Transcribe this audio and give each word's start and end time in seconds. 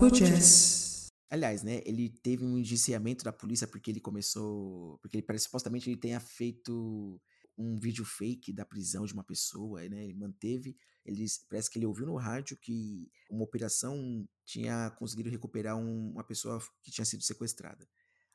Papo 0.00 0.14
Jazz. 0.16 1.08
Aliás, 1.28 1.62
né, 1.62 1.82
ele 1.84 2.08
teve 2.08 2.42
um 2.42 2.56
indiciamento 2.58 3.22
da 3.22 3.32
polícia 3.32 3.66
porque 3.66 3.90
ele 3.90 4.00
começou. 4.00 4.98
Porque 4.98 5.18
ele 5.18 5.26
parece 5.26 5.44
supostamente 5.44 5.88
ele 5.90 6.00
tenha 6.00 6.18
feito 6.18 7.20
um 7.56 7.78
vídeo 7.78 8.04
fake 8.04 8.52
da 8.52 8.64
prisão 8.64 9.04
de 9.04 9.12
uma 9.12 9.22
pessoa, 9.22 9.86
né? 9.88 10.04
Ele 10.04 10.14
manteve. 10.14 10.74
Ele, 11.04 11.26
parece 11.48 11.70
que 11.70 11.78
ele 11.78 11.84
ouviu 11.86 12.06
no 12.06 12.16
rádio 12.16 12.56
que 12.56 13.10
uma 13.30 13.44
operação 13.44 14.26
tinha 14.46 14.90
conseguido 14.98 15.28
recuperar 15.28 15.76
um- 15.76 16.12
uma 16.12 16.24
pessoa 16.24 16.58
que 16.82 16.90
tinha 16.90 17.04
sido 17.04 17.22
sequestrada. 17.22 17.86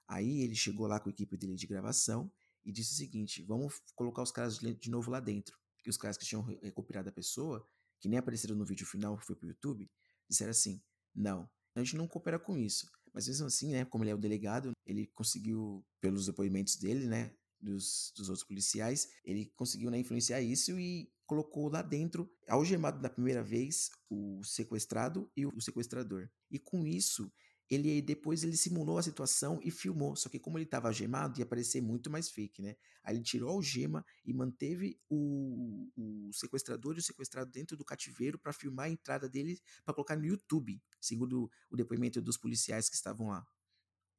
Aí 0.07 0.41
ele 0.41 0.55
chegou 0.55 0.86
lá 0.86 1.00
com 1.00 1.09
a 1.09 1.11
equipe 1.11 1.36
dele 1.36 1.55
de 1.55 1.66
gravação 1.68 2.32
e 2.63 2.71
disse 2.71 2.93
o 2.93 2.95
seguinte: 2.97 3.41
vamos 3.43 3.82
colocar 3.95 4.21
os 4.21 4.32
caras 4.32 4.59
de 4.59 4.89
novo 4.91 5.09
lá 5.09 5.20
dentro. 5.20 5.57
E 5.84 5.89
os 5.89 5.97
caras 5.97 6.18
que 6.18 6.25
tinham 6.25 6.43
re- 6.43 6.59
recuperado 6.61 7.09
a 7.09 7.11
pessoa, 7.11 7.68
que 8.00 8.07
nem 8.07 8.20
apareceram 8.20 8.55
no 8.55 8.66
vídeo 8.66 8.86
final 8.86 9.18
que 9.18 9.25
foi 9.25 9.36
pro 9.36 9.47
YouTube, 9.47 9.89
disseram 10.29 10.52
assim: 10.52 10.79
não, 11.16 11.50
a 11.76 11.84
gente 11.84 11.98
não 11.98 12.07
coopera 12.07 12.39
com 12.39 12.57
isso. 12.57 12.89
Mas 13.14 13.28
mesmo 13.28 13.48
assim, 13.48 13.72
né, 13.72 13.86
como 13.86 14.04
ele 14.04 14.12
é 14.12 14.16
o 14.16 14.20
delegado, 14.20 14.72
ele 14.86 15.08
conseguiu, 15.08 15.86
pelos 16.02 16.26
depoimentos 16.26 16.76
dele, 16.77 17.05
né, 17.05 17.32
dos, 17.59 18.12
dos 18.16 18.30
outros 18.30 18.45
policiais, 18.45 19.09
ele 19.23 19.52
conseguiu 19.55 19.90
né, 19.90 19.99
influenciar 19.99 20.41
isso 20.41 20.80
e 20.80 21.09
colocou 21.26 21.70
lá 21.70 21.82
dentro, 21.82 22.30
algemado 22.48 23.02
da 23.02 23.09
primeira 23.09 23.44
vez, 23.44 23.90
o 24.09 24.44
sequestrado 24.44 25.30
e 25.35 25.46
o 25.46 25.59
sequestrador. 25.59 26.30
E 26.52 26.59
com 26.59 26.85
isso, 26.85 27.32
ele 27.70 28.02
depois 28.02 28.44
ele 28.44 28.55
simulou 28.55 28.98
a 28.98 29.04
situação 29.04 29.60
e 29.64 29.72
filmou. 29.72 30.16
Só 30.16 30.30
que 30.30 30.40
como 30.40 30.58
ele 30.58 30.66
estava 30.66 30.88
algemado, 30.88 31.40
ia 31.40 31.46
parecer 31.46 31.82
muito 31.82 32.10
mais 32.10 32.30
fake, 32.30 32.62
né? 32.62 32.76
Aí 33.04 33.16
ele 33.16 33.24
tirou 33.24 33.50
a 33.50 33.54
algema 33.54 34.05
e 34.24 34.34
manteve 34.34 35.00
o, 35.10 35.90
o 35.96 36.32
sequestrador 36.34 36.96
e 36.96 37.00
o 37.00 37.04
sequestrado 37.04 37.50
dentro 37.52 37.76
do 37.76 37.86
cativeiro 37.86 38.38
para 38.38 38.54
filmar 38.54 38.86
a 38.86 38.90
entrada 38.90 39.28
dele 39.28 39.60
para 39.84 39.94
colocar 39.94 40.16
no 40.16 40.26
YouTube, 40.26 40.82
segundo 41.02 41.50
o 41.70 41.76
depoimento 41.76 42.22
dos 42.22 42.38
policiais 42.38 42.90
que 42.90 42.96
estavam 42.96 43.28
lá. 43.28 43.46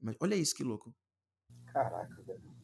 Mas 0.01 0.17
olha 0.21 0.35
isso 0.35 0.55
que 0.55 0.65
louco. 0.65 0.95
Caraca, 1.66 2.23
velho. 2.23 2.55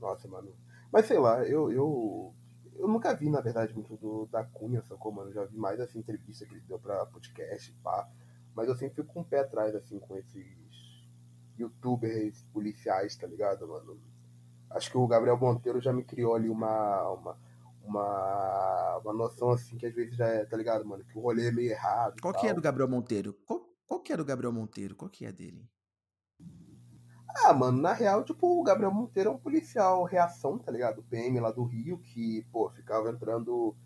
Nossa, 0.00 0.26
mano. 0.28 0.56
Mas 0.92 1.06
sei 1.06 1.18
lá, 1.18 1.44
eu, 1.44 1.70
eu, 1.70 2.34
eu 2.76 2.88
nunca 2.88 3.14
vi, 3.14 3.28
na 3.28 3.40
verdade, 3.40 3.74
muito 3.74 3.96
do, 3.96 4.26
da 4.26 4.44
Cunha, 4.44 4.82
sacou, 4.82 5.12
mano? 5.12 5.32
Já 5.32 5.44
vi 5.44 5.56
mais, 5.56 5.80
assim, 5.80 5.98
entrevista 5.98 6.46
que 6.46 6.54
ele 6.54 6.62
deu 6.62 6.78
pra 6.78 7.06
podcast, 7.06 7.72
pá. 7.82 8.08
Mas 8.58 8.66
eu 8.66 8.74
sempre 8.74 8.96
fico 8.96 9.14
com 9.14 9.20
o 9.20 9.24
pé 9.24 9.38
atrás, 9.38 9.72
assim, 9.72 10.00
com 10.00 10.16
esses 10.16 10.44
youtubers 11.56 12.42
policiais, 12.52 13.14
tá 13.14 13.24
ligado, 13.24 13.68
mano? 13.68 13.96
Acho 14.68 14.90
que 14.90 14.98
o 14.98 15.06
Gabriel 15.06 15.38
Monteiro 15.38 15.80
já 15.80 15.92
me 15.92 16.02
criou 16.02 16.34
ali 16.34 16.48
uma, 16.48 17.08
uma, 17.08 17.38
uma, 17.84 18.96
uma 18.96 19.12
noção, 19.12 19.50
assim, 19.50 19.78
que 19.78 19.86
às 19.86 19.94
vezes 19.94 20.16
já 20.16 20.26
é, 20.26 20.44
tá 20.44 20.56
ligado, 20.56 20.84
mano? 20.84 21.04
Que 21.04 21.16
o 21.16 21.20
rolê 21.20 21.46
é 21.46 21.52
meio 21.52 21.70
errado. 21.70 22.20
Qual 22.20 22.34
que 22.34 22.46
é 22.46 22.48
tal. 22.48 22.56
do 22.56 22.60
Gabriel 22.60 22.88
Monteiro? 22.88 23.32
Qual, 23.46 23.64
qual 23.86 24.00
que 24.00 24.12
é 24.12 24.16
do 24.16 24.24
Gabriel 24.24 24.52
Monteiro? 24.52 24.96
Qual 24.96 25.08
que 25.08 25.24
é 25.24 25.30
dele? 25.30 25.64
Ah, 27.44 27.52
mano, 27.52 27.80
na 27.80 27.92
real, 27.92 28.24
tipo, 28.24 28.60
o 28.60 28.64
Gabriel 28.64 28.90
Monteiro 28.90 29.30
é 29.30 29.32
um 29.34 29.38
policial 29.38 30.02
reação, 30.02 30.58
tá 30.58 30.72
ligado? 30.72 30.98
O 30.98 31.04
PM 31.04 31.38
lá 31.38 31.52
do 31.52 31.62
Rio, 31.62 31.98
que, 31.98 32.44
pô, 32.50 32.68
ficava 32.70 33.08
entrando 33.08 33.76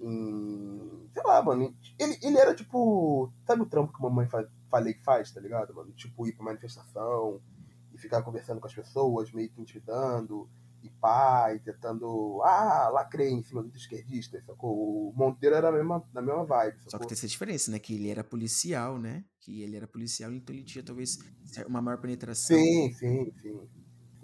em. 0.00 1.08
Sei 1.12 1.22
lá, 1.22 1.42
mano. 1.42 1.74
Ele, 1.98 2.18
ele 2.22 2.38
era 2.38 2.54
tipo. 2.54 3.32
Sabe 3.46 3.62
o 3.62 3.66
trampo 3.66 3.92
que 3.92 3.98
a 4.04 4.08
mamãe 4.08 4.26
fa 4.28 4.46
falei 4.70 4.94
que 4.94 5.04
faz, 5.04 5.30
tá 5.32 5.40
ligado, 5.40 5.74
mano? 5.74 5.92
Tipo, 5.92 6.26
ir 6.26 6.34
pra 6.34 6.44
manifestação 6.44 7.40
e 7.92 7.98
ficar 7.98 8.22
conversando 8.22 8.60
com 8.60 8.66
as 8.66 8.74
pessoas, 8.74 9.32
meio 9.32 9.48
que 9.50 9.60
intimidando, 9.60 10.48
e 10.82 10.90
e 11.54 11.58
tentando. 11.60 12.42
Ah, 12.44 12.90
lacrei 12.92 13.30
em 13.30 13.42
cima 13.42 13.62
dos 13.62 13.74
esquerdistas, 13.76 14.44
sacou? 14.44 15.10
O 15.10 15.12
Monteiro 15.16 15.54
era 15.56 15.70
na 15.70 15.78
mesma, 15.78 16.02
mesma 16.14 16.44
vibe, 16.44 16.82
Só 16.88 16.98
que 16.98 17.06
sacou? 17.06 17.06
tem 17.06 17.16
essa 17.16 17.26
diferença, 17.26 17.70
né? 17.70 17.78
Que 17.78 17.94
ele 17.94 18.10
era 18.10 18.22
policial, 18.24 18.98
né? 18.98 19.24
Que 19.40 19.62
ele 19.62 19.76
era 19.76 19.86
policial, 19.86 20.32
então 20.32 20.54
ele 20.54 20.64
tinha 20.64 20.84
talvez 20.84 21.18
uma 21.66 21.80
maior 21.80 21.98
penetração. 21.98 22.56
Sim, 22.56 22.92
sim, 22.92 23.32
sim. 23.40 23.68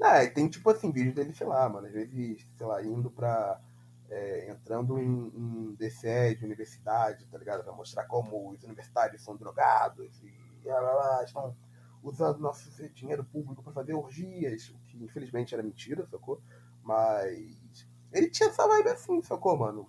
Ah, 0.02 0.26
tem 0.26 0.48
tipo 0.48 0.68
assim, 0.70 0.90
vídeo 0.90 1.14
dele, 1.14 1.34
sei 1.34 1.46
lá, 1.46 1.68
mano, 1.68 1.86
às 1.86 1.92
vezes, 1.92 2.46
sei 2.56 2.66
lá, 2.66 2.82
indo 2.82 3.10
pra. 3.10 3.60
É, 4.10 4.50
entrando 4.50 4.98
em, 4.98 5.28
em 5.34 5.74
DCE 5.76 6.34
de 6.36 6.44
universidade, 6.44 7.26
tá 7.26 7.38
ligado? 7.38 7.62
Pra 7.62 7.72
mostrar 7.72 8.04
como 8.06 8.50
os 8.50 8.62
universitários 8.64 9.22
são 9.22 9.36
drogados 9.36 10.20
e 10.22 10.68
lá, 10.68 10.80
lá, 10.80 10.92
lá, 10.92 11.24
estão 11.24 11.56
usando 12.02 12.38
nosso 12.38 12.70
dinheiro 12.90 13.24
público 13.24 13.62
pra 13.62 13.72
fazer 13.72 13.94
orgias, 13.94 14.68
o 14.70 14.78
que 14.86 15.02
infelizmente 15.02 15.54
era 15.54 15.62
mentira, 15.62 16.06
sacou? 16.06 16.42
Mas 16.82 17.88
ele 18.12 18.28
tinha 18.30 18.48
essa 18.48 18.66
vibe 18.66 18.88
assim, 18.88 19.22
sacou, 19.22 19.56
mano? 19.56 19.88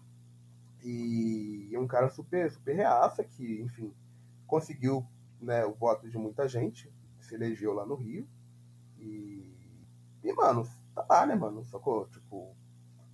E 0.84 1.70
é 1.74 1.80
um 1.80 1.88
cara 1.88 2.10
super, 2.10 2.52
super 2.52 2.76
reaça 2.76 3.24
que, 3.24 3.62
enfim, 3.62 3.94
conseguiu 4.46 5.06
né, 5.40 5.66
o 5.66 5.74
voto 5.74 6.10
de 6.10 6.18
muita 6.18 6.48
gente, 6.48 6.92
se 7.20 7.36
elegeu 7.36 7.74
lá 7.74 7.86
no 7.86 7.96
Rio. 7.96 8.28
E, 9.00 9.88
e 10.24 10.34
mano, 10.34 10.68
tá 10.94 11.06
lá, 11.10 11.26
né, 11.26 11.36
mano? 11.36 11.64
Sacou? 11.66 12.08
Tipo, 12.10 12.56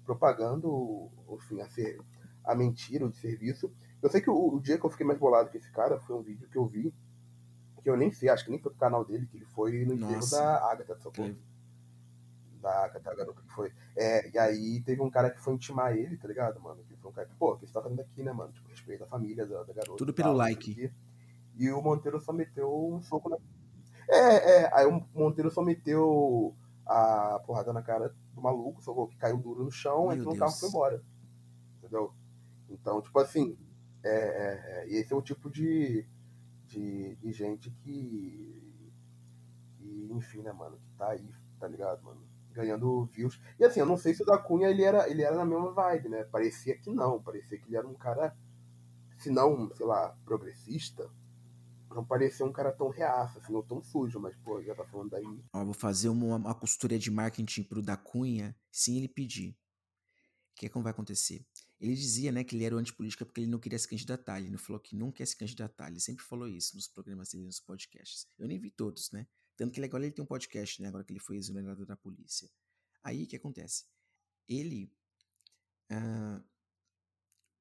propagando, 0.08 1.10
enfim, 1.30 1.62
a, 1.62 1.70
ser, 1.70 2.00
a 2.44 2.56
mentira, 2.56 3.06
o 3.06 3.12
serviço. 3.14 3.72
Eu 4.02 4.10
sei 4.10 4.22
que 4.22 4.30
o, 4.30 4.56
o 4.56 4.60
dia 4.60 4.80
que 4.80 4.86
eu 4.86 4.90
fiquei 4.90 5.06
mais 5.06 5.20
bolado 5.20 5.50
com 5.52 5.58
esse 5.58 5.70
cara 5.72 6.00
foi 6.00 6.16
um 6.16 6.22
vídeo 6.24 6.48
que 6.50 6.58
eu 6.58 6.66
vi, 6.66 6.94
que 7.84 7.90
eu 7.90 7.98
nem 7.98 8.12
sei, 8.12 8.30
acho 8.30 8.46
que 8.46 8.52
nem 8.52 8.60
foi 8.60 8.72
pro 8.72 8.80
canal 8.80 9.06
dele, 9.06 9.28
que 9.28 9.38
ele 9.38 9.46
foi 9.46 9.86
no 9.86 9.94
enterro 9.94 10.20
da 10.32 10.72
Agatha, 10.72 10.96
sacou? 10.98 11.12
Que- 11.26 11.38
Da 12.62 12.86
Agatha, 12.86 13.12
a 13.12 13.16
garota 13.16 13.42
que 13.42 13.54
foi. 13.54 13.72
É, 13.96 14.30
e 14.32 14.38
aí 14.38 14.82
teve 14.82 15.02
um 15.02 15.10
cara 15.12 15.30
que 15.30 15.40
foi 15.40 15.54
intimar 15.54 15.96
ele, 15.96 16.18
tá 16.18 16.28
ligado, 16.28 16.60
mano? 16.60 16.84
Que 16.88 16.96
foi 16.98 17.12
um 17.12 17.14
cara 17.14 17.28
que, 17.28 17.36
pô, 17.36 17.54
o 17.54 17.58
que 17.58 17.68
você 17.68 17.74
tá 17.74 17.82
fazendo 17.82 18.00
aqui, 18.02 18.24
né, 18.24 18.32
mano? 18.34 18.52
Tipo, 18.52 18.68
respeita 18.70 19.04
a 19.04 19.08
família 19.08 19.46
da, 19.46 19.64
da 19.64 19.74
garota. 19.74 19.96
Tudo 19.98 20.14
pelo 20.14 20.30
tal, 20.30 20.38
like. 20.38 20.92
E 21.56 21.70
o 21.72 21.82
Monteiro 21.82 22.20
só 22.20 22.34
meteu 22.34 22.94
um 22.94 23.02
soco 23.02 23.30
na. 23.30 23.38
É, 24.10 24.62
é, 24.64 24.70
aí 24.74 24.86
o 24.86 25.04
Monteiro 25.14 25.52
só 25.52 25.62
meteu 25.62 26.56
a 26.88 27.40
porrada 27.46 27.74
na 27.74 27.82
cara 27.82 28.16
do 28.34 28.42
maluco, 28.42 28.82
só 28.82 28.94
que 29.08 29.18
caiu 29.18 29.38
duro 29.38 29.64
no 29.64 29.72
chão, 29.72 30.08
Meu 30.08 30.14
entrou 30.14 30.34
no 30.34 30.40
Deus. 30.40 30.40
carro 30.40 30.56
e 30.56 30.60
foi 30.60 30.70
embora. 30.70 31.04
Entendeu? 31.78 32.14
Então, 32.70 33.02
tipo 33.02 33.20
assim, 33.20 33.58
é, 34.04 34.84
é, 34.84 34.90
esse 34.90 35.14
é 35.14 35.16
o 35.16 35.22
tipo 35.22 35.50
de, 35.50 36.06
de, 36.66 37.16
de 37.16 37.32
gente 37.34 37.70
que, 37.72 38.84
que, 39.78 40.10
enfim, 40.12 40.42
né, 40.42 40.52
mano, 40.52 40.78
que 40.80 40.92
tá 40.98 41.10
aí, 41.10 41.30
tá 41.60 41.68
ligado, 41.68 42.04
mano? 42.04 42.22
Ganhando 42.52 43.06
views. 43.06 43.40
E 43.60 43.66
assim, 43.66 43.80
eu 43.80 43.86
não 43.86 43.98
sei 43.98 44.14
se 44.14 44.24
o 44.24 44.26
da 44.26 44.38
Cunha 44.38 44.70
ele 44.70 44.84
era, 44.84 45.10
ele 45.10 45.22
era 45.22 45.36
na 45.36 45.46
mesma 45.46 45.72
vibe, 45.72 46.10
né? 46.10 46.24
Parecia 46.26 46.78
que 46.78 46.90
não, 46.90 47.22
parecia 47.22 47.58
que 47.58 47.68
ele 47.68 47.78
era 47.78 47.88
um 47.88 47.94
cara, 47.94 48.36
se 49.18 49.30
não, 49.30 49.74
sei 49.76 49.86
lá, 49.86 50.16
progressista, 50.26 51.10
não 51.98 52.06
parecia 52.06 52.46
um 52.46 52.52
cara 52.52 52.72
tão 52.72 52.90
reaça, 52.90 53.40
assim, 53.40 53.54
ou 53.54 53.64
tão 53.64 53.82
sujo, 53.82 54.20
mas, 54.20 54.38
pô, 54.38 54.62
já 54.62 54.76
tá 54.76 54.86
falando 54.86 55.10
daí. 55.10 55.44
Ó, 55.52 55.66
vou 55.66 55.74
fazer 55.74 56.10
uma, 56.10 56.36
uma 56.36 56.54
costura 56.54 56.98
de 57.00 57.10
marketing 57.10 57.64
pro 57.64 57.82
da 57.82 57.98
Cunha 57.98 58.56
sem 58.72 58.98
ele 58.98 59.08
pedir. 59.08 59.58
O 60.52 60.60
que 60.60 60.68
é 60.68 60.70
que 60.70 60.80
vai 60.80 60.92
acontecer? 60.92 61.44
Ele 61.80 61.96
dizia, 61.96 62.32
né, 62.32 62.44
que 62.44 62.56
ele 62.56 62.66
era 62.66 62.76
antipolítica 62.76 63.26
porque 63.26 63.42
ele 63.42 63.50
não 63.50 63.60
queria 63.60 63.80
se 63.80 63.88
candidatar. 63.88 64.40
Ele 64.40 64.52
não 64.52 64.60
falou 64.60 64.80
que 64.80 64.96
não 64.96 65.12
quer 65.12 65.26
se 65.26 65.36
candidatar. 65.36 65.90
Ele 65.90 66.00
sempre 66.00 66.24
falou 66.24 66.48
isso 66.48 66.76
nos 66.76 66.88
programas 66.88 67.30
dele, 67.30 67.46
nos 67.46 67.60
podcasts. 67.60 68.28
Eu 68.38 68.48
nem 68.48 68.60
vi 68.60 68.70
todos, 68.70 69.12
né? 69.12 69.28
Tanto 69.56 69.74
que 69.74 69.84
agora 69.84 70.04
ele 70.04 70.14
tem 70.14 70.24
um 70.24 70.28
podcast, 70.28 70.82
né? 70.82 70.90
Agora 70.90 71.04
que 71.04 71.12
ele 71.12 71.20
foi 71.20 71.38
exonerado 71.38 71.84
da 71.84 71.96
polícia. 71.96 72.48
Aí 73.04 73.24
o 73.24 73.28
que 73.28 73.36
acontece? 73.36 73.86
Ele 74.48 74.92
ah, 75.90 76.42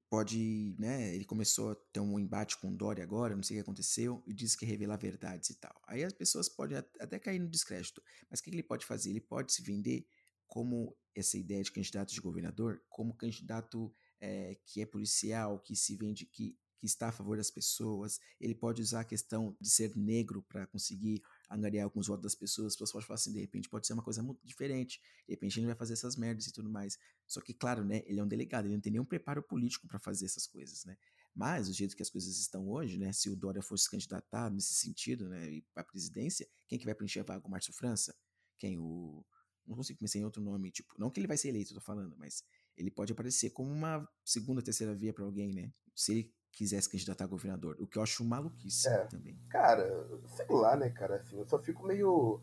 pode, 0.08 0.74
né? 0.78 1.14
Ele 1.14 1.24
começou 1.24 1.72
a 1.72 1.74
ter 1.92 2.00
um 2.00 2.18
embate 2.18 2.58
com 2.58 2.68
o 2.68 2.76
Dória 2.76 3.02
agora, 3.04 3.34
não 3.34 3.42
sei 3.42 3.56
o 3.56 3.58
que 3.58 3.62
aconteceu, 3.62 4.22
e 4.26 4.32
disse 4.32 4.56
que 4.56 4.64
revelar 4.66 4.96
verdades 4.96 5.50
e 5.50 5.54
tal. 5.58 5.74
Aí 5.86 6.04
as 6.04 6.12
pessoas 6.12 6.48
podem 6.48 6.78
at- 6.78 7.00
até 7.00 7.18
cair 7.18 7.38
no 7.38 7.48
descrédito. 7.48 8.02
Mas 8.30 8.40
o 8.40 8.42
que 8.42 8.50
ele 8.50 8.62
pode 8.62 8.86
fazer? 8.86 9.10
Ele 9.10 9.20
pode 9.20 9.52
se 9.52 9.62
vender 9.62 10.06
como 10.46 10.96
essa 11.14 11.36
ideia 11.36 11.62
de 11.62 11.72
candidato 11.72 12.12
de 12.12 12.20
governador, 12.20 12.82
como 12.88 13.16
candidato 13.16 13.92
eh, 14.20 14.58
que 14.64 14.80
é 14.80 14.86
policial, 14.86 15.58
que 15.60 15.74
se 15.74 15.96
vende, 15.96 16.26
que, 16.26 16.56
que 16.78 16.86
está 16.86 17.08
a 17.08 17.12
favor 17.12 17.36
das 17.36 17.50
pessoas. 17.50 18.20
Ele 18.40 18.54
pode 18.54 18.82
usar 18.82 19.00
a 19.00 19.04
questão 19.04 19.56
de 19.60 19.70
ser 19.70 19.96
negro 19.96 20.42
para 20.48 20.66
conseguir 20.66 21.22
angariar 21.48 21.84
alguns 21.84 22.06
votos 22.06 22.22
das 22.22 22.34
pessoas. 22.34 22.72
As 22.72 22.74
pessoas 22.74 22.92
podem 22.92 23.06
falar 23.06 23.14
assim, 23.16 23.32
de 23.32 23.40
repente 23.40 23.68
pode 23.68 23.86
ser 23.86 23.92
uma 23.92 24.02
coisa 24.02 24.22
muito 24.22 24.44
diferente. 24.46 25.00
De 25.26 25.34
repente 25.34 25.58
ele 25.58 25.66
vai 25.66 25.74
fazer 25.74 25.92
essas 25.92 26.16
merdas 26.16 26.46
e 26.46 26.52
tudo 26.52 26.68
mais. 26.68 26.98
Só 27.26 27.40
que, 27.40 27.54
claro, 27.54 27.84
né, 27.84 28.02
ele 28.06 28.20
é 28.20 28.22
um 28.22 28.28
delegado, 28.28 28.66
ele 28.66 28.74
não 28.74 28.80
tem 28.80 28.92
nenhum 28.92 29.04
preparo 29.04 29.42
político 29.42 29.86
para 29.86 29.98
fazer 29.98 30.26
essas 30.26 30.46
coisas, 30.46 30.84
né? 30.84 30.96
Mas, 31.34 31.68
do 31.68 31.74
jeito 31.74 31.94
que 31.94 32.02
as 32.02 32.08
coisas 32.08 32.38
estão 32.38 32.66
hoje, 32.68 32.96
né, 32.96 33.12
se 33.12 33.28
o 33.28 33.36
Dória 33.36 33.60
fosse 33.60 33.84
se 33.84 33.90
candidatar 33.90 34.50
nesse 34.50 34.74
sentido, 34.74 35.28
né, 35.28 35.60
para 35.74 35.82
a 35.82 35.84
presidência, 35.84 36.48
quem 36.66 36.78
que 36.78 36.86
vai 36.86 36.94
preencher 36.94 37.20
a 37.20 37.24
vaga? 37.24 37.46
O 37.46 37.50
Márcio 37.50 37.74
França? 37.74 38.16
Quem? 38.58 38.78
O... 38.78 39.22
Não 39.66 39.76
consigo 39.76 39.98
pensar 39.98 40.18
em 40.18 40.24
outro 40.24 40.42
nome, 40.42 40.70
tipo, 40.70 40.94
não 40.98 41.10
que 41.10 41.20
ele 41.20 41.26
vai 41.26 41.36
ser 41.36 41.48
eleito, 41.48 41.72
eu 41.72 41.74
tô 41.74 41.80
falando, 41.80 42.16
mas 42.16 42.42
ele 42.76 42.90
pode 42.90 43.12
aparecer 43.12 43.50
como 43.50 43.70
uma 43.70 44.08
segunda, 44.24 44.62
terceira 44.62 44.94
via 44.94 45.12
para 45.12 45.24
alguém, 45.24 45.52
né? 45.52 45.72
Se 45.94 46.12
ele 46.12 46.34
quiser 46.56 46.82
se 46.82 46.88
candidatar 46.88 47.24
a 47.24 47.28
governador, 47.28 47.76
o 47.78 47.86
que 47.86 47.98
eu 47.98 48.02
acho 48.02 48.24
maluquice 48.24 48.88
É. 48.88 49.04
também. 49.04 49.38
Cara, 49.50 49.86
sei 50.26 50.46
lá, 50.48 50.74
né, 50.74 50.88
cara, 50.88 51.16
assim, 51.16 51.36
eu 51.38 51.46
só 51.46 51.58
fico 51.58 51.86
meio. 51.86 52.40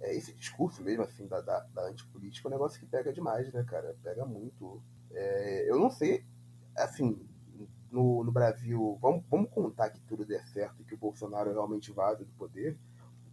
é, 0.00 0.14
esse 0.14 0.32
discurso 0.34 0.82
mesmo, 0.84 1.02
assim, 1.02 1.26
da, 1.26 1.40
da, 1.40 1.60
da 1.74 1.88
antipolítica 1.88 2.46
é 2.46 2.48
um 2.48 2.52
negócio 2.52 2.78
que 2.78 2.86
pega 2.86 3.12
demais, 3.12 3.52
né, 3.52 3.64
cara? 3.64 3.96
Pega 4.04 4.24
muito. 4.24 4.80
É, 5.10 5.68
eu 5.68 5.80
não 5.80 5.90
sei, 5.90 6.24
assim, 6.76 7.18
no, 7.90 8.22
no 8.22 8.30
Brasil, 8.30 8.96
vamos, 9.02 9.24
vamos 9.28 9.50
contar 9.50 9.90
que 9.90 10.00
tudo 10.02 10.24
der 10.24 10.46
certo 10.46 10.80
e 10.82 10.84
que 10.84 10.94
o 10.94 10.98
Bolsonaro 10.98 11.50
realmente 11.52 11.90
vaza 11.90 12.24
do 12.24 12.32
poder, 12.34 12.78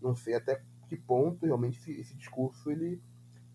não 0.02 0.16
sei 0.16 0.34
até 0.36 0.64
que 0.88 0.98
ponto 0.98 1.46
realmente 1.46 1.78
esse, 1.80 1.92
esse 2.00 2.16
discurso 2.16 2.72
ele, 2.72 3.00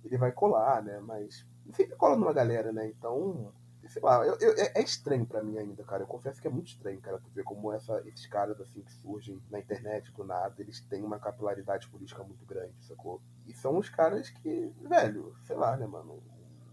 ele 0.04 0.16
vai 0.16 0.30
colar, 0.30 0.82
né? 0.82 1.00
Mas 1.00 1.44
sempre 1.72 1.96
cola 1.96 2.14
numa 2.16 2.32
galera, 2.32 2.72
né? 2.72 2.86
Então, 2.88 3.52
sei 3.88 4.02
lá, 4.02 4.24
eu, 4.24 4.36
eu, 4.40 4.52
é, 4.56 4.72
é 4.76 4.82
estranho 4.82 5.26
para 5.26 5.42
mim 5.42 5.58
ainda, 5.58 5.82
cara. 5.84 6.02
Eu 6.02 6.06
confesso 6.06 6.40
que 6.40 6.46
é 6.46 6.50
muito 6.50 6.68
estranho, 6.68 7.00
cara, 7.00 7.18
tu 7.18 7.30
ver 7.30 7.44
como 7.44 7.72
essa, 7.72 8.02
esses 8.06 8.26
caras 8.26 8.60
assim 8.60 8.82
que 8.82 8.92
surgem 8.92 9.40
na 9.50 9.58
internet 9.58 10.12
do 10.12 10.24
nada, 10.24 10.54
eles 10.58 10.80
têm 10.82 11.02
uma 11.02 11.18
capilaridade 11.18 11.88
política 11.88 12.22
muito 12.22 12.44
grande, 12.44 12.74
sacou? 12.84 13.20
E 13.46 13.54
são 13.54 13.78
os 13.78 13.88
caras 13.88 14.30
que, 14.30 14.72
velho, 14.88 15.34
sei 15.46 15.56
lá, 15.56 15.76
né, 15.76 15.86
mano? 15.86 16.22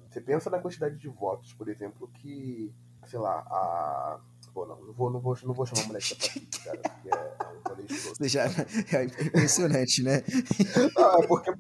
Você 0.10 0.22
pensa 0.22 0.50
na 0.50 0.60
quantidade 0.60 0.98
de 0.98 1.10
votos, 1.10 1.54
por 1.54 1.68
exemplo, 1.68 2.08
que, 2.08 2.74
sei 3.06 3.20
lá, 3.20 3.40
a. 3.40 4.20
Pô, 4.54 4.66
não, 4.66 4.80
não 4.86 4.94
vou, 4.94 5.12
não 5.12 5.20
vou, 5.20 5.38
não 5.44 5.54
vou 5.54 5.66
chamar 5.66 5.84
a 5.84 5.88
mulher 5.88 6.02
que 6.02 6.16
tá 6.16 6.64
cara, 6.64 6.78
porque 6.78 7.10
é, 7.10 7.36
é 7.70 7.74
um 7.74 7.86
escroto. 7.86 8.24
Já, 8.30 8.46
é 8.46 9.04
impressionante, 9.04 10.04
né? 10.04 10.24
Não, 10.96 11.20
é 11.20 11.28
porque. 11.28 11.54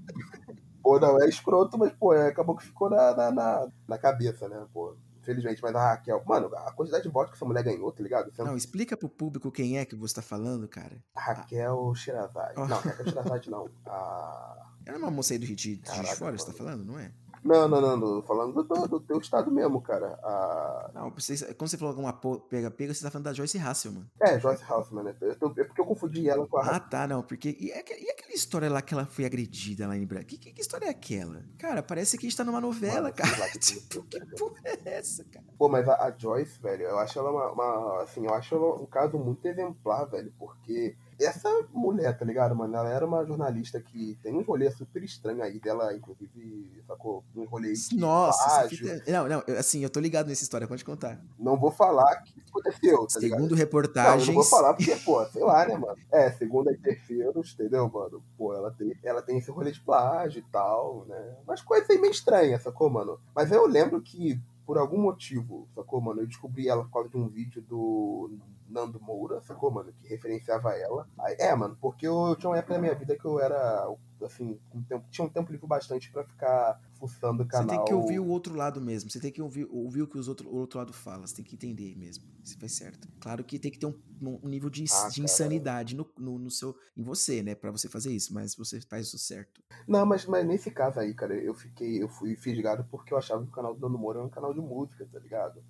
Pô, 0.82 1.00
não, 1.00 1.22
é 1.22 1.28
escroto, 1.28 1.78
mas, 1.78 1.92
pô, 1.94 2.14
é, 2.14 2.28
acabou 2.28 2.56
que 2.56 2.64
ficou 2.64 2.90
na, 2.90 3.14
na, 3.16 3.32
na, 3.32 3.68
na 3.88 3.98
cabeça, 3.98 4.48
né, 4.48 4.66
pô 4.72 4.96
infelizmente, 5.26 5.62
mas 5.62 5.76
a 5.76 5.90
Raquel, 5.90 6.24
mano, 6.26 6.48
a 6.56 6.72
quantidade 6.72 7.04
de 7.04 7.10
votos 7.10 7.32
que 7.32 7.38
essa 7.38 7.46
mulher 7.46 7.64
ganhou, 7.64 7.92
tá 7.92 8.04
ligado? 8.04 8.32
Você 8.32 8.44
não, 8.44 8.56
explica 8.56 8.96
pro 8.96 9.10
público 9.10 9.52
quem 9.52 9.80
é 9.80 9.86
que 9.86 9.96
você 9.96 10.16
tá 10.16 10.22
falando, 10.22 10.68
cara. 10.68 11.04
Raquel 11.16 11.94
Shirazade. 11.96 12.54
Oh. 12.58 12.68
Não, 12.68 12.78
Raquel 12.78 13.08
Shirazade 13.08 13.50
não. 13.50 13.70
A... 13.88 14.68
Ela 14.86 14.98
é 14.98 15.00
uma 15.00 15.12
moça 15.12 15.34
aí 15.34 15.40
do 15.40 15.46
Rio 15.46 15.56
de, 15.56 15.78
de 15.78 16.16
Fora, 16.16 16.38
você 16.38 16.46
tá 16.46 16.54
falando, 16.54 16.86
não 16.86 17.00
é? 17.00 17.12
Não, 17.46 17.68
não, 17.68 17.80
não, 17.80 17.96
não. 17.96 18.22
Falando 18.24 18.64
do, 18.64 18.88
do 18.88 19.00
teu 19.00 19.20
estado 19.20 19.52
mesmo, 19.52 19.80
cara. 19.80 20.20
A... 20.24 20.90
Não, 20.96 21.12
você, 21.12 21.54
quando 21.54 21.70
você 21.70 21.78
falou 21.78 21.92
alguma 21.92 22.12
pega-pega, 22.50 22.92
você 22.92 23.04
tá 23.04 23.12
falando 23.12 23.26
da 23.26 23.34
Joyce 23.34 23.60
Hasselman. 23.60 24.10
É, 24.20 24.40
Joyce 24.40 24.64
Hasselman, 24.64 25.04
né? 25.06 25.16
É 25.22 25.64
porque 25.64 25.80
eu 25.80 25.86
confundi 25.86 26.28
ela 26.28 26.48
com 26.48 26.58
a. 26.58 26.76
Ah, 26.76 26.80
tá, 26.80 27.08
não. 27.08 27.22
Porque. 27.22 27.56
E, 27.60 27.68
e 27.68 27.72
aquela 28.10 28.34
história 28.34 28.68
lá 28.68 28.82
que 28.82 28.96
ela 28.96 29.06
foi 29.06 29.26
agredida 29.26 29.88
lá 29.88 29.96
em 29.96 30.06
Brasília? 30.08 30.26
Que, 30.26 30.38
que, 30.40 30.54
que, 30.54 30.62
história 30.62 30.88
é 30.88 30.90
aquela? 30.90 31.46
Cara, 31.60 31.84
parece 31.84 32.18
que 32.18 32.26
a 32.26 32.30
gente 32.30 32.38
tá 32.38 32.44
numa 32.44 32.60
novela, 32.60 33.04
Mano, 33.04 33.14
cara. 33.14 33.50
Que, 33.52 33.60
tipo, 33.60 34.02
que 34.10 34.20
porra 34.36 34.62
é 34.66 34.98
essa, 34.98 35.24
cara? 35.26 35.46
Pô, 35.56 35.70
mas 35.70 35.88
a, 35.88 36.04
a 36.04 36.18
Joyce, 36.18 36.60
velho, 36.60 36.84
eu 36.84 36.98
acho 36.98 37.20
ela 37.20 37.30
uma, 37.30 37.52
uma. 37.52 38.02
Assim, 38.02 38.26
eu 38.26 38.34
acho 38.34 38.56
ela 38.56 38.82
um 38.82 38.88
caso 38.88 39.20
muito 39.20 39.46
exemplar, 39.46 40.06
velho, 40.06 40.34
porque 40.40 40.96
essa 41.20 41.50
mulher, 41.72 42.18
tá 42.18 42.26
ligado, 42.26 42.56
mano? 42.56 42.76
Ela 42.76 42.90
era 42.90 43.06
uma 43.06 43.26
jornalista 43.26 43.80
que 43.80 44.18
tem 44.22 44.34
um 44.34 44.44
rolê 44.44 44.70
super 44.72 45.04
estranho 45.04 45.42
aí 45.42 45.60
dela, 45.60 45.96
inclusive, 45.96 46.84
sacou? 46.86 47.24
Um 47.36 47.46
rolê 47.46 47.74
de 47.74 47.98
Nossa, 47.98 48.68
fita... 48.68 49.04
não, 49.08 49.28
não, 49.28 49.44
assim, 49.58 49.82
eu 49.82 49.90
tô 49.90 50.00
ligado 50.00 50.28
nessa 50.28 50.44
história, 50.44 50.68
pode 50.68 50.84
contar. 50.84 51.22
Não 51.40 51.58
vou 51.58 51.72
falar 51.72 52.20
o 52.20 52.24
que 52.24 52.42
aconteceu, 52.50 53.08
tá 53.08 53.20
ligado? 53.20 53.40
Segundo 53.40 53.56
reportagens... 53.56 54.28
Não, 54.28 54.34
não 54.34 54.42
vou 54.42 54.44
falar 54.44 54.74
porque, 54.74 54.96
pô, 54.98 55.26
sei 55.26 55.44
lá, 55.44 55.66
né, 55.66 55.78
mano? 55.78 55.98
É, 56.12 56.32
segundo 56.32 56.70
e 56.72 56.78
terceiros, 56.78 57.54
entendeu, 57.54 57.90
mano? 57.90 58.24
Pô, 58.38 58.54
ela 58.54 58.72
tem, 58.72 58.94
ela 59.04 59.22
tem 59.22 59.38
esse 59.38 59.52
rolê 59.52 59.72
de 59.72 59.82
plágio 59.82 60.40
e 60.40 60.52
tal, 60.52 61.06
né? 61.08 61.38
Mas 61.48 61.62
coisa 61.62 61.86
aí 61.92 61.98
meio 61.98 62.12
estranha, 62.12 62.60
sacou, 62.60 62.90
mano? 62.90 63.20
Mas 63.34 63.52
eu 63.52 63.66
lembro 63.66 64.02
que, 64.02 64.40
por 64.66 64.78
algum 64.78 65.02
motivo, 65.02 65.68
sacou, 65.74 66.02
mano? 66.02 66.22
Eu 66.22 66.28
descobri 66.28 66.68
ela 66.68 66.84
por 66.84 66.92
causa 66.92 67.10
de 67.10 67.18
um 67.18 67.30
vídeo 67.30 67.62
do 67.62 68.38
Nando 68.68 69.00
Moura, 69.00 69.42
sacou, 69.42 69.72
mano? 69.72 69.94
Que 69.94 70.08
referenciava 70.08 70.72
ela. 70.74 71.08
Aí, 71.20 71.36
é, 71.40 71.56
mano, 71.56 71.78
porque 71.80 72.08
eu, 72.08 72.28
eu, 72.28 72.36
tinha 72.36 72.50
uma 72.50 72.58
época 72.58 72.74
da 72.74 72.80
minha 72.80 72.96
vida 72.96 73.16
que 73.16 73.26
eu 73.26 73.40
era, 73.40 73.88
assim, 74.24 74.60
um 74.74 74.82
tempo, 74.84 75.06
tinha 75.10 75.26
um 75.26 75.30
tempo 75.30 75.52
livre 75.52 75.68
bastante 75.68 76.12
para 76.12 76.24
ficar 76.24 76.82
fuçando 77.00 77.44
o 77.44 77.48
canal. 77.48 77.70
Você 77.70 77.76
tem 77.76 77.86
que 77.86 77.94
ouvir 77.94 78.20
o 78.20 78.28
outro 78.28 78.56
lado 78.56 78.82
mesmo. 78.82 79.10
Você 79.10 79.20
tem 79.20 79.32
que 79.32 79.42
ouvir, 79.42 79.68
ouvir 79.70 80.02
o 80.02 80.08
que 80.08 80.18
os 80.18 80.28
outro, 80.28 80.50
o 80.50 80.56
outro 80.56 80.80
lado 80.80 80.94
fala. 80.94 81.28
Você 81.28 81.36
tem 81.36 81.46
que 81.46 81.56
entender 81.56 81.96
mesmo. 81.96 82.24
Se 82.44 82.58
faz 82.58 82.74
certo. 82.74 83.08
Claro 83.20 83.44
que 83.44 83.60
tem 83.60 83.72
que 83.72 83.80
ter 83.80 83.86
um, 83.86 83.96
um 84.22 84.48
nível 84.48 84.70
de, 84.70 84.86
ah, 84.92 85.10
de 85.10 85.22
insanidade 85.22 85.96
no, 85.96 86.08
no, 86.18 86.40
no, 86.40 86.52
seu, 86.52 86.76
em 86.96 87.04
você, 87.04 87.42
né? 87.44 87.56
para 87.56 87.72
você 87.72 87.88
fazer 87.88 88.12
isso. 88.12 88.34
Mas 88.34 88.56
você 88.56 88.82
faz 88.82 89.08
isso 89.08 89.18
certo. 89.18 89.62
Não, 89.88 90.06
mas, 90.06 90.26
mas 90.26 90.46
nesse 90.46 90.72
caso 90.72 91.00
aí, 91.00 91.14
cara, 91.14 91.36
eu 91.36 91.54
fiquei, 91.54 92.02
eu 92.02 92.10
fui 92.10 92.36
fisgado 92.36 92.86
porque 92.90 93.14
eu 93.14 93.18
achava 93.18 93.44
que 93.44 93.50
o 93.50 93.54
canal 93.54 93.76
do 93.76 93.82
Nando 93.82 93.98
Moura 93.98 94.20
era 94.20 94.28
um 94.28 94.32
canal 94.32 94.54
de 94.54 94.62
música, 94.62 95.08
tá 95.12 95.20
ligado? 95.20 95.64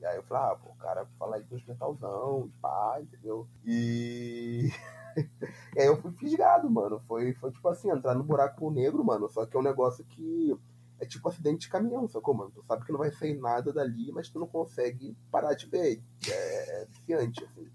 E 0.00 0.06
aí 0.06 0.16
eu 0.16 0.22
falei, 0.22 0.52
ah, 0.52 0.56
pô, 0.56 0.70
o 0.70 0.76
cara 0.76 1.06
fala 1.18 1.36
aí 1.36 1.42
dos 1.42 1.64
metalzão, 1.66 2.46
de 2.46 2.52
pá, 2.60 2.98
entendeu? 3.00 3.48
E... 3.64 4.70
e 5.76 5.80
aí 5.80 5.86
eu 5.86 6.00
fui 6.00 6.12
fisgado, 6.12 6.70
mano. 6.70 7.00
Foi, 7.06 7.32
foi 7.34 7.50
tipo 7.50 7.68
assim, 7.68 7.90
entrar 7.90 8.14
no 8.14 8.22
buraco 8.22 8.70
negro, 8.70 9.04
mano. 9.04 9.28
Só 9.28 9.44
que 9.44 9.56
é 9.56 9.60
um 9.60 9.64
negócio 9.64 10.04
que 10.04 10.56
é 11.00 11.06
tipo 11.06 11.28
acidente 11.28 11.60
de 11.60 11.68
caminhão, 11.68 12.08
sacou, 12.08 12.34
mano? 12.34 12.50
Tu 12.54 12.62
sabe 12.64 12.84
que 12.84 12.92
não 12.92 12.98
vai 12.98 13.10
sair 13.10 13.38
nada 13.38 13.72
dali, 13.72 14.12
mas 14.12 14.28
tu 14.28 14.38
não 14.38 14.46
consegue 14.46 15.16
parar 15.30 15.54
de 15.54 15.66
ver. 15.66 16.02
É, 16.28 16.82
é 16.82 16.86
viciante, 16.86 17.44
assim. 17.44 17.68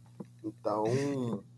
Então. 0.44 0.84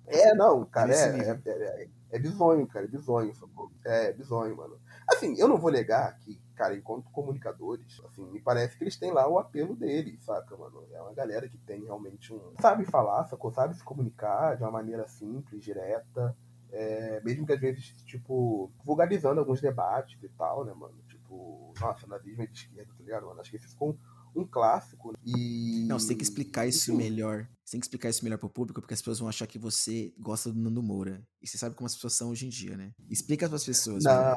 É, 0.08 0.36
não, 0.36 0.64
cara, 0.66 0.94
é, 0.94 1.20
é, 1.20 1.42
é, 1.46 1.90
é, 2.12 2.20
bizonho, 2.20 2.68
cara, 2.68 2.86
é 2.86 2.88
bizonho, 2.88 3.34
sacou? 3.34 3.72
É, 3.84 4.14
bizonho, 4.14 4.56
mano. 4.56 4.80
Assim, 5.08 5.36
eu 5.40 5.48
não 5.48 5.58
vou 5.58 5.72
negar 5.72 6.16
que 6.20 6.40
cara, 6.56 6.76
enquanto 6.76 7.12
comunicadores, 7.12 8.02
assim, 8.06 8.26
me 8.32 8.42
parece 8.42 8.78
que 8.78 8.84
eles 8.84 8.98
têm 8.98 9.12
lá 9.12 9.28
o 9.28 9.38
apelo 9.38 9.76
deles, 9.76 10.24
saca, 10.24 10.56
mano? 10.58 10.88
É 10.92 11.02
uma 11.02 11.14
galera 11.14 11.48
que 11.48 11.58
tem 11.58 11.84
realmente 11.84 12.34
um. 12.34 12.54
Sabe 12.60 12.86
falar, 12.86 13.26
sacou? 13.26 13.52
Sabe 13.52 13.76
se 13.76 13.84
comunicar 13.84 14.56
de 14.56 14.64
uma 14.64 14.72
maneira 14.72 15.08
simples, 15.08 15.64
direta. 15.64 16.36
É, 16.72 17.22
mesmo 17.24 17.46
que 17.46 17.54
às 17.54 17.60
vezes, 17.60 17.86
tipo, 18.06 18.72
vulgarizando 18.84 19.40
alguns 19.40 19.62
debates 19.62 20.22
e 20.22 20.30
tal, 20.30 20.66
né, 20.66 20.74
mano? 20.74 20.96
Tipo, 21.08 21.74
nossa, 21.80 22.08
nazismo 22.08 22.44
é 22.44 22.48
de 22.48 22.58
esquerda, 22.60 22.92
tá 22.98 23.04
ligado, 23.04 23.26
mano? 23.28 23.40
Acho 23.40 23.52
que 23.52 23.58
esse 23.58 23.68
ficou 23.68 23.92
um, 24.36 24.42
um 24.42 24.46
clássico. 24.46 25.14
E. 25.24 25.86
Não, 25.88 26.00
você 26.00 26.10
tem 26.10 26.18
que 26.18 26.24
explicar 26.24 26.66
isso 26.66 26.92
Enfim. 26.92 27.04
melhor. 27.04 27.48
Você 27.64 27.72
tem 27.72 27.80
que 27.80 27.86
explicar 27.86 28.10
isso 28.10 28.24
melhor 28.24 28.38
pro 28.38 28.50
público, 28.50 28.82
porque 28.82 28.94
as 28.94 29.00
pessoas 29.00 29.20
vão 29.20 29.30
achar 29.30 29.48
que 29.48 29.58
você 29.58 30.14
gosta 30.20 30.52
do 30.52 30.60
Nando 30.60 30.84
Moura. 30.84 31.24
E 31.42 31.48
você 31.48 31.58
sabe 31.58 31.76
como 31.76 31.88
as 31.88 31.96
pessoas 31.96 32.14
são 32.14 32.30
hoje 32.30 32.46
em 32.46 32.50
dia, 32.50 32.78
né? 32.78 32.92
Explica 33.10 33.48
para 33.48 33.56
as 33.56 33.64
pessoas. 33.64 34.04
Não, 34.04 34.36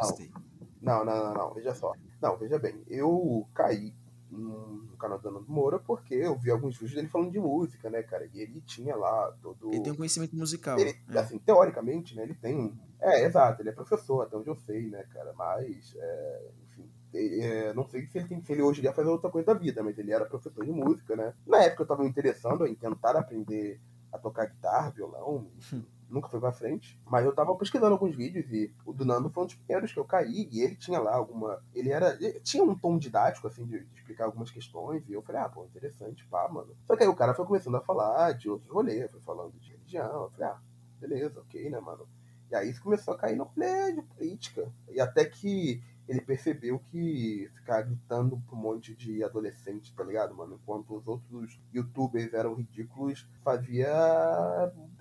não, 0.80 1.04
não, 1.04 1.24
não, 1.24 1.34
não, 1.34 1.54
veja 1.54 1.74
só. 1.74 1.92
Não, 2.20 2.36
veja 2.36 2.58
bem, 2.58 2.82
eu 2.88 3.46
caí 3.54 3.94
no 4.30 4.96
canal 4.98 5.18
do 5.18 5.30
Nando 5.30 5.50
Moura 5.50 5.78
porque 5.78 6.14
eu 6.14 6.36
vi 6.36 6.50
alguns 6.50 6.74
vídeos 6.76 6.94
dele 6.94 7.08
falando 7.08 7.32
de 7.32 7.38
música, 7.38 7.88
né, 7.88 8.02
cara? 8.02 8.28
E 8.32 8.40
ele 8.40 8.60
tinha 8.60 8.94
lá 8.94 9.32
todo. 9.42 9.68
Ele 9.72 9.80
tem 9.80 9.92
um 9.92 9.96
conhecimento 9.96 10.36
musical. 10.36 10.78
Ele, 10.78 10.94
é. 11.10 11.18
Assim, 11.18 11.38
teoricamente, 11.38 12.14
né, 12.14 12.22
ele 12.22 12.34
tem. 12.34 12.78
É, 13.00 13.24
exato, 13.24 13.62
ele 13.62 13.70
é 13.70 13.72
professor, 13.72 14.22
até 14.22 14.36
onde 14.36 14.48
eu 14.48 14.56
sei, 14.56 14.88
né, 14.90 15.04
cara? 15.12 15.32
Mas, 15.34 15.94
é, 15.96 16.50
enfim. 16.64 16.90
É, 17.14 17.72
não 17.72 17.86
sei 17.86 18.06
se 18.06 18.18
ele, 18.18 18.28
tem, 18.28 18.42
se 18.42 18.52
ele 18.52 18.62
hoje 18.62 18.82
ia 18.82 18.92
fazer 18.92 19.08
outra 19.08 19.30
coisa 19.30 19.46
da 19.46 19.58
vida, 19.58 19.82
mas 19.82 19.96
ele 19.98 20.12
era 20.12 20.26
professor 20.26 20.64
de 20.64 20.70
música, 20.70 21.16
né? 21.16 21.32
Na 21.46 21.62
época 21.62 21.82
eu 21.82 21.86
tava 21.86 22.02
me 22.02 22.08
interessando 22.08 22.66
em 22.66 22.74
tentar 22.74 23.16
aprender 23.16 23.80
a 24.12 24.18
tocar 24.18 24.46
guitarra, 24.46 24.90
violão, 24.90 25.50
enfim. 25.56 25.86
nunca 26.08 26.28
foi 26.28 26.40
pra 26.40 26.52
frente. 26.52 27.00
Mas 27.06 27.24
eu 27.24 27.34
tava 27.34 27.54
pesquisando 27.56 27.92
alguns 27.92 28.14
vídeos 28.14 28.50
e 28.50 28.72
o 28.84 28.92
do 28.92 29.04
Nando 29.04 29.30
foi 29.30 29.44
um 29.44 29.46
dos 29.46 29.54
primeiros 29.54 29.92
que 29.92 29.98
eu 29.98 30.04
caí. 30.04 30.48
E 30.50 30.60
ele 30.62 30.76
tinha 30.76 30.98
lá 30.98 31.14
alguma. 31.14 31.62
Ele 31.74 31.90
era. 31.90 32.16
Ele 32.20 32.40
tinha 32.40 32.62
um 32.62 32.76
tom 32.76 32.98
didático, 32.98 33.46
assim, 33.46 33.64
de, 33.64 33.84
de, 33.84 33.94
explicar 33.96 34.24
algumas 34.24 34.50
questões. 34.50 35.08
E 35.08 35.12
eu 35.12 35.22
falei, 35.22 35.42
ah, 35.42 35.48
pô, 35.48 35.64
interessante, 35.64 36.26
pá, 36.28 36.48
mano. 36.48 36.76
Só 36.86 36.96
que 36.96 37.02
aí 37.02 37.08
o 37.08 37.16
cara 37.16 37.34
foi 37.34 37.44
começando 37.44 37.76
a 37.76 37.80
falar 37.80 38.32
de 38.32 38.48
outros 38.48 38.70
rolês, 38.70 39.10
foi 39.10 39.20
falando 39.20 39.52
de 39.58 39.72
religião. 39.72 40.24
Eu 40.24 40.30
falei, 40.30 40.48
ah, 40.48 40.60
beleza, 41.00 41.40
ok, 41.40 41.70
né, 41.70 41.80
mano. 41.80 42.08
E 42.50 42.56
aí 42.56 42.70
isso 42.70 42.82
começou 42.82 43.14
a 43.14 43.18
cair 43.18 43.36
no 43.36 43.44
rolê 43.44 43.92
de 43.92 44.02
política. 44.02 44.72
E 44.88 45.00
até 45.00 45.24
que 45.24 45.82
ele 46.08 46.20
percebeu 46.22 46.78
que 46.90 47.50
ficar 47.54 47.82
gritando 47.82 48.40
pra 48.46 48.56
um 48.56 48.60
monte 48.60 48.94
de 48.94 49.22
adolescente, 49.22 49.94
tá 49.94 50.02
ligado, 50.02 50.34
mano? 50.34 50.58
Enquanto 50.60 50.96
os 50.96 51.06
outros 51.06 51.60
youtubers 51.72 52.32
eram 52.32 52.54
ridículos, 52.54 53.28
fazia 53.44 53.92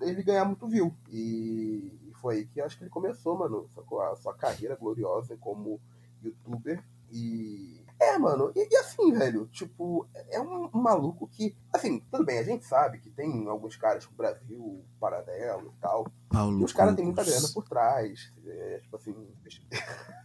ele 0.02 0.22
ganhar 0.22 0.44
muito 0.44 0.68
view. 0.68 0.94
E 1.08 2.12
foi 2.20 2.36
aí 2.36 2.46
que 2.46 2.60
acho 2.60 2.76
que 2.76 2.84
ele 2.84 2.90
começou, 2.90 3.38
mano, 3.38 3.68
a 4.12 4.16
sua 4.16 4.34
carreira 4.34 4.76
gloriosa 4.76 5.36
como 5.38 5.80
youtuber. 6.22 6.84
E 7.10 7.86
é, 8.00 8.16
mano, 8.16 8.52
e, 8.54 8.68
e, 8.72 8.76
assim, 8.76 9.12
velho, 9.12 9.46
tipo, 9.48 10.06
é 10.30 10.40
um, 10.40 10.70
um, 10.72 10.80
maluco 10.80 11.26
que, 11.26 11.56
assim, 11.72 11.98
tudo 12.10 12.24
bem, 12.24 12.38
a 12.38 12.44
gente 12.44 12.64
sabe 12.64 12.98
que 12.98 13.10
tem 13.10 13.48
alguns 13.48 13.76
caras 13.76 14.06
pro 14.06 14.14
Brasil, 14.14 14.84
paralelo 15.00 15.74
e 15.76 15.80
tal. 15.80 16.06
Paulo 16.28 16.64
os 16.64 16.72
caras 16.72 16.94
têm 16.94 17.04
muita 17.04 17.24
grana 17.24 17.48
por 17.52 17.64
trás. 17.64 18.32
É, 18.46 18.78
tipo 18.82 18.96
assim. 18.96 19.14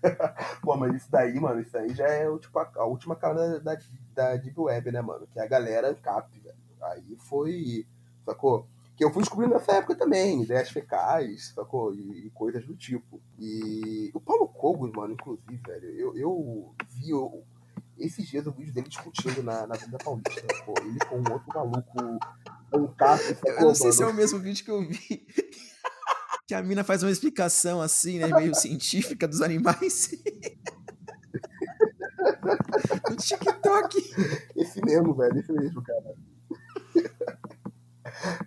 Pô, 0.62 0.78
mas 0.78 0.94
isso 0.96 1.10
daí, 1.10 1.40
mano, 1.40 1.62
isso 1.62 1.76
aí 1.76 1.96
já 1.96 2.06
é 2.06 2.38
tipo, 2.38 2.60
a, 2.60 2.70
a 2.76 2.86
última 2.86 3.16
cara 3.16 3.60
da, 3.60 3.74
da, 3.74 3.82
da 4.14 4.36
Deep 4.36 4.60
Web, 4.60 4.92
né, 4.92 5.02
mano? 5.02 5.26
Que 5.28 5.40
é 5.40 5.44
a 5.44 5.48
galera 5.48 5.96
cap, 5.96 6.40
velho. 6.40 6.56
Aí 6.82 7.18
foi. 7.18 7.88
Sacou? 8.24 8.68
que 8.96 9.04
eu 9.04 9.12
fui 9.12 9.24
descobrindo 9.24 9.56
nessa 9.56 9.72
época 9.74 9.96
também, 9.96 10.44
ideias 10.44 10.70
fecais, 10.70 11.52
sacou? 11.56 11.94
E, 11.94 12.28
e 12.28 12.30
coisas 12.30 12.64
do 12.66 12.76
tipo. 12.76 13.20
E 13.40 14.12
o 14.14 14.20
Paulo 14.20 14.48
Cogos, 14.48 14.92
mano, 14.92 15.14
inclusive, 15.14 15.58
velho, 15.66 15.90
eu, 15.90 16.16
eu 16.16 16.76
vi 16.92 17.10
eu, 17.10 17.44
esses 17.98 18.28
dias 18.28 18.46
o 18.48 18.52
vídeo 18.52 18.74
dele 18.74 18.88
discutindo 18.88 19.44
na, 19.44 19.68
na 19.68 19.76
Avenida 19.76 19.98
Paulista. 19.98 20.42
Pô, 20.66 20.74
ele 20.82 21.00
com 21.00 21.18
um 21.18 21.32
outro 21.32 21.48
maluco, 21.54 22.20
um 22.74 22.88
carro. 22.96 23.22
Eu 23.46 23.62
não 23.62 23.76
sei 23.76 23.92
se 23.92 24.04
é 24.04 24.08
o 24.08 24.14
mesmo 24.14 24.40
vídeo 24.40 24.64
que 24.64 24.72
eu 24.72 24.88
vi. 24.88 25.26
que 26.48 26.54
a 26.54 26.62
mina 26.62 26.84
faz 26.84 27.04
uma 27.04 27.12
explicação 27.12 27.82
assim, 27.82 28.20
né? 28.20 28.28
Meio 28.28 28.54
científica 28.56 29.28
dos 29.28 29.42
animais. 29.42 30.12
no 33.10 33.16
TikTok. 33.16 33.98
Esse 34.56 34.82
mesmo, 34.84 35.14
velho, 35.16 35.40
esse 35.40 35.52
mesmo, 35.52 35.82
cara. 35.84 36.16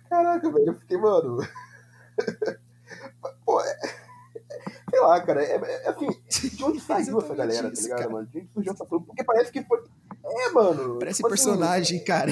Caraca, 0.09 0.51
velho, 0.51 0.67
eu 0.67 0.79
fiquei, 0.79 0.97
mano. 0.97 1.39
Lá, 5.07 5.21
cara, 5.21 5.43
é, 5.43 5.55
é 5.55 5.89
assim, 5.89 6.07
de 6.49 6.63
onde 6.63 6.79
saiu 6.79 7.19
essa 7.19 7.35
galera, 7.35 7.67
isso, 7.69 7.75
tá 7.75 7.81
ligado, 7.81 7.99
cara. 7.99 8.09
mano? 8.09 8.27
De 8.27 8.37
onde 8.39 8.49
surgiu 8.53 8.73
essa 8.73 8.85
turma? 8.85 9.05
Porque 9.05 9.23
parece 9.23 9.51
que 9.51 9.63
foi. 9.63 9.83
É, 10.23 10.49
mano. 10.49 10.99
Parece 10.99 11.17
tipo 11.17 11.33
assim, 11.33 11.45
personagem, 11.45 11.97
assim, 11.97 12.05
cara. 12.05 12.31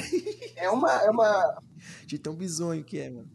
É 0.56 0.70
uma. 0.70 0.92
É 1.02 1.10
uma... 1.10 1.62
De 2.06 2.18
tão 2.18 2.34
bizonho 2.34 2.82
que 2.84 2.98
é, 2.98 3.10
mano. 3.10 3.28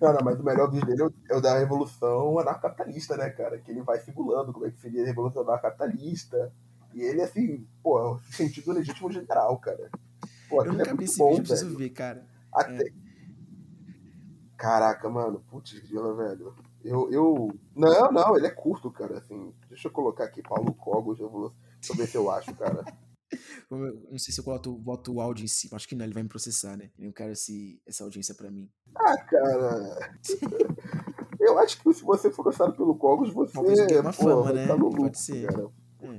Não, 0.00 0.12
não, 0.12 0.20
mas 0.22 0.38
o 0.38 0.42
melhor 0.42 0.70
vídeo 0.70 0.86
dele 0.86 1.14
é 1.30 1.36
o 1.36 1.40
da 1.40 1.58
Revolução 1.58 2.38
Anarcapitalista, 2.38 3.16
né, 3.16 3.30
cara? 3.30 3.58
Que 3.58 3.70
ele 3.70 3.82
vai 3.82 3.98
simulando 4.00 4.52
como 4.52 4.66
é 4.66 4.70
que 4.70 4.80
seria 4.80 5.02
a 5.02 5.06
Revolução 5.06 5.42
Anarcapitalista. 5.42 6.52
E 6.94 7.02
ele, 7.02 7.22
assim, 7.22 7.66
pô, 7.82 8.18
sentido 8.30 8.72
legítimo 8.72 9.10
general, 9.10 9.56
cara. 9.58 9.90
Pô, 10.48 10.64
eu 10.64 10.72
nunca 10.72 10.90
é 10.90 10.94
vi 10.94 11.04
esse 11.04 11.18
bom, 11.18 11.30
vídeo, 11.30 11.44
preciso 11.48 11.76
ver, 11.76 11.90
cara. 11.90 12.26
Até... 12.52 12.88
É. 12.88 12.92
Caraca, 14.56 15.08
mano, 15.08 15.42
putz, 15.50 15.78
grila, 15.80 16.14
velho. 16.14 16.54
Eu, 16.84 17.10
eu. 17.10 17.48
Não, 17.74 18.12
não, 18.12 18.36
ele 18.36 18.46
é 18.46 18.50
curto, 18.50 18.90
cara. 18.90 19.18
Assim, 19.18 19.54
deixa 19.68 19.88
eu 19.88 19.92
colocar 19.92 20.24
aqui 20.24 20.42
Paulo 20.42 20.74
Cogos, 20.74 21.20
eu 21.20 21.30
vou... 21.30 21.54
deixa 21.78 21.92
eu 21.92 21.96
ver 21.96 22.06
se 22.06 22.16
eu 22.16 22.30
acho, 22.30 22.54
cara. 22.54 22.84
não 23.70 24.18
sei 24.18 24.32
se 24.32 24.40
eu 24.40 24.44
boto, 24.44 24.72
boto 24.72 25.14
o 25.14 25.20
áudio 25.20 25.44
em 25.44 25.48
cima. 25.48 25.76
Acho 25.76 25.88
que 25.88 25.94
não, 25.94 26.04
ele 26.04 26.14
vai 26.14 26.22
me 26.22 26.28
processar, 26.28 26.76
né? 26.76 26.90
Eu 26.98 27.06
não 27.06 27.12
quero 27.12 27.32
esse, 27.32 27.80
essa 27.86 28.04
audiência 28.04 28.34
pra 28.34 28.50
mim. 28.50 28.70
Ah, 28.94 29.16
cara. 29.24 30.16
eu 31.40 31.58
acho 31.58 31.80
que 31.82 31.92
se 31.92 32.02
você 32.02 32.30
for 32.30 32.44
gostado 32.44 32.74
pelo 32.74 32.96
Cogos, 32.96 33.32
você. 33.32 33.52
Talvez 33.52 33.80
uma 33.80 34.12
pô, 34.12 34.22
fama, 34.22 34.52
né? 34.52 34.66
Tá 34.66 34.76
Pode 34.76 35.18
ser. 35.18 35.46
Cara. 35.46 35.70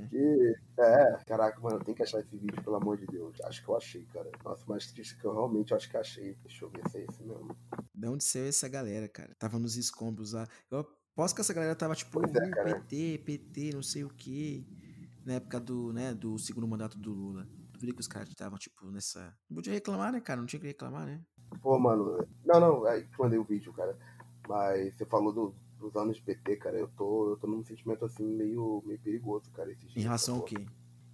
É. 0.04 0.08
Porque, 0.08 0.54
é, 0.78 1.24
caraca, 1.26 1.60
mano, 1.60 1.84
tem 1.84 1.94
que 1.94 2.02
achar 2.02 2.20
esse 2.20 2.36
vídeo, 2.36 2.62
pelo 2.62 2.76
amor 2.76 2.96
de 2.96 3.06
Deus. 3.06 3.40
Acho 3.44 3.62
que 3.62 3.68
eu 3.68 3.76
achei, 3.76 4.04
cara. 4.06 4.30
Nossa, 4.44 4.64
mais 4.66 4.86
triste 4.86 5.18
que 5.18 5.24
eu 5.24 5.32
realmente 5.32 5.74
acho 5.74 5.90
que 5.90 5.96
achei. 5.96 6.36
Deixa 6.42 6.64
eu 6.64 6.70
ver 6.70 6.88
se 6.88 6.98
é 6.98 7.04
esse 7.04 7.22
mesmo. 7.22 7.56
De 7.94 8.08
onde 8.08 8.24
saiu 8.24 8.46
essa 8.46 8.68
galera, 8.68 9.08
cara? 9.08 9.34
Tava 9.38 9.58
nos 9.58 9.76
escombros 9.76 10.32
lá. 10.32 10.46
Eu 10.70 10.86
aposto 11.12 11.34
que 11.34 11.40
essa 11.40 11.54
galera 11.54 11.74
tava 11.74 11.94
tipo, 11.94 12.20
é, 12.20 12.26
uh, 12.26 12.64
PT, 12.64 13.22
PT, 13.24 13.70
não 13.74 13.82
sei 13.82 14.04
o 14.04 14.10
quê 14.10 14.64
na 15.24 15.34
época 15.34 15.58
do, 15.58 15.92
né, 15.92 16.12
do 16.12 16.38
segundo 16.38 16.68
mandato 16.68 16.98
do 16.98 17.12
Lula. 17.12 17.48
Duvido 17.72 17.94
que 17.94 18.00
os 18.00 18.08
caras 18.08 18.28
estavam, 18.28 18.58
tipo, 18.58 18.90
nessa. 18.90 19.34
Não 19.48 19.56
podia 19.56 19.72
reclamar, 19.72 20.12
né, 20.12 20.20
cara? 20.20 20.40
Não 20.40 20.46
tinha 20.46 20.60
que 20.60 20.66
reclamar, 20.66 21.06
né? 21.06 21.20
Pô, 21.60 21.78
mano. 21.78 22.26
Não, 22.44 22.60
não, 22.60 22.84
aí 22.84 23.06
te 23.06 23.18
mandei 23.18 23.38
o 23.38 23.44
vídeo, 23.44 23.72
cara. 23.72 23.96
Mas 24.48 24.94
você 24.94 25.06
falou 25.06 25.32
do, 25.32 25.54
dos 25.84 25.96
anos 25.96 26.16
de 26.16 26.22
PT, 26.22 26.56
cara. 26.56 26.78
Eu 26.78 26.88
tô, 26.88 27.30
eu 27.30 27.36
tô 27.36 27.46
num 27.46 27.64
sentimento 27.64 28.04
assim 28.04 28.24
meio, 28.24 28.82
meio 28.84 28.98
perigoso, 29.00 29.50
cara. 29.52 29.70
em 29.72 30.00
relação 30.00 30.36
ao 30.36 30.42
quê? 30.42 30.56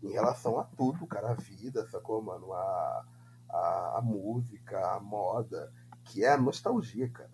Em 0.02 0.10
relação 0.10 0.58
a 0.58 0.64
tudo, 0.64 1.06
cara. 1.06 1.30
A 1.30 1.34
vida, 1.34 1.86
sacou, 1.90 2.22
mano? 2.22 2.52
A, 2.52 3.06
a, 3.50 3.94
a 3.98 4.00
música, 4.02 4.94
a 4.94 5.00
moda, 5.00 5.72
que 6.04 6.24
é 6.24 6.32
a 6.32 6.38
nostalgia, 6.38 7.08
cara. 7.08 7.30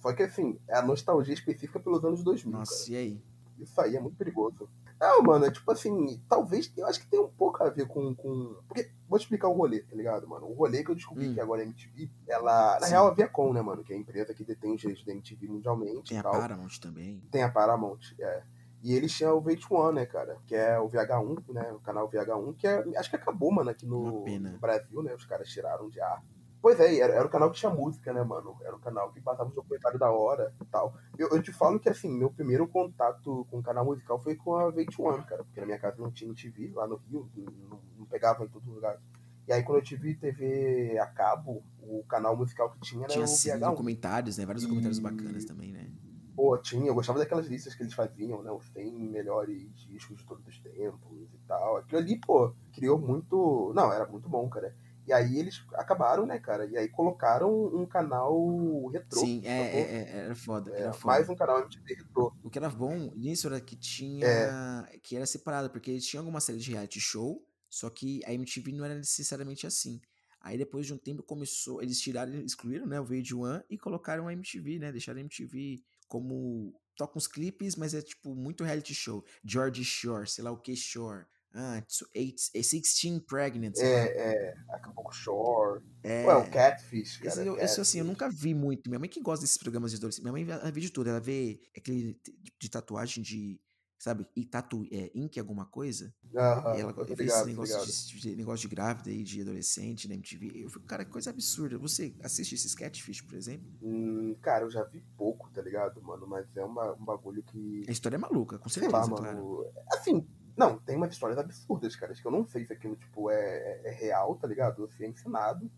Só 0.00 0.12
que 0.12 0.22
assim, 0.22 0.58
é 0.66 0.76
a 0.76 0.82
nostalgia 0.82 1.34
específica 1.34 1.78
pelos 1.78 2.04
anos 2.04 2.22
2000. 2.22 2.58
Nossa, 2.58 2.84
cara. 2.84 2.90
e 2.90 2.96
aí? 2.96 3.22
Isso 3.58 3.80
aí 3.80 3.96
é 3.96 4.00
muito 4.00 4.16
perigoso. 4.16 4.68
Não, 5.00 5.22
mano, 5.22 5.46
é 5.46 5.50
tipo 5.50 5.70
assim, 5.72 6.22
talvez, 6.28 6.70
eu 6.76 6.86
acho 6.86 7.00
que 7.00 7.06
tem 7.06 7.18
um 7.18 7.28
pouco 7.28 7.64
a 7.64 7.70
ver 7.70 7.86
com. 7.86 8.14
com... 8.14 8.54
Porque, 8.68 8.90
vou 9.08 9.18
te 9.18 9.22
explicar 9.22 9.48
o 9.48 9.54
rolê, 9.54 9.80
tá 9.80 9.96
ligado, 9.96 10.28
mano? 10.28 10.46
O 10.46 10.52
rolê 10.52 10.84
que 10.84 10.90
eu 10.90 10.94
descobri 10.94 11.28
hum. 11.28 11.34
que 11.34 11.40
agora 11.40 11.62
a 11.62 11.64
MTV, 11.64 12.10
ela. 12.28 12.78
Na 12.78 12.86
Sim. 12.86 12.92
real, 12.92 13.06
a 13.06 13.14
Viacom, 13.14 13.52
né, 13.54 13.62
mano? 13.62 13.82
Que 13.82 13.94
é 13.94 13.96
a 13.96 13.98
empresa 13.98 14.34
que 14.34 14.44
detém 14.44 14.74
os 14.74 14.80
direitos 14.80 15.04
da 15.06 15.12
MTV 15.12 15.48
mundialmente. 15.48 16.10
Tem 16.10 16.18
a. 16.18 16.22
Paramount 16.22 16.78
também. 16.82 17.22
Tem 17.30 17.42
a 17.42 17.50
Paramount, 17.50 18.12
é. 18.20 18.42
E 18.82 18.94
eles 18.94 19.12
tinham 19.12 19.36
o 19.36 19.42
VH1, 19.42 19.94
né, 19.94 20.06
cara? 20.06 20.38
Que 20.46 20.54
é 20.54 20.78
o 20.78 20.88
VH1, 20.88 21.52
né? 21.52 21.72
O 21.72 21.80
canal 21.80 22.08
VH1, 22.08 22.56
que 22.56 22.66
é, 22.66 22.82
acho 22.96 23.10
que 23.10 23.16
acabou, 23.16 23.52
mano, 23.52 23.70
aqui 23.70 23.86
no, 23.86 24.24
no 24.24 24.58
Brasil, 24.58 25.02
né? 25.02 25.14
Os 25.14 25.24
caras 25.24 25.48
tiraram 25.48 25.88
de 25.88 26.00
ar. 26.00 26.22
Pois 26.62 26.78
é, 26.78 26.98
era, 26.98 27.14
era 27.14 27.26
o 27.26 27.30
canal 27.30 27.50
que 27.50 27.58
tinha 27.58 27.72
música, 27.72 28.12
né, 28.12 28.22
mano? 28.22 28.56
Era 28.62 28.76
o 28.76 28.80
canal 28.80 29.10
que 29.12 29.20
passava 29.20 29.48
o 29.48 29.54
documentário 29.54 29.98
da 29.98 30.10
hora 30.10 30.54
e 30.60 30.64
tal. 30.66 30.94
Eu, 31.16 31.28
eu, 31.30 31.42
te 31.42 31.52
falo 31.52 31.80
que, 31.80 31.88
assim, 31.88 32.10
meu 32.10 32.30
primeiro 32.30 32.68
contato 32.68 33.46
com 33.50 33.58
o 33.58 33.62
canal 33.62 33.84
musical 33.84 34.18
foi 34.18 34.36
com 34.36 34.54
a 34.56 34.70
VH1, 34.70 35.24
cara, 35.24 35.44
porque 35.44 35.60
na 35.60 35.66
minha 35.66 35.78
casa 35.78 35.96
não 35.98 36.10
tinha 36.10 36.34
TV, 36.34 36.70
lá 36.74 36.86
no 36.86 36.96
Rio, 36.96 37.28
não, 37.34 37.80
não 37.98 38.06
pegava 38.06 38.44
em 38.44 38.48
todo 38.48 38.70
lugar. 38.70 39.00
E 39.48 39.52
aí, 39.52 39.62
quando 39.62 39.78
eu 39.78 39.84
tive 39.84 40.14
TV 40.14 40.98
a 40.98 41.06
cabo, 41.06 41.62
o 41.82 42.04
canal 42.04 42.36
musical 42.36 42.70
que 42.70 42.80
tinha 42.80 43.04
era 43.04 43.12
tinha 43.12 43.24
o 43.24 43.28
VH1. 43.28 43.70
documentários, 43.70 44.36
né? 44.36 44.44
Vários 44.44 44.62
e... 44.62 44.66
documentários 44.66 44.98
bacanas 44.98 45.44
também, 45.46 45.72
né? 45.72 45.90
Pô, 46.36 46.56
tinha. 46.58 46.86
Eu 46.86 46.94
gostava 46.94 47.18
daquelas 47.18 47.46
listas 47.46 47.74
que 47.74 47.82
eles 47.82 47.94
faziam, 47.94 48.42
né? 48.42 48.50
Os 48.50 48.66
100 48.72 48.92
melhores 49.10 49.74
discos 49.74 50.18
de 50.18 50.24
todos 50.26 50.46
os 50.46 50.58
tempos 50.60 51.34
e 51.34 51.38
tal. 51.48 51.78
Aquilo 51.78 52.00
ali, 52.00 52.18
pô, 52.18 52.54
criou 52.72 52.98
muito... 52.98 53.72
Não, 53.74 53.92
era 53.92 54.06
muito 54.06 54.28
bom, 54.28 54.48
cara. 54.48 54.74
E 55.10 55.12
aí 55.12 55.40
eles 55.40 55.60
acabaram, 55.74 56.24
né, 56.24 56.38
cara? 56.38 56.66
E 56.66 56.76
aí 56.76 56.88
colocaram 56.88 57.50
um 57.74 57.84
canal 57.84 58.86
retrô. 58.86 59.18
Sim, 59.18 59.42
é, 59.44 59.50
é, 59.50 59.80
é, 59.80 60.16
era 60.26 60.36
foda, 60.36 60.70
é, 60.70 60.82
era 60.82 60.92
foda. 60.92 61.06
Mais 61.06 61.28
um 61.28 61.34
canal 61.34 61.58
MTV 61.62 61.94
retrô. 61.94 62.32
O 62.44 62.48
que 62.48 62.56
era 62.56 62.68
bom 62.68 63.12
nisso 63.16 63.48
era 63.48 63.60
que 63.60 63.74
tinha. 63.74 64.24
É. 64.24 64.98
que 65.02 65.16
era 65.16 65.26
separado, 65.26 65.68
porque 65.68 65.90
eles 65.90 66.06
tinham 66.06 66.20
alguma 66.20 66.40
série 66.40 66.58
de 66.58 66.70
reality 66.70 67.00
show, 67.00 67.44
só 67.68 67.90
que 67.90 68.20
a 68.24 68.32
MTV 68.32 68.70
não 68.70 68.84
era 68.84 68.94
necessariamente 68.94 69.66
assim. 69.66 70.00
Aí 70.40 70.56
depois 70.56 70.86
de 70.86 70.94
um 70.94 70.96
tempo 70.96 71.24
começou. 71.24 71.82
Eles 71.82 72.00
tiraram, 72.00 72.32
excluíram, 72.34 72.86
né, 72.86 73.00
o 73.00 73.04
VH1 73.04 73.64
e 73.68 73.76
colocaram 73.76 74.28
a 74.28 74.32
MTV, 74.32 74.78
né? 74.78 74.92
Deixaram 74.92 75.18
a 75.18 75.22
MTV 75.22 75.82
como. 76.06 76.72
Toca 76.94 77.18
uns 77.18 77.26
clipes, 77.26 77.74
mas 77.74 77.94
é 77.94 78.02
tipo 78.02 78.32
muito 78.32 78.62
reality 78.62 78.94
show. 78.94 79.24
George 79.44 79.82
Shore, 79.82 80.28
sei 80.28 80.44
lá 80.44 80.52
o 80.52 80.56
que 80.56 80.76
Shore. 80.76 81.24
Ah, 81.52 81.82
eight, 82.14 82.50
16 82.54 83.04
é 83.04 83.20
Pregnant. 83.20 83.76
É, 83.78 83.84
é. 83.84 84.54
Acapulco 84.68 85.12
Shore. 85.12 85.82
É. 86.02 86.24
Ué, 86.24 86.36
o 86.36 86.50
Catfish, 86.50 87.18
cara. 87.18 87.28
Esse, 87.28 87.46
eu, 87.46 87.56
Catfish. 87.56 87.78
assim, 87.78 87.98
eu 87.98 88.04
nunca 88.04 88.28
vi 88.28 88.54
muito. 88.54 88.88
Minha 88.88 89.00
mãe 89.00 89.08
que 89.08 89.20
gosta 89.20 89.42
desses 89.42 89.58
programas 89.58 89.90
de 89.90 89.96
adolescente. 89.96 90.22
Minha 90.22 90.32
mãe 90.32 90.48
ela 90.48 90.70
vê 90.70 90.80
de 90.80 90.90
tudo. 90.90 91.10
Ela 91.10 91.20
vê 91.20 91.60
aquele 91.76 92.18
de 92.58 92.68
tatuagem 92.68 93.22
de. 93.22 93.60
Sabe? 93.98 94.26
E 94.34 94.46
tatu, 94.46 94.86
é, 94.90 95.10
ink 95.14 95.38
alguma 95.38 95.66
coisa. 95.66 96.14
Aham, 96.34 96.74
e 96.74 96.80
ela 96.80 96.92
vê 97.04 97.24
esse 97.24 97.44
negócio 97.44 97.84
de, 97.84 98.20
de, 98.20 98.36
negócio 98.36 98.66
de 98.66 98.74
grávida 98.74 99.10
e 99.10 99.22
de 99.22 99.42
adolescente 99.42 100.08
na 100.08 100.14
MTV. 100.14 100.52
Eu 100.64 100.70
fico, 100.70 100.86
cara, 100.86 101.04
que 101.04 101.10
coisa 101.10 101.28
absurda. 101.28 101.76
Você 101.76 102.14
assiste 102.22 102.54
esses 102.54 102.74
Catfish, 102.74 103.20
por 103.20 103.34
exemplo? 103.34 103.70
Hum, 103.82 104.34
cara, 104.40 104.64
eu 104.64 104.70
já 104.70 104.82
vi 104.84 105.04
pouco, 105.18 105.50
tá 105.50 105.60
ligado, 105.60 106.00
mano? 106.00 106.26
Mas 106.26 106.46
é 106.56 106.64
uma, 106.64 106.94
um 106.94 107.04
bagulho 107.04 107.42
que. 107.42 107.84
A 107.86 107.92
história 107.92 108.16
é 108.16 108.18
maluca, 108.18 108.58
com 108.58 108.70
certeza, 108.70 108.96
lá, 108.96 109.06
claro. 109.06 109.70
Assim, 109.92 110.26
não, 110.56 110.78
tem 110.78 110.96
umas 110.96 111.12
histórias 111.12 111.38
absurdas, 111.38 111.96
cara. 111.96 112.12
Que 112.14 112.26
eu 112.26 112.30
não 112.32 112.44
sei 112.44 112.64
se 112.64 112.72
aquilo, 112.72 112.96
tipo, 112.96 113.30
é, 113.30 113.36
é, 113.36 113.82
é 113.84 113.90
real, 113.90 114.34
tá 114.36 114.46
ligado? 114.46 114.80
Ou 114.80 114.88
se 114.88 115.04
é 115.04 115.08
ensinado. 115.08 115.70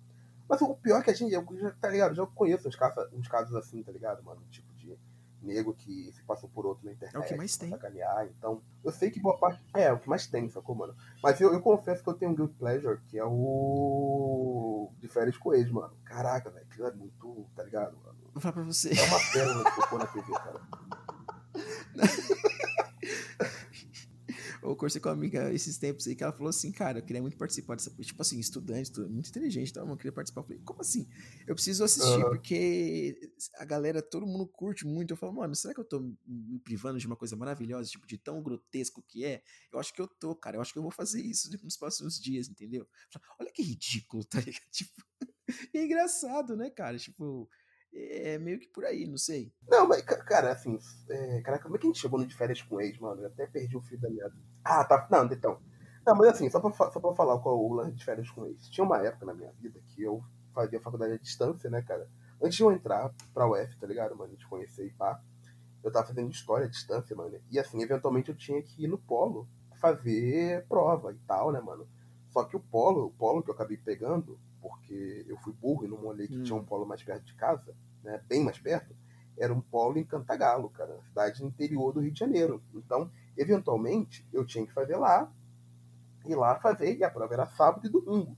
Mas 0.49 0.61
o 0.61 0.75
pior 0.75 1.01
é 1.01 1.03
que 1.03 1.11
a 1.11 1.15
gente, 1.15 1.33
eu 1.33 1.45
tá 1.81 1.89
ligado? 1.89 2.15
Já 2.15 2.27
conheço 2.27 2.69
uns 2.69 2.77
casos, 2.77 3.13
uns 3.13 3.29
casos 3.29 3.55
assim, 3.55 3.83
tá 3.83 3.93
ligado, 3.93 4.23
mano? 4.23 4.43
Tipo 4.51 4.73
de 4.75 4.99
nego 5.43 5.75
que 5.75 6.13
se 6.13 6.23
passou 6.23 6.49
por 6.49 6.67
outro 6.67 6.85
na 6.87 6.93
internet. 6.93 7.17
É 7.17 7.19
o 7.19 7.29
que 7.29 7.35
mais 7.35 7.57
tem. 7.57 7.71
Sacanear. 7.71 8.27
Então, 8.27 8.63
eu 8.85 8.93
sei 8.93 9.11
que 9.11 9.21
boa 9.21 9.39
parte. 9.39 9.65
É, 9.75 9.85
é 9.85 9.93
o 9.93 9.99
que 9.99 10.09
mais 10.09 10.27
tem, 10.27 10.49
sacou, 10.49 10.75
mano? 10.75 10.95
Mas 11.23 11.41
eu, 11.41 11.53
eu 11.53 11.61
confesso 11.61 12.03
que 12.03 12.09
eu 12.09 12.15
tenho 12.15 12.31
um 12.31 12.35
Guild 12.35 12.55
Pleasure, 12.55 13.01
que 13.09 13.19
é 13.19 13.25
o. 13.25 14.93
De 14.99 15.09
férias 15.09 15.37
com 15.37 15.55
ex, 15.55 15.71
mano. 15.71 15.97
Caraca, 16.05 16.51
velho. 16.51 16.67
Aquilo 16.71 16.87
é 16.87 16.93
muito. 16.93 17.47
Tá 17.57 17.63
ligado, 17.63 17.97
mano? 17.99 18.19
Vou 18.33 18.41
falar 18.41 18.53
pra 18.53 18.63
você. 18.63 18.91
É 18.91 19.05
uma 19.05 19.19
pérola 19.33 19.65
que 19.65 19.81
tocou 19.81 19.99
na 19.99 20.07
TV, 20.07 20.33
cara. 20.33 20.61
eu 24.63 24.77
conversei 24.77 25.01
com 25.01 25.09
uma 25.09 25.15
amiga 25.15 25.53
esses 25.53 25.77
tempos 25.77 26.07
aí 26.07 26.15
que 26.15 26.23
ela 26.23 26.33
falou 26.33 26.49
assim, 26.49 26.71
cara, 26.71 27.01
eu 27.01 27.03
queria 27.03 27.21
muito 27.21 27.37
participar 27.37 27.75
dessa. 27.75 27.91
Tipo 27.91 28.23
assim, 28.23 28.39
estudante, 28.39 28.93
muito 29.01 29.29
inteligente, 29.29 29.71
então 29.71 29.89
eu 29.89 29.97
queria 29.97 30.13
participar. 30.13 30.41
Eu 30.41 30.45
falei, 30.45 30.63
como 30.65 30.81
assim? 30.81 31.09
Eu 31.47 31.55
preciso 31.55 31.83
assistir, 31.83 32.23
uhum. 32.23 32.31
porque 32.31 33.33
a 33.57 33.65
galera, 33.65 34.01
todo 34.01 34.25
mundo 34.25 34.47
curte 34.47 34.87
muito. 34.87 35.13
Eu 35.13 35.17
falo, 35.17 35.33
mano, 35.33 35.55
será 35.57 35.75
que 35.75 35.81
eu 35.81 35.85
tô 35.85 36.01
me 36.27 36.61
privando 36.61 36.99
de 36.99 37.07
uma 37.07 37.17
coisa 37.17 37.35
maravilhosa, 37.35 37.91
tipo, 37.91 38.07
de 38.07 38.17
tão 38.17 38.41
grotesco 38.41 39.03
que 39.03 39.25
é? 39.25 39.43
Eu 39.73 39.81
acho 39.81 39.93
que 39.93 40.01
eu 40.01 40.07
tô, 40.07 40.35
cara. 40.37 40.57
Eu 40.57 40.61
acho 40.61 40.73
que 40.73 40.79
eu 40.79 40.83
vou 40.83 40.93
fazer 40.93 41.21
isso 41.21 41.51
nos 41.63 41.77
próximos 41.77 42.21
dias, 42.21 42.49
entendeu? 42.49 42.87
Olha 43.41 43.51
que 43.51 43.63
ridículo, 43.63 44.25
tá 44.25 44.39
ligado? 44.39 44.63
Tipo, 44.71 45.03
é 45.75 45.85
engraçado, 45.85 46.57
né, 46.57 46.71
cara? 46.71 46.97
Tipo, 46.99 47.49
é 47.93 48.39
meio 48.39 48.59
que 48.59 48.69
por 48.69 48.85
aí, 48.85 49.07
não 49.07 49.19
sei. 49.19 49.53
Não, 49.69 49.87
mas, 49.87 50.03
cara, 50.03 50.53
assim, 50.53 50.79
é, 51.11 51.43
caraca, 51.43 51.65
como 51.65 51.77
é 51.77 51.79
que 51.79 51.87
a 51.87 51.91
gente 51.91 52.01
chegou 52.01 52.19
no 52.19 52.27
de 52.27 52.35
férias 52.35 52.63
com 52.63 52.81
ex, 52.81 52.99
mano? 52.99 53.23
Eu 53.23 53.27
até 53.27 53.47
perdi 53.47 53.77
o 53.77 53.83
fio 53.83 54.01
da 54.01 54.09
meada. 54.09 54.35
Ah, 54.65 54.85
tá. 54.85 55.07
Não, 55.11 55.25
então. 55.27 55.59
Não, 56.07 56.17
mas 56.17 56.29
assim, 56.29 56.51
só 56.51 56.61
pra, 56.61 56.73
só 56.73 57.01
pra 57.01 57.15
falar 57.15 57.39
qual 57.39 57.59
o 57.59 57.75
lance 57.75 57.97
de 57.97 58.05
férias 58.05 58.31
com 58.31 58.47
ex. 58.47 58.69
Tinha 58.69 58.85
uma 58.85 58.99
época 58.99 59.27
na 59.27 59.35
minha 59.35 59.53
vida 59.61 59.81
que 59.89 60.03
eu 60.03 60.23
fazia 60.53 60.81
faculdade 60.81 61.15
à 61.15 61.19
distância, 61.19 61.71
né, 61.71 61.83
cara? 61.83 62.09
Antes 62.43 62.57
de 62.57 62.63
eu 62.63 62.73
entrar 62.73 63.13
pra 63.33 63.49
UF, 63.49 63.79
tá 63.79 63.87
ligado, 63.87 64.17
mano? 64.17 64.37
De 64.37 64.47
conhecer 64.47 64.87
e 64.87 64.91
pá. 64.91 65.21
Eu 65.83 65.91
tava 65.91 66.07
fazendo 66.07 66.31
história 66.31 66.67
à 66.67 66.69
distância, 66.69 67.15
mano. 67.15 67.41
E 67.51 67.59
assim, 67.59 67.83
eventualmente 67.83 68.31
eu 68.31 68.37
tinha 68.37 68.63
que 68.63 68.85
ir 68.85 68.89
no 68.89 68.99
polo 68.99 69.49
fazer 69.81 70.65
prova 70.69 71.13
e 71.13 71.19
tal, 71.27 71.51
né, 71.53 71.61
mano? 71.61 71.89
Só 72.31 72.45
que 72.45 72.57
o 72.57 72.61
polo, 72.61 73.07
o 73.07 73.11
polo 73.11 73.43
que 73.43 73.51
eu 73.51 73.55
acabei 73.55 73.77
pegando, 73.77 74.39
porque 74.61 75.27
eu 75.29 75.37
fui 75.39 75.53
burro 75.53 75.85
e 75.85 75.89
não 75.89 76.07
olhei 76.07 76.29
que 76.29 76.39
hum. 76.39 76.43
tinha 76.43 76.57
um 76.57 76.65
polo 76.65 76.87
mais 76.87 77.03
perto 77.03 77.25
de 77.25 77.35
casa, 77.35 77.75
né, 78.03 78.23
bem 78.29 78.43
mais 78.43 78.59
perto, 78.59 78.95
era 79.37 79.53
um 79.53 79.61
polo 79.61 79.99
em 79.99 80.05
Cantagalo, 80.05 80.71
cara, 80.71 80.99
cidade 81.09 81.45
interior 81.45 81.93
do 81.93 82.01
Rio 82.01 82.13
de 82.13 82.21
Janeiro. 82.21 82.63
Então, 82.75 83.11
eventualmente, 83.37 84.27
eu 84.33 84.45
tinha 84.45 84.67
que 84.67 84.73
fazer 84.73 84.97
lá, 84.97 85.31
ir 86.27 86.35
lá 86.35 86.59
fazer, 86.61 86.97
e 86.97 87.05
a 87.05 87.11
prova 87.11 87.35
era 87.35 87.47
sábado 87.47 87.87
e 87.87 87.91
domingo. 87.91 88.37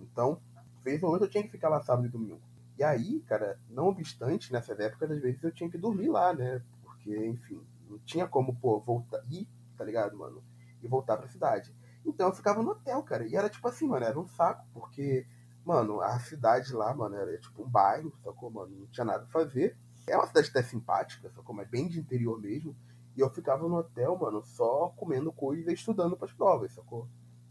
Então, 0.00 0.40
vez 0.82 1.02
ou 1.02 1.10
outra 1.10 1.26
eu 1.26 1.30
tinha 1.30 1.42
que 1.42 1.50
ficar 1.50 1.68
lá 1.68 1.80
sábado 1.80 2.06
e 2.06 2.10
domingo. 2.10 2.40
E 2.76 2.82
aí, 2.82 3.20
cara, 3.20 3.58
não 3.70 3.88
obstante, 3.88 4.52
nessas 4.52 4.78
épocas, 4.80 5.10
às 5.10 5.20
vezes 5.20 5.42
eu 5.42 5.52
tinha 5.52 5.70
que 5.70 5.78
dormir 5.78 6.08
lá, 6.08 6.32
né? 6.32 6.60
Porque, 6.82 7.26
enfim, 7.26 7.60
não 7.88 7.98
tinha 8.00 8.26
como, 8.26 8.54
pô, 8.56 8.80
voltar, 8.80 9.22
ir, 9.30 9.48
tá 9.76 9.84
ligado, 9.84 10.16
mano? 10.16 10.42
E 10.82 10.88
voltar 10.88 11.16
pra 11.16 11.28
cidade. 11.28 11.72
Então 12.04 12.28
eu 12.28 12.34
ficava 12.34 12.62
no 12.62 12.72
hotel, 12.72 13.02
cara. 13.02 13.26
E 13.26 13.36
era 13.36 13.48
tipo 13.48 13.66
assim, 13.68 13.86
mano, 13.86 14.04
era 14.04 14.18
um 14.18 14.26
saco, 14.26 14.66
porque, 14.74 15.24
mano, 15.64 16.00
a 16.00 16.18
cidade 16.18 16.72
lá, 16.72 16.92
mano, 16.92 17.14
era 17.14 17.38
tipo 17.38 17.62
um 17.62 17.68
bairro, 17.68 18.12
sacou, 18.22 18.50
mano? 18.50 18.74
Não 18.76 18.86
tinha 18.88 19.04
nada 19.04 19.24
pra 19.24 19.44
fazer. 19.44 19.76
É 20.06 20.16
uma 20.16 20.26
cidade 20.26 20.50
até 20.50 20.62
simpática, 20.62 21.30
sacou? 21.30 21.54
Mas 21.54 21.68
bem 21.68 21.88
de 21.88 21.98
interior 21.98 22.40
mesmo. 22.40 22.76
E 23.16 23.20
eu 23.20 23.30
ficava 23.30 23.68
no 23.68 23.76
hotel, 23.76 24.16
mano, 24.16 24.42
só 24.44 24.92
comendo 24.96 25.32
coisa 25.32 25.70
e 25.70 25.74
estudando 25.74 26.16
pras 26.16 26.32
provas, 26.32 26.72
sacou? 26.72 27.08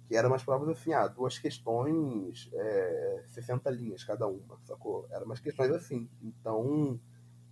Que 0.07 0.15
eram 0.15 0.29
umas 0.29 0.43
provas 0.43 0.67
assim, 0.69 0.93
ah, 0.93 1.07
duas 1.07 1.39
questões, 1.39 2.49
é, 2.53 3.23
60 3.27 3.69
linhas 3.69 4.03
cada 4.03 4.27
uma, 4.27 4.59
sacou? 4.63 5.07
Eram 5.09 5.25
umas 5.25 5.39
questões 5.39 5.71
assim. 5.71 6.09
Então, 6.21 6.99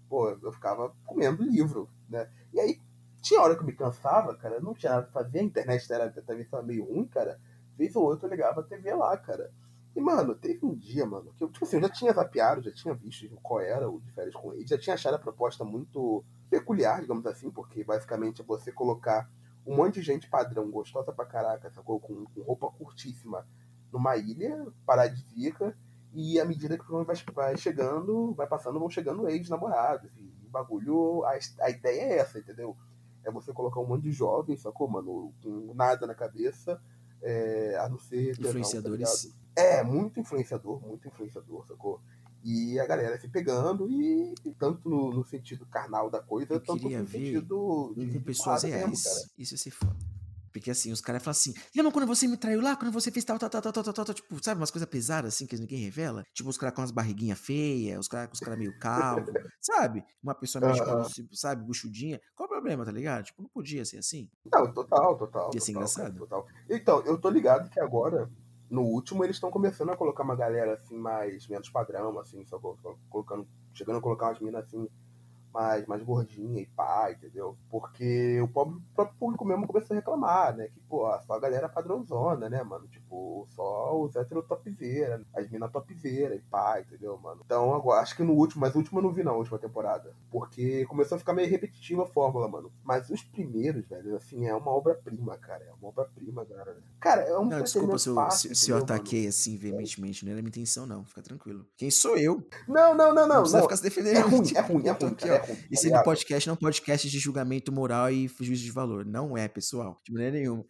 pô, 0.09 0.29
eu 0.29 0.51
ficava 0.51 0.93
comendo 1.05 1.43
livro, 1.43 1.89
né? 2.09 2.29
E 2.53 2.59
aí, 2.59 2.81
tinha 3.21 3.39
hora 3.39 3.55
que 3.55 3.61
eu 3.61 3.65
me 3.65 3.73
cansava, 3.73 4.35
cara, 4.35 4.59
não 4.59 4.73
tinha 4.73 4.91
nada 4.91 5.03
pra 5.07 5.23
fazer, 5.23 5.39
a 5.39 5.43
internet 5.43 5.91
era, 5.91 6.09
também 6.09 6.43
estava 6.43 6.63
meio 6.63 6.83
ruim, 6.85 7.05
cara. 7.05 7.39
Vez 7.77 7.95
ou 7.95 8.03
outra 8.03 8.27
eu 8.27 8.31
ligava 8.31 8.59
a 8.59 8.63
TV 8.63 8.93
lá, 8.93 9.15
cara. 9.17 9.51
E, 9.95 9.99
mano, 9.99 10.35
teve 10.35 10.65
um 10.65 10.73
dia, 10.73 11.05
mano, 11.05 11.33
que 11.33 11.43
eu, 11.43 11.49
tipo 11.49 11.65
assim, 11.65 11.75
eu 11.77 11.81
já 11.81 11.89
tinha 11.89 12.13
zapeado, 12.13 12.61
já 12.61 12.71
tinha 12.71 12.93
visto 12.93 13.27
qual 13.43 13.59
era 13.59 13.89
o 13.89 13.99
de 13.99 14.11
férias 14.11 14.33
com 14.33 14.53
ele, 14.53 14.65
já 14.65 14.77
tinha 14.77 14.93
achado 14.93 15.15
a 15.15 15.19
proposta 15.19 15.65
muito 15.65 16.23
peculiar, 16.49 17.01
digamos 17.01 17.25
assim, 17.25 17.51
porque 17.51 17.83
basicamente 17.83 18.41
é 18.41 18.45
você 18.45 18.71
colocar 18.71 19.29
um 19.65 19.75
monte 19.75 19.95
de 19.95 20.01
gente 20.01 20.29
padrão, 20.29 20.71
gostosa 20.71 21.11
pra 21.11 21.25
caraca, 21.25 21.69
sacou? 21.71 21.99
Com, 21.99 22.25
com 22.25 22.41
roupa 22.41 22.71
curtíssima, 22.71 23.45
numa 23.91 24.15
ilha 24.15 24.65
paradisíaca, 24.85 25.75
e 26.13 26.39
à 26.39 26.45
medida 26.45 26.77
que 26.77 26.91
o 26.91 27.03
vai, 27.03 27.15
vai 27.33 27.57
chegando, 27.57 28.33
vai 28.33 28.47
passando, 28.47 28.79
vão 28.79 28.89
chegando 28.89 29.29
ex-namorados. 29.29 30.11
E 30.17 30.45
o 30.45 30.49
bagulho, 30.49 31.23
a, 31.25 31.37
a 31.61 31.69
ideia 31.69 32.01
é 32.01 32.17
essa, 32.19 32.39
entendeu? 32.39 32.75
É 33.23 33.31
você 33.31 33.53
colocar 33.53 33.79
um 33.79 33.85
monte 33.85 34.03
de 34.03 34.11
jovens, 34.11 34.61
sacou, 34.61 34.89
mano? 34.89 35.33
Com 35.41 35.73
nada 35.73 36.05
na 36.07 36.15
cabeça, 36.15 36.81
é, 37.21 37.77
a 37.79 37.89
não 37.89 37.97
ser. 37.97 38.31
Influenciadores. 38.31 39.25
Não, 39.25 39.31
tá 39.31 39.61
é, 39.61 39.83
muito 39.83 40.19
influenciador, 40.19 40.81
muito 40.81 41.07
influenciador, 41.07 41.65
sacou? 41.67 42.01
E 42.43 42.79
a 42.79 42.87
galera 42.87 43.19
se 43.19 43.27
pegando, 43.27 43.87
e, 43.87 44.33
e 44.43 44.51
tanto 44.53 44.89
no, 44.89 45.11
no, 45.11 45.23
sentido 45.23 45.65
carnal 45.67 46.09
da 46.09 46.19
coisa, 46.19 46.53
eu 46.53 46.59
tanto 46.59 46.89
no 46.89 47.07
sentido. 47.07 47.93
De, 47.95 48.13
com 48.13 48.21
pessoas 48.21 48.63
reais. 48.63 48.89
Mesmo, 48.89 49.31
Isso 49.37 49.53
é 49.53 49.57
ser 49.57 49.71
foda. 49.71 50.10
Porque 50.51 50.71
assim, 50.71 50.91
os 50.91 51.01
caras 51.01 51.23
falam 51.23 51.31
assim: 51.31 51.53
lembra 51.75 51.91
quando 51.91 52.07
você 52.07 52.27
me 52.27 52.37
traiu 52.37 52.61
lá? 52.61 52.75
Quando 52.75 52.91
você 52.91 53.11
fez 53.11 53.23
tal, 53.25 53.39
tal, 53.39 53.49
tal, 53.49 53.61
tal, 53.61 53.73
tal, 53.73 53.83
tal, 53.83 54.05
tal, 54.05 54.15
tipo, 54.15 54.43
sabe, 54.43 54.59
umas 54.59 54.71
coisas 54.71 54.87
pesadas 54.89 55.33
assim 55.33 55.47
que 55.47 55.57
ninguém 55.57 55.79
revela? 55.79 56.23
Tipo, 56.33 56.49
os 56.49 56.57
caras 56.57 56.75
com 56.75 56.81
as 56.81 56.91
barriguinhas 56.91 57.39
feias, 57.39 57.99
os 57.99 58.07
caras 58.07 58.29
os 58.33 58.39
cara 58.39 58.57
meio 58.57 58.77
calvo, 58.79 59.25
sabe? 59.61 60.03
Uma 60.21 60.35
pessoa 60.35 60.65
meio, 60.65 60.83
uh 60.83 60.87
-huh. 60.87 61.13
tipo, 61.13 61.35
sabe, 61.35 61.63
buchudinha. 61.63 62.19
Qual 62.35 62.47
o 62.47 62.51
problema, 62.51 62.85
tá 62.85 62.91
ligado? 62.91 63.25
Tipo, 63.25 63.41
não 63.43 63.49
podia 63.49 63.85
ser 63.85 63.97
assim. 63.97 64.29
Não, 64.51 64.71
total, 64.73 65.17
total. 65.17 65.51
Ia 65.53 65.59
ser 65.59 65.73
total, 65.73 65.81
engraçado. 65.81 66.19
Total. 66.19 66.45
Então, 66.69 67.01
eu 67.05 67.17
tô 67.17 67.29
ligado 67.29 67.69
que 67.69 67.79
agora 67.79 68.29
no 68.69 68.83
último 68.83 69.23
eles 69.23 69.35
estão 69.35 69.51
começando 69.51 69.89
a 69.89 69.97
colocar 69.97 70.23
uma 70.23 70.35
galera 70.35 70.73
assim 70.75 70.97
mais 70.97 71.45
menos 71.49 71.69
padrão 71.69 72.17
assim 72.17 72.45
só 72.45 72.57
colocando 73.09 73.45
chegando 73.73 73.97
a 73.97 74.01
colocar 74.01 74.27
umas 74.27 74.39
minas 74.39 74.63
assim 74.63 74.87
mais, 75.53 75.85
mais 75.85 76.03
gordinha 76.03 76.61
e 76.61 76.65
pá, 76.65 77.11
entendeu? 77.11 77.57
Porque 77.69 78.39
o 78.41 78.47
próprio, 78.47 78.81
próprio 78.93 79.17
público 79.17 79.45
mesmo 79.45 79.67
começou 79.67 79.93
a 79.93 79.99
reclamar, 79.99 80.55
né? 80.55 80.67
Que, 80.67 80.79
pô, 80.81 81.07
só 81.25 81.33
a 81.33 81.39
galera 81.39 81.69
padrãozona, 81.69 82.49
né, 82.49 82.63
mano? 82.63 82.87
Tipo, 82.87 83.45
só 83.49 83.99
os 83.99 84.15
héteros 84.15 84.47
topzera, 84.47 85.21
as 85.33 85.49
minas 85.49 85.71
topzera 85.71 86.35
e 86.35 86.39
pá, 86.39 86.79
entendeu, 86.79 87.17
mano? 87.17 87.41
Então, 87.45 87.73
agora, 87.73 88.01
acho 88.01 88.15
que 88.15 88.23
no 88.23 88.33
último, 88.33 88.61
mas 88.61 88.73
o 88.73 88.77
último 88.77 88.99
eu 88.99 89.03
não 89.03 89.13
vi 89.13 89.23
na 89.23 89.33
última 89.33 89.59
temporada. 89.59 90.15
Porque 90.29 90.85
começou 90.85 91.15
a 91.15 91.19
ficar 91.19 91.33
meio 91.33 91.49
repetitiva 91.49 92.03
a 92.03 92.07
fórmula, 92.07 92.47
mano. 92.47 92.71
Mas 92.83 93.09
os 93.09 93.21
primeiros, 93.23 93.87
velho, 93.87 94.15
assim, 94.15 94.47
é 94.47 94.55
uma 94.55 94.71
obra-prima, 94.71 95.37
cara. 95.37 95.63
É 95.63 95.73
uma 95.73 95.89
obra-prima, 95.89 96.45
cara. 96.45 96.77
Cara, 96.99 97.21
é 97.23 97.37
um 97.37 97.45
Não, 97.45 97.61
desculpa 97.61 97.97
se 97.97 98.09
eu, 98.09 98.15
fácil, 98.15 98.55
se, 98.55 98.65
se 98.65 98.71
eu 98.71 98.77
ataquei 98.77 99.21
mano? 99.21 99.29
assim 99.29 99.57
veementemente, 99.57 100.25
não 100.25 100.31
era 100.31 100.41
minha 100.41 100.49
intenção, 100.49 100.85
não. 100.85 101.03
Fica 101.05 101.21
tranquilo. 101.21 101.65
Quem 101.75 101.91
sou 101.91 102.17
eu? 102.17 102.45
Não, 102.67 102.95
não, 102.95 103.13
não, 103.13 103.27
não. 103.27 103.27
Não 103.27 103.41
precisa 103.41 103.57
não. 103.57 103.63
ficar 103.63 103.77
se 103.77 103.83
defendendo. 103.83 104.17
É 104.17 104.21
ruim, 104.21 104.43
é 104.55 104.61
ruim, 104.61 104.87
é 104.87 104.91
ruim. 105.03 105.13
Cara, 105.15 105.35
é 105.35 105.39
ruim 105.41 105.57
Esse 105.71 105.89
tá 105.89 106.03
podcast 106.03 106.47
não 106.47 106.53
é 106.53 106.55
um 106.55 106.59
podcast 106.59 107.09
de 107.09 107.19
julgamento 107.19 107.71
moral 107.71 108.11
e 108.11 108.27
juízo 108.39 108.63
de 108.63 108.71
valor. 108.71 109.05
Não 109.05 109.37
é, 109.37 109.47
pessoal. 109.47 109.99
De 110.03 110.11
maneira 110.11 110.37
nenhuma. 110.37 110.65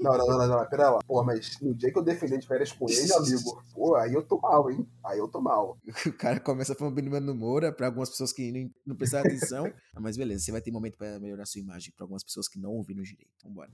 Não, 0.00 0.18
não, 0.18 0.26
não, 0.26 0.38
não, 0.38 0.48
não. 0.48 0.68
Pera 0.68 0.90
lá. 0.90 1.00
Pô, 1.06 1.22
mas 1.24 1.60
no 1.60 1.74
dia 1.74 1.92
que 1.92 1.98
eu 1.98 2.02
defender 2.02 2.38
de 2.38 2.46
férias 2.46 2.72
com 2.72 2.88
ele, 2.88 3.12
amigo, 3.12 3.62
pô, 3.74 3.96
aí 3.96 4.12
eu 4.12 4.22
tô 4.22 4.38
mal, 4.40 4.70
hein? 4.70 4.86
Aí 5.04 5.18
eu 5.18 5.28
tô 5.28 5.40
mal. 5.40 5.78
O 6.06 6.12
cara 6.12 6.40
começa 6.40 6.74
falando 6.74 6.94
Benimano 6.94 7.34
Moura 7.34 7.72
pra 7.72 7.86
algumas 7.86 8.08
pessoas 8.08 8.32
que 8.32 8.50
não, 8.50 8.70
não 8.86 8.96
prestaram 8.96 9.26
atenção. 9.26 9.64
mas 10.00 10.16
beleza, 10.16 10.44
você 10.44 10.52
vai 10.52 10.60
ter 10.60 10.70
momento 10.70 10.96
pra 10.96 11.18
melhorar 11.18 11.46
sua 11.46 11.60
imagem 11.60 11.92
pra 11.96 12.04
algumas 12.04 12.24
pessoas 12.24 12.48
que 12.48 12.58
não 12.58 12.70
ouviram 12.70 13.02
direito. 13.02 13.30
Vambora. 13.44 13.70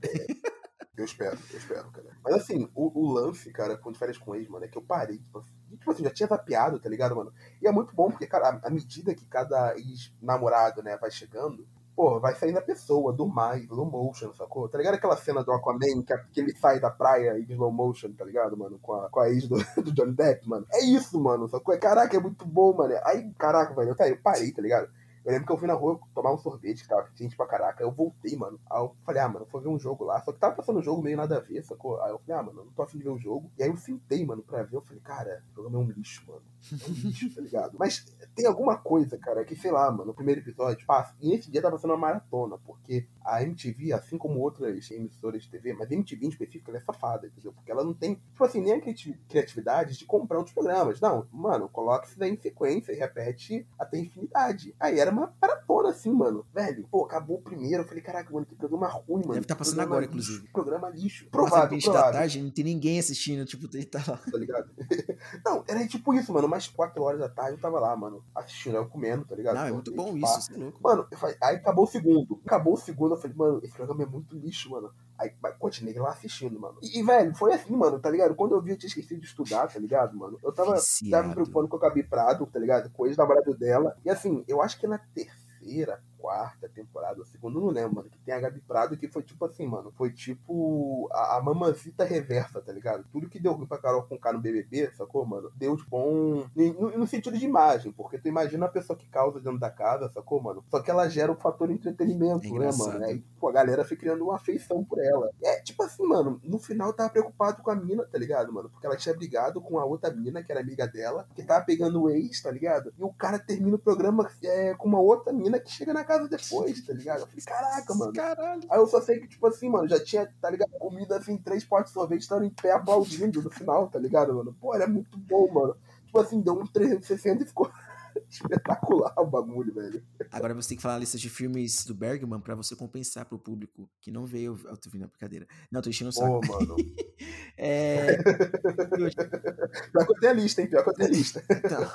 Eu 0.95 1.05
espero, 1.05 1.37
eu 1.51 1.57
espero, 1.57 1.89
cara. 1.91 2.15
Mas 2.23 2.35
assim, 2.35 2.69
o, 2.75 3.01
o 3.01 3.11
lance, 3.11 3.51
cara, 3.51 3.75
com 3.75 3.91
de 3.91 3.97
férias 3.97 4.17
com 4.17 4.35
ex, 4.35 4.47
mano, 4.47 4.65
é 4.65 4.67
que 4.67 4.77
eu 4.77 4.81
parei. 4.81 5.17
Tipo, 5.17 5.41
tipo 5.71 5.91
assim, 5.91 6.03
já 6.03 6.11
tinha 6.11 6.27
tapeado, 6.27 6.79
tá 6.79 6.87
ligado, 6.87 7.15
mano? 7.15 7.33
E 7.59 7.67
é 7.67 7.71
muito 7.71 7.95
bom, 7.95 8.11
porque, 8.11 8.27
cara, 8.27 8.59
à 8.63 8.69
medida 8.69 9.15
que 9.15 9.25
cada 9.25 9.75
ex-namorado, 9.75 10.83
né, 10.83 10.95
vai 10.97 11.09
chegando, 11.09 11.67
pô, 11.95 12.19
vai 12.19 12.35
saindo 12.35 12.59
a 12.59 12.61
pessoa 12.61 13.11
do 13.11 13.25
mar, 13.25 13.59
slow 13.59 13.89
motion, 13.89 14.33
sacou? 14.35 14.69
Tá 14.69 14.77
ligado 14.77 14.93
aquela 14.93 15.17
cena 15.17 15.43
do 15.43 15.51
Aquaman 15.51 16.03
que, 16.05 16.15
que 16.31 16.39
ele 16.39 16.55
sai 16.55 16.79
da 16.79 16.91
praia 16.91 17.39
em 17.39 17.51
slow 17.51 17.71
motion, 17.71 18.11
tá 18.13 18.23
ligado, 18.23 18.55
mano? 18.55 18.77
Com 18.79 18.93
a, 18.93 19.09
com 19.09 19.19
a 19.19 19.29
ex 19.29 19.47
do, 19.47 19.57
do 19.81 19.91
Johnny 19.91 20.13
Depp, 20.13 20.47
mano. 20.47 20.67
É 20.71 20.85
isso, 20.85 21.19
mano, 21.19 21.49
sacou? 21.49 21.75
Caraca, 21.79 22.15
é 22.15 22.19
muito 22.19 22.45
bom, 22.45 22.71
mano. 22.71 22.93
Aí, 23.03 23.31
caraca, 23.39 23.73
velho, 23.73 23.95
tá, 23.95 24.07
eu 24.07 24.17
parei, 24.21 24.51
tá 24.51 24.61
ligado? 24.61 24.89
Eu 25.25 25.31
lembro 25.31 25.47
que 25.47 25.53
eu 25.53 25.57
fui 25.57 25.67
na 25.67 25.73
rua 25.73 25.99
tomar 26.13 26.33
um 26.33 26.37
sorvete, 26.37 26.83
que 26.83 26.89
tava 26.89 27.09
gente 27.15 27.35
pra 27.37 27.47
caraca. 27.47 27.81
Eu 27.81 27.91
voltei, 27.91 28.35
mano. 28.35 28.59
Aí 28.69 28.81
eu 28.81 28.95
falei, 29.05 29.21
ah, 29.21 29.29
mano, 29.29 29.47
vou 29.49 29.61
ver 29.61 29.69
um 29.69 29.79
jogo 29.79 30.03
lá. 30.03 30.21
Só 30.21 30.33
que 30.33 30.39
tava 30.39 30.55
passando 30.55 30.79
um 30.79 30.83
jogo 30.83 31.01
meio 31.01 31.15
nada 31.15 31.37
a 31.37 31.39
ver, 31.39 31.63
sacou? 31.63 32.01
Aí 32.01 32.11
eu 32.11 32.19
falei, 32.19 32.41
ah, 32.41 32.43
mano, 32.43 32.65
não 32.65 32.73
tô 32.73 32.81
afim 32.81 32.97
de 32.97 33.05
ver 33.05 33.09
o 33.09 33.17
jogo. 33.17 33.49
E 33.57 33.63
aí 33.63 33.69
eu 33.69 33.77
sentei, 33.77 34.25
mano, 34.25 34.43
pra 34.43 34.63
ver. 34.63 34.75
Eu 34.75 34.81
falei, 34.81 35.01
cara, 35.01 35.43
o 35.51 35.53
programa 35.53 35.79
é 35.79 35.81
um 35.81 35.91
lixo, 35.91 36.23
mano. 36.27 36.52
É 36.71 36.89
um 36.89 36.93
lixo, 36.93 37.33
tá 37.33 37.41
ligado? 37.41 37.75
Mas 37.77 38.05
tem 38.35 38.45
alguma 38.45 38.77
coisa, 38.77 39.17
cara, 39.17 39.43
que 39.43 39.55
sei 39.55 39.71
lá, 39.71 39.91
mano, 39.91 40.05
no 40.05 40.13
primeiro 40.13 40.41
episódio, 40.41 40.85
passa. 40.85 41.15
E 41.21 41.33
esse 41.33 41.51
dia 41.51 41.61
tava 41.61 41.77
sendo 41.77 41.91
uma 41.91 41.97
maratona, 41.97 42.57
porque 42.65 43.07
a 43.23 43.41
MTV, 43.43 43.93
assim 43.93 44.17
como 44.17 44.39
outras 44.39 44.89
emissoras 44.91 45.43
de 45.43 45.49
TV, 45.49 45.73
mas 45.73 45.89
a 45.91 45.93
MTV 45.93 46.25
em 46.25 46.29
específico, 46.29 46.71
ela 46.71 46.79
é 46.79 46.81
safada, 46.81 47.27
entendeu? 47.27 47.53
Porque 47.53 47.71
ela 47.71 47.83
não 47.83 47.93
tem, 47.93 48.15
tipo 48.15 48.43
assim, 48.43 48.61
nem 48.61 48.73
a 48.73 48.81
criatividade 48.81 49.97
de 49.97 50.05
comprar 50.05 50.37
outros 50.37 50.53
programas. 50.53 50.99
Não, 50.99 51.27
mano, 51.31 51.69
coloca 51.69 52.07
isso 52.07 52.17
daí 52.17 52.31
em 52.31 52.37
sequência 52.37 52.91
e 52.91 52.95
repete 52.95 53.67
até 53.77 53.99
infinidade. 53.99 54.75
Aí 54.79 54.99
era 54.99 55.11
uma 55.11 55.33
maratona, 55.41 55.89
assim, 55.89 56.11
mano. 56.11 56.45
Velho, 56.53 56.87
pô, 56.89 57.05
acabou 57.05 57.37
o 57.37 57.41
primeiro. 57.41 57.83
Eu 57.83 57.87
falei, 57.87 58.03
caraca, 58.03 58.31
mano, 58.33 58.45
que 58.45 58.55
programa 58.55 58.87
ruim, 58.87 59.21
mano. 59.21 59.33
Deve 59.33 59.39
estar 59.41 59.55
tá 59.55 59.59
passando 59.59 59.77
programa 59.77 59.95
agora, 59.95 60.15
lixo, 60.15 60.31
inclusive. 60.31 60.53
Programa 60.53 60.89
lixo. 60.89 61.29
Provável, 61.29 61.79
Provável, 61.79 62.11
da 62.11 62.11
tarde, 62.19 62.41
não 62.41 62.51
tem 62.51 62.65
ninguém 62.65 62.99
assistindo, 62.99 63.45
tipo, 63.45 63.67
ele 63.75 63.85
tá 63.85 64.03
lá. 64.07 64.17
Tá 64.17 64.37
ligado? 64.37 64.69
não, 65.45 65.63
era 65.67 65.87
tipo 65.87 66.13
isso, 66.13 66.31
mano. 66.33 66.47
Mais 66.53 66.67
4 66.67 67.01
horas 67.01 67.19
da 67.19 67.27
tarde 67.27 67.53
eu 67.53 67.59
tava 67.59 67.79
lá, 67.79 67.95
mano, 67.95 68.23
assistindo, 68.35 68.75
eu 68.75 68.87
comendo, 68.87 69.25
tá 69.25 69.35
ligado? 69.35 69.55
Não, 69.55 69.63
é 69.63 69.69
Pô, 69.69 69.73
muito 69.73 69.95
bom 69.95 70.15
isso, 70.15 70.41
você 70.41 70.53
é 70.53 70.57
louco. 70.57 70.79
Mano, 70.83 71.07
falei, 71.13 71.35
aí 71.41 71.55
acabou 71.55 71.85
o 71.85 71.87
segundo. 71.87 72.39
Acabou 72.45 72.73
o 72.75 72.77
segundo, 72.77 73.15
eu 73.15 73.17
falei, 73.17 73.35
mano, 73.35 73.59
esse 73.63 73.73
programa 73.73 74.03
é 74.03 74.05
muito 74.05 74.37
lixo, 74.37 74.69
mano. 74.69 74.93
Aí 75.17 75.31
continuei 75.57 75.97
lá 75.97 76.11
assistindo, 76.11 76.59
mano. 76.59 76.77
E, 76.83 76.99
e, 76.99 77.03
velho, 77.03 77.33
foi 77.33 77.53
assim, 77.53 77.75
mano, 77.75 77.99
tá 77.99 78.07
ligado? 78.07 78.35
Quando 78.35 78.53
eu 78.53 78.61
vi, 78.61 78.69
eu 78.69 78.77
tinha 78.77 78.87
esquecido 78.87 79.19
de 79.19 79.25
estudar, 79.25 79.67
tá 79.67 79.79
ligado, 79.79 80.15
mano? 80.15 80.37
Eu 80.43 80.53
tava, 80.53 80.75
tava 81.09 81.27
me 81.27 81.33
preocupando 81.33 81.67
com 81.67 81.77
a 81.77 81.79
Gabi 81.79 82.03
Prado, 82.03 82.45
tá 82.45 82.59
ligado? 82.59 82.91
Com 82.91 83.01
o 83.01 83.07
ex-namorado 83.07 83.57
dela. 83.57 83.97
E 84.05 84.11
assim, 84.11 84.43
eu 84.47 84.61
acho 84.61 84.79
que 84.79 84.85
na 84.85 84.99
terceira, 84.99 86.03
quarta 86.23 86.69
temporada, 86.69 87.19
ou 87.19 87.25
segunda, 87.25 87.59
não 87.59 87.67
lembro, 87.67 87.95
mano. 87.95 88.09
Que 88.09 88.17
tem 88.19 88.33
a 88.33 88.39
Gabi 88.39 88.61
Prado 88.61 88.95
que 88.95 89.09
foi 89.09 89.21
tipo 89.23 89.43
assim, 89.43 89.67
mano. 89.67 89.91
Foi 89.97 90.09
tipo 90.09 91.09
a, 91.11 91.35
a 91.35 91.41
mamazita 91.41 92.05
reversa, 92.05 92.61
tá 92.61 92.71
ligado? 92.71 93.03
Tudo 93.11 93.27
que 93.27 93.41
deu 93.41 93.51
ruim 93.51 93.67
pra 93.67 93.77
Carol 93.77 94.03
com 94.03 94.17
K 94.17 94.31
no 94.31 94.39
BBB, 94.39 94.89
sacou, 94.95 95.25
mano? 95.25 95.51
Deu 95.57 95.75
de 95.75 95.83
bom. 95.83 96.47
No, 96.55 96.97
no, 96.97 97.05
sentido 97.05 97.37
de 97.37 97.43
imagem, 97.43 97.91
porque 97.91 98.17
tu 98.17 98.29
imagina 98.29 98.67
a 98.67 98.69
pessoa 98.69 98.97
que 98.97 99.05
causa 99.09 99.41
dentro 99.41 99.59
da 99.59 99.69
casa, 99.69 100.09
sacou, 100.13 100.41
mano? 100.41 100.63
Só 100.71 100.79
que 100.79 100.89
ela 100.89 101.09
gera 101.09 101.29
o 101.29 101.35
um 101.35 101.37
fator 101.37 101.69
entretenimento, 101.69 102.47
É 102.47 102.59
né, 102.59 102.71
mano? 102.77 103.03
Aí, 103.03 103.21
pô, 103.37 103.49
a 103.49 103.51
galera 103.51 103.83
foi 103.83 103.97
criando 103.97 104.23
uma 104.23 104.37
afeição 104.37 104.81
por 104.81 104.99
ela. 104.99 105.29
É, 105.43 105.59
tipo 105.61 105.83
assim, 105.83 106.07
mano, 106.07 106.39
no 106.41 106.57
final 106.57 106.87
eu 106.87 106.93
tava 106.93 107.09
preocupado 107.09 107.61
com 107.61 107.69
a 107.69 107.75
mina, 107.75 108.05
tá 108.05 108.17
ligado, 108.17 108.53
mano? 108.53 108.69
Porque 108.69 108.87
ela 108.87 108.95
tinha 108.95 109.13
brigado 109.13 109.59
com 109.59 109.77
a 109.77 109.83
outra 109.83 110.09
mina, 110.09 110.41
que 110.41 110.53
era 110.53 110.61
amiga 110.61 110.87
dela, 110.87 111.27
que 111.35 111.43
tava 111.43 111.65
pegando 111.65 112.01
o 112.01 112.09
ex, 112.09 112.41
tá 112.41 112.49
ligado? 112.49 112.93
E 112.97 113.03
o 113.03 113.11
cara 113.11 113.37
termina 113.37 113.75
o 113.75 113.79
programa 113.79 114.29
é, 114.41 114.73
com 114.75 114.87
uma 114.87 115.01
outra 115.01 115.33
mina 115.33 115.59
que 115.59 115.69
chega 115.69 115.93
na 115.93 116.05
casa 116.05 116.12
depois, 116.27 116.81
tá 116.81 116.93
ligado? 116.93 117.21
Eu 117.21 117.27
falei, 117.27 117.43
caraca, 117.45 117.93
mano. 117.93 118.13
Caralho. 118.13 118.61
Aí 118.69 118.79
eu 118.79 118.87
só 118.87 119.01
sei 119.01 119.19
que, 119.19 119.27
tipo 119.27 119.45
assim, 119.47 119.69
mano, 119.69 119.87
já 119.87 120.03
tinha, 120.03 120.31
tá 120.41 120.49
ligado? 120.49 120.71
Comida 120.71 121.17
assim, 121.17 121.37
três 121.37 121.63
potes 121.63 121.91
de 121.91 121.93
sorvete, 121.93 122.21
estavam 122.21 122.45
em 122.45 122.49
pé 122.49 122.71
aplaudindo 122.71 123.41
no 123.41 123.49
final, 123.49 123.87
tá 123.89 123.99
ligado, 123.99 124.33
mano? 124.33 124.55
Pô, 124.59 124.73
era 124.73 124.87
muito 124.87 125.17
bom, 125.17 125.51
mano. 125.51 125.75
Tipo 126.05 126.19
assim, 126.19 126.41
deu 126.41 126.53
um 126.53 126.65
360 126.65 127.43
e 127.43 127.47
ficou 127.47 127.71
espetacular 128.29 129.13
o 129.17 129.25
bagulho, 129.25 129.73
velho. 129.73 130.03
Agora 130.31 130.53
você 130.53 130.69
tem 130.69 130.77
que 130.77 130.83
falar 130.83 130.95
a 130.95 130.99
lista 130.99 131.17
de 131.17 131.29
filmes 131.29 131.85
do 131.85 131.93
Bergman 131.93 132.39
pra 132.39 132.55
você 132.55 132.75
compensar 132.75 133.25
pro 133.25 133.39
público 133.39 133.89
que 133.99 134.11
não 134.11 134.25
veio. 134.25 134.59
Eu 134.65 134.77
tô 134.77 134.89
vindo 134.89 135.05
a 135.05 135.07
brincadeira. 135.07 135.47
Não, 135.71 135.81
tô 135.81 135.89
enchendo 135.89 136.09
o 136.09 136.13
saco. 136.13 136.41
Pô, 136.41 136.59
mano. 136.59 136.75
é. 137.57 138.17
Pior 138.21 140.05
que 140.05 140.11
eu 140.11 140.19
tenho 140.19 140.31
a 140.31 140.35
lista, 140.35 140.61
hein? 140.61 140.69
Pior 140.69 140.83
que 140.83 140.89
eu 140.89 140.93
tenho 140.93 141.09
a 141.09 141.11
lista. 141.11 141.43
Então. 141.49 141.91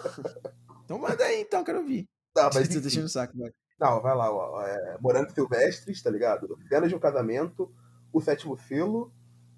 Então 0.85 0.98
manda 0.98 1.22
aí, 1.22 1.42
então, 1.42 1.62
quero 1.62 1.81
ouvir. 1.81 2.09
Tá, 2.33 2.50
mas 2.54 2.68
Tô 2.72 2.81
deixando 2.81 3.04
o 3.04 3.09
saco, 3.09 3.37
vai. 3.37 3.52
Não, 3.78 4.00
vai 4.00 4.14
lá, 4.16 4.30
ó. 4.32 4.60
É, 4.62 4.98
Morangos 5.00 5.32
Silvestres, 5.34 6.02
tá 6.02 6.10
ligado? 6.10 6.58
Cenas 6.68 6.88
de 6.88 6.96
um 6.96 6.98
Casamento, 6.98 7.72
O 8.12 8.20
Sétimo 8.20 8.56
Selo. 8.58 9.12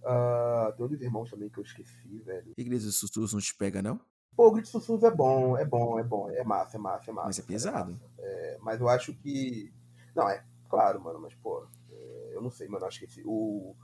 ah, 0.04 0.72
tem 0.76 0.84
um 0.86 0.88
dos 0.88 1.00
irmãos 1.00 1.30
também 1.30 1.48
que 1.48 1.58
eu 1.58 1.64
esqueci, 1.64 2.18
velho. 2.24 2.52
Igreja 2.56 2.86
dos 2.86 2.96
Sussurros 2.96 3.32
não 3.32 3.40
te 3.40 3.54
pega, 3.54 3.80
não? 3.82 4.00
Pô, 4.36 4.48
o 4.48 4.52
Grito 4.52 4.66
de 4.66 4.70
Sussurros 4.72 5.02
é 5.04 5.10
bom, 5.10 5.56
é 5.56 5.64
bom, 5.64 5.98
é 5.98 6.04
bom. 6.04 6.30
É 6.30 6.44
massa, 6.44 6.76
é 6.76 6.80
massa, 6.80 7.10
é 7.10 7.14
massa. 7.14 7.26
Mas 7.28 7.38
é 7.38 7.42
pesado. 7.42 8.00
É, 8.18 8.58
mas 8.60 8.80
eu 8.80 8.88
acho 8.88 9.12
que. 9.14 9.72
Não, 10.14 10.28
é 10.28 10.44
claro, 10.68 11.00
mano, 11.02 11.20
mas, 11.20 11.34
pô, 11.34 11.66
é, 11.90 12.32
eu 12.34 12.42
não 12.42 12.50
sei, 12.50 12.68
mano. 12.68 12.84
Eu 12.84 12.88
acho 12.88 12.98
que 13.00 13.04
esse. 13.06 13.22
O, 13.26 13.74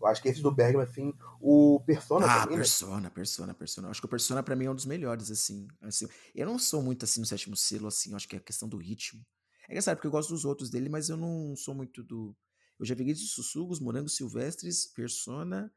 eu 0.00 0.06
acho 0.08 0.20
que 0.20 0.28
esse 0.28 0.42
do 0.42 0.50
Bergman, 0.52 0.82
assim, 0.84 1.14
o 1.40 1.80
Persona 1.86 2.26
Ah, 2.26 2.40
também, 2.42 2.56
né? 2.58 2.62
Persona, 2.62 3.10
Persona, 3.10 3.54
Persona. 3.54 3.86
Eu 3.86 3.90
Acho 3.92 4.00
que 4.02 4.06
o 4.06 4.10
Persona 4.10 4.42
pra 4.42 4.54
mim 4.56 4.66
é 4.66 4.70
um 4.70 4.74
dos 4.74 4.86
melhores, 4.86 5.30
assim. 5.30 5.66
assim. 5.80 6.06
Eu 6.34 6.46
não 6.46 6.58
sou 6.58 6.82
muito 6.82 7.04
assim 7.04 7.20
no 7.20 7.26
sétimo 7.26 7.56
selo, 7.56 7.86
assim. 7.86 8.10
Eu 8.10 8.16
acho 8.16 8.28
que 8.28 8.36
é 8.36 8.38
a 8.38 8.42
questão 8.42 8.68
do 8.68 8.76
ritmo. 8.76 9.22
É 9.68 9.72
engraçado, 9.72 9.96
porque 9.96 10.06
eu 10.06 10.10
gosto 10.12 10.30
dos 10.30 10.44
outros 10.44 10.70
dele, 10.70 10.88
mas 10.88 11.08
eu 11.08 11.16
não 11.16 11.56
sou 11.56 11.74
muito 11.74 12.02
do. 12.02 12.36
Eu 12.78 12.84
já 12.84 12.94
vi 12.94 13.04
de 13.04 13.14
Sussurros, 13.26 13.80
Morangos 13.80 14.16
Silvestres, 14.16 14.86
Persona. 14.86 15.72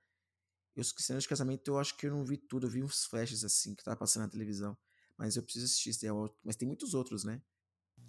E 0.76 0.82
os 0.82 0.94
Cenas 1.00 1.24
de 1.24 1.30
Casamento, 1.30 1.68
eu 1.70 1.80
acho 1.80 1.98
que 1.98 2.08
eu 2.08 2.12
não 2.12 2.24
vi 2.24 2.38
tudo. 2.38 2.68
Eu 2.68 2.72
vi 2.72 2.84
uns 2.84 3.06
flashes, 3.06 3.44
assim, 3.44 3.74
que 3.74 3.84
tava 3.84 3.98
passando 3.98 4.24
na 4.24 4.30
televisão. 4.30 4.78
Mas 5.18 5.36
eu 5.36 5.44
preciso 5.44 5.66
assistir 5.66 5.90
esse. 5.90 6.08
Mas 6.44 6.56
tem 6.56 6.68
muitos 6.68 6.94
outros, 6.94 7.24
né? 7.24 7.42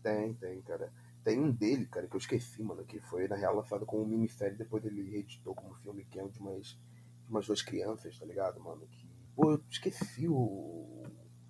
Tem, 0.03 0.35
tem, 0.35 0.63
cara. 0.63 0.93
Tem 1.25 1.39
um 1.39 1.51
dele, 1.51 1.87
cara, 1.87 2.07
que 2.07 2.15
eu 2.15 2.19
esqueci, 2.19 2.63
mano, 2.63 2.85
que 2.85 3.01
foi, 3.01 3.27
na 3.29 3.37
real, 3.37 3.55
lançado 3.57 3.85
como 3.85 4.07
minissérie, 4.07 4.57
depois 4.57 4.85
ele 4.85 5.11
reeditou 5.11 5.55
como 5.55 5.75
filme, 5.77 6.05
que 6.05 6.19
é 6.19 6.25
um 6.25 6.31
de 6.31 6.39
umas, 6.39 6.67
de 6.67 7.31
umas 7.31 7.47
duas 7.47 7.63
crianças, 7.63 8.19
tá 8.19 8.25
ligado, 8.25 8.61
mano? 8.61 8.87
Que, 8.87 9.09
pô, 9.35 9.53
eu 9.53 9.65
esqueci 9.71 10.29
o... 10.29 11.03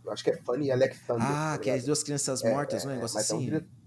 Eu 0.04 0.10
acho 0.12 0.24
que 0.24 0.30
é 0.30 0.36
Fanny 0.42 0.70
Alexander, 0.70 1.26
Ah, 1.26 1.56
tá 1.56 1.62
que 1.62 1.70
é 1.70 1.74
as 1.74 1.84
duas 1.84 2.02
crianças 2.02 2.42
É, 2.42 2.50
mortas, 2.50 2.82
é, 2.82 2.86
não 2.86 2.92
é 2.92 2.94
um 2.94 2.96
é, 2.96 3.00
negócio 3.00 3.16
mas 3.16 3.30
é 3.30 3.34
um 3.34 3.38
assim? 3.38 3.77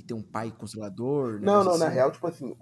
Que 0.00 0.06
tem 0.06 0.16
um 0.16 0.22
pai 0.22 0.50
controlador, 0.50 1.40
Não, 1.40 1.58
negócio 1.58 1.70
não, 1.70 1.78
na 1.78 1.86
assim? 1.86 1.94
real, 1.94 2.12
tipo 2.12 2.26
assim, 2.26 2.56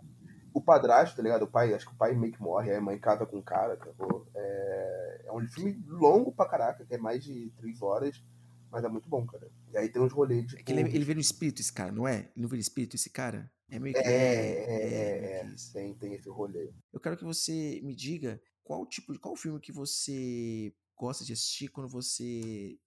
o 0.53 0.61
padrasto, 0.61 1.17
tá 1.17 1.23
ligado? 1.23 1.43
O 1.43 1.51
pai, 1.51 1.73
acho 1.73 1.87
que 1.87 1.95
o 1.95 1.97
pai 1.97 2.15
meio 2.15 2.33
que 2.33 2.43
morre, 2.43 2.71
aí 2.71 2.77
a 2.77 2.81
mãe 2.81 2.99
casa 2.99 3.27
com 3.27 3.39
o 3.39 3.43
cara, 3.43 3.75
acabou. 3.75 4.27
É, 4.35 5.25
é 5.27 5.33
um 5.33 5.47
filme 5.49 5.83
longo 5.87 6.33
pra 6.33 6.49
caraca, 6.49 6.85
que 6.85 6.95
é 6.95 6.99
mais 6.99 7.25
de 7.25 7.53
três 7.57 7.81
horas, 7.81 8.23
mas 8.71 8.85
é 8.85 8.89
muito 8.89 9.09
bom, 9.09 9.25
cara. 9.27 9.51
E 9.73 9.77
aí 9.79 9.89
tem 9.89 10.03
uns 10.03 10.13
rolês, 10.13 10.47
tipo... 10.47 10.61
É 10.61 10.65
que 10.65 10.73
ele, 10.73 10.83
ele 10.83 11.05
vira 11.05 11.19
um 11.19 11.21
espírito, 11.21 11.61
esse 11.61 11.73
cara, 11.73 11.93
não 11.93 12.07
é? 12.07 12.19
Ele 12.19 12.43
não 12.43 12.49
vira 12.49 12.61
espírito, 12.61 12.97
esse 12.97 13.11
cara? 13.11 13.51
É 13.71 13.79
meio 13.79 13.95
que. 13.95 14.01
É, 14.01 14.05
É, 14.05 14.19
é, 14.67 15.39
é, 15.39 15.41
é, 15.41 15.55
tem, 15.73 15.95
tem 15.95 16.15
esse 16.15 16.29
rolê. 16.29 16.71
Eu 16.93 17.01
quero 17.01 17.17
que 17.17 17.25
você 17.25 17.81
me 17.83 17.95
diga 17.95 18.39
qual 18.63 18.87
tipo 18.87 19.15
de. 19.15 19.19
Qual 19.19 19.35
filme 19.35 19.59
que 19.59 19.73
você 19.73 20.75
gosta 20.95 21.25
de 21.25 21.33
assistir 21.33 21.69
quando 21.69 21.89
você 21.89 22.79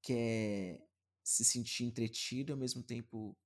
quer 0.00 0.80
se 1.24 1.44
sentir 1.44 1.84
entretido 1.84 2.52
ao 2.52 2.58
mesmo 2.58 2.82
tempo. 2.82 3.36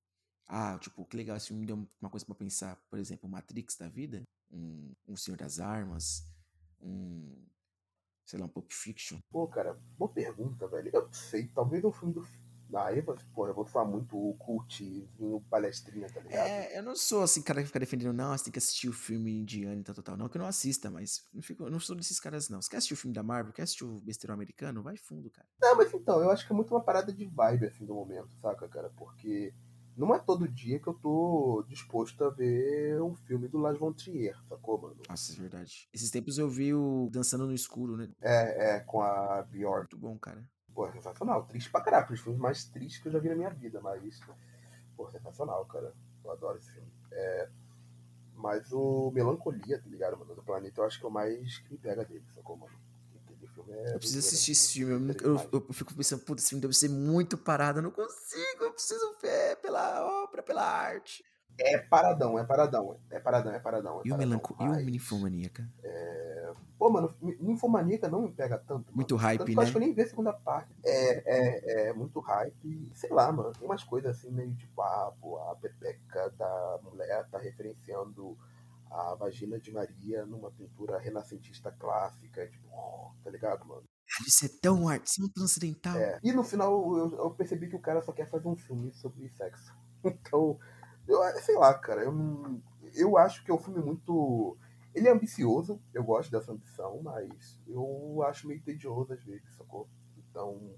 Ah, 0.47 0.77
tipo, 0.79 1.05
que 1.05 1.17
legal, 1.17 1.35
esse 1.35 1.47
filme 1.47 1.61
me 1.61 1.67
deu 1.67 1.87
uma 1.99 2.09
coisa 2.09 2.25
pra 2.25 2.35
pensar. 2.35 2.77
Por 2.89 2.97
exemplo, 2.97 3.29
Matrix 3.29 3.75
da 3.75 3.89
vida, 3.89 4.23
um, 4.49 4.93
um 5.07 5.17
Senhor 5.17 5.37
das 5.37 5.59
Armas, 5.59 6.25
um. 6.81 7.45
Sei 8.25 8.39
lá, 8.39 8.45
um 8.45 8.49
Pulp 8.49 8.71
Fiction. 8.71 9.19
Pô, 9.29 9.47
cara, 9.47 9.73
boa 9.97 10.11
pergunta, 10.11 10.67
velho. 10.67 10.89
Eu 10.93 11.05
não 11.05 11.13
sei, 11.13 11.47
talvez 11.47 11.83
um 11.83 11.91
filme 11.91 12.13
do. 12.13 12.27
Ah, 12.73 12.93
eu, 12.93 13.01
porra, 13.33 13.51
eu 13.51 13.55
vou 13.55 13.65
falar 13.65 13.85
muito 13.85 14.17
o 14.17 14.35
cultzinho 14.35 15.41
palestrinha, 15.49 16.09
tá 16.09 16.19
ligado? 16.19 16.47
É, 16.47 16.77
eu 16.77 16.83
não 16.83 16.97
sou 16.97 17.23
assim, 17.23 17.41
cara 17.41 17.61
que 17.61 17.67
fica 17.67 17.79
defendendo, 17.79 18.11
não, 18.11 18.37
você 18.37 18.43
tem 18.43 18.51
que 18.51 18.59
assistir 18.59 18.89
o 18.89 18.93
filme 18.93 19.31
indiano 19.31 19.79
e 19.79 19.83
tal, 19.83 19.95
tal, 19.95 20.03
tal. 20.03 20.17
Não 20.17 20.27
que 20.27 20.35
eu 20.35 20.41
não 20.41 20.47
assista, 20.47 20.91
mas 20.91 21.23
não, 21.33 21.41
fico, 21.41 21.63
eu 21.63 21.71
não 21.71 21.79
sou 21.79 21.95
desses 21.95 22.19
caras, 22.19 22.49
não. 22.49 22.61
Você 22.61 22.69
quer 22.69 22.77
assistir 22.77 22.93
o 22.93 22.97
filme 22.97 23.15
da 23.15 23.23
Marvel? 23.23 23.53
Quer 23.53 23.61
assistir 23.61 23.85
o 23.85 24.01
besteirão 24.01 24.35
americano? 24.35 24.83
Vai 24.83 24.97
fundo, 24.97 25.29
cara. 25.29 25.47
Não, 25.61 25.77
mas 25.77 25.93
então, 25.93 26.21
eu 26.21 26.29
acho 26.29 26.45
que 26.45 26.51
é 26.51 26.55
muito 26.55 26.73
uma 26.73 26.83
parada 26.83 27.13
de 27.13 27.25
vibe, 27.25 27.67
assim, 27.67 27.85
do 27.85 27.95
momento, 27.95 28.35
saca, 28.41 28.67
cara? 28.67 28.89
Porque 28.97 29.53
não 29.97 30.13
é 30.13 30.19
todo 30.19 30.47
dia 30.47 30.79
que 30.79 30.87
eu 30.87 30.93
tô 30.93 31.65
disposto 31.67 32.23
a 32.23 32.29
ver 32.29 33.01
um 33.01 33.15
filme 33.15 33.47
do 33.47 33.57
Lars 33.57 33.79
von 33.79 33.91
Trier, 33.91 34.37
sacou, 34.47 34.79
mano? 34.79 35.01
Nossa, 35.09 35.33
é 35.33 35.35
verdade. 35.35 35.89
Esses 35.91 36.11
tempos 36.11 36.37
eu 36.37 36.47
vi 36.47 36.73
o 36.73 37.09
Dançando 37.11 37.47
no 37.47 37.53
Escuro, 37.53 37.97
né? 37.97 38.09
É, 38.21 38.75
é, 38.75 38.79
com 38.81 39.01
a 39.01 39.41
Bjork. 39.41 39.93
Muito 39.93 39.97
bom, 39.97 40.17
cara. 40.19 40.47
Pô, 40.73 40.89
sensacional. 40.91 41.45
Triste 41.45 41.71
pra 41.71 41.81
caraca, 41.81 42.09
um 42.11 42.13
dos 42.13 42.21
filmes 42.23 42.39
mais 42.39 42.65
tristes 42.65 43.01
que 43.01 43.07
eu 43.07 43.11
já 43.11 43.19
vi 43.19 43.29
na 43.29 43.35
minha 43.35 43.49
vida, 43.49 43.81
mas. 43.81 44.19
Pô, 44.95 45.09
sensacional, 45.09 45.65
cara. 45.65 45.91
Eu 46.23 46.31
adoro 46.31 46.59
esse 46.59 46.71
filme. 46.71 46.91
É, 47.11 47.49
mas 48.35 48.71
o 48.71 49.09
Melancolia, 49.11 49.81
tá 49.81 49.89
ligado, 49.89 50.17
mano? 50.17 50.35
Do 50.35 50.43
planeta, 50.43 50.81
eu 50.81 50.85
acho 50.85 50.99
que 50.99 51.05
é 51.05 51.09
o 51.09 51.11
mais 51.11 51.57
que 51.57 51.71
me 51.71 51.79
pega 51.79 52.05
dele, 52.05 52.25
sacou, 52.35 52.55
mano? 52.55 52.86
É. 53.69 53.93
Eu 53.95 53.99
preciso 53.99 54.19
assistir 54.19 54.51
esse 54.51 54.73
filme. 54.73 54.93
Eu, 54.93 54.99
nunca- 54.99 55.25
eu, 55.25 55.35
eu 55.67 55.73
fico 55.73 55.93
pensando, 55.95 56.23
putz, 56.23 56.41
esse 56.43 56.49
filme 56.49 56.61
deve 56.61 56.73
ser 56.73 56.89
muito 56.89 57.37
parado. 57.37 57.79
Eu 57.79 57.83
não 57.83 57.91
consigo. 57.91 58.63
Eu 58.63 58.71
preciso 58.73 59.15
ver 59.21 59.57
pela 59.57 60.05
obra, 60.23 60.41
pela 60.43 60.63
arte. 60.63 61.23
É 61.59 61.77
paradão, 61.79 62.37
é 62.37 62.43
paradão. 62.45 62.99
É 63.09 63.19
paradão, 63.19 63.51
é 63.53 63.59
paradão. 63.59 63.97
É 63.97 64.01
E 64.05 64.11
o 64.11 64.15
paradão, 64.15 64.17
Melanco... 64.17 64.55
E 64.59 64.63
o 64.67 64.75
Ninfomaníaca? 64.85 65.67
Pô, 66.77 66.91
mano, 66.91 67.15
Ninfomaníaca 67.39 68.07
não 68.07 68.21
me 68.21 68.31
pega 68.31 68.57
tanto. 68.59 68.85
Mano. 68.85 68.95
Muito 68.95 69.15
hype, 69.15 69.39
Tanto 69.39 69.51
eu 69.51 69.59
acho 69.61 69.67
né? 69.67 69.71
que 69.71 69.77
eu 69.77 69.87
nem 69.87 69.93
vi 69.95 70.01
a 70.03 70.07
segunda 70.07 70.31
parte. 70.33 70.71
É, 70.85 71.23
é, 71.25 71.87
é 71.89 71.93
muito 71.93 72.19
hype. 72.19 72.91
Sei 72.93 73.09
lá, 73.09 73.31
mano. 73.31 73.51
Tem 73.53 73.67
umas 73.67 73.83
coisas 73.83 74.15
assim 74.15 74.29
meio 74.31 74.53
tipo, 74.53 74.79
ah, 74.81 75.11
pô, 75.19 75.39
a 75.49 75.55
pepeca 75.55 76.29
da 76.37 76.79
mulher 76.83 77.27
tá 77.31 77.39
referenciando 77.39 78.37
a 78.91 79.15
vagina 79.15 79.59
de 79.59 79.71
Maria 79.71 80.25
numa 80.25 80.51
pintura 80.51 80.99
renascentista 80.99 81.71
clássica. 81.71 82.47
Tipo, 82.47 82.67
oh, 82.71 83.11
tá 83.23 83.29
ligado, 83.29 83.65
mano? 83.65 83.83
Isso 84.25 84.45
é 84.45 84.49
tão 84.61 84.87
arte, 84.87 85.19
tão 85.19 85.29
transcendental. 85.29 85.97
É. 85.97 86.19
E 86.23 86.31
no 86.31 86.43
final 86.43 86.97
eu, 86.97 87.17
eu 87.17 87.31
percebi 87.31 87.67
que 87.67 87.75
o 87.75 87.81
cara 87.81 88.01
só 88.01 88.11
quer 88.11 88.29
fazer 88.29 88.47
um 88.47 88.55
filme 88.55 88.93
sobre 88.93 89.29
sexo. 89.29 89.75
Então, 90.05 90.57
eu, 91.07 91.19
sei 91.41 91.57
lá, 91.57 91.73
cara, 91.73 92.03
eu, 92.03 92.61
eu 92.93 93.17
acho 93.17 93.43
que 93.43 93.51
é 93.51 93.53
um 93.53 93.59
filme 93.59 93.83
muito. 93.83 94.57
Ele 94.93 95.07
é 95.07 95.11
ambicioso, 95.11 95.81
eu 95.93 96.03
gosto 96.03 96.31
dessa 96.31 96.51
ambição, 96.51 97.01
mas 97.01 97.59
eu 97.67 98.23
acho 98.23 98.47
meio 98.47 98.61
tedioso 98.61 99.11
às 99.11 99.23
vezes, 99.23 99.55
sacou? 99.55 99.89
Então, 100.17 100.75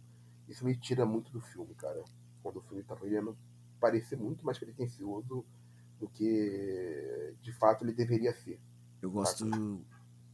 isso 0.48 0.66
me 0.66 0.76
tira 0.76 1.06
muito 1.06 1.32
do 1.32 1.42
filme, 1.42 1.76
cara. 1.76 2.02
Quando 2.42 2.58
o 2.58 2.62
filme 2.62 2.84
tá 2.84 2.96
querendo 2.96 3.38
parecer 3.80 4.18
muito 4.18 4.46
mais 4.46 4.58
pretencioso 4.58 5.46
do 6.00 6.10
que 6.10 7.36
de 7.42 7.52
fato 7.54 7.84
ele 7.84 7.94
deveria 7.94 8.34
ser. 8.34 8.60
Eu 9.02 9.12
gosto, 9.12 9.46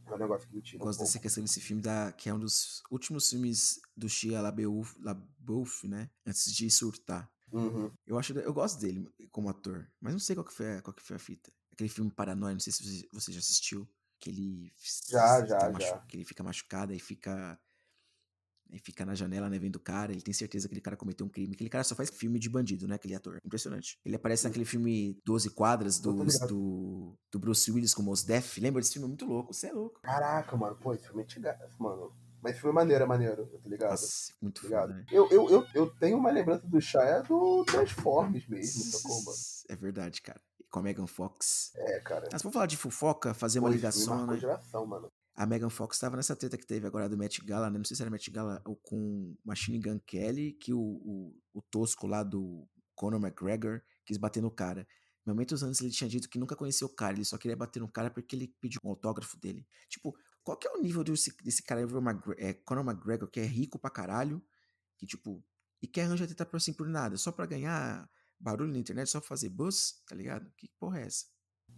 É 0.08 0.14
um 0.14 0.18
negócio 0.18 0.48
que 0.48 0.54
me 0.54 0.62
tira. 0.62 0.82
um 0.82 0.86
gosto 0.86 1.00
dessa 1.00 1.12
pouco. 1.12 1.22
questão 1.22 1.42
desse 1.42 1.60
filme, 1.60 1.82
da, 1.82 2.12
que 2.12 2.28
é 2.28 2.34
um 2.34 2.38
dos 2.38 2.82
últimos 2.90 3.28
filmes 3.28 3.80
do 3.96 4.08
Shia 4.08 4.40
LaBeouf, 4.40 4.96
LaBeouf, 5.00 5.86
né? 5.88 6.08
Antes 6.24 6.52
de 6.54 6.70
surtar. 6.70 7.28
Uhum. 7.52 7.90
Eu 8.06 8.18
acho, 8.18 8.32
eu 8.38 8.52
gosto 8.52 8.80
dele 8.80 9.08
como 9.30 9.48
ator, 9.48 9.88
mas 10.00 10.12
não 10.12 10.20
sei 10.20 10.34
qual 10.36 10.44
que 10.44 10.52
foi, 10.52 10.74
a- 10.76 10.82
qual 10.82 10.94
que 10.94 11.02
foi 11.02 11.16
a 11.16 11.18
fita. 11.18 11.52
Aquele 11.72 11.88
filme 11.88 12.10
Paranoia, 12.10 12.52
não 12.54 12.60
sei 12.60 12.72
se 12.72 13.08
você- 13.12 13.32
já 13.32 13.38
assistiu, 13.38 13.88
que 14.18 14.30
ele 14.30 14.72
Já, 15.08 15.44
já, 15.46 15.72
já. 15.78 15.98
que 16.08 16.16
ele 16.16 16.24
fica 16.24 16.42
machucado 16.42 16.92
e 16.92 16.98
fica 16.98 17.58
fica 18.82 19.04
na 19.04 19.14
janela, 19.14 19.48
né, 19.48 19.58
vendo 19.58 19.76
o 19.76 19.80
cara, 19.80 20.12
ele 20.12 20.22
tem 20.22 20.34
certeza 20.34 20.66
que 20.66 20.72
aquele 20.72 20.80
cara 20.80 20.96
cometeu 20.96 21.26
um 21.26 21.28
crime. 21.28 21.54
Aquele 21.54 21.70
cara 21.70 21.84
só 21.84 21.94
faz 21.94 22.10
filme 22.10 22.38
de 22.38 22.48
bandido, 22.48 22.86
né, 22.86 22.94
aquele 22.96 23.14
ator. 23.14 23.38
Impressionante. 23.44 23.98
Ele 24.04 24.16
aparece 24.16 24.44
naquele 24.44 24.64
filme 24.64 25.18
12 25.24 25.50
quadras 25.50 25.98
do, 25.98 26.12
do, 26.48 27.18
do 27.30 27.38
Bruce 27.38 27.70
Willis 27.70 27.94
com 27.94 28.02
o 28.02 28.04
Mos 28.04 28.22
Def. 28.24 28.58
Lembra 28.58 28.80
desse 28.80 28.92
filme? 28.94 29.06
É 29.06 29.08
muito 29.08 29.24
louco, 29.26 29.52
você 29.54 29.68
é 29.68 29.72
louco. 29.72 30.00
Caraca, 30.02 30.56
mano, 30.56 30.76
pô, 30.76 30.92
esse 30.94 31.04
filme 31.06 31.22
é 31.22 31.24
antiga- 31.24 31.58
mano. 31.78 32.12
Mas 32.42 32.52
esse 32.52 32.60
filme 32.60 32.72
é 32.74 32.80
maneiro, 32.80 33.02
é 33.02 33.06
maneiro, 33.06 33.46
tá 33.46 33.68
ligado? 33.68 33.90
Nossa, 33.90 34.32
muito 34.40 34.60
Tá 34.62 34.68
ligado? 34.68 34.88
foda, 34.88 34.94
né? 35.00 35.06
Eu, 35.10 35.28
eu, 35.30 35.50
eu, 35.50 35.66
eu 35.74 35.90
tenho 35.98 36.16
uma 36.18 36.30
lembrança 36.30 36.66
do 36.66 36.80
Shia 36.80 37.22
do 37.26 37.64
Transformers 37.64 38.46
mesmo, 38.46 38.82
sacou, 38.84 39.22
mano? 39.24 39.38
É 39.68 39.74
verdade, 39.74 40.22
cara. 40.22 40.40
Com 40.70 40.78
a 40.80 40.82
Megan 40.82 41.06
Fox. 41.06 41.72
É, 41.74 41.98
cara. 42.00 42.28
Mas 42.30 42.42
vamos 42.42 42.52
falar 42.54 42.66
de 42.66 42.76
fofoca, 42.76 43.32
fazer 43.34 43.58
uma 43.58 43.68
Pô, 43.68 43.72
filme 43.72 43.76
ligação, 43.78 44.26
né? 44.26 44.36
geração, 44.36 44.86
mano. 44.86 45.08
A 45.36 45.44
Megan 45.44 45.68
Fox 45.68 45.96
estava 45.96 46.16
nessa 46.16 46.34
treta 46.34 46.56
que 46.56 46.66
teve 46.66 46.86
agora 46.86 47.10
do 47.10 47.16
Met 47.16 47.44
Gala, 47.44 47.68
né? 47.68 47.76
Não 47.76 47.84
sei 47.84 47.94
se 47.94 48.02
era 48.02 48.10
Met 48.10 48.30
Gala 48.30 48.62
ou 48.64 48.74
com 48.74 49.36
Machine 49.44 49.78
Gun 49.78 50.00
Kelly, 50.00 50.54
que 50.54 50.72
o, 50.72 50.80
o, 50.80 51.38
o 51.52 51.60
tosco 51.60 52.06
lá 52.06 52.22
do 52.22 52.66
Conor 52.94 53.20
McGregor 53.20 53.82
quis 54.06 54.16
bater 54.16 54.42
no 54.42 54.50
cara. 54.50 54.88
Momentos 55.26 55.62
antes 55.62 55.80
ele 55.82 55.90
tinha 55.90 56.08
dito 56.08 56.28
que 56.30 56.38
nunca 56.38 56.56
conheceu 56.56 56.86
o 56.86 56.94
cara, 56.94 57.14
ele 57.14 57.24
só 57.24 57.36
queria 57.36 57.56
bater 57.56 57.80
no 57.80 57.88
cara 57.88 58.10
porque 58.10 58.34
ele 58.34 58.48
pediu 58.60 58.80
um 58.82 58.88
autógrafo 58.88 59.38
dele. 59.38 59.66
Tipo, 59.90 60.16
qual 60.42 60.56
que 60.56 60.66
é 60.66 60.70
o 60.70 60.80
nível 60.80 61.04
desse, 61.04 61.36
desse 61.42 61.62
cara, 61.62 61.82
é, 62.38 62.54
Conor 62.54 62.84
McGregor, 62.88 63.28
que 63.28 63.40
é 63.40 63.44
rico 63.44 63.78
pra 63.78 63.90
caralho, 63.90 64.42
que 64.96 65.04
tipo, 65.04 65.44
e 65.82 65.86
quer 65.86 66.04
arranjar 66.04 66.28
tentar 66.28 66.46
por 66.46 66.56
assim 66.56 66.72
por 66.72 66.88
nada, 66.88 67.18
só 67.18 67.30
pra 67.30 67.44
ganhar 67.44 68.08
barulho 68.38 68.72
na 68.72 68.78
internet, 68.78 69.10
só 69.10 69.20
pra 69.20 69.28
fazer 69.28 69.50
buzz, 69.50 70.02
tá 70.06 70.14
ligado? 70.14 70.50
Que 70.56 70.70
porra 70.78 71.00
é 71.00 71.06
essa? 71.06 71.26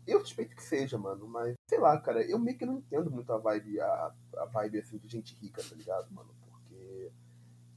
Eu 0.07 0.21
suspeito 0.21 0.57
que 0.57 0.63
seja, 0.63 0.97
mano, 0.97 1.29
mas 1.29 1.55
sei 1.69 1.79
lá, 1.79 2.01
cara, 2.01 2.23
eu 2.23 2.39
meio 2.39 2.57
que 2.57 2.65
não 2.65 2.79
entendo 2.79 3.11
muito 3.11 3.31
a 3.31 3.37
vibe, 3.37 3.79
a, 3.79 4.15
a 4.39 4.45
vibe 4.47 4.79
assim 4.79 4.97
de 4.97 5.07
gente 5.07 5.35
rica, 5.35 5.63
tá 5.63 5.77
ligado, 5.77 6.11
mano? 6.11 6.35
Porque, 6.41 7.13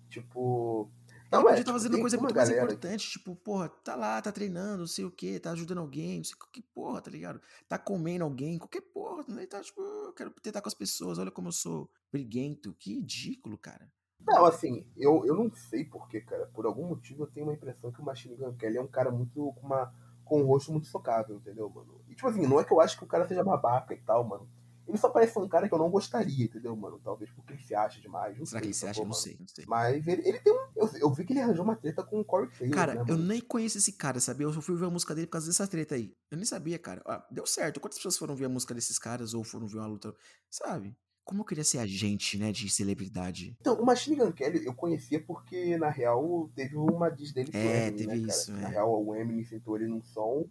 tipo. 0.09 0.89
Não, 1.29 1.41
podia 1.41 1.57
é, 1.57 1.59
estar 1.59 1.71
tipo, 1.71 1.71
fazendo 1.73 1.99
coisa 1.99 2.17
muito 2.17 2.35
mais 2.35 2.49
importante, 2.49 3.09
tipo, 3.09 3.35
porra, 3.35 3.67
tá 3.67 3.95
lá, 3.95 4.21
tá 4.21 4.31
treinando, 4.31 4.79
não 4.79 4.87
sei 4.87 5.03
o 5.03 5.11
que, 5.11 5.39
tá 5.39 5.51
ajudando 5.51 5.79
alguém, 5.79 6.17
não 6.17 6.23
sei 6.23 6.35
o 6.35 6.51
que 6.51 6.61
porra, 6.61 7.01
tá 7.01 7.11
ligado? 7.11 7.41
Tá 7.67 7.77
comendo 7.77 8.23
alguém, 8.23 8.57
qualquer 8.57 8.81
porra, 8.81 9.25
né? 9.27 9.45
Tá 9.45 9.61
tipo, 9.61 9.81
eu 9.81 10.13
quero 10.13 10.31
tentar 10.41 10.61
com 10.61 10.69
as 10.69 10.73
pessoas, 10.73 11.19
olha 11.19 11.31
como 11.31 11.49
eu 11.49 11.53
sou 11.53 11.89
briguento, 12.11 12.73
que 12.79 12.95
ridículo, 12.95 13.57
cara. 13.57 13.89
Não, 14.25 14.45
assim, 14.45 14.85
eu, 14.95 15.25
eu 15.25 15.35
não 15.35 15.53
sei 15.53 15.83
porquê, 15.83 16.21
cara. 16.21 16.45
Por 16.47 16.65
algum 16.65 16.87
motivo 16.87 17.23
eu 17.23 17.27
tenho 17.27 17.45
uma 17.45 17.55
impressão 17.55 17.91
que 17.91 18.01
o 18.01 18.05
Machine 18.05 18.35
Gun 18.35 18.55
Kelly 18.55 18.77
é 18.77 18.81
um 18.81 18.87
cara 18.87 19.11
muito 19.11 19.51
com 19.53 19.65
uma 19.65 19.93
com 20.23 20.41
um 20.41 20.45
rosto 20.45 20.71
muito 20.71 20.87
socável, 20.87 21.35
entendeu, 21.35 21.69
mano? 21.69 22.00
Tipo 22.21 22.27
assim, 22.29 22.45
não 22.47 22.59
é 22.59 22.63
que 22.63 22.71
eu 22.71 22.79
acho 22.79 22.95
que 22.99 23.03
o 23.03 23.07
cara 23.07 23.27
seja 23.27 23.43
babaca 23.43 23.95
e 23.95 23.97
tal, 23.97 24.23
mano. 24.23 24.47
Ele 24.87 24.95
só 24.97 25.09
parece 25.09 25.39
um 25.39 25.47
cara 25.47 25.67
que 25.67 25.73
eu 25.73 25.79
não 25.79 25.89
gostaria, 25.89 26.45
entendeu, 26.45 26.75
mano? 26.75 26.99
Talvez 27.03 27.31
porque 27.31 27.53
ele 27.53 27.63
se 27.63 27.73
acha 27.73 27.99
demais. 27.99 28.37
Não 28.37 28.45
Será 28.45 28.59
sei, 28.59 28.61
que 28.61 28.67
ele 28.67 28.73
se 28.75 28.85
acha? 28.87 28.99
Não 28.99 29.07
mano? 29.07 29.15
sei, 29.19 29.37
não 29.39 29.47
sei. 29.47 29.65
Mas 29.67 30.05
ele, 30.07 30.21
ele 30.27 30.39
tem 30.39 30.53
um. 30.53 30.67
Eu, 30.75 30.89
eu 30.99 31.13
vi 31.13 31.25
que 31.25 31.33
ele 31.33 31.39
arranjou 31.39 31.63
uma 31.63 31.75
treta 31.75 32.03
com 32.03 32.19
o 32.19 32.23
Corey 32.25 32.47
Taylor, 32.49 32.75
Cara, 32.75 32.93
né, 32.95 33.05
eu 33.07 33.17
nem 33.17 33.41
conheço 33.41 33.79
esse 33.79 33.93
cara, 33.93 34.19
sabia? 34.19 34.45
Eu 34.45 34.53
só 34.53 34.61
fui 34.61 34.75
ver 34.75 34.85
a 34.85 34.89
música 34.91 35.15
dele 35.15 35.25
por 35.25 35.31
causa 35.33 35.47
dessa 35.47 35.65
treta 35.67 35.95
aí. 35.95 36.13
Eu 36.29 36.37
nem 36.37 36.45
sabia, 36.45 36.77
cara. 36.77 37.01
Ah, 37.07 37.25
deu 37.31 37.45
certo. 37.47 37.79
Quantas 37.79 37.97
pessoas 37.97 38.17
foram 38.17 38.35
ver 38.35 38.45
a 38.45 38.49
música 38.49 38.73
desses 38.75 38.99
caras 38.99 39.33
ou 39.33 39.43
foram 39.43 39.65
ver 39.67 39.77
uma 39.77 39.87
luta? 39.87 40.13
Sabe? 40.49 40.95
Como 41.23 41.41
eu 41.41 41.45
queria 41.45 41.63
ser 41.63 41.77
agente, 41.77 42.37
né, 42.37 42.51
de 42.51 42.69
celebridade. 42.69 43.55
Então, 43.61 43.75
o 43.81 43.85
Machine 43.85 44.17
Gun 44.17 44.31
Kelly 44.31 44.65
eu 44.65 44.73
conhecia 44.73 45.23
porque, 45.23 45.77
na 45.77 45.89
real, 45.89 46.49
teve 46.55 46.75
uma 46.75 47.09
diz 47.09 47.31
dele 47.31 47.51
com 47.51 47.57
É, 47.57 47.87
Eminem, 47.87 47.95
teve 47.95 48.07
né, 48.07 48.27
cara? 48.27 48.27
isso, 48.39 48.51
Na 48.53 48.61
é. 48.67 48.71
real, 48.71 49.05
o 49.05 49.15
Eminem 49.15 49.45
sentou 49.45 49.77
ele 49.77 49.87
num 49.87 50.01
som. 50.03 50.45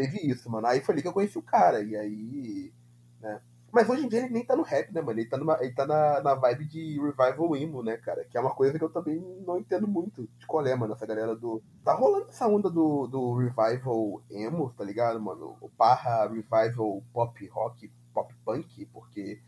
Teve 0.00 0.18
isso, 0.26 0.48
mano. 0.50 0.66
Aí 0.66 0.80
foi 0.80 0.94
ali 0.94 1.02
que 1.02 1.08
eu 1.08 1.12
conheci 1.12 1.36
o 1.36 1.42
cara. 1.42 1.82
E 1.82 1.94
aí. 1.94 2.72
né? 3.20 3.38
Mas 3.70 3.86
hoje 3.86 4.06
em 4.06 4.08
dia 4.08 4.20
ele 4.20 4.30
nem 4.32 4.46
tá 4.46 4.56
no 4.56 4.62
rap, 4.62 4.90
né, 4.94 5.02
mano? 5.02 5.20
Ele 5.20 5.28
tá, 5.28 5.36
numa, 5.36 5.58
ele 5.60 5.74
tá 5.74 5.86
na, 5.86 6.22
na 6.22 6.34
vibe 6.34 6.64
de 6.64 6.98
revival 6.98 7.54
emo, 7.54 7.82
né, 7.82 7.98
cara? 7.98 8.24
Que 8.24 8.38
é 8.38 8.40
uma 8.40 8.54
coisa 8.54 8.78
que 8.78 8.84
eu 8.84 8.88
também 8.88 9.20
não 9.46 9.58
entendo 9.58 9.86
muito 9.86 10.26
de 10.38 10.46
qual 10.46 10.66
é, 10.66 10.74
mano. 10.74 10.94
Essa 10.94 11.04
galera 11.04 11.36
do. 11.36 11.62
Tá 11.84 11.92
rolando 11.92 12.30
essa 12.30 12.48
onda 12.48 12.70
do, 12.70 13.06
do 13.08 13.34
revival 13.34 14.22
emo, 14.30 14.72
tá 14.74 14.84
ligado, 14.84 15.20
mano? 15.20 15.58
O 15.60 15.68
barra 15.68 16.26
revival 16.26 17.02
pop 17.12 17.46
rock, 17.48 17.92
pop 18.14 18.34
punk, 18.42 18.86
porque 18.86 19.38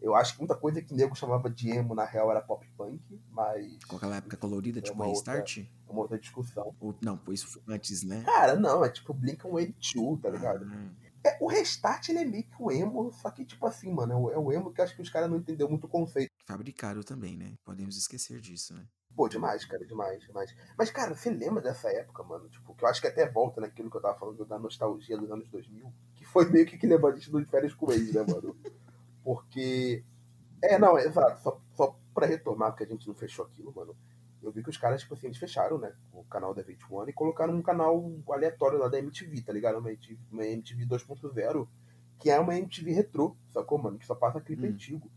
eu 0.00 0.14
acho 0.14 0.32
que 0.34 0.38
muita 0.40 0.54
coisa 0.56 0.80
que 0.82 0.94
nego 0.94 1.14
chamava 1.14 1.48
de 1.50 1.70
emo 1.70 1.94
na 1.94 2.04
real 2.04 2.30
era 2.30 2.40
pop 2.40 2.66
punk, 2.76 3.00
mas. 3.30 3.82
Com 3.84 3.96
aquela 3.96 4.16
época 4.16 4.36
colorida, 4.36 4.78
É 4.78 4.82
tipo 4.82 4.94
uma 4.96 5.06
outra- 5.06 5.34
Restart? 5.34 5.58
É 5.88 5.90
uma 5.92 6.00
outra 6.02 6.18
discussão. 6.18 6.74
Ou, 6.80 6.94
não, 7.02 7.16
pô, 7.16 7.32
isso 7.32 7.46
foi 7.48 7.62
antes, 7.68 8.02
né? 8.02 8.22
Cara, 8.24 8.56
não, 8.56 8.84
é 8.84 8.88
tipo 8.90 9.12
Blink-182, 9.14 10.20
tá 10.20 10.30
ligado? 10.30 10.66
Ah, 10.72 10.90
É, 11.22 11.36
o 11.40 11.46
Restart, 11.48 12.08
ele 12.08 12.20
é 12.20 12.24
meio 12.24 12.44
que 12.44 12.56
o 12.62 12.70
emo, 12.72 13.12
só 13.12 13.30
que, 13.30 13.44
tipo 13.44 13.66
assim, 13.66 13.92
mano, 13.92 14.12
é 14.12 14.16
o, 14.16 14.30
é 14.30 14.38
o 14.38 14.52
emo 14.52 14.72
que 14.72 14.80
eu 14.80 14.84
acho 14.84 14.96
que 14.96 15.02
os 15.02 15.10
caras 15.10 15.28
não 15.30 15.36
entenderam 15.36 15.68
muito 15.70 15.84
o 15.84 15.88
conceito. 15.90 16.30
fabricaram 16.46 17.02
também, 17.02 17.36
né? 17.36 17.52
Podemos 17.64 17.96
esquecer 17.96 18.40
disso, 18.40 18.72
né? 18.74 18.86
Pô, 19.14 19.28
demais, 19.28 19.64
cara, 19.64 19.84
demais, 19.84 20.22
demais. 20.22 20.54
Mas, 20.78 20.88
cara, 20.90 21.14
você 21.14 21.30
lembra 21.30 21.60
dessa 21.60 21.90
época, 21.90 22.22
mano? 22.22 22.48
Tipo, 22.48 22.74
que 22.74 22.84
eu 22.84 22.88
acho 22.88 23.00
que 23.00 23.08
até 23.08 23.28
volta 23.28 23.60
naquilo 23.60 23.90
que 23.90 23.96
eu 23.96 24.00
tava 24.00 24.18
falando 24.18 24.44
da 24.46 24.58
nostalgia 24.58 25.18
dos 25.18 25.30
anos 25.30 25.48
2000, 25.48 25.92
que 26.14 26.24
foi 26.24 26.48
meio 26.48 26.64
que 26.64 26.78
que 26.78 26.86
levou 26.86 27.10
a 27.10 27.14
gente 27.14 27.30
de 27.30 27.44
férias 27.44 27.74
com 27.74 27.90
eles, 27.92 28.14
né, 28.14 28.22
mano? 28.26 28.56
Porque. 29.24 30.04
É, 30.62 30.78
não, 30.78 30.98
é 30.98 31.04
exato. 31.06 31.40
Só, 31.42 31.60
só 31.74 31.96
pra 32.14 32.26
retomar, 32.26 32.70
porque 32.72 32.84
a 32.84 32.86
gente 32.86 33.06
não 33.08 33.14
fechou 33.14 33.44
aquilo, 33.46 33.72
mano. 33.74 33.96
Eu 34.42 34.50
vi 34.50 34.62
que 34.62 34.70
os 34.70 34.76
caras, 34.76 35.00
tipo 35.02 35.14
assim, 35.14 35.26
eles 35.26 35.38
fecharam, 35.38 35.78
né? 35.78 35.92
O 36.12 36.24
canal 36.24 36.54
da 36.54 36.62
VH1 36.62 37.08
e 37.08 37.12
colocaram 37.12 37.54
um 37.54 37.62
canal 37.62 38.10
aleatório 38.30 38.78
lá 38.78 38.88
da 38.88 38.98
MTV, 38.98 39.42
tá 39.42 39.52
ligado? 39.52 39.78
Uma 39.78 39.90
MTV, 39.90 40.18
uma 40.30 40.46
MTV 40.46 40.86
2.0, 40.86 41.68
que 42.18 42.30
é 42.30 42.38
uma 42.40 42.56
MTV 42.56 42.92
retrô, 42.92 43.36
sacou, 43.52 43.78
mano? 43.78 43.98
Que 43.98 44.06
só 44.06 44.14
passa 44.14 44.40
clipe 44.40 44.66
Hum. 44.66 44.70
antigo. 44.70 45.10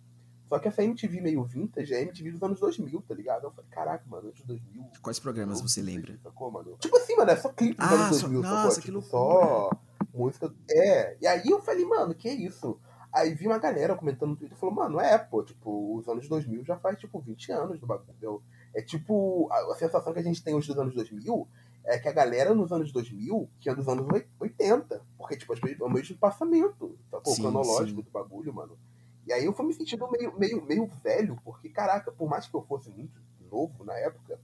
Só 0.50 0.60
que 0.60 0.68
essa 0.68 0.84
MTV 0.84 1.22
meio 1.22 1.42
vintage 1.44 1.94
é 1.94 2.02
MTV 2.02 2.32
dos 2.32 2.44
anos 2.44 2.60
2000, 2.60 3.02
tá 3.08 3.16
ligado? 3.16 3.46
Eu 3.46 3.52
falei, 3.52 3.70
caraca, 3.72 4.04
mano, 4.08 4.28
anos 4.28 4.42
2000. 4.42 4.84
Quais 5.02 5.20
programas 5.20 5.62
você 5.62 5.82
lembra? 5.82 6.18
Sacou, 6.22 6.52
mano? 6.52 6.76
Tipo 6.80 6.98
assim, 6.98 7.16
mano, 7.16 7.32
é 7.32 7.36
só 7.38 7.50
clipe 7.52 7.78
dos 7.80 7.88
Ah, 7.90 7.94
anos 7.94 8.18
só- 8.18 8.28
2000, 8.28 8.42
nossa, 8.42 8.56
sacou? 8.72 8.76
que 8.76 8.82
Tipo, 8.92 9.02
só 9.02 9.70
música. 10.14 10.54
É, 10.70 11.18
e 11.22 11.26
aí 11.26 11.48
eu 11.50 11.62
falei, 11.62 11.86
mano, 11.86 12.14
que 12.14 12.30
isso? 12.30 12.78
Aí 13.14 13.36
vi 13.36 13.46
uma 13.46 13.60
galera 13.60 13.96
comentando 13.96 14.32
no 14.32 14.36
Twitter 14.36 14.58
e 14.58 14.60
falou, 14.60 14.74
mano, 14.74 15.00
é, 15.00 15.16
pô, 15.20 15.44
tipo, 15.44 15.98
os 15.98 16.08
anos 16.08 16.28
2000 16.28 16.66
já 16.66 16.76
faz, 16.78 17.00
tipo, 17.00 17.20
20 17.20 17.52
anos 17.52 17.80
do 17.80 17.86
bagulho. 17.86 18.42
É 18.74 18.82
tipo, 18.82 19.48
a, 19.52 19.72
a 19.72 19.76
sensação 19.76 20.12
que 20.12 20.20
a 20.20 20.24
gente 20.24 20.44
tem 20.44 20.56
hoje 20.56 20.70
dos 20.70 20.80
anos 20.80 20.96
2000 20.96 21.48
é 21.86 22.00
que 22.00 22.08
a 22.08 22.12
galera 22.12 22.56
nos 22.56 22.72
anos 22.72 22.92
2000 22.92 23.48
tinha 23.60 23.76
dos 23.76 23.88
anos 23.88 24.08
80. 24.40 25.02
Porque, 25.16 25.38
tipo, 25.38 25.54
é 25.54 25.84
o 25.84 25.90
mesmo 25.92 26.18
passamento, 26.18 26.98
sacou? 27.12 27.34
O 27.34 27.36
Sim, 27.36 27.42
cronológico 27.44 28.00
sim. 28.00 28.06
do 28.06 28.10
bagulho, 28.10 28.52
mano. 28.52 28.80
E 29.28 29.32
aí 29.32 29.46
eu 29.46 29.54
fui 29.54 29.68
me 29.68 29.74
sentindo 29.76 30.10
meio, 30.10 30.38
meio, 30.38 30.66
meio 30.66 30.88
velho, 31.04 31.38
porque, 31.46 31.70
caraca, 31.70 32.12
por 32.12 32.28
mais 32.28 32.48
que 32.48 32.56
eu 32.56 32.64
fosse 32.64 32.90
muito 32.90 33.22
novo 33.52 33.84
na 33.84 33.94
época, 33.94 34.40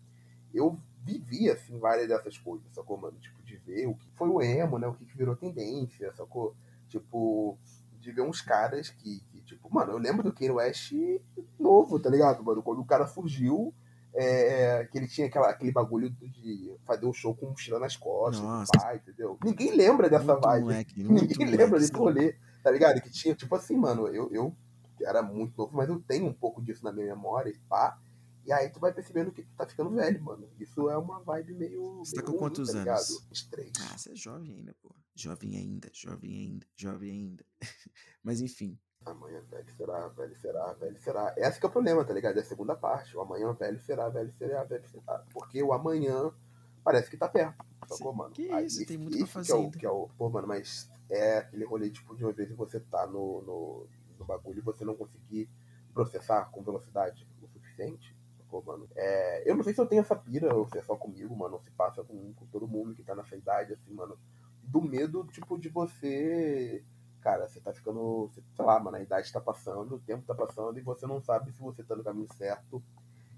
eu 0.53 0.77
vivi, 1.03 1.49
assim, 1.49 1.79
várias 1.79 2.08
dessas 2.08 2.38
coisas, 2.38 2.71
sacou, 2.71 2.97
mano? 2.97 3.17
Tipo, 3.19 3.41
de 3.41 3.58
ver 3.58 3.88
o 3.88 3.95
que 3.95 4.08
foi 4.12 4.29
o 4.29 4.39
emo, 4.41 4.77
né? 4.77 4.88
O 4.88 4.93
que 4.93 5.05
virou 5.17 5.36
tendência, 5.36 6.13
sacou? 6.13 6.55
Tipo, 6.88 7.58
de 8.00 8.12
ver 8.12 8.22
uns 8.22 8.42
caras 8.42 8.90
que, 8.90 9.20
que, 9.32 9.42
tipo, 9.42 9.74
mano, 9.74 9.92
eu 9.94 9.98
lembro 9.98 10.24
do 10.24 10.34
Kanye 10.34 10.52
West 10.52 10.94
novo, 11.60 12.00
tá 12.00 12.10
ligado, 12.10 12.44
mano? 12.44 12.64
Quando 12.64 12.80
o 12.82 12.86
cara 12.86 13.06
surgiu, 13.06 13.74
é, 14.14 14.88
que 14.92 14.98
ele 14.98 15.08
tinha 15.08 15.28
aquela, 15.28 15.50
aquele 15.50 15.72
bagulho 15.72 16.10
de 16.10 16.76
fazer 16.86 17.06
o 17.06 17.14
show 17.14 17.36
com 17.36 17.48
mochila 17.48 17.80
nas 17.80 17.96
costas, 17.96 18.44
Nossa. 18.44 18.72
pai, 18.78 18.98
entendeu? 18.98 19.38
Ninguém 19.44 19.76
lembra 19.76 20.10
dessa 20.10 20.34
Muito 20.34 20.42
vibe. 20.46 20.64
moleque, 20.64 20.94
Ninguém 21.04 21.38
moleque. 21.38 21.46
lembra 21.58 21.80
desse 21.80 21.94
rolê, 21.94 22.36
tá 22.64 22.72
ligado? 22.72 23.02
Que 23.02 23.10
tinha, 23.10 23.36
tipo 23.36 23.54
assim, 23.56 23.76
mano, 23.76 24.08
eu, 24.08 24.30
eu 24.32 24.56
era 25.02 25.22
muito 25.22 25.54
novo, 25.58 25.76
mas 25.76 25.88
eu 25.90 26.00
tenho 26.00 26.26
um 26.26 26.34
pouco 26.34 26.62
disso 26.62 26.84
na 26.84 26.92
minha 26.92 27.08
memória 27.08 27.50
e 27.50 27.58
pá. 27.70 27.98
E 28.50 28.52
aí 28.52 28.68
tu 28.68 28.80
vai 28.80 28.92
percebendo 28.92 29.32
que 29.32 29.44
tu 29.44 29.56
tá 29.56 29.64
ficando 29.68 29.92
velho, 29.92 30.24
mano. 30.24 30.50
Isso 30.60 30.90
é 30.90 30.98
uma 30.98 31.20
vibe 31.20 31.54
meio. 31.54 32.00
Você 32.00 32.16
tá 32.16 32.24
com 32.24 32.32
ruim, 32.32 32.40
quantos 32.40 32.72
tá 32.72 32.80
anos? 32.80 32.84
ligado? 32.84 33.32
Uns 33.32 33.44
três. 33.44 33.72
Ah, 33.80 33.96
você 33.96 34.12
é 34.12 34.16
jovem 34.16 34.56
ainda, 34.56 34.76
pô. 34.82 34.90
Jovem 35.14 35.56
ainda, 35.56 35.88
jovem 35.94 36.36
ainda, 36.36 36.66
jovem 36.76 37.12
ainda. 37.12 37.46
Mas 38.24 38.42
enfim. 38.42 38.76
Amanhã 39.06 39.40
velho 39.52 39.70
será, 39.78 40.08
velho 40.08 40.36
será, 40.36 40.74
velho 40.74 41.00
será. 41.00 41.36
Esse 41.38 41.60
que 41.60 41.66
é 41.68 41.70
o 41.70 41.72
problema, 41.72 42.04
tá 42.04 42.12
ligado? 42.12 42.38
É 42.38 42.42
a 42.42 42.44
segunda 42.44 42.76
parte. 42.76 43.16
O 43.16 43.22
amanhã 43.22 43.54
velho 43.54 43.80
será, 43.82 44.10
velho 44.10 44.34
será, 44.34 44.64
velho 44.64 44.90
será. 44.90 45.24
Porque 45.32 45.62
o 45.62 45.72
amanhã 45.72 46.34
parece 46.84 47.08
que 47.08 47.18
tá 47.18 47.30
perto. 47.30 47.64
Sacou, 47.88 48.16
mano? 48.16 48.34
Que 48.34 48.52
Aí, 48.52 48.66
isso, 48.66 48.84
tem 48.84 48.98
muito 48.98 49.14
esse 49.14 49.26
pra 49.26 49.44
fazer 49.44 49.54
que 49.54 49.54
é, 49.54 49.62
o, 49.62 49.72
que 49.72 49.86
é 49.86 49.92
o. 49.92 50.10
Pô, 50.18 50.28
mano, 50.28 50.48
mas 50.48 50.90
é 51.08 51.38
aquele 51.38 51.66
rolê, 51.66 51.92
tipo, 51.92 52.16
de 52.16 52.24
uma 52.24 52.34
vez 52.34 52.52
você 52.54 52.80
tá 52.80 53.06
no, 53.06 53.44
no, 53.44 53.88
no 54.18 54.26
bagulho 54.26 54.58
e 54.58 54.64
você 54.64 54.84
não 54.84 54.96
conseguir 54.96 55.48
processar 55.94 56.50
com 56.50 56.64
velocidade 56.64 57.28
o 57.44 57.48
suficiente. 57.48 58.18
Sacou, 58.50 58.64
mano? 58.64 58.90
É, 58.96 59.50
eu 59.50 59.56
não 59.56 59.64
sei 59.64 59.74
se 59.74 59.80
eu 59.80 59.86
tenho 59.86 60.02
essa 60.02 60.16
pira 60.16 60.54
ou 60.56 60.68
se 60.68 60.80
é 60.80 60.82
só 60.82 60.96
comigo, 60.96 61.36
mano, 61.36 61.54
ou 61.54 61.62
se 61.62 61.70
passa 61.72 62.04
com, 62.04 62.34
com 62.34 62.46
todo 62.48 62.68
mundo 62.68 62.96
que 62.96 63.04
tá 63.04 63.16
nessa 63.16 63.36
idade, 63.36 63.74
assim, 63.74 63.94
mano. 63.94 64.18
Do 64.64 64.82
medo, 64.82 65.24
tipo, 65.32 65.58
de 65.58 65.70
você 65.70 66.84
cara, 67.22 67.48
você 67.48 67.60
tá 67.60 67.74
ficando, 67.74 68.32
sei 68.56 68.66
lá, 68.66 68.80
mano, 68.80 68.98
a 68.98 69.02
idade 69.02 69.32
tá 69.32 69.42
passando, 69.42 69.96
o 69.96 70.00
tempo 70.00 70.26
tá 70.26 70.34
passando 70.34 70.78
e 70.80 70.82
você 70.82 71.06
não 71.06 71.22
sabe 71.22 71.52
se 71.52 71.60
você 71.60 71.84
tá 71.84 71.96
no 71.96 72.04
caminho 72.04 72.28
certo 72.34 72.82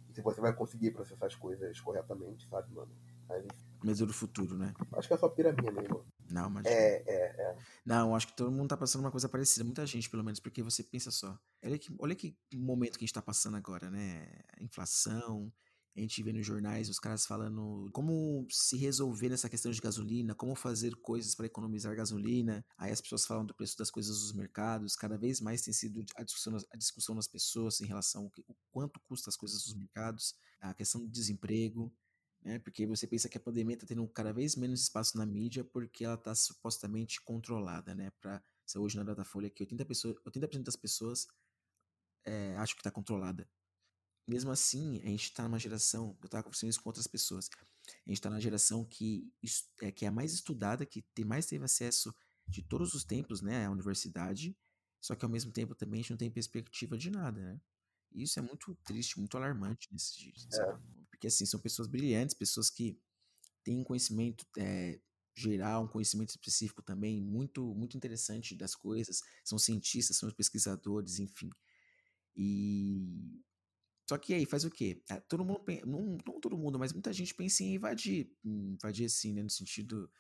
e 0.08 0.14
se 0.14 0.22
você 0.22 0.40
vai 0.40 0.54
conseguir 0.54 0.92
processar 0.92 1.26
as 1.26 1.36
coisas 1.36 1.80
corretamente, 1.82 2.48
sabe, 2.48 2.74
mano? 2.74 2.92
Mas, 3.28 3.46
Medo 3.84 4.06
do 4.06 4.14
futuro, 4.14 4.56
né? 4.56 4.74
acho 4.94 5.08
que 5.08 5.14
é 5.14 5.18
só 5.18 5.28
pira 5.28 5.52
minha 5.52 5.72
mesmo. 5.72 6.06
Não, 6.32 6.50
mas. 6.50 6.66
É, 6.66 7.04
é, 7.06 7.14
é. 7.42 7.58
Não, 7.86 8.16
acho 8.16 8.28
que 8.28 8.36
todo 8.36 8.52
mundo 8.52 8.70
tá 8.70 8.78
passando 8.78 9.02
uma 9.02 9.12
coisa 9.12 9.28
parecida. 9.28 9.64
Muita 9.64 9.86
gente, 9.86 10.10
pelo 10.10 10.24
menos, 10.24 10.40
porque 10.40 10.64
você 10.64 10.84
pensa 10.84 11.12
só. 11.12 11.38
Olha 11.64 11.78
que, 11.78 11.94
olha 12.00 12.16
que 12.16 12.38
momento 12.54 12.98
que 12.98 13.04
a 13.04 13.08
gente 13.08 13.14
tá 13.14 13.22
passando 13.22 13.58
agora, 13.58 13.90
né? 13.90 14.28
Inflação. 14.60 15.52
A 15.96 16.00
gente 16.00 16.24
vê 16.24 16.32
nos 16.32 16.46
jornais 16.46 16.88
os 16.90 17.00
caras 17.00 17.26
falando 17.26 17.90
como 17.92 18.48
se 18.50 18.78
resolver 18.78 19.28
nessa 19.28 19.50
questão 19.50 19.70
de 19.74 19.82
gasolina, 19.82 20.34
como 20.34 20.56
fazer 20.56 20.96
coisas 20.96 21.36
para 21.36 21.48
economizar 21.48 21.94
gasolina. 21.94 22.64
Aí 22.78 22.92
as 22.94 23.02
pessoas 23.02 23.26
falam 23.26 23.46
do 23.46 23.54
preço 23.54 23.78
das 23.78 23.92
coisas 23.92 24.20
dos 24.22 24.32
mercados. 24.32 24.96
Cada 24.96 25.18
vez 25.18 25.42
mais 25.42 25.62
tem 25.62 25.74
sido 25.74 26.02
a 26.16 26.24
discussão, 26.24 26.58
a 26.72 26.78
discussão 26.78 27.14
das 27.14 27.28
pessoas 27.28 27.82
em 27.82 27.86
relação 27.86 28.24
ao 28.24 28.30
que- 28.32 28.44
o 28.48 28.56
quanto 28.72 29.02
custa 29.02 29.30
as 29.30 29.36
coisas 29.36 29.64
dos 29.64 29.74
mercados, 29.74 30.34
a 30.62 30.74
questão 30.74 31.02
do 31.02 31.10
desemprego 31.10 31.94
né? 32.44 32.60
Porque 32.60 32.86
você 32.86 33.06
pensa 33.06 33.30
que 33.30 33.38
a 33.38 33.42
pandemia 33.42 33.76
está 33.76 33.86
tendo 33.86 34.08
cada 34.10 34.34
vez 34.34 34.56
menos 34.56 34.82
espaço 34.82 35.18
na 35.18 35.26
mídia 35.26 35.64
porque 35.64 36.04
ela 36.04 36.16
está 36.16 36.34
supostamente 36.34 37.22
controlada, 37.22 37.94
né? 37.94 38.12
Para 38.20 38.44
hoje 38.76 38.96
na 38.96 39.04
Datafolha 39.04 39.50
que 39.50 39.66
80%, 39.66 39.86
pessoas, 39.86 40.16
80 40.26 40.60
das 40.60 40.76
pessoas 40.76 41.28
é, 42.26 42.56
acham 42.56 42.76
que 42.76 42.82
está 42.82 42.92
controlada. 42.92 43.48
Mesmo 44.28 44.52
assim, 44.52 45.02
a 45.02 45.08
gente 45.08 45.24
está 45.24 45.44
numa 45.44 45.60
geração, 45.60 46.18
eu 46.22 46.26
estava 46.26 46.44
conversando 46.44 46.70
isso 46.70 46.82
com 46.82 46.90
outras 46.90 47.08
pessoas, 47.08 47.50
a 48.06 48.10
gente 48.10 48.20
está 48.20 48.30
na 48.30 48.40
geração 48.40 48.86
que, 48.86 49.34
é, 49.82 49.92
que 49.92 50.06
é 50.06 50.08
a 50.08 50.12
mais 50.12 50.32
estudada, 50.34 50.86
que 50.86 51.02
tem 51.14 51.26
mais 51.26 51.48
teve 51.48 51.66
acesso 51.66 52.16
de 52.48 52.62
todos 52.62 52.94
os 52.94 53.04
tempos, 53.04 53.42
né, 53.42 53.66
à 53.66 53.72
universidade, 53.72 54.56
só 55.02 55.16
que 55.16 55.26
ao 55.26 55.32
mesmo 55.32 55.52
tempo 55.52 55.76
também 55.76 56.00
a 56.00 56.04
gente 56.04 56.12
não 56.12 56.18
tem 56.18 56.30
perspectiva 56.30 56.98
de 56.98 57.10
nada, 57.10 57.42
né? 57.42 57.60
E 58.14 58.24
isso 58.24 58.40
é 58.40 58.42
muito 58.42 58.76
triste, 58.84 59.18
muito 59.18 59.36
alarmante 59.36 59.92
nesses 59.92 60.16
dias. 60.16 60.48
É. 60.54 61.01
Porque 61.22 61.28
assim, 61.28 61.46
são 61.46 61.60
pessoas 61.60 61.88
brilhantes, 61.88 62.34
pessoas 62.34 62.68
que 62.72 63.00
têm 63.64 63.78
um 63.78 63.84
conhecimento 63.84 64.44
é, 64.58 65.00
geral, 65.36 65.84
um 65.84 65.88
conhecimento 65.88 66.32
específico 66.32 66.82
também 66.82 67.22
muito, 67.22 67.76
muito 67.76 67.96
interessante 67.96 68.56
das 68.56 68.74
coisas, 68.74 69.22
são 69.46 69.60
cientistas, 69.60 70.18
são 70.18 70.32
pesquisadores, 70.32 71.20
enfim. 71.20 71.52
E 72.36 73.40
só 74.10 74.18
que 74.18 74.34
aí 74.34 74.48
faz 74.48 74.66
o 74.66 74.72
quê? 74.72 75.04
É, 75.08 75.20
todo 75.20 75.46
mundo, 75.46 75.64
não, 75.86 76.18
não 76.26 76.40
todo 76.42 76.58
mundo, 76.58 76.80
mas 76.80 76.92
muita 76.92 77.14
gente 77.14 77.36
pensa 77.36 77.64
em 77.64 77.76
invadir, 77.76 78.36
invadir 78.44 79.06
assim, 79.06 79.32
né, 79.32 79.44
no 79.44 79.50
sentido 79.52 80.12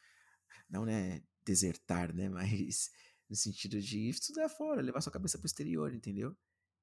não, 0.70 0.86
né, 0.86 1.24
desertar, 1.44 2.14
né, 2.14 2.30
mas 2.30 2.92
no 3.28 3.36
sentido 3.36 3.82
de 3.82 4.08
estudar 4.08 4.50
fora, 4.50 4.84
levar 4.84 5.02
sua 5.02 5.12
cabeça 5.12 5.40
para 5.40 5.46
o 5.46 5.48
exterior, 5.48 5.96
entendeu? 5.96 6.38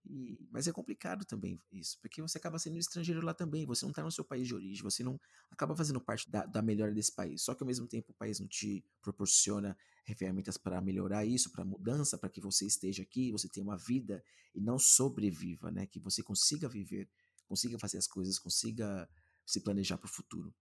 E, 0.08 0.38
mas 0.50 0.66
é 0.66 0.72
complicado 0.72 1.26
também 1.26 1.60
isso, 1.70 1.98
porque 2.00 2.22
você 2.22 2.38
acaba 2.38 2.58
sendo 2.58 2.78
estrangeiro 2.78 3.20
lá 3.20 3.34
também, 3.34 3.66
você 3.66 3.84
não 3.84 3.90
está 3.90 4.02
no 4.02 4.10
seu 4.10 4.24
país 4.24 4.48
de 4.48 4.54
origem, 4.54 4.82
você 4.82 5.04
não 5.04 5.20
acaba 5.50 5.76
fazendo 5.76 6.00
parte 6.00 6.30
da, 6.30 6.46
da 6.46 6.62
melhora 6.62 6.94
desse 6.94 7.14
país. 7.14 7.42
Só 7.42 7.54
que 7.54 7.62
ao 7.62 7.66
mesmo 7.66 7.86
tempo 7.86 8.10
o 8.10 8.14
país 8.14 8.40
não 8.40 8.48
te 8.48 8.82
proporciona 9.02 9.76
ferramentas 10.16 10.56
para 10.56 10.80
melhorar 10.80 11.26
isso, 11.26 11.52
para 11.52 11.62
mudança, 11.62 12.16
para 12.16 12.30
que 12.30 12.40
você 12.40 12.64
esteja 12.64 13.02
aqui, 13.02 13.30
você 13.30 13.48
tenha 13.50 13.64
uma 13.64 13.76
vida 13.76 14.24
e 14.54 14.60
não 14.62 14.78
sobreviva, 14.78 15.70
né? 15.70 15.86
Que 15.86 16.00
você 16.00 16.22
consiga 16.22 16.66
viver, 16.68 17.06
consiga 17.46 17.78
fazer 17.78 17.98
as 17.98 18.06
coisas, 18.06 18.38
consiga 18.38 19.06
se 19.44 19.60
planejar 19.60 19.98
para 19.98 20.06
o 20.06 20.12
futuro. 20.12 20.54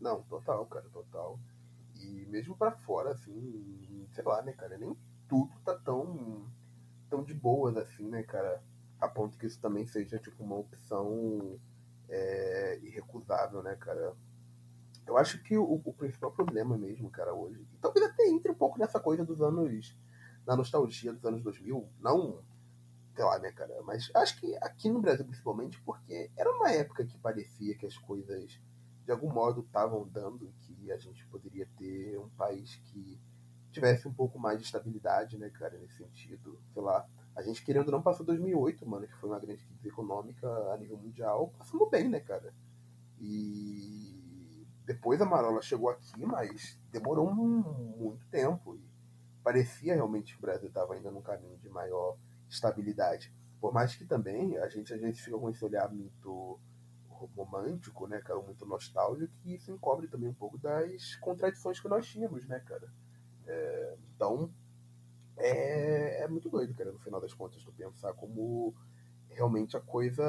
Não, 0.00 0.22
total, 0.22 0.64
cara, 0.66 0.88
total. 0.90 1.40
E 1.96 2.26
mesmo 2.26 2.56
para 2.56 2.70
fora, 2.70 3.10
assim, 3.10 4.06
sei 4.12 4.22
lá, 4.22 4.40
né, 4.42 4.52
cara, 4.52 4.78
nem 4.78 4.96
tudo 5.28 5.60
tá 5.64 5.76
tão 5.80 6.48
tão 7.08 7.24
de 7.24 7.34
boas 7.34 7.76
assim, 7.76 8.06
né, 8.08 8.22
cara? 8.22 8.62
A 9.00 9.08
ponto 9.08 9.38
que 9.38 9.46
isso 9.46 9.60
também 9.60 9.86
seja 9.86 10.18
tipo 10.18 10.42
uma 10.42 10.56
opção 10.56 11.58
é, 12.08 12.78
irrecusável, 12.82 13.62
né, 13.62 13.76
cara? 13.76 14.14
Eu 15.06 15.16
acho 15.16 15.42
que 15.42 15.56
o, 15.56 15.80
o, 15.84 15.92
principal 15.94 16.30
problema 16.32 16.76
mesmo, 16.76 17.10
cara, 17.10 17.32
hoje, 17.32 17.66
e 17.72 17.78
talvez 17.78 18.04
até 18.04 18.28
entre 18.28 18.52
um 18.52 18.54
pouco 18.54 18.78
nessa 18.78 19.00
coisa 19.00 19.24
dos 19.24 19.40
anos, 19.40 19.96
na 20.46 20.54
nostalgia 20.54 21.12
dos 21.12 21.24
anos 21.24 21.42
2000, 21.42 21.88
não, 21.98 22.42
sei 23.14 23.24
lá, 23.24 23.38
né, 23.38 23.50
cara, 23.52 23.74
mas 23.84 24.10
acho 24.14 24.38
que 24.38 24.54
aqui 24.56 24.90
no 24.90 25.00
Brasil 25.00 25.24
principalmente, 25.24 25.80
porque 25.82 26.30
era 26.36 26.50
uma 26.52 26.70
época 26.72 27.06
que 27.06 27.16
parecia 27.18 27.74
que 27.76 27.86
as 27.86 27.96
coisas 27.96 28.60
de 29.08 29.12
algum 29.12 29.32
modo 29.32 29.62
estavam 29.62 30.06
dando 30.06 30.52
que 30.60 30.92
a 30.92 30.98
gente 30.98 31.26
poderia 31.28 31.66
ter 31.78 32.18
um 32.18 32.28
país 32.30 32.76
que 32.76 33.18
tivesse 33.72 34.06
um 34.06 34.12
pouco 34.12 34.38
mais 34.38 34.58
de 34.58 34.66
estabilidade, 34.66 35.38
né, 35.38 35.48
cara, 35.48 35.78
nesse 35.78 35.96
sentido. 35.96 36.60
Sei 36.74 36.82
lá, 36.82 37.08
a 37.38 37.42
gente 37.42 37.64
querendo 37.64 37.92
não 37.92 38.02
passou 38.02 38.26
2008, 38.26 38.84
mano, 38.84 39.06
que 39.06 39.14
foi 39.14 39.30
uma 39.30 39.38
grande 39.38 39.64
crise 39.64 39.88
econômica 39.88 40.48
a 40.72 40.76
nível 40.76 40.98
mundial, 40.98 41.52
passamos 41.56 41.88
bem, 41.88 42.08
né, 42.08 42.18
cara. 42.18 42.52
E 43.20 44.66
depois 44.84 45.20
a 45.20 45.24
Marola 45.24 45.62
chegou 45.62 45.88
aqui, 45.88 46.26
mas 46.26 46.80
demorou 46.90 47.32
muito 47.32 48.26
tempo 48.28 48.74
e 48.74 48.82
parecia 49.44 49.94
realmente 49.94 50.32
que 50.32 50.38
o 50.38 50.42
Brasil 50.42 50.66
estava 50.66 50.98
indo 50.98 51.12
num 51.12 51.22
caminho 51.22 51.56
de 51.58 51.68
maior 51.68 52.18
estabilidade. 52.48 53.32
Por 53.60 53.72
mais 53.72 53.94
que 53.94 54.04
também 54.04 54.58
a 54.58 54.68
gente 54.68 54.92
às 54.92 55.00
vezes 55.00 55.20
fica 55.20 55.38
com 55.38 55.48
esse 55.48 55.64
olhar 55.64 55.88
muito 55.88 56.58
romântico, 57.36 58.08
né, 58.08 58.20
cara, 58.20 58.40
muito 58.40 58.66
nostálgico, 58.66 59.32
e 59.44 59.54
isso 59.54 59.70
encobre 59.70 60.08
também 60.08 60.28
um 60.28 60.34
pouco 60.34 60.58
das 60.58 61.14
contradições 61.16 61.78
que 61.78 61.86
nós 61.86 62.04
tínhamos, 62.04 62.48
né, 62.48 62.58
cara. 62.66 62.92
É, 63.46 63.96
então, 64.12 64.52
é, 65.38 66.22
é, 66.22 66.28
muito 66.28 66.48
doido, 66.48 66.74
cara, 66.74 66.92
no 66.92 66.98
final 66.98 67.20
das 67.20 67.32
contas, 67.32 67.62
tu 67.62 67.72
pensar 67.72 68.12
como 68.14 68.74
realmente 69.30 69.76
a 69.76 69.80
coisa, 69.80 70.22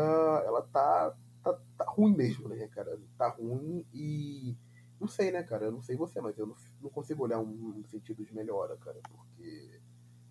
ela 0.45 0.62
tá, 0.62 1.15
tá, 1.43 1.60
tá 1.78 1.86
ruim 1.86 2.15
mesmo, 2.15 2.48
né, 2.48 2.67
cara? 2.67 3.00
Tá 3.17 3.30
ruim 3.30 3.86
e 3.93 4.56
não 5.00 5.08
sei, 5.08 5.32
né, 5.32 5.41
cara? 5.43 5.65
Eu 5.65 5.72
não 5.72 5.82
sei 5.82 5.95
você, 5.95 6.19
mas 6.22 6.38
eu 6.38 6.45
não, 6.45 6.56
não 6.82 6.89
consigo 6.89 7.24
olhar 7.24 7.39
um, 7.39 7.80
um, 7.80 7.84
sentido 7.89 8.24
de 8.24 8.34
melhora, 8.34 8.78
cara, 8.78 9.00
porque, 9.10 9.82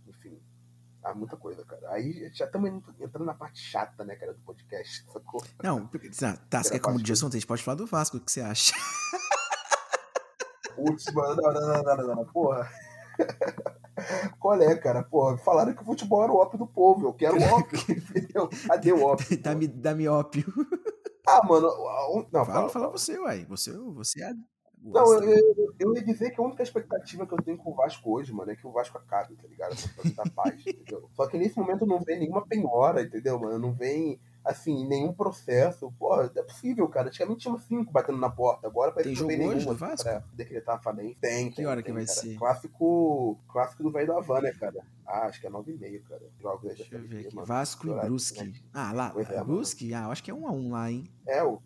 enfim, 0.06 0.40
há 1.02 1.14
muita 1.14 1.36
coisa, 1.36 1.64
cara. 1.64 1.90
Aí 1.90 2.30
já 2.32 2.44
estamos 2.44 2.70
entrando 3.00 3.24
na 3.24 3.34
parte 3.34 3.60
chata, 3.60 4.04
né, 4.04 4.14
cara, 4.14 4.34
do 4.34 4.40
podcast, 4.40 5.04
sacou? 5.10 5.42
Não, 5.62 5.88
tá, 5.88 6.38
tá 6.48 6.62
é 6.72 6.78
como 6.78 7.02
diz 7.02 7.22
ontem, 7.22 7.38
a 7.38 7.40
gente 7.40 7.48
pode 7.48 7.62
falar 7.62 7.76
do 7.76 7.86
Vasco, 7.86 8.18
o 8.18 8.20
que 8.20 8.30
você 8.30 8.42
acha? 8.42 8.74
Putz, 10.76 11.12
mano, 11.12 11.42
não, 11.42 11.52
não, 11.52 11.82
não, 11.82 11.96
não, 11.96 12.14
não, 12.16 12.24
porra. 12.26 12.70
Qual 14.38 14.60
é, 14.60 14.76
cara? 14.76 15.02
Porra, 15.02 15.36
falaram 15.38 15.74
que 15.74 15.82
o 15.82 15.84
futebol 15.84 16.22
era 16.22 16.32
o 16.32 16.36
ópio 16.36 16.58
do 16.58 16.66
povo. 16.66 17.06
Eu 17.06 17.14
quero 17.14 17.36
o 17.36 17.42
ópio, 17.54 17.78
entendeu? 17.88 18.48
Cadê 18.66 18.92
o 18.92 19.02
ópio? 19.02 19.38
Dá-me 19.40 19.68
dá 19.68 19.94
ópio. 20.12 20.44
Ah, 21.26 21.40
mano. 21.46 21.68
Não, 22.32 22.44
fala, 22.44 22.46
fala, 22.46 22.68
fala 22.68 22.90
você, 22.90 23.18
uai. 23.18 23.44
Você, 23.46 23.72
você 23.72 24.22
é. 24.22 24.32
Não, 24.82 25.12
eu, 25.12 25.22
eu, 25.22 25.74
eu, 25.78 25.94
ia 25.94 26.02
dizer 26.02 26.30
que 26.30 26.40
a 26.40 26.44
única 26.44 26.62
expectativa 26.62 27.26
que 27.26 27.34
eu 27.34 27.42
tenho 27.42 27.58
com 27.58 27.72
o 27.72 27.74
Vasco 27.74 28.16
hoje, 28.16 28.32
mano, 28.32 28.50
é 28.52 28.56
que 28.56 28.66
o 28.66 28.72
Vasco 28.72 28.96
acabe, 28.96 29.34
tá 29.36 29.46
ligado? 29.48 29.74
Pra 29.94 30.24
dar 30.24 30.30
paz, 30.30 30.54
entendeu? 30.66 31.08
Só 31.14 31.26
que 31.26 31.36
nesse 31.36 31.58
momento 31.58 31.84
não 31.84 32.00
vem 32.00 32.20
nenhuma 32.20 32.46
penhora, 32.46 33.02
entendeu, 33.02 33.38
mano? 33.38 33.58
Não 33.58 33.72
vem 33.72 34.20
assim, 34.48 34.86
nenhum 34.88 35.12
processo. 35.12 35.92
Pô, 35.98 36.20
é 36.22 36.28
possível, 36.42 36.88
cara. 36.88 37.08
Antigamente 37.08 37.40
tinha 37.42 37.56
cinco 37.58 37.92
batendo 37.92 38.18
na 38.18 38.30
porta. 38.30 38.66
Agora 38.66 38.92
parece 38.92 39.14
que 39.14 39.20
não 39.20 39.28
tem 39.28 39.38
nenhum. 39.38 39.50
Hoje 39.56 39.66
do 39.66 39.74
Vasco? 39.74 40.04
Pra 40.04 40.22
decretar 40.34 40.76
a 40.76 40.78
falência. 40.78 41.16
Tem, 41.20 41.50
Que 41.50 41.56
tem, 41.56 41.66
hora 41.66 41.76
tem, 41.82 41.84
que 41.84 41.92
vai 41.92 42.06
cara. 42.06 42.18
ser? 42.20 42.36
Clássico, 42.36 43.38
clássico 43.48 43.82
do 43.82 43.90
velho 43.92 44.06
do 44.06 44.12
Havan, 44.14 44.40
né, 44.40 44.52
cara? 44.52 44.84
Ah, 45.06 45.26
acho 45.26 45.40
que 45.40 45.46
é 45.46 45.50
nove 45.50 45.72
e 45.72 45.78
meio, 45.78 46.02
cara. 46.04 46.22
Jogos 46.40 46.62
da 46.68 46.74
Deixa 46.74 46.94
eu 46.96 47.02
ver 47.08 47.26
aqui. 47.26 47.34
mano. 47.34 47.46
Vasco 47.46 47.86
e 47.86 47.90
Horário, 47.90 48.10
Brusque. 48.10 48.44
né? 48.44 48.52
Ah, 48.74 48.92
lá. 48.92 49.10
Pois 49.10 49.28
é, 49.30 49.32
mano. 49.34 49.44
Brusque? 49.46 49.94
Ah, 49.94 50.08
acho 50.08 50.22
que 50.22 50.30
é 50.30 50.34
um 50.34 50.46
a 50.46 50.52
um 50.52 50.70
lá, 50.70 50.90
hein? 50.90 51.10
É, 51.26 51.42
o. 51.42 51.60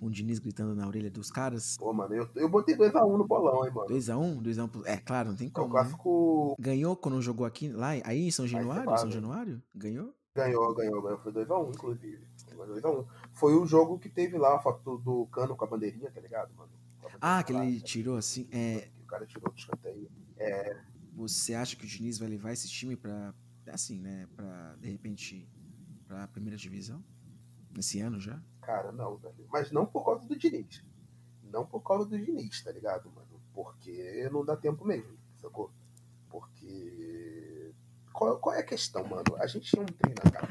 Com 0.00 0.06
o 0.06 0.10
Diniz 0.10 0.38
gritando 0.38 0.74
na 0.74 0.86
orelha 0.86 1.10
dos 1.10 1.30
caras. 1.30 1.76
Pô, 1.78 1.92
mano, 1.92 2.14
eu, 2.14 2.28
eu 2.34 2.48
botei 2.48 2.74
2x1 2.76 3.16
no 3.16 3.26
bolão, 3.26 3.64
hein, 3.64 3.72
mano. 3.72 3.88
2x1? 3.88 4.42
2x1. 4.42 4.68
pro- 4.68 4.86
É, 4.86 4.96
claro, 4.96 5.28
não 5.30 5.36
tem 5.36 5.46
É 5.46 5.50
o 5.50 5.52
como. 5.52 5.66
Né? 5.66 5.70
clássico. 5.72 6.56
Ganhou 6.58 6.96
quando 6.96 7.22
jogou 7.22 7.46
aqui, 7.46 7.68
lá, 7.68 7.90
aí 8.04 8.26
em 8.26 8.30
São 8.30 8.46
Januário? 8.46 8.98
São 8.98 9.10
Januário? 9.10 9.62
Ganhou? 9.74 10.12
Ganhou, 10.34 10.74
ganhou, 10.74 11.00
ganhou. 11.00 11.18
Foi 11.18 11.32
2x1, 11.32 11.74
inclusive. 11.74 12.26
Foi 12.56 12.66
2x1. 12.66 13.06
Foi 13.32 13.54
o 13.54 13.64
jogo 13.64 13.98
que 14.00 14.08
teve 14.08 14.36
lá 14.36 14.56
a 14.56 14.58
foto 14.58 14.98
do 14.98 15.26
cano 15.26 15.56
com 15.56 15.64
a 15.64 15.68
bandeirinha, 15.68 16.10
tá 16.10 16.20
ligado, 16.20 16.52
mano? 16.54 16.72
Ah, 17.20 17.42
que 17.42 17.52
ele 17.52 17.78
tá 17.78 17.86
tirou 17.86 18.16
assim. 18.16 18.48
É, 18.50 18.90
o 19.00 19.06
cara 19.06 19.26
tirou 19.26 19.52
do 19.52 19.56
escanteio. 19.56 20.10
você 21.12 21.54
acha 21.54 21.76
que 21.76 21.84
o 21.84 21.88
Diniz 21.88 22.18
vai 22.18 22.28
levar 22.28 22.52
esse 22.52 22.68
time 22.68 22.96
pra. 22.96 23.32
Assim, 23.68 24.00
né? 24.00 24.28
Pra, 24.34 24.74
de 24.80 24.90
repente, 24.90 25.48
pra 26.08 26.26
primeira 26.28 26.56
divisão? 26.56 27.02
Nesse 27.70 28.00
ano 28.00 28.18
já? 28.20 28.40
Cara, 28.60 28.90
não, 28.90 29.16
velho. 29.16 29.46
Mas 29.50 29.70
não 29.70 29.86
por 29.86 30.04
causa 30.04 30.26
do 30.26 30.36
Diniz. 30.36 30.82
Não 31.44 31.64
por 31.64 31.80
causa 31.80 32.06
do 32.06 32.18
Diniz, 32.18 32.60
tá 32.62 32.72
ligado, 32.72 33.08
mano? 33.10 33.40
Porque 33.52 34.28
não 34.32 34.44
dá 34.44 34.56
tempo 34.56 34.84
mesmo, 34.84 35.16
sacou? 35.40 35.70
Porque. 36.28 37.23
Qual, 38.14 38.38
qual 38.38 38.54
é 38.54 38.60
a 38.60 38.64
questão, 38.64 39.04
mano? 39.04 39.24
A 39.38 39.46
gente 39.48 39.68
tinha 39.68 39.82
um 39.82 39.86
treinador, 39.86 40.48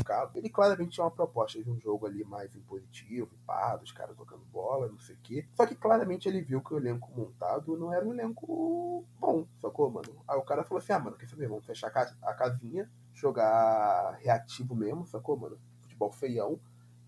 o 0.00 0.02
Cabo, 0.02 0.38
ele 0.38 0.48
claramente 0.48 0.92
tinha 0.92 1.04
uma 1.04 1.10
proposta 1.10 1.62
de 1.62 1.70
um 1.70 1.78
jogo 1.78 2.06
ali 2.06 2.24
mais 2.24 2.56
impositivo, 2.56 3.30
pá, 3.46 3.76
dos 3.76 3.92
caras 3.92 4.16
tocando 4.16 4.42
bola, 4.46 4.88
não 4.88 4.98
sei 4.98 5.14
o 5.14 5.18
quê. 5.22 5.46
Só 5.54 5.66
que 5.66 5.74
claramente 5.74 6.26
ele 6.26 6.40
viu 6.40 6.62
que 6.62 6.72
o 6.72 6.78
elenco 6.78 7.12
montado 7.14 7.76
não 7.76 7.92
era 7.92 8.02
um 8.02 8.14
elenco 8.14 9.04
bom, 9.20 9.46
sacou, 9.60 9.90
mano? 9.90 10.24
Aí 10.26 10.38
o 10.38 10.42
cara 10.42 10.64
falou 10.64 10.78
assim: 10.82 10.94
ah, 10.94 10.98
mano, 10.98 11.18
quer 11.18 11.28
saber? 11.28 11.48
Vamos 11.48 11.66
fechar 11.66 11.88
a 11.88 11.90
casa- 11.90 12.16
a 12.22 12.32
casinha, 12.32 12.90
jogar 13.12 14.12
reativo 14.22 14.74
mesmo, 14.74 15.06
sacou, 15.06 15.36
mano? 15.36 15.58
Futebol 15.82 16.10
feião 16.10 16.58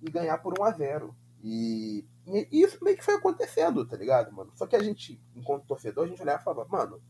e 0.03 0.11
ganhar 0.11 0.37
por 0.37 0.53
1 0.61 0.65
a 0.65 0.71
0 0.71 1.17
e, 1.43 2.05
e 2.27 2.47
isso 2.63 2.79
meio 2.85 2.97
que 2.97 3.05
foi 3.05 3.15
acontecendo, 3.15 3.87
tá 3.87 3.97
ligado, 3.97 4.31
mano? 4.33 4.51
Só 4.55 4.67
que 4.67 4.77
a 4.77 4.83
gente, 4.83 5.19
enquanto 5.35 5.67
torcedor, 5.67 6.05
a 6.05 6.09
gente 6.09 6.21
olhava 6.23 6.41
e 6.41 6.45
falava, 6.45 6.69
mano, 6.71 7.03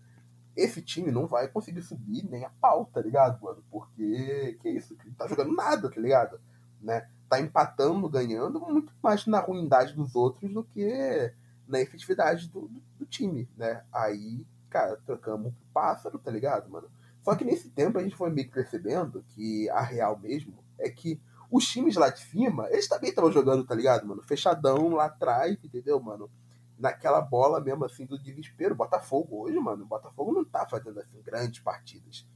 esse 0.56 0.80
time 0.80 1.10
não 1.10 1.26
vai 1.26 1.48
conseguir 1.48 1.82
subir 1.82 2.24
nem 2.30 2.44
a 2.44 2.50
pau, 2.50 2.86
tá 2.92 3.00
ligado, 3.00 3.42
mano? 3.42 3.62
Porque, 3.70 4.58
que 4.60 4.68
isso, 4.70 4.96
que 4.96 5.10
tá 5.12 5.26
jogando 5.26 5.54
nada, 5.54 5.90
tá 5.90 6.00
ligado? 6.00 6.40
Né? 6.80 7.08
Tá 7.28 7.40
empatando, 7.40 8.08
ganhando, 8.08 8.60
muito 8.60 8.92
mais 9.02 9.26
na 9.26 9.40
ruindade 9.40 9.94
dos 9.94 10.14
outros 10.14 10.52
do 10.52 10.62
que 10.62 11.32
na 11.66 11.80
efetividade 11.80 12.48
do, 12.48 12.68
do, 12.68 12.82
do 12.98 13.06
time, 13.06 13.48
né? 13.56 13.82
Aí, 13.92 14.46
cara, 14.70 14.96
trocamos 15.04 15.52
pro 15.52 15.66
pássaro, 15.72 16.18
tá 16.18 16.30
ligado, 16.30 16.70
mano? 16.70 16.88
Só 17.22 17.34
que 17.34 17.44
nesse 17.44 17.70
tempo 17.70 17.98
a 17.98 18.02
gente 18.02 18.16
foi 18.16 18.30
meio 18.30 18.46
que 18.46 18.54
percebendo 18.54 19.24
que 19.30 19.68
a 19.70 19.80
real 19.80 20.18
mesmo 20.18 20.62
é 20.78 20.90
que 20.90 21.20
os 21.50 21.66
times 21.66 21.96
lá 21.96 22.10
de 22.10 22.20
cima, 22.20 22.68
eles 22.70 22.88
também 22.88 23.10
estavam 23.10 23.32
jogando, 23.32 23.64
tá 23.64 23.74
ligado, 23.74 24.06
mano? 24.06 24.22
Fechadão 24.22 24.90
lá 24.90 25.06
atrás, 25.06 25.56
entendeu, 25.62 26.00
mano? 26.00 26.30
Naquela 26.78 27.20
bola 27.20 27.60
mesmo, 27.60 27.84
assim, 27.84 28.04
do 28.04 28.18
desespero. 28.18 28.74
Botafogo 28.74 29.42
hoje, 29.42 29.58
mano, 29.58 29.84
o 29.84 29.86
Botafogo 29.86 30.32
não 30.32 30.44
tá 30.44 30.66
fazendo, 30.66 31.00
assim, 31.00 31.20
grandes 31.22 31.60
partidas. 31.60 32.26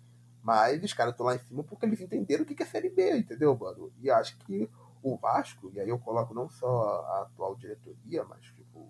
Mas 0.42 0.82
os 0.82 0.92
caras 0.92 1.12
estão 1.12 1.26
lá 1.26 1.34
em 1.34 1.40
cima 1.40 1.62
porque 1.64 1.84
eles 1.84 2.00
entenderam 2.00 2.44
o 2.44 2.46
que 2.46 2.62
é 2.62 2.66
Série 2.66 2.88
B, 2.88 3.18
entendeu, 3.18 3.56
mano? 3.56 3.92
E 4.00 4.10
acho 4.10 4.38
que 4.38 4.70
o 5.02 5.16
Vasco, 5.16 5.70
e 5.74 5.80
aí 5.80 5.88
eu 5.88 5.98
coloco 5.98 6.32
não 6.32 6.48
só 6.48 7.04
a 7.06 7.22
atual 7.22 7.56
diretoria, 7.56 8.24
mas, 8.24 8.44
tipo, 8.46 8.88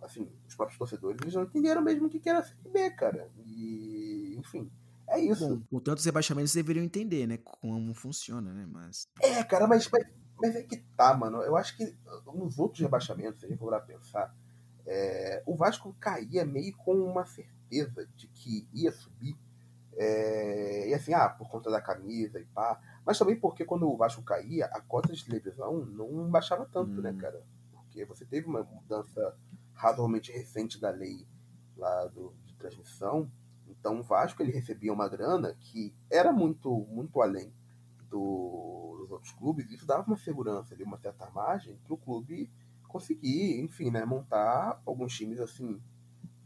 assim, 0.00 0.30
os 0.46 0.54
próprios 0.54 0.78
torcedores, 0.78 1.20
eles 1.20 1.34
não 1.34 1.42
entenderam 1.42 1.82
mesmo 1.82 2.06
o 2.06 2.08
que 2.08 2.28
era 2.28 2.42
Série 2.42 2.68
B, 2.70 2.90
cara. 2.90 3.28
E, 3.44 4.36
enfim, 4.38 4.70
é 5.08 5.20
isso. 5.20 5.56
Bom, 5.56 5.62
com 5.70 5.80
tantos 5.80 6.04
rebaixamentos 6.04 6.52
deveriam 6.52 6.84
entender, 6.84 7.26
né? 7.26 7.38
Como 7.38 7.94
funciona, 7.94 8.52
né? 8.52 8.66
Mas. 8.70 9.08
É, 9.20 9.42
cara, 9.42 9.66
mas, 9.66 9.88
mas, 9.90 10.06
mas 10.40 10.54
é 10.54 10.62
que 10.62 10.76
tá, 10.96 11.14
mano. 11.14 11.38
Eu 11.42 11.56
acho 11.56 11.76
que 11.76 11.96
nos 12.26 12.58
outros 12.58 12.80
rebaixamentos, 12.80 13.40
se 13.40 13.46
a 13.46 13.48
gente 13.48 13.58
for 13.58 13.70
lá 13.70 13.80
pensar, 13.80 14.34
é, 14.90 15.42
o 15.44 15.54
Vasco 15.54 15.94
caía 16.00 16.46
meio 16.46 16.74
com 16.78 16.94
uma 16.94 17.26
certeza 17.26 18.08
de 18.16 18.26
que 18.28 18.66
ia 18.72 18.90
subir. 18.90 19.36
É, 19.94 20.88
e 20.88 20.94
assim, 20.94 21.12
ah, 21.12 21.28
por 21.28 21.50
conta 21.50 21.70
da 21.70 21.80
camisa 21.80 22.40
e 22.40 22.46
pá. 22.46 22.80
Mas 23.04 23.18
também 23.18 23.38
porque 23.38 23.66
quando 23.66 23.86
o 23.86 23.96
Vasco 23.96 24.22
caía, 24.22 24.64
a 24.66 24.80
cota 24.80 25.12
de 25.12 25.22
televisão 25.24 25.84
não 25.84 26.30
baixava 26.30 26.64
tanto, 26.64 26.98
Hum. 27.00 27.02
né, 27.02 27.12
cara? 27.12 27.42
Porque 27.70 28.04
você 28.06 28.24
teve 28.24 28.46
uma 28.46 28.62
mudança 28.62 29.36
razoavelmente 29.74 30.32
recente 30.32 30.80
da 30.80 30.90
lei 30.90 31.26
lá 31.76 32.06
do, 32.06 32.32
de 32.46 32.54
transmissão. 32.56 33.30
Então 33.66 34.00
o 34.00 34.02
Vasco 34.02 34.42
ele 34.42 34.52
recebia 34.52 34.92
uma 34.92 35.08
grana 35.08 35.54
que 35.60 35.94
era 36.10 36.32
muito, 36.32 36.86
muito 36.90 37.20
além 37.20 37.52
do, 38.08 38.96
dos 39.00 39.10
outros 39.10 39.32
clubes, 39.32 39.70
isso 39.70 39.86
dava 39.86 40.06
uma 40.06 40.16
segurança 40.16 40.74
ali, 40.74 40.82
uma 40.82 40.98
certa 40.98 41.28
margem 41.30 41.76
para 41.84 41.92
o 41.92 41.98
clube 41.98 42.50
conseguir, 42.88 43.60
enfim, 43.60 43.90
né, 43.90 44.04
montar 44.04 44.80
alguns 44.84 45.14
times 45.14 45.38
assim, 45.38 45.80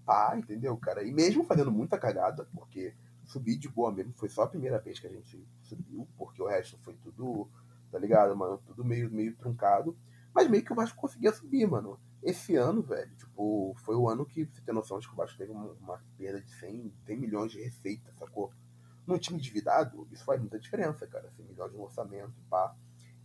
pá, 0.05 0.35
entendeu, 0.37 0.77
cara? 0.77 1.03
E 1.03 1.13
mesmo 1.13 1.45
fazendo 1.45 1.71
muita 1.71 1.99
cagada, 1.99 2.47
porque 2.53 2.95
subir 3.25 3.57
de 3.57 3.69
boa 3.69 3.93
mesmo 3.93 4.13
foi 4.15 4.29
só 4.29 4.43
a 4.43 4.49
primeira 4.49 4.79
vez 4.79 4.99
que 4.99 5.07
a 5.07 5.11
gente 5.11 5.47
subiu, 5.63 6.07
porque 6.19 6.43
o 6.43 6.47
resto 6.47 6.77
foi 6.83 6.95
tudo, 6.97 7.49
tá 7.91 7.99
ligado, 7.99 8.37
mano? 8.37 8.59
Tudo 8.67 8.85
meio, 8.85 9.11
meio 9.11 9.35
truncado. 9.37 9.97
Mas 10.35 10.49
meio 10.49 10.65
que 10.65 10.73
o 10.73 10.77
Vasco 10.77 10.99
conseguia 10.99 11.33
subir, 11.33 11.67
mano. 11.67 12.01
Esse 12.23 12.57
ano, 12.57 12.83
velho, 12.83 13.15
tipo, 13.17 13.75
foi 13.85 13.95
o 13.97 14.09
ano 14.09 14.25
que 14.25 14.47
você 14.47 14.63
tem 14.63 14.75
noção 14.75 14.99
de 14.99 15.07
que 15.07 15.13
o 15.13 15.17
Vasco 15.17 15.37
teve 15.37 15.53
uma, 15.53 15.73
uma 15.73 16.03
perda 16.17 16.41
de 16.41 16.51
100, 16.55 16.93
100 17.05 17.17
milhões 17.19 17.53
de 17.53 17.61
receita, 17.61 18.13
sacou? 18.15 18.53
Num 19.07 19.19
time 19.19 19.39
endividado, 19.39 20.07
isso 20.11 20.25
faz 20.25 20.41
muita 20.41 20.59
diferença, 20.59 21.07
cara. 21.07 21.31
100 21.37 21.47
milhões 21.47 21.73
de 21.73 21.77
orçamento, 21.77 22.35
pá. 22.49 22.75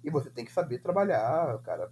E 0.04 0.10
você 0.10 0.30
tem 0.30 0.44
que 0.44 0.52
saber 0.52 0.80
trabalhar, 0.80 1.60
cara. 1.60 1.92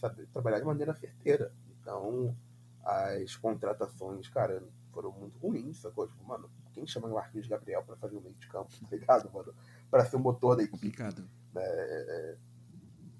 Saber 0.00 0.26
trabalhar 0.28 0.58
de 0.58 0.64
maneira 0.64 0.94
certeira. 0.94 1.52
Então, 1.78 2.34
as 2.82 3.36
contratações, 3.36 4.28
cara, 4.28 4.62
foram 4.92 5.12
muito 5.12 5.38
ruins, 5.38 5.78
sacou? 5.78 6.08
Tipo, 6.08 6.24
mano, 6.24 6.50
quem 6.72 6.86
chama 6.86 7.08
o 7.08 7.14
Marquinhos 7.14 7.46
Gabriel 7.46 7.82
pra 7.82 7.96
fazer 7.96 8.16
o 8.16 8.20
meio 8.20 8.34
de 8.34 8.48
campo, 8.48 8.70
tá 8.80 8.96
ligado, 8.96 9.30
mano? 9.32 9.54
Pra 9.90 10.04
ser 10.04 10.16
o 10.16 10.20
motor 10.20 10.56
da 10.56 10.62
equipe. 10.62 10.78
Complicado. 10.78 11.28
É, 11.54 12.36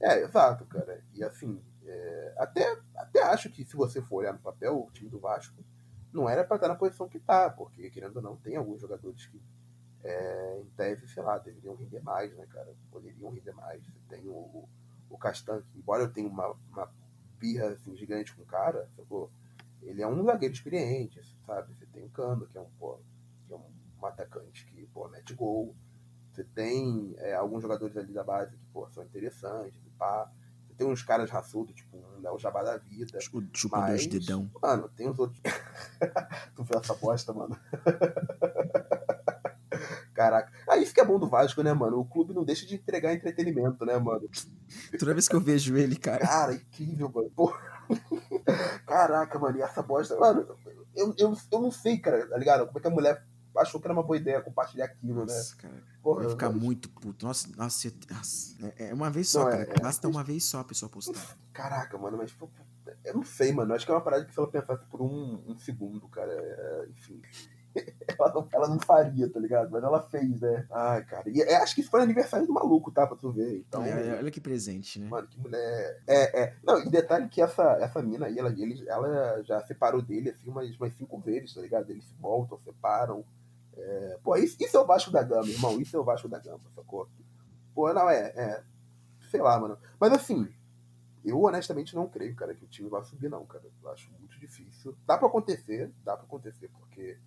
é, 0.01 0.13
é, 0.13 0.23
exato, 0.23 0.65
cara. 0.65 1.05
E 1.13 1.23
assim, 1.23 1.63
é, 1.85 2.35
até, 2.39 2.81
até 2.95 3.23
acho 3.23 3.51
que 3.51 3.65
se 3.65 3.77
você 3.77 4.01
for 4.01 4.17
olhar 4.17 4.33
no 4.33 4.39
papel, 4.39 4.79
o 4.81 4.91
time 4.91 5.11
do 5.11 5.21
Vasco 5.21 5.63
não 6.13 6.29
era 6.29 6.45
para 6.45 6.57
estar 6.57 6.69
na 6.69 6.75
posição 6.75 7.09
que 7.09 7.21
tá, 7.21 7.51
porque, 7.51 7.91
querendo 7.91 8.17
ou 8.17 8.23
não, 8.23 8.37
tem 8.37 8.57
alguns 8.57 8.81
jogadores 8.81 9.27
que, 9.27 9.41
é, 10.03 10.61
em 10.61 10.71
tese, 10.71 11.07
sei 11.09 11.23
lá, 11.23 11.39
deveriam 11.39 11.75
render 11.75 12.01
mais, 12.01 12.35
né, 12.35 12.47
cara? 12.47 12.75
Poderiam 12.91 13.31
render 13.31 13.53
mais. 13.53 13.83
Tem 14.09 14.27
o, 14.27 14.69
o 15.11 15.19
Castan, 15.19 15.63
embora 15.75 16.05
eu 16.05 16.13
tenha 16.13 16.29
uma, 16.29 16.57
uma 16.71 16.91
birra 17.39 17.69
assim, 17.69 17.95
gigante 17.97 18.35
com 18.35 18.43
o 18.43 18.47
cara, 18.47 18.89
sacou? 18.97 19.31
ele 19.83 20.03
é 20.03 20.07
um 20.07 20.23
zagueiro 20.25 20.55
experiente, 20.55 21.21
sabe? 21.47 21.75
Você 21.75 21.87
tem 21.87 22.05
o 22.05 22.11
Cano, 22.11 22.47
que 22.47 22.57
é 22.57 22.61
um, 22.61 22.71
pô, 22.79 22.99
que 23.47 23.53
é 23.53 23.57
um 23.57 24.07
atacante 24.07 24.67
que 24.67 24.87
pô, 24.89 25.09
mete 25.09 25.35
gol. 25.35 25.75
Você 26.31 26.45
tem 26.45 27.15
é, 27.19 27.35
alguns 27.35 27.63
jogadores 27.63 27.97
ali 27.97 28.13
da 28.13 28.23
base 28.23 28.57
que 28.57 28.67
pô, 28.73 28.89
são 28.91 29.05
interessantes 29.05 29.81
pá. 30.01 30.31
Você 30.67 30.75
tem 30.75 30.87
uns 30.87 31.03
caras 31.03 31.31
raçudos, 31.31 31.75
tipo 31.75 31.97
um 31.97 32.21
né, 32.21 32.31
o 32.31 32.39
Jabá 32.39 32.63
da 32.63 32.79
Vida. 32.79 33.19
O 33.33 33.43
chupador 33.53 33.97
de 33.97 34.09
dedão. 34.09 34.51
Mano, 34.63 34.89
tem 34.91 35.09
os 35.09 35.19
outros. 35.19 35.41
tu 36.57 36.65
viu 36.65 36.79
essa 36.79 36.95
bosta, 36.95 37.33
mano? 37.33 37.59
Caraca. 40.21 40.53
Ah, 40.69 40.77
isso 40.77 40.93
que 40.93 41.01
é 41.01 41.05
bom 41.05 41.19
do 41.19 41.27
Vasco, 41.27 41.63
né, 41.63 41.73
mano? 41.73 41.99
O 41.99 42.05
clube 42.05 42.35
não 42.35 42.45
deixa 42.45 42.67
de 42.67 42.75
entregar 42.75 43.15
entretenimento, 43.15 43.87
né, 43.87 43.97
mano? 43.97 44.29
Toda 44.99 45.15
vez 45.15 45.27
que 45.27 45.35
eu 45.35 45.41
vejo 45.41 45.79
ele, 45.79 45.97
cara. 45.97 46.27
Cara, 46.27 46.53
incrível, 46.53 47.11
mano. 47.11 47.31
Porra. 47.31 47.59
Caraca, 48.87 49.39
mano, 49.39 49.57
e 49.57 49.63
essa 49.63 49.81
bosta. 49.83 50.19
Mano, 50.19 50.47
eu, 50.95 51.15
eu, 51.17 51.35
eu 51.51 51.61
não 51.63 51.71
sei, 51.71 51.97
cara, 51.97 52.29
tá 52.29 52.37
ligado? 52.37 52.67
Como 52.67 52.79
é 52.79 52.83
que 52.83 52.87
a 52.87 52.91
mulher 52.91 53.25
achou 53.57 53.81
que 53.81 53.87
era 53.87 53.95
uma 53.95 54.03
boa 54.03 54.19
ideia 54.19 54.43
compartilhar 54.43 54.85
aquilo, 54.85 55.25
né? 55.25 55.33
Nossa, 55.33 55.57
cara. 55.57 55.83
Porra, 56.03 56.21
vai 56.21 56.31
ficar 56.31 56.51
muito 56.51 56.91
puto. 56.91 57.25
Nossa, 57.25 57.49
nossa, 57.57 57.91
nossa, 58.11 58.75
é 58.77 58.93
uma 58.93 59.09
vez 59.09 59.31
só, 59.31 59.45
não, 59.45 59.51
cara. 59.53 59.63
É, 59.63 59.81
Basta 59.81 60.07
é, 60.07 60.11
uma 60.11 60.23
vez 60.23 60.45
só 60.45 60.61
a 60.61 60.65
pessoa 60.65 60.91
postar. 60.91 61.39
Caraca, 61.55 61.97
mano, 61.97 62.19
mas 62.19 62.37
eu 63.07 63.15
não 63.15 63.25
sei, 63.25 63.53
mano. 63.53 63.73
Acho 63.73 63.87
que 63.87 63.91
é 63.91 63.95
uma 63.95 64.03
parada 64.03 64.27
que 64.27 64.35
se 64.35 64.39
ela 64.39 64.51
pensasse 64.51 64.85
por 64.85 65.01
um, 65.01 65.43
um 65.49 65.57
segundo, 65.57 66.07
cara, 66.09 66.31
é, 66.31 66.89
enfim. 66.91 67.23
Ela, 68.19 68.33
não, 68.33 68.49
ela 68.53 68.69
não 68.69 68.79
faria, 68.81 69.29
tá 69.29 69.39
ligado? 69.39 69.71
Mas 69.71 69.83
ela 69.83 70.03
fez, 70.03 70.41
né? 70.41 70.67
Ai, 70.71 71.05
cara. 71.05 71.29
E 71.29 71.41
é, 71.41 71.57
acho 71.57 71.75
que 71.75 71.81
isso 71.81 71.91
foi 71.91 72.03
aniversário 72.03 72.47
do 72.47 72.53
maluco, 72.53 72.91
tá? 72.91 73.07
Pra 73.07 73.17
tu 73.17 73.31
ver. 73.31 73.59
Então, 73.59 73.85
é, 73.85 74.19
olha 74.19 74.31
que 74.31 74.41
presente, 74.41 74.99
né? 74.99 75.09
Mano, 75.09 75.29
que 75.29 75.39
mulher. 75.39 76.03
É, 76.07 76.43
é. 76.43 76.57
Não, 76.63 76.79
e 76.81 76.91
detalhe 76.91 77.29
que 77.29 77.41
essa, 77.41 77.63
essa 77.81 78.03
mina 78.03 78.27
aí, 78.27 78.39
ela, 78.39 78.51
ele, 78.51 78.85
ela 78.89 79.43
já 79.45 79.61
separou 79.63 80.03
dele, 80.03 80.31
assim, 80.31 80.49
umas, 80.51 80.77
umas 80.77 80.93
cinco 80.95 81.19
vezes, 81.19 81.55
tá 81.55 81.61
ligado? 81.61 81.91
Eles 81.91 82.05
se 82.05 82.15
voltam, 82.21 82.59
separam. 82.59 83.25
É... 83.77 84.19
Pô, 84.23 84.37
isso, 84.37 84.57
isso 84.61 84.77
é 84.77 84.81
o 84.81 84.87
Vasco 84.87 85.11
da 85.11 85.23
Gama, 85.23 85.49
irmão. 85.49 85.81
Isso 85.81 85.97
é 85.97 86.01
o 86.01 86.05
Vasco 86.05 86.29
da 86.29 86.39
Gama, 86.39 86.61
sacou? 86.75 87.09
Pô, 87.75 87.93
não, 87.93 88.11
é, 88.11 88.33
é. 88.37 88.63
Sei 89.31 89.41
lá, 89.41 89.59
mano. 89.59 89.79
Mas 89.99 90.13
assim, 90.13 90.49
eu 91.25 91.41
honestamente 91.43 91.95
não 91.95 92.09
creio, 92.09 92.35
cara, 92.35 92.55
que 92.55 92.65
o 92.65 92.69
time 92.69 92.89
vai 92.89 93.03
subir, 93.05 93.29
não, 93.29 93.45
cara. 93.47 93.65
Eu 93.83 93.91
acho 93.91 94.11
muito 94.19 94.39
difícil. 94.39 94.97
Dá 95.07 95.17
pra 95.17 95.29
acontecer, 95.29 95.93
dá 96.05 96.17
pra 96.17 96.25
acontecer, 96.25 96.69
porque 96.79 97.19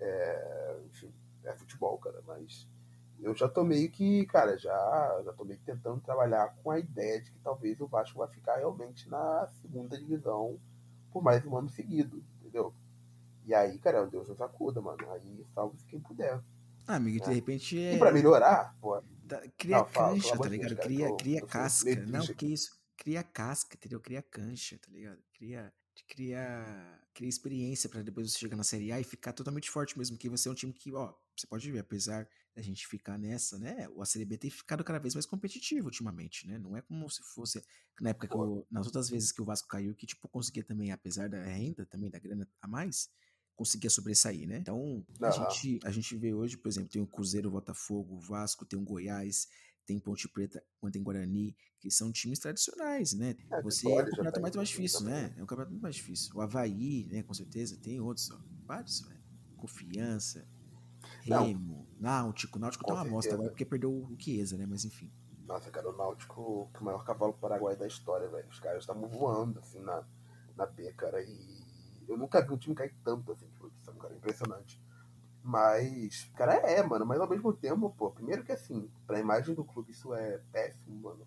é, 0.00 0.80
enfim, 0.86 1.12
é 1.44 1.52
futebol, 1.54 1.98
cara, 1.98 2.22
mas 2.26 2.68
eu 3.22 3.34
já 3.34 3.48
tô 3.48 3.62
meio 3.62 3.90
que, 3.90 4.24
cara, 4.26 4.56
já, 4.58 5.22
já 5.24 5.32
tô 5.32 5.44
meio 5.44 5.58
que 5.58 5.66
tentando 5.66 6.00
trabalhar 6.00 6.54
com 6.62 6.70
a 6.70 6.78
ideia 6.78 7.20
de 7.20 7.30
que 7.30 7.38
talvez 7.40 7.80
o 7.80 7.86
Vasco 7.86 8.18
vai 8.18 8.28
ficar 8.28 8.56
realmente 8.56 9.08
na 9.08 9.46
segunda 9.60 9.98
divisão 9.98 10.58
por 11.10 11.22
mais 11.22 11.44
um 11.44 11.56
ano 11.56 11.68
seguido, 11.68 12.24
entendeu? 12.40 12.74
E 13.44 13.54
aí, 13.54 13.78
cara, 13.78 14.06
Deus 14.06 14.28
nos 14.28 14.40
acuda, 14.40 14.80
mano. 14.80 15.10
Aí 15.12 15.44
salve-se 15.54 15.84
quem 15.86 16.00
puder. 16.00 16.40
Ah, 16.86 16.96
amigo, 16.96 17.18
né? 17.18 17.28
de 17.28 17.34
repente 17.34 17.78
é. 17.78 17.94
E 17.94 17.98
pra 17.98 18.12
melhorar, 18.12 18.76
pô. 18.80 19.02
Tá, 19.28 19.42
cria 19.56 19.78
não, 19.78 19.84
cancha, 19.84 20.28
fala, 20.28 20.42
tá 20.42 20.48
ligado? 20.48 20.76
Cara, 20.76 20.86
cria, 20.88 21.16
cria 21.16 21.46
casca. 21.46 21.96
Não, 22.06 22.26
que 22.26 22.52
isso? 22.52 22.80
Cria 22.96 23.22
casca, 23.22 23.76
entendeu? 23.76 24.00
Cria 24.00 24.22
cancha, 24.22 24.78
tá 24.78 24.90
ligado? 24.90 25.18
Cria 25.32 25.72
de 26.00 26.04
criar, 26.04 27.02
criar 27.12 27.28
experiência 27.28 27.88
para 27.88 28.02
depois 28.02 28.30
você 28.30 28.38
chegar 28.38 28.56
na 28.56 28.64
Série 28.64 28.90
A 28.90 29.00
e 29.00 29.04
ficar 29.04 29.32
totalmente 29.32 29.70
forte 29.70 29.96
mesmo, 29.98 30.16
que 30.16 30.28
você 30.28 30.48
é 30.48 30.52
um 30.52 30.54
time 30.54 30.72
que, 30.72 30.92
ó, 30.92 31.14
você 31.36 31.46
pode 31.46 31.70
ver, 31.70 31.80
apesar 31.80 32.26
da 32.54 32.62
gente 32.62 32.86
ficar 32.86 33.18
nessa, 33.18 33.58
né, 33.58 33.88
o 33.90 34.02
ACB 34.02 34.38
tem 34.38 34.50
ficado 34.50 34.82
cada 34.82 34.98
vez 34.98 35.14
mais 35.14 35.26
competitivo 35.26 35.86
ultimamente, 35.86 36.46
né, 36.46 36.58
não 36.58 36.76
é 36.76 36.82
como 36.82 37.08
se 37.08 37.22
fosse 37.22 37.62
na 38.00 38.10
época 38.10 38.28
que 38.28 38.34
eu, 38.34 38.66
nas 38.70 38.86
outras 38.86 39.08
vezes 39.08 39.30
que 39.30 39.42
o 39.42 39.44
Vasco 39.44 39.68
caiu, 39.68 39.94
que, 39.94 40.06
tipo, 40.06 40.26
conseguia 40.28 40.64
também, 40.64 40.90
apesar 40.90 41.28
da 41.28 41.42
renda, 41.42 41.84
também 41.86 42.10
da 42.10 42.18
grana 42.18 42.48
a 42.60 42.66
mais, 42.66 43.10
conseguia 43.54 43.90
sobressair, 43.90 44.48
né? 44.48 44.56
Então, 44.56 45.04
a, 45.20 45.30
gente, 45.30 45.78
a 45.84 45.90
gente 45.90 46.16
vê 46.16 46.32
hoje, 46.32 46.56
por 46.56 46.68
exemplo, 46.68 46.88
tem 46.88 47.02
o 47.02 47.06
Cruzeiro, 47.06 47.50
o 47.50 47.52
Botafogo, 47.52 48.14
o 48.14 48.18
Vasco, 48.18 48.64
tem 48.64 48.78
o 48.78 48.82
Goiás, 48.82 49.48
tem 49.90 49.98
Ponte 49.98 50.28
Preta, 50.28 50.62
tem 50.92 51.02
Guarani, 51.02 51.56
que 51.80 51.90
são 51.90 52.12
times 52.12 52.38
tradicionais, 52.38 53.12
né? 53.12 53.34
É, 53.50 53.60
Você 53.62 53.90
é 53.90 54.02
um 54.02 54.04
campeonato 54.04 54.40
muito 54.40 54.56
mais 54.56 54.68
difícil, 54.68 55.00
né? 55.00 55.34
É 55.36 55.42
um 55.42 55.46
campeonato 55.46 55.72
muito 55.72 55.82
mais 55.82 55.96
difícil. 55.96 56.30
O 56.36 56.40
Havaí, 56.40 57.08
né, 57.10 57.24
com 57.24 57.34
certeza, 57.34 57.76
tem 57.76 58.00
outros, 58.00 58.30
ó, 58.30 58.38
vários, 58.64 59.00
velho. 59.00 59.20
Confiança, 59.56 60.46
Remo, 61.22 61.88
Não. 61.98 62.22
Náutico. 62.22 62.58
Náutico 62.60 62.84
com 62.84 62.88
tá 62.88 62.94
uma 62.94 63.02
amostra 63.02 63.34
agora 63.34 63.50
porque 63.50 63.64
perdeu 63.64 63.90
o 63.90 64.16
Chiesa, 64.16 64.56
né? 64.56 64.64
Mas 64.64 64.84
enfim. 64.84 65.12
Nossa, 65.44 65.70
cara, 65.70 65.90
o 65.90 65.96
Náutico, 65.96 66.70
o 66.72 66.84
maior 66.84 67.04
cavalo 67.04 67.34
paraguai 67.34 67.76
da 67.76 67.86
história, 67.86 68.28
velho. 68.28 68.48
Os 68.48 68.60
caras 68.60 68.84
estavam 68.84 69.08
voando, 69.08 69.58
assim, 69.58 69.80
na, 69.80 70.06
na 70.56 70.66
B, 70.66 70.92
cara. 70.92 71.20
E 71.20 71.66
eu 72.08 72.16
nunca 72.16 72.40
vi 72.40 72.52
um 72.52 72.56
time 72.56 72.76
cair 72.76 72.94
tanto, 73.02 73.32
assim, 73.32 73.48
de 73.48 73.56
produção, 73.56 73.94
cara. 73.96 74.14
Impressionante. 74.14 74.80
Mas, 75.42 76.30
cara, 76.36 76.54
é, 76.54 76.82
mano, 76.82 77.06
mas 77.06 77.20
ao 77.20 77.28
mesmo 77.28 77.52
tempo, 77.52 77.90
pô, 77.96 78.10
primeiro 78.10 78.44
que 78.44 78.52
assim, 78.52 78.90
pra 79.06 79.18
imagem 79.18 79.54
do 79.54 79.64
clube 79.64 79.92
isso 79.92 80.12
é 80.14 80.38
péssimo, 80.52 81.00
mano. 81.00 81.26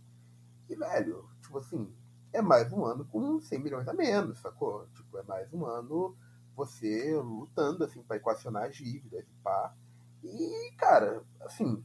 E, 0.70 0.76
velho, 0.76 1.28
tipo 1.42 1.58
assim, 1.58 1.92
é 2.32 2.42
mais 2.42 2.72
um 2.72 2.86
ano 2.86 3.06
com 3.06 3.42
100 3.42 3.60
milhões 3.60 3.88
a 3.88 3.94
menos, 3.94 4.40
sacou? 4.40 4.88
Tipo, 4.94 5.18
é 5.18 5.24
mais 5.24 5.52
um 5.54 5.66
ano 5.66 6.16
você 6.56 7.16
lutando, 7.20 7.84
assim, 7.84 8.04
pra 8.04 8.18
equacionar 8.18 8.66
as 8.66 8.76
dívidas 8.76 9.24
e 9.24 9.44
pá. 9.44 9.76
E, 10.24 10.72
cara, 10.78 11.24
assim, 11.42 11.84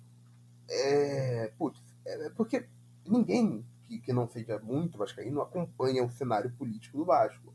é. 0.69 1.53
Putz, 1.59 1.83
é 2.07 2.31
porque 2.31 2.69
ninguém 3.07 3.65
que, 3.87 3.99
que 3.99 4.13
não 4.13 4.29
seja 4.29 4.59
muito 4.59 4.99
vascaíno 4.99 5.41
acompanha 5.41 6.05
o 6.05 6.11
cenário 6.11 6.53
político 6.53 6.99
do 6.99 7.05
Vasco. 7.05 7.55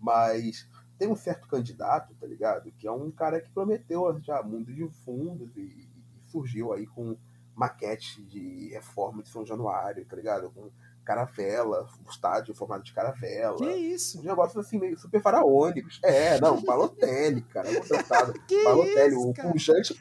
Mas 0.00 0.68
tem 0.98 1.08
um 1.08 1.16
certo 1.16 1.46
candidato, 1.46 2.14
tá 2.14 2.26
ligado? 2.26 2.72
Que 2.72 2.86
é 2.86 2.92
um 2.92 3.10
cara 3.10 3.40
que 3.40 3.50
prometeu 3.50 4.18
já 4.20 4.42
mundo 4.42 4.72
de 4.74 4.88
fundos 5.04 5.56
e, 5.56 5.60
e 5.60 5.88
surgiu 6.26 6.72
aí 6.72 6.86
com 6.86 7.16
maquete 7.54 8.22
de 8.22 8.68
reforma 8.68 9.22
de 9.22 9.28
São 9.28 9.44
Januário, 9.46 10.04
tá 10.06 10.16
ligado? 10.16 10.50
Com 10.50 10.70
caravela, 11.04 11.88
o 12.06 12.10
estádio 12.10 12.54
formado 12.54 12.84
de 12.84 12.92
caravela. 12.92 13.56
Que 13.56 13.72
isso? 13.72 14.20
Um 14.20 14.24
negócio 14.24 14.60
assim, 14.60 14.78
meio 14.78 14.98
super 14.98 15.22
faraônicos. 15.22 15.98
É, 16.04 16.38
não, 16.40 16.60
Balotelli, 16.62 17.42
cara. 17.42 17.68
que 18.46 18.64
Balotelli, 18.64 19.14
isso, 19.14 19.30
o 19.30 19.34
pujante. 19.34 20.00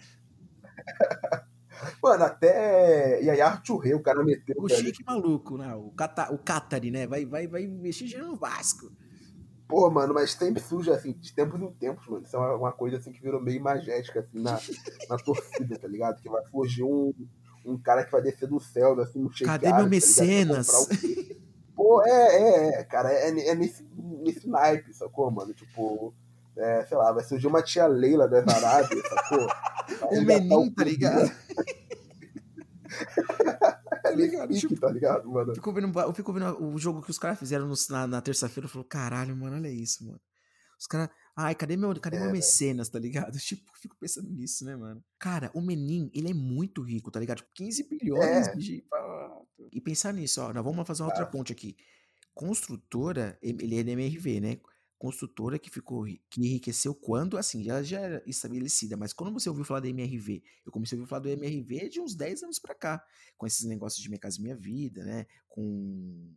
Mano, 2.02 2.24
até. 2.24 3.22
E 3.22 3.30
aí, 3.30 3.40
Arthur 3.40 3.78
Rei, 3.78 3.94
o 3.94 4.02
cara 4.02 4.24
meteu. 4.24 4.56
O 4.58 4.68
Chique 4.68 5.04
maluco, 5.06 5.58
né? 5.58 5.74
O, 5.76 5.92
Cata... 5.92 6.34
o 6.34 6.38
Catari, 6.38 6.90
né? 6.90 7.06
Vai, 7.06 7.26
vai, 7.26 7.48
vai 7.48 7.64
investir 7.64 8.18
no 8.20 8.36
Vasco. 8.36 8.92
Pô, 9.68 9.90
mano, 9.92 10.14
mas 10.14 10.32
sempre 10.32 10.62
surge, 10.62 10.90
assim, 10.92 11.12
de 11.12 11.34
tempos 11.34 11.62
em 11.62 11.72
tempos, 11.74 12.08
mano. 12.08 12.24
Isso 12.24 12.36
é 12.36 12.56
uma, 12.56 12.72
coisa, 12.72 12.98
assim, 12.98 13.12
que 13.12 13.22
virou 13.22 13.42
meio 13.42 13.62
magética, 13.62 14.22
assim, 14.22 14.42
na, 14.42 14.58
na 15.10 15.18
torcida, 15.18 15.78
tá 15.78 15.88
ligado? 15.88 16.22
Que 16.22 16.30
vai 16.30 16.44
fugir 16.46 16.84
um, 16.84 17.14
um 17.66 17.78
cara 17.78 18.06
que 18.06 18.12
vai 18.12 18.22
descer 18.22 18.48
do 18.48 18.60
céu, 18.62 19.00
assim, 19.02 19.22
um 19.22 19.30
Cadê 19.30 19.68
meu 19.68 19.84
tá 19.84 19.86
mecenas? 19.86 20.68
Tá 20.68 20.96
Pô, 21.76 22.02
é, 22.04 22.10
é, 22.10 22.80
é, 22.80 22.84
cara, 22.86 23.12
é, 23.12 23.28
é 23.28 23.56
nesse, 23.56 23.86
nesse 24.24 24.48
naipe, 24.48 24.94
sacou, 24.94 25.30
mano? 25.30 25.54
Tipo, 25.54 26.14
é, 26.56 26.86
sei 26.86 26.98
lá, 26.98 27.12
vai 27.12 27.24
surgir 27.24 27.48
uma 27.48 27.62
tia 27.62 27.86
Leila 27.88 28.28
da 28.28 28.40
Arábia, 28.40 29.02
sacou? 29.04 29.48
O 30.12 30.22
menino, 30.22 30.70
tá 30.76 30.84
ligado? 30.84 31.32
ligado? 34.12 34.54
Tipo, 34.54 34.80
tá 34.80 34.90
ligado, 34.90 35.30
mano? 35.30 35.52
Eu 35.52 35.56
fico 35.56 35.74
vendo, 35.74 36.00
eu 36.00 36.14
fico 36.14 36.34
vendo 36.34 36.64
o 36.64 36.78
jogo 36.78 37.02
que 37.02 37.12
os 37.12 37.20
caras 37.20 37.40
fizeram 37.40 37.68
no, 37.68 37.76
na, 37.90 38.08
na 38.08 38.22
terça-feira. 38.22 38.66
Eu 38.66 38.70
falo, 38.70 38.86
caralho, 38.86 39.36
mano, 39.36 39.56
olha 39.56 39.70
isso, 39.70 40.06
mano. 40.06 40.20
Os 40.80 40.86
caras. 40.86 41.10
Ai, 41.36 41.54
cadê 41.56 41.78
meu, 41.78 41.94
cadê 42.00 42.18
é. 42.18 42.20
meu 42.22 42.32
mecenas, 42.32 42.90
tá 42.90 43.00
ligado? 43.00 43.38
Tipo, 43.40 43.72
fico 43.80 43.96
pensando 44.00 44.30
nisso, 44.30 44.66
né, 44.66 44.76
mano? 44.76 45.04
Cara, 45.20 45.52
o 45.54 45.62
Menin, 45.62 46.10
ele 46.14 46.32
é 46.32 46.34
muito 46.34 46.82
rico, 46.82 47.12
tá 47.12 47.20
ligado? 47.20 47.38
Tipo, 47.38 47.50
15 47.56 47.90
bilhões 47.90 48.48
é. 48.48 48.56
de. 48.56 48.86
E 49.72 49.82
pensar 49.82 50.14
nisso, 50.14 50.42
ó. 50.42 50.54
Nós 50.54 50.64
vamos 50.64 50.88
fazer 50.88 51.04
uma 51.04 51.10
outra 51.10 51.26
ponte 51.26 51.52
aqui. 51.52 51.76
Construtora, 52.34 53.38
ele 53.42 53.76
é 53.76 53.80
MRV, 53.80 54.40
né? 54.40 54.58
Construtora 54.98 55.60
que 55.60 55.70
ficou 55.70 56.06
que 56.06 56.42
enriqueceu 56.42 56.96
quando, 56.96 57.38
assim, 57.38 57.64
já, 57.64 57.84
já 57.84 58.00
era 58.00 58.24
estabelecida, 58.26 58.98
mas 58.98 59.14
quando 59.14 59.32
você 59.32 59.48
ouviu 59.48 59.64
falar 59.64 59.80
da 59.80 59.90
MRV, 59.90 60.42
eu 60.66 60.72
comecei 60.72 60.98
a 60.98 61.00
ouvir 61.00 61.10
falar 61.10 61.22
do 61.22 61.30
MRV 61.30 61.90
de 61.90 62.02
uns 62.02 62.16
10 62.16 62.44
anos 62.44 62.60
para 62.60 62.74
cá, 62.74 63.04
com 63.38 63.46
esses 63.46 63.66
negócios 63.66 64.02
de 64.02 64.10
Minha 64.10 64.20
Casa 64.20 64.42
Minha 64.42 64.56
Vida, 64.56 65.04
né? 65.04 65.28
Com, 65.48 66.34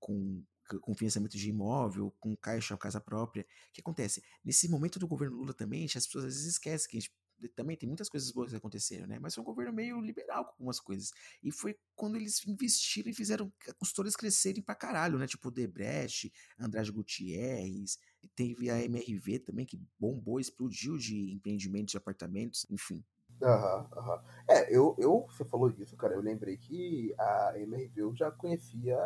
com 0.00 0.42
com 0.80 0.94
financiamento 0.94 1.36
de 1.36 1.50
imóvel, 1.50 2.14
com 2.18 2.36
caixa, 2.36 2.76
casa 2.76 3.00
própria. 3.00 3.42
O 3.42 3.72
que 3.72 3.80
acontece? 3.80 4.22
Nesse 4.44 4.68
momento 4.70 4.98
do 4.98 5.06
governo 5.06 5.36
Lula 5.36 5.52
também, 5.52 5.84
as 5.84 6.06
pessoas 6.06 6.24
às 6.24 6.34
vezes 6.34 6.52
esquecem 6.52 6.88
que 6.88 6.96
a 6.96 7.00
gente 7.00 7.14
também 7.48 7.76
tem 7.76 7.88
muitas 7.88 8.08
coisas 8.08 8.30
boas 8.30 8.50
que 8.50 8.56
aconteceram, 8.56 9.06
né? 9.06 9.18
Mas 9.18 9.34
foi 9.34 9.42
um 9.42 9.46
governo 9.46 9.72
meio 9.72 10.00
liberal 10.00 10.44
com 10.44 10.52
algumas 10.52 10.80
coisas. 10.80 11.12
E 11.42 11.50
foi 11.50 11.76
quando 11.94 12.16
eles 12.16 12.46
investiram 12.46 13.10
e 13.10 13.14
fizeram 13.14 13.52
consultores 13.78 14.16
crescerem 14.16 14.62
pra 14.62 14.74
caralho, 14.74 15.18
né? 15.18 15.26
Tipo 15.26 15.50
Debrecht, 15.50 16.32
Andrade 16.58 16.90
Gutierrez, 16.92 17.98
teve 18.34 18.70
a 18.70 18.82
MRV 18.82 19.40
também, 19.40 19.66
que 19.66 19.80
bombou, 19.98 20.40
explodiu 20.40 20.96
de 20.96 21.32
empreendimentos 21.32 21.92
de 21.92 21.98
apartamentos, 21.98 22.66
enfim. 22.70 23.04
Aham, 23.42 23.88
aham. 23.96 24.22
É, 24.48 24.74
eu, 24.74 24.94
eu, 24.98 25.26
você 25.28 25.44
falou 25.44 25.68
disso, 25.70 25.96
cara, 25.96 26.14
eu 26.14 26.20
lembrei 26.20 26.56
que 26.56 27.14
a 27.18 27.54
MRV 27.56 28.00
eu 28.00 28.14
já 28.14 28.30
conhecia 28.30 28.96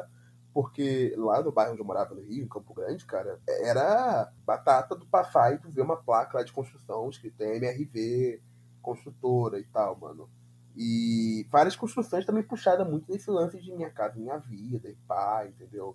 porque 0.56 1.12
lá 1.18 1.42
no 1.42 1.52
bairro 1.52 1.72
onde 1.72 1.82
eu 1.82 1.84
morava, 1.84 2.14
no 2.14 2.22
Rio, 2.22 2.42
em 2.42 2.48
Campo 2.48 2.72
Grande, 2.72 3.04
cara, 3.04 3.38
era 3.46 4.32
batata 4.46 4.96
do 4.96 5.04
passar 5.04 5.52
e 5.52 5.58
tu 5.58 5.70
ver 5.70 5.82
uma 5.82 5.98
placa 5.98 6.38
lá 6.38 6.42
de 6.42 6.50
construção 6.50 7.10
escrita 7.10 7.44
MRV, 7.44 8.40
construtora 8.80 9.60
e 9.60 9.64
tal, 9.64 9.98
mano. 9.98 10.30
E 10.74 11.46
várias 11.50 11.76
construções 11.76 12.24
também 12.24 12.42
puxadas 12.42 12.88
muito 12.88 13.04
nesse 13.12 13.30
lance 13.30 13.60
de 13.60 13.70
minha 13.70 13.90
casa, 13.90 14.18
minha 14.18 14.38
vida 14.38 14.88
e 14.88 14.94
pá, 15.06 15.46
entendeu? 15.46 15.94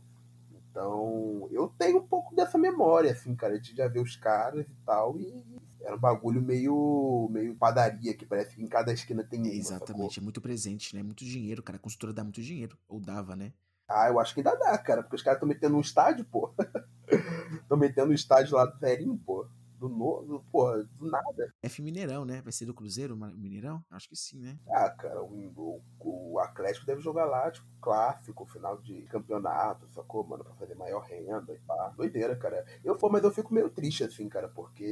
Então, 0.54 1.50
eu 1.50 1.74
tenho 1.76 1.98
um 1.98 2.08
pouco 2.08 2.36
dessa 2.36 2.56
memória, 2.56 3.14
assim, 3.14 3.36
cara, 3.36 3.60
de 3.60 3.76
já 3.76 3.88
ver 3.88 4.02
os 4.02 4.16
caras 4.16 4.68
e 4.68 4.86
tal, 4.86 5.18
e 5.18 5.44
era 5.82 5.96
um 5.96 6.00
bagulho 6.00 6.40
meio, 6.40 7.28
meio 7.32 7.56
padaria, 7.56 8.14
que 8.14 8.28
parece 8.28 8.56
que 8.56 8.62
em 8.62 8.68
cada 8.68 8.94
esquina 8.94 9.24
tem 9.24 9.44
Exatamente, 9.48 10.20
é 10.20 10.22
muito 10.22 10.40
presente, 10.40 10.96
né? 10.96 11.02
Muito 11.02 11.26
dinheiro, 11.26 11.64
cara. 11.64 11.78
A 11.78 11.82
construtora 11.82 12.14
dá 12.14 12.24
muito 12.24 12.44
dinheiro, 12.44 12.78
ou 12.88 13.00
dava, 13.00 13.36
né? 13.36 13.52
Ah, 13.94 14.08
eu 14.10 14.20
acho 14.20 14.34
que 14.34 14.40
ainda 14.40 14.56
dá, 14.56 14.78
cara, 14.78 15.04
porque 15.04 15.16
os 15.16 15.22
caras 15.22 15.38
estão 15.38 15.48
metendo 15.48 15.76
um 15.76 15.82
estádio, 15.82 16.26
pô. 16.26 16.54
Estão 17.62 17.78
metendo 17.78 18.12
um 18.12 18.14
estádio 18.14 18.56
lá 18.56 18.66
do 18.66 18.78
Zerinho, 18.80 19.20
pô. 19.26 19.46
Do 19.78 19.90
novo, 19.90 20.46
porra, 20.52 20.84
do 20.84 21.10
nada. 21.10 21.52
F 21.64 21.82
Mineirão, 21.82 22.24
né? 22.24 22.40
Vai 22.44 22.54
ser 22.54 22.66
do 22.66 22.74
Cruzeiro, 22.74 23.18
Mineirão? 23.18 23.84
Acho 23.90 24.08
que 24.08 24.16
sim, 24.16 24.40
né? 24.40 24.60
Ah, 24.70 24.92
cara, 24.92 25.24
o, 25.24 25.82
o, 26.00 26.34
o 26.34 26.40
Atlético 26.40 26.86
deve 26.86 27.02
jogar 27.02 27.26
lá, 27.26 27.50
tipo, 27.50 27.66
clássico, 27.82 28.46
final 28.46 28.78
de 28.78 29.02
campeonato, 29.08 29.90
sacou, 29.90 30.24
mano? 30.24 30.44
Pra 30.44 30.54
fazer 30.54 30.76
maior 30.76 31.02
renda 31.02 31.52
e 31.52 31.58
pá. 31.62 31.92
Doideira, 31.98 32.36
cara. 32.36 32.64
Eu, 32.84 32.96
pô, 32.96 33.10
mas 33.10 33.24
eu 33.24 33.32
fico 33.32 33.52
meio 33.52 33.72
triste, 33.72 34.04
assim, 34.04 34.30
cara, 34.30 34.48
porque 34.50 34.86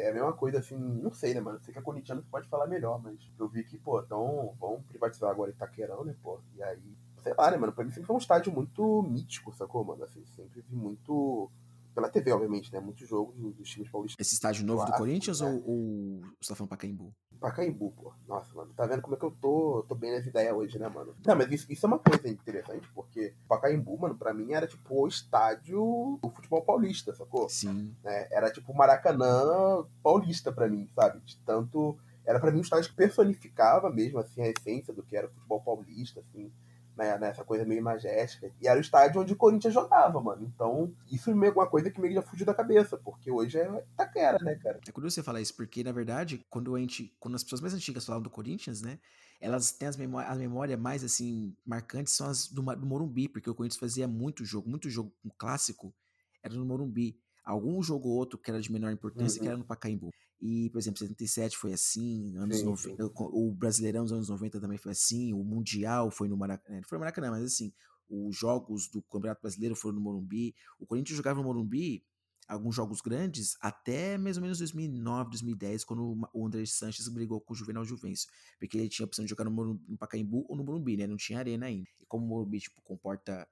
é 0.00 0.08
a 0.08 0.14
mesma 0.14 0.32
coisa, 0.32 0.58
assim, 0.58 0.74
não 0.78 1.12
sei, 1.12 1.34
né, 1.34 1.40
mano? 1.42 1.60
Sei 1.60 1.74
que 1.74 1.78
a 1.78 1.82
corintiano 1.82 2.24
pode 2.30 2.48
falar 2.48 2.66
melhor, 2.66 2.98
mas 3.02 3.20
eu 3.38 3.46
vi 3.46 3.62
que, 3.62 3.76
pô, 3.76 4.00
então 4.00 4.56
vão 4.58 4.82
privatizar 4.84 5.30
agora 5.30 5.50
Itaquerão, 5.50 6.02
né, 6.02 6.16
pô? 6.22 6.40
E 6.56 6.62
aí 6.62 6.96
sei 7.22 7.34
lá, 7.36 7.50
né, 7.50 7.56
mano? 7.56 7.72
Pra 7.72 7.84
mim 7.84 7.90
sempre 7.90 8.06
foi 8.06 8.16
um 8.16 8.20
estádio 8.20 8.52
muito 8.52 9.02
mítico, 9.02 9.52
sacou, 9.54 9.84
mano? 9.84 10.04
Assim, 10.04 10.24
sempre 10.36 10.62
vi 10.62 10.76
muito. 10.76 11.50
Pela 11.94 12.08
TV, 12.08 12.32
obviamente, 12.32 12.72
né? 12.72 12.78
Muitos 12.78 13.08
jogos 13.08 13.34
dos 13.36 13.68
times 13.68 13.90
paulistas. 13.90 14.24
Esse 14.24 14.34
estádio 14.34 14.64
novo 14.64 14.84
do 14.84 14.92
Corinthians 14.92 15.40
né? 15.40 15.48
ou, 15.48 15.68
ou 15.68 16.20
você 16.40 16.50
tá 16.50 16.54
falando 16.54 16.70
Pacaembu? 16.70 17.12
Pacaembu, 17.40 17.90
pô. 17.92 18.12
Nossa, 18.28 18.54
mano. 18.54 18.72
Tá 18.76 18.86
vendo 18.86 19.02
como 19.02 19.16
é 19.16 19.18
que 19.18 19.24
eu 19.24 19.30
tô, 19.32 19.84
tô 19.88 19.94
bem 19.94 20.12
nas 20.12 20.24
ideias 20.24 20.54
hoje, 20.54 20.78
né, 20.78 20.88
mano? 20.88 21.16
Não, 21.26 21.34
mas 21.34 21.50
isso, 21.50 21.72
isso 21.72 21.84
é 21.84 21.88
uma 21.88 21.98
coisa 21.98 22.28
interessante, 22.28 22.88
porque 22.94 23.34
Pacaembu, 23.48 23.98
mano, 23.98 24.14
pra 24.16 24.32
mim 24.34 24.52
era 24.52 24.66
tipo 24.66 25.02
o 25.02 25.08
estádio 25.08 26.18
do 26.22 26.30
futebol 26.30 26.62
paulista, 26.62 27.14
sacou? 27.14 27.48
Sim. 27.48 27.96
É, 28.04 28.36
era 28.36 28.52
tipo 28.52 28.70
o 28.70 28.76
Maracanã 28.76 29.84
paulista 30.02 30.52
pra 30.52 30.68
mim, 30.68 30.88
sabe? 30.94 31.18
De 31.20 31.36
tanto. 31.38 31.98
Era 32.24 32.38
pra 32.38 32.52
mim 32.52 32.58
um 32.58 32.62
estádio 32.62 32.90
que 32.90 32.96
personificava 32.96 33.90
mesmo, 33.90 34.20
assim, 34.20 34.42
a 34.42 34.48
essência 34.48 34.92
do 34.92 35.02
que 35.02 35.16
era 35.16 35.26
o 35.26 35.30
futebol 35.30 35.60
paulista, 35.62 36.20
assim 36.20 36.52
né, 37.00 37.16
nessa 37.18 37.42
coisa 37.42 37.64
meio 37.64 37.82
magética. 37.82 38.52
E 38.60 38.68
era 38.68 38.78
o 38.78 38.82
estádio 38.82 39.22
onde 39.22 39.32
o 39.32 39.36
Corinthians 39.36 39.72
jogava, 39.72 40.20
mano. 40.20 40.44
Então, 40.54 40.92
isso 41.10 41.30
é 41.30 41.34
uma 41.34 41.66
coisa 41.66 41.90
que 41.90 41.98
meio 41.98 42.12
já 42.12 42.22
fugiu 42.22 42.44
da 42.44 42.52
cabeça, 42.52 42.98
porque 42.98 43.30
hoje 43.30 43.58
é 43.58 43.84
Itaquera, 43.94 44.38
né, 44.38 44.54
cara? 44.56 44.78
É 44.86 44.92
curioso 44.92 45.14
você 45.14 45.22
falar 45.22 45.40
isso, 45.40 45.56
porque, 45.56 45.82
na 45.82 45.92
verdade, 45.92 46.44
quando, 46.50 46.76
a 46.76 46.78
gente, 46.78 47.16
quando 47.18 47.36
as 47.36 47.42
pessoas 47.42 47.62
mais 47.62 47.72
antigas 47.72 48.04
falavam 48.04 48.22
do 48.22 48.28
Corinthians, 48.28 48.82
né, 48.82 48.98
elas 49.40 49.72
têm 49.72 49.88
as 49.88 49.96
memórias, 49.96 50.30
as 50.30 50.38
memórias 50.38 50.78
mais, 50.78 51.02
assim, 51.02 51.56
marcantes 51.64 52.12
são 52.12 52.28
as 52.28 52.46
do, 52.48 52.62
do 52.62 52.86
Morumbi, 52.86 53.28
porque 53.28 53.48
o 53.48 53.54
Corinthians 53.54 53.80
fazia 53.80 54.06
muito 54.06 54.44
jogo, 54.44 54.68
muito 54.68 54.90
jogo 54.90 55.10
um 55.24 55.30
clássico, 55.38 55.94
era 56.42 56.54
no 56.54 56.66
Morumbi. 56.66 57.18
Algum 57.42 57.82
jogo 57.82 58.10
ou 58.10 58.16
outro 58.16 58.38
que 58.38 58.50
era 58.50 58.60
de 58.60 58.70
menor 58.70 58.92
importância, 58.92 59.38
uhum. 59.38 59.42
que 59.42 59.48
era 59.48 59.56
no 59.56 59.64
Pacaembu. 59.64 60.10
E, 60.40 60.70
por 60.70 60.78
exemplo, 60.78 60.98
77 60.98 61.56
foi 61.56 61.72
assim, 61.72 62.34
anos 62.36 62.58
sim, 62.58 62.64
90, 62.64 63.04
sim. 63.04 63.12
o 63.14 63.52
Brasileirão 63.52 64.04
dos 64.04 64.12
anos 64.12 64.28
90 64.30 64.58
também 64.58 64.78
foi 64.78 64.92
assim, 64.92 65.34
o 65.34 65.44
Mundial 65.44 66.10
foi 66.10 66.28
no 66.28 66.36
Maracanã, 66.36 66.76
não 66.76 66.88
foi 66.88 66.96
no 66.96 67.00
Maracanã, 67.00 67.30
mas 67.30 67.44
assim, 67.44 67.72
os 68.08 68.36
jogos 68.36 68.88
do 68.88 69.02
Campeonato 69.02 69.42
Brasileiro 69.42 69.76
foram 69.76 69.96
no 69.96 70.00
Morumbi, 70.00 70.54
o 70.78 70.86
Corinthians 70.86 71.16
jogava 71.16 71.40
no 71.40 71.44
Morumbi 71.44 72.02
alguns 72.48 72.74
jogos 72.74 73.00
grandes 73.00 73.56
até 73.60 74.18
mais 74.18 74.36
ou 74.36 74.42
menos 74.42 74.58
2009, 74.58 75.30
2010, 75.30 75.84
quando 75.84 76.28
o 76.32 76.46
André 76.46 76.64
Sanches 76.66 77.06
brigou 77.08 77.40
com 77.40 77.52
o 77.52 77.56
Juvenal 77.56 77.84
Juvencio, 77.84 78.28
porque 78.58 78.76
ele 78.76 78.88
tinha 78.88 79.04
a 79.04 79.08
opção 79.08 79.24
de 79.24 79.28
jogar 79.28 79.44
no, 79.44 79.50
Morumbi, 79.50 79.84
no 79.88 79.96
Pacaembu 79.96 80.46
ou 80.48 80.56
no 80.56 80.64
Morumbi, 80.64 80.96
né? 80.96 81.06
Não 81.06 81.16
tinha 81.16 81.38
arena 81.38 81.66
ainda. 81.66 81.88
E 82.00 82.06
como 82.06 82.24
o 82.24 82.28
Morumbi 82.28 82.58
tipo 82.58 82.80
comporta 82.82 83.46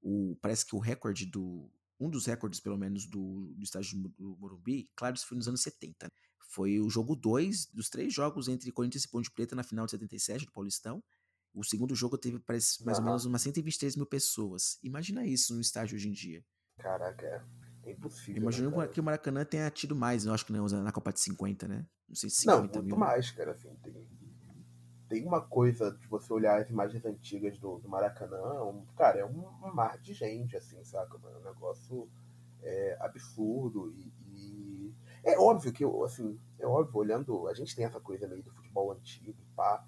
o 0.00 0.36
parece 0.40 0.64
que 0.64 0.74
o 0.74 0.78
recorde 0.78 1.26
do 1.26 1.70
um 2.02 2.10
dos 2.10 2.26
recordes, 2.26 2.60
pelo 2.60 2.76
menos, 2.76 3.06
do, 3.06 3.52
do 3.56 3.62
estádio 3.62 3.98
do 4.18 4.36
Morumbi, 4.38 4.90
claro, 4.96 5.14
isso 5.14 5.26
foi 5.26 5.36
nos 5.36 5.48
anos 5.48 5.62
70. 5.62 6.08
Foi 6.50 6.80
o 6.80 6.90
jogo 6.90 7.14
2 7.14 7.66
dos 7.66 7.88
três 7.88 8.12
jogos 8.12 8.48
entre 8.48 8.70
Corinthians 8.72 9.04
e 9.04 9.08
Ponte 9.08 9.30
Preta 9.30 9.54
na 9.54 9.62
final 9.62 9.86
de 9.86 9.92
77 9.92 10.46
do 10.46 10.52
Paulistão. 10.52 11.02
O 11.54 11.64
segundo 11.64 11.94
jogo 11.94 12.18
teve 12.18 12.38
parece, 12.40 12.84
mais 12.84 12.98
uhum. 12.98 13.04
ou 13.04 13.10
menos 13.10 13.24
umas 13.24 13.42
123 13.42 13.96
mil 13.96 14.06
pessoas. 14.06 14.78
Imagina 14.82 15.24
isso 15.24 15.54
no 15.54 15.60
estádio 15.60 15.96
hoje 15.96 16.08
em 16.08 16.12
dia. 16.12 16.44
Caraca, 16.78 17.46
é, 17.84 17.92
impossível. 17.92 18.42
Imagina 18.42 18.70
né, 18.70 18.88
que 18.88 19.00
o 19.00 19.02
Maracanã 19.02 19.44
tenha 19.44 19.70
tido 19.70 19.94
mais, 19.94 20.24
eu 20.26 20.32
acho 20.32 20.44
que 20.44 20.52
não, 20.52 20.66
na 20.66 20.92
Copa 20.92 21.12
de 21.12 21.20
50, 21.20 21.68
né? 21.68 21.86
Não 22.08 22.16
sei 22.16 22.30
se 22.30 22.36
50 22.40 22.56
Não, 22.56 22.62
muito 22.62 22.86
mil. 22.86 22.96
mais, 22.96 23.30
cara. 23.30 23.52
Assim, 23.52 23.74
tem, 23.82 24.08
tem 25.12 25.26
uma 25.26 25.42
coisa 25.42 25.90
de 25.90 26.06
você 26.06 26.32
olhar 26.32 26.58
as 26.58 26.70
imagens 26.70 27.04
antigas 27.04 27.58
do, 27.58 27.78
do 27.80 27.86
Maracanã, 27.86 28.64
um, 28.64 28.82
cara, 28.96 29.18
é 29.18 29.24
um, 29.26 29.44
mar 29.74 29.98
de 29.98 30.14
gente, 30.14 30.56
assim, 30.56 30.82
saca? 30.84 31.18
É 31.22 31.36
um 31.36 31.44
negócio 31.44 32.08
é, 32.62 32.96
absurdo 32.98 33.92
e, 33.94 34.10
e, 34.34 34.94
é 35.22 35.38
óbvio 35.38 35.70
que, 35.70 35.84
assim, 36.02 36.40
é 36.58 36.66
óbvio, 36.66 36.96
olhando, 36.96 37.46
a 37.46 37.52
gente 37.52 37.76
tem 37.76 37.84
essa 37.84 38.00
coisa 38.00 38.26
meio 38.26 38.42
do 38.42 38.50
futebol 38.52 38.90
antigo, 38.90 39.36
pá, 39.54 39.84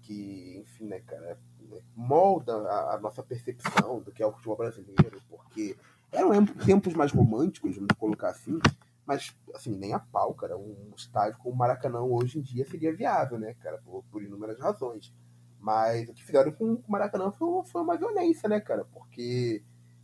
que, 0.00 0.56
enfim, 0.56 0.86
né, 0.86 1.00
cara, 1.00 1.38
né, 1.60 1.82
molda 1.94 2.56
a, 2.56 2.94
a, 2.94 2.98
nossa 2.98 3.22
percepção 3.22 4.00
do 4.00 4.10
que 4.10 4.22
é 4.22 4.26
o 4.26 4.32
futebol 4.32 4.56
brasileiro, 4.56 5.20
porque 5.28 5.76
eram 6.10 6.46
tempos 6.46 6.94
mais 6.94 7.12
românticos, 7.12 7.76
vamos 7.76 7.94
colocar 7.98 8.30
assim, 8.30 8.58
mas, 9.06 9.36
assim, 9.54 9.70
nem 9.76 9.94
a 9.94 10.00
pau, 10.00 10.34
cara. 10.34 10.58
Um 10.58 10.92
estádio 10.96 11.38
como 11.38 11.54
o 11.54 11.58
Maracanã 11.58 12.00
hoje 12.00 12.38
em 12.40 12.42
dia 12.42 12.64
seria 12.64 12.94
viável, 12.94 13.38
né, 13.38 13.54
cara? 13.54 13.78
Por, 13.78 14.02
por 14.10 14.22
inúmeras 14.22 14.58
razões. 14.58 15.14
Mas 15.60 16.08
o 16.08 16.14
que 16.14 16.24
fizeram 16.24 16.50
com 16.52 16.74
o 16.74 16.84
Maracanã 16.88 17.30
foi, 17.30 17.64
foi 17.66 17.82
uma 17.82 17.96
violência, 17.96 18.48
né, 18.48 18.60
cara? 18.60 18.84
Porque. 18.84 19.62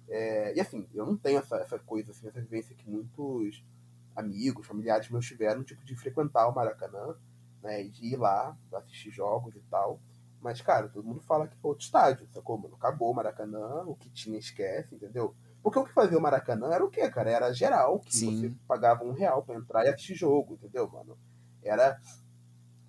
É, 0.09 0.55
e 0.55 0.61
assim, 0.61 0.89
eu 0.95 1.07
não 1.07 1.17
tenho 1.17 1.39
essa, 1.39 1.57
essa 1.57 1.79
coisa, 1.79 2.13
assim, 2.13 2.29
essa 2.29 2.41
vivência 2.41 2.77
que 2.77 2.89
muitos 2.89 3.65
amigos, 4.15 4.67
familiares 4.67 5.09
meus 5.09 5.27
tiveram, 5.27 5.65
tipo, 5.65 5.85
de 5.85 5.97
frequentar 5.97 6.47
o 6.49 6.55
Maracanã, 6.55 7.17
né? 7.63 7.83
E 7.83 7.91
de 7.91 8.07
ir 8.07 8.17
lá, 8.17 8.57
assistir 8.73 9.11
jogos 9.11 9.57
e 9.57 9.61
tal. 9.71 10.01
Mas, 10.41 10.61
cara, 10.61 10.89
todo 10.89 11.07
mundo 11.07 11.21
fala 11.23 11.49
que 11.49 11.57
foi 11.57 11.71
outro 11.71 11.85
estádio, 11.85 12.29
sacou, 12.33 12.59
mano? 12.59 12.75
Acabou 12.77 13.11
o 13.11 13.15
Maracanã, 13.15 13.85
o 13.85 13.97
que 13.97 14.11
tinha 14.11 14.39
esquece, 14.39 14.95
entendeu? 14.95 15.35
Porque 15.63 15.79
o 15.79 15.85
que 15.85 15.93
fazia 15.93 16.19
o 16.19 16.21
Maracanã 16.21 16.73
era 16.73 16.85
o 16.85 16.91
quê, 16.91 17.09
cara? 17.09 17.31
Era 17.31 17.53
geral, 17.53 18.01
que 18.01 18.17
Sim. 18.17 18.41
você 18.41 18.55
pagava 18.67 19.05
um 19.05 19.13
real 19.13 19.43
para 19.43 19.55
entrar 19.55 19.85
e 19.85 19.89
assistir 19.89 20.15
jogo, 20.15 20.55
entendeu, 20.55 20.91
mano? 20.91 21.17
Era, 21.63 22.01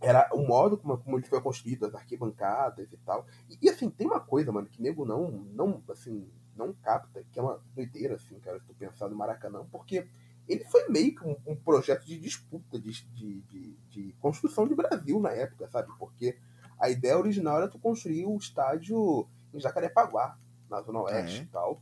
era 0.02 0.28
o 0.34 0.46
modo 0.46 0.78
como, 0.78 0.98
como 0.98 1.18
ele 1.18 1.28
foi 1.28 1.40
construído, 1.40 1.86
as 1.86 1.94
arquibancadas 1.94 2.92
e 2.92 2.98
tal. 2.98 3.26
E, 3.48 3.60
e, 3.62 3.70
assim, 3.70 3.90
tem 3.90 4.08
uma 4.08 4.20
coisa, 4.20 4.52
mano, 4.52 4.68
que 4.68 4.82
nego 4.82 5.06
não, 5.06 5.30
não, 5.30 5.84
assim, 5.90 6.28
não 6.56 6.74
capta, 6.74 7.24
que 7.32 7.40
é 7.40 7.42
uma 7.44 7.62
doideira, 7.76 8.16
assim, 8.16 8.40
cara, 8.40 8.60
se 8.60 8.66
tu 8.66 8.74
pensar 8.74 9.08
no 9.08 9.16
Maracanã, 9.16 9.66
porque 9.72 10.08
ele 10.48 10.64
foi 10.66 10.88
meio 10.90 11.16
que 11.16 11.26
um, 11.26 11.38
um 11.46 11.56
projeto 11.56 12.06
de 12.06 12.18
disputa, 12.18 12.80
de, 12.80 12.92
de, 13.14 13.42
de, 13.42 13.78
de, 13.90 14.16
construção 14.20 14.68
de 14.68 14.76
Brasil 14.76 15.20
na 15.20 15.32
época, 15.32 15.70
sabe? 15.70 15.90
Porque 15.98 16.38
A 16.80 16.90
ideia 16.90 17.18
original 17.18 17.58
era 17.58 17.68
tu 17.68 17.80
construir 17.80 18.26
o 18.26 18.36
estádio 18.36 19.28
em 19.54 19.60
Jacarepaguá, 19.60 20.38
na 20.70 20.82
Zona 20.82 21.02
Oeste 21.02 21.42
é? 21.42 21.44
e 21.44 21.48
tal. 21.48 21.82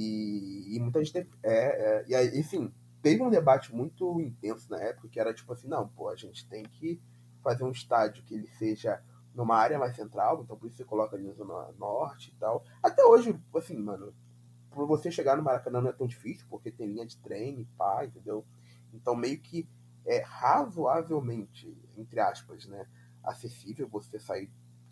E, 0.00 0.76
e 0.76 0.78
muita 0.78 1.00
gente 1.00 1.12
teve, 1.12 1.28
é, 1.42 2.04
é, 2.04 2.04
e 2.08 2.38
enfim, 2.38 2.72
teve 3.02 3.20
um 3.20 3.28
debate 3.28 3.74
muito 3.74 4.20
intenso 4.20 4.70
na 4.70 4.80
época 4.80 5.08
que 5.08 5.18
era 5.18 5.34
tipo 5.34 5.52
assim, 5.52 5.66
não, 5.66 5.88
pô, 5.88 6.08
a 6.08 6.14
gente 6.14 6.48
tem 6.48 6.62
que 6.62 7.02
fazer 7.42 7.64
um 7.64 7.72
estádio 7.72 8.22
que 8.22 8.32
ele 8.32 8.46
seja 8.46 9.02
numa 9.34 9.56
área 9.56 9.76
mais 9.76 9.96
central, 9.96 10.40
então 10.44 10.56
por 10.56 10.68
isso 10.68 10.76
você 10.76 10.84
coloca 10.84 11.16
ali 11.16 11.26
na 11.26 11.32
Zona 11.32 11.72
Norte 11.76 12.30
e 12.30 12.38
tal. 12.38 12.64
Até 12.80 13.04
hoje, 13.04 13.36
assim, 13.56 13.76
mano, 13.76 14.14
pra 14.70 14.84
você 14.84 15.10
chegar 15.10 15.36
no 15.36 15.42
Maracanã 15.42 15.80
não 15.80 15.90
é 15.90 15.92
tão 15.92 16.06
difícil, 16.06 16.46
porque 16.48 16.70
tem 16.70 16.86
linha 16.86 17.04
de 17.04 17.16
trem, 17.16 17.68
pá, 17.76 18.04
entendeu? 18.04 18.46
Então 18.94 19.16
meio 19.16 19.40
que 19.40 19.68
é 20.06 20.20
razoavelmente, 20.20 21.76
entre 21.96 22.20
aspas, 22.20 22.66
né, 22.66 22.86
acessível 23.24 23.88
você 23.88 24.20
sair 24.20 24.48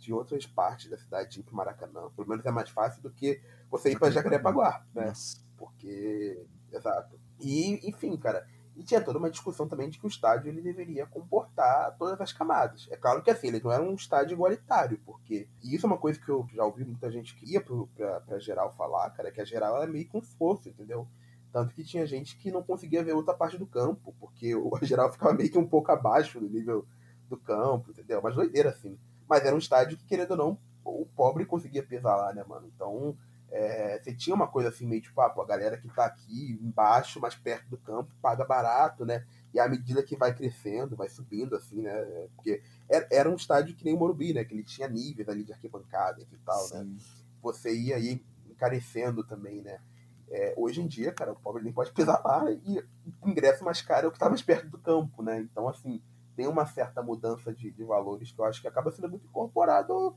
de 0.06 0.12
outras 0.12 0.46
partes 0.46 0.88
da 0.88 0.96
cidade 0.96 1.40
ir 1.40 1.44
Maracanã. 1.52 2.08
Pelo 2.14 2.28
menos 2.28 2.46
é 2.46 2.50
mais 2.50 2.70
fácil 2.70 3.02
do 3.02 3.10
que 3.10 3.40
você 3.68 3.90
ir 3.90 3.98
para 3.98 4.10
Jacarepaguá, 4.10 4.86
né? 4.94 5.06
Nossa. 5.06 5.44
Porque, 5.56 6.46
exato. 6.72 7.18
E, 7.40 7.88
enfim, 7.88 8.16
cara, 8.16 8.46
e 8.76 8.84
tinha 8.84 9.00
toda 9.00 9.18
uma 9.18 9.30
discussão 9.30 9.66
também 9.66 9.90
de 9.90 9.98
que 9.98 10.06
o 10.06 10.08
estádio 10.08 10.48
ele 10.48 10.60
deveria 10.60 11.06
comportar 11.06 11.96
todas 11.98 12.20
as 12.20 12.32
camadas. 12.32 12.86
É 12.90 12.96
claro 12.96 13.20
que 13.20 13.30
assim, 13.30 13.48
ele 13.48 13.60
não 13.62 13.72
era 13.72 13.82
um 13.82 13.94
estádio 13.94 14.34
igualitário, 14.34 15.00
porque. 15.04 15.48
E 15.62 15.74
isso 15.74 15.86
é 15.86 15.88
uma 15.88 15.98
coisa 15.98 16.20
que 16.20 16.28
eu 16.28 16.46
já 16.54 16.64
ouvi 16.64 16.84
muita 16.84 17.10
gente 17.10 17.34
que 17.34 17.52
ia 17.52 17.60
pro, 17.60 17.88
pra, 17.88 18.20
pra 18.20 18.38
geral 18.38 18.72
falar, 18.74 19.10
cara, 19.10 19.32
que 19.32 19.40
a 19.40 19.44
geral 19.44 19.82
era 19.82 19.90
meio 19.90 20.06
com 20.08 20.22
fosso, 20.22 20.68
entendeu? 20.68 21.08
Tanto 21.52 21.74
que 21.74 21.82
tinha 21.82 22.06
gente 22.06 22.36
que 22.36 22.52
não 22.52 22.62
conseguia 22.62 23.02
ver 23.02 23.12
outra 23.14 23.34
parte 23.34 23.58
do 23.58 23.66
campo, 23.66 24.14
porque 24.20 24.54
o 24.54 24.70
geral 24.82 25.10
ficava 25.10 25.34
meio 25.34 25.50
que 25.50 25.58
um 25.58 25.66
pouco 25.66 25.90
abaixo 25.90 26.38
do 26.38 26.48
nível 26.48 26.86
do 27.28 27.36
campo, 27.36 27.90
entendeu? 27.90 28.20
Mas 28.22 28.36
doideira, 28.36 28.70
assim. 28.70 28.96
Mas 29.28 29.44
era 29.44 29.54
um 29.54 29.58
estádio 29.58 29.96
que, 29.96 30.04
querendo 30.04 30.32
ou 30.32 30.36
não, 30.36 30.58
o 30.84 31.06
pobre 31.06 31.44
conseguia 31.44 31.82
pisar 31.82 32.16
lá, 32.16 32.32
né, 32.32 32.44
mano? 32.46 32.70
Então, 32.74 33.16
é, 33.50 33.98
você 33.98 34.14
tinha 34.14 34.34
uma 34.34 34.48
coisa 34.48 34.68
assim, 34.68 34.86
meio 34.86 35.00
tipo, 35.00 35.20
ah, 35.20 35.30
pô, 35.30 35.42
a 35.42 35.46
galera 35.46 35.76
que 35.76 35.88
tá 35.88 36.04
aqui 36.04 36.58
embaixo, 36.60 37.20
mais 37.20 37.34
perto 37.34 37.68
do 37.68 37.78
campo, 37.78 38.12
paga 38.20 38.44
barato, 38.44 39.04
né? 39.04 39.24
E 39.54 39.60
à 39.60 39.68
medida 39.68 40.02
que 40.02 40.16
vai 40.16 40.34
crescendo, 40.34 40.96
vai 40.96 41.08
subindo, 41.08 41.54
assim, 41.54 41.80
né? 41.80 42.28
Porque 42.34 42.62
era, 42.88 43.08
era 43.10 43.30
um 43.30 43.36
estádio 43.36 43.74
que 43.74 43.84
nem 43.84 43.94
o 43.94 43.98
Morumbi, 43.98 44.34
né? 44.34 44.44
Que 44.44 44.54
ele 44.54 44.64
tinha 44.64 44.88
níveis 44.88 45.28
ali 45.28 45.44
de 45.44 45.52
arquibancada 45.52 46.20
e 46.20 46.38
tal, 46.38 46.60
Sim. 46.60 46.78
né? 46.78 46.96
Você 47.42 47.74
ia 47.74 47.96
aí 47.96 48.24
encarecendo 48.50 49.24
também, 49.24 49.62
né? 49.62 49.80
É, 50.28 50.54
hoje 50.56 50.82
em 50.82 50.86
dia, 50.88 51.12
cara, 51.12 51.32
o 51.32 51.36
pobre 51.36 51.62
nem 51.62 51.72
pode 51.72 51.92
pisar 51.94 52.20
lá 52.24 52.50
e 52.50 52.84
o 53.22 53.28
ingresso 53.28 53.64
mais 53.64 53.80
caro 53.80 54.06
é 54.06 54.08
o 54.08 54.12
que 54.12 54.18
tá 54.18 54.28
mais 54.28 54.42
perto 54.42 54.68
do 54.68 54.78
campo, 54.78 55.22
né? 55.22 55.38
Então, 55.40 55.68
assim, 55.68 56.02
tem 56.36 56.46
uma 56.46 56.66
certa 56.66 57.02
mudança 57.02 57.52
de, 57.52 57.70
de 57.70 57.82
valores 57.82 58.30
que 58.30 58.38
eu 58.38 58.44
acho 58.44 58.60
que 58.60 58.68
acaba 58.68 58.92
sendo 58.92 59.08
muito 59.08 59.26
incorporado 59.26 60.14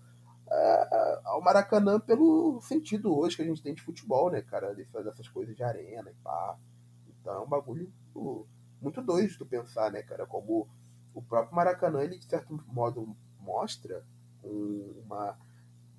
é, 0.51 1.22
ao 1.26 1.41
Maracanã 1.41 1.99
pelo 1.99 2.59
sentido 2.61 3.17
hoje 3.17 3.36
que 3.36 3.41
a 3.41 3.45
gente 3.45 3.63
tem 3.63 3.74
de 3.74 3.82
futebol, 3.82 4.30
né, 4.30 4.41
cara? 4.41 4.76
Dessas 4.76 5.28
coisas 5.30 5.55
de 5.55 5.63
arena 5.63 6.11
e 6.11 6.15
pá. 6.15 6.57
Então 7.07 7.34
é 7.34 7.39
um 7.39 7.47
bagulho 7.47 7.91
muito 8.82 9.01
doido 9.01 9.30
de 9.30 9.38
tu 9.38 9.45
pensar, 9.45 9.91
né, 9.91 10.03
cara? 10.03 10.26
Como 10.26 10.67
o 11.13 11.22
próprio 11.22 11.55
Maracanã, 11.55 12.01
ele 12.01 12.17
de 12.17 12.26
certo 12.26 12.53
modo 12.67 13.15
mostra 13.39 14.03
uma 14.43 15.38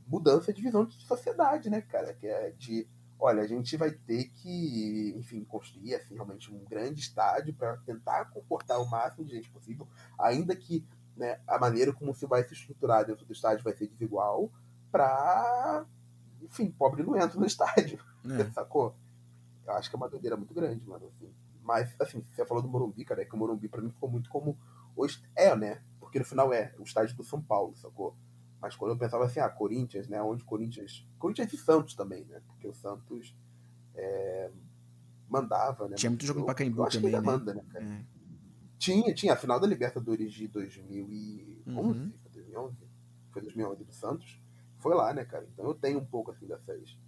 mudança 0.07 0.53
de 0.53 0.61
visão 0.61 0.85
de 0.85 0.95
sociedade, 1.07 1.71
né, 1.71 1.81
cara? 1.81 2.13
Que 2.13 2.27
é 2.27 2.51
de 2.51 2.87
olha, 3.21 3.43
a 3.43 3.47
gente 3.47 3.77
vai 3.77 3.91
ter 3.91 4.25
que, 4.31 5.15
enfim, 5.17 5.45
construir 5.45 5.95
assim, 5.95 6.15
realmente 6.15 6.53
um 6.53 6.65
grande 6.65 7.01
estádio 7.01 7.55
para 7.55 7.77
tentar 7.79 8.27
comportar 8.27 8.81
o 8.81 8.89
máximo 8.89 9.25
de 9.25 9.35
gente 9.37 9.51
possível, 9.51 9.87
ainda 10.19 10.57
que 10.57 10.85
né, 11.17 11.39
a 11.47 11.59
maneira 11.59 11.93
como 11.93 12.15
se 12.15 12.27
vai 12.27 12.43
se 12.45 12.55
estruturar 12.55 13.05
dentro 13.05 13.27
do 13.27 13.33
estádio 13.33 13.63
vai 13.63 13.75
ser 13.75 13.87
desigual, 13.89 14.51
para, 14.91 15.85
enfim, 16.43 16.71
pobre 16.71 17.03
não 17.03 17.17
entra 17.17 17.39
no 17.39 17.47
estádio, 17.47 18.03
é. 18.25 18.51
sacou? 18.53 18.95
Eu 19.67 19.75
acho 19.75 19.89
que 19.89 19.97
é 19.97 19.99
uma 19.99 20.09
doideira 20.09 20.37
muito 20.37 20.55
grande, 20.55 20.85
mano. 20.87 21.07
Assim. 21.07 21.33
Mas, 21.63 21.95
assim, 22.01 22.25
você 22.33 22.45
falou 22.45 22.63
do 22.63 22.69
Morumbi, 22.69 23.05
cara, 23.05 23.23
é 23.23 23.25
que 23.25 23.35
o 23.35 23.39
Morumbi 23.39 23.69
para 23.69 23.83
mim 23.83 23.91
ficou 23.91 24.11
muito 24.11 24.29
como. 24.29 24.59
É, 25.37 25.55
né? 25.55 25.81
Porque 26.01 26.19
no 26.19 26.25
final 26.25 26.53
é 26.53 26.75
o 26.79 26.83
estádio 26.83 27.17
do 27.17 27.23
São 27.23 27.41
Paulo, 27.41 27.75
sacou? 27.77 28.17
Mas 28.61 28.77
quando 28.77 28.93
eu 28.93 28.99
pensava 28.99 29.25
assim, 29.25 29.41
ah, 29.41 29.49
Corinthians, 29.49 30.07
né? 30.09 30.21
Onde 30.23 30.45
Corinthians. 30.45 31.07
Corinthians 31.19 31.53
e 31.53 31.57
Santos 31.57 31.95
também, 31.95 32.25
né? 32.27 32.43
Porque 32.47 32.69
o 32.69 32.75
Santos 32.75 33.35
é, 33.95 34.51
mandava, 35.29 35.89
né? 35.89 35.97
Tinha 35.97 36.11
muito 36.11 36.27
jogo 36.27 36.41
no 36.41 36.47
Pacaembu 36.47 36.89
também, 36.89 37.13
né? 37.13 37.21
manda, 37.21 37.55
né, 37.55 37.65
cara? 37.71 37.85
É. 37.85 38.05
Tinha, 38.79 39.15
tinha. 39.15 39.33
A 39.33 39.37
final 39.37 39.59
da 39.59 39.67
Libertadores 39.67 40.33
de 40.33 40.49
2011, 40.49 41.63
uhum. 41.67 42.13
foi 42.23 42.31
2011? 42.33 42.77
Foi 43.31 43.43
2011 43.43 43.85
do 43.85 43.93
Santos. 43.93 44.43
Foi 44.79 44.95
lá, 44.95 45.13
né, 45.13 45.25
cara? 45.25 45.47
Então 45.53 45.67
eu 45.67 45.75
tenho 45.75 45.99
um 45.99 46.05
pouco, 46.05 46.31
assim, 46.31 46.47
dessas, 46.47 46.99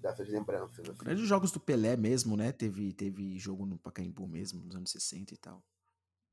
dessas 0.00 0.28
lembranças. 0.28 0.88
Assim. 0.88 0.98
Grandes 0.98 1.26
jogos 1.26 1.50
do 1.50 1.60
Pelé 1.60 1.96
mesmo, 1.96 2.36
né? 2.36 2.52
Teve, 2.52 2.92
teve 2.92 3.38
jogo 3.38 3.66
no 3.66 3.78
Pacaembu 3.78 4.26
mesmo, 4.26 4.62
nos 4.62 4.76
anos 4.76 4.90
60 4.90 5.34
e 5.34 5.36
tal. 5.36 5.62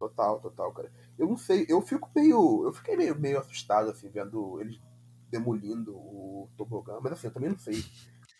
Total, 0.02 0.40
total, 0.40 0.74
cara. 0.74 0.92
Eu 1.16 1.28
não 1.28 1.38
sei, 1.38 1.64
eu 1.70 1.80
fico 1.80 2.10
meio. 2.16 2.66
Eu 2.66 2.74
fiquei 2.74 2.98
meio, 2.98 3.16
meio 3.20 3.40
assustado, 3.40 3.92
assim, 3.92 4.10
vendo 4.10 4.60
eles 4.60 4.82
demolindo 5.30 5.96
o 5.96 6.50
tobogã, 6.58 7.00
mas 7.00 7.14
assim, 7.14 7.28
eu 7.28 7.34
também 7.34 7.52
não 7.52 7.60
sei. 7.60 7.86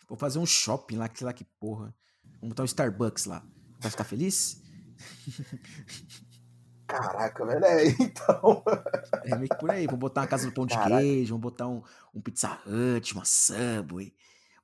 Vou 0.08 0.18
fazer 0.18 0.40
um 0.40 0.46
shopping 0.46 0.96
lá, 0.96 1.08
que 1.08 1.22
lá 1.22 1.32
que 1.32 1.44
porra. 1.60 1.94
Vamos 2.40 2.48
botar 2.48 2.64
um 2.64 2.66
Starbucks 2.66 3.26
lá. 3.26 3.46
Vai 3.78 3.92
ficar 3.92 4.02
feliz? 4.02 4.60
Caraca, 6.84 7.46
velho, 7.46 7.64
é, 7.64 7.86
então. 7.86 8.64
É 9.24 9.36
meio 9.36 9.48
que 9.48 9.58
por 9.58 9.70
aí. 9.70 9.86
Vamos 9.86 10.00
botar 10.00 10.22
uma 10.22 10.26
casa 10.26 10.48
do 10.48 10.52
pão 10.52 10.66
de 10.66 10.74
Caraca. 10.74 11.00
queijo, 11.00 11.34
vamos 11.34 11.42
botar 11.42 11.68
um, 11.68 11.80
um 12.12 12.20
Pizza 12.20 12.58
Hut, 12.66 13.14
uma 13.14 13.24
Subway, 13.24 14.12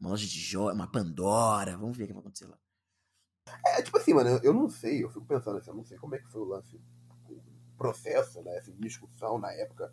uma 0.00 0.10
loja 0.10 0.26
de 0.26 0.40
joia, 0.40 0.74
uma 0.74 0.90
Pandora. 0.90 1.76
Vamos 1.76 1.96
ver 1.96 2.04
o 2.04 2.06
que 2.08 2.12
vai 2.12 2.22
acontecer 2.22 2.46
lá. 2.46 2.58
É, 3.66 3.82
tipo 3.82 3.96
assim, 3.96 4.14
mano, 4.14 4.40
eu 4.42 4.52
não 4.52 4.68
sei, 4.68 5.04
eu 5.04 5.08
fico 5.08 5.24
pensando 5.24 5.58
assim, 5.58 5.70
eu 5.70 5.76
não 5.76 5.84
sei 5.84 5.98
como 5.98 6.14
é 6.14 6.18
que 6.18 6.28
foi 6.28 6.40
o 6.40 6.44
lance, 6.44 6.80
o 7.28 7.40
processo, 7.76 8.42
né, 8.42 8.58
assim, 8.58 8.74
discussão 8.78 9.38
na 9.38 9.52
época 9.52 9.92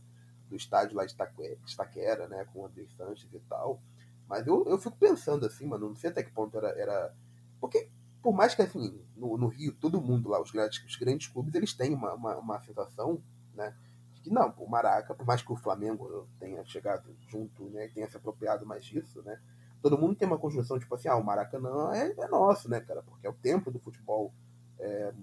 do 0.49 0.55
estádio 0.55 0.95
lá 0.95 1.05
de 1.05 1.13
Itaquera, 1.13 2.27
né, 2.27 2.45
com 2.45 2.61
o 2.61 2.65
André 2.65 2.85
Sanches 2.97 3.31
e 3.33 3.39
tal. 3.41 3.81
Mas 4.27 4.45
eu, 4.47 4.65
eu 4.65 4.77
fico 4.77 4.97
pensando 4.97 5.45
assim, 5.45 5.65
mano, 5.65 5.89
não 5.89 5.95
sei 5.95 6.09
até 6.09 6.23
que 6.23 6.31
ponto 6.31 6.57
era. 6.57 6.69
era... 6.69 7.15
Porque, 7.59 7.89
por 8.21 8.33
mais 8.33 8.55
que 8.55 8.61
assim, 8.61 8.99
no, 9.15 9.37
no 9.37 9.47
Rio, 9.47 9.73
todo 9.73 10.01
mundo 10.01 10.29
lá, 10.29 10.41
os 10.41 10.51
grandes, 10.51 10.83
os 10.83 10.95
grandes 10.95 11.27
clubes, 11.27 11.53
eles 11.53 11.73
têm 11.73 11.93
uma, 11.93 12.13
uma, 12.13 12.37
uma 12.37 12.63
sensação, 12.63 13.21
né? 13.53 13.75
Que 14.23 14.31
não, 14.31 14.49
o 14.57 14.67
Maraca, 14.67 15.13
por 15.13 15.25
mais 15.25 15.43
que 15.43 15.53
o 15.53 15.55
Flamengo 15.55 16.27
tenha 16.39 16.63
chegado 16.65 17.15
junto, 17.27 17.69
né, 17.69 17.87
tenha 17.89 18.09
se 18.09 18.17
apropriado 18.17 18.65
mais 18.65 18.83
disso, 18.83 19.21
né? 19.21 19.39
Todo 19.85 19.99
mundo 19.99 20.15
tem 20.15 20.27
uma 20.27 20.39
construção, 20.39 20.79
tipo 20.79 20.95
assim, 20.95 21.07
ah, 21.07 21.15
o 21.15 21.23
Maracanã 21.23 21.93
é, 21.93 22.11
é 22.17 22.27
nosso, 22.27 22.67
né, 22.67 22.79
cara? 22.79 23.03
Porque 23.03 23.27
é 23.27 23.29
o 23.29 23.33
templo 23.33 23.71
do 23.71 23.77
futebol. 23.77 24.33
É, 24.79 25.13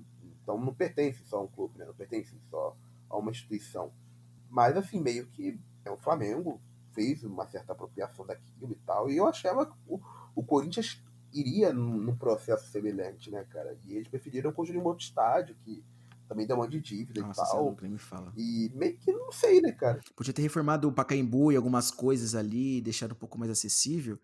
então 0.41 0.57
não 0.57 0.73
pertence 0.73 1.21
só 1.25 1.39
a 1.39 1.43
um 1.43 1.49
clube, 1.49 1.77
né? 1.77 1.85
Não 1.85 1.93
pertence 1.93 2.39
só 2.49 2.77
a 3.11 3.17
uma 3.17 3.33
instituição. 3.33 3.93
Mas, 4.49 4.77
assim, 4.77 5.01
meio 5.01 5.27
que 5.27 5.59
é 5.85 5.91
o 5.91 5.97
Flamengo 5.97 6.61
fez 6.93 7.25
uma 7.25 7.45
certa 7.51 7.73
apropriação 7.73 8.25
daquilo 8.25 8.71
e 8.71 8.87
tal. 8.87 9.11
E 9.11 9.17
eu 9.17 9.27
achava 9.27 9.67
que 9.67 9.73
o, 9.89 10.01
o 10.33 10.45
Corinthians 10.45 11.03
iria 11.33 11.73
num, 11.73 11.97
num, 11.97 12.15
processo 12.15 12.71
semelhante, 12.71 13.33
né, 13.33 13.45
cara? 13.51 13.77
E 13.85 13.95
eles 13.95 14.07
preferiram 14.07 14.53
construir 14.53 14.79
um 14.79 14.85
outro 14.85 15.03
estádio 15.03 15.57
que 15.65 15.85
também 16.29 16.47
deu 16.47 16.55
uma 16.55 16.69
de 16.69 16.81
dívida 16.81 17.21
Nossa, 17.21 17.43
e 17.43 17.47
tal. 17.47 17.77
Nem 17.83 17.91
me 17.91 17.99
fala. 17.99 18.33
E 18.37 18.71
meio 18.77 18.97
que 18.97 19.11
não 19.11 19.33
sei, 19.33 19.61
né, 19.61 19.73
cara? 19.73 20.01
Podia 20.15 20.33
ter 20.33 20.43
reformado 20.43 20.89
o 20.89 20.93
Pacaembu 20.93 21.51
e 21.51 21.57
algumas 21.57 21.91
coisas 21.91 22.37
ali, 22.37 22.81
deixado 22.81 23.11
um 23.11 23.17
pouco 23.17 23.37
mais 23.37 23.51
acessível 23.51 24.17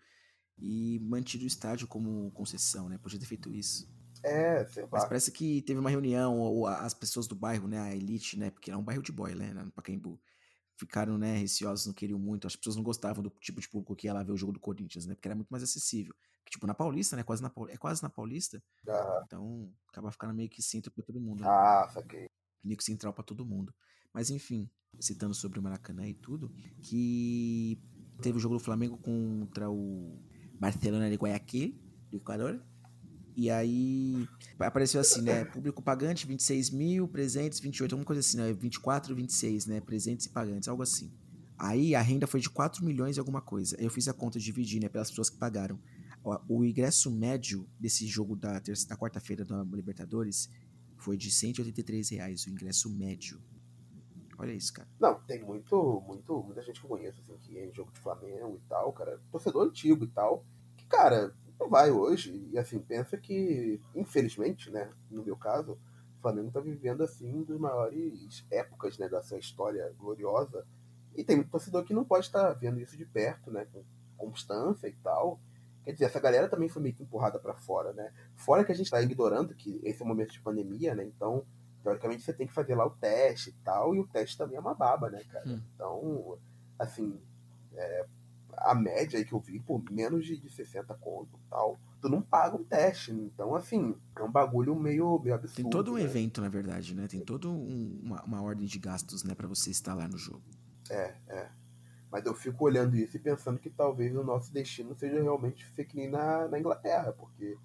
e 0.60 0.98
mantido 1.00 1.44
o 1.44 1.46
estádio 1.46 1.86
como 1.86 2.30
concessão, 2.32 2.88
né? 2.88 2.98
Podia 2.98 3.18
ter 3.18 3.26
feito 3.26 3.52
isso. 3.52 3.88
É, 4.22 4.64
sei 4.66 4.82
lá. 4.84 4.88
Mas 4.92 5.04
parece 5.04 5.30
que 5.30 5.62
teve 5.62 5.78
uma 5.78 5.90
reunião, 5.90 6.38
ou 6.38 6.66
as 6.66 6.94
pessoas 6.94 7.26
do 7.26 7.34
bairro, 7.34 7.68
né, 7.68 7.78
a 7.78 7.94
elite, 7.94 8.38
né, 8.38 8.50
porque 8.50 8.70
era 8.70 8.78
um 8.78 8.82
bairro 8.82 9.02
de 9.02 9.12
boy, 9.12 9.34
né, 9.34 9.52
no 9.52 9.70
Pacaembu, 9.70 10.20
ficaram, 10.76 11.16
né, 11.16 11.36
receosos, 11.36 11.86
não 11.86 11.94
queriam 11.94 12.18
muito, 12.18 12.46
as 12.46 12.56
pessoas 12.56 12.76
não 12.76 12.82
gostavam 12.82 13.22
do 13.22 13.30
tipo 13.40 13.60
de 13.60 13.68
público 13.68 13.94
que 13.94 14.06
ia 14.06 14.12
lá 14.12 14.22
ver 14.22 14.32
o 14.32 14.36
jogo 14.36 14.52
do 14.52 14.60
Corinthians, 14.60 15.06
né, 15.06 15.14
porque 15.14 15.28
era 15.28 15.34
muito 15.34 15.48
mais 15.48 15.62
acessível. 15.62 16.14
Tipo, 16.50 16.66
na 16.66 16.74
Paulista, 16.74 17.14
né, 17.14 17.22
quase 17.22 17.42
na, 17.42 17.52
é 17.68 17.76
quase 17.76 18.02
na 18.02 18.08
Paulista, 18.08 18.62
ah. 18.88 19.22
então 19.24 19.72
acaba 19.88 20.10
ficando 20.10 20.34
meio 20.34 20.48
que 20.48 20.62
centro 20.62 20.90
pra 20.90 21.04
todo 21.04 21.20
mundo. 21.20 21.42
Né? 21.42 21.48
Ah, 21.48 21.88
saquei. 21.92 22.28
Meio 22.64 22.76
que 22.76 22.84
central 22.84 23.12
pra 23.12 23.22
todo 23.22 23.44
mundo. 23.44 23.72
Mas 24.12 24.30
enfim, 24.30 24.68
citando 24.98 25.34
sobre 25.34 25.58
o 25.58 25.62
Maracanã 25.62 26.08
e 26.08 26.14
tudo, 26.14 26.50
que 26.82 27.78
teve 28.20 28.38
o 28.38 28.40
jogo 28.40 28.56
do 28.56 28.64
Flamengo 28.64 28.96
contra 28.96 29.70
o 29.70 30.18
Barcelona 30.58 31.08
de 31.08 31.16
Guayaquil, 31.16 31.74
do 32.10 32.16
Equador. 32.16 32.60
E 33.36 33.50
aí 33.50 34.26
apareceu 34.58 35.00
assim, 35.00 35.22
né? 35.22 35.44
Público 35.44 35.80
pagante 35.80 36.26
26 36.26 36.70
mil, 36.70 37.06
presentes 37.06 37.60
28, 37.60 37.92
alguma 37.92 38.04
coisa 38.04 38.20
assim, 38.20 38.36
né? 38.36 38.52
24, 38.52 39.14
26, 39.14 39.66
né? 39.66 39.80
Presentes 39.80 40.26
e 40.26 40.30
pagantes, 40.30 40.68
algo 40.68 40.82
assim. 40.82 41.12
Aí 41.56 41.94
a 41.94 42.02
renda 42.02 42.26
foi 42.26 42.40
de 42.40 42.50
4 42.50 42.84
milhões 42.84 43.16
e 43.16 43.20
alguma 43.20 43.40
coisa. 43.40 43.76
Eu 43.80 43.90
fiz 43.90 44.08
a 44.08 44.12
conta, 44.12 44.40
dividi, 44.40 44.80
né? 44.80 44.88
Pelas 44.88 45.10
pessoas 45.10 45.30
que 45.30 45.36
pagaram. 45.36 45.78
O 46.48 46.64
ingresso 46.64 47.10
médio 47.10 47.66
desse 47.78 48.06
jogo 48.06 48.34
da, 48.34 48.58
da 48.58 48.96
quarta-feira 48.96 49.44
da 49.44 49.62
Libertadores 49.62 50.50
foi 50.96 51.16
de 51.16 51.30
183 51.30 52.08
reais, 52.10 52.44
o 52.44 52.50
ingresso 52.50 52.90
médio. 52.90 53.40
Olha 54.38 54.52
isso, 54.52 54.72
cara. 54.72 54.88
Não, 55.00 55.20
tem 55.22 55.42
muito, 55.42 56.00
muito, 56.06 56.42
muita 56.44 56.62
gente 56.62 56.80
que 56.80 56.86
eu 56.86 56.90
conheço, 56.90 57.20
assim, 57.20 57.36
que 57.38 57.58
é 57.58 57.66
em 57.66 57.74
jogo 57.74 57.90
de 57.92 57.98
Flamengo 57.98 58.56
e 58.56 58.68
tal, 58.68 58.92
cara, 58.92 59.20
torcedor 59.32 59.66
antigo 59.66 60.04
e 60.04 60.08
tal, 60.08 60.44
que, 60.76 60.86
cara, 60.86 61.34
não 61.58 61.68
vai 61.68 61.90
hoje. 61.90 62.48
E 62.52 62.56
assim, 62.56 62.78
pensa 62.78 63.18
que, 63.18 63.80
infelizmente, 63.96 64.70
né, 64.70 64.92
no 65.10 65.24
meu 65.24 65.36
caso, 65.36 65.72
o 65.72 66.22
Flamengo 66.22 66.52
tá 66.52 66.60
vivendo, 66.60 67.02
assim, 67.02 67.34
uma 67.34 67.44
das 67.44 67.58
maiores 67.58 68.46
épocas, 68.48 68.96
né, 68.96 69.08
da 69.08 69.20
sua 69.22 69.38
história 69.38 69.92
gloriosa. 69.98 70.64
E 71.16 71.24
tem 71.24 71.34
muito 71.34 71.50
torcedor 71.50 71.84
que 71.84 71.92
não 71.92 72.04
pode 72.04 72.26
estar 72.26 72.52
vendo 72.52 72.80
isso 72.80 72.96
de 72.96 73.04
perto, 73.04 73.50
né, 73.50 73.66
com 73.72 73.82
constância 74.16 74.86
e 74.86 74.94
tal. 75.02 75.40
Quer 75.84 75.92
dizer, 75.92 76.04
essa 76.04 76.20
galera 76.20 76.48
também 76.48 76.68
foi 76.68 76.82
meio 76.82 76.94
que 76.94 77.02
empurrada 77.02 77.38
para 77.40 77.54
fora, 77.54 77.92
né? 77.94 78.12
Fora 78.36 78.62
que 78.62 78.70
a 78.70 78.74
gente 78.74 78.90
tá 78.90 79.00
ignorando 79.00 79.54
que 79.54 79.80
esse 79.82 80.02
é 80.02 80.04
um 80.04 80.08
momento 80.08 80.32
de 80.32 80.40
pandemia, 80.40 80.94
né? 80.94 81.02
Então, 81.02 81.46
teoricamente 81.88 82.22
você 82.22 82.32
tem 82.32 82.46
que 82.46 82.52
fazer 82.52 82.74
lá 82.74 82.86
o 82.86 82.90
teste 82.90 83.50
e 83.50 83.52
tal, 83.64 83.94
e 83.94 84.00
o 84.00 84.06
teste 84.06 84.36
também 84.36 84.56
é 84.56 84.60
uma 84.60 84.74
baba, 84.74 85.08
né, 85.08 85.22
cara? 85.24 85.48
Hum. 85.48 85.60
Então, 85.74 86.38
assim, 86.78 87.20
é, 87.74 88.06
a 88.56 88.74
média 88.74 89.18
aí 89.18 89.24
que 89.24 89.32
eu 89.32 89.40
vi, 89.40 89.58
por 89.60 89.82
menos 89.90 90.26
de, 90.26 90.36
de 90.36 90.50
60 90.50 90.94
conto 90.94 91.38
e 91.38 91.50
tal, 91.50 91.78
tu 92.00 92.08
não 92.08 92.20
paga 92.20 92.56
um 92.56 92.64
teste. 92.64 93.12
Então, 93.12 93.54
assim, 93.54 93.96
é 94.16 94.22
um 94.22 94.30
bagulho 94.30 94.74
meio, 94.74 95.18
meio 95.18 95.34
absurdo. 95.34 95.62
Tem 95.62 95.70
todo 95.70 95.92
um 95.92 95.96
né? 95.96 96.02
evento, 96.02 96.40
na 96.40 96.48
verdade, 96.48 96.94
né? 96.94 97.06
Tem 97.06 97.20
toda 97.20 97.48
um, 97.48 98.00
uma, 98.02 98.22
uma 98.22 98.42
ordem 98.42 98.66
de 98.66 98.78
gastos, 98.78 99.24
né, 99.24 99.34
para 99.34 99.48
você 99.48 99.70
estar 99.70 99.94
lá 99.94 100.06
no 100.06 100.18
jogo. 100.18 100.42
É, 100.90 101.14
é. 101.28 101.48
Mas 102.10 102.24
eu 102.24 102.34
fico 102.34 102.64
olhando 102.64 102.96
isso 102.96 103.16
e 103.16 103.20
pensando 103.20 103.58
que 103.58 103.68
talvez 103.68 104.14
o 104.16 104.24
nosso 104.24 104.52
destino 104.52 104.94
seja 104.94 105.22
realmente 105.22 105.66
ser 105.74 105.84
que 105.84 105.96
nem 105.96 106.10
na, 106.10 106.48
na 106.48 106.58
Inglaterra, 106.58 107.12
porque 107.12 107.56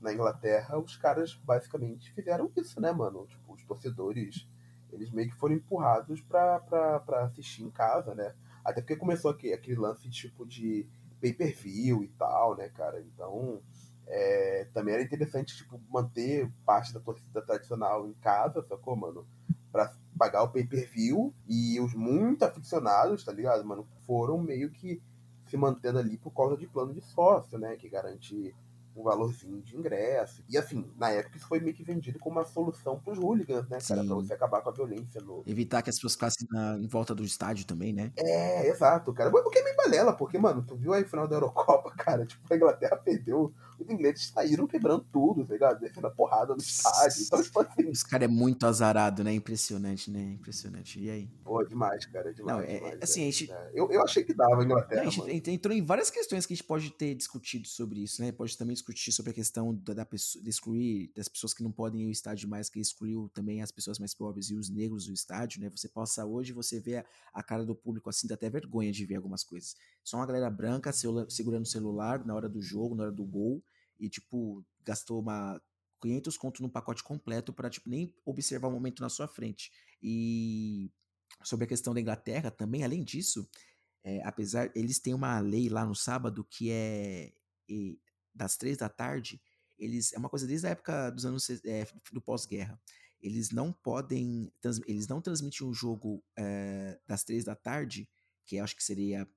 na 0.00 0.12
Inglaterra 0.12 0.78
os 0.78 0.96
caras 0.96 1.34
basicamente 1.44 2.12
fizeram 2.12 2.50
isso, 2.56 2.80
né, 2.80 2.92
mano? 2.92 3.26
Tipo, 3.26 3.54
os 3.54 3.64
torcedores, 3.64 4.48
eles 4.92 5.10
meio 5.10 5.30
que 5.30 5.36
foram 5.36 5.54
empurrados 5.54 6.20
pra, 6.22 6.60
pra, 6.60 7.00
pra 7.00 7.24
assistir 7.24 7.62
em 7.62 7.70
casa, 7.70 8.14
né? 8.14 8.34
Até 8.64 8.80
porque 8.80 8.96
começou 8.96 9.30
aqui, 9.30 9.52
aquele 9.52 9.76
lance 9.76 10.08
tipo 10.10 10.46
de 10.46 10.86
pay-per-view 11.20 12.04
e 12.04 12.08
tal, 12.08 12.56
né, 12.56 12.68
cara? 12.68 13.00
Então, 13.00 13.60
é, 14.06 14.68
também 14.72 14.94
era 14.94 15.02
interessante, 15.02 15.56
tipo, 15.56 15.80
manter 15.88 16.50
parte 16.64 16.92
da 16.92 17.00
torcida 17.00 17.42
tradicional 17.42 18.06
em 18.08 18.14
casa, 18.14 18.62
sacou, 18.62 18.96
mano? 18.96 19.26
Pra 19.70 19.92
pagar 20.16 20.42
o 20.42 20.48
pay-per-view 20.50 21.34
e 21.46 21.80
os 21.80 21.94
muito 21.94 22.44
aficionados, 22.44 23.24
tá 23.24 23.32
ligado, 23.32 23.64
mano? 23.64 23.86
Foram 24.06 24.38
meio 24.38 24.70
que 24.70 25.02
se 25.46 25.56
mantendo 25.56 25.98
ali 25.98 26.16
por 26.18 26.30
causa 26.32 26.56
de 26.56 26.66
plano 26.66 26.92
de 26.92 27.00
sócio, 27.00 27.58
né? 27.58 27.76
Que 27.76 27.88
garante 27.88 28.54
um 28.98 29.04
valorzinho 29.04 29.60
de 29.62 29.76
ingresso. 29.76 30.42
E 30.48 30.58
assim, 30.58 30.90
na 30.96 31.10
época 31.10 31.36
isso 31.36 31.46
foi 31.46 31.60
meio 31.60 31.74
que 31.74 31.82
vendido 31.82 32.18
como 32.18 32.36
uma 32.38 32.44
solução 32.44 32.98
pros 32.98 33.18
hooligans, 33.18 33.68
né, 33.68 33.78
cara? 33.80 34.02
Sim. 34.02 34.06
Pra 34.06 34.16
você 34.16 34.32
acabar 34.34 34.60
com 34.60 34.70
a 34.70 34.72
violência 34.72 35.20
no. 35.20 35.42
Evitar 35.46 35.82
que 35.82 35.90
as 35.90 35.96
pessoas 35.96 36.14
ficassem 36.14 36.46
na, 36.50 36.76
em 36.76 36.86
volta 36.86 37.14
do 37.14 37.24
estádio 37.24 37.64
também, 37.66 37.92
né? 37.92 38.12
É, 38.16 38.68
exato, 38.68 39.12
cara. 39.12 39.30
Mas 39.30 39.42
porque 39.42 39.58
é 39.58 39.64
meio 39.64 39.76
balela, 39.76 40.12
porque, 40.12 40.38
mano, 40.38 40.62
tu 40.62 40.76
viu 40.76 40.92
aí 40.92 41.02
o 41.02 41.08
final 41.08 41.28
da 41.28 41.36
Eurocopa, 41.36 41.90
cara? 41.96 42.26
Tipo, 42.26 42.52
a 42.52 42.56
Inglaterra 42.56 42.96
perdeu. 42.96 43.52
Os 43.78 43.88
ingleses 43.88 44.28
saíram 44.28 44.66
quebrando 44.66 45.06
tudo, 45.12 45.44
tá 45.44 45.52
ligado? 45.52 45.80
Descendo 45.80 46.06
a 46.06 46.10
porrada 46.10 46.54
no 46.54 46.60
estádio. 46.60 47.22
Então, 47.22 47.42
tipo 47.42 47.60
assim. 47.60 47.88
Os 47.88 48.02
caras 48.02 48.28
é 48.28 48.28
muito 48.28 48.66
azarado, 48.66 49.22
né? 49.22 49.32
Impressionante, 49.32 50.10
né? 50.10 50.32
Impressionante. 50.32 51.00
E 51.00 51.10
aí? 51.10 51.28
Pô, 51.44 51.62
demais, 51.64 52.04
cara. 52.06 52.32
Demais. 52.32 52.56
Não, 52.56 52.62
é, 52.62 52.76
demais, 52.76 52.98
assim, 53.02 53.24
é, 53.24 53.28
a 53.28 53.30
gente. 53.30 53.52
É. 53.52 53.70
Eu, 53.74 53.90
eu 53.90 54.02
achei 54.02 54.24
que 54.24 54.34
dava 54.34 54.60
a 54.60 54.64
Inglaterra. 54.64 55.02
Não, 55.02 55.08
a 55.08 55.30
gente 55.30 55.50
entrou 55.50 55.74
em 55.74 55.84
várias 55.84 56.10
questões 56.10 56.44
que 56.44 56.52
a 56.52 56.56
gente 56.56 56.66
pode 56.66 56.90
ter 56.90 57.14
discutido 57.14 57.66
sobre 57.68 58.00
isso, 58.02 58.20
né? 58.22 58.32
Pode 58.32 58.56
também 58.56 58.74
discutir 58.74 59.12
sobre 59.12 59.30
a 59.30 59.34
questão 59.34 59.74
da, 59.74 59.94
da 59.94 60.04
pessoa, 60.04 60.42
de 60.42 60.50
excluir 60.50 61.12
das 61.14 61.28
pessoas 61.28 61.54
que 61.54 61.62
não 61.62 61.72
podem 61.72 62.02
ir 62.02 62.04
ao 62.06 62.10
estádio 62.10 62.48
mais, 62.48 62.68
que 62.68 62.80
excluiu 62.80 63.30
também 63.32 63.62
as 63.62 63.70
pessoas 63.70 63.98
mais 63.98 64.14
pobres 64.14 64.50
e 64.50 64.54
os 64.54 64.68
negros 64.68 65.06
do 65.06 65.12
estádio, 65.12 65.60
né? 65.60 65.70
Você 65.70 65.88
possa 65.88 66.24
hoje, 66.26 66.52
você 66.52 66.80
vê 66.80 66.96
a, 66.96 67.04
a 67.32 67.42
cara 67.42 67.64
do 67.64 67.74
público 67.74 68.10
assim, 68.10 68.26
dá 68.26 68.34
até 68.34 68.50
vergonha 68.50 68.92
de 68.92 69.04
ver 69.04 69.16
algumas 69.16 69.44
coisas. 69.44 69.76
Só 70.02 70.16
uma 70.16 70.26
galera 70.26 70.50
branca 70.50 70.92
segurando 70.92 71.64
o 71.64 71.68
celular 71.68 72.24
na 72.24 72.34
hora 72.34 72.48
do 72.48 72.60
jogo, 72.60 72.94
na 72.94 73.04
hora 73.04 73.12
do 73.12 73.24
gol, 73.24 73.62
e 73.98 74.08
tipo, 74.08 74.64
gastou 74.84 75.20
uma 75.20 75.60
500 76.00 76.36
conto 76.36 76.62
num 76.62 76.68
pacote 76.68 77.02
completo 77.02 77.52
para 77.52 77.70
tipo, 77.70 77.88
nem 77.88 78.14
observar 78.24 78.68
o 78.68 78.72
momento 78.72 79.00
na 79.00 79.08
sua 79.08 79.26
frente. 79.26 79.70
E 80.02 80.90
sobre 81.42 81.64
a 81.64 81.68
questão 81.68 81.92
da 81.92 82.00
Inglaterra 82.00 82.50
também, 82.50 82.84
além 82.84 83.02
disso, 83.02 83.48
é, 84.04 84.22
apesar, 84.24 84.70
eles 84.74 84.98
têm 84.98 85.14
uma 85.14 85.38
lei 85.40 85.68
lá 85.68 85.84
no 85.84 85.94
sábado 85.94 86.44
que 86.44 86.70
é, 86.70 87.32
é 87.70 87.96
das 88.34 88.56
três 88.56 88.76
da 88.76 88.88
tarde, 88.88 89.40
eles 89.78 90.12
é 90.12 90.18
uma 90.18 90.28
coisa 90.28 90.46
desde 90.46 90.66
a 90.66 90.70
época 90.70 91.10
dos 91.10 91.24
anos 91.24 91.48
é, 91.64 91.86
do 92.12 92.20
pós-guerra. 92.20 92.80
Eles 93.20 93.50
não 93.50 93.72
podem, 93.72 94.52
eles 94.86 95.08
não 95.08 95.20
transmitem 95.20 95.66
um 95.66 95.74
jogo 95.74 96.22
das 97.06 97.24
três 97.24 97.44
da 97.44 97.56
tarde, 97.56 98.08
que 98.46 98.60
acho 98.60 98.76
que 98.76 98.82
seria, 98.82 99.28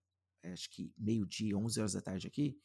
acho 0.43 0.69
que 0.69 0.93
meio 0.95 1.25
dia, 1.25 1.57
11 1.57 1.79
horas 1.79 1.93
da 1.93 2.01
tarde 2.01 2.27
aqui, 2.27 2.59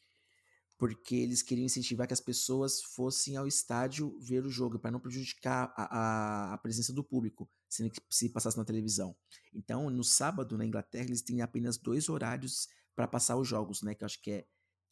porque 0.77 1.15
eles 1.15 1.41
queriam 1.41 1.65
incentivar 1.65 2.07
que 2.07 2.13
as 2.13 2.21
pessoas 2.21 2.81
fossem 2.81 3.35
ao 3.35 3.47
estádio 3.47 4.17
ver 4.19 4.45
o 4.45 4.49
jogo, 4.49 4.77
para 4.77 4.91
não 4.91 4.99
prejudicar 4.99 5.73
a, 5.75 5.83
a, 5.83 6.53
a, 6.53 6.57
presença 6.59 6.93
do 6.93 7.03
público, 7.03 7.49
sendo 7.67 7.89
que 7.89 7.99
se 8.09 8.29
passasse 8.29 8.57
na 8.57 8.63
televisão. 8.63 9.15
Então, 9.53 9.89
no 9.89 10.03
sábado, 10.03 10.57
na 10.57 10.65
Inglaterra, 10.65 11.05
eles 11.05 11.23
têm 11.23 11.41
apenas 11.41 11.77
dois 11.77 12.09
horários 12.09 12.67
para 12.95 13.07
passar 13.07 13.37
os 13.37 13.47
jogos, 13.47 13.81
né? 13.81 13.95
Que 13.95 14.03
eu 14.03 14.05
acho 14.05 14.21
que 14.21 14.31
é 14.31 14.45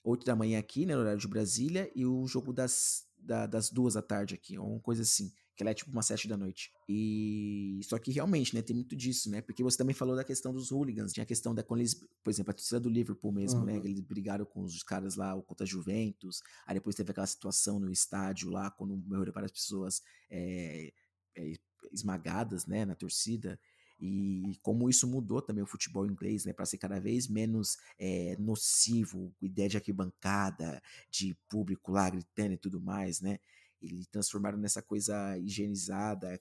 8 0.03 0.25
da 0.25 0.35
manhã 0.35 0.59
aqui, 0.59 0.85
né, 0.85 0.95
no 0.95 1.01
horário 1.01 1.19
de 1.19 1.27
Brasília, 1.27 1.91
e 1.95 2.05
o 2.05 2.27
jogo 2.27 2.53
das, 2.53 3.07
da, 3.17 3.47
das 3.47 3.69
duas 3.69 3.95
da 3.95 4.01
tarde 4.01 4.35
aqui, 4.35 4.57
ou 4.57 4.73
uma 4.73 4.79
coisa 4.79 5.01
assim, 5.01 5.33
que 5.55 5.63
ela 5.63 5.71
é 5.71 5.73
tipo 5.73 5.91
uma 5.91 6.01
sete 6.01 6.27
da 6.27 6.35
noite. 6.35 6.71
E 6.87 7.79
só 7.83 7.97
que 7.97 8.11
realmente, 8.11 8.53
né, 8.53 8.61
tem 8.61 8.75
muito 8.75 8.95
disso, 8.95 9.29
né? 9.29 9.41
Porque 9.41 9.63
você 9.63 9.77
também 9.77 9.95
falou 9.95 10.15
da 10.15 10.23
questão 10.23 10.53
dos 10.53 10.71
hooligans, 10.71 11.13
tinha 11.13 11.23
a 11.23 11.27
questão 11.27 11.55
da 11.55 11.63
quando 11.63 11.79
eles, 11.79 11.95
por 12.23 12.29
exemplo, 12.29 12.51
a 12.51 12.53
torcida 12.53 12.79
do 12.79 12.89
Liverpool 12.89 13.31
mesmo, 13.31 13.63
né, 13.63 13.73
uhum. 13.73 13.79
né, 13.79 13.85
eles 13.85 14.01
brigaram 14.01 14.45
com 14.45 14.63
os 14.63 14.83
caras 14.83 15.15
lá, 15.15 15.39
contra 15.43 15.63
a 15.63 15.67
Juventus. 15.67 16.41
Aí 16.67 16.75
depois 16.75 16.95
teve 16.95 17.11
aquela 17.11 17.27
situação 17.27 17.79
no 17.79 17.91
estádio 17.91 18.49
lá, 18.49 18.69
quando 18.69 18.97
morreram 18.97 19.31
várias 19.31 19.51
pessoas 19.51 20.01
é, 20.29 20.91
é, 21.35 21.53
esmagadas, 21.91 22.65
né, 22.65 22.83
na 22.83 22.95
torcida 22.95 23.59
e 23.99 24.57
como 24.61 24.89
isso 24.89 25.07
mudou 25.07 25.41
também 25.41 25.63
o 25.63 25.67
futebol 25.67 26.05
inglês, 26.05 26.45
né, 26.45 26.53
para 26.53 26.65
ser 26.65 26.77
cada 26.77 26.99
vez 26.99 27.27
menos 27.27 27.77
é, 27.97 28.35
nocivo, 28.37 29.33
ideia 29.41 29.69
de 29.69 29.77
arquibancada, 29.77 30.81
de 31.09 31.35
público 31.49 31.91
lá 31.91 32.09
gritando 32.09 32.53
e 32.53 32.57
tudo 32.57 32.81
mais, 32.81 33.21
né? 33.21 33.39
Eles 33.81 34.07
transformaram 34.07 34.57
nessa 34.57 34.81
coisa 34.81 35.37
higienizada, 35.37 36.39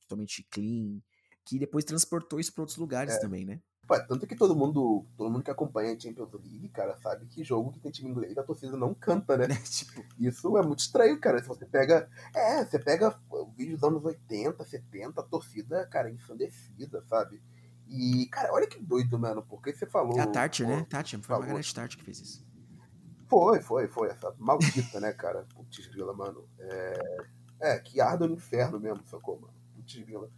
totalmente 0.00 0.46
clean, 0.50 1.00
que 1.44 1.58
depois 1.58 1.84
transportou 1.84 2.40
isso 2.40 2.52
para 2.52 2.62
outros 2.62 2.78
lugares 2.78 3.14
é. 3.14 3.20
também, 3.20 3.44
né? 3.44 3.60
Pô, 3.86 3.96
tanto 4.00 4.26
que 4.26 4.34
todo 4.34 4.56
mundo, 4.56 5.06
todo 5.16 5.30
mundo 5.30 5.44
que 5.44 5.50
acompanha 5.50 5.94
a 5.94 5.98
Champions 5.98 6.32
League, 6.32 6.68
cara, 6.70 6.96
sabe 6.96 7.24
que 7.26 7.44
jogo 7.44 7.70
que 7.70 7.78
tem 7.78 7.92
time 7.92 8.10
inglês, 8.10 8.36
a 8.36 8.42
torcida 8.42 8.76
não 8.76 8.92
canta, 8.92 9.36
né? 9.36 9.46
tipo, 9.62 10.04
isso 10.18 10.58
é 10.58 10.62
muito 10.62 10.80
estranho, 10.80 11.20
cara. 11.20 11.40
Se 11.40 11.46
você 11.46 11.64
pega. 11.64 12.10
É, 12.34 12.64
você 12.64 12.80
pega 12.80 13.16
vídeos 13.56 13.80
dos 13.80 13.88
anos 13.88 14.04
80, 14.04 14.64
70, 14.64 15.20
a 15.20 15.24
torcida, 15.24 15.86
cara, 15.86 16.10
ensandecida, 16.10 17.00
sabe? 17.08 17.40
E, 17.86 18.26
cara, 18.26 18.52
olha 18.52 18.66
que 18.66 18.80
doido, 18.80 19.16
mano, 19.16 19.44
porque 19.48 19.72
você 19.72 19.86
falou. 19.86 20.18
É 20.18 20.22
a 20.22 20.26
Thatcher, 20.26 20.66
né? 20.66 20.84
Thatcher, 20.90 21.20
foi 21.20 21.36
a 21.36 21.38
Margaret 21.38 21.72
Thatcher 21.72 21.98
que 21.98 22.04
fez 22.04 22.18
isso. 22.18 22.45
Foi, 23.28 23.60
foi, 23.60 23.88
foi. 23.88 24.08
Essa 24.08 24.34
maldita, 24.38 25.00
né, 25.00 25.12
cara? 25.12 25.46
Putz, 25.54 25.86
grila, 25.86 26.12
mano. 26.12 26.48
É, 26.58 27.26
é 27.60 27.78
que 27.78 28.00
arda 28.00 28.26
no 28.26 28.34
inferno 28.34 28.78
mesmo, 28.78 29.06
sacou, 29.06 29.40
mano? 29.40 29.54
Putz, 29.74 29.96
grila. 29.96 30.30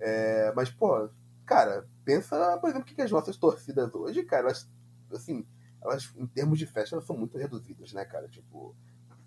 É, 0.00 0.52
mas, 0.54 0.70
pô, 0.70 1.08
cara, 1.46 1.86
pensa, 2.04 2.58
por 2.58 2.70
exemplo, 2.70 2.86
que 2.86 3.00
as 3.00 3.10
nossas 3.10 3.36
torcidas 3.36 3.94
hoje, 3.94 4.22
cara, 4.24 4.44
elas, 4.44 4.68
assim, 5.12 5.46
elas, 5.82 6.12
em 6.16 6.26
termos 6.26 6.58
de 6.58 6.66
festa, 6.66 6.96
elas 6.96 7.06
são 7.06 7.16
muito 7.16 7.36
reduzidas, 7.36 7.92
né, 7.92 8.04
cara? 8.04 8.28
Tipo, 8.28 8.74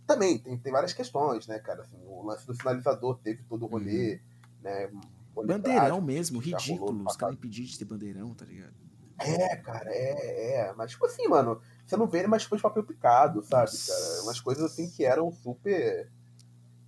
também 0.05 0.37
tem, 0.37 0.57
tem 0.57 0.71
várias 0.71 0.93
questões, 0.93 1.47
né, 1.47 1.59
cara? 1.59 1.81
Assim, 1.81 1.97
o 2.05 2.23
lance 2.23 2.45
do 2.45 2.55
sinalizador 2.55 3.19
teve 3.19 3.43
todo 3.43 3.65
o 3.65 3.67
rolê, 3.67 4.15
uhum. 4.15 4.19
né? 4.61 4.91
Bandeirão 5.35 6.01
mesmo, 6.01 6.39
ridículo. 6.39 7.05
Os 7.05 7.17
caras 7.17 7.35
impediram 7.35 7.67
de 7.67 7.77
ter 7.77 7.85
bandeirão, 7.85 8.33
tá 8.33 8.45
ligado? 8.45 8.73
É, 9.19 9.55
cara, 9.57 9.89
é, 9.89 10.55
é. 10.55 10.73
Mas, 10.73 10.91
tipo 10.91 11.05
assim, 11.05 11.27
mano, 11.27 11.61
você 11.85 11.97
não 11.97 12.07
vê 12.07 12.19
ele 12.19 12.27
mais 12.27 12.43
tipo 12.43 12.55
de 12.55 12.61
papel 12.61 12.83
picado, 12.83 13.43
sabe, 13.43 13.71
cara? 13.71 14.23
Umas 14.23 14.39
coisas 14.39 14.63
assim 14.63 14.89
que 14.89 15.05
eram 15.05 15.31
super. 15.31 16.09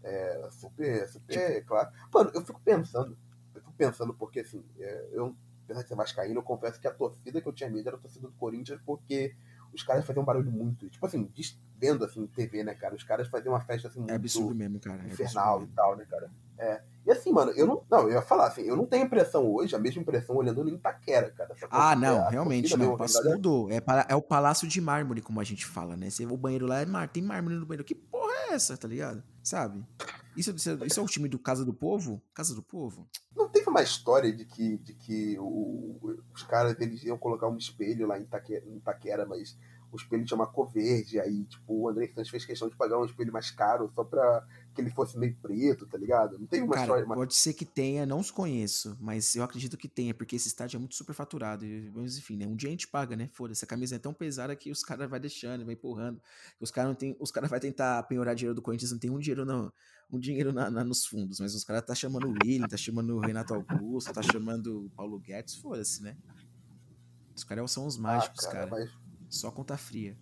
É, 0.03 0.49
super, 0.51 1.07
super, 1.09 1.55
tipo... 1.55 1.67
claro. 1.67 1.91
Mano, 2.13 2.31
eu 2.33 2.41
fico 2.41 2.61
pensando, 2.63 3.17
pensando, 3.77 4.13
porque 4.13 4.39
assim, 4.39 4.63
é, 4.79 5.09
eu, 5.11 5.35
apesar 5.65 5.83
de 5.83 5.89
ser 5.89 5.95
vascaíno, 5.95 6.39
eu 6.39 6.43
confesso 6.43 6.79
que 6.79 6.87
a 6.87 6.93
torcida 6.93 7.41
que 7.41 7.47
eu 7.47 7.53
tinha 7.53 7.69
medo 7.69 7.87
era 7.87 7.97
a 7.97 7.99
torcida 7.99 8.27
do 8.27 8.33
Corinthians, 8.33 8.79
porque 8.85 9.35
os 9.73 9.83
caras 9.83 10.05
faziam 10.05 10.23
um 10.23 10.25
barulho 10.25 10.51
muito. 10.51 10.89
Tipo 10.89 11.05
assim, 11.05 11.29
vendo 11.77 12.03
assim, 12.03 12.25
TV, 12.27 12.63
né, 12.63 12.73
cara? 12.73 12.95
Os 12.95 13.03
caras 13.03 13.27
faziam 13.27 13.53
uma 13.53 13.61
festa 13.61 13.87
assim 13.87 13.99
muito. 13.99 14.11
É 14.11 14.15
absurdo 14.15 14.55
mesmo, 14.55 14.79
cara. 14.79 15.03
É 15.03 15.07
infernal 15.07 15.59
mesmo. 15.59 15.73
e 15.73 15.75
tal, 15.75 15.95
né, 15.95 16.05
cara? 16.09 16.31
É. 16.60 16.82
E 17.05 17.12
assim, 17.12 17.32
mano, 17.32 17.51
eu 17.51 17.66
não. 17.66 17.84
Não, 17.89 18.01
eu 18.01 18.12
ia 18.12 18.22
falar 18.22 18.47
assim, 18.47 18.64
eu 18.64 18.76
não 18.76 18.86
tenho 18.86 19.05
impressão 19.05 19.49
hoje, 19.49 19.76
a 19.76 19.80
mesma 19.80 20.01
impressão 20.01 20.36
olhando 20.36 20.64
no 20.64 20.70
Itaquera, 20.70 21.32
cara. 21.32 21.55
Ah, 21.72 21.95
não, 21.95 22.28
realmente 22.30 22.76
não. 22.76 22.95
O 22.95 23.30
mudou. 23.32 23.72
É, 23.72 23.82
é 24.10 24.16
o 24.16 24.22
palácio 24.22 24.68
de 24.68 24.82
mármore, 24.82 25.22
como 25.22 25.39
a 25.39 25.43
gente 25.43 25.66
fala, 25.66 25.95
né? 25.95 26.10
Você, 26.10 26.26
o 26.26 26.36
banheiro 26.36 26.66
lá 26.66 26.82
é 26.82 26.86
mar, 26.86 27.08
tem 27.08 27.24
mármore 27.24 27.55
no 27.55 27.66
banheiro. 27.66 27.86
Que 27.86 27.95
porra 27.95 28.34
é 28.49 28.53
essa, 28.55 28.76
tá 28.76 28.88
ligado? 28.88 29.24
Sabe? 29.41 29.86
Isso, 30.36 30.53
isso 30.53 30.99
é 30.99 31.03
o 31.03 31.08
time 31.08 31.30
do 31.30 31.39
Casa 31.39 31.64
do 31.64 31.74
Povo? 31.74 32.22
Casa 32.34 32.53
do 32.53 32.62
Povo? 32.62 33.08
Não 33.36 33.47
teve 33.47 33.70
uma 33.70 33.82
história 33.82 34.32
de 34.32 34.45
que, 34.45 34.78
de 34.78 34.93
que 34.93 35.39
o, 35.39 35.99
os 36.34 36.43
caras 36.43 36.76
eles 36.80 37.03
iam 37.03 37.18
colocar 37.18 37.47
um 37.47 37.58
espelho 37.58 38.05
lá 38.05 38.20
em 38.20 38.24
Itaquera, 38.24 38.66
em 38.66 38.76
Itaquera 38.76 39.26
mas 39.26 39.58
o 39.91 39.95
espelho 39.95 40.26
tinha 40.26 40.36
uma 40.36 40.47
cor 40.47 40.72
verde, 40.72 41.20
aí, 41.20 41.45
tipo, 41.45 41.74
o 41.74 41.89
André 41.89 42.08
Santos 42.08 42.30
fez 42.30 42.45
questão 42.45 42.70
de 42.70 42.76
pagar 42.76 42.99
um 42.99 43.05
espelho 43.05 43.32
mais 43.32 43.49
caro 43.51 43.89
só 43.95 44.03
pra 44.03 44.45
que 44.78 44.82
ele 44.82 44.91
fosse 44.91 45.17
meio 45.17 45.36
preto, 45.41 45.88
tá 45.88 45.97
ligado? 45.97 46.38
Não 46.38 46.45
tem 46.45 46.61
uma 46.61 46.73
Cara, 46.73 46.86
história. 46.86 47.05
Uma... 47.05 47.15
Pode 47.15 47.34
ser 47.34 47.53
que 47.53 47.65
tenha, 47.65 48.05
não 48.05 48.19
os 48.19 48.30
conheço, 48.30 48.95
mas 49.01 49.36
eu 49.36 49.43
acredito 49.43 49.75
que 49.75 49.88
tenha, 49.88 50.13
porque 50.13 50.36
esse 50.36 50.47
estádio 50.47 50.78
é 50.78 50.80
muito 50.80 50.95
superfaturado. 50.95 51.65
Mas 51.95 52.17
enfim, 52.17 52.38
né? 52.38 52.45
Um 52.45 52.55
dia 52.55 52.69
a 52.69 52.71
gente 52.71 52.88
paga, 52.88 53.15
né? 53.15 53.28
Foda-se, 53.34 53.65
a 53.65 53.67
camisa 53.67 53.95
é 53.95 53.99
tão 53.99 54.13
pesada 54.13 54.55
que 54.55 54.69
os 54.69 54.84
caras 54.84 55.09
vai 55.09 55.19
deixando, 55.19 55.65
vai 55.65 55.73
empurrando. 55.73 56.21
Os 56.59 56.69
caras 56.69 56.89
não 56.89 56.95
tem, 56.95 57.17
os 57.19 57.32
caras 57.32 57.49
vai 57.49 57.59
tentar 57.59 58.03
penhorar 58.03 58.36
dinheiro 58.36 58.53
do 58.53 58.61
Corinthians, 58.61 58.91
não 58.91 58.99
tem 58.99 59.09
um 59.09 59.17
dinheiro 59.17 59.43
não, 59.43 59.73
um 60.11 60.19
dinheiro 60.19 60.53
na, 60.53 60.69
na, 60.69 60.84
nos 60.84 61.05
fundos, 61.05 61.39
mas 61.39 61.55
os 61.55 61.63
caras 61.63 61.84
tá 61.84 61.95
chamando 61.95 62.28
o 62.28 62.36
William, 62.43 62.67
tá 62.67 62.78
chamando 62.78 63.15
o 63.15 63.19
Renato 63.19 63.55
Augusto, 63.55 64.13
tá 64.13 64.21
chamando 64.21 64.86
o 64.86 64.89
Paulo 64.91 65.19
Guedes, 65.19 65.55
foda-se, 65.55 66.03
né? 66.03 66.15
Os 67.36 67.43
caras 67.43 67.71
são 67.71 67.88
os 67.88 67.97
mágicos, 67.97 68.45
ah, 68.45 68.51
cara. 68.51 68.69
cara. 68.69 68.82
Mas... 68.84 69.07
Só 69.30 69.51
conta 69.51 69.75
fria. 69.75 70.17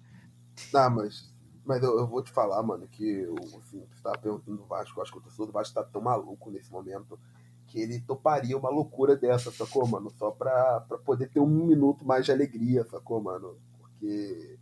Não, 0.74 0.90
mas, 0.90 1.35
mas 1.66 1.82
eu, 1.84 1.98
eu, 1.98 2.08
vou 2.08 2.22
te 2.22 2.32
falar, 2.32 2.62
mano, 2.62 2.88
que 2.88 3.04
eu, 3.04 3.36
assim, 3.60 3.86
você 3.92 4.02
tava 4.02 4.18
perguntando 4.18 4.58
do 4.58 4.66
Vasco, 4.66 5.02
acho 5.02 5.12
que 5.12 5.18
o 5.18 5.22
torcedor 5.22 5.48
do 5.48 5.54
Vasco 5.54 5.74
tá 5.74 5.84
tão 5.84 6.02
maluco 6.02 6.52
nesse 6.52 6.72
momento 6.72 7.20
que 7.68 7.80
ele 7.80 8.00
toparia 8.02 8.58
uma 8.58 8.70
loucura 8.70 9.16
dessa, 9.16 9.52
sacou, 9.52 9.88
mano? 9.88 10.10
Só 10.12 10.32
pra, 10.32 10.82
pra 10.82 10.98
poder 10.98 11.30
ter 11.30 11.40
um 11.40 11.48
minuto 11.48 12.06
mais 12.06 12.26
de 12.26 12.32
alegria, 12.32 12.86
sacou, 12.86 13.22
mano? 13.22 13.58
Porque. 13.80 14.58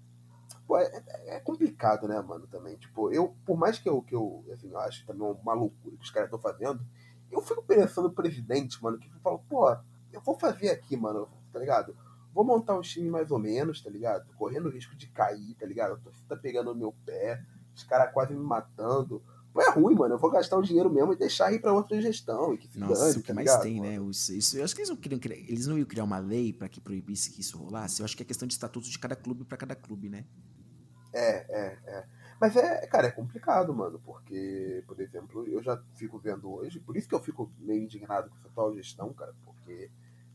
Pô, 0.66 0.78
é, 0.78 1.04
é 1.28 1.39
complicado, 1.41 2.08
né, 2.08 2.20
mano, 2.22 2.47
também. 2.47 2.78
Tipo, 2.78 3.12
eu, 3.12 3.36
por 3.45 3.58
mais 3.58 3.78
que 3.78 3.89
eu, 3.89 4.01
que 4.01 4.16
eu, 4.16 4.45
assim, 4.54 4.70
eu 4.70 4.80
acho 4.80 5.06
também 5.06 5.28
uma 5.28 5.54
loucura 5.54 5.97
que 5.97 6.04
os 6.04 6.10
caras 6.10 6.28
estão 6.28 6.39
fazendo, 6.39 6.80
eu 7.30 7.41
fico 7.41 7.62
pensando 7.64 8.08
no 8.08 8.14
presidente, 8.14 8.82
mano, 8.82 8.97
que 8.97 9.10
fala, 9.20 9.38
pô, 9.49 9.70
eu 10.14 10.22
vou 10.22 10.39
fazer 10.39 10.70
aqui, 10.70 10.95
mano, 10.95 11.28
tá 11.51 11.60
ligado? 11.60 11.95
Vou 12.34 12.44
montar 12.44 12.78
um 12.78 12.82
time 12.82 13.10
mais 13.10 13.32
ou 13.32 13.40
menos, 13.40 13.82
tá 13.82 13.90
ligado? 13.90 14.34
correndo 14.36 14.68
o 14.68 14.72
risco 14.72 14.96
de 14.96 15.08
cair, 15.08 15.56
tá 15.56 15.66
ligado? 15.66 15.94
A 15.94 15.98
torcida 15.98 16.26
tá 16.28 16.36
pegando 16.36 16.74
no 16.74 16.80
meu 16.80 16.94
pé, 17.06 17.42
os 17.76 17.84
caras 17.84 18.14
quase 18.14 18.34
me 18.34 18.44
matando. 18.44 19.22
Pô, 19.54 19.62
é 19.62 19.70
ruim, 19.70 19.94
mano. 19.94 20.16
Eu 20.16 20.20
vou 20.20 20.32
gastar 20.32 20.58
o 20.58 20.64
dinheiro 20.64 20.90
mesmo 20.90 21.14
e 21.14 21.16
deixar 21.16 21.54
ir 21.54 21.60
pra 21.60 21.72
outra 21.72 22.02
gestão. 22.02 22.54
E 22.54 22.58
que 22.58 22.78
Nossa, 22.78 23.12
o 23.12 23.22
que 23.22 23.28
tá 23.28 23.34
mais 23.36 23.48
ligado, 23.48 23.62
tem, 23.62 23.80
né? 23.80 23.98
Isso, 24.10 24.58
eu 24.58 24.64
acho 24.64 24.74
que 24.74 24.82
eles 24.82 24.90
não 24.90 24.98
queriam 24.98 25.20
criar, 25.20 25.38
eles 25.38 25.68
não 25.68 25.78
iam 25.78 25.86
criar 25.86 26.04
uma 26.04 26.18
lei 26.18 26.52
para 26.52 26.68
que 26.68 26.82
proibisse 26.82 27.32
que 27.32 27.42
isso 27.42 27.58
rolasse. 27.58 28.02
Eu 28.02 28.06
acho 28.06 28.18
que 28.18 28.24
é 28.24 28.26
questão 28.26 28.48
de 28.48 28.54
estatuto 28.56 28.90
de 28.90 28.98
cada 28.98 29.16
clube 29.16 29.46
para 29.46 29.58
cada 29.58 29.76
clube, 29.76 30.10
né? 30.10 30.26
É, 31.14 31.46
é, 31.50 31.80
é. 31.86 32.06
Mas 32.42 32.56
é, 32.56 32.88
cara, 32.88 33.08
é 33.08 33.12
complicado, 33.12 33.74
mano, 33.74 34.02
porque, 34.04 34.84
por 34.88 35.00
exemplo, 35.00 35.48
eu 35.48 35.62
já 35.62 35.82
fico 35.96 36.18
vendo 36.18 36.52
hoje, 36.52 36.80
por 36.80 36.98
isso 36.98 37.08
que 37.08 37.14
eu 37.14 37.22
fico 37.22 37.50
meio 37.60 37.84
indignado 37.84 38.30
com 38.30 38.36
essa 38.36 38.48
atual 38.48 38.74
gestão, 38.74 39.14
cara, 39.14 39.34
porque 39.46 39.90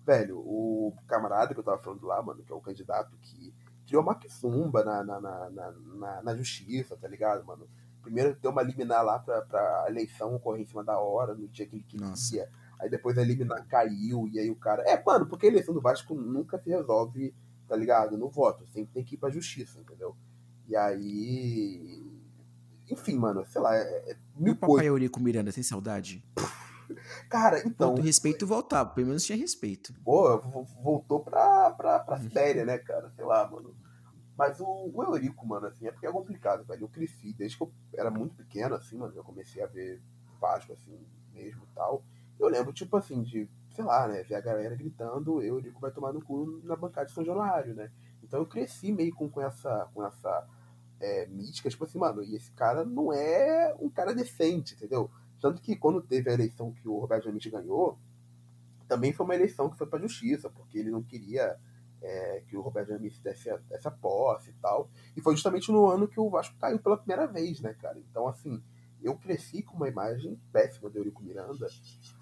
velho, 0.09 0.39
o 0.39 0.95
camarada 1.07 1.53
que 1.53 1.61
eu 1.61 1.65
tava 1.65 1.83
falando 1.83 2.07
lá, 2.07 2.23
mano, 2.23 2.43
que 2.43 2.51
é 2.51 2.57
o 2.57 2.61
candidato 2.63 3.15
que 3.21 3.55
criou 3.87 4.03
uma 4.03 4.15
quizumba 4.15 4.83
na, 4.83 5.05
na, 5.05 5.21
na, 5.21 6.23
na, 6.23 6.35
justiça, 6.35 6.97
tá 6.97 7.07
ligado, 7.07 7.45
mano? 7.45 7.69
Primeiro 8.01 8.35
deu 8.41 8.51
uma 8.51 8.63
liminar 8.63 9.05
lá 9.05 9.19
pra, 9.19 9.43
pra 9.43 9.85
eleição 9.87 10.35
ocorrer 10.35 10.63
em 10.63 10.67
cima 10.67 10.83
da 10.83 10.99
hora, 10.99 11.35
no 11.35 11.47
dia 11.47 11.67
que 11.67 11.77
ele 11.77 11.85
queria. 11.85 12.49
Aí 12.81 12.89
depois 12.89 13.19
a 13.19 13.23
liminar 13.23 13.67
caiu, 13.67 14.27
e 14.29 14.39
aí 14.39 14.51
o 14.51 14.57
cara. 14.57 14.83
É, 14.85 15.03
mano, 15.05 15.27
porque 15.27 15.47
a 15.47 15.51
eleição 15.51 15.75
do 15.75 15.81
Vasco 15.81 16.15
nunca 16.15 16.59
se 16.59 16.71
resolve, 16.71 17.35
tá 17.67 17.77
ligado? 17.77 18.17
No 18.17 18.31
voto. 18.31 18.67
Sempre 18.69 18.95
tem 18.95 19.05
que 19.05 19.17
ir 19.17 19.19
pra 19.19 19.29
justiça, 19.29 19.79
entendeu? 19.79 20.17
E 20.67 20.75
aí. 20.75 22.03
Enfim, 22.91 23.19
mano, 23.19 23.45
sei 23.47 23.61
lá. 23.61 23.77
É, 23.77 24.13
é 24.13 24.17
mil 24.37 24.55
o 24.55 24.57
Papai 24.57 24.87
Eurico 24.87 25.21
Miranda 25.21 25.53
tem 25.53 25.63
saudade? 25.63 26.25
Cara, 27.29 27.63
então. 27.67 27.95
O 27.95 28.01
respeito 28.01 28.47
voltava, 28.47 28.91
pelo 28.91 29.09
menos 29.09 29.25
tinha 29.25 29.39
respeito. 29.39 29.93
Pô, 30.05 30.39
voltou 30.83 31.21
pra, 31.21 31.71
pra, 31.71 31.99
pra 32.01 32.17
uhum. 32.17 32.31
série, 32.31 32.65
né, 32.65 32.79
cara? 32.79 33.11
Sei 33.11 33.25
lá, 33.25 33.49
mano. 33.49 33.75
Mas 34.37 34.61
o, 34.61 34.91
o 34.95 35.03
Eurico, 35.03 35.47
mano, 35.47 35.67
assim, 35.67 35.87
é 35.87 35.91
porque 35.91 36.07
é 36.07 36.13
complicado, 36.13 36.65
velho. 36.65 36.85
Eu 36.85 36.89
cresci, 36.89 37.33
desde 37.33 37.57
que 37.57 37.63
eu 37.65 37.73
era 37.95 38.11
muito 38.11 38.37
pequeno, 38.37 38.77
assim, 38.77 38.97
mano, 38.97 39.13
eu 39.17 39.25
comecei 39.25 39.63
a 39.63 39.67
ver 39.67 40.01
Vasco, 40.41 40.73
assim, 40.73 40.97
mesmo 41.33 41.65
e 41.65 41.75
tal. 41.75 42.05
Eu 42.39 42.49
lembro, 42.49 42.73
tipo 42.73 42.97
assim, 42.97 43.23
de, 43.23 43.49
sei 43.75 43.85
lá, 43.85 44.07
né, 44.07 44.23
ver 44.23 44.37
a 44.37 44.41
galera 44.41 44.77
gritando, 44.77 45.43
Eurico 45.43 45.81
vai 45.81 45.91
tomar 45.91 46.13
no 46.13 46.23
cu 46.23 46.61
na 46.63 46.77
bancada 46.77 47.07
de 47.07 47.13
São 47.13 47.25
Januário, 47.25 47.75
né? 47.75 47.91
Então 48.23 48.39
eu 48.39 48.47
cresci 48.47 48.93
meio 48.93 49.13
com, 49.13 49.29
com 49.29 49.41
essa, 49.41 49.89
com 49.93 50.07
essa 50.07 50.47
é, 51.01 51.27
mítica, 51.27 51.69
tipo 51.69 51.85
assim, 51.85 51.99
mano, 51.99 52.23
e 52.23 52.37
esse 52.37 52.53
cara 52.53 52.85
não 52.85 53.13
é 53.13 53.75
um 53.81 53.89
cara 53.89 54.15
decente, 54.15 54.75
entendeu? 54.75 55.11
Tanto 55.41 55.61
que 55.61 55.77
quando 55.77 56.03
teve 56.03 56.31
a 56.31 56.35
eleição 56.35 56.73
que 56.73 56.89
o 56.89 56.99
Roberto 56.99 57.25
Jamite 57.25 57.51
ganhou, 57.51 57.99
também 58.89 59.13
foi 59.13 59.25
uma 59.25 59.35
eleição 59.35 59.69
que 59.69 59.77
foi 59.77 59.87
para 59.87 59.99
a 59.99 60.03
justiça, 60.03 60.49
porque 60.51 60.79
ele 60.79 60.91
não 60.91 61.03
queria 61.03 61.59
é, 62.03 62.43
que 62.47 62.57
o 62.57 62.61
Roberto 62.61 62.89
Jamite 62.89 63.21
desse 63.23 63.51
essa 63.71 63.91
posse 63.91 64.51
e 64.51 64.55
tal. 64.55 64.91
E 65.17 65.21
foi 65.21 65.35
justamente 65.35 65.71
no 65.71 65.87
ano 65.87 66.09
que 66.09 66.19
o 66.19 66.31
Vasco 66.31 66.57
caiu 66.59 66.79
pela 66.79 66.97
primeira 66.97 67.27
vez, 67.27 67.61
né, 67.61 67.75
cara? 67.75 67.99
Então, 67.99 68.27
assim, 68.27 68.63
eu 69.03 69.17
cresci 69.17 69.63
com 69.63 69.77
uma 69.77 69.89
imagem 69.89 70.41
péssima 70.53 70.91
do 70.91 70.99
Eurico 70.99 71.23
Miranda 71.23 71.69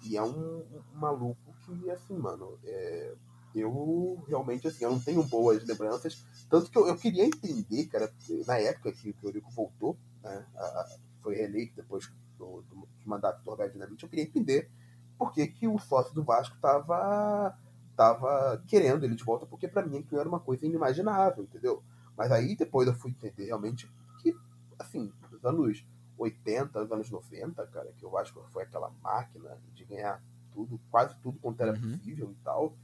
e 0.03 0.17
é 0.17 0.21
um, 0.21 0.59
um 0.59 0.99
maluco 0.99 1.53
que, 1.65 1.89
assim, 1.89 2.17
mano, 2.17 2.59
é, 2.63 3.15
eu 3.55 4.23
realmente, 4.27 4.67
assim, 4.67 4.83
eu 4.83 4.91
não 4.91 4.99
tenho 4.99 5.23
boas 5.23 5.65
lembranças. 5.65 6.23
Tanto 6.49 6.69
que 6.69 6.77
eu, 6.77 6.87
eu 6.87 6.97
queria 6.97 7.25
entender, 7.25 7.87
cara, 7.87 8.11
na 8.45 8.59
época 8.59 8.91
que, 8.91 9.13
que 9.13 9.25
o 9.25 9.29
Eurico 9.29 9.51
voltou, 9.51 9.97
né, 10.21 10.45
a, 10.55 10.97
foi 11.21 11.35
reeleito 11.35 11.75
depois 11.75 12.09
do, 12.37 12.63
do 12.69 12.87
mandato 13.05 13.43
do 13.43 13.49
Roberto 13.49 13.73
Dinamite, 13.73 14.03
eu 14.03 14.09
queria 14.09 14.25
entender 14.25 14.69
por 15.17 15.31
que, 15.31 15.47
que 15.47 15.67
o 15.67 15.77
sócio 15.79 16.13
do 16.13 16.23
Vasco 16.23 16.55
estava 16.55 17.57
tava 17.95 18.63
querendo 18.67 19.03
ele 19.03 19.15
de 19.15 19.23
volta, 19.23 19.47
porque 19.47 19.67
para 19.67 19.83
mim 19.83 19.97
aquilo 19.97 20.19
era 20.19 20.29
uma 20.29 20.39
coisa 20.39 20.63
inimaginável, 20.63 21.43
entendeu? 21.43 21.83
Mas 22.15 22.31
aí 22.31 22.55
depois 22.55 22.87
eu 22.87 22.93
fui 22.93 23.09
entender 23.09 23.45
realmente 23.45 23.91
que, 24.21 24.37
assim, 24.77 25.11
nos 25.31 25.43
anos 25.43 25.83
80, 26.17 26.79
nos 26.79 26.91
anos 26.91 27.09
90, 27.09 27.65
cara, 27.67 27.91
que 27.97 28.05
o 28.05 28.11
Vasco 28.11 28.45
foi 28.51 28.63
aquela 28.63 28.91
máquina 29.01 29.57
de 29.73 29.83
ganhar 29.83 30.23
tudo, 30.53 30.79
quase 30.91 31.15
tudo 31.21 31.39
quanto 31.39 31.61
era 31.61 31.73
uhum. 31.73 31.97
possível 31.97 32.31
e 32.31 32.43
tal. 32.43 32.75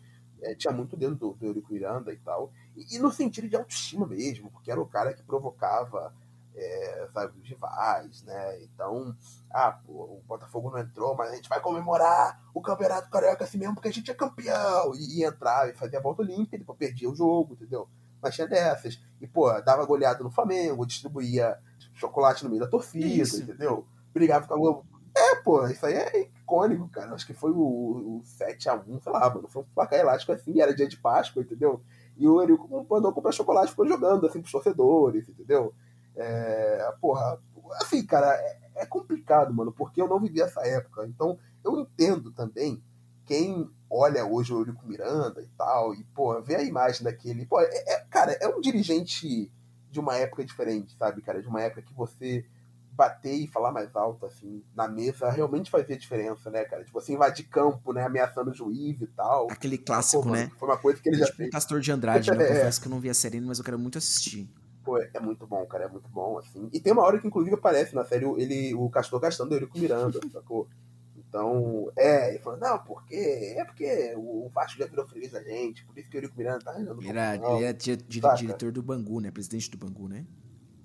É, 0.41 0.55
tinha 0.55 0.73
muito 0.73 0.97
dentro 0.97 1.15
do, 1.15 1.33
do 1.33 1.45
Eurico 1.45 1.71
Miranda 1.71 2.11
e 2.11 2.17
tal. 2.17 2.51
E, 2.75 2.95
e, 2.95 2.99
no 2.99 3.11
sentido 3.11 3.47
de 3.47 3.55
autoestima 3.55 4.05
mesmo, 4.05 4.51
porque 4.51 4.71
era 4.71 4.81
o 4.81 4.85
cara 4.85 5.13
que 5.13 5.23
provocava 5.23 6.13
é, 6.55 7.07
sabe, 7.13 7.39
os 7.39 7.47
rivais, 7.47 8.23
né? 8.23 8.63
Então, 8.63 9.15
ah, 9.51 9.71
pô, 9.71 9.93
o 9.93 10.23
Botafogo 10.27 10.69
não 10.69 10.79
entrou, 10.79 11.15
mas 11.15 11.31
a 11.31 11.35
gente 11.35 11.49
vai 11.49 11.59
comemorar 11.59 12.39
o 12.53 12.61
Campeonato 12.61 13.09
Carioca 13.09 13.43
assim 13.43 13.57
mesmo 13.57 13.75
porque 13.75 13.89
a 13.89 13.93
gente 13.93 14.11
é 14.11 14.13
campeão. 14.13 14.93
E, 14.95 15.19
e 15.19 15.23
entrar 15.25 15.69
e 15.69 15.73
fazer 15.73 15.97
a 15.97 16.01
volta 16.01 16.21
olímpica, 16.21 16.57
depois 16.57 16.77
perdia 16.77 17.09
o 17.09 17.15
jogo, 17.15 17.53
entendeu? 17.53 17.87
Mas 18.21 18.35
tinha 18.35 18.47
dessas. 18.47 18.99
E, 19.19 19.27
pô, 19.27 19.51
dava 19.61 19.85
goleada 19.85 20.23
no 20.23 20.31
Flamengo, 20.31 20.85
distribuía 20.85 21.57
chocolate 21.93 22.43
no 22.43 22.49
meio 22.49 22.61
da 22.61 22.69
torcida, 22.69 23.05
isso. 23.05 23.41
entendeu? 23.41 23.85
Brigava 24.13 24.47
com 24.47 24.53
a 24.53 24.57
Globo. 24.57 24.85
É, 25.15 25.35
pô, 25.35 25.67
isso 25.67 25.85
aí 25.85 25.93
é 25.93 26.21
icônico, 26.21 26.87
cara. 26.89 27.13
Acho 27.13 27.25
que 27.25 27.33
foi 27.33 27.51
o, 27.51 27.57
o 27.57 28.21
7x1, 28.23 29.03
sei 29.03 29.11
lá, 29.11 29.29
mano. 29.29 29.47
Foi 29.47 29.61
um 29.61 29.65
placar 29.75 29.99
elástico 29.99 30.31
assim, 30.31 30.59
era 30.59 30.73
dia 30.73 30.87
de 30.87 30.97
Páscoa, 30.97 31.43
entendeu? 31.43 31.81
E 32.17 32.27
o 32.27 32.41
Eurico 32.41 32.67
mandou 32.89 33.13
comprar 33.13 33.31
chocolate 33.31 33.71
ficou 33.71 33.87
jogando, 33.87 34.25
assim, 34.25 34.39
pros 34.39 34.51
torcedores, 34.51 35.27
entendeu? 35.29 35.73
É, 36.15 36.93
porra, 37.01 37.39
assim, 37.81 38.05
cara, 38.05 38.33
é, 38.35 38.59
é, 38.75 38.85
complicado, 38.85 39.53
mano, 39.53 39.71
porque 39.71 40.01
eu 40.01 40.07
não 40.07 40.19
vivi 40.19 40.41
essa 40.41 40.61
época. 40.61 41.05
Então, 41.07 41.37
eu 41.63 41.79
entendo 41.79 42.31
também 42.31 42.83
quem 43.25 43.69
olha 43.89 44.25
hoje 44.25 44.53
o 44.53 44.59
Eurico 44.59 44.85
Miranda 44.85 45.41
e 45.41 45.47
tal, 45.57 45.93
e, 45.93 46.03
pô, 46.15 46.41
vê 46.41 46.55
a 46.55 46.63
imagem 46.63 47.03
daquele. 47.03 47.45
Pô, 47.45 47.59
é, 47.59 47.65
é, 47.65 48.05
cara, 48.09 48.33
é 48.33 48.47
um 48.47 48.59
dirigente 48.59 49.51
de 49.89 49.99
uma 49.99 50.15
época 50.17 50.43
diferente, 50.43 50.95
sabe, 50.97 51.21
cara? 51.21 51.41
De 51.41 51.47
uma 51.47 51.61
época 51.61 51.83
que 51.83 51.93
você 51.93 52.45
bater 52.91 53.33
e 53.33 53.47
falar 53.47 53.71
mais 53.71 53.95
alto, 53.95 54.25
assim, 54.25 54.63
na 54.75 54.87
mesa, 54.87 55.29
realmente 55.29 55.69
fazia 55.69 55.97
diferença, 55.97 56.49
né, 56.49 56.63
cara? 56.63 56.83
Tipo, 56.83 56.99
você 56.99 57.13
invadir 57.13 57.47
campo, 57.47 57.91
né, 57.91 58.03
ameaçando 58.03 58.51
o 58.51 58.53
juiz 58.53 59.01
e 59.01 59.07
tal. 59.07 59.47
Aquele 59.49 59.77
clássico, 59.77 60.23
Pô, 60.23 60.29
né? 60.29 60.51
Foi 60.59 60.67
uma 60.69 60.77
coisa 60.77 61.01
que 61.01 61.09
ele 61.09 61.17
é 61.17 61.19
já 61.19 61.25
tipo 61.25 61.37
fez. 61.37 61.49
Castor 61.49 61.79
de 61.79 61.91
Andrade, 61.91 62.31
né? 62.31 62.43
Eu 62.43 62.47
confesso 62.53 62.81
que 62.81 62.87
eu 62.87 62.91
não 62.91 62.99
vi 62.99 63.09
a 63.09 63.13
série, 63.13 63.41
mas 63.41 63.57
eu 63.57 63.65
quero 63.65 63.79
muito 63.79 63.97
assistir. 63.97 64.47
Pô, 64.83 64.97
é 64.97 65.19
muito 65.19 65.47
bom, 65.47 65.65
cara, 65.65 65.85
é 65.85 65.87
muito 65.87 66.09
bom, 66.09 66.37
assim. 66.37 66.69
E 66.73 66.79
tem 66.79 66.91
uma 66.91 67.03
hora 67.03 67.19
que, 67.19 67.27
inclusive, 67.27 67.55
aparece 67.55 67.95
na 67.95 68.03
série 68.03 68.25
ele, 68.25 68.73
o 68.75 68.89
Castor 68.89 69.19
gastando 69.19 69.55
ele 69.55 69.65
com 69.65 69.79
Miranda, 69.79 70.19
sacou? 70.31 70.67
Então, 71.15 71.91
é, 71.95 72.29
ele 72.29 72.39
falou, 72.39 72.59
não, 72.59 72.77
porque 72.79 73.55
é 73.57 73.65
porque 73.65 74.13
o 74.15 74.49
Vasco 74.53 74.77
já 74.77 74.85
virou 74.85 75.07
feliz 75.07 75.33
a 75.33 75.41
gente, 75.41 75.83
por 75.83 75.97
isso 75.97 76.07
que 76.07 76.15
o 76.15 76.19
Eurico 76.19 76.37
Miranda 76.37 76.59
tá 76.59 76.71
arranjando 76.71 77.01
Ele 77.01 77.09
era, 77.09 77.35
ele 77.35 77.63
era 77.65 78.35
diretor 78.35 78.71
do 78.71 78.83
Bangu, 78.83 79.19
né? 79.19 79.31
Presidente 79.31 79.71
do 79.71 79.77
Bangu, 79.77 80.07
né? 80.07 80.27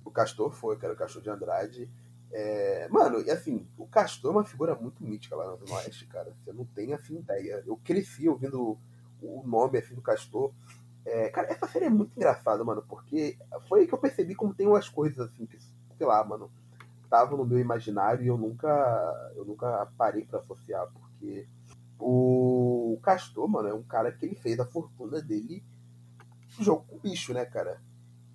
O 0.02 0.10
Castor 0.10 0.50
foi, 0.50 0.78
cara, 0.78 0.94
o 0.94 0.96
Castor 0.96 1.20
de 1.20 1.28
Andrade. 1.28 1.90
É, 2.32 2.88
mano, 2.88 3.20
e 3.20 3.30
assim, 3.30 3.66
o 3.76 3.86
Castor 3.86 4.32
é 4.32 4.36
uma 4.38 4.44
figura 4.44 4.74
muito 4.74 5.02
mítica 5.04 5.36
lá 5.36 5.54
no 5.54 5.74
Oeste, 5.74 6.06
cara. 6.06 6.34
Você 6.42 6.50
não 6.50 6.64
tem 6.64 6.94
assim 6.94 7.18
ideia. 7.18 7.62
Eu 7.66 7.76
cresci 7.76 8.26
ouvindo 8.26 8.78
o 9.20 9.42
nome 9.46 9.78
assim 9.78 9.94
do 9.94 10.00
Castor. 10.00 10.50
É, 11.04 11.28
cara, 11.30 11.50
essa 11.50 11.66
série 11.66 11.86
é 11.86 11.90
muito 11.90 12.16
engraçada, 12.16 12.62
mano, 12.64 12.84
porque 12.86 13.38
foi 13.68 13.80
aí 13.80 13.86
que 13.86 13.94
eu 13.94 13.98
percebi 13.98 14.34
como 14.34 14.54
tem 14.54 14.66
umas 14.66 14.88
coisas 14.88 15.18
assim 15.18 15.46
que, 15.46 15.58
sei 15.58 16.06
lá, 16.06 16.22
mano, 16.24 16.50
estavam 17.02 17.38
no 17.38 17.46
meu 17.46 17.58
imaginário 17.58 18.22
e 18.22 18.28
eu 18.28 18.36
nunca, 18.36 19.32
eu 19.34 19.44
nunca 19.44 19.90
parei 19.96 20.24
para 20.24 20.40
associar, 20.40 20.86
porque 20.92 21.48
o 21.98 22.98
Castor, 23.02 23.48
mano, 23.48 23.68
é 23.68 23.74
um 23.74 23.82
cara 23.82 24.12
que 24.12 24.24
ele 24.24 24.34
fez 24.34 24.60
a 24.60 24.66
fortuna 24.66 25.20
dele 25.20 25.64
no 26.58 26.64
jogo 26.64 26.84
com 26.86 26.96
o 26.96 27.00
bicho, 27.00 27.32
né, 27.32 27.44
cara? 27.46 27.80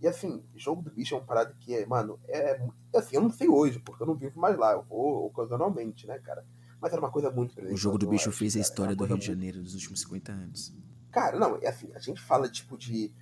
E 0.01 0.07
assim, 0.07 0.43
jogo 0.55 0.81
do 0.81 0.91
bicho 0.91 1.15
é 1.15 1.17
uma 1.17 1.25
parada 1.25 1.55
que 1.59 1.73
é, 1.73 1.85
mano, 1.85 2.19
é 2.27 2.59
assim, 2.95 3.15
eu 3.15 3.21
não 3.21 3.29
sei 3.29 3.47
hoje, 3.47 3.79
porque 3.79 4.03
eu 4.03 4.07
não 4.07 4.15
vivo 4.15 4.39
mais 4.39 4.57
lá, 4.57 4.73
eu 4.73 4.83
vou 4.83 5.27
ocasionalmente, 5.27 6.05
né, 6.07 6.19
cara? 6.19 6.45
Mas 6.81 6.91
era 6.91 7.01
uma 7.01 7.11
coisa 7.11 7.31
muito 7.31 7.55
presente. 7.55 7.73
O 7.73 7.77
jogo 7.77 7.97
do 7.97 8.07
bicho 8.07 8.29
fez 8.31 8.57
a 8.57 8.59
história 8.59 8.93
do 8.93 9.05
Rio 9.05 9.17
de 9.17 9.25
Janeiro 9.25 9.61
dos 9.61 9.73
últimos 9.73 10.01
50 10.01 10.31
anos. 10.33 10.75
Cara, 11.13 11.39
não, 11.39 11.57
é 11.61 11.67
assim, 11.67 11.91
a 11.93 11.99
gente 11.99 12.19
fala 12.19 12.49
tipo 12.49 12.75
de 12.75 13.13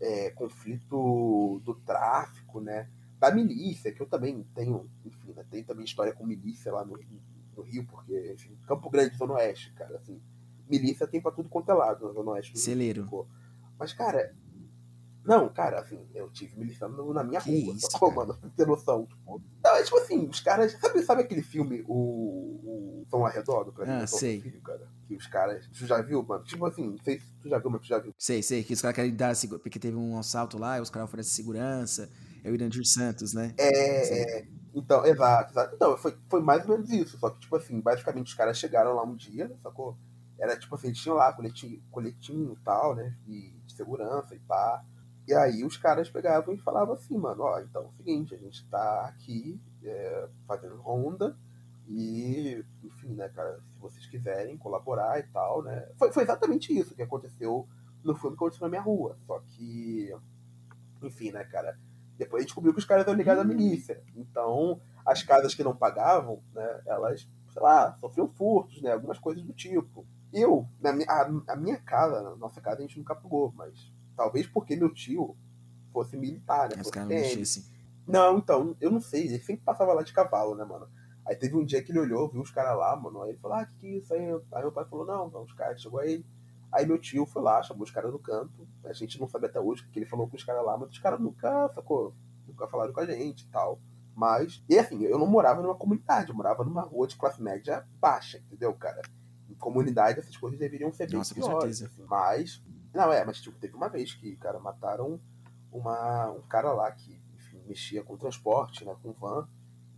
é, 0.00 0.30
conflito 0.30 1.60
do 1.62 1.74
tráfico, 1.86 2.58
né? 2.58 2.88
Da 3.20 3.30
milícia, 3.30 3.92
que 3.92 4.00
eu 4.00 4.06
também 4.06 4.42
tenho, 4.54 4.90
enfim, 5.04 5.32
né, 5.32 5.44
tenho 5.50 5.64
também 5.64 5.84
história 5.84 6.12
com 6.12 6.26
milícia 6.26 6.72
lá 6.72 6.84
no, 6.84 6.98
no 7.56 7.62
Rio, 7.62 7.86
porque, 7.86 8.32
enfim, 8.32 8.56
Campo 8.66 8.88
Grande, 8.88 9.16
Zona 9.16 9.34
Oeste, 9.34 9.72
cara, 9.74 9.96
assim, 9.96 10.20
milícia 10.68 11.06
tem 11.06 11.20
pra 11.20 11.30
tudo 11.30 11.50
quanto 11.50 11.70
é 11.70 11.74
lado 11.74 12.06
na 12.06 12.12
Zona 12.12 12.30
Oeste. 12.32 12.58
Celeiro. 12.58 13.28
Mas, 13.78 13.92
cara, 13.92 14.34
não, 15.24 15.48
cara, 15.48 15.80
assim, 15.80 15.98
eu 16.14 16.30
tive 16.30 16.58
miliciano 16.58 17.12
na 17.14 17.24
minha 17.24 17.40
que 17.40 17.64
rua, 17.64 17.74
isso, 17.74 17.88
só, 17.90 18.10
mano, 18.10 18.34
pra 18.34 18.50
ter 18.50 18.66
noção. 18.66 19.08
Não, 19.64 19.76
é 19.76 19.82
tipo 19.82 19.96
assim, 19.98 20.26
os 20.28 20.40
caras. 20.40 20.72
Sabe, 20.72 21.02
sabe 21.02 21.22
aquele 21.22 21.42
filme, 21.42 21.82
o, 21.88 21.94
o 21.94 23.06
São 23.10 23.24
Arredor, 23.24 23.64
do 23.64 23.82
Ah, 23.82 24.06
sei. 24.06 24.40
Filho, 24.40 24.60
cara? 24.60 24.86
Que 25.08 25.16
os 25.16 25.26
caras. 25.26 25.66
Tu 25.68 25.86
já 25.86 26.02
viu, 26.02 26.22
mano? 26.22 26.44
Tipo 26.44 26.66
assim, 26.66 26.90
não 26.90 26.98
sei 26.98 27.18
se 27.18 27.26
tu 27.42 27.48
já 27.48 27.58
viu, 27.58 27.70
mas 27.70 27.80
tu 27.80 27.86
já 27.86 27.98
viu. 27.98 28.14
Sei, 28.18 28.42
sei, 28.42 28.62
que 28.62 28.74
os 28.74 28.82
caras 28.82 28.94
querem 28.94 29.14
dar. 29.14 29.34
Porque 29.62 29.78
teve 29.78 29.96
um 29.96 30.18
assalto 30.18 30.58
lá, 30.58 30.78
e 30.78 30.80
os 30.82 30.90
caras 30.90 31.08
oferecem 31.08 31.32
segurança. 31.32 32.10
É 32.42 32.50
o 32.50 32.54
Irandir 32.54 32.84
Santos, 32.84 33.32
né? 33.32 33.54
É, 33.56 34.40
é. 34.40 34.46
Então, 34.74 35.06
exato, 35.06 35.52
exato. 35.52 35.74
Então, 35.74 35.96
foi, 35.96 36.14
foi 36.28 36.42
mais 36.42 36.68
ou 36.68 36.76
menos 36.76 36.90
isso. 36.90 37.18
Só 37.18 37.30
que, 37.30 37.40
tipo 37.40 37.56
assim, 37.56 37.80
basicamente 37.80 38.26
os 38.26 38.34
caras 38.34 38.58
chegaram 38.58 38.94
lá 38.94 39.02
um 39.04 39.16
dia, 39.16 39.50
sacou? 39.62 39.96
Era 40.38 40.58
tipo 40.58 40.74
assim, 40.74 40.88
eles 40.88 40.98
tinham 40.98 41.16
lá 41.16 41.32
coletinho, 41.32 41.82
coletinho 41.90 42.52
e 42.52 42.64
tal, 42.64 42.94
né? 42.94 43.16
De, 43.24 43.50
de 43.50 43.72
segurança 43.74 44.34
e 44.34 44.38
pá. 44.40 44.84
E 45.26 45.34
aí 45.34 45.64
os 45.64 45.76
caras 45.76 46.10
pegavam 46.10 46.54
e 46.54 46.58
falavam 46.58 46.94
assim, 46.94 47.16
mano, 47.16 47.44
ó, 47.44 47.60
então 47.60 47.82
é 47.82 47.86
o 47.86 47.92
seguinte, 47.92 48.34
a 48.34 48.38
gente 48.38 48.68
tá 48.68 49.06
aqui 49.06 49.58
é, 49.82 50.28
fazendo 50.46 50.76
ronda 50.76 51.36
e, 51.88 52.64
enfim, 52.82 53.14
né, 53.14 53.28
cara, 53.30 53.58
se 53.72 53.78
vocês 53.78 54.06
quiserem 54.06 54.56
colaborar 54.56 55.18
e 55.18 55.22
tal, 55.24 55.62
né. 55.62 55.88
Foi, 55.98 56.12
foi 56.12 56.22
exatamente 56.22 56.76
isso 56.78 56.94
que 56.94 57.02
aconteceu 57.02 57.66
no 58.02 58.14
filme 58.14 58.36
que 58.36 58.42
aconteceu 58.42 58.66
na 58.66 58.70
minha 58.70 58.82
rua. 58.82 59.16
Só 59.26 59.40
que, 59.40 60.14
enfim, 61.02 61.30
né, 61.30 61.44
cara, 61.44 61.78
depois 62.18 62.40
a 62.40 62.42
gente 62.42 62.48
descobriu 62.48 62.72
que 62.72 62.78
os 62.78 62.84
caras 62.84 63.06
eram 63.06 63.16
ligados 63.16 63.42
à 63.42 63.46
milícia. 63.46 64.02
Então, 64.14 64.80
as 65.06 65.22
casas 65.22 65.54
que 65.54 65.64
não 65.64 65.76
pagavam, 65.76 66.42
né, 66.52 66.82
elas, 66.86 67.28
sei 67.50 67.62
lá, 67.62 67.96
sofriam 68.00 68.28
furtos, 68.28 68.80
né, 68.82 68.92
algumas 68.92 69.18
coisas 69.18 69.42
do 69.42 69.52
tipo. 69.52 70.06
Eu, 70.32 70.68
na 70.80 70.92
minha, 70.92 71.06
a, 71.08 71.52
a 71.52 71.56
minha 71.56 71.78
casa, 71.78 72.18
a 72.18 72.36
nossa 72.36 72.60
casa, 72.60 72.78
a 72.78 72.82
gente 72.82 72.98
nunca 72.98 73.14
pagou, 73.14 73.52
mas 73.56 73.92
Talvez 74.16 74.46
porque 74.46 74.76
meu 74.76 74.92
tio 74.92 75.36
fosse 75.92 76.16
militar, 76.16 76.68
né? 76.70 76.82
Os 76.82 76.90
caras 76.90 77.08
não 77.08 77.16
mexessem. 77.16 77.64
Não, 78.06 78.38
então, 78.38 78.76
eu 78.80 78.90
não 78.90 79.00
sei. 79.00 79.26
Ele 79.26 79.38
sempre 79.38 79.64
passava 79.64 79.92
lá 79.92 80.02
de 80.02 80.12
cavalo, 80.12 80.54
né, 80.54 80.64
mano? 80.64 80.88
Aí 81.26 81.34
teve 81.34 81.56
um 81.56 81.64
dia 81.64 81.82
que 81.82 81.90
ele 81.90 82.00
olhou, 82.00 82.28
viu 82.28 82.42
os 82.42 82.50
caras 82.50 82.76
lá, 82.76 82.94
mano. 82.96 83.22
Aí 83.22 83.30
ele 83.30 83.38
falou, 83.38 83.56
ah, 83.56 83.64
que 83.64 83.74
que 83.76 83.86
é 83.86 83.98
isso 83.98 84.12
aí? 84.12 84.20
Aí 84.52 84.62
meu 84.62 84.72
pai 84.72 84.84
falou, 84.84 85.06
não, 85.06 85.30
não, 85.30 85.42
os 85.42 85.52
caras, 85.52 85.80
chegou 85.80 86.00
aí. 86.00 86.24
Aí 86.70 86.84
meu 86.84 86.98
tio 86.98 87.24
foi 87.24 87.40
lá, 87.40 87.62
chamou 87.62 87.84
os 87.84 87.90
caras 87.90 88.12
no 88.12 88.18
canto. 88.18 88.66
A 88.84 88.92
gente 88.92 89.18
não 89.18 89.28
sabe 89.28 89.46
até 89.46 89.60
hoje 89.60 89.82
o 89.82 89.90
que 89.90 89.98
ele 89.98 90.06
falou 90.06 90.28
com 90.28 90.36
os 90.36 90.44
caras 90.44 90.64
lá, 90.64 90.76
mas 90.76 90.90
os 90.90 90.98
caras 90.98 91.20
nunca, 91.20 91.70
sacou? 91.74 92.12
Nunca 92.46 92.66
falaram 92.66 92.92
com 92.92 93.00
a 93.00 93.06
gente 93.06 93.44
e 93.44 93.48
tal. 93.48 93.78
Mas, 94.14 94.62
e 94.68 94.78
assim, 94.78 95.02
eu 95.04 95.18
não 95.18 95.26
morava 95.26 95.62
numa 95.62 95.74
comunidade, 95.74 96.28
eu 96.28 96.34
morava 96.34 96.62
numa 96.64 96.82
rua 96.82 97.06
de 97.06 97.16
classe 97.16 97.42
média 97.42 97.86
baixa, 98.00 98.38
entendeu, 98.38 98.72
cara? 98.74 99.02
Em 99.48 99.54
comunidade 99.54 100.20
essas 100.20 100.36
coisas 100.36 100.58
deveriam 100.58 100.92
ser 100.92 101.08
bem 101.08 101.18
Nossa, 101.18 101.34
piores. 101.34 101.82
Assim, 101.82 102.04
mas 102.08 102.62
não, 102.94 103.12
é, 103.12 103.24
mas 103.24 103.40
tipo, 103.40 103.58
teve 103.58 103.74
uma 103.74 103.88
vez 103.88 104.14
que, 104.14 104.36
cara, 104.36 104.60
mataram 104.60 105.20
uma, 105.72 106.30
um 106.30 106.42
cara 106.42 106.72
lá 106.72 106.90
que, 106.92 107.20
enfim, 107.34 107.60
mexia 107.66 108.04
com 108.04 108.16
transporte, 108.16 108.84
né, 108.84 108.96
com 109.02 109.12
van. 109.12 109.48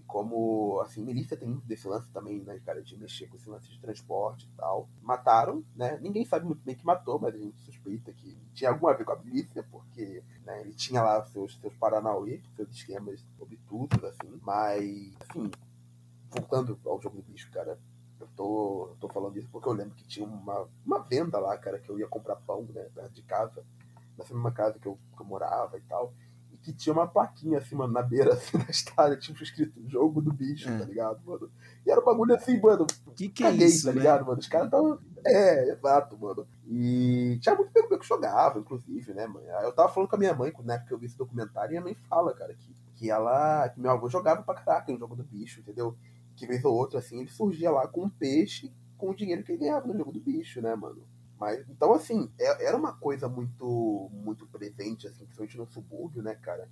E 0.01 0.05
como, 0.05 0.81
assim, 0.81 1.05
milícia 1.05 1.37
tem 1.37 1.47
muito 1.49 1.67
desse 1.67 1.87
lance 1.87 2.09
também, 2.11 2.41
né, 2.41 2.59
cara, 2.65 2.83
de 2.83 2.97
mexer 2.97 3.29
com 3.29 3.37
esse 3.37 3.51
lance 3.51 3.69
de 3.69 3.79
transporte 3.79 4.47
e 4.47 4.57
tal. 4.57 4.89
Mataram, 5.03 5.63
né, 5.75 5.99
ninguém 6.01 6.25
sabe 6.25 6.47
muito 6.47 6.63
bem 6.65 6.75
que 6.75 6.87
matou, 6.87 7.19
mas 7.21 7.35
a 7.35 7.39
gente 7.39 7.61
suspeita 7.61 8.13
que 8.13 8.35
tinha 8.55 8.71
alguma 8.71 8.93
a 8.93 8.95
ver 8.95 9.05
com 9.05 9.13
a 9.13 9.17
milícia, 9.17 9.63
porque, 9.71 10.25
né, 10.45 10.63
ele 10.63 10.73
tinha 10.73 11.03
lá 11.03 11.23
seus, 11.27 11.57
seus 11.61 11.75
paranauê, 11.77 12.41
seus 12.57 12.71
esquemas 12.71 13.23
obtusos, 13.39 14.03
assim. 14.05 14.41
Mas, 14.43 15.15
assim, 15.21 15.51
voltando 16.31 16.79
ao 16.87 17.01
jogo 17.01 17.17
do 17.19 17.23
bicho, 17.23 17.51
cara, 17.51 17.79
eu 18.21 18.29
tô, 18.37 18.89
eu 18.91 18.97
tô 19.01 19.09
falando 19.09 19.37
isso 19.37 19.49
porque 19.51 19.69
eu 19.69 19.73
lembro 19.73 19.95
que 19.95 20.07
tinha 20.07 20.27
uma, 20.27 20.67
uma 20.85 20.99
venda 21.01 21.39
lá, 21.39 21.57
cara, 21.59 21.79
que 21.79 21.91
eu 21.91 21.99
ia 21.99 22.07
comprar 22.07 22.37
pão, 22.37 22.67
né, 22.75 22.89
perto 22.95 23.13
de 23.13 23.23
casa, 23.23 23.65
nessa 24.17 24.33
mesma 24.33 24.51
casa 24.51 24.79
que 24.79 24.87
eu, 24.87 24.99
que 25.15 25.23
eu 25.23 25.27
morava 25.27 25.77
e 25.77 25.83
tal. 25.83 26.13
E 26.53 26.57
que 26.57 26.73
tinha 26.73 26.93
uma 26.93 27.07
plaquinha 27.07 27.59
assim, 27.59 27.75
mano, 27.75 27.93
na 27.93 28.03
beira 28.03 28.33
assim, 28.35 28.57
da 28.59 28.71
estrada, 28.71 29.17
tipo 29.17 29.43
escrito 29.43 29.87
jogo 29.89 30.23
do 30.23 30.33
bicho, 30.33 30.69
é. 30.69 30.79
tá 30.79 30.85
ligado, 30.85 31.21
mano? 31.25 31.51
E 31.85 31.91
era 31.91 32.01
um 32.01 32.05
bagulho 32.05 32.35
assim, 32.35 32.59
mano. 32.59 32.87
Que 33.15 33.29
que 33.29 33.45
é 33.45 33.51
caguei, 33.51 33.67
é 33.67 33.69
isso, 33.69 33.87
tá 33.87 33.93
né? 33.93 33.99
ligado, 33.99 34.27
mano? 34.27 34.39
Os 34.39 34.49
caras 34.49 34.71
tão. 34.71 34.99
É, 35.25 35.71
exato, 35.71 36.17
mano. 36.19 36.47
E 36.67 37.39
tinha 37.41 37.55
muito 37.55 37.73
tempo 37.73 37.99
que 37.99 38.07
jogava, 38.07 38.59
inclusive, 38.59 39.13
né, 39.13 39.27
mano? 39.27 39.47
Eu 39.47 39.73
tava 39.73 39.93
falando 39.93 40.09
com 40.09 40.17
a 40.17 40.19
minha 40.19 40.35
mãe, 40.35 40.53
na 40.65 40.75
época 40.75 40.89
que 40.89 40.95
eu 40.95 40.99
vi 40.99 41.07
esse 41.07 41.19
documentário, 41.19 41.75
e 41.75 41.77
a 41.77 41.83
mãe 41.83 41.95
fala, 42.09 42.33
cara, 42.33 42.55
que, 42.55 42.75
que 42.95 43.11
ela. 43.11 43.69
que 43.69 43.81
meu 43.81 43.91
avô 43.91 44.09
jogava 44.09 44.43
pra 44.43 44.55
caraca 44.55 44.91
em 44.91 44.99
jogo 44.99 45.15
do 45.15 45.25
bicho, 45.25 45.61
entendeu? 45.61 45.97
Que 46.37 46.47
vez 46.47 46.65
ou 46.65 46.75
outra, 46.75 46.99
assim, 46.99 47.21
ele 47.21 47.31
surgia 47.31 47.71
lá 47.71 47.89
com 47.89 48.05
um 48.05 48.11
peixe 48.11 48.73
com 48.97 49.11
o 49.11 49.15
dinheiro 49.15 49.43
que 49.43 49.53
ele 49.53 49.59
ganhava 49.59 49.87
no 49.87 49.97
jogo 49.97 50.13
do 50.13 50.21
bicho, 50.21 50.61
né, 50.61 50.75
mano? 50.75 51.03
Mas, 51.39 51.69
então, 51.69 51.93
assim, 51.93 52.31
é, 52.39 52.67
era 52.67 52.77
uma 52.77 52.95
coisa 52.95 53.29
muito 53.29 54.11
muito 54.13 54.47
presente, 54.47 55.07
assim, 55.07 55.25
principalmente 55.25 55.59
no 55.59 55.67
subúrbio, 55.67 56.23
né, 56.23 56.35
cara? 56.35 56.69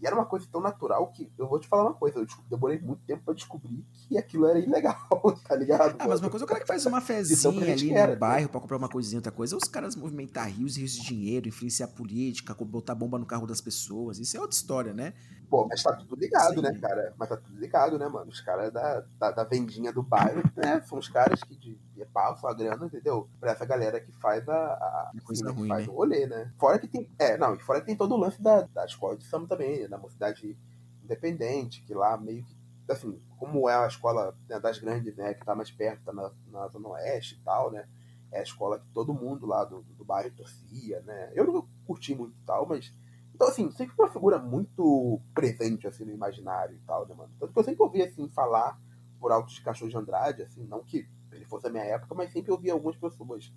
E 0.00 0.06
era 0.06 0.14
uma 0.14 0.24
coisa 0.24 0.46
tão 0.50 0.60
natural 0.60 1.10
que 1.10 1.30
eu 1.36 1.48
vou 1.48 1.58
te 1.58 1.66
falar 1.66 1.82
uma 1.82 1.94
coisa, 1.94 2.20
eu 2.20 2.26
demorei 2.48 2.78
muito 2.78 3.02
tempo 3.04 3.24
pra 3.24 3.34
descobrir 3.34 3.84
que 3.92 4.16
aquilo 4.16 4.46
era 4.46 4.58
ilegal, 4.58 5.08
tá 5.46 5.56
ligado? 5.56 5.96
Ah, 5.98 6.06
mas 6.06 6.20
uma 6.20 6.30
coisa 6.30 6.44
é 6.44 6.46
o 6.46 6.48
cara 6.48 6.60
que 6.60 6.66
faz 6.68 6.86
uma 6.86 7.00
fezinha 7.00 7.72
ali 7.72 7.92
era, 7.92 8.12
no 8.12 8.18
bairro 8.18 8.48
pra 8.48 8.60
comprar 8.60 8.76
uma 8.76 8.88
coisinha, 8.88 9.18
outra 9.18 9.32
coisa, 9.32 9.56
é 9.56 9.58
os 9.58 9.64
caras 9.64 9.96
movimentar 9.96 10.48
rios 10.48 10.76
e 10.76 10.80
rios 10.80 10.92
de 10.92 11.02
dinheiro, 11.02 11.48
influenciar 11.48 11.86
a 11.86 11.88
política, 11.88 12.54
botar 12.54 12.94
bomba 12.94 13.18
no 13.18 13.26
carro 13.26 13.46
das 13.46 13.60
pessoas, 13.60 14.20
isso 14.20 14.36
é 14.36 14.40
outra 14.40 14.56
história, 14.56 14.94
né? 14.94 15.14
Pô, 15.48 15.66
mas 15.66 15.82
tá 15.82 15.94
tudo 15.94 16.14
ligado, 16.14 16.60
né, 16.60 16.68
Sim. 16.68 16.74
né, 16.74 16.80
cara? 16.80 17.14
Mas 17.16 17.28
tá 17.28 17.36
tudo 17.36 17.58
ligado, 17.58 17.98
né, 17.98 18.06
mano? 18.06 18.30
Os 18.30 18.40
caras 18.40 18.70
da, 18.70 19.00
da, 19.18 19.30
da, 19.30 19.44
vendinha 19.44 19.90
do 19.92 20.02
bairro, 20.02 20.42
né? 20.54 20.80
São 20.82 20.98
os 20.98 21.08
caras 21.08 21.42
que 21.42 21.56
de, 21.56 21.74
de 21.74 22.04
passam 22.06 22.50
a 22.50 22.54
grana, 22.54 22.86
entendeu? 22.86 23.28
Pra 23.40 23.52
essa 23.52 23.64
galera 23.64 23.98
que 23.98 24.12
faz 24.12 24.46
a, 24.48 24.54
a 24.54 25.12
coisa 25.24 25.48
assim, 25.48 25.58
ruim, 25.58 25.68
faz 25.68 25.86
né? 25.86 25.92
o 25.92 25.96
rolê, 25.96 26.26
né? 26.26 26.52
Fora 26.58 26.78
que 26.78 26.86
tem. 26.86 27.10
É, 27.18 27.38
não, 27.38 27.54
e 27.54 27.60
fora 27.60 27.80
que 27.80 27.86
tem 27.86 27.96
todo 27.96 28.14
o 28.14 28.18
lance 28.18 28.42
da, 28.42 28.62
da 28.62 28.84
escola 28.84 29.16
de 29.16 29.24
samba 29.24 29.48
também, 29.48 29.88
da 29.88 29.96
mocidade 29.96 30.56
independente, 31.02 31.82
que 31.82 31.94
lá 31.94 32.16
meio 32.18 32.44
que. 32.44 32.58
Assim, 32.90 33.20
como 33.38 33.68
é 33.68 33.74
a 33.74 33.86
escola 33.86 34.34
né, 34.48 34.58
das 34.60 34.78
grandes, 34.78 35.16
né? 35.16 35.34
Que 35.34 35.44
tá 35.44 35.54
mais 35.54 35.70
perto, 35.70 36.04
tá 36.04 36.12
na, 36.12 36.30
na 36.50 36.68
Zona 36.68 36.88
Oeste 36.90 37.36
e 37.36 37.44
tal, 37.44 37.70
né? 37.70 37.88
É 38.30 38.40
a 38.40 38.42
escola 38.42 38.78
que 38.78 38.86
todo 38.92 39.14
mundo 39.14 39.46
lá 39.46 39.64
do, 39.64 39.82
do 39.82 40.04
bairro 40.04 40.30
torcia, 40.30 41.00
né? 41.02 41.30
Eu 41.34 41.46
não 41.46 41.68
curti 41.86 42.14
muito 42.14 42.36
e 42.38 42.44
tal, 42.44 42.66
mas 42.66 42.92
então, 43.38 43.46
assim, 43.46 43.70
sempre 43.70 43.94
foi 43.94 44.06
uma 44.06 44.12
figura 44.12 44.36
muito 44.36 45.20
presente, 45.32 45.86
assim, 45.86 46.04
no 46.04 46.10
imaginário 46.10 46.74
e 46.74 46.80
tal, 46.80 47.06
né, 47.06 47.14
mano? 47.14 47.32
Tanto 47.38 47.52
que 47.52 47.58
eu 47.60 47.62
sempre 47.62 47.82
ouvi, 47.84 48.02
assim, 48.02 48.28
falar 48.30 48.76
por 49.20 49.30
alto 49.30 49.54
de 49.54 49.62
Cachorro 49.62 49.88
de 49.88 49.96
Andrade, 49.96 50.42
assim, 50.42 50.64
não 50.64 50.82
que 50.82 51.08
ele 51.30 51.44
fosse 51.44 51.62
da 51.62 51.70
minha 51.70 51.84
época, 51.84 52.16
mas 52.16 52.32
sempre 52.32 52.50
ouvi 52.50 52.68
algumas 52.68 52.96
pessoas 52.96 53.54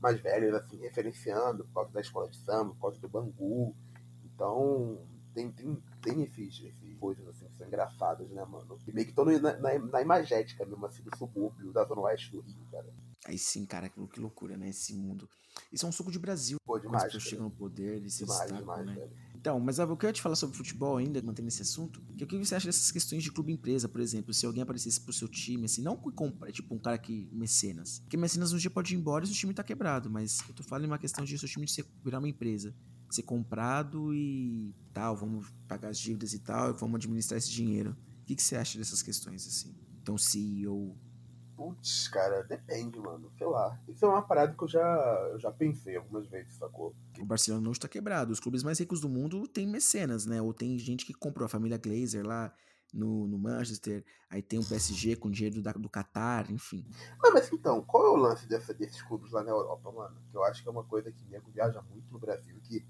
mais 0.00 0.20
velhas, 0.20 0.54
assim, 0.54 0.76
referenciando 0.76 1.64
por 1.64 1.74
causa 1.74 1.90
da 1.90 2.00
escola 2.00 2.28
de 2.28 2.36
samba, 2.36 2.74
por 2.74 2.82
causa 2.82 3.00
do 3.00 3.08
Bangu. 3.08 3.74
Então, 4.24 5.00
tem, 5.34 5.50
tem, 5.50 5.82
tem 6.00 6.22
esses, 6.22 6.62
esses 6.62 6.96
coisas, 7.00 7.26
assim, 7.26 7.48
que 7.48 7.56
são 7.56 7.66
engraçadas, 7.66 8.30
né, 8.30 8.44
mano? 8.44 8.78
E 8.86 8.92
meio 8.92 9.04
que 9.04 9.10
estão 9.10 9.24
na, 9.24 9.58
na, 9.58 9.78
na, 9.80 10.00
imagética 10.00 10.64
mesmo, 10.64 10.86
assim, 10.86 11.02
do 11.02 11.16
subúrbio, 11.16 11.72
da 11.72 11.82
zona 11.82 12.02
oeste 12.02 12.30
do 12.30 12.40
Rio, 12.40 12.64
cara. 12.70 12.86
Aí 13.26 13.38
sim, 13.38 13.64
cara, 13.64 13.88
que 13.88 14.20
loucura, 14.20 14.56
né? 14.56 14.68
Esse 14.68 14.94
mundo. 14.94 15.28
Isso 15.72 15.86
é 15.86 15.88
um 15.88 15.92
suco 15.92 16.10
de 16.10 16.18
Brasil. 16.18 16.58
Pô, 16.64 16.78
demais. 16.78 16.90
Quando 16.90 16.96
as 16.96 17.04
pessoas 17.04 17.22
chegam 17.22 17.44
no 17.44 17.50
poder, 17.50 17.96
eles 17.96 18.14
se 18.14 18.24
demais, 18.24 18.40
destacam, 18.40 18.60
demais, 18.60 18.86
né? 18.86 18.94
Velho. 18.94 19.12
Então, 19.34 19.60
mas 19.60 19.78
o 19.78 19.96
que 19.96 20.06
eu 20.06 20.08
ia 20.08 20.12
te 20.12 20.22
falar 20.22 20.36
sobre 20.36 20.56
futebol 20.56 20.96
ainda, 20.96 21.20
mantendo 21.20 21.48
esse 21.48 21.60
assunto, 21.60 22.02
que 22.16 22.24
o 22.24 22.26
que 22.26 22.38
você 22.38 22.54
acha 22.54 22.66
dessas 22.66 22.90
questões 22.90 23.22
de 23.22 23.30
clube-empresa, 23.30 23.88
por 23.88 24.00
exemplo? 24.00 24.32
Se 24.32 24.46
alguém 24.46 24.62
aparecesse 24.62 25.00
pro 25.00 25.12
seu 25.12 25.28
time, 25.28 25.66
assim, 25.66 25.82
não 25.82 25.96
compra, 25.96 26.50
tipo 26.50 26.74
um 26.74 26.78
cara 26.78 26.96
que. 26.96 27.28
mecenas. 27.32 28.00
Porque 28.00 28.16
mecenas 28.16 28.52
um 28.52 28.56
dia 28.56 28.70
pode 28.70 28.94
ir 28.94 28.98
embora 28.98 29.24
e 29.24 29.28
seu 29.28 29.36
time 29.36 29.52
tá 29.52 29.62
quebrado, 29.62 30.10
mas 30.10 30.40
eu 30.48 30.54
tô 30.54 30.62
falando 30.62 30.84
em 30.84 30.88
uma 30.88 30.98
questão 30.98 31.24
de 31.24 31.38
seu 31.38 31.48
time 31.48 31.66
de 31.66 31.84
virar 32.02 32.18
uma 32.20 32.28
empresa. 32.28 32.74
Ser 33.10 33.22
comprado 33.22 34.14
e 34.14 34.74
tal, 34.92 35.14
vamos 35.14 35.46
pagar 35.68 35.90
as 35.90 35.98
dívidas 35.98 36.32
e 36.32 36.38
tal, 36.38 36.70
e 36.70 36.72
vamos 36.72 36.96
administrar 36.96 37.38
esse 37.38 37.50
dinheiro. 37.50 37.96
O 38.22 38.24
que, 38.24 38.34
que 38.34 38.42
você 38.42 38.56
acha 38.56 38.78
dessas 38.78 39.02
questões, 39.02 39.46
assim? 39.46 39.76
Então, 40.00 40.16
CEO. 40.16 40.96
Putz, 41.56 42.08
cara, 42.08 42.42
depende, 42.42 42.98
mano. 42.98 43.30
Sei 43.38 43.46
lá. 43.46 43.80
Isso 43.88 44.04
é 44.04 44.08
uma 44.08 44.22
parada 44.22 44.54
que 44.54 44.62
eu 44.62 44.68
já, 44.68 45.28
eu 45.32 45.38
já 45.38 45.52
pensei 45.52 45.96
algumas 45.96 46.26
vezes, 46.26 46.54
sacou? 46.54 46.94
O 47.18 47.24
Barcelona 47.24 47.64
não 47.64 47.72
está 47.72 47.86
quebrado. 47.86 48.32
Os 48.32 48.40
clubes 48.40 48.62
mais 48.62 48.78
ricos 48.78 49.00
do 49.00 49.08
mundo 49.08 49.46
têm 49.46 49.66
mecenas, 49.66 50.26
né? 50.26 50.42
Ou 50.42 50.52
tem 50.52 50.78
gente 50.78 51.06
que 51.06 51.14
comprou 51.14 51.46
a 51.46 51.48
família 51.48 51.78
Glazer 51.78 52.26
lá 52.26 52.52
no, 52.92 53.26
no 53.26 53.38
Manchester. 53.38 54.04
Aí 54.30 54.42
tem 54.42 54.58
o 54.58 54.64
PSG 54.64 55.16
com 55.16 55.30
dinheiro 55.30 55.62
da, 55.62 55.72
do 55.72 55.88
Qatar, 55.88 56.50
enfim. 56.50 56.84
Não, 57.22 57.32
mas 57.32 57.52
então, 57.52 57.82
qual 57.82 58.06
é 58.06 58.10
o 58.10 58.16
lance 58.16 58.48
dessa, 58.48 58.72
desses 58.72 59.02
clubes 59.02 59.32
lá 59.32 59.42
na 59.42 59.50
Europa, 59.50 59.90
mano? 59.92 60.16
Que 60.30 60.36
eu 60.36 60.44
acho 60.44 60.62
que 60.62 60.68
é 60.68 60.72
uma 60.72 60.84
coisa 60.84 61.12
que 61.12 61.24
nego 61.26 61.50
viaja 61.50 61.82
muito 61.82 62.10
no 62.12 62.18
Brasil, 62.18 62.58
que 62.62 62.84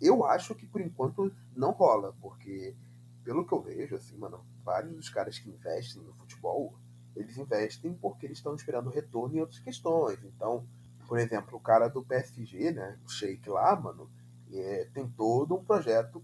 eu 0.00 0.24
acho 0.24 0.54
que 0.54 0.66
por 0.66 0.80
enquanto 0.80 1.32
não 1.54 1.70
rola, 1.70 2.14
porque 2.20 2.74
pelo 3.22 3.46
que 3.46 3.52
eu 3.52 3.62
vejo, 3.62 3.94
assim, 3.94 4.16
mano, 4.16 4.44
vários 4.64 4.94
dos 4.96 5.08
caras 5.08 5.38
que 5.38 5.48
investem 5.48 6.02
no 6.02 6.12
futebol, 6.14 6.74
eles 7.14 7.36
investem 7.36 7.94
porque 7.94 8.26
eles 8.26 8.38
estão 8.38 8.54
esperando 8.54 8.90
retorno 8.90 9.36
em 9.36 9.40
outras 9.40 9.60
questões. 9.60 10.18
Então, 10.24 10.66
por 11.06 11.18
exemplo, 11.18 11.56
o 11.56 11.60
cara 11.60 11.88
do 11.88 12.02
PSG, 12.02 12.72
né, 12.72 12.98
o 13.04 13.08
Sheik 13.08 13.48
lá, 13.48 13.78
mano, 13.78 14.10
é, 14.52 14.88
tem 14.92 15.08
todo 15.08 15.54
um 15.54 15.64
projeto 15.64 16.22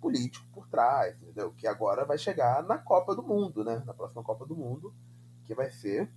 político 0.00 0.46
por 0.52 0.66
trás, 0.68 1.14
entendeu? 1.20 1.52
Que 1.52 1.66
agora 1.66 2.04
vai 2.04 2.16
chegar 2.16 2.62
na 2.62 2.78
Copa 2.78 3.14
do 3.14 3.22
Mundo, 3.22 3.62
né? 3.62 3.82
Na 3.84 3.92
próxima 3.92 4.22
Copa 4.22 4.46
do 4.46 4.56
Mundo, 4.56 4.94
que 5.44 5.54
vai 5.54 5.70
ser 5.70 6.10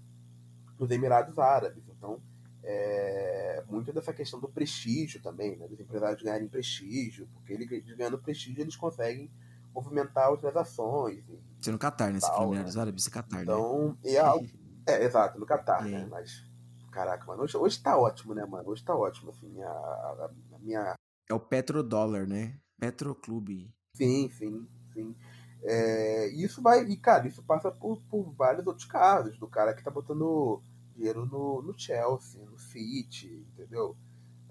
nos 0.80 0.90
Emirados 0.90 1.38
Árabes. 1.38 1.84
Então, 1.90 2.22
é, 2.64 3.64
muito 3.68 3.92
dessa 3.92 4.14
questão 4.14 4.40
do 4.40 4.48
prestígio 4.48 5.22
também, 5.22 5.58
né? 5.58 5.68
Dos 5.68 5.80
empresários 5.80 6.22
ganharem 6.22 6.48
prestígio, 6.48 7.28
porque 7.34 7.54
eles 7.54 7.68
ganhando 7.98 8.18
prestígio, 8.18 8.62
eles 8.62 8.76
conseguem 8.76 9.30
movimentar 9.74 10.30
outras 10.30 10.56
ações. 10.56 11.24
Você 11.60 11.72
no 11.72 11.80
Catar, 11.80 12.12
né? 12.12 12.20
Você 12.20 12.28
falou 12.28 12.54
Emirados 12.54 12.78
Árabes, 12.78 13.08
é 13.08 13.12
Catar, 13.12 13.42
então, 13.42 13.98
né? 14.04 14.12
É, 14.12 14.20
algo, 14.20 14.46
é, 14.88 15.04
exato, 15.04 15.40
no 15.40 15.46
Catar, 15.46 15.84
né? 15.84 16.06
Mas, 16.10 16.44
caraca, 16.92 17.26
mano, 17.26 17.44
hoje, 17.44 17.58
hoje 17.58 17.82
tá 17.82 17.98
ótimo, 17.98 18.34
né, 18.34 18.46
mano? 18.46 18.70
Hoje 18.70 18.84
tá 18.84 18.96
ótimo, 18.96 19.32
assim, 19.32 19.62
a, 19.62 19.70
a, 19.70 20.32
a 20.54 20.60
minha... 20.60 20.96
É 21.30 21.34
o 21.34 21.40
petrodólar, 21.40 22.28
né? 22.28 22.58
Petroclube. 22.80 23.74
Sim, 23.96 24.30
sim, 24.30 24.68
sim. 24.94 25.16
É, 25.64 26.28
isso 26.28 26.62
vai, 26.62 26.84
e 26.84 26.98
cara, 26.98 27.28
isso 27.28 27.42
passa 27.44 27.72
por, 27.72 28.02
por 28.10 28.34
vários 28.34 28.68
outros 28.68 28.86
casos, 28.86 29.40
do 29.40 29.48
cara 29.48 29.74
que 29.74 29.84
tá 29.84 29.90
botando 29.90 30.62
dinheiro 30.94 31.26
no, 31.26 31.62
no 31.62 31.78
Chelsea, 31.78 32.46
no 32.46 32.60
City, 32.60 33.48
entendeu? 33.54 33.96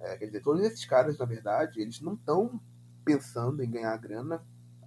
É, 0.00 0.16
quer 0.16 0.26
dizer, 0.26 0.40
todos 0.40 0.62
esses 0.64 0.84
caras, 0.86 1.18
na 1.18 1.26
verdade, 1.26 1.80
eles 1.80 2.00
não 2.00 2.14
estão 2.14 2.58
pensando 3.04 3.62
em 3.62 3.70
ganhar 3.70 3.96
grana 3.98 4.42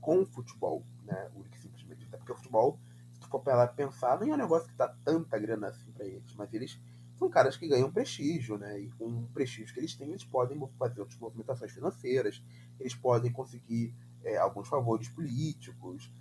com 0.06 0.22
o 0.22 0.26
futebol, 0.28 0.86
né? 1.04 1.32
Único 1.36 1.58
simplesmente. 1.58 2.06
Até 2.06 2.18
porque 2.18 2.32
o 2.32 2.36
futebol, 2.36 2.80
se 3.12 3.20
tu 3.20 3.28
for 3.28 3.40
pra 3.40 3.66
pensar, 3.68 4.20
não 4.20 4.28
é 4.28 4.36
um 4.36 4.38
negócio 4.38 4.70
que 4.70 4.76
dá 4.76 4.88
tanta 5.04 5.40
grana 5.40 5.70
assim 5.70 5.92
pra 5.92 6.06
eles, 6.06 6.32
mas 6.36 6.54
eles 6.54 6.80
são 7.16 7.28
caras 7.28 7.58
que 7.58 7.68
ganham 7.68 7.92
prestígio, 7.92 8.56
né? 8.56 8.80
E 8.80 8.92
com 8.92 9.08
o 9.08 9.28
prestígio 9.34 9.74
que 9.74 9.80
eles 9.80 9.96
têm, 9.96 10.10
eles 10.10 10.24
podem 10.24 10.62
fazer 10.78 11.00
outras 11.00 11.18
movimentações 11.18 11.72
financeiras, 11.72 12.44
eles 12.80 12.94
podem 12.94 13.32
conseguir 13.32 13.96
é, 14.24 14.38
alguns 14.38 14.68
favores 14.68 15.10
políticos. 15.10 16.12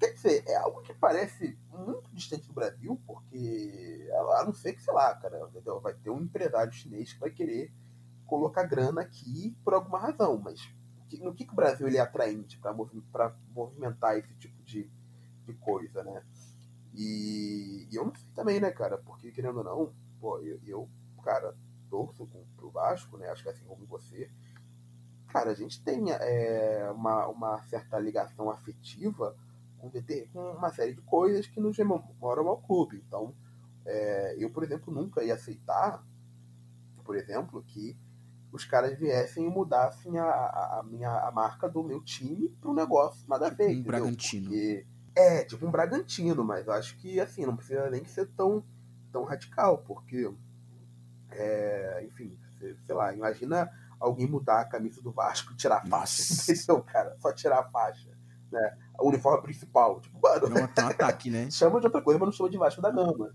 Quer 0.00 0.14
dizer, 0.14 0.44
é 0.46 0.56
algo 0.56 0.80
que 0.80 0.94
parece 0.94 1.58
muito 1.70 2.10
distante 2.14 2.46
do 2.46 2.54
Brasil, 2.54 2.98
porque 3.06 4.08
a 4.38 4.44
não 4.44 4.54
ser 4.54 4.72
que, 4.72 4.82
sei 4.82 4.94
lá, 4.94 5.14
cara, 5.16 5.50
vai 5.82 5.92
ter 5.92 6.08
um 6.08 6.22
empresário 6.22 6.72
chinês 6.72 7.12
que 7.12 7.20
vai 7.20 7.30
querer 7.30 7.70
colocar 8.24 8.62
grana 8.62 9.02
aqui 9.02 9.54
por 9.62 9.74
alguma 9.74 9.98
razão, 9.98 10.38
mas 10.38 10.72
no 11.16 11.34
que, 11.34 11.44
que 11.44 11.52
o 11.52 11.56
Brasil 11.56 11.86
ele 11.86 11.96
é 11.96 12.00
atraente 12.00 12.58
para 12.58 12.74
movimentar 13.54 14.18
esse 14.18 14.34
tipo 14.34 14.62
de, 14.62 14.90
de 15.46 15.54
coisa, 15.54 16.02
né? 16.04 16.22
E, 16.94 17.86
e, 17.90 17.96
eu 17.96 18.04
não 18.04 18.14
sei 18.14 18.28
também, 18.34 18.60
né, 18.60 18.70
cara? 18.70 18.98
Porque, 18.98 19.30
querendo 19.30 19.58
ou 19.58 19.64
não, 19.64 19.94
pô, 20.20 20.38
eu, 20.40 20.60
eu 20.66 20.88
cara, 21.22 21.54
torço 21.88 22.26
com, 22.26 22.44
pro 22.56 22.70
Vasco, 22.70 23.16
né? 23.16 23.28
Acho 23.28 23.42
que 23.42 23.48
assim 23.48 23.64
como 23.64 23.86
você. 23.86 24.30
Cara, 25.28 25.50
a 25.50 25.54
gente 25.54 25.82
tem 25.82 26.10
é, 26.10 26.90
uma, 26.90 27.26
uma 27.28 27.62
certa 27.64 27.98
ligação 27.98 28.50
afetiva 28.50 29.36
com, 29.78 29.90
com 30.32 30.50
uma 30.52 30.70
série 30.70 30.94
de 30.94 31.02
coisas 31.02 31.46
que 31.46 31.60
nos 31.60 31.76
rememoram 31.76 32.48
ao 32.48 32.62
clube. 32.62 33.02
Então, 33.06 33.34
é, 33.84 34.36
eu, 34.38 34.50
por 34.50 34.64
exemplo, 34.64 34.92
nunca 34.92 35.22
ia 35.22 35.34
aceitar, 35.34 36.02
por 37.04 37.16
exemplo, 37.16 37.62
que 37.62 37.96
os 38.52 38.64
caras 38.64 38.98
viessem 38.98 39.46
e 39.46 39.50
mudassem 39.50 40.18
a, 40.18 40.24
a, 40.24 40.80
a 40.80 40.82
minha 40.82 41.10
a 41.10 41.30
marca 41.30 41.68
do 41.68 41.82
meu 41.82 42.02
time 42.02 42.48
para 42.60 42.70
um 42.70 42.74
negócio 42.74 43.28
nada 43.28 43.48
a 43.48 43.50
ver. 43.50 43.76
Um 43.76 43.82
Bragantino. 43.82 44.46
Porque, 44.48 44.86
é, 45.14 45.44
tipo 45.44 45.66
um 45.66 45.70
Bragantino, 45.70 46.44
mas 46.44 46.68
acho 46.68 46.96
que 46.98 47.20
assim, 47.20 47.44
não 47.44 47.56
precisa 47.56 47.90
nem 47.90 48.04
ser 48.04 48.26
tão, 48.36 48.64
tão 49.12 49.24
radical, 49.24 49.78
porque, 49.78 50.30
é, 51.30 52.04
enfim, 52.06 52.38
sei 52.58 52.94
lá, 52.94 53.12
imagina 53.12 53.70
alguém 54.00 54.26
mudar 54.26 54.60
a 54.60 54.64
camisa 54.64 55.02
do 55.02 55.12
Vasco 55.12 55.52
e 55.52 55.56
tirar 55.56 55.78
a 55.78 55.86
faixa. 55.86 56.22
Entendeu, 56.52 56.82
cara? 56.82 57.16
Só 57.18 57.32
tirar 57.32 57.60
a 57.60 57.64
faixa. 57.64 58.08
Né? 58.50 58.78
O 58.98 59.08
uniforme 59.08 59.42
principal. 59.42 60.00
Tipo, 60.00 60.18
mano. 60.22 60.48
Não, 60.48 60.62
um 60.62 60.64
ataque, 60.64 61.30
né? 61.30 61.50
chama 61.52 61.80
de 61.80 61.86
outra 61.86 62.00
coisa, 62.00 62.18
mas 62.18 62.28
não 62.28 62.32
chama 62.32 62.50
de 62.50 62.58
Vasco 62.58 62.80
da 62.80 62.90
Gama. 62.90 63.34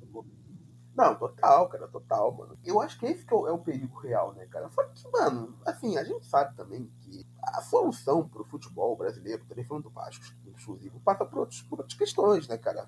Não, 0.96 1.16
total, 1.16 1.68
cara, 1.70 1.88
total, 1.88 2.32
mano. 2.34 2.58
Eu 2.64 2.80
acho 2.80 3.00
que 3.00 3.06
esse 3.08 3.26
que 3.26 3.34
é 3.34 3.38
o, 3.38 3.48
é 3.48 3.52
o 3.52 3.58
perigo 3.58 3.98
real, 4.00 4.34
né, 4.34 4.46
cara? 4.46 4.70
Só 4.70 4.84
que, 4.84 5.12
mano, 5.12 5.58
assim, 5.66 5.98
a 5.98 6.04
gente 6.04 6.26
sabe 6.26 6.56
também 6.56 6.86
que 7.02 7.26
a 7.41 7.62
solução 7.62 8.28
pro 8.28 8.46
futebol 8.46 8.96
brasileiro, 8.96 9.44
também 9.46 9.66
falando 9.66 9.86
do 9.86 9.89
Vasco 9.89 10.24
exclusivo, 10.56 11.00
passa 11.00 11.26
por, 11.26 11.39
outros, 11.39 11.64
por 11.64 11.80
outras 11.80 11.98
questões, 11.98 12.48
né, 12.48 12.58
cara? 12.58 12.86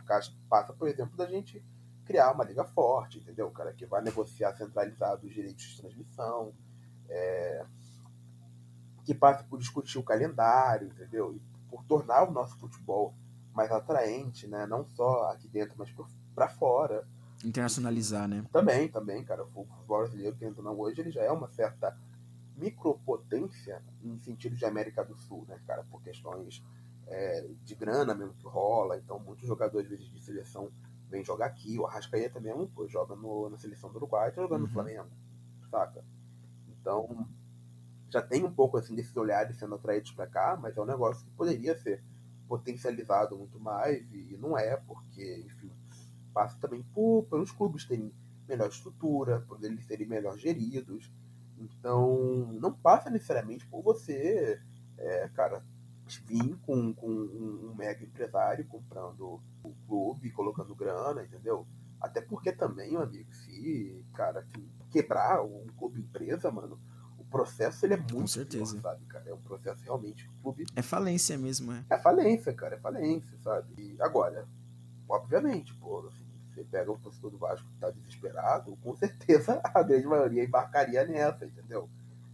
Passa, 0.47 0.74
por 0.74 0.88
exemplo, 0.88 1.18
da 1.18 1.26
gente 1.26 1.66
criar 2.06 2.32
uma 2.32 2.43
liga 2.43 2.64
forte, 2.64 3.18
entendeu? 3.18 3.49
Cara, 3.49 3.74
que 3.74 3.88
vai 3.88 4.01
negociar 4.03 4.56
centralizado 4.56 5.26
os 5.26 5.34
direitos 5.34 5.64
de 5.64 5.82
transmissão, 5.82 6.53
é, 7.10 7.66
que 9.03 9.16
passa 9.16 9.43
por 9.43 9.58
discutir 9.58 9.97
o 9.97 10.03
calendário, 10.03 10.88
entendeu? 10.88 11.34
E 11.34 11.39
por 11.70 11.84
tornar 11.86 12.30
o 12.30 12.32
nosso 12.32 12.56
futebol 12.60 13.16
mais 13.51 13.72
atraente, 13.72 14.47
né? 14.47 14.68
Não 14.68 14.86
só 14.86 15.32
aqui 15.32 15.47
dentro, 15.47 15.76
mas 15.78 15.91
para 16.36 16.49
fora. 16.49 17.08
Internacionalizar, 17.46 18.28
né? 18.28 18.43
Também, 18.52 18.88
também, 18.88 19.24
cara. 19.24 19.43
O 19.43 19.48
futebol 19.48 20.00
brasileiro, 20.00 20.36
que 20.36 20.50
não 20.62 20.80
hoje, 20.80 21.02
ele 21.02 21.12
já 21.12 21.22
é 21.22 21.32
uma 21.32 21.48
certa 21.50 21.98
micropotência 22.58 23.82
em 24.04 24.18
sentido 24.20 24.56
de 24.56 24.66
América 24.66 25.04
do 25.04 25.16
Sul, 25.16 25.46
né, 25.48 25.60
cara? 25.68 25.84
Por 25.84 26.02
questões 26.02 26.64
é, 27.08 27.48
de 27.64 27.76
grana 27.76 28.14
mesmo 28.14 28.34
que 28.34 28.48
rola. 28.48 28.98
Então, 28.98 29.20
muitos 29.20 29.48
jogadores, 29.48 29.91
às 29.91 29.98
vezes, 29.98 30.14
de 30.14 30.22
seleção 30.24 30.72
vêm 31.10 31.24
jogar 31.24 31.48
aqui. 31.48 31.78
O 31.78 31.86
Arrascaeta 31.86 32.39
mesmo, 32.39 32.68
pô, 32.68 32.88
joga 32.88 33.16
no, 33.16 33.50
na 33.50 33.58
seleção 33.58 33.91
do 33.91 33.98
Uruguai, 33.98 34.32
tá 34.32 34.41
jogando 34.41 34.62
uhum. 34.62 34.68
no 34.68 34.74
Flamengo, 34.74 35.10
saca? 35.70 36.04
Então, 36.68 37.28
já 38.10 38.22
tem 38.22 38.43
um 38.43 38.52
pouco, 38.52 38.78
assim, 38.78 38.96
desses 38.96 39.16
olhares 39.16 39.58
sendo 39.58 39.76
atraídos 39.76 40.12
para 40.12 40.28
cá, 40.28 40.58
mas 40.60 40.78
é 40.78 40.82
um 40.82 40.86
negócio 40.86 41.26
que 41.26 41.32
poderia 41.32 41.76
ser 41.76 42.04
potencializado 42.48 43.36
muito 43.38 43.60
mais 43.60 44.02
e 44.14 44.38
não 44.39 44.58
é, 44.58 44.78
porque, 44.78 45.43
enfim, 45.46 45.72
passa 46.36 46.57
também 46.59 46.83
por, 46.93 47.23
pelos 47.29 47.49
clubes 47.49 47.86
terem 47.86 48.13
melhor 48.45 48.67
estrutura, 48.67 49.39
por 49.47 49.63
eles 49.63 49.86
serem 49.86 50.05
melhor 50.05 50.38
geridos. 50.38 51.09
Então, 51.57 52.51
não 52.59 52.74
passa 52.74 53.09
necessariamente 53.09 53.66
por 53.67 53.82
você, 53.82 54.62
é, 54.97 55.29
cara, 55.29 55.63
vir 56.25 56.57
com, 56.66 56.93
com 56.93 57.07
um, 57.07 57.71
um, 57.71 57.75
mega 57.75 58.03
empresário 58.03 58.67
comprando 58.67 59.41
o 59.63 59.74
clube, 59.87 60.29
colocando 60.32 60.75
grana, 60.75 61.24
entendeu? 61.24 61.66
Até 62.01 62.20
porque 62.20 62.51
também, 62.51 62.91
meu 62.91 63.01
amigo, 63.01 63.33
se, 63.33 64.05
cara, 64.13 64.41
assim, 64.41 64.70
quebrar 64.91 65.41
um 65.41 65.66
clube 65.78 66.01
empresa, 66.01 66.51
mano, 66.51 66.78
o 67.17 67.24
processo 67.24 67.86
ele 67.86 67.93
é 67.93 67.97
muito 67.97 68.13
com 68.13 68.28
certeza. 68.28 68.74
Pior, 68.74 68.91
sabe, 68.91 69.05
cara? 69.05 69.29
É 69.29 69.33
um 69.33 69.41
processo 69.41 69.82
realmente 69.83 70.28
o 70.28 70.43
clube. 70.43 70.66
É 70.75 70.82
falência 70.82 71.37
mesmo, 71.37 71.71
é. 71.71 71.86
É 71.89 71.97
falência, 71.97 72.53
cara, 72.53 72.75
é 72.75 72.79
falência, 72.79 73.37
sabe? 73.41 73.74
E 73.78 74.01
agora, 74.01 74.45
obviamente, 75.07 75.74
pô, 75.75 76.05
assim, 76.07 76.25
você 76.55 76.63
pega 76.63 76.91
o 76.91 76.97
torcedor 76.97 77.32
do 77.32 77.37
Vasco 77.37 77.67
que 77.67 77.77
tá 77.77 77.91
desesperado, 77.91 78.75
com 78.77 78.95
certeza 78.95 79.61
a 79.75 79.83
grande 79.83 80.07
maioria 80.07 80.43
embarcaria 80.43 81.05
nessa, 81.05 81.45
entendeu? 81.45 81.89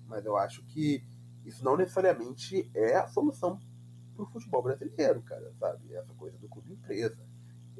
Mas 0.08 0.24
eu 0.26 0.38
acho 0.38 0.64
que 0.66 1.04
isso 1.44 1.66
não 1.66 1.76
necessariamente 1.76 2.70
é 2.76 2.98
a 2.98 3.08
solução 3.08 3.60
pro 4.16 4.28
futebol 4.28 4.62
brasileiro, 4.62 5.22
cara, 5.24 5.52
sabe? 5.60 5.94
Essa 5.94 6.14
coisa 6.14 6.38
do 6.38 6.48
clube 6.48 6.74
empresa. 6.74 7.18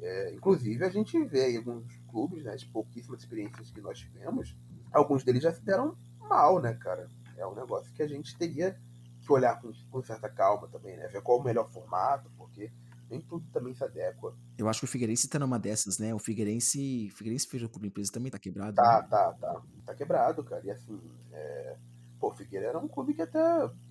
É, 0.00 0.34
inclusive, 0.34 0.84
a 0.84 0.90
gente 0.90 1.22
vê 1.24 1.44
aí 1.44 1.56
alguns 1.56 1.96
clubes, 2.08 2.42
né, 2.42 2.56
de 2.56 2.66
pouquíssimas 2.66 3.20
experiências 3.20 3.70
que 3.70 3.80
nós 3.80 3.98
tivemos, 3.98 4.56
alguns 4.92 5.22
deles 5.22 5.42
já 5.42 5.52
se 5.52 5.62
deram 5.62 5.96
mal, 6.18 6.60
né, 6.60 6.74
cara? 6.74 7.08
É 7.36 7.46
um 7.46 7.54
negócio 7.54 7.92
que 7.92 8.02
a 8.02 8.08
gente 8.08 8.36
teria 8.36 8.76
que 9.20 9.32
olhar 9.32 9.60
com, 9.60 9.72
com 9.90 10.02
certa 10.02 10.28
calma 10.28 10.66
também, 10.66 10.96
né? 10.96 11.06
Ver 11.06 11.22
qual 11.22 11.38
o 11.38 11.44
melhor 11.44 11.70
formato, 11.70 12.28
porque 12.36 12.72
nem 13.12 13.20
tudo 13.20 13.46
também 13.52 13.74
se 13.74 13.84
adequa. 13.84 14.34
Eu 14.56 14.68
acho 14.68 14.80
que 14.80 14.86
o 14.86 14.88
Figueirense 14.88 15.28
tá 15.28 15.38
numa 15.38 15.58
dessas, 15.58 15.98
né? 15.98 16.14
O 16.14 16.18
Figueirense, 16.18 17.08
o 17.12 17.14
Figueirense 17.14 17.46
fez 17.46 17.62
o 17.62 17.68
clube 17.68 17.88
empresa 17.88 18.10
também 18.10 18.32
tá 18.32 18.38
quebrado. 18.38 18.74
Tá, 18.74 19.02
né? 19.02 19.08
tá, 19.08 19.32
tá. 19.34 19.62
Tá 19.84 19.94
quebrado, 19.94 20.42
cara. 20.42 20.64
E 20.64 20.70
assim, 20.70 20.98
é... 21.30 21.76
pô, 22.18 22.28
o 22.28 22.34
Figueira 22.34 22.68
era 22.68 22.78
um 22.78 22.88
clube 22.88 23.12
que 23.12 23.20
até 23.20 23.38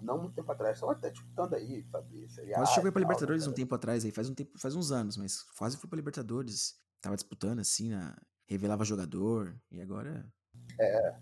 não 0.02 0.18
muito 0.18 0.34
tempo 0.34 0.52
atrás 0.52 0.76
estava 0.76 0.94
até 0.94 1.12
disputando 1.12 1.54
aí, 1.54 1.84
sabe? 1.92 2.28
Seria 2.30 2.56
quase 2.56 2.74
chegou 2.74 2.92
pra 2.92 3.02
Libertadores 3.02 3.46
um 3.46 3.54
tempo 3.54 3.76
atrás 3.76 4.04
aí, 4.04 4.12
faz 4.12 4.28
um 4.28 4.34
tempo, 4.34 4.58
faz 4.58 4.76
uns 4.76 4.92
anos, 4.92 5.18
mas 5.18 5.44
quase 5.58 5.78
foi 5.78 5.88
pra 5.88 5.98
Libertadores. 5.98 6.76
Tava 7.00 7.16
disputando 7.16 7.60
assim, 7.60 7.90
na... 7.90 8.18
revelava 8.48 8.84
jogador, 8.84 9.56
e 9.72 9.82
agora. 9.82 10.26
É. 10.80 11.16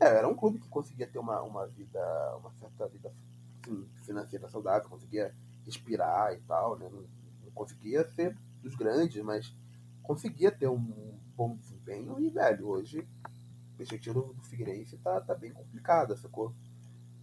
é. 0.00 0.06
Era 0.18 0.28
um 0.28 0.36
clube 0.36 0.60
que 0.60 0.68
conseguia 0.68 1.08
ter 1.08 1.18
uma, 1.18 1.42
uma 1.42 1.66
vida, 1.66 2.00
uma 2.38 2.52
certa 2.52 2.86
vida 2.86 3.08
assim, 3.08 3.88
financeira 4.04 4.48
saudável, 4.48 4.88
conseguia 4.88 5.34
respirar 5.70 6.34
e 6.34 6.40
tal, 6.40 6.78
né? 6.78 6.88
Não, 6.90 7.04
não 7.44 7.52
conseguia 7.52 8.04
ser 8.10 8.36
dos 8.62 8.74
grandes, 8.74 9.22
mas 9.22 9.54
conseguia 10.02 10.50
ter 10.50 10.68
um 10.68 11.18
bom 11.36 11.56
desempenho 11.56 12.20
e, 12.20 12.28
velho, 12.28 12.66
hoje 12.66 13.06
a 13.24 13.76
perspectiva 13.76 14.20
do 14.20 14.42
Figueirense 14.42 14.98
tá, 14.98 15.20
tá 15.20 15.34
bem 15.34 15.52
complicada, 15.52 16.16
sacou? 16.16 16.54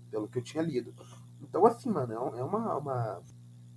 Pelo 0.09 0.27
que 0.27 0.39
eu 0.39 0.43
tinha 0.43 0.63
lido. 0.63 0.93
Então, 1.41 1.65
assim, 1.65 1.89
mano, 1.89 2.13
é, 2.13 2.39
é 2.39 2.43
uma, 2.43 2.77
uma, 2.77 3.23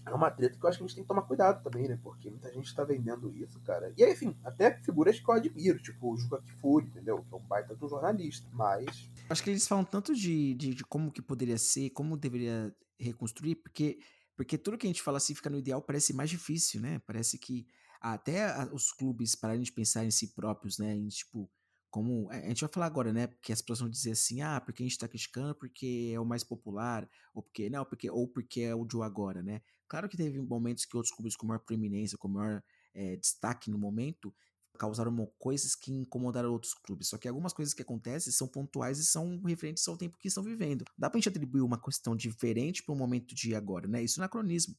é 0.06 0.14
uma 0.14 0.30
treta 0.30 0.59
que 0.59 0.64
eu 0.64 0.68
acho 0.68 0.78
que 0.78 0.84
a 0.84 0.86
gente 0.86 0.97
tem 0.97 1.05
que 1.05 1.09
tomar 1.09 1.22
cuidado 1.22 1.62
também, 1.62 1.88
né? 1.88 1.98
Porque 2.02 2.30
muita 2.30 2.51
gente 2.52 2.74
tá 2.74 2.84
vendendo 2.84 3.30
isso, 3.36 3.60
cara. 3.60 3.92
E 3.97 4.05
enfim, 4.05 4.34
até 4.44 4.72
figuras 4.82 5.20
que 5.20 5.28
eu 5.28 5.34
admiro, 5.34 5.82
tipo 5.82 6.12
o 6.12 6.16
Juca 6.16 6.40
Kifuri, 6.40 6.86
entendeu? 6.86 7.22
Que 7.22 7.34
é 7.34 7.36
um 7.36 7.47
baita 7.47 7.74
do 7.74 7.88
jornalista, 7.88 8.48
mas... 8.52 9.10
Acho 9.28 9.42
que 9.42 9.51
eles 9.51 9.68
falam 9.68 9.84
tanto 9.84 10.14
de, 10.14 10.55
de, 10.55 10.74
de 10.74 10.84
como 10.84 11.12
que 11.12 11.20
poderia 11.20 11.59
ser, 11.59 11.90
como 11.90 12.16
deveria 12.16 12.74
reconstruir, 12.98 13.56
porque, 13.56 13.98
porque 14.40 14.56
tudo 14.56 14.78
que 14.78 14.86
a 14.86 14.88
gente 14.88 15.02
fala 15.02 15.18
assim 15.18 15.34
fica 15.34 15.50
no 15.50 15.58
ideal 15.58 15.82
parece 15.82 16.14
mais 16.14 16.30
difícil, 16.30 16.80
né? 16.80 16.98
Parece 17.00 17.38
que 17.38 17.66
até 18.00 18.46
os 18.72 18.90
clubes 18.90 19.34
pararem 19.34 19.60
de 19.60 19.70
pensar 19.70 20.02
em 20.02 20.10
si 20.10 20.28
próprios, 20.28 20.78
né? 20.78 20.96
Em, 20.96 21.08
tipo, 21.08 21.46
como. 21.90 22.26
A 22.30 22.48
gente 22.48 22.62
vai 22.62 22.70
falar 22.72 22.86
agora, 22.86 23.12
né? 23.12 23.26
Porque 23.26 23.52
as 23.52 23.60
pessoas 23.60 23.80
vão 23.80 23.90
dizer 23.90 24.12
assim, 24.12 24.40
ah, 24.40 24.58
porque 24.58 24.82
a 24.82 24.86
gente 24.86 24.96
tá 24.96 25.06
criticando 25.06 25.54
porque 25.54 26.10
é 26.14 26.18
o 26.18 26.24
mais 26.24 26.42
popular, 26.42 27.06
ou 27.34 27.42
porque. 27.42 27.68
Não, 27.68 27.84
porque, 27.84 28.08
ou 28.10 28.26
porque 28.26 28.62
é 28.62 28.74
o 28.74 28.86
de 28.86 28.96
agora, 29.02 29.42
né? 29.42 29.60
Claro 29.86 30.08
que 30.08 30.16
teve 30.16 30.40
momentos 30.40 30.86
que 30.86 30.96
outros 30.96 31.14
clubes 31.14 31.36
com 31.36 31.46
maior 31.46 31.60
proeminência, 31.60 32.16
com 32.16 32.28
maior 32.28 32.62
é, 32.94 33.16
destaque 33.16 33.70
no 33.70 33.76
momento, 33.76 34.34
causaram 34.81 35.15
coisas 35.39 35.74
que 35.74 35.93
incomodaram 35.93 36.51
outros 36.51 36.73
clubes. 36.73 37.09
Só 37.09 37.19
que 37.19 37.28
algumas 37.28 37.52
coisas 37.52 37.74
que 37.74 37.82
acontecem 37.82 38.32
são 38.32 38.48
pontuais 38.48 38.98
e 38.98 39.05
são 39.05 39.39
referentes 39.44 39.86
ao 39.86 39.94
tempo 39.94 40.16
que 40.19 40.28
estão 40.28 40.43
vivendo. 40.43 40.86
Dá 40.97 41.11
pra 41.11 41.19
gente 41.19 41.28
atribuir 41.28 41.61
uma 41.61 41.78
questão 41.78 42.16
diferente 42.16 42.82
para 42.82 42.94
o 42.94 42.97
momento 42.97 43.35
de 43.35 43.55
agora, 43.55 43.86
né? 43.86 44.02
Isso 44.02 44.19
é 44.19 44.20
anacronismo. 44.23 44.74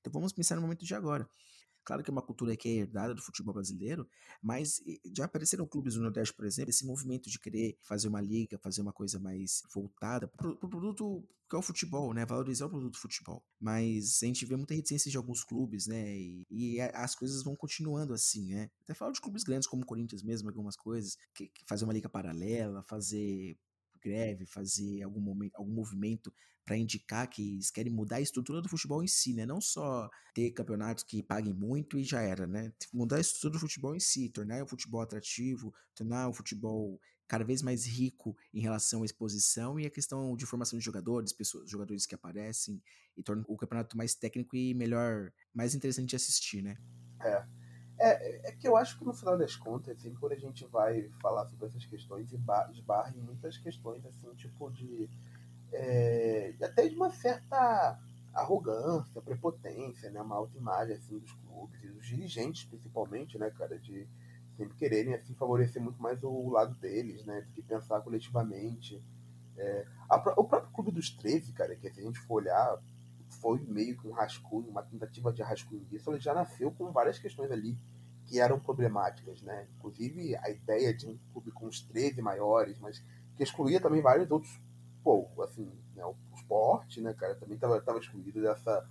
Então 0.00 0.10
vamos 0.10 0.32
pensar 0.32 0.56
no 0.56 0.62
momento 0.62 0.86
de 0.86 0.94
agora. 0.94 1.28
Claro 1.84 2.02
que 2.02 2.10
é 2.10 2.12
uma 2.12 2.22
cultura 2.22 2.56
que 2.56 2.68
é 2.68 2.72
herdada 2.72 3.14
do 3.14 3.22
futebol 3.22 3.54
brasileiro, 3.54 4.08
mas 4.40 4.80
já 5.16 5.24
apareceram 5.24 5.66
clubes 5.66 5.96
no 5.96 6.02
Nordeste, 6.02 6.34
por 6.34 6.44
exemplo, 6.44 6.70
esse 6.70 6.86
movimento 6.86 7.28
de 7.28 7.38
querer 7.38 7.76
fazer 7.82 8.08
uma 8.08 8.20
liga, 8.20 8.58
fazer 8.58 8.80
uma 8.80 8.92
coisa 8.92 9.18
mais 9.18 9.62
voltada 9.72 10.28
para 10.28 10.48
o 10.48 10.56
pro 10.56 10.68
produto 10.68 11.26
que 11.52 11.56
é 11.56 11.58
o 11.58 11.62
futebol, 11.62 12.14
né? 12.14 12.24
Valorizar 12.24 12.64
o 12.64 12.70
produto 12.70 12.98
futebol. 12.98 13.44
Mas 13.60 14.22
a 14.22 14.26
gente 14.26 14.46
vê 14.46 14.56
muita 14.56 14.72
reticência 14.72 15.10
de 15.10 15.18
alguns 15.18 15.44
clubes, 15.44 15.86
né? 15.86 16.16
E, 16.16 16.46
e 16.50 16.80
as 16.80 17.14
coisas 17.14 17.42
vão 17.42 17.54
continuando 17.54 18.14
assim, 18.14 18.54
né? 18.54 18.70
Até 18.80 18.94
falo 18.94 19.12
de 19.12 19.20
clubes 19.20 19.44
grandes 19.44 19.68
como 19.68 19.82
o 19.82 19.86
Corinthians 19.86 20.22
mesmo, 20.22 20.48
algumas 20.48 20.76
coisas, 20.76 21.18
que, 21.34 21.48
que 21.48 21.62
fazer 21.66 21.84
uma 21.84 21.92
liga 21.92 22.08
paralela, 22.08 22.82
fazer 22.84 23.58
greve, 24.02 24.46
fazer 24.46 25.02
algum, 25.02 25.20
momento, 25.20 25.54
algum 25.54 25.72
movimento 25.72 26.32
para 26.64 26.76
indicar 26.76 27.28
que 27.28 27.54
eles 27.54 27.70
querem 27.70 27.92
mudar 27.92 28.16
a 28.16 28.20
estrutura 28.20 28.62
do 28.62 28.68
futebol 28.68 29.02
em 29.02 29.08
si, 29.08 29.34
né? 29.34 29.44
Não 29.44 29.60
só 29.60 30.08
ter 30.34 30.50
campeonatos 30.52 31.04
que 31.04 31.22
paguem 31.22 31.52
muito 31.52 31.98
e 31.98 32.04
já 32.04 32.20
era, 32.20 32.46
né? 32.46 32.72
Mudar 32.92 33.16
a 33.16 33.20
estrutura 33.20 33.54
do 33.54 33.60
futebol 33.60 33.94
em 33.94 34.00
si, 34.00 34.28
tornar 34.28 34.62
o 34.62 34.66
futebol 34.66 35.00
atrativo, 35.00 35.74
tornar 35.94 36.28
o 36.28 36.32
futebol 36.32 37.00
cada 37.26 37.44
vez 37.44 37.62
mais 37.62 37.86
rico 37.86 38.36
em 38.52 38.60
relação 38.60 39.02
à 39.02 39.06
exposição 39.06 39.80
e 39.80 39.86
a 39.86 39.90
questão 39.90 40.36
de 40.36 40.44
formação 40.44 40.78
de 40.78 40.84
jogadores, 40.84 41.32
pessoas, 41.32 41.68
jogadores 41.68 42.04
que 42.04 42.14
aparecem 42.14 42.82
e 43.16 43.22
torna 43.22 43.42
o 43.48 43.56
campeonato 43.56 43.96
mais 43.96 44.14
técnico 44.14 44.54
e 44.54 44.74
melhor, 44.74 45.32
mais 45.54 45.74
interessante 45.74 46.10
de 46.10 46.16
assistir, 46.16 46.62
né? 46.62 46.76
É. 47.20 47.62
É, 47.98 48.48
é 48.48 48.52
que 48.52 48.66
eu 48.66 48.76
acho 48.76 48.98
que 48.98 49.04
no 49.04 49.14
final 49.14 49.38
das 49.38 49.54
contas, 49.54 49.96
assim, 49.96 50.12
quando 50.14 50.32
a 50.32 50.38
gente 50.38 50.66
vai 50.66 51.08
falar 51.20 51.46
sobre 51.46 51.66
essas 51.66 51.86
questões, 51.86 52.32
esbarra 52.32 53.14
em 53.16 53.20
muitas 53.20 53.56
questões, 53.58 54.04
assim, 54.04 54.34
tipo 54.34 54.70
de. 54.70 55.08
É, 55.72 56.54
até 56.62 56.88
de 56.88 56.94
uma 56.94 57.10
certa 57.10 57.98
arrogância, 58.32 59.20
prepotência, 59.22 60.10
né? 60.10 60.20
Uma 60.20 60.36
autoimagem, 60.36 60.96
assim, 60.96 61.18
dos 61.18 61.32
clubes 61.32 61.82
e 61.82 61.88
dos 61.88 62.06
dirigentes, 62.06 62.64
principalmente, 62.64 63.38
né, 63.38 63.50
cara, 63.50 63.78
de 63.78 64.08
sempre 64.56 64.76
quererem, 64.76 65.14
assim, 65.14 65.34
favorecer 65.34 65.80
muito 65.82 66.00
mais 66.00 66.22
o 66.22 66.50
lado 66.50 66.74
deles, 66.76 67.24
né, 67.24 67.40
do 67.42 67.52
que 67.52 67.62
pensar 67.62 68.00
coletivamente. 68.00 69.02
É, 69.56 69.86
a, 70.08 70.16
o 70.36 70.44
próprio 70.44 70.72
Clube 70.72 70.92
dos 70.92 71.10
13, 71.10 71.52
cara, 71.52 71.74
que 71.76 71.90
se 71.90 72.00
a 72.00 72.02
gente 72.02 72.20
for 72.20 72.42
olhar, 72.42 72.78
foi 73.40 73.60
meio 73.60 73.96
que 73.96 74.06
um 74.06 74.12
rascunho, 74.12 74.68
uma 74.68 74.82
tentativa 74.82 75.32
de 75.32 75.42
rascunho 75.42 75.84
disso, 75.86 76.10
ele 76.10 76.20
já 76.20 76.34
nasceu 76.34 76.70
com 76.70 76.92
várias 76.92 77.18
questões 77.18 77.50
ali 77.50 77.78
que 78.26 78.38
eram 78.38 78.58
problemáticas, 78.58 79.42
né? 79.42 79.66
Inclusive 79.76 80.36
a 80.36 80.48
ideia 80.50 80.94
de 80.94 81.06
um 81.06 81.18
clube 81.32 81.50
com 81.50 81.66
os 81.66 81.80
13 81.80 82.22
maiores, 82.22 82.78
mas 82.78 83.02
que 83.36 83.42
excluía 83.42 83.80
também 83.80 84.00
vários 84.00 84.30
outros, 84.30 84.60
pô, 85.02 85.28
assim, 85.42 85.70
né? 85.94 86.04
o 86.04 86.14
esporte, 86.34 87.00
né, 87.00 87.12
cara, 87.14 87.34
também 87.34 87.54
estava 87.54 87.98
excluído 87.98 88.40
dessa, 88.40 88.88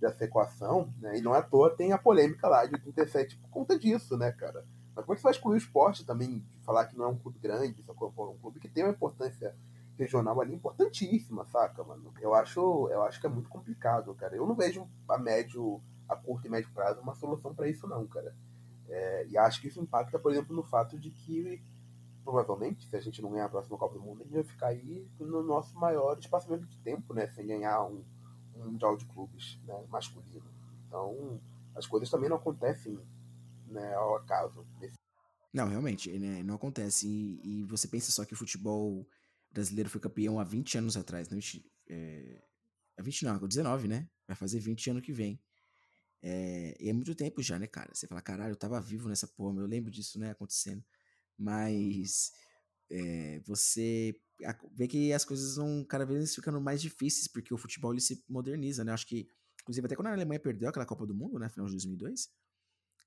dessa 0.00 0.24
equação, 0.24 0.92
né? 1.00 1.18
E 1.18 1.22
não 1.22 1.34
é 1.34 1.38
à 1.38 1.42
toa 1.42 1.70
tem 1.70 1.92
a 1.92 1.98
polêmica 1.98 2.48
lá 2.48 2.66
de 2.66 2.74
87 2.74 3.36
por 3.38 3.50
conta 3.50 3.78
disso, 3.78 4.16
né, 4.16 4.32
cara? 4.32 4.64
Mas 4.94 5.04
como 5.04 5.14
é 5.14 5.16
que 5.16 5.22
você 5.22 5.24
vai 5.24 5.32
excluir 5.32 5.54
o 5.54 5.58
esporte 5.58 6.04
também, 6.04 6.44
falar 6.64 6.86
que 6.86 6.96
não 6.96 7.06
é 7.06 7.08
um 7.08 7.16
clube 7.16 7.38
grande, 7.38 7.82
é 7.86 7.92
um 7.92 8.38
clube 8.38 8.60
que 8.60 8.68
tem 8.68 8.84
uma 8.84 8.92
importância 8.92 9.54
regional 9.96 10.40
ali 10.40 10.54
importantíssima, 10.54 11.46
saca, 11.46 11.82
mano? 11.84 12.12
Eu 12.20 12.34
acho, 12.34 12.88
eu 12.90 13.02
acho 13.02 13.20
que 13.20 13.26
é 13.26 13.30
muito 13.30 13.48
complicado, 13.48 14.14
cara. 14.14 14.36
Eu 14.36 14.46
não 14.46 14.54
vejo 14.54 14.86
a 15.08 15.16
médio, 15.16 15.80
a 16.08 16.16
curto 16.16 16.46
e 16.46 16.50
médio 16.50 16.70
prazo 16.74 17.00
uma 17.00 17.14
solução 17.14 17.54
para 17.54 17.68
isso, 17.68 17.86
não, 17.86 18.06
cara. 18.06 18.34
É, 18.88 19.26
e 19.28 19.38
acho 19.38 19.60
que 19.60 19.68
isso 19.68 19.80
impacta, 19.80 20.18
por 20.18 20.32
exemplo, 20.32 20.54
no 20.54 20.62
fato 20.62 20.98
de 20.98 21.10
que, 21.10 21.62
provavelmente, 22.24 22.88
se 22.88 22.96
a 22.96 23.00
gente 23.00 23.20
não 23.20 23.30
ganhar 23.30 23.46
a 23.46 23.48
próxima 23.48 23.76
Copa 23.76 23.94
do 23.94 24.00
Mundo, 24.00 24.22
a 24.22 24.24
gente 24.24 24.34
vai 24.34 24.44
ficar 24.44 24.68
aí 24.68 25.08
no 25.18 25.42
nosso 25.42 25.76
maior 25.78 26.18
espaçamento 26.18 26.66
de 26.66 26.78
tempo, 26.78 27.12
né? 27.12 27.26
Sem 27.28 27.46
ganhar 27.46 27.84
um, 27.84 28.04
um 28.54 28.70
Mundial 28.70 28.96
de 28.96 29.04
Clubes 29.06 29.58
né, 29.64 29.84
masculino. 29.88 30.44
Então, 30.86 31.40
as 31.74 31.86
coisas 31.86 32.10
também 32.10 32.28
não 32.28 32.36
acontecem 32.36 32.98
né, 33.66 33.94
ao 33.94 34.16
acaso. 34.16 34.66
Não, 35.52 35.68
realmente, 35.68 36.10
né, 36.18 36.42
não 36.42 36.54
acontece. 36.54 37.06
E, 37.06 37.60
e, 37.60 37.64
você 37.64 37.88
pensa 37.88 38.10
só 38.10 38.24
que 38.24 38.34
o 38.34 38.36
futebol 38.36 39.06
brasileiro 39.50 39.90
foi 39.90 40.00
campeão 40.00 40.38
há 40.38 40.44
20 40.44 40.78
anos 40.78 40.96
atrás, 40.96 41.28
né? 41.28 41.38
É, 41.88 42.42
há 42.96 43.02
20 43.02 43.24
não, 43.24 43.38
19, 43.38 43.88
né? 43.88 44.08
Vai 44.26 44.36
fazer 44.36 44.60
20 44.60 44.90
ano 44.90 45.02
que 45.02 45.12
vem. 45.12 45.40
É, 46.22 46.76
e 46.78 46.88
é 46.88 46.92
muito 46.92 47.14
tempo 47.14 47.42
já, 47.42 47.58
né, 47.58 47.66
cara? 47.66 47.90
Você 47.92 48.06
fala, 48.06 48.22
caralho, 48.22 48.52
eu 48.52 48.56
tava 48.56 48.80
vivo 48.80 49.08
nessa 49.08 49.26
porra, 49.26 49.60
eu 49.60 49.66
lembro 49.66 49.90
disso, 49.90 50.18
né, 50.18 50.30
acontecendo. 50.30 50.82
Mas 51.38 52.32
é, 52.90 53.40
você 53.46 54.14
vê 54.72 54.88
que 54.88 55.12
as 55.12 55.24
coisas 55.24 55.56
vão 55.56 55.84
cada 55.84 56.04
vez 56.04 56.34
ficando 56.34 56.60
mais 56.60 56.80
difíceis, 56.80 57.28
porque 57.28 57.54
o 57.54 57.58
futebol 57.58 57.92
ele 57.92 58.00
se 58.00 58.24
moderniza, 58.28 58.84
né? 58.84 58.92
Acho 58.92 59.06
que, 59.06 59.28
inclusive, 59.62 59.86
até 59.86 59.96
quando 59.96 60.08
a 60.08 60.12
Alemanha 60.12 60.40
perdeu 60.40 60.68
aquela 60.68 60.86
Copa 60.86 61.06
do 61.06 61.14
Mundo, 61.14 61.38
né, 61.38 61.48
final 61.48 61.66
de 61.66 61.72
2002, 61.72 62.30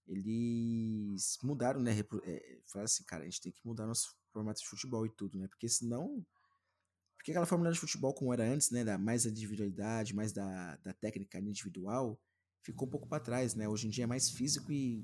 eles 0.07 1.37
mudaram, 1.43 1.81
né? 1.81 1.91
É, 2.23 2.59
falaram 2.67 2.85
assim, 2.85 3.03
cara, 3.03 3.23
a 3.23 3.25
gente 3.25 3.41
tem 3.41 3.51
que 3.51 3.65
mudar 3.65 3.87
nosso 3.87 4.15
formato 4.31 4.61
de 4.61 4.67
futebol 4.67 5.05
e 5.05 5.09
tudo, 5.09 5.37
né? 5.37 5.47
Porque 5.47 5.67
senão 5.67 6.25
porque 7.25 7.31
aquela 7.31 7.47
fórmula 7.47 7.71
de 7.71 7.79
futebol 7.79 8.13
como 8.13 8.31
era 8.31 8.47
antes, 8.47 8.69
né, 8.69 8.83
da 8.83 8.99
mais 8.99 9.23
da 9.23 9.31
individualidade, 9.31 10.13
mais 10.13 10.31
da, 10.31 10.75
da 10.83 10.93
técnica 10.93 11.39
individual, 11.39 12.21
ficou 12.61 12.87
um 12.87 12.91
pouco 12.91 13.07
para 13.07 13.19
trás, 13.19 13.55
né? 13.55 13.67
Hoje 13.67 13.87
em 13.87 13.89
dia 13.89 14.03
é 14.03 14.07
mais 14.07 14.29
físico 14.29 14.71
e 14.71 15.03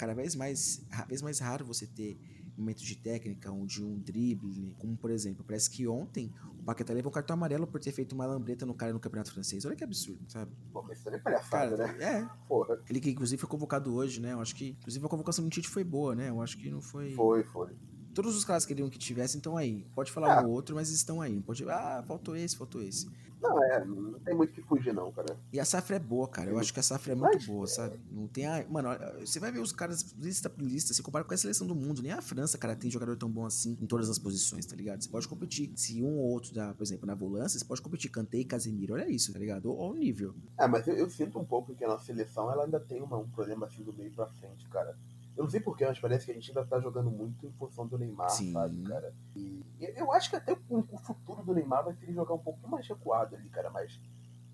cada 0.00 0.14
vez 0.14 0.34
mais, 0.34 0.82
cada 0.88 1.04
vez 1.04 1.20
mais 1.20 1.38
raro 1.40 1.62
você 1.62 1.86
ter 1.86 2.18
momentos 2.56 2.82
de 2.82 2.96
técnica, 2.96 3.52
onde 3.52 3.84
um 3.84 3.98
drible, 3.98 4.74
como 4.78 4.96
por 4.96 5.10
exemplo, 5.10 5.44
parece 5.46 5.68
que 5.68 5.86
ontem 5.86 6.32
o 6.58 6.62
Paquetá 6.62 6.94
levou 6.94 7.10
um 7.10 7.12
cartão 7.12 7.34
amarelo 7.34 7.66
por 7.66 7.78
ter 7.80 7.92
feito 7.92 8.14
uma 8.14 8.24
lambreta 8.24 8.64
no 8.64 8.72
cara 8.72 8.94
no 8.94 9.00
Campeonato 9.00 9.30
Francês. 9.30 9.62
Olha 9.66 9.76
que 9.76 9.84
absurdo, 9.84 10.24
sabe? 10.26 10.52
Pô, 10.72 10.82
mas 10.82 10.98
isso 10.98 11.08
é 11.10 11.18
palhaçada, 11.18 11.76
cara, 11.76 11.92
né? 11.92 12.22
É. 12.22 12.46
Porra. 12.48 12.82
Ele 12.88 12.98
que 12.98 13.10
inclusive 13.10 13.38
foi 13.38 13.48
convocado 13.48 13.94
hoje, 13.94 14.20
né? 14.20 14.32
Eu 14.32 14.40
acho 14.40 14.54
que, 14.54 14.70
inclusive, 14.70 15.04
a 15.04 15.08
convocação 15.08 15.44
do 15.44 15.50
Tite 15.50 15.68
foi 15.68 15.84
boa, 15.84 16.14
né? 16.14 16.30
Eu 16.30 16.40
acho 16.40 16.56
que 16.56 16.70
não 16.70 16.80
foi... 16.80 17.12
Foi, 17.12 17.44
foi. 17.44 17.76
Todos 18.14 18.34
os 18.34 18.44
caras 18.44 18.64
queriam 18.64 18.88
que 18.88 18.98
tivessem 18.98 19.38
estão 19.38 19.56
aí. 19.56 19.86
Pode 19.94 20.10
falar 20.10 20.38
ah. 20.38 20.42
um 20.42 20.46
ou 20.46 20.52
outro, 20.52 20.74
mas 20.74 20.88
estão 20.90 21.20
aí. 21.20 21.42
Pode, 21.42 21.68
ah, 21.68 22.02
faltou 22.06 22.34
esse, 22.34 22.56
faltou 22.56 22.82
esse. 22.82 23.06
Não, 23.42 23.64
é, 23.64 23.84
não 23.84 24.20
tem 24.20 24.34
muito 24.34 24.52
que 24.52 24.60
fugir, 24.62 24.92
não, 24.92 25.10
cara. 25.12 25.36
E 25.52 25.58
a 25.58 25.64
safra 25.64 25.96
é 25.96 25.98
boa, 25.98 26.28
cara. 26.28 26.50
Eu 26.50 26.58
acho 26.58 26.72
que 26.74 26.80
a 26.80 26.82
safra 26.82 27.12
é 27.12 27.14
muito 27.14 27.34
Mas, 27.34 27.46
boa, 27.46 27.66
sabe? 27.66 27.98
Não 28.10 28.26
tem 28.28 28.46
a. 28.46 28.66
Mano, 28.68 28.90
você 29.18 29.40
vai 29.40 29.50
ver 29.50 29.60
os 29.60 29.72
caras 29.72 30.14
lista 30.18 30.50
por 30.50 30.62
lista, 30.62 30.92
se 30.92 31.02
compara 31.02 31.24
com 31.24 31.32
a 31.32 31.36
seleção 31.36 31.66
do 31.66 31.74
mundo. 31.74 32.02
Nem 32.02 32.12
a 32.12 32.20
França, 32.20 32.58
cara, 32.58 32.76
tem 32.76 32.90
jogador 32.90 33.16
tão 33.16 33.30
bom 33.30 33.46
assim 33.46 33.78
em 33.80 33.86
todas 33.86 34.10
as 34.10 34.18
posições, 34.18 34.66
tá 34.66 34.76
ligado? 34.76 35.02
Você 35.02 35.08
pode 35.08 35.26
competir. 35.26 35.72
Se 35.74 36.02
um 36.02 36.18
ou 36.18 36.30
outro, 36.30 36.52
dá, 36.54 36.74
por 36.74 36.82
exemplo, 36.82 37.06
na 37.06 37.14
volância, 37.14 37.58
você 37.58 37.64
pode 37.64 37.80
competir 37.80 38.10
Kantei 38.10 38.42
e 38.42 38.44
Casemiro. 38.44 38.94
Olha 38.94 39.08
isso, 39.08 39.32
tá 39.32 39.38
ligado? 39.38 39.74
Olha 39.74 39.92
o 39.92 39.94
nível. 39.94 40.34
É, 40.58 40.66
mas 40.66 40.86
eu, 40.86 40.94
eu, 40.94 41.08
sinto 41.08 41.38
um 41.38 41.44
pouco 41.44 41.74
que 41.74 41.84
a 41.84 41.88
nossa 41.88 42.04
seleção 42.04 42.50
ela 42.52 42.64
ainda 42.64 42.78
tem 42.78 43.00
uma, 43.00 43.16
um 43.16 43.28
problema 43.28 43.66
assim 43.66 43.82
do 43.82 43.92
meio 43.92 44.10
pra 44.12 44.26
frente, 44.26 44.68
cara. 44.68 44.96
Eu 45.40 45.44
não 45.44 45.50
sei 45.50 45.58
porquê, 45.58 45.86
mas 45.86 45.98
parece 45.98 46.26
que 46.26 46.32
a 46.32 46.34
gente 46.34 46.50
ainda 46.50 46.66
tá 46.66 46.78
jogando 46.78 47.10
muito 47.10 47.46
em 47.46 47.52
função 47.52 47.86
do 47.86 47.96
Neymar, 47.96 48.28
Sim. 48.28 48.52
sabe, 48.52 48.82
cara? 48.82 49.14
E 49.34 49.64
eu 49.96 50.12
acho 50.12 50.28
que 50.28 50.36
até 50.36 50.52
o, 50.52 50.98
futuro 50.98 51.42
do 51.42 51.54
Neymar 51.54 51.82
vai 51.82 51.94
ser 51.94 52.04
ele 52.04 52.12
jogar 52.12 52.34
um 52.34 52.38
pouco 52.38 52.68
mais 52.68 52.86
recuado 52.86 53.34
ali, 53.34 53.48
cara, 53.48 53.70
mais 53.70 53.98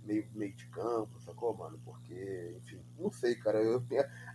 meio, 0.04 0.28
meio 0.32 0.54
de 0.54 0.64
campo, 0.68 1.20
sacou, 1.22 1.56
mano? 1.56 1.76
Porque, 1.84 2.56
enfim, 2.58 2.80
não 3.00 3.10
sei, 3.10 3.34
cara. 3.34 3.60
Eu, 3.60 3.82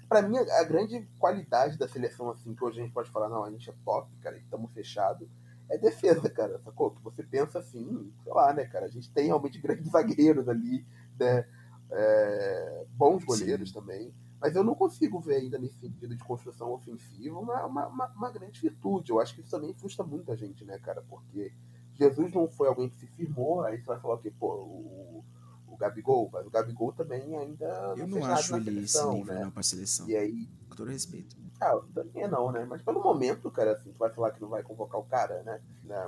pra 0.09 0.21
mim, 0.21 0.35
a 0.39 0.63
grande 0.65 1.07
qualidade 1.17 1.77
da 1.77 1.87
seleção, 1.87 2.29
assim, 2.29 2.53
que 2.53 2.65
hoje 2.65 2.81
a 2.81 2.83
gente 2.83 2.93
pode 2.93 3.09
falar, 3.11 3.29
não, 3.29 3.45
a 3.45 3.49
gente 3.49 3.69
é 3.69 3.73
top, 3.85 4.13
cara, 4.17 4.35
estamos 4.35 4.73
fechados, 4.73 5.29
é 5.69 5.77
defesa, 5.77 6.29
cara, 6.29 6.59
sacou? 6.59 6.91
Que 6.91 7.01
você 7.01 7.23
pensa 7.23 7.59
assim, 7.59 8.11
sei 8.25 8.33
lá, 8.33 8.51
né, 8.53 8.65
cara, 8.65 8.87
a 8.87 8.89
gente 8.89 9.09
tem 9.13 9.27
realmente 9.27 9.57
grandes 9.57 9.87
zagueiros 9.89 10.49
ali, 10.49 10.85
né? 11.17 11.47
É, 11.91 12.85
bons 12.89 13.23
goleiros 13.23 13.69
Sim. 13.69 13.75
também. 13.79 14.13
Mas 14.41 14.55
eu 14.55 14.63
não 14.63 14.73
consigo 14.73 15.19
ver 15.19 15.35
ainda 15.35 15.59
nesse 15.59 15.79
sentido 15.79 16.15
de 16.15 16.23
construção 16.23 16.73
ofensiva 16.73 17.37
uma, 17.37 17.63
uma, 17.65 18.07
uma, 18.07 18.31
grande 18.31 18.59
virtude. 18.59 19.11
Eu 19.11 19.19
acho 19.19 19.35
que 19.35 19.41
isso 19.41 19.51
também 19.51 19.71
frustra 19.75 20.03
muita 20.03 20.35
gente, 20.35 20.65
né, 20.65 20.79
cara? 20.79 21.03
Porque 21.07 21.53
Jesus 21.93 22.33
não 22.33 22.49
foi 22.49 22.67
alguém 22.67 22.89
que 22.89 22.97
se 22.97 23.05
firmou, 23.05 23.61
aí 23.61 23.77
você 23.77 23.85
vai 23.85 23.99
falar 23.99 24.15
o 24.15 24.17
quê? 24.17 24.33
Pô, 24.39 24.55
o, 24.55 25.23
o 25.67 25.77
Gabigol, 25.77 26.27
mas 26.33 26.47
o 26.47 26.49
Gabigol 26.49 26.91
também 26.91 27.37
ainda 27.37 27.93
eu 27.95 28.07
não, 28.07 28.19
não 28.19 28.25
acho 28.25 28.55
ele 28.55 28.65
seleção, 28.65 29.09
esse 29.09 29.19
nível, 29.19 29.33
né? 29.35 29.43
não, 29.43 29.51
pra 29.51 29.61
seleção. 29.61 30.09
E 30.09 30.15
aí... 30.15 30.49
Com 30.67 30.75
todo 30.75 30.89
respeito. 30.89 31.35
Ah, 31.59 31.79
também 31.93 32.27
não, 32.27 32.51
né? 32.51 32.65
Mas 32.65 32.81
pelo 32.81 33.03
momento, 33.03 33.51
cara, 33.51 33.73
assim, 33.73 33.91
tu 33.91 33.99
vai 33.99 34.09
falar 34.09 34.31
que 34.31 34.41
não 34.41 34.49
vai 34.49 34.63
convocar 34.63 34.99
o 34.99 35.03
cara, 35.03 35.43
né? 35.43 35.61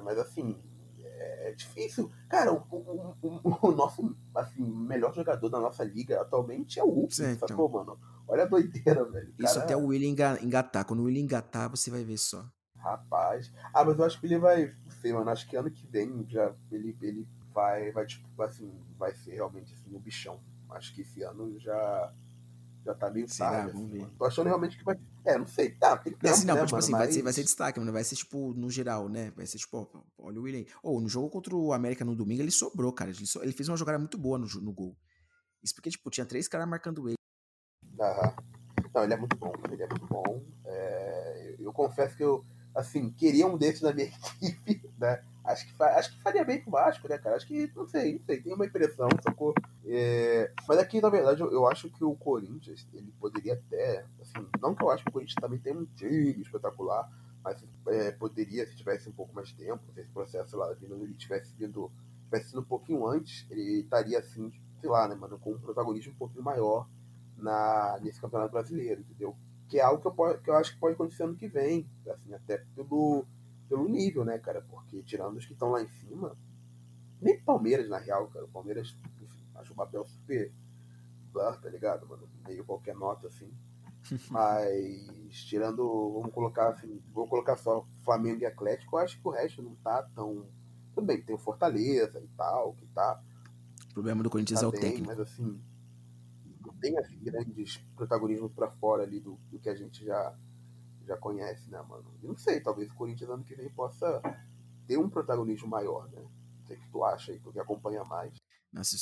Mas 0.03 0.17
assim, 0.17 0.57
é 1.49 1.53
difícil. 1.53 2.11
Cara, 2.29 2.53
o, 2.53 2.57
o, 2.69 3.15
o, 3.21 3.67
o, 3.67 3.71
nosso 3.71 4.15
assim, 4.35 4.63
melhor 4.63 5.13
jogador 5.13 5.49
da 5.49 5.59
nossa 5.59 5.83
liga 5.83 6.21
atualmente 6.21 6.79
é 6.79 6.83
o 6.83 6.89
Hulk, 6.89 7.15
Sim, 7.15 7.31
então. 7.31 7.47
sacou, 7.47 7.69
mano? 7.69 7.99
Olha 8.27 8.43
a 8.43 8.47
doideira, 8.47 9.03
velho. 9.09 9.33
Isso 9.39 9.59
até 9.59 9.75
o 9.75 9.87
William 9.87 10.09
engatar. 10.41 10.85
Quando 10.85 11.01
o 11.01 11.03
William 11.03 11.23
engatar, 11.23 11.69
você 11.69 11.89
vai 11.91 12.03
ver 12.03 12.17
só. 12.17 12.45
Rapaz. 12.77 13.51
Ah, 13.73 13.85
mas 13.85 13.97
eu 13.97 14.05
acho 14.05 14.19
que 14.19 14.25
ele 14.25 14.37
vai. 14.37 14.73
Sei, 15.01 15.13
mano. 15.13 15.29
Acho 15.29 15.47
que 15.47 15.55
ano 15.55 15.71
que 15.71 15.87
vem 15.87 16.25
já 16.27 16.53
ele, 16.69 16.97
ele 17.01 17.27
vai, 17.53 17.91
vai, 17.91 18.05
tipo, 18.05 18.41
assim, 18.41 18.71
vai 18.97 19.13
ser 19.13 19.35
realmente 19.35 19.73
assim, 19.73 19.95
um 19.95 19.99
bichão. 19.99 20.39
Acho 20.69 20.93
que 20.93 21.01
esse 21.01 21.21
ano 21.23 21.57
já, 21.59 22.13
já 22.83 22.93
tá 22.93 23.09
meio 23.09 23.29
Será? 23.29 23.51
tarde. 23.51 23.77
Assim. 23.77 24.09
Tô 24.17 24.25
achando 24.25 24.47
realmente 24.47 24.77
que 24.77 24.83
vai. 24.83 24.99
É, 25.25 25.37
não 25.37 25.47
sei. 25.47 25.71
Tá, 25.71 25.97
tem 25.97 26.13
tempo, 26.13 26.27
assim, 26.27 26.45
não, 26.45 26.55
né, 26.55 26.61
tipo 26.61 26.71
mano, 26.71 26.83
assim, 26.83 26.91
mas... 26.91 27.01
vai, 27.01 27.11
ser, 27.11 27.21
vai 27.21 27.33
ser 27.33 27.43
destaque, 27.43 27.79
mano. 27.79 27.91
Vai 27.91 28.03
ser, 28.03 28.15
tipo, 28.15 28.53
no 28.53 28.69
geral, 28.69 29.07
né? 29.07 29.31
Vai 29.31 29.45
ser, 29.45 29.57
tipo, 29.57 29.77
ó, 29.77 30.01
olha 30.17 30.39
o 30.39 30.43
William. 30.43 30.65
Ou 30.81 30.97
oh, 30.97 31.01
no 31.01 31.07
jogo 31.07 31.29
contra 31.29 31.55
o 31.55 31.71
América 31.71 32.03
no 32.03 32.15
domingo, 32.15 32.41
ele 32.41 32.51
sobrou, 32.51 32.91
cara. 32.91 33.11
Ele, 33.11 33.25
so... 33.25 33.41
ele 33.41 33.53
fez 33.53 33.69
uma 33.69 33.77
jogada 33.77 33.97
muito 33.97 34.17
boa 34.17 34.37
no, 34.37 34.47
no 34.61 34.73
gol. 34.73 34.97
Isso 35.63 35.73
porque, 35.73 35.89
tipo, 35.89 36.09
tinha 36.09 36.25
três 36.25 36.47
caras 36.47 36.67
marcando 36.67 37.07
ele. 37.07 37.17
Aham. 37.99 38.35
Não, 38.93 39.03
ele 39.03 39.13
é 39.13 39.17
muito 39.17 39.35
bom, 39.37 39.53
ele 39.71 39.81
é 39.81 39.87
muito 39.87 40.05
bom. 40.05 40.45
É... 40.65 41.55
Eu, 41.57 41.65
eu 41.65 41.73
confesso 41.73 42.15
que 42.15 42.23
eu, 42.23 42.45
assim, 42.75 43.09
queria 43.11 43.47
um 43.47 43.57
desses 43.57 43.81
na 43.81 43.93
minha 43.93 44.07
equipe, 44.41 44.91
né? 44.97 45.23
Acho 45.43 45.67
que, 45.67 45.83
acho 45.83 46.11
que 46.15 46.21
faria 46.21 46.45
bem 46.45 46.61
pro 46.61 46.71
Vasco, 46.71 47.07
né, 47.07 47.17
cara? 47.17 47.35
Acho 47.35 47.45
que, 47.45 47.69
não 47.75 47.85
sei, 47.85 48.13
não 48.13 48.25
sei, 48.25 48.41
tem 48.41 48.53
uma 48.53 48.65
impressão, 48.65 49.09
sacou? 49.21 49.53
É, 49.85 50.49
mas 50.67 50.77
aqui, 50.77 51.01
na 51.01 51.09
verdade, 51.09 51.41
eu, 51.41 51.51
eu, 51.51 51.67
acho 51.67 51.89
que 51.89 52.03
o 52.03 52.15
Corinthians, 52.15 52.87
ele 52.93 53.13
poderia 53.19 53.53
até, 53.53 54.05
assim, 54.21 54.47
não 54.61 54.73
que 54.73 54.81
eu 54.81 54.89
acho 54.89 55.03
que 55.03 55.09
o 55.09 55.13
Corinthians 55.13 55.35
também 55.35 55.59
tem 55.59 55.75
um 55.75 55.85
time 55.85 56.41
espetacular, 56.41 57.11
mas 57.43 57.61
é, 57.87 58.11
poderia, 58.11 58.65
se 58.65 58.77
tivesse 58.77 59.09
um 59.09 59.11
pouco 59.11 59.35
mais 59.35 59.49
de 59.49 59.55
tempo, 59.55 59.83
se 59.91 59.99
esse 59.99 60.09
processo 60.11 60.55
lá, 60.55 60.73
ele 60.81 61.13
tivesse 61.15 61.53
vindo, 61.55 61.91
tivesse 62.25 62.49
sido 62.49 62.61
um 62.61 62.65
pouquinho 62.65 63.05
antes, 63.05 63.45
ele 63.51 63.81
estaria, 63.81 64.19
assim, 64.19 64.49
sei 64.79 64.89
lá, 64.89 65.09
né, 65.09 65.15
mano, 65.15 65.37
com 65.37 65.51
um 65.51 65.59
protagonismo 65.59 66.13
um 66.13 66.17
pouquinho 66.17 66.43
maior 66.43 66.87
na, 67.37 67.99
nesse 68.01 68.21
campeonato 68.21 68.53
brasileiro, 68.53 69.01
entendeu? 69.01 69.35
Que 69.67 69.79
é 69.79 69.83
algo 69.83 70.01
que 70.01 70.07
eu, 70.07 70.39
que 70.39 70.49
eu 70.49 70.55
acho 70.55 70.73
que 70.73 70.79
pode 70.79 70.93
acontecer 70.93 71.23
ano 71.23 71.35
que 71.35 71.49
vem, 71.49 71.85
assim, 72.07 72.33
até 72.33 72.59
pelo 72.73 73.25
pelo 73.73 73.89
nível, 73.89 74.23
né, 74.23 74.37
cara? 74.37 74.61
Porque 74.61 75.01
tirando 75.01 75.35
os 75.35 75.45
que 75.47 75.53
estão 75.53 75.71
lá 75.71 75.81
em 75.81 75.87
cima, 75.87 76.37
nem 77.19 77.41
Palmeiras, 77.41 77.89
na 77.89 77.97
real, 77.97 78.27
cara. 78.27 78.45
O 78.45 78.49
Palmeiras, 78.49 78.95
enfim, 79.19 79.47
acho 79.55 79.73
o 79.73 79.75
papel 79.75 80.05
super 80.05 80.53
blur, 81.31 81.59
tá 81.59 81.69
ligado, 81.69 82.07
mano? 82.07 82.29
Meio 82.47 82.63
qualquer 82.63 82.93
nota, 82.95 83.27
assim. 83.27 83.51
Mas, 84.29 85.43
tirando, 85.45 86.11
vamos 86.13 86.31
colocar 86.31 86.69
assim, 86.69 87.01
vou 87.11 87.27
colocar 87.27 87.55
só 87.55 87.83
Flamengo 88.03 88.41
e 88.41 88.45
Atlético, 88.45 88.95
eu 88.95 88.99
acho 88.99 89.19
que 89.19 89.27
o 89.27 89.31
resto 89.31 89.63
não 89.63 89.73
tá 89.75 90.03
tão. 90.13 90.45
Tudo 90.93 91.07
bem, 91.07 91.23
tem 91.23 91.33
o 91.33 91.39
Fortaleza 91.39 92.19
e 92.19 92.27
tal, 92.37 92.73
que 92.75 92.85
tá. 92.87 93.19
O 93.89 93.93
problema 93.93 94.21
do 94.21 94.29
Corinthians 94.29 94.59
tá 94.59 94.67
é 94.67 94.69
o 94.69 94.71
bem, 94.71 94.81
técnico. 94.81 95.07
Mas 95.07 95.19
assim, 95.19 95.59
não 96.63 96.73
tem 96.75 96.95
assim, 96.99 97.17
grandes 97.23 97.77
protagonismos 97.95 98.51
para 98.51 98.69
fora 98.69 99.01
ali 99.01 99.19
do, 99.19 99.39
do 99.49 99.57
que 99.57 99.69
a 99.69 99.75
gente 99.75 100.05
já 100.05 100.37
já 101.05 101.17
conhece, 101.17 101.69
né, 101.69 101.81
mano? 101.81 102.17
Eu 102.21 102.29
não 102.29 102.37
sei, 102.37 102.61
talvez 102.61 102.91
o 102.91 102.95
Corinthians 102.95 103.29
ano 103.29 103.43
que 103.43 103.55
vem 103.55 103.69
possa 103.73 104.21
ter 104.87 104.97
um 104.97 105.09
protagonismo 105.09 105.67
maior, 105.67 106.09
né? 106.11 106.21
Não 106.21 106.65
sei 106.65 106.77
o 106.77 106.79
que 106.79 106.89
tu 106.89 107.03
acha 107.03 107.31
aí, 107.31 107.39
tu 107.39 107.51
que 107.51 107.59
acompanha 107.59 108.03
mais. 108.03 108.33
Nossa, 108.71 108.97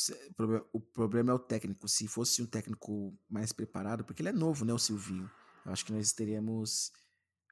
o 0.73 0.80
problema 0.80 1.32
é 1.32 1.34
o 1.34 1.40
técnico. 1.40 1.88
Se 1.88 2.07
fosse 2.07 2.41
um 2.41 2.45
técnico 2.45 3.18
mais 3.30 3.53
preparado, 3.53 4.03
porque 4.03 4.22
ele 4.22 4.30
é 4.30 4.34
novo, 4.34 4.65
né, 4.65 4.73
o 4.73 4.80
Silvinho. 4.80 5.30
Eu 5.65 5.72
acho 5.72 5.86
que 5.86 5.94
nós 5.94 6.11
teríamos 6.11 6.91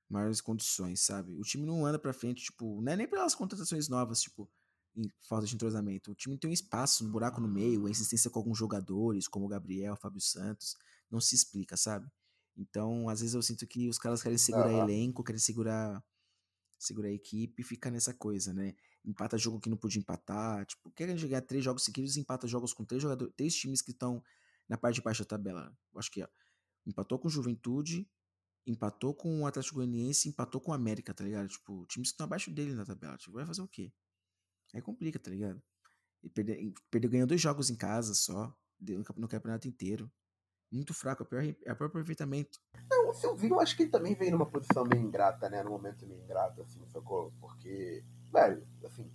maiores 0.10 0.42
condições, 0.42 1.02
sabe? 1.02 1.34
O 1.36 1.44
time 1.44 1.66
não 1.66 1.86
anda 1.86 2.00
pra 2.00 2.12
frente, 2.12 2.44
tipo, 2.44 2.82
não 2.82 2.92
é 2.92 2.96
nem 2.96 3.08
pelas 3.08 3.36
contratações 3.36 3.88
novas, 3.88 4.22
tipo, 4.22 4.50
em 4.96 5.10
falta 5.22 5.46
de 5.46 5.56
entrosamento. 5.56 6.12
O 6.12 6.16
time 6.16 6.38
tem 6.38 6.50
um 6.50 6.54
espaço, 6.54 7.06
um 7.06 7.12
buraco 7.12 7.40
no 7.40 7.48
meio, 7.48 7.86
a 7.86 7.90
insistência 7.90 8.30
com 8.30 8.40
alguns 8.40 8.58
jogadores, 8.58 9.28
como 9.28 9.46
o 9.46 9.50
Gabriel, 9.50 9.94
o 9.94 9.98
Fábio 9.98 10.20
Santos, 10.20 10.76
não 11.10 11.22
se 11.22 11.36
explica, 11.36 11.78
sabe? 11.78 12.10
Então, 12.60 13.07
às 13.07 13.22
vezes 13.22 13.34
eu 13.34 13.41
sinto 13.41 13.65
que 13.65 13.88
os 13.88 13.98
caras 13.98 14.22
querem 14.22 14.38
segurar 14.38 14.69
uhum. 14.69 14.84
elenco, 14.84 15.23
querem 15.23 15.40
segurar 15.40 16.03
segurar 16.77 17.10
a 17.10 17.14
equipe 17.14 17.61
e 17.61 17.65
ficar 17.65 17.91
nessa 17.91 18.14
coisa, 18.14 18.53
né? 18.53 18.73
Empata 19.03 19.38
jogo 19.38 19.60
que 19.60 19.69
não 19.69 19.76
podia 19.76 19.99
empatar, 19.99 20.65
tipo, 20.65 20.90
querem 20.91 21.18
jogar 21.18 21.41
três 21.41 21.64
jogos 21.64 21.84
seguidos, 21.84 22.15
empata 22.15 22.48
jogos 22.48 22.73
com 22.73 22.86
três 22.86 23.02
jogadores, 23.02 23.34
três 23.36 23.53
times 23.53 23.81
que 23.81 23.91
estão 23.91 24.23
na 24.68 24.77
parte 24.77 24.95
de 24.95 25.02
baixo 25.02 25.23
da 25.23 25.27
tabela. 25.27 25.77
Eu 25.94 25.99
acho 25.99 26.10
que 26.10 26.23
ó, 26.23 26.27
empatou 26.86 27.19
com 27.19 27.27
Juventude, 27.27 28.10
empatou 28.65 29.14
com 29.14 29.41
o 29.41 29.45
Atlético 29.45 29.76
Goianiense, 29.76 30.30
empatou 30.30 30.61
com 30.61 30.72
o 30.72 30.73
América, 30.73 31.14
tá 31.14 31.23
ligado? 31.23 31.49
Tipo, 31.49 31.86
times 31.88 32.10
que 32.10 32.14
estão 32.14 32.26
abaixo 32.26 32.49
dele 32.52 32.73
na 32.73 32.86
tabela, 32.86 33.18
tipo, 33.18 33.34
vai 33.34 33.45
fazer 33.45 33.61
o 33.61 33.68
quê? 33.68 33.91
Aí 34.73 34.81
complica, 34.81 35.19
tá 35.19 35.30
ligado? 35.31 35.61
E 36.23 36.30
perdeu, 36.30 36.73
perdeu 36.90 37.10
ganhou 37.10 37.27
dois 37.27 37.41
jogos 37.41 37.69
em 37.69 37.76
casa 37.76 38.14
só, 38.14 38.56
no 39.18 39.27
campeonato 39.27 39.68
inteiro 39.68 40.10
muito 40.72 40.94
fraco, 40.94 41.24
é 41.24 41.26
o 41.26 41.28
pior, 41.28 41.44
é 41.44 41.74
o 41.74 41.76
pior 41.76 41.88
aproveitamento. 41.88 42.60
Não, 42.90 43.10
o 43.10 43.14
Silvinho, 43.14 43.56
eu 43.56 43.60
acho 43.60 43.76
que 43.76 43.84
ele 43.84 43.91
também 43.91 44.16
veio 44.16 44.32
numa 44.32 44.46
posição 44.46 44.86
meio 44.86 45.02
ingrata, 45.02 45.50
né? 45.50 45.64
Num 45.64 45.72
momento 45.72 46.06
meio 46.08 46.22
ingrato, 46.22 46.62
assim, 46.62 46.86
sacou? 46.88 47.34
Porque, 47.40 48.04
velho, 48.32 48.66
assim, 48.86 49.10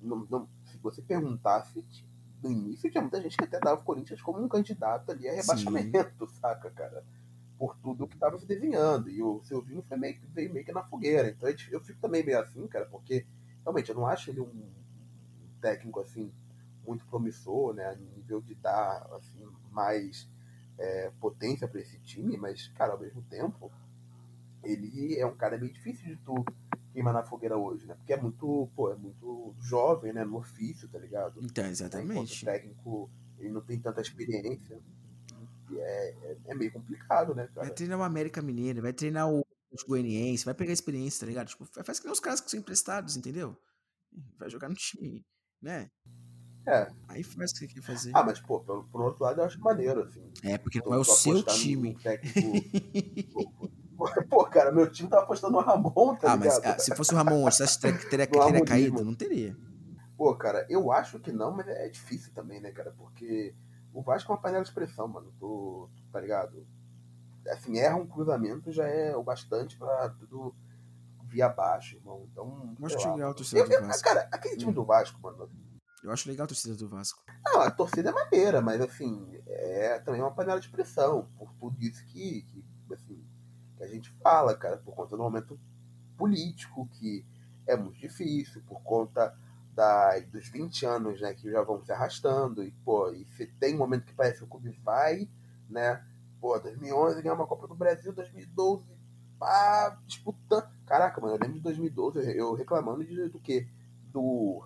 não, 0.00 0.26
não, 0.30 0.48
se 0.64 0.76
você 0.78 1.02
perguntasse 1.02 1.84
no 2.42 2.50
início, 2.50 2.90
tinha 2.90 3.00
muita 3.00 3.20
gente 3.20 3.36
que 3.36 3.44
até 3.44 3.58
dava 3.58 3.80
o 3.80 3.84
Corinthians 3.84 4.20
como 4.20 4.42
um 4.42 4.48
candidato 4.48 5.10
ali 5.10 5.28
a 5.28 5.34
rebaixamento, 5.34 6.26
Sim. 6.26 6.34
saca, 6.40 6.70
cara? 6.70 7.04
Por 7.58 7.76
tudo 7.78 8.06
que 8.06 8.18
tava 8.18 8.38
se 8.38 8.46
desenhando. 8.46 9.08
E 9.08 9.22
o 9.22 9.42
Silvinho 9.42 9.82
foi 9.82 9.96
meio, 9.96 10.20
veio 10.32 10.52
meio 10.52 10.64
que 10.64 10.72
na 10.72 10.84
fogueira. 10.84 11.28
Então 11.30 11.48
eu 11.70 11.80
fico 11.80 12.00
também 12.00 12.24
meio 12.24 12.38
assim, 12.38 12.66
cara, 12.68 12.86
porque 12.86 13.26
realmente 13.62 13.88
eu 13.88 13.94
não 13.94 14.06
acho 14.06 14.30
ele 14.30 14.40
um 14.40 14.70
técnico 15.60 16.00
assim 16.00 16.32
muito 16.86 17.06
promissor, 17.06 17.74
né? 17.74 17.86
A 17.86 17.94
nível 17.94 18.40
de 18.40 18.54
dar 18.54 19.08
assim, 19.14 19.42
mais 19.70 20.28
é, 20.78 21.10
potência 21.20 21.66
para 21.66 21.80
esse 21.80 21.98
time, 22.00 22.36
mas, 22.36 22.68
cara, 22.68 22.92
ao 22.92 23.00
mesmo 23.00 23.22
tempo, 23.22 23.70
ele 24.62 25.18
é 25.18 25.26
um 25.26 25.36
cara 25.36 25.58
meio 25.58 25.72
difícil 25.72 26.06
de 26.06 26.16
tu 26.16 26.44
queimar 26.92 27.12
na 27.12 27.22
fogueira 27.22 27.56
hoje, 27.56 27.86
né? 27.86 27.94
Porque 27.94 28.12
é 28.12 28.20
muito, 28.20 28.68
pô, 28.74 28.90
é 28.90 28.96
muito 28.96 29.54
jovem, 29.60 30.12
né? 30.12 30.24
No 30.24 30.38
ofício, 30.38 30.88
tá 30.88 30.98
ligado? 30.98 31.40
Então, 31.42 31.66
exatamente. 31.66 32.42
O 32.42 32.46
técnico, 32.46 33.10
ele 33.38 33.50
não 33.50 33.60
tem 33.60 33.78
tanta 33.78 34.00
experiência. 34.00 34.80
É, 35.72 36.14
é, 36.22 36.36
é, 36.46 36.54
meio 36.54 36.72
complicado, 36.72 37.34
né, 37.34 37.48
cara? 37.48 37.66
Vai 37.66 37.74
treinar 37.74 37.98
o 37.98 38.02
América 38.02 38.40
Mineiro, 38.40 38.82
vai 38.82 38.92
treinar 38.92 39.28
o 39.30 39.44
Goianiense, 39.86 40.44
vai 40.44 40.54
pegar 40.54 40.72
experiência, 40.72 41.20
tá 41.20 41.26
ligado? 41.26 41.48
Tipo, 41.48 41.66
faz 41.84 41.98
que 41.98 42.06
nem 42.06 42.12
os 42.12 42.20
caras 42.20 42.40
que 42.40 42.50
são 42.50 42.60
emprestados, 42.60 43.16
entendeu? 43.16 43.56
Vai 44.38 44.48
jogar 44.48 44.68
no 44.68 44.74
time, 44.74 45.26
né? 45.60 45.90
É. 46.66 46.90
Aí 47.08 47.22
faz 47.22 47.52
o 47.52 47.54
que 47.54 47.68
quer 47.68 47.82
fazer. 47.82 48.10
Ah, 48.12 48.24
mas, 48.24 48.40
pô, 48.40 48.58
por, 48.60 48.84
por 48.84 49.00
outro 49.02 49.22
lado, 49.22 49.40
eu 49.40 49.44
acho 49.44 49.60
maneiro, 49.60 50.02
assim. 50.02 50.22
É, 50.42 50.58
porque 50.58 50.80
não 50.84 50.94
é 50.94 50.98
o 50.98 51.04
seu 51.04 51.42
time. 51.42 51.94
Técnico... 51.94 53.52
pô, 54.28 54.44
cara, 54.46 54.72
meu 54.72 54.90
time 54.90 55.08
tava 55.08 55.22
apostando 55.22 55.52
no 55.52 55.60
Ramon, 55.60 56.16
tá 56.16 56.32
ah, 56.32 56.36
ligado? 56.36 56.62
mas 56.62 56.74
ah, 56.74 56.78
se 56.78 56.94
fosse 56.94 57.14
o 57.14 57.16
Ramon 57.16 57.44
você 57.44 57.62
acha 57.62 57.78
que 57.78 58.10
teria, 58.10 58.26
teria 58.26 58.64
caído? 58.66 59.04
Não 59.04 59.14
teria. 59.14 59.56
Pô, 60.16 60.34
cara, 60.34 60.66
eu 60.68 60.90
acho 60.90 61.20
que 61.20 61.30
não, 61.30 61.52
mas 61.52 61.68
é 61.68 61.88
difícil 61.88 62.32
também, 62.34 62.60
né, 62.60 62.72
cara? 62.72 62.92
Porque 62.96 63.54
o 63.92 64.02
Vasco 64.02 64.32
é 64.32 64.34
uma 64.34 64.40
panela 64.40 64.64
de 64.64 64.72
pressão, 64.72 65.06
mano. 65.06 65.32
Tu, 65.38 65.88
tu, 65.94 66.02
tá 66.10 66.20
ligado? 66.20 66.66
Assim, 67.48 67.78
erra 67.78 67.96
um 67.96 68.06
cruzamento 68.06 68.72
já 68.72 68.88
é 68.88 69.14
o 69.14 69.22
bastante 69.22 69.78
pra 69.78 70.08
tudo 70.08 70.54
vir 71.24 71.42
abaixo, 71.42 71.96
irmão. 71.96 72.26
Então. 72.30 72.74
Mas 72.78 72.96
que 72.96 73.06
legal, 73.06 73.34
torcedor 73.34 73.68
do 73.68 73.86
Vasco. 73.86 74.02
Cara, 74.02 74.28
aquele 74.32 74.56
time 74.56 74.72
hum. 74.72 74.74
do 74.74 74.84
Vasco, 74.84 75.20
mano, 75.20 75.48
eu 76.02 76.10
acho 76.10 76.28
legal 76.28 76.44
a 76.44 76.48
torcida 76.48 76.74
do 76.74 76.88
Vasco. 76.88 77.22
Não, 77.44 77.60
a 77.60 77.70
torcida 77.70 78.10
é 78.10 78.12
maneira, 78.12 78.60
mas 78.60 78.80
assim, 78.80 79.40
é 79.46 79.98
também 80.00 80.20
uma 80.20 80.30
panela 80.30 80.60
de 80.60 80.68
pressão 80.68 81.28
por 81.36 81.52
tudo 81.54 81.76
isso 81.80 82.04
que, 82.06 82.42
que 82.42 82.64
assim, 82.92 83.24
que 83.76 83.82
a 83.82 83.88
gente 83.88 84.10
fala, 84.22 84.56
cara, 84.56 84.76
por 84.78 84.94
conta 84.94 85.16
do 85.16 85.22
momento 85.22 85.58
político, 86.16 86.88
que 86.92 87.24
é 87.66 87.76
muito 87.76 87.98
difícil, 87.98 88.62
por 88.66 88.80
conta 88.82 89.36
da, 89.74 90.18
dos 90.20 90.48
20 90.48 90.86
anos 90.86 91.20
né, 91.20 91.34
que 91.34 91.50
já 91.50 91.62
vão 91.62 91.84
se 91.84 91.92
arrastando, 91.92 92.62
e, 92.62 92.70
pô, 92.84 93.10
e 93.10 93.26
se 93.36 93.46
tem 93.46 93.74
um 93.74 93.78
momento 93.78 94.06
que 94.06 94.14
parece 94.14 94.38
que 94.38 94.44
o 94.44 94.48
clube 94.48 94.70
vai, 94.82 95.28
né? 95.68 96.02
Pô, 96.40 96.58
2011 96.58 97.22
ganhou 97.22 97.36
uma 97.36 97.46
Copa 97.46 97.66
do 97.66 97.74
Brasil, 97.74 98.12
2012, 98.12 98.84
pá, 99.38 99.98
disputando. 100.06 100.68
Caraca, 100.86 101.20
mano, 101.20 101.34
eu 101.34 101.38
lembro 101.40 101.56
de 101.56 101.62
2012, 101.62 102.36
eu 102.36 102.54
reclamando 102.54 103.04
de, 103.04 103.28
do 103.28 103.38
quê? 103.38 103.68
Do 104.12 104.64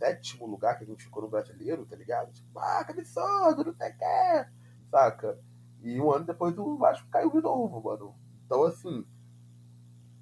sétimo 0.00 0.46
lugar 0.46 0.78
que 0.78 0.84
a 0.84 0.86
gente 0.86 1.04
ficou 1.04 1.22
no 1.22 1.28
brasileiro, 1.28 1.84
tá 1.84 1.94
ligado? 1.94 2.32
Tipo, 2.32 2.58
ah, 2.58 2.82
que 2.84 2.92
absurdo, 2.92 3.64
não 3.64 3.74
sei 3.74 3.90
o 3.90 3.98
que, 3.98 4.50
saca? 4.90 5.38
E 5.82 6.00
um 6.00 6.10
ano 6.10 6.24
depois 6.24 6.56
o 6.58 6.76
Vasco 6.78 7.08
caiu 7.10 7.30
de 7.30 7.40
novo, 7.40 7.82
mano. 7.82 8.14
Então, 8.46 8.64
assim, 8.64 9.06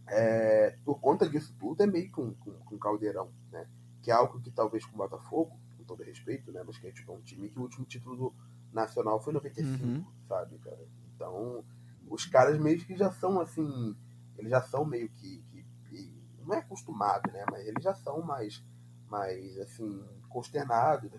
é, 0.08 0.76
por 0.84 1.00
conta 1.00 1.28
disso 1.28 1.54
tudo, 1.58 1.82
é 1.82 1.86
meio 1.86 2.10
que 2.10 2.20
um, 2.20 2.34
um, 2.46 2.74
um, 2.74 2.78
caldeirão, 2.78 3.32
né? 3.50 3.68
Que 4.02 4.10
é 4.10 4.14
algo 4.14 4.40
que 4.40 4.50
talvez 4.50 4.84
com 4.84 4.94
o 4.94 4.98
Botafogo, 4.98 5.58
com 5.76 5.84
todo 5.84 6.02
respeito, 6.02 6.50
né? 6.52 6.62
Mas 6.66 6.76
que 6.78 6.88
é 6.88 6.92
tipo 6.92 7.12
um 7.12 7.22
time 7.22 7.48
que 7.48 7.58
o 7.58 7.62
último 7.62 7.86
título 7.86 8.16
do 8.16 8.34
nacional 8.72 9.20
foi 9.20 9.32
em 9.32 9.36
95, 9.36 9.84
uhum. 9.84 10.04
sabe, 10.26 10.58
cara? 10.58 10.86
Então, 11.14 11.64
os 12.08 12.26
caras 12.26 12.58
meio 12.58 12.78
que 12.84 12.96
já 12.96 13.10
são 13.12 13.40
assim, 13.40 13.96
eles 14.36 14.50
já 14.50 14.60
são 14.60 14.84
meio 14.84 15.08
que, 15.10 15.42
que, 15.48 15.66
que 15.88 16.44
não 16.44 16.54
é 16.54 16.58
acostumado, 16.58 17.30
né? 17.32 17.44
Mas 17.50 17.66
eles 17.66 17.82
já 17.82 17.94
são 17.94 18.22
mais 18.22 18.62
mais 19.08 19.58
assim, 19.58 20.04
consternado 20.28 21.10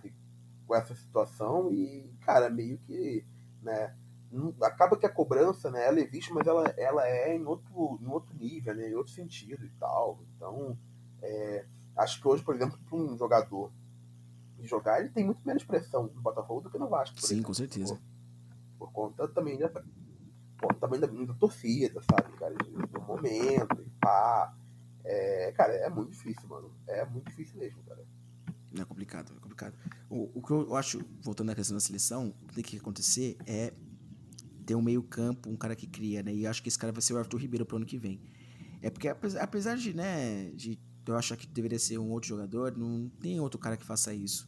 com 0.68 0.76
essa 0.76 0.96
situação 0.96 1.72
e, 1.72 2.14
cara, 2.22 2.50
meio 2.50 2.78
que, 2.80 3.26
né, 3.62 3.96
acaba 4.62 4.98
que 4.98 5.06
a 5.06 5.14
cobrança, 5.14 5.72
né, 5.72 5.88
ela 5.88 6.00
é 6.00 6.06
vista, 6.06 6.34
mas 6.34 6.46
ela, 6.46 6.68
ela 6.78 7.08
é 7.08 7.36
em 7.36 7.46
outro, 7.46 8.00
em 8.02 8.08
outro 8.08 8.36
nível, 8.36 8.76
né, 8.76 8.90
em 8.90 8.96
outro 8.96 9.14
sentido 9.14 9.66
e 9.66 9.72
tal. 9.80 10.24
Então, 10.36 10.78
é, 11.22 11.66
acho 11.98 12.22
que 12.22 12.28
hoje, 12.28 12.44
por 12.44 12.56
exemplo, 12.56 12.78
para 12.88 12.98
um 12.98 13.18
jogador 13.18 13.72
jogar, 14.62 15.00
ele 15.00 15.10
tem 15.10 15.26
muito 15.26 15.42
menos 15.46 15.64
pressão 15.64 16.04
no 16.04 16.22
Botafogo 16.22 16.62
do 16.62 16.70
que 16.70 16.78
no 16.78 16.90
Vasco. 16.90 17.20
Sim, 17.20 17.36
exemplo, 17.36 17.48
com 17.48 17.54
certeza. 17.54 17.96
Por, 18.78 18.88
por 18.88 18.92
conta 18.92 19.28
também 19.28 19.58
da, 19.58 19.70
por, 20.58 20.76
também 20.76 21.00
da, 21.00 21.08
da 21.08 21.34
torcida, 21.34 22.02
sabe, 22.02 22.32
cara, 22.38 22.54
do 22.56 23.02
momento 23.02 23.82
e 23.82 23.90
pá. 24.00 24.56
É, 25.04 25.52
cara, 25.54 25.74
é 25.74 25.90
muito 25.90 26.12
difícil, 26.12 26.48
mano. 26.48 26.72
É 26.88 27.06
muito 27.06 27.30
difícil 27.30 27.58
mesmo, 27.60 27.82
cara. 27.84 28.06
É 28.78 28.86
complicado, 28.86 29.34
é 29.36 29.40
complicado. 29.40 29.76
O, 30.10 30.30
o 30.36 30.42
que 30.42 30.52
eu 30.52 30.76
acho, 30.76 31.02
voltando 31.22 31.50
à 31.52 31.56
questão 31.56 31.76
da 31.76 31.82
seleção, 31.82 32.36
o 32.44 32.48
que 32.48 32.56
tem 32.56 32.64
que 32.64 32.78
acontecer 32.78 33.38
é 33.48 33.74
ter 34.66 34.76
um 34.76 34.82
meio 34.82 35.02
campo, 35.02 35.50
um 35.50 35.56
cara 35.56 35.76
que 35.76 35.88
cria, 35.88 36.22
né? 36.22 36.34
E 36.34 36.46
acho 36.46 36.62
que 36.62 36.70
esse 36.70 36.78
cara 36.78 36.94
vai 36.94 37.02
ser 37.02 37.14
o 37.14 37.18
Arthur 37.18 37.38
Ribeiro 37.38 37.66
pro 37.66 37.78
ano 37.78 37.86
que 37.86 37.98
vem. 37.98 38.22
É 38.82 38.90
porque 38.90 39.08
apesar 39.08 39.76
de, 39.76 39.94
né, 39.94 40.52
de 40.52 40.80
eu 41.06 41.18
achar 41.18 41.36
que 41.36 41.48
deveria 41.48 41.80
ser 41.80 41.98
um 41.98 42.12
outro 42.12 42.30
jogador, 42.30 42.78
não 42.78 43.10
tem 43.20 43.40
outro 43.40 43.60
cara 43.60 43.76
que 43.76 43.84
faça 43.84 44.14
isso. 44.14 44.48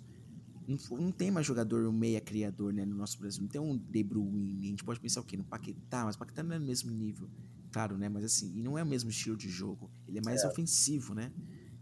Não, 0.68 0.78
não 0.98 1.12
tem 1.12 1.32
mais 1.32 1.46
jogador 1.46 1.88
um 1.88 1.92
meia 1.92 2.22
criador, 2.22 2.72
né, 2.72 2.86
no 2.86 2.96
nosso 2.96 3.18
Brasil. 3.18 3.42
Não 3.42 3.50
tem 3.50 3.60
um 3.60 3.76
De 3.76 4.04
Bruyne, 4.04 4.68
a 4.68 4.70
gente 4.70 4.84
pode 4.84 5.00
pensar 5.00 5.22
o 5.22 5.24
quê? 5.24 5.36
No 5.36 5.44
Paquetá, 5.44 6.06
mas 6.06 6.16
Paquetá 6.16 6.44
não 6.44 6.56
é 6.56 6.60
no 6.60 6.66
mesmo 6.66 6.92
nível 6.92 7.28
claro, 7.72 7.98
né? 7.98 8.10
Mas 8.10 8.24
assim, 8.24 8.56
e 8.56 8.62
não 8.62 8.78
é 8.78 8.84
o 8.84 8.86
mesmo 8.86 9.10
estilo 9.10 9.38
de 9.38 9.50
jogo. 9.50 9.92
Ele 10.08 10.20
é 10.20 10.22
mais 10.24 10.44
é. 10.44 10.48
ofensivo, 10.48 11.14
né? 11.14 11.32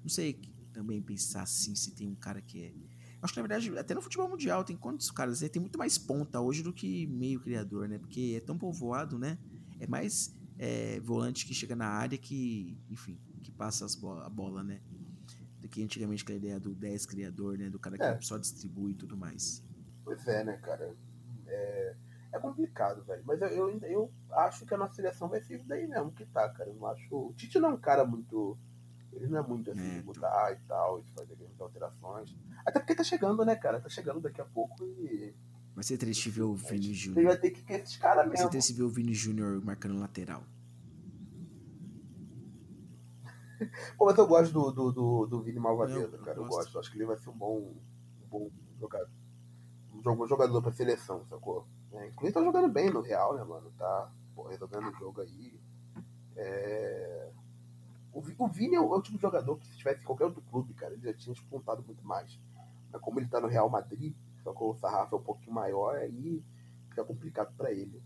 Não 0.02 0.10
sei 0.10 0.40
também 0.72 1.02
pensar 1.02 1.42
assim 1.44 1.76
se 1.76 1.92
tem 1.92 2.08
um 2.08 2.16
cara 2.16 2.42
que 2.42 2.64
é. 2.64 2.74
Acho 3.22 3.34
que 3.34 3.40
na 3.42 3.48
verdade, 3.48 3.78
até 3.78 3.94
no 3.94 4.02
futebol 4.02 4.30
mundial, 4.30 4.64
tem 4.64 4.78
quantos 4.78 5.12
caras? 5.12 5.40
Tem 5.40 5.62
muito 5.62 5.78
mais 5.78 5.98
ponta 5.98 6.40
hoje 6.40 6.64
do 6.64 6.72
que 6.72 7.06
meio 7.08 7.40
criador, 7.42 7.90
né? 7.90 7.98
Porque 7.98 8.36
é 8.38 8.40
tão 8.40 8.58
povoado, 8.58 9.20
né? 9.20 9.38
É 9.80 9.88
mais 9.88 10.34
é, 10.58 11.00
volante 11.02 11.46
que 11.46 11.54
chega 11.54 11.76
na 11.76 11.88
área 11.88 12.18
que, 12.18 12.78
enfim, 12.90 13.20
que 13.44 13.52
passa 13.52 13.86
a 13.86 14.30
bola, 14.30 14.64
né? 14.64 14.82
Do 15.60 15.68
que 15.68 15.84
antigamente 15.84 16.24
aquela 16.24 16.38
ideia 16.38 16.60
do 16.60 16.74
10 16.74 17.06
criador, 17.06 17.58
né? 17.58 17.70
Do 17.70 17.78
cara 17.78 17.98
que 17.98 18.04
é. 18.04 18.22
só 18.22 18.38
distribui 18.38 18.92
e 18.92 18.96
tudo 18.96 19.18
mais. 19.18 19.62
Pois 20.06 20.26
é, 20.28 20.46
né, 20.46 20.58
cara? 20.58 20.96
É 21.46 21.96
é 22.32 22.40
complicado, 22.40 23.04
velho. 23.04 23.24
Mas 23.26 23.42
eu, 23.42 23.48
eu, 23.48 23.80
eu, 23.84 24.12
acho 24.32 24.66
que 24.66 24.74
a 24.74 24.78
nossa 24.78 24.94
seleção 24.94 25.28
vai 25.28 25.42
ser 25.42 25.64
daí 25.66 25.88
mesmo 25.88 26.12
que 26.12 26.26
tá, 26.26 26.48
cara. 26.50 26.70
Eu 26.70 26.76
não 26.76 26.88
acho. 26.88 27.08
O 27.12 27.34
Tite 27.34 27.60
não 27.60 27.70
é 27.70 27.74
um 27.74 27.80
cara 27.80 28.06
muito. 28.06 28.58
Ele 29.12 29.28
não 29.28 29.40
é 29.40 29.48
muito 29.48 29.72
assim, 29.72 30.00
de 30.00 30.06
mudar 30.06 30.54
e 30.54 30.68
tal, 30.68 31.02
de 31.02 31.12
fazer 31.14 31.36
grandes 31.36 31.60
alterações. 31.60 32.38
Até 32.66 32.80
porque 32.80 32.94
tá 32.94 33.04
chegando, 33.04 33.44
né, 33.44 33.56
cara? 33.56 33.82
Tá 33.82 33.90
chegando 33.90 34.22
daqui 34.22 34.40
a 34.40 34.46
pouco 34.46 34.86
e. 34.86 35.34
Vai 35.74 35.84
ser 35.84 35.98
triste 35.98 36.30
ver 36.30 36.44
o 36.44 36.54
Vini 36.54 36.94
Júnior. 36.94 37.20
Ele 37.20 37.28
vai 37.28 37.38
ter 37.38 37.52
que 37.52 37.64
ter 37.64 37.82
esses 37.82 37.98
caras 37.98 38.26
mesmo. 38.26 38.36
Vai 38.38 38.44
ser 38.44 38.50
triste 38.50 38.74
ver 38.74 38.84
o 38.84 38.90
Vini 38.90 39.14
Júnior 39.14 39.64
marcando 39.64 40.00
lateral. 40.00 40.44
Pô, 43.98 44.06
mas 44.06 44.18
eu 44.18 44.28
gosto 44.28 44.54
do, 44.54 44.72
do, 44.72 44.92
do, 44.92 45.26
do 45.26 45.42
Vini 45.42 45.60
Malvadeza, 45.60 46.18
cara. 46.20 46.38
Eu 46.38 46.46
gosto. 46.46 46.78
Acho 46.78 46.92
que 46.92 46.98
ele 46.98 47.06
vai 47.06 47.18
ser 47.18 47.30
um 47.30 47.38
bom, 47.38 47.74
um 48.24 48.28
bom 48.30 48.52
jogador. 48.80 49.10
Um 49.94 50.02
bom 50.02 50.28
jogador 50.28 50.62
pra 50.62 50.72
seleção, 50.72 51.26
sacou? 51.26 51.68
É, 51.94 52.08
inclusive 52.08 52.34
tá 52.34 52.44
jogando 52.44 52.72
bem 52.72 52.90
no 52.90 53.02
Real, 53.02 53.36
né, 53.36 53.44
mano? 53.44 53.72
Tá 53.78 54.12
pô, 54.36 54.48
resolvendo 54.48 54.90
o 54.90 54.96
jogo 54.96 55.22
aí. 55.22 55.60
É... 56.36 57.32
O, 58.14 58.20
o 58.20 58.48
Vini 58.48 58.76
é 58.76 58.82
o, 58.82 58.94
é 58.94 58.98
o, 58.98 59.02
tipo 59.02 59.18
de 59.18 59.22
jogador 59.22 59.58
que 59.58 59.68
se 59.68 59.78
tivesse 59.78 60.02
em 60.02 60.06
qualquer 60.06 60.26
outro 60.26 60.42
clube, 60.42 60.74
cara, 60.74 60.94
ele 60.94 61.04
já 61.04 61.14
tinha 61.14 61.34
despontado 61.34 61.84
muito 61.84 62.04
mais. 62.06 62.40
Mas 62.92 63.02
como 63.02 63.20
ele 63.20 63.28
tá 63.28 63.40
no 63.40 63.48
Real 63.48 63.70
Madrid, 63.70 64.16
só 64.44 64.54
que 64.54 64.64
o 64.64 64.76
sarrafo 64.76 65.16
é 65.16 65.20
um 65.20 65.24
pouquinho 65.24 65.54
maior, 65.54 65.98
aí 65.98 66.44
fica 66.90 67.04
complicado 67.04 67.56
para 67.56 67.72
ele. 67.72 68.02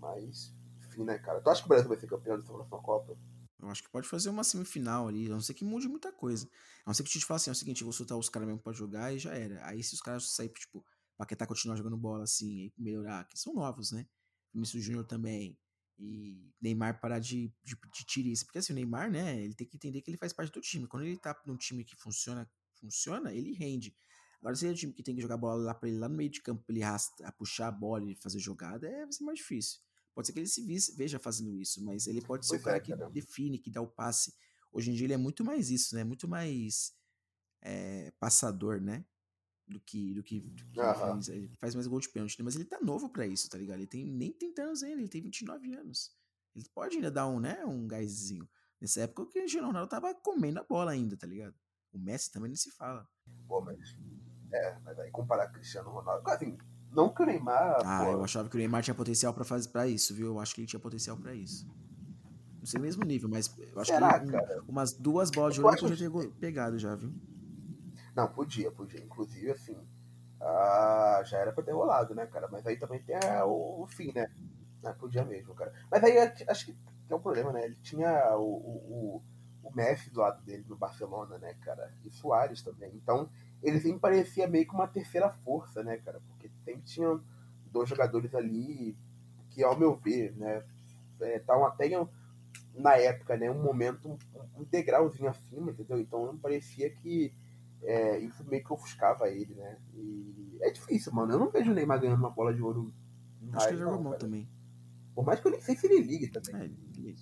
Mas, 0.00 0.52
enfim, 0.78 1.04
né, 1.04 1.18
cara? 1.18 1.40
Tu 1.40 1.50
acha 1.50 1.60
que 1.60 1.66
o 1.66 1.68
Brasil 1.68 1.88
vai 1.88 1.98
ser 1.98 2.06
campeão 2.06 2.36
dessa 2.36 2.52
próxima 2.52 2.80
Copa? 2.80 3.16
Eu 3.60 3.70
acho 3.70 3.82
que 3.82 3.90
pode 3.90 4.06
fazer 4.06 4.28
uma 4.28 4.44
semifinal 4.44 5.08
ali, 5.08 5.26
a 5.26 5.30
não 5.30 5.40
ser 5.40 5.54
que 5.54 5.64
mude 5.64 5.88
muita 5.88 6.12
coisa. 6.12 6.46
A 6.84 6.90
não 6.90 6.94
ser 6.94 7.02
que 7.02 7.08
o 7.08 7.12
Tite 7.12 7.24
fale 7.24 7.36
assim, 7.36 7.50
é 7.50 7.52
o 7.52 7.56
seguinte, 7.56 7.80
eu 7.80 7.86
vou 7.86 7.92
soltar 7.92 8.18
os 8.18 8.28
caras 8.28 8.46
mesmo 8.46 8.62
pra 8.62 8.72
jogar 8.72 9.14
e 9.14 9.18
já 9.18 9.32
era. 9.34 9.64
Aí 9.66 9.82
se 9.82 9.94
os 9.94 10.00
caras 10.00 10.28
saírem, 10.30 10.54
tipo, 10.54 10.84
Paquetá 11.16 11.46
continuar 11.46 11.76
jogando 11.76 11.96
bola 11.96 12.24
assim, 12.24 12.62
aí 12.62 12.72
melhorar, 12.76 13.26
que 13.28 13.38
são 13.38 13.54
novos, 13.54 13.92
né? 13.92 14.06
Vinícius 14.52 14.82
Júnior 14.84 15.04
também. 15.04 15.58
E 15.98 16.52
Neymar 16.60 17.00
parar 17.00 17.20
de, 17.20 17.52
de, 17.62 17.76
de 17.76 18.04
tirice. 18.04 18.44
Porque 18.44 18.58
assim, 18.58 18.72
o 18.72 18.76
Neymar, 18.76 19.10
né, 19.10 19.40
ele 19.40 19.54
tem 19.54 19.66
que 19.66 19.76
entender 19.76 20.02
que 20.02 20.10
ele 20.10 20.18
faz 20.18 20.32
parte 20.32 20.52
do 20.52 20.60
time. 20.60 20.86
Quando 20.86 21.04
ele 21.04 21.16
tá 21.16 21.40
num 21.46 21.56
time 21.56 21.84
que 21.84 21.94
funciona, 21.96 22.50
funciona, 22.80 23.32
ele 23.32 23.52
rende. 23.52 23.94
Agora, 24.40 24.56
se 24.56 24.64
ele 24.66 24.72
é 24.72 24.74
um 24.74 24.76
time 24.76 24.92
que 24.92 25.02
tem 25.02 25.14
que 25.14 25.22
jogar 25.22 25.36
bola 25.36 25.62
lá 25.62 25.74
pra 25.74 25.88
ele, 25.88 25.98
lá 25.98 26.08
no 26.08 26.16
meio 26.16 26.30
de 26.30 26.42
campo, 26.42 26.62
pra 26.64 26.74
ele 26.74 26.84
rasta, 26.84 27.26
a 27.26 27.32
puxar 27.32 27.68
a 27.68 27.72
bola 27.72 28.10
e 28.10 28.14
fazer 28.16 28.38
jogada, 28.38 28.86
é, 28.86 29.04
vai 29.04 29.12
ser 29.12 29.24
mais 29.24 29.38
difícil. 29.38 29.80
Pode 30.14 30.26
ser 30.26 30.32
que 30.32 30.40
ele 30.40 30.46
se 30.46 30.96
veja 30.96 31.18
fazendo 31.18 31.56
isso, 31.56 31.82
mas 31.84 32.06
ele 32.06 32.20
pode 32.20 32.46
ser 32.46 32.52
pois 32.52 32.62
o 32.62 32.64
cara 32.64 32.76
é, 32.76 32.80
que 32.80 32.94
define, 33.10 33.58
que 33.58 33.70
dá 33.70 33.80
o 33.80 33.86
passe. 33.86 34.34
Hoje 34.70 34.90
em 34.90 34.94
dia 34.94 35.06
ele 35.06 35.14
é 35.14 35.16
muito 35.16 35.44
mais 35.44 35.70
isso, 35.70 35.94
né? 35.94 36.04
Muito 36.04 36.28
mais 36.28 36.92
é, 37.62 38.12
passador, 38.20 38.80
né? 38.80 39.04
Do 39.66 39.80
que 39.80 40.14
do 40.14 40.22
que, 40.22 40.40
do 40.40 40.64
que 40.66 40.80
uhum. 40.80 40.94
faz, 40.94 41.28
ele 41.28 41.56
faz 41.56 41.74
mais 41.74 41.86
gol 41.86 42.00
de 42.00 42.08
pênalti, 42.08 42.38
né? 42.38 42.44
mas 42.44 42.54
ele 42.54 42.64
tá 42.64 42.78
novo 42.80 43.08
para 43.08 43.26
isso, 43.26 43.48
tá 43.48 43.58
ligado? 43.58 43.78
Ele 43.78 43.86
tem 43.86 44.04
nem 44.04 44.32
30 44.32 44.62
anos 44.62 44.82
ainda, 44.82 45.00
ele 45.00 45.08
tem 45.08 45.22
29 45.22 45.74
anos. 45.74 46.14
Ele 46.54 46.68
pode 46.74 46.96
ainda 46.96 47.10
dar 47.10 47.26
um, 47.26 47.40
né, 47.40 47.64
um 47.64 47.86
gásinho. 47.86 48.48
Nessa 48.80 49.02
época 49.02 49.22
o 49.22 49.26
Cristiano 49.26 49.68
Ronaldo 49.68 49.88
tava 49.88 50.14
comendo 50.14 50.60
a 50.60 50.64
bola 50.64 50.92
ainda, 50.92 51.16
tá 51.16 51.26
ligado? 51.26 51.54
O 51.92 51.98
Messi 51.98 52.30
também 52.30 52.48
nem 52.48 52.56
se 52.56 52.70
fala. 52.70 53.08
Pô, 53.48 53.60
mas 53.60 53.96
é, 54.52 54.78
mas 54.84 54.98
aí 54.98 55.10
comparar 55.10 55.48
Cristiano 55.48 55.90
Ronaldo, 55.90 56.28
assim, 56.30 56.56
não 56.92 57.12
que 57.12 57.22
o 57.22 57.26
Neymar, 57.26 57.80
Ah, 57.84 58.04
pô... 58.04 58.12
eu 58.12 58.24
achava 58.24 58.48
que 58.48 58.54
o 58.54 58.58
Neymar 58.58 58.82
tinha 58.82 58.94
potencial 58.94 59.34
para 59.34 59.44
fazer 59.44 59.68
para 59.70 59.86
isso, 59.88 60.14
viu? 60.14 60.28
Eu 60.28 60.38
acho 60.38 60.54
que 60.54 60.60
ele 60.60 60.68
tinha 60.68 60.80
potencial 60.80 61.16
para 61.16 61.34
isso. 61.34 61.66
Não 62.58 62.66
sei 62.66 62.78
o 62.78 62.82
mesmo 62.82 63.04
nível, 63.04 63.28
mas 63.28 63.52
eu 63.58 63.80
acho 63.80 63.92
Será, 63.92 64.20
que 64.20 64.26
um, 64.26 64.64
umas 64.68 64.92
duas 64.92 65.30
bolas 65.30 65.54
de 65.54 65.60
ouro 65.60 65.76
ele 65.86 65.96
já 65.96 66.08
tinha 66.08 66.30
pegado 66.40 66.78
já, 66.78 66.94
viu? 66.94 67.12
Não, 68.14 68.28
podia, 68.28 68.70
podia. 68.70 69.02
Inclusive, 69.02 69.50
assim, 69.50 69.76
ah, 70.40 71.22
já 71.24 71.38
era 71.38 71.52
pra 71.52 71.64
ter 71.64 71.72
rolado, 71.72 72.14
né, 72.14 72.26
cara? 72.26 72.48
Mas 72.50 72.66
aí 72.66 72.76
também 72.76 73.02
tem 73.02 73.16
o, 73.44 73.82
o, 73.82 73.86
fim, 73.86 74.12
né? 74.12 74.30
Ah, 74.84 74.92
podia 74.92 75.24
mesmo, 75.24 75.54
cara. 75.54 75.72
Mas 75.90 76.02
aí 76.04 76.18
acho 76.48 76.66
que 76.66 76.76
tem 77.08 77.16
um 77.16 77.20
problema, 77.20 77.52
né? 77.52 77.64
Ele 77.64 77.76
tinha 77.76 78.36
o, 78.36 78.42
o, 78.44 79.22
o 79.62 79.74
Messi 79.74 80.10
do 80.10 80.20
lado 80.20 80.42
dele 80.42 80.64
no 80.68 80.76
Barcelona, 80.76 81.38
né, 81.38 81.54
cara? 81.62 81.92
E 82.04 82.10
Soares 82.10 82.62
também. 82.62 82.92
Então, 82.94 83.28
ele 83.62 83.80
sempre 83.80 84.00
parecia 84.00 84.46
meio 84.46 84.66
que 84.66 84.74
uma 84.74 84.86
terceira 84.86 85.30
força, 85.44 85.82
né, 85.82 85.96
cara? 85.98 86.20
Porque 86.28 86.50
sempre 86.64 86.82
tinham 86.82 87.22
dois 87.72 87.88
jogadores 87.88 88.34
ali 88.34 88.96
que, 89.50 89.64
ao 89.64 89.78
meu 89.78 89.96
ver, 89.96 90.36
né, 90.36 90.64
estavam 91.20 91.64
é, 91.64 91.68
até 91.68 91.88
na 92.74 92.96
época, 92.96 93.36
né, 93.36 93.50
um 93.50 93.62
momento, 93.62 94.08
um, 94.08 94.18
um 94.60 94.64
degrauzinho 94.64 95.30
acima, 95.30 95.70
entendeu? 95.70 95.98
Então, 95.98 96.26
não 96.26 96.36
parecia 96.38 96.90
que 96.90 97.32
é, 97.84 98.18
isso 98.18 98.44
meio 98.44 98.64
que 98.64 98.72
ofuscava 98.72 99.28
ele, 99.28 99.54
né? 99.54 99.78
E 99.94 100.58
é 100.60 100.70
difícil, 100.70 101.12
mano. 101.12 101.32
Eu 101.32 101.38
não 101.38 101.50
vejo 101.50 101.70
o 101.70 101.74
Neymar 101.74 102.00
ganhando 102.00 102.18
uma 102.18 102.30
bola 102.30 102.54
de 102.54 102.62
ouro. 102.62 102.92
Acho 103.52 103.68
que 103.68 103.74
ele 103.74 103.82
jogou 103.82 104.02
mal 104.02 104.14
também. 104.14 104.48
Por 105.14 105.24
mais 105.24 105.40
que 105.40 105.46
eu 105.46 105.52
nem 105.52 105.60
sei 105.60 105.76
se 105.76 105.86
ele 105.86 106.00
ligue 106.02 106.28
também. 106.28 106.62
É, 106.62 106.64
ele 106.98 107.16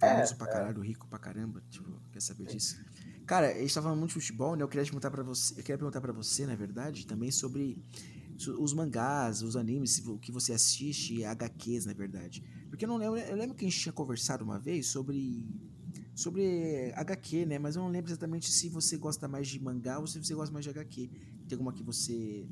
é 0.00 0.08
famoso 0.08 0.34
é, 0.34 0.36
pra 0.36 0.46
caralho, 0.46 0.82
é. 0.82 0.86
rico 0.86 1.06
pra 1.08 1.18
caramba. 1.18 1.62
Tipo, 1.70 1.90
quer 2.12 2.20
saber 2.20 2.46
disso? 2.46 2.82
Cara, 3.26 3.48
a 3.48 3.58
gente 3.58 3.72
tá 3.72 3.80
falando 3.80 3.98
muito 3.98 4.08
de 4.10 4.14
futebol, 4.14 4.56
né? 4.56 4.62
Eu 4.62 4.68
queria 4.68 4.84
perguntar 4.84 5.10
para 5.10 5.22
você, 5.22 5.52
eu 5.52 5.62
queria 5.62 5.78
perguntar 5.78 6.00
para 6.00 6.12
você, 6.12 6.46
na 6.46 6.56
verdade, 6.56 7.06
também 7.06 7.30
sobre 7.30 7.82
os 8.58 8.72
mangás, 8.72 9.42
os 9.42 9.54
animes, 9.56 10.04
o 10.06 10.18
que 10.18 10.32
você 10.32 10.52
assiste, 10.52 11.24
HQs, 11.24 11.86
na 11.86 11.92
verdade. 11.92 12.42
Porque 12.68 12.84
eu 12.84 12.88
não 12.88 12.96
lembro, 12.96 13.18
eu 13.18 13.36
lembro 13.36 13.54
que 13.54 13.64
a 13.64 13.68
gente 13.68 13.80
tinha 13.80 13.92
conversado 13.92 14.44
uma 14.44 14.58
vez 14.58 14.88
sobre 14.88 15.46
sobre 16.14 16.92
HQ, 16.94 17.46
né? 17.46 17.58
Mas 17.58 17.76
eu 17.76 17.82
não 17.82 17.90
lembro 17.90 18.10
exatamente 18.10 18.50
se 18.50 18.68
você 18.68 18.96
gosta 18.96 19.28
mais 19.28 19.48
de 19.48 19.62
mangá 19.62 19.98
ou 19.98 20.06
se 20.06 20.22
você 20.22 20.34
gosta 20.34 20.52
mais 20.52 20.64
de 20.64 20.70
HQ. 20.70 21.08
Tem 21.48 21.56
alguma 21.56 21.72
que 21.72 21.82
você 21.82 22.46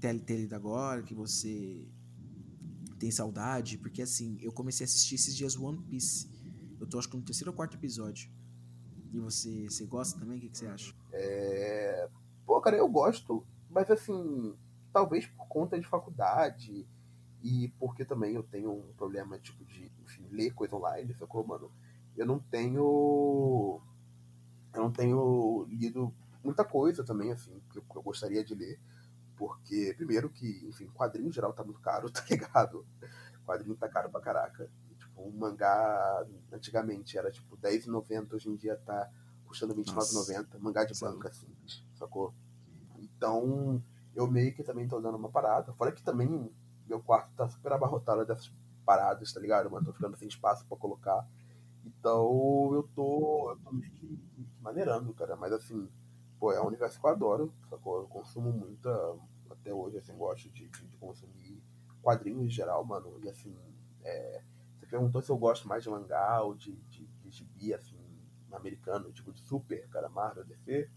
tem, 0.00 0.18
tem 0.18 0.48
agora, 0.52 1.02
que 1.02 1.14
você 1.14 1.86
tem 2.98 3.10
saudade? 3.10 3.78
Porque 3.78 4.02
assim, 4.02 4.36
eu 4.40 4.52
comecei 4.52 4.84
a 4.84 4.86
assistir 4.86 5.16
esses 5.16 5.34
dias 5.34 5.56
One 5.56 5.82
Piece. 5.84 6.28
Eu 6.80 6.86
tô 6.86 6.98
acho 6.98 7.08
que 7.08 7.16
no 7.16 7.22
terceiro 7.22 7.50
ou 7.50 7.56
quarto 7.56 7.76
episódio. 7.76 8.30
E 9.12 9.18
você, 9.18 9.64
você 9.64 9.86
gosta 9.86 10.18
também? 10.18 10.38
O 10.38 10.40
que, 10.40 10.48
que 10.50 10.58
você 10.58 10.66
acha? 10.66 10.94
É... 11.12 12.08
Pô, 12.46 12.60
cara, 12.60 12.76
eu 12.76 12.88
gosto, 12.88 13.44
mas 13.70 13.90
assim, 13.90 14.54
talvez 14.92 15.26
por 15.26 15.46
conta 15.48 15.78
de 15.78 15.86
faculdade 15.86 16.86
e 17.42 17.68
porque 17.78 18.04
também 18.04 18.34
eu 18.34 18.42
tenho 18.42 18.72
um 18.72 18.92
problema 18.94 19.38
tipo 19.38 19.64
de 19.64 19.90
enfim, 20.02 20.26
ler 20.30 20.52
coisa 20.52 20.76
online, 20.76 21.14
sacou, 21.14 21.46
mano? 21.46 21.70
Eu 22.18 22.26
não 22.26 22.38
tenho. 22.38 23.80
Eu 24.74 24.82
não 24.82 24.92
tenho 24.92 25.64
lido 25.68 26.12
muita 26.42 26.64
coisa 26.64 27.04
também, 27.04 27.32
assim, 27.32 27.60
que 27.70 27.78
eu, 27.78 27.82
que 27.82 27.96
eu 27.96 28.02
gostaria 28.02 28.44
de 28.44 28.54
ler. 28.54 28.80
Porque, 29.36 29.94
primeiro, 29.96 30.28
que, 30.28 30.66
enfim, 30.68 30.88
quadrinho 30.88 31.28
em 31.28 31.32
geral 31.32 31.52
tá 31.52 31.62
muito 31.62 31.80
caro, 31.80 32.10
tá 32.12 32.24
ligado? 32.28 32.84
Quadrinho 33.46 33.76
tá 33.76 33.88
caro 33.88 34.10
pra 34.10 34.20
caraca. 34.20 34.70
Tipo, 34.98 35.22
um 35.22 35.30
mangá 35.30 36.26
antigamente 36.52 37.16
era 37.16 37.30
tipo 37.30 37.56
R$10,90, 37.56 38.32
hoje 38.34 38.50
em 38.50 38.56
dia 38.56 38.76
tá 38.76 39.08
custando 39.46 39.74
R$29,90. 39.74 40.58
Mangá 40.58 40.84
de 40.84 40.98
banca, 40.98 41.28
assim, 41.28 41.46
sacou? 41.94 42.34
Então, 42.98 43.82
eu 44.14 44.26
meio 44.26 44.52
que 44.54 44.64
também 44.64 44.88
tô 44.88 45.00
dando 45.00 45.16
uma 45.16 45.30
parada. 45.30 45.72
Fora 45.74 45.92
que 45.92 46.02
também 46.02 46.50
meu 46.88 47.00
quarto 47.00 47.32
tá 47.36 47.48
super 47.48 47.72
abarrotado 47.72 48.26
dessas 48.26 48.52
paradas, 48.84 49.32
tá 49.32 49.40
ligado? 49.40 49.70
Mas 49.70 49.84
tô 49.84 49.92
ficando 49.92 50.16
sem 50.16 50.26
espaço 50.28 50.66
pra 50.66 50.76
colocar. 50.76 51.26
Então 51.88 52.74
eu 52.74 52.82
tô, 52.94 53.50
eu 53.50 53.58
tô 53.58 53.72
meio 53.72 53.90
que 53.92 54.18
maneirando, 54.60 55.12
cara. 55.14 55.36
Mas 55.36 55.52
assim, 55.52 55.88
pô, 56.38 56.52
é 56.52 56.60
um 56.60 56.66
universo 56.66 57.00
que 57.00 57.06
eu 57.06 57.10
adoro, 57.10 57.54
sacou? 57.70 58.00
Eu 58.00 58.08
consumo 58.08 58.52
muita, 58.52 58.90
até 59.50 59.72
hoje, 59.72 59.96
assim, 59.98 60.16
gosto 60.16 60.50
de, 60.50 60.68
de, 60.68 60.86
de 60.86 60.96
consumir 60.98 61.62
quadrinhos 62.02 62.44
em 62.44 62.50
geral, 62.50 62.84
mano. 62.84 63.18
E 63.22 63.28
assim, 63.28 63.56
é, 64.04 64.42
você 64.78 64.86
perguntou 64.86 65.22
se 65.22 65.30
eu 65.30 65.38
gosto 65.38 65.66
mais 65.66 65.82
de 65.82 65.90
mangá 65.90 66.42
ou 66.42 66.54
de, 66.54 66.72
de, 66.88 67.06
de 67.06 67.30
gibi, 67.30 67.72
assim, 67.72 67.98
americano, 68.52 69.12
tipo 69.12 69.32
de 69.32 69.40
super, 69.40 69.88
cara, 69.88 70.08
Marvel, 70.08 70.44
DC. 70.44 70.90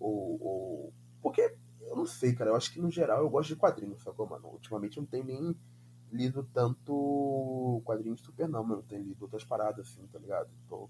Ou, 0.00 0.42
ou. 0.42 0.92
Porque 1.22 1.56
eu 1.82 1.96
não 1.96 2.06
sei, 2.06 2.34
cara. 2.34 2.50
Eu 2.50 2.56
acho 2.56 2.72
que 2.72 2.80
no 2.80 2.90
geral 2.90 3.20
eu 3.20 3.30
gosto 3.30 3.48
de 3.48 3.56
quadrinhos, 3.56 4.02
sacou, 4.02 4.26
mano? 4.26 4.48
Ultimamente 4.48 4.98
não 4.98 5.06
tenho 5.06 5.24
nem 5.24 5.56
lido 6.14 6.48
tanto 6.54 7.82
quadrinhos 7.84 8.20
super, 8.20 8.48
não, 8.48 8.62
mano. 8.64 8.82
Tenho 8.82 9.02
lido 9.02 9.22
outras 9.22 9.44
paradas, 9.44 9.88
assim, 9.88 10.06
tá 10.06 10.18
ligado? 10.18 10.48
Então, 10.64 10.88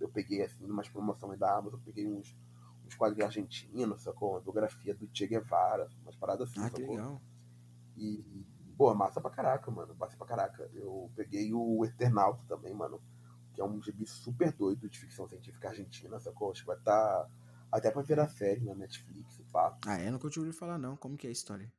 eu 0.00 0.08
peguei, 0.08 0.42
assim, 0.42 0.64
umas 0.64 0.88
promoções 0.88 1.38
da 1.38 1.56
Amazon, 1.56 1.78
eu 1.78 1.84
peguei 1.84 2.06
uns, 2.06 2.36
uns 2.84 2.94
quadrinhos 2.94 3.26
argentinos, 3.26 4.02
sacou? 4.02 4.32
Uma 4.32 4.40
biografia 4.40 4.94
do 4.94 5.08
Che 5.12 5.26
Guevara, 5.26 5.88
umas 6.02 6.16
paradas 6.16 6.50
assim, 6.50 6.60
ah, 6.60 6.64
sacou? 6.64 6.80
Que 6.80 6.90
legal. 6.90 7.22
E, 7.96 8.44
pô, 8.76 8.92
massa 8.94 9.20
pra 9.20 9.30
caraca, 9.30 9.70
mano. 9.70 9.94
Massa 9.94 10.16
pra 10.16 10.26
caraca. 10.26 10.68
Eu 10.74 11.10
peguei 11.14 11.52
o 11.54 11.84
Eternauta 11.84 12.42
também, 12.48 12.74
mano. 12.74 13.00
Que 13.54 13.60
é 13.62 13.64
um 13.64 13.80
gibi 13.80 14.06
super 14.06 14.52
doido 14.52 14.88
de 14.88 14.98
ficção 14.98 15.26
científica 15.26 15.70
argentina, 15.70 16.18
sacou? 16.20 16.50
Acho 16.50 16.60
que 16.60 16.66
vai 16.66 16.76
estar. 16.76 16.92
Tá 16.92 17.30
até 17.72 17.90
pra 17.90 18.02
virar 18.02 18.28
série 18.28 18.60
na 18.60 18.74
Netflix, 18.74 19.40
pá. 19.52 19.76
Ah, 19.86 19.98
é? 19.98 20.10
Nunca 20.10 20.28
tinha 20.28 20.42
ouvido 20.42 20.56
falar, 20.56 20.78
não. 20.78 20.96
Como 20.96 21.16
que 21.16 21.26
é 21.26 21.30
a 21.30 21.32
história? 21.32 21.72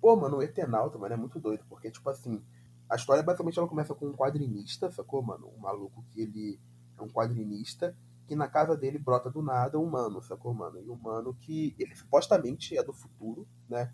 Pô, 0.00 0.16
mano, 0.16 0.38
o 0.38 0.42
Eternauta, 0.42 0.98
mano, 0.98 1.14
é 1.14 1.16
muito 1.16 1.38
doido, 1.38 1.64
porque, 1.68 1.90
tipo 1.90 2.08
assim, 2.08 2.42
a 2.88 2.96
história 2.96 3.22
basicamente 3.22 3.58
ela 3.58 3.68
começa 3.68 3.94
com 3.94 4.06
um 4.06 4.16
quadrinista, 4.16 4.90
sacou, 4.90 5.22
mano? 5.22 5.52
Um 5.56 5.60
maluco 5.60 6.04
que 6.10 6.22
ele 6.22 6.60
é 6.98 7.02
um 7.02 7.08
quadrinista 7.08 7.96
que 8.26 8.36
na 8.36 8.46
casa 8.46 8.76
dele 8.76 8.96
brota 8.96 9.28
do 9.28 9.42
nada 9.42 9.76
um 9.76 9.82
humano, 9.82 10.22
sacou, 10.22 10.54
mano? 10.54 10.80
E 10.80 10.88
um 10.88 10.94
humano 10.94 11.34
que 11.34 11.74
ele 11.78 11.94
supostamente 11.96 12.78
é 12.78 12.82
do 12.82 12.92
futuro, 12.92 13.46
né? 13.68 13.92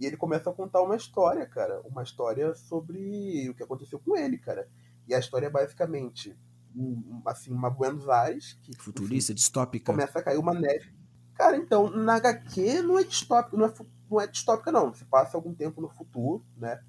E 0.00 0.06
ele 0.06 0.16
começa 0.16 0.48
a 0.48 0.52
contar 0.54 0.82
uma 0.82 0.96
história, 0.96 1.46
cara. 1.46 1.82
Uma 1.82 2.02
história 2.02 2.54
sobre 2.54 3.48
o 3.50 3.54
que 3.54 3.62
aconteceu 3.62 3.98
com 3.98 4.16
ele, 4.16 4.38
cara. 4.38 4.68
E 5.06 5.14
a 5.14 5.18
história 5.18 5.48
é 5.48 5.50
basicamente 5.50 6.34
um, 6.74 7.22
assim, 7.26 7.52
uma 7.52 7.68
Buenos 7.68 8.08
Aires 8.08 8.58
que. 8.62 8.76
Futurista, 8.76 9.32
enfim, 9.32 9.36
distópica. 9.36 9.92
Começa 9.92 10.18
a 10.18 10.22
cair 10.22 10.38
uma 10.38 10.54
neve. 10.54 10.92
Cara, 11.34 11.56
então, 11.56 11.90
na 11.90 12.14
HQ 12.14 12.82
não 12.82 12.98
é 12.98 13.04
distópico, 13.04 13.56
não 13.56 13.66
é, 13.66 13.74
não 14.10 14.20
é 14.20 14.26
distópica, 14.26 14.70
não. 14.70 14.92
Se 14.94 15.04
passa 15.04 15.36
algum 15.36 15.54
tempo 15.54 15.80
no 15.80 15.88
futuro, 15.88 16.44
né? 16.56 16.80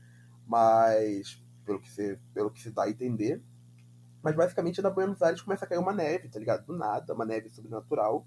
Mas, 0.48 1.42
pelo 1.66 1.80
que 1.80 1.90
se, 1.90 2.20
pelo 2.34 2.52
que 2.52 2.62
se 2.62 2.72
dá 2.72 2.84
a 2.84 2.90
entender. 2.90 3.42
Mas 4.22 4.36
basicamente 4.36 4.82
na 4.82 4.90
Buenos 4.90 5.22
Aires 5.22 5.42
começa 5.42 5.66
a 5.66 5.68
cair 5.68 5.78
uma 5.78 5.94
neve, 5.94 6.30
tá 6.30 6.40
ligado? 6.40 6.66
Do 6.66 6.76
nada, 6.76 7.14
uma 7.14 7.26
neve 7.26 7.50
sobrenatural 7.50 8.26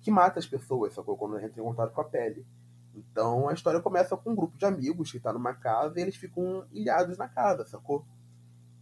que 0.00 0.10
mata 0.10 0.38
as 0.38 0.46
pessoas, 0.46 0.94
sacou? 0.94 1.16
Quando 1.16 1.38
entra 1.38 1.60
em 1.60 1.64
contato 1.64 1.92
com 1.92 2.00
a 2.00 2.04
pele. 2.04 2.46
Então 2.94 3.48
a 3.48 3.52
história 3.52 3.80
começa 3.80 4.16
com 4.16 4.30
um 4.30 4.34
grupo 4.34 4.56
de 4.56 4.64
amigos 4.64 5.10
que 5.10 5.20
tá 5.20 5.32
numa 5.32 5.54
casa 5.54 5.98
e 5.98 6.02
eles 6.02 6.16
ficam 6.16 6.66
ilhados 6.72 7.18
na 7.18 7.28
casa, 7.28 7.66
sacou? 7.66 8.06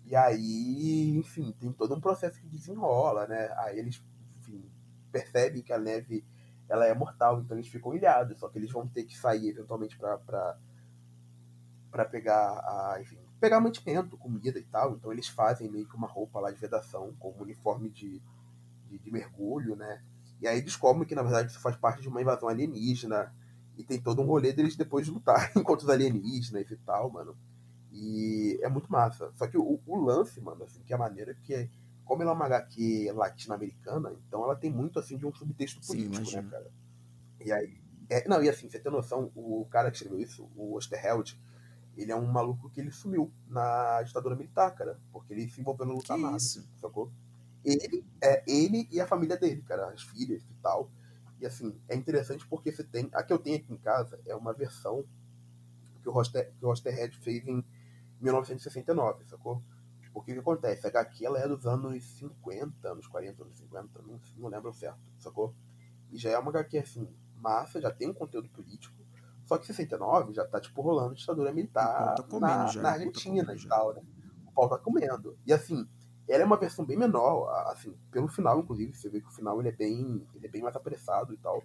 E 0.07 0.15
aí, 0.15 1.17
enfim, 1.17 1.55
tem 1.59 1.73
todo 1.73 1.95
um 1.95 2.01
processo 2.01 2.39
que 2.39 2.47
desenrola, 2.47 3.27
né? 3.27 3.53
Aí 3.59 3.79
eles, 3.79 4.05
enfim, 4.39 4.71
percebem 5.11 5.63
que 5.63 5.73
a 5.73 5.79
neve 5.79 6.25
ela 6.69 6.87
é 6.87 6.95
mortal, 6.95 7.41
então 7.41 7.57
eles 7.57 7.69
ficam 7.69 7.95
ilhados, 7.95 8.39
só 8.39 8.49
que 8.49 8.59
eles 8.59 8.71
vão 8.71 8.87
ter 8.89 9.05
que 9.05 9.17
sair 9.17 9.49
eventualmente 9.49 9.97
para 9.99 10.59
pegar 12.11 12.59
a, 12.61 12.99
enfim, 13.01 13.19
pegar 13.45 13.61
mantimento, 13.61 14.17
comida 14.17 14.59
e 14.59 14.65
tal. 14.65 14.95
Então 14.95 15.13
eles 15.13 15.29
fazem 15.29 15.71
meio 15.71 15.87
que 15.87 15.95
uma 15.95 16.09
roupa 16.09 16.41
lá 16.41 16.51
de 16.51 16.59
vedação, 16.59 17.15
com 17.19 17.31
um 17.31 17.43
uniforme 17.43 17.91
de, 17.91 18.23
de, 18.87 18.99
de, 18.99 19.11
mergulho, 19.11 19.77
né? 19.77 20.03
E 20.41 20.49
aí 20.49 20.63
descobrem 20.63 21.07
que 21.07 21.15
na 21.15 21.23
verdade 21.23 21.51
isso 21.51 21.61
faz 21.61 21.77
parte 21.77 22.01
de 22.01 22.09
uma 22.09 22.23
invasão 22.23 22.49
alienígena. 22.49 23.35
E 23.77 23.83
tem 23.83 24.01
todo 24.01 24.23
um 24.23 24.27
rolê 24.27 24.53
deles 24.53 24.77
depois 24.77 25.05
de 25.05 25.13
lutar 25.13 25.53
contra 25.65 25.85
os 25.85 25.91
alienígenas 25.91 26.71
e 26.71 26.77
tal, 26.79 27.11
mano. 27.11 27.37
E 27.93 28.59
é 28.63 28.69
muito 28.69 28.91
massa. 28.91 29.31
Só 29.35 29.47
que 29.47 29.59
o, 29.59 29.81
o 29.87 29.97
lance, 29.97 30.41
mano, 30.41 30.65
assim, 30.65 30.83
que 30.83 30.93
é 30.93 30.97
a 30.97 30.99
maneira 30.99 31.35
que 31.35 31.55
é. 31.55 31.69
Como 32.05 32.23
ela 32.23 32.33
é 32.33 32.35
uma 32.35 32.47
HQ 32.47 33.13
latino-americana, 33.13 34.15
então 34.27 34.45
ela 34.45 34.55
tem 34.55 34.71
muito 34.71 34.99
assim 34.99 35.17
de 35.17 35.27
um 35.27 35.35
subtexto 35.35 35.81
político, 35.87 36.27
Sim, 36.27 36.37
né, 36.37 36.49
cara? 36.51 36.71
E 37.41 37.53
aí. 37.53 37.83
É, 38.11 38.29
não, 38.29 38.43
e 38.43 38.49
assim, 38.49 38.69
você 38.69 38.79
tem 38.79 38.93
noção, 38.93 39.33
o 39.35 39.67
cara 39.71 39.91
que 39.91 39.97
escreveu 39.97 40.21
isso, 40.21 40.49
o 40.55 40.75
Osterheld, 40.77 41.41
ele 41.97 42.13
é 42.13 42.17
um 42.17 42.27
maluco 42.27 42.69
que 42.69 42.81
ele 42.81 42.91
sumiu 42.91 43.33
na 43.47 44.03
ditadura 44.03 44.37
militar, 44.37 44.71
cara. 44.75 45.01
Porque 45.13 45.33
ele 45.33 45.49
se 45.49 45.61
envolveu 45.61 45.87
no 45.87 45.95
luta 45.95 46.13
armada, 46.13 46.39
sacou? 46.39 47.11
Ele, 47.65 48.05
é, 48.23 48.45
ele 48.47 48.87
e 48.91 49.01
a 49.01 49.07
família 49.07 49.39
dele, 49.39 49.63
cara, 49.63 49.89
as 49.89 50.03
filhas 50.03 50.43
e 50.43 50.55
tal. 50.63 50.91
E 51.41 51.47
assim, 51.47 51.75
é 51.89 51.97
interessante 51.97 52.47
porque 52.47 52.71
você 52.71 52.85
tem. 52.85 53.09
A 53.13 53.23
que 53.23 53.33
eu 53.33 53.39
tenho 53.39 53.57
aqui 53.57 53.73
em 53.73 53.79
casa 53.79 54.21
é 54.27 54.35
uma 54.35 54.53
versão 54.53 55.05
que 56.03 56.09
o 56.09 56.13
Roster, 56.13 56.53
que 56.59 56.65
o 56.65 56.69
Rosterhead 56.69 57.17
fez 57.19 57.47
em 57.47 57.65
1969, 58.21 59.25
sacou? 59.25 59.63
Porque 60.15 60.31
o 60.31 60.35
que 60.35 60.41
acontece? 60.41 60.87
A 60.87 60.91
HQ 60.91 61.27
ela 61.27 61.41
é 61.41 61.49
dos 61.49 61.67
anos 61.67 62.03
50, 62.19 62.89
anos 62.89 63.07
40, 63.09 63.43
anos 63.43 63.59
50, 63.59 64.03
não, 64.03 64.21
não 64.39 64.49
lembro 64.49 64.73
certo, 64.73 65.01
sacou? 65.19 65.53
E 66.13 66.17
já 66.17 66.31
é 66.31 66.39
uma 66.39 66.51
HQ 66.51 66.79
assim, 66.79 67.09
massa, 67.35 67.81
já 67.81 67.91
tem 67.91 68.09
um 68.09 68.15
conteúdo 68.15 68.49
político, 68.49 68.95
só 69.45 69.59
que 69.59 69.67
69 69.67 70.33
já 70.33 70.47
tá, 70.47 70.61
tipo, 70.61 70.81
rolando 70.81 71.17
ditadura 71.17 71.53
militar 71.53 72.15
tá 72.15 72.39
na, 72.39 72.67
já, 72.69 72.81
na 72.81 72.91
Argentina 72.91 73.55
e 73.55 73.69
tal, 73.69 73.93
né? 73.93 74.03
O 74.47 74.53
pau 74.53 74.69
tá 74.69 74.79
comendo. 74.79 75.37
E 75.45 75.53
assim, 75.53 75.87
ela 76.29 76.45
é 76.45 76.47
uma 76.47 76.57
versão 76.57 76.87
bem 76.87 76.97
menor, 76.97 77.51
assim, 77.73 77.93
pelo 78.13 78.29
final, 78.29 78.61
inclusive, 78.61 78.95
você 78.95 79.11
vê 79.11 79.21
que 79.21 79.29
o 79.29 79.33
final 79.33 79.59
ele 79.61 79.71
é 79.71 79.73
bem, 79.73 80.25
ele 80.33 80.47
é 80.47 80.49
bem 80.49 80.63
mais 80.63 80.77
apressado 80.77 81.35
e 81.35 81.37
tal 81.39 81.61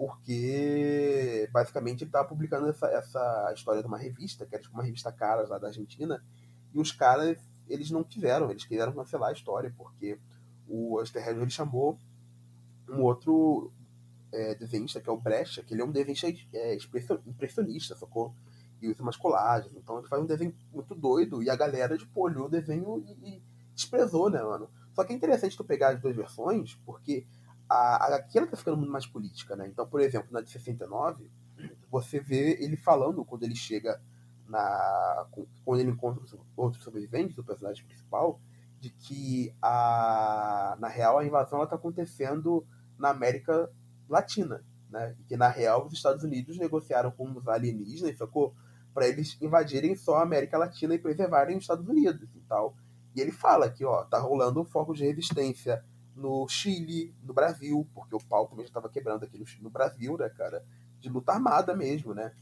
porque 0.00 1.46
basicamente 1.52 2.04
ele 2.04 2.08
estava 2.08 2.26
publicando 2.26 2.66
essa, 2.70 2.86
essa 2.86 3.52
história 3.54 3.82
de 3.82 3.86
uma 3.86 3.98
revista, 3.98 4.46
que 4.46 4.54
era 4.54 4.62
tipo 4.62 4.72
uma 4.72 4.82
revista 4.82 5.12
cara 5.12 5.46
lá 5.46 5.58
da 5.58 5.66
Argentina, 5.66 6.24
e 6.72 6.80
os 6.80 6.90
caras, 6.90 7.36
eles 7.70 7.90
não 7.90 8.02
quiseram, 8.02 8.50
eles 8.50 8.64
quiseram 8.64 8.92
cancelar 8.92 9.30
a 9.30 9.32
história, 9.32 9.72
porque 9.76 10.18
o 10.68 10.96
Osterheld 10.98 11.40
ele 11.40 11.50
chamou 11.50 11.98
um 12.88 13.02
outro 13.02 13.72
é, 14.32 14.54
desenhista, 14.54 15.00
que 15.00 15.08
é 15.08 15.12
o 15.12 15.16
Brecha, 15.16 15.62
que 15.62 15.74
ele 15.74 15.82
é 15.82 15.84
um 15.84 15.92
desenhista 15.92 16.28
é, 16.52 16.76
impressionista, 17.26 17.96
sacou? 17.96 18.34
E 18.80 18.88
usa 18.88 19.02
umas 19.02 19.16
colagens, 19.16 19.74
então 19.76 19.98
ele 19.98 20.08
faz 20.08 20.22
um 20.22 20.26
desenho 20.26 20.54
muito 20.72 20.94
doido, 20.94 21.42
e 21.42 21.50
a 21.50 21.56
galera, 21.56 21.96
tipo, 21.96 22.20
olhou 22.20 22.46
o 22.46 22.50
desenho 22.50 23.04
e, 23.06 23.28
e 23.28 23.42
desprezou, 23.74 24.30
né, 24.30 24.42
mano? 24.42 24.70
Só 24.94 25.04
que 25.04 25.12
é 25.12 25.16
interessante 25.16 25.56
tu 25.56 25.64
pegar 25.64 25.90
as 25.90 26.00
duas 26.00 26.16
versões, 26.16 26.74
porque 26.84 27.26
a 27.68 28.06
HQ 28.06 28.38
ela 28.38 28.46
tá 28.46 28.56
ficando 28.56 28.76
muito 28.76 28.90
mais 28.90 29.06
política, 29.06 29.54
né? 29.54 29.68
Então, 29.68 29.86
por 29.86 30.00
exemplo, 30.00 30.28
na 30.32 30.40
de 30.40 30.50
69, 30.50 31.30
você 31.90 32.18
vê 32.18 32.56
ele 32.60 32.76
falando 32.76 33.24
quando 33.24 33.44
ele 33.44 33.54
chega 33.54 34.00
na. 34.50 35.26
quando 35.64 35.80
ele 35.80 35.90
encontra 35.90 36.22
outros 36.56 36.82
sobreviventes, 36.82 37.38
o 37.38 37.44
personagem 37.44 37.84
principal, 37.86 38.40
de 38.80 38.90
que 38.90 39.54
a, 39.62 40.76
na 40.80 40.88
real 40.88 41.18
a 41.18 41.24
invasão 41.24 41.58
ela 41.58 41.68
tá 41.68 41.76
acontecendo 41.76 42.66
na 42.98 43.10
América 43.10 43.70
Latina. 44.08 44.64
né? 44.90 45.14
E 45.20 45.24
que 45.24 45.36
na 45.36 45.48
real 45.48 45.86
os 45.86 45.92
Estados 45.92 46.24
Unidos 46.24 46.58
negociaram 46.58 47.10
com 47.10 47.30
os 47.30 47.46
alienígenas, 47.46 48.18
sacou? 48.18 48.54
Para 48.92 49.06
eles 49.06 49.40
invadirem 49.40 49.94
só 49.94 50.16
a 50.16 50.22
América 50.22 50.58
Latina 50.58 50.94
e 50.94 50.98
preservarem 50.98 51.56
os 51.56 51.62
Estados 51.62 51.86
Unidos 51.88 52.28
e 52.34 52.40
tal. 52.40 52.74
E 53.14 53.20
ele 53.20 53.30
fala 53.30 53.70
que, 53.70 53.84
ó, 53.84 54.04
tá 54.04 54.18
rolando 54.18 54.60
um 54.60 54.64
foco 54.64 54.94
de 54.94 55.04
resistência 55.04 55.84
no 56.14 56.46
Chile, 56.48 57.14
no 57.22 57.32
Brasil, 57.32 57.88
porque 57.94 58.14
o 58.14 58.20
pau 58.20 58.46
também 58.46 58.64
já 58.64 58.70
estava 58.70 58.88
quebrando 58.88 59.24
aqui 59.24 59.38
no, 59.38 59.44
no, 59.62 59.70
Brasil, 59.70 60.16
né, 60.18 60.28
cara? 60.28 60.64
De 60.98 61.08
luta 61.08 61.32
armada 61.32 61.74
mesmo, 61.74 62.14
né? 62.14 62.32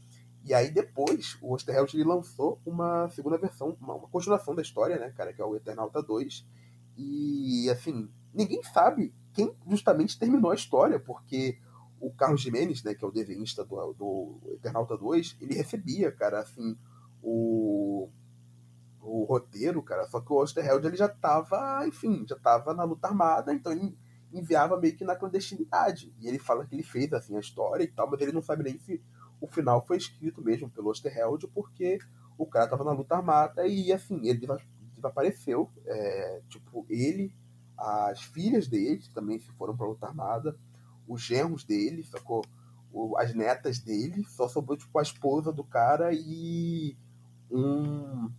E 0.43 0.53
aí 0.53 0.71
depois 0.71 1.37
o 1.41 1.53
Osterheld 1.53 2.03
lançou 2.03 2.59
uma 2.65 3.09
segunda 3.09 3.37
versão, 3.37 3.77
uma, 3.79 3.95
uma, 3.95 4.07
continuação 4.07 4.55
da 4.55 4.61
história, 4.61 4.97
né, 4.97 5.11
cara, 5.11 5.33
que 5.33 5.41
é 5.41 5.45
o 5.45 5.55
Eternauta 5.55 6.01
2. 6.01 6.45
E 6.97 7.69
assim, 7.69 8.09
ninguém 8.33 8.61
sabe 8.63 9.13
quem 9.33 9.53
justamente 9.69 10.17
terminou 10.17 10.51
a 10.51 10.55
história, 10.55 10.99
porque 10.99 11.57
o 11.99 12.11
Carlos 12.11 12.41
Jimenez, 12.41 12.83
né, 12.83 12.95
que 12.95 13.03
é 13.03 13.07
o 13.07 13.11
desenhista 13.11 13.63
do, 13.65 13.93
do 13.93 14.39
Eternauta 14.53 14.97
2, 14.97 15.37
ele 15.41 15.53
recebia, 15.53 16.11
cara, 16.11 16.39
assim, 16.39 16.77
o, 17.21 18.09
o 19.01 19.25
roteiro, 19.25 19.83
cara, 19.83 20.07
só 20.07 20.21
que 20.21 20.31
o 20.31 20.37
Osterheld 20.37 20.85
ele 20.87 20.95
já 20.95 21.09
tava, 21.09 21.85
enfim, 21.85 22.25
já 22.27 22.37
tava 22.37 22.73
na 22.73 22.83
luta 22.83 23.07
armada, 23.07 23.53
então 23.53 23.71
ele 23.71 23.97
enviava 24.31 24.79
meio 24.79 24.95
que 24.95 25.03
na 25.03 25.15
clandestinidade. 25.15 26.13
E 26.19 26.27
ele 26.27 26.39
fala 26.39 26.65
que 26.65 26.75
ele 26.75 26.83
fez, 26.83 27.11
assim, 27.13 27.35
a 27.35 27.39
história 27.39 27.83
e 27.83 27.87
tal, 27.87 28.09
mas 28.09 28.21
ele 28.21 28.31
não 28.31 28.41
sabe 28.41 28.63
nem 28.63 28.77
se 28.77 29.01
o 29.41 29.47
final 29.47 29.85
foi 29.85 29.97
escrito 29.97 30.41
mesmo 30.41 30.69
pelo 30.69 30.89
Osterheld, 30.89 31.47
porque 31.47 31.99
o 32.37 32.45
cara 32.45 32.67
tava 32.67 32.83
na 32.83 32.91
luta 32.91 33.15
armada 33.15 33.67
e, 33.67 33.91
assim, 33.91 34.27
ele 34.27 34.47
desapareceu. 34.93 35.69
É, 35.85 36.41
tipo, 36.49 36.85
ele, 36.89 37.33
as 37.77 38.21
filhas 38.21 38.67
dele 38.67 39.01
também 39.13 39.39
se 39.39 39.51
foram 39.51 39.75
pra 39.75 39.87
luta 39.87 40.07
armada, 40.07 40.57
os 41.07 41.21
genros 41.21 41.63
dele, 41.63 42.03
sacou? 42.03 42.43
O, 42.91 43.17
as 43.17 43.33
netas 43.33 43.79
dele, 43.79 44.23
só 44.25 44.47
sobrou, 44.47 44.77
tipo, 44.77 44.97
a 44.97 45.01
esposa 45.01 45.51
do 45.51 45.63
cara 45.63 46.11
e 46.13 46.97
um 47.51 48.31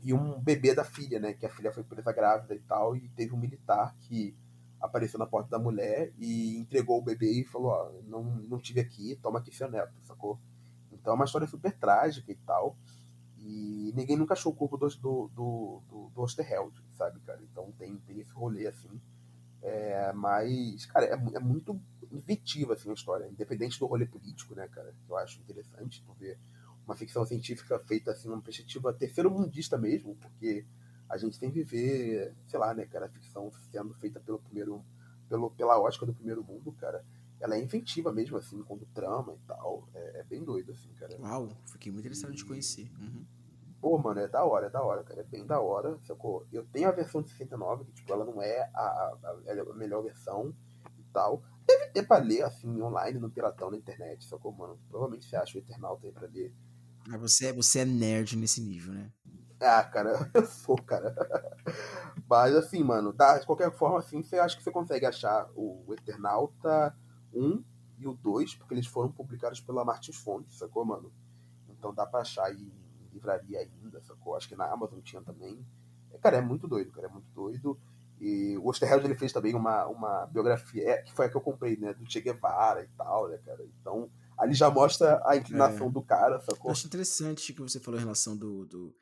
e 0.00 0.14
um 0.14 0.40
bebê 0.40 0.74
da 0.74 0.84
filha, 0.84 1.18
né? 1.18 1.32
Que 1.32 1.44
a 1.44 1.48
filha 1.48 1.72
foi 1.72 1.82
presa 1.82 2.12
grávida 2.12 2.54
e 2.54 2.60
tal, 2.60 2.96
e 2.96 3.08
teve 3.10 3.34
um 3.34 3.38
militar 3.38 3.96
que 4.00 4.34
apareceu 4.80 5.18
na 5.18 5.26
porta 5.26 5.50
da 5.50 5.58
mulher 5.58 6.12
e 6.18 6.56
entregou 6.56 6.98
o 6.98 7.04
bebê 7.04 7.40
e 7.40 7.44
falou, 7.44 7.70
ó, 7.70 7.92
não, 8.04 8.22
não 8.22 8.58
tive 8.58 8.80
aqui, 8.80 9.16
toma 9.22 9.38
aqui 9.38 9.54
seu 9.54 9.70
neto, 9.70 9.92
sacou? 10.04 10.38
Então 10.92 11.12
é 11.12 11.16
uma 11.16 11.24
história 11.24 11.46
super 11.46 11.76
trágica 11.76 12.30
e 12.30 12.36
tal. 12.36 12.76
E 13.38 13.92
ninguém 13.94 14.16
nunca 14.16 14.34
achou 14.34 14.52
o 14.52 14.54
corpo 14.54 14.76
do, 14.76 14.88
do, 14.88 15.28
do, 15.28 15.82
do, 15.88 16.10
do 16.10 16.20
Osterheld, 16.20 16.74
sabe, 16.94 17.20
cara? 17.20 17.40
Então 17.42 17.72
tem, 17.78 17.96
tem 17.98 18.20
esse 18.20 18.32
rolê, 18.32 18.66
assim. 18.66 19.00
É, 19.62 20.12
mas, 20.12 20.86
cara, 20.86 21.06
é, 21.06 21.12
é 21.12 21.40
muito 21.40 21.80
inventiva, 22.10 22.74
assim, 22.74 22.90
a 22.90 22.94
história. 22.94 23.28
Independente 23.28 23.78
do 23.78 23.86
rolê 23.86 24.06
político, 24.06 24.54
né, 24.54 24.68
cara? 24.68 24.94
Eu 25.08 25.16
acho 25.16 25.40
interessante 25.40 26.02
tu 26.04 26.12
ver 26.14 26.38
uma 26.84 26.96
ficção 26.96 27.24
científica 27.24 27.78
feita, 27.80 28.12
assim, 28.12 28.28
numa 28.28 28.40
perspectiva 28.40 28.92
terceiro-mundista 28.92 29.76
mesmo, 29.76 30.16
porque 30.16 30.64
a 31.08 31.16
gente 31.16 31.38
tem 31.38 31.50
que 31.50 31.62
ver, 31.62 32.34
sei 32.46 32.58
lá, 32.58 32.74
né, 32.74 32.86
cara, 32.86 33.06
a 33.06 33.08
ficção 33.08 33.50
sendo 33.70 33.94
feita 33.94 34.20
pelo 34.20 34.38
primeiro, 34.38 34.84
pelo, 35.28 35.50
pela 35.50 35.80
ótica 35.80 36.04
do 36.04 36.14
primeiro 36.14 36.44
mundo, 36.44 36.72
cara, 36.72 37.04
ela 37.40 37.56
é 37.56 37.60
inventiva 37.60 38.12
mesmo, 38.12 38.36
assim, 38.36 38.62
quando 38.62 38.86
trama 38.86 39.34
e 39.34 39.46
tal, 39.46 39.88
é, 39.94 40.20
é 40.20 40.24
bem 40.24 40.44
doido, 40.44 40.72
assim, 40.72 40.92
cara. 40.94 41.16
Uau, 41.20 41.48
fiquei 41.66 41.90
muito 41.90 42.04
interessado 42.04 42.34
em 42.34 42.44
conhecer. 42.46 42.90
Uhum. 43.00 43.24
Pô, 43.80 43.96
mano, 43.96 44.20
é 44.20 44.26
da 44.26 44.44
hora, 44.44 44.66
é 44.66 44.70
da 44.70 44.82
hora, 44.82 45.04
cara, 45.04 45.20
é 45.20 45.24
bem 45.24 45.46
da 45.46 45.60
hora, 45.60 45.98
sacou? 46.04 46.44
Eu 46.52 46.66
tenho 46.66 46.88
a 46.88 46.92
versão 46.92 47.22
de 47.22 47.30
69, 47.30 47.84
que, 47.84 47.92
tipo, 47.92 48.12
ela 48.12 48.24
não 48.24 48.42
é 48.42 48.68
a, 48.74 48.80
a, 48.80 49.36
a 49.70 49.74
melhor 49.74 50.02
versão 50.02 50.52
e 50.98 51.04
tal, 51.12 51.42
deve 51.64 51.86
ter 51.90 52.02
pra 52.06 52.18
ler, 52.18 52.42
assim, 52.42 52.68
online, 52.82 53.20
no 53.20 53.30
piratão, 53.30 53.70
na 53.70 53.76
internet, 53.76 54.24
sacou, 54.24 54.52
mano? 54.52 54.78
Provavelmente 54.88 55.26
você 55.26 55.36
acha 55.36 55.56
o 55.56 55.60
Eternauta 55.60 56.06
aí 56.06 56.12
pra 56.12 56.26
ler. 56.26 56.52
Mas 57.06 57.20
você, 57.20 57.46
é, 57.46 57.52
você 57.52 57.80
é 57.80 57.84
nerd 57.84 58.36
nesse 58.36 58.60
nível, 58.60 58.92
né? 58.92 59.12
Ah, 59.60 59.82
cara, 59.84 60.30
eu 60.34 60.46
sou, 60.46 60.76
cara. 60.76 61.14
Mas 62.28 62.54
assim, 62.54 62.82
mano, 62.82 63.12
tá, 63.12 63.38
de 63.38 63.46
qualquer 63.46 63.72
forma, 63.72 63.98
assim, 63.98 64.22
você 64.22 64.38
acha 64.38 64.56
que 64.56 64.62
você 64.62 64.70
consegue 64.70 65.06
achar 65.06 65.48
o 65.54 65.92
Eternauta 65.92 66.96
1 67.32 67.64
e 67.98 68.06
o 68.06 68.14
2, 68.14 68.54
porque 68.54 68.74
eles 68.74 68.86
foram 68.86 69.10
publicados 69.10 69.60
pela 69.60 69.84
Martins 69.84 70.16
Fontes, 70.16 70.58
sacou, 70.58 70.84
mano? 70.84 71.12
Então 71.68 71.92
dá 71.92 72.06
pra 72.06 72.20
achar 72.20 72.46
aí 72.46 72.60
em 72.60 73.08
livraria 73.12 73.60
ainda, 73.60 74.00
sacou? 74.02 74.36
Acho 74.36 74.48
que 74.48 74.56
na 74.56 74.70
Amazon 74.70 75.00
tinha 75.00 75.22
também. 75.22 75.64
Cara, 76.20 76.36
é 76.36 76.40
muito 76.40 76.68
doido, 76.68 76.92
cara, 76.92 77.06
é 77.06 77.10
muito 77.10 77.30
doido. 77.32 77.78
E 78.20 78.56
o 78.58 78.68
Osterheld 78.68 79.04
ele 79.04 79.14
fez 79.14 79.32
também 79.32 79.54
uma, 79.54 79.86
uma 79.86 80.26
biografia, 80.26 80.90
é, 80.90 81.02
que 81.02 81.12
foi 81.12 81.26
a 81.26 81.28
que 81.28 81.36
eu 81.36 81.40
comprei, 81.40 81.76
né, 81.76 81.94
do 81.94 82.10
Che 82.10 82.20
Guevara 82.20 82.82
e 82.82 82.88
tal, 82.96 83.28
né, 83.28 83.38
cara? 83.38 83.64
Então, 83.80 84.10
ali 84.36 84.54
já 84.54 84.68
mostra 84.68 85.22
a 85.24 85.36
inclinação 85.36 85.86
é. 85.86 85.90
do 85.90 86.02
cara, 86.02 86.40
sacou? 86.40 86.66
Eu 86.66 86.72
acho 86.72 86.86
interessante 86.86 87.52
que 87.52 87.62
você 87.62 87.78
falou 87.78 87.98
em 87.98 88.02
relação 88.02 88.36
do, 88.36 88.66
do 88.66 88.94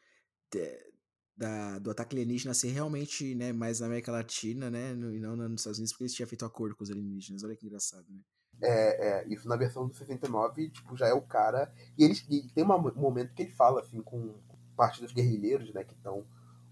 da, 1.36 1.78
do 1.78 1.90
ataque 1.90 2.16
alienígena 2.16 2.54
ser 2.54 2.70
realmente 2.70 3.34
né, 3.34 3.52
mais 3.52 3.80
na 3.80 3.86
América 3.86 4.10
Latina, 4.10 4.70
né? 4.70 4.92
E 4.92 5.20
não 5.20 5.36
nos 5.36 5.60
Estados 5.60 5.78
Unidos, 5.78 5.92
porque 5.92 6.04
eles 6.04 6.14
tinham 6.14 6.28
feito 6.28 6.44
acordo 6.44 6.74
com 6.74 6.82
os 6.82 6.90
alienígenas. 6.90 7.44
Olha 7.44 7.54
que 7.54 7.66
engraçado, 7.66 8.06
né? 8.08 8.20
É, 8.62 9.08
é, 9.08 9.28
isso 9.28 9.46
na 9.46 9.56
versão 9.56 9.86
do 9.86 9.94
69, 9.94 10.70
tipo, 10.70 10.96
já 10.96 11.08
é 11.08 11.12
o 11.12 11.20
cara. 11.20 11.70
E 11.98 12.04
ele, 12.04 12.14
e 12.30 12.48
tem 12.54 12.64
um 12.64 13.00
momento 13.00 13.34
que 13.34 13.42
ele 13.42 13.52
fala, 13.52 13.80
assim, 13.80 14.00
com 14.00 14.34
parte 14.74 15.00
dos 15.00 15.12
guerrilheiros, 15.12 15.72
né, 15.74 15.84
que 15.84 15.94
estão 15.94 16.26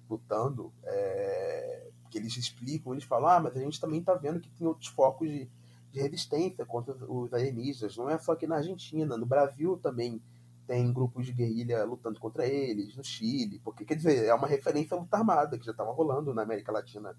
lutando, 0.09 0.73
é, 0.85 1.91
que 2.11 2.19
eles 2.19 2.37
explicam, 2.37 2.93
eles 2.93 3.05
falam, 3.05 3.29
ah, 3.29 3.41
mas 3.41 3.57
a 3.57 3.61
gente 3.61 3.81
também 3.81 4.03
tá 4.03 4.15
vendo 4.15 4.41
que 4.41 4.51
tem 4.51 4.67
outros 4.67 4.89
focos 4.89 5.29
de, 5.29 5.51
de 5.91 6.01
resistência 6.01 6.65
contra 6.67 6.95
os 7.11 7.33
alienígenas, 7.33 7.97
não 7.97 8.11
é 8.11 8.19
só 8.19 8.33
aqui 8.33 8.47
na 8.47 8.57
Argentina, 8.57 9.17
no 9.17 9.27
Brasil 9.27 9.79
também 9.79 10.23
tem 10.67 10.93
grupos 10.93 11.27
de 11.27 11.33
guerrilha 11.33 11.85
lutando 11.85 12.19
contra 12.19 12.47
eles, 12.47 12.97
no 12.97 13.05
Chile, 13.05 13.61
porque, 13.61 13.85
quer 13.85 13.95
dizer, 13.95 14.25
é 14.25 14.35
uma 14.35 14.47
referência 14.47 14.97
à 14.97 15.01
luta 15.01 15.17
armada 15.17 15.59
que 15.59 15.65
já 15.65 15.73
estava 15.73 15.93
rolando 15.93 16.33
na 16.33 16.43
América 16.43 16.73
Latina 16.73 17.17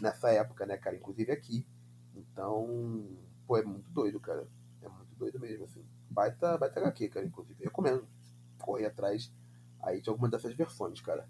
nessa 0.00 0.30
época, 0.30 0.66
né, 0.66 0.76
cara? 0.76 0.96
Inclusive 0.96 1.30
aqui. 1.30 1.66
Então, 2.14 3.06
pô, 3.46 3.56
é 3.58 3.62
muito 3.62 3.90
doido, 3.90 4.18
cara. 4.18 4.48
É 4.82 4.88
muito 4.88 5.14
doido 5.16 5.38
mesmo, 5.38 5.64
assim. 5.64 5.84
Baita, 6.10 6.56
baita 6.56 6.80
HQ, 6.80 7.08
cara, 7.08 7.26
inclusive. 7.26 7.62
Eu 7.62 7.68
recomendo 7.68 8.06
correr 8.58 8.86
atrás 8.86 9.32
aí 9.82 10.00
de 10.00 10.08
alguma 10.08 10.28
dessas 10.28 10.54
versões, 10.54 11.00
cara. 11.00 11.28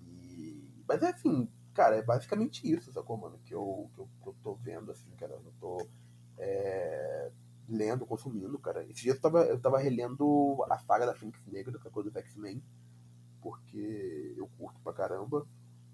E... 0.00 0.82
Mas 0.88 1.02
é 1.02 1.10
assim, 1.10 1.48
cara, 1.74 1.96
é 1.96 2.02
basicamente 2.02 2.70
isso, 2.70 2.92
sacou, 2.92 3.16
mano? 3.16 3.38
Que 3.44 3.54
eu, 3.54 3.90
que 3.94 4.00
eu, 4.00 4.08
que 4.22 4.28
eu 4.28 4.36
tô 4.42 4.54
vendo, 4.54 4.90
assim, 4.90 5.10
cara. 5.16 5.34
Eu 5.34 5.52
tô. 5.60 5.86
É 6.38 7.30
lendo, 7.68 8.06
consumindo, 8.06 8.58
cara. 8.58 8.84
Esse 8.84 9.02
dia 9.02 9.12
eu 9.12 9.20
tava, 9.20 9.44
eu 9.44 9.58
tava 9.58 9.78
relendo 9.78 10.64
a 10.70 10.78
saga 10.78 11.06
da 11.06 11.14
Fênix 11.14 11.40
Negra, 11.46 11.78
que 11.78 11.88
é 11.88 11.90
coisa 11.90 12.10
do 12.10 12.18
X-Men, 12.18 12.62
porque 13.40 14.34
eu 14.36 14.48
curto 14.58 14.80
pra 14.82 14.92
caramba, 14.92 15.46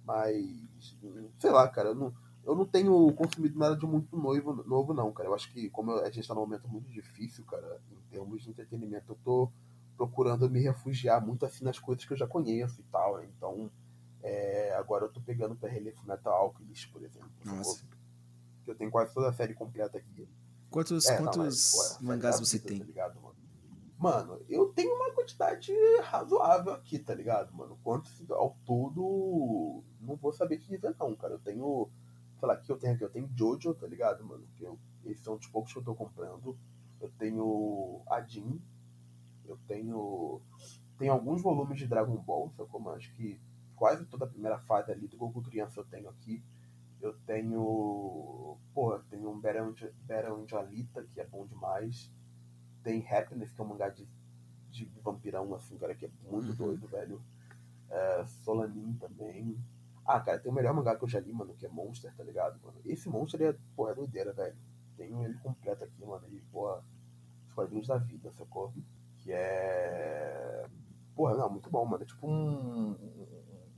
mas, 0.05 0.97
sei 1.39 1.51
lá, 1.51 1.69
cara, 1.69 1.91
eu 1.91 1.95
não, 1.95 2.15
eu 2.45 2.55
não 2.55 2.65
tenho 2.65 3.13
consumido 3.13 3.59
nada 3.59 3.77
de 3.77 3.87
muito 3.87 4.17
novo, 4.17 4.65
novo 4.65 4.95
não, 4.95 5.13
cara. 5.13 5.29
Eu 5.29 5.35
acho 5.35 5.53
que, 5.53 5.69
como 5.71 5.93
a 5.93 6.11
gente 6.11 6.27
tá 6.27 6.35
num 6.35 6.41
momento 6.41 6.69
muito 6.69 6.91
difícil, 6.91 7.45
cara, 7.45 7.81
em 7.91 8.11
termos 8.11 8.43
de 8.43 8.51
entretenimento, 8.51 9.13
eu 9.13 9.19
tô 9.23 9.53
procurando 9.97 10.49
me 10.49 10.61
refugiar 10.61 11.25
muito 11.25 11.45
assim 11.45 11.65
nas 11.65 11.79
coisas 11.79 12.05
que 12.05 12.13
eu 12.13 12.17
já 12.17 12.27
conheço 12.27 12.81
e 12.81 12.85
tal, 12.85 13.19
né? 13.19 13.29
Então, 13.37 13.71
é, 14.23 14.75
agora 14.75 15.05
eu 15.05 15.13
tô 15.13 15.21
pegando 15.21 15.55
pra 15.55 15.69
reler 15.69 15.95
Metal 16.07 16.33
Alchemist, 16.33 16.91
por 16.91 17.03
exemplo. 17.03 17.31
Nossa. 17.45 17.85
Que 18.65 18.71
eu 18.71 18.75
tenho 18.75 18.91
quase 18.91 19.13
toda 19.13 19.29
a 19.29 19.33
série 19.33 19.55
completa 19.55 19.99
aqui. 19.99 20.29
Quantos, 20.71 21.07
é, 21.07 21.17
quantos 21.17 21.37
não, 21.37 21.45
mas, 21.45 21.99
pô, 21.99 22.05
mangás 22.05 22.39
você 22.39 22.59
vida, 22.59 22.69
tem? 22.69 22.79
Tá 22.79 22.85
ligado, 22.85 23.21
mano? 23.21 23.31
mano, 24.01 24.41
eu 24.49 24.73
tenho 24.73 24.95
uma 24.95 25.13
quantidade 25.13 25.73
razoável 26.03 26.73
aqui, 26.73 26.99
tá 26.99 27.15
ligado, 27.15 27.55
mano? 27.55 27.79
Quantos 27.85 28.31
ao 28.31 28.57
todo, 28.65 29.83
não 30.01 30.17
vou 30.17 30.33
saber 30.33 30.59
te 30.59 30.71
dizer 30.71 30.97
não, 30.99 31.15
cara. 31.15 31.35
Eu 31.35 31.39
tenho, 31.39 31.91
sei 32.39 32.49
lá, 32.49 32.57
que 32.57 32.73
eu 32.73 32.79
tenho 32.79 32.95
aqui, 32.95 33.05
eu 33.05 33.11
tenho 33.11 33.31
Jojo, 33.37 33.75
tá 33.75 33.87
ligado, 33.87 34.25
mano? 34.25 34.47
Que 34.57 34.65
eu, 34.65 34.79
esses 35.05 35.23
são 35.23 35.35
os 35.35 35.47
poucos 35.47 35.73
que 35.73 35.79
eu 35.79 35.85
tô 35.85 35.95
comprando. 35.95 36.57
Eu 36.99 37.11
tenho 37.19 38.03
Adin, 38.07 38.59
eu 39.45 39.59
tenho 39.69 40.41
tenho 40.99 41.13
alguns 41.13 41.43
volumes 41.43 41.79
de 41.79 41.87
Dragon 41.87 42.17
Ball, 42.17 42.51
sacou? 42.57 42.91
Acho 42.91 43.13
que 43.15 43.41
quase 43.75 44.05
toda 44.07 44.25
a 44.25 44.29
primeira 44.29 44.59
fase 44.61 44.93
ali 44.93 45.09
do 45.09 45.17
Goku 45.17 45.43
criança 45.43 45.81
eu 45.81 45.85
tenho 45.85 46.09
aqui. 46.09 46.43
Eu 47.01 47.15
tenho. 47.27 48.59
Pô, 48.75 48.93
eu 48.93 49.03
tenho 49.05 49.31
um 49.31 49.41
Battle 49.41 49.75
Alita, 50.59 51.03
que 51.13 51.21
é 51.21 51.27
bom 51.27 51.47
demais. 51.47 52.11
Tem 52.83 53.07
Happiness, 53.11 53.53
que 53.53 53.61
é 53.61 53.65
um 53.65 53.69
mangá 53.69 53.89
de, 53.89 54.09
de 54.71 54.85
vampirão, 55.03 55.55
assim, 55.55 55.77
cara, 55.79 55.95
que 55.95 56.07
é 56.07 56.11
muito 56.31 56.51
uhum. 56.51 56.57
doido, 56.57 56.87
velho. 56.87 57.23
É, 57.89 58.25
Solanin 58.27 58.95
também. 58.95 59.59
Ah, 60.05 60.21
cara, 60.21 60.39
tem 60.39 60.51
o 60.51 60.55
melhor 60.55 60.75
mangá 60.75 60.97
que 60.97 61.05
eu 61.05 61.09
já 61.09 61.21
li, 61.21 61.33
mano, 61.33 61.55
que 61.55 61.67
é 61.67 61.69
Monster, 61.69 62.15
tá 62.17 62.25
ligado, 62.25 62.59
mano? 62.63 62.81
Esse 62.85 63.09
Monster 63.09 63.41
é, 63.43 63.57
porra, 63.75 63.93
é 63.93 63.95
doideira, 63.95 64.33
velho. 64.33 64.57
Tenho 64.97 65.23
ele 65.25 65.35
completo 65.39 65.85
aqui, 65.85 66.05
mano. 66.05 66.27
E, 66.29 66.41
porra, 66.53 66.83
os 67.47 67.55
quadrinhos 67.55 67.87
da 67.87 67.97
vida, 67.97 68.31
sacou? 68.33 68.73
Que 69.19 69.33
é. 69.33 70.67
Porra, 71.15 71.37
não, 71.37 71.51
muito 71.51 71.71
bom, 71.71 71.85
mano. 71.85 72.03
É 72.03 72.07
tipo 72.07 72.27
um, 72.27 72.97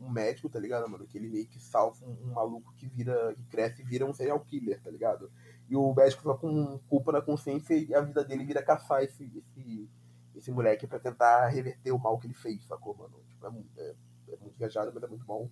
um 0.02 0.10
médico, 0.10 0.48
tá 0.48 0.58
ligado, 0.58 0.88
mano? 0.90 1.06
Que 1.06 1.18
ele 1.18 1.28
meio 1.28 1.46
que 1.46 1.60
salva 1.60 2.04
um, 2.04 2.28
um, 2.28 2.32
maluco 2.32 2.72
que 2.74 2.86
vira, 2.86 3.34
que 3.34 3.44
cresce 3.44 3.82
e 3.82 3.84
vira 3.84 4.04
um 4.04 4.12
serial 4.12 4.40
killer, 4.40 4.80
tá 4.82 4.90
ligado? 4.90 5.30
e 5.72 5.76
o 5.76 5.94
médico 5.94 6.20
fica 6.20 6.34
com 6.34 6.78
culpa 6.86 7.12
na 7.12 7.22
consciência 7.22 7.74
e 7.74 7.94
a 7.94 8.02
vida 8.02 8.22
dele 8.22 8.44
vira 8.44 8.62
caçar 8.62 9.02
esse, 9.02 9.24
esse, 9.24 9.88
esse 10.34 10.52
moleque 10.52 10.86
pra 10.86 10.98
tentar 10.98 11.48
reverter 11.48 11.92
o 11.92 11.98
mal 11.98 12.18
que 12.18 12.26
ele 12.26 12.34
fez, 12.34 12.62
sacou, 12.66 12.94
mano? 12.94 13.14
Tipo, 13.26 13.46
é, 13.46 13.50
é, 13.78 13.94
é 14.34 14.36
muito 14.36 14.58
viajado, 14.58 14.92
mas 14.92 15.02
é 15.02 15.06
muito 15.06 15.24
bom. 15.24 15.48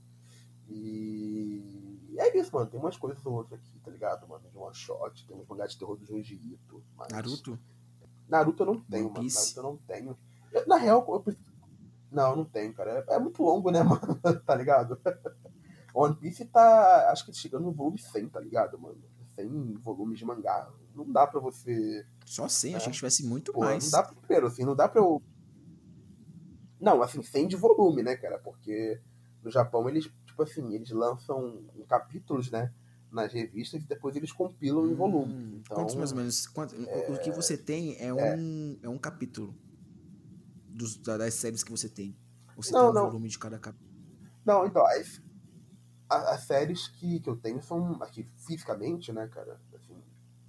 E 0.68 2.14
é 2.18 2.36
isso, 2.36 2.54
mano. 2.54 2.68
Tem 2.68 2.78
umas 2.78 2.98
coisas 2.98 3.24
ou 3.24 3.32
outras 3.32 3.58
aqui, 3.58 3.80
tá 3.80 3.90
ligado, 3.90 4.28
mano? 4.28 4.46
De 4.50 4.58
one 4.58 4.74
shot, 4.74 5.26
tem 5.26 5.34
uns 5.34 5.48
mangás 5.48 5.72
de 5.72 5.78
terror 5.78 5.96
do 5.96 6.04
Junji 6.04 6.34
Ito. 6.34 6.84
Mas... 6.96 7.08
Naruto? 7.10 7.58
Naruto 8.28 8.62
eu 8.62 8.66
não 8.66 8.80
tenho, 8.82 9.10
mano. 9.10 9.26
Naruto 9.26 9.58
eu 9.58 9.62
não 9.62 9.76
tenho. 9.78 10.18
Eu, 10.52 10.66
na 10.66 10.76
real, 10.76 11.02
eu 11.08 11.20
preciso... 11.20 11.49
Não, 12.10 12.36
não 12.36 12.44
tenho, 12.44 12.74
cara. 12.74 13.04
É, 13.08 13.14
é 13.14 13.18
muito 13.18 13.42
longo, 13.42 13.70
né, 13.70 13.82
mano? 13.84 14.18
tá 14.44 14.54
ligado? 14.54 15.00
One 15.94 16.16
Piece 16.16 16.44
tá, 16.46 17.10
acho 17.10 17.24
que 17.24 17.32
chegando 17.32 17.64
no 17.64 17.72
volume 17.72 17.98
100, 17.98 18.28
tá 18.28 18.40
ligado, 18.40 18.78
mano? 18.78 18.98
100 19.34 19.74
volumes 19.82 20.18
de 20.18 20.24
mangá. 20.24 20.68
Não 20.94 21.10
dá 21.10 21.26
pra 21.26 21.40
você. 21.40 22.04
Só 22.26 22.48
100, 22.48 22.72
né? 22.72 22.76
achei 22.76 22.90
que 22.90 22.96
tivesse 22.96 23.24
muito 23.24 23.52
Pô, 23.52 23.60
mais. 23.60 23.84
Não 23.84 23.90
dá 23.90 24.02
primeiro, 24.08 24.46
assim, 24.46 24.64
não 24.64 24.76
dá 24.76 24.88
pra 24.88 25.00
eu. 25.00 25.22
Não, 26.80 27.02
assim, 27.02 27.22
100 27.22 27.48
de 27.48 27.56
volume, 27.56 28.02
né, 28.02 28.16
cara? 28.16 28.38
Porque 28.38 29.00
no 29.42 29.50
Japão 29.50 29.88
eles, 29.88 30.04
tipo 30.26 30.42
assim, 30.42 30.74
eles 30.74 30.90
lançam 30.90 31.64
capítulos, 31.88 32.50
né? 32.50 32.72
Nas 33.10 33.32
revistas 33.32 33.82
e 33.82 33.86
depois 33.86 34.14
eles 34.14 34.30
compilam 34.30 34.84
hum, 34.84 34.90
em 34.90 34.94
volume. 34.94 35.62
Então, 35.64 35.76
quantos 35.76 35.94
mais 35.96 36.12
ou 36.12 36.18
menos? 36.18 36.46
Quanto, 36.46 36.76
é, 36.76 37.10
o 37.10 37.18
que 37.18 37.30
você 37.32 37.56
tem 37.56 37.96
é, 37.96 38.06
é, 38.06 38.14
um, 38.14 38.78
é 38.82 38.88
um 38.88 38.98
capítulo 38.98 39.54
dos, 40.80 40.96
das 40.96 41.34
séries 41.34 41.62
que 41.62 41.70
você 41.70 41.88
tem. 41.88 42.16
Você 42.56 42.72
não, 42.72 42.80
tem 42.80 42.90
um 42.90 42.92
não. 42.94 43.06
volume 43.06 43.28
de 43.28 43.38
cada 43.38 43.58
capítulo. 43.58 43.90
Não, 44.44 44.66
então, 44.66 44.84
as, 44.86 45.22
as 46.08 46.42
séries 46.44 46.88
que, 46.88 47.20
que 47.20 47.28
eu 47.28 47.36
tenho 47.36 47.62
são, 47.62 48.02
aqui, 48.02 48.26
fisicamente, 48.36 49.12
né, 49.12 49.28
cara? 49.28 49.60
Assim, 49.74 49.94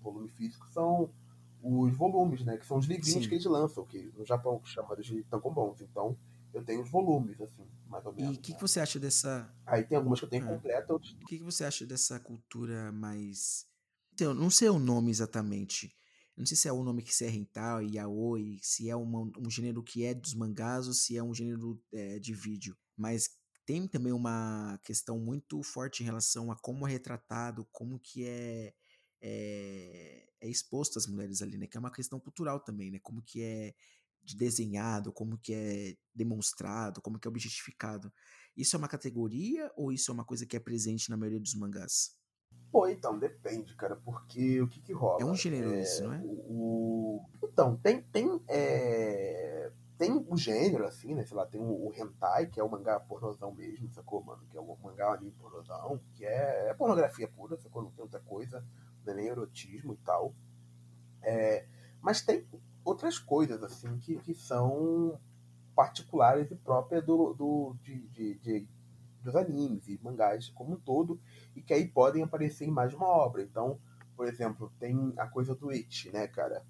volume 0.01 0.29
físico 0.29 0.67
são 0.69 1.13
os 1.61 1.95
volumes, 1.95 2.43
né? 2.43 2.57
Que 2.57 2.65
são 2.65 2.77
os 2.77 2.85
livrinhos 2.85 3.23
Sim. 3.23 3.29
que 3.29 3.35
eles 3.35 3.45
lançam, 3.45 3.85
que 3.85 4.11
no 4.17 4.25
Japão 4.25 4.61
chamados 4.63 5.05
de 5.05 5.23
tankobons. 5.23 5.81
Então, 5.81 6.17
eu 6.53 6.63
tenho 6.63 6.81
os 6.81 6.89
volumes, 6.89 7.39
assim, 7.39 7.67
mais 7.87 8.05
ou 8.05 8.13
menos. 8.13 8.35
E 8.35 8.39
o 8.39 8.41
que, 8.41 8.51
né? 8.51 8.57
que 8.57 8.61
você 8.61 8.79
acha 8.79 8.99
dessa. 8.99 9.53
Aí 9.65 9.83
tem 9.83 9.97
algumas 9.97 10.19
que 10.19 10.25
eu 10.25 10.29
tenho 10.29 10.45
é. 10.45 10.47
completa, 10.47 10.93
outras. 10.93 11.11
O 11.11 11.25
que, 11.25 11.37
que 11.37 11.43
você 11.43 11.65
acha 11.65 11.85
dessa 11.85 12.19
cultura 12.19 12.91
mais. 12.91 13.65
Então, 14.13 14.33
não 14.33 14.49
sei 14.49 14.69
o 14.69 14.79
nome 14.79 15.11
exatamente. 15.11 15.93
Não 16.37 16.45
sei 16.45 16.57
se 16.57 16.67
é 16.67 16.73
o 16.73 16.83
nome 16.83 17.03
que 17.03 17.13
se 17.13 17.25
é 17.25 17.29
rental, 17.29 17.81
yaoi, 17.81 18.57
se 18.61 18.89
é 18.89 18.95
uma, 18.95 19.29
um 19.37 19.49
gênero 19.49 19.83
que 19.83 20.05
é 20.05 20.13
dos 20.13 20.33
mangás 20.33 20.87
ou 20.87 20.93
se 20.93 21.17
é 21.17 21.23
um 21.23 21.33
gênero 21.33 21.81
é, 21.93 22.19
de 22.19 22.33
vídeo. 22.33 22.75
Mas 22.97 23.29
tem 23.65 23.87
também 23.87 24.13
uma 24.13 24.79
questão 24.83 25.19
muito 25.19 25.61
forte 25.63 26.01
em 26.01 26.05
relação 26.05 26.51
a 26.51 26.55
como 26.57 26.87
é 26.87 26.91
retratado, 26.91 27.67
como 27.71 27.99
que 27.99 28.25
é, 28.25 28.73
é, 29.21 30.29
é 30.41 30.49
exposto 30.49 30.97
as 30.97 31.07
mulheres 31.07 31.41
ali, 31.41 31.57
né? 31.57 31.67
Que 31.67 31.77
é 31.77 31.79
uma 31.79 31.91
questão 31.91 32.19
cultural 32.19 32.59
também, 32.59 32.91
né? 32.91 32.99
Como 32.99 33.21
que 33.21 33.41
é 33.41 33.73
desenhado, 34.35 35.11
como 35.11 35.37
que 35.37 35.53
é 35.53 35.95
demonstrado, 36.13 37.01
como 37.01 37.19
que 37.19 37.27
é 37.27 37.29
objetificado. 37.29 38.11
Isso 38.55 38.75
é 38.75 38.79
uma 38.79 38.87
categoria 38.87 39.71
ou 39.75 39.91
isso 39.91 40.11
é 40.11 40.13
uma 40.13 40.25
coisa 40.25 40.45
que 40.45 40.55
é 40.55 40.59
presente 40.59 41.09
na 41.09 41.17
maioria 41.17 41.39
dos 41.39 41.55
mangás? 41.55 42.20
Pô, 42.71 42.87
então, 42.87 43.19
depende, 43.19 43.75
cara, 43.75 43.97
porque 43.97 44.61
o 44.61 44.67
que 44.67 44.79
que 44.79 44.93
rola? 44.93 45.21
É 45.21 45.25
um 45.25 45.35
gênero 45.35 45.73
é, 45.73 45.81
isso, 45.81 46.03
não 46.03 46.13
é? 46.13 46.21
O, 46.23 47.21
então, 47.43 47.75
tem, 47.75 48.01
tem, 48.01 48.41
é, 48.47 49.69
tem 49.97 50.13
o 50.13 50.37
gênero, 50.37 50.85
assim, 50.85 51.13
né, 51.13 51.25
sei 51.25 51.35
lá, 51.35 51.45
tem 51.45 51.59
o, 51.59 51.87
o, 51.87 51.93
hentai, 51.93 52.47
que 52.47 52.59
é 52.59 52.63
o 52.63 52.69
mangá 52.69 52.97
pornozão 52.99 53.53
mesmo, 53.53 53.91
sacou, 53.91 54.23
mano? 54.23 54.41
Que 54.49 54.57
é 54.57 54.61
o 54.61 54.77
mangá 54.81 55.13
anime 55.13 55.31
pornozão, 55.31 55.99
que 56.13 56.25
é, 56.25 56.69
é 56.69 56.73
pornografia 56.73 57.27
pura, 57.27 57.57
sacou? 57.57 57.83
Não 57.83 57.91
tem 57.91 58.03
outra 58.03 58.21
coisa, 58.21 58.65
não 59.05 59.13
é 59.13 59.15
nem 59.17 59.27
erotismo 59.27 59.93
e 59.93 59.97
tal. 59.97 60.33
É, 61.21 61.67
mas 62.01 62.21
tem 62.21 62.47
outras 62.85 63.19
coisas, 63.19 63.61
assim, 63.61 63.97
que, 63.99 64.15
que 64.17 64.33
são 64.33 65.19
particulares 65.75 66.49
e 66.51 66.55
próprias 66.55 67.05
do, 67.05 67.33
do, 67.33 67.75
de, 67.81 68.07
de, 68.07 68.35
de, 68.35 68.67
dos 69.21 69.35
animes 69.35 69.87
e 69.87 69.99
mangás 70.01 70.49
como 70.49 70.73
um 70.73 70.79
todo, 70.79 71.19
e 71.55 71.61
que 71.61 71.73
aí 71.73 71.87
podem 71.87 72.23
aparecer 72.23 72.65
em 72.65 72.71
mais 72.71 72.91
de 72.91 72.95
uma 72.95 73.07
obra. 73.07 73.41
Então, 73.41 73.79
por 74.15 74.27
exemplo, 74.27 74.71
tem 74.79 75.13
a 75.17 75.27
coisa 75.27 75.55
do 75.55 75.69
It, 75.69 76.11
né, 76.11 76.27
cara? 76.27 76.65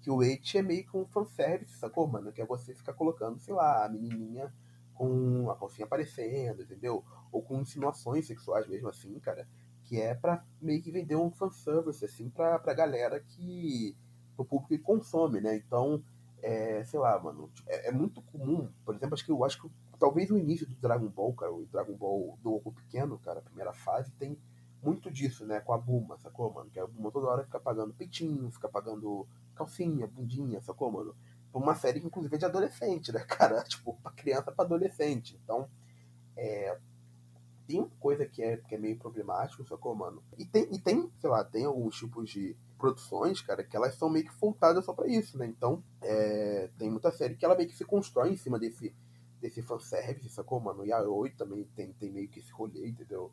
Que 0.00 0.10
o 0.10 0.20
It 0.20 0.58
é 0.58 0.62
meio 0.62 0.84
que 0.84 0.96
um 0.96 1.06
fanservice, 1.06 1.78
sacou, 1.78 2.06
mano? 2.06 2.32
Que 2.32 2.42
é 2.42 2.46
você 2.46 2.74
ficar 2.74 2.92
colocando, 2.92 3.38
sei 3.38 3.54
lá, 3.54 3.84
a 3.84 3.88
menininha 3.88 4.52
com 4.94 5.50
a 5.50 5.56
calcinha 5.56 5.86
aparecendo, 5.86 6.62
entendeu? 6.62 7.04
Ou 7.30 7.42
com 7.42 7.60
insinuações 7.60 8.26
sexuais 8.26 8.66
mesmo 8.68 8.88
assim, 8.88 9.18
cara. 9.20 9.48
Que 9.84 10.00
é 10.00 10.14
pra 10.14 10.44
meio 10.60 10.82
que 10.82 10.90
vender 10.90 11.16
um 11.16 11.30
fanservice, 11.30 12.04
assim, 12.04 12.28
pra, 12.30 12.58
pra 12.58 12.74
galera 12.74 13.20
que 13.20 13.96
pro 14.34 14.44
público 14.44 14.68
que 14.68 14.78
consome, 14.78 15.40
né? 15.40 15.56
Então, 15.56 16.02
é, 16.42 16.82
sei 16.84 16.98
lá, 16.98 17.18
mano, 17.20 17.50
é, 17.66 17.88
é, 17.88 17.92
muito 17.92 18.20
comum, 18.22 18.68
por 18.84 18.94
exemplo, 18.94 19.14
acho 19.14 19.24
que 19.24 19.30
eu 19.30 19.44
acho 19.44 19.60
que 19.60 19.70
talvez 20.02 20.32
o 20.32 20.36
início 20.36 20.66
do 20.66 20.74
Dragon 20.74 21.06
Ball, 21.06 21.32
cara, 21.32 21.52
o 21.52 21.64
Dragon 21.66 21.92
Ball 21.92 22.36
do 22.42 22.50
Goku 22.50 22.72
pequeno, 22.72 23.20
cara, 23.20 23.38
a 23.38 23.42
primeira 23.42 23.72
fase, 23.72 24.10
tem 24.18 24.36
muito 24.82 25.08
disso, 25.12 25.46
né, 25.46 25.60
com 25.60 25.72
a 25.72 25.78
Buma, 25.78 26.18
sacou, 26.18 26.52
mano? 26.52 26.68
Que 26.70 26.80
a 26.80 26.86
Buma 26.88 27.12
toda 27.12 27.28
hora 27.28 27.44
fica 27.44 27.60
pagando 27.60 27.94
peitinho, 27.94 28.50
fica 28.50 28.68
pagando 28.68 29.28
calcinha, 29.54 30.08
bundinha, 30.08 30.60
sacou, 30.60 30.90
mano? 30.90 31.14
Uma 31.54 31.76
série 31.76 32.00
que, 32.00 32.06
inclusive, 32.08 32.34
é 32.34 32.38
de 32.38 32.44
adolescente, 32.44 33.12
né, 33.12 33.20
cara? 33.30 33.62
Tipo, 33.62 33.94
pra 34.02 34.10
criança 34.10 34.50
pra 34.50 34.64
adolescente. 34.64 35.38
Então, 35.44 35.68
é, 36.36 36.76
tem 37.68 37.78
uma 37.78 37.90
coisa 38.00 38.26
que 38.26 38.42
é, 38.42 38.56
que 38.56 38.74
é 38.74 38.78
meio 38.78 38.98
problemático, 38.98 39.64
sacou, 39.64 39.94
mano? 39.94 40.20
E 40.36 40.44
tem, 40.44 40.66
e 40.72 40.80
tem, 40.80 41.08
sei 41.20 41.30
lá, 41.30 41.44
tem 41.44 41.64
alguns 41.64 41.94
tipos 41.94 42.28
de 42.28 42.56
produções, 42.76 43.40
cara, 43.40 43.62
que 43.62 43.76
elas 43.76 43.94
são 43.94 44.10
meio 44.10 44.24
que 44.24 44.40
voltadas 44.40 44.84
só 44.84 44.92
para 44.92 45.06
isso, 45.06 45.38
né? 45.38 45.46
Então, 45.46 45.80
é, 46.00 46.70
tem 46.76 46.90
muita 46.90 47.12
série 47.12 47.36
que 47.36 47.44
ela 47.44 47.54
meio 47.54 47.68
que 47.68 47.76
se 47.76 47.84
constrói 47.84 48.32
em 48.32 48.36
cima 48.36 48.58
desse, 48.58 48.92
desse 49.42 49.60
fanservice, 49.60 50.28
sacou, 50.30 50.60
mano? 50.60 50.86
E 50.86 50.92
a 50.92 51.02
8 51.02 51.36
também 51.36 51.64
tem, 51.74 51.92
tem 51.94 52.10
meio 52.10 52.28
que 52.28 52.38
esse 52.38 52.52
rolê, 52.52 52.88
entendeu? 52.88 53.32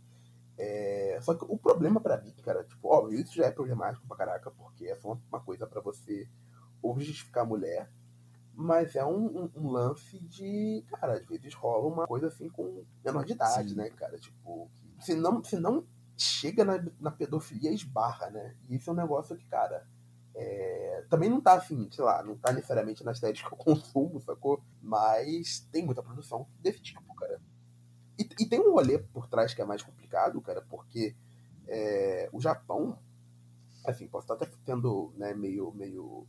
É, 0.58 1.20
só 1.22 1.36
que 1.36 1.46
o 1.48 1.58
problema 1.58 2.02
para 2.02 2.20
mim, 2.20 2.34
cara, 2.44 2.64
tipo, 2.66 2.90
ó, 2.90 3.08
isso 3.10 3.36
já 3.36 3.46
é 3.46 3.52
problemático 3.52 4.06
pra 4.08 4.18
caraca, 4.18 4.52
porque 4.52 4.88
é 4.88 4.96
só 4.98 5.18
uma 5.32 5.40
coisa 5.40 5.66
para 5.68 5.80
você 5.80 6.28
justificar 6.98 7.44
a 7.44 7.48
mulher, 7.48 7.90
mas 8.54 8.96
é 8.96 9.06
um, 9.06 9.26
um, 9.26 9.52
um, 9.56 9.70
lance 9.70 10.20
de, 10.26 10.84
cara, 10.90 11.14
às 11.14 11.26
vezes 11.26 11.54
rola 11.54 11.88
uma 11.88 12.08
coisa 12.08 12.28
assim 12.28 12.50
com 12.50 12.84
menor 13.06 13.24
de 13.24 13.34
idade, 13.34 13.70
Sim. 13.70 13.76
né, 13.76 13.90
cara? 13.92 14.18
Tipo, 14.18 14.70
se 15.00 15.16
não, 15.16 15.42
se 15.44 15.58
não 15.58 15.86
chega 16.18 16.66
na, 16.66 16.84
na 17.00 17.12
pedofilia 17.12 17.72
esbarra, 17.72 18.30
né? 18.30 18.58
E 18.68 18.76
isso 18.76 18.90
é 18.90 18.94
um 18.94 18.98
negócio 18.98 19.38
que, 19.38 19.46
cara, 19.46 19.88
é, 20.40 21.06
também 21.10 21.30
não 21.30 21.42
tá 21.42 21.54
assim, 21.54 21.90
sei 21.92 22.04
lá, 22.04 22.24
não 22.24 22.38
tá 22.38 22.54
necessariamente 22.54 23.04
nas 23.04 23.20
séries 23.20 23.42
que 23.44 23.52
eu 23.52 23.58
consumo, 23.58 24.22
sacou? 24.22 24.64
Mas 24.82 25.68
tem 25.72 25.86
muita 25.86 26.02
produção 26.02 26.48
desse 26.60 26.82
tipo, 26.82 27.14
cara. 27.16 27.42
E, 28.18 28.24
e 28.40 28.46
tem 28.48 28.60
um 28.60 28.72
rolê 28.72 28.98
por 29.00 29.28
trás 29.28 29.54
que 29.54 29.62
é 29.62 29.66
mais 29.66 29.84
complicado, 29.84 30.40
cara, 30.42 30.62
porque 30.62 31.16
é, 31.68 32.30
o 32.32 32.40
Japão, 32.40 32.98
assim, 33.86 34.08
posso 34.08 34.32
estar 34.32 34.34
até 34.36 34.50
tendo, 34.66 35.14
né, 35.18 35.34
meio, 35.34 35.74
meio. 35.74 36.26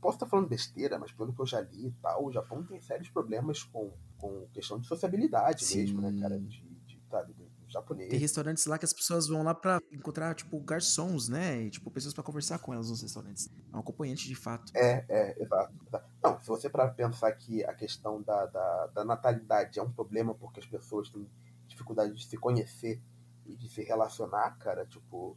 Posso 0.00 0.16
estar 0.16 0.26
falando 0.26 0.48
besteira, 0.48 0.98
mas 0.98 1.12
pelo 1.12 1.32
que 1.32 1.40
eu 1.40 1.46
já 1.46 1.62
li 1.62 1.86
e 1.86 1.92
tal, 1.92 2.26
o 2.26 2.32
Japão 2.32 2.62
tem 2.62 2.78
sérios 2.82 3.08
problemas 3.08 3.62
com, 3.62 3.90
com 4.18 4.46
questão 4.52 4.78
de 4.78 4.86
sociabilidade 4.86 5.64
Sim. 5.64 5.78
mesmo, 5.78 6.02
né, 6.02 6.14
cara? 6.20 6.38
De, 6.38 6.62
japonês. 7.74 8.08
Tem 8.08 8.18
restaurantes 8.18 8.64
lá 8.66 8.78
que 8.78 8.84
as 8.84 8.92
pessoas 8.92 9.28
vão 9.28 9.42
lá 9.42 9.54
pra 9.54 9.78
encontrar, 9.92 10.34
tipo, 10.34 10.58
garçons, 10.60 11.28
né? 11.28 11.62
E, 11.62 11.70
tipo, 11.70 11.90
pessoas 11.90 12.14
para 12.14 12.24
conversar 12.24 12.58
com 12.58 12.72
elas 12.72 12.88
nos 12.88 13.02
restaurantes. 13.02 13.50
É 13.72 13.76
um 13.76 13.80
acompanhante 13.80 14.26
de 14.26 14.34
fato. 14.34 14.72
É, 14.74 15.04
é, 15.08 15.42
exato. 15.42 15.74
Não, 16.22 16.40
se 16.40 16.48
você 16.48 16.70
para 16.70 16.88
pensar 16.88 17.30
que 17.32 17.64
a 17.64 17.74
questão 17.74 18.22
da, 18.22 18.46
da, 18.46 18.86
da, 18.88 19.04
natalidade 19.04 19.78
é 19.78 19.82
um 19.82 19.92
problema 19.92 20.34
porque 20.34 20.60
as 20.60 20.66
pessoas 20.66 21.10
têm 21.10 21.28
dificuldade 21.66 22.14
de 22.14 22.24
se 22.24 22.36
conhecer 22.36 23.00
e 23.44 23.56
de 23.56 23.68
se 23.68 23.82
relacionar, 23.82 24.56
cara, 24.58 24.86
tipo, 24.86 25.36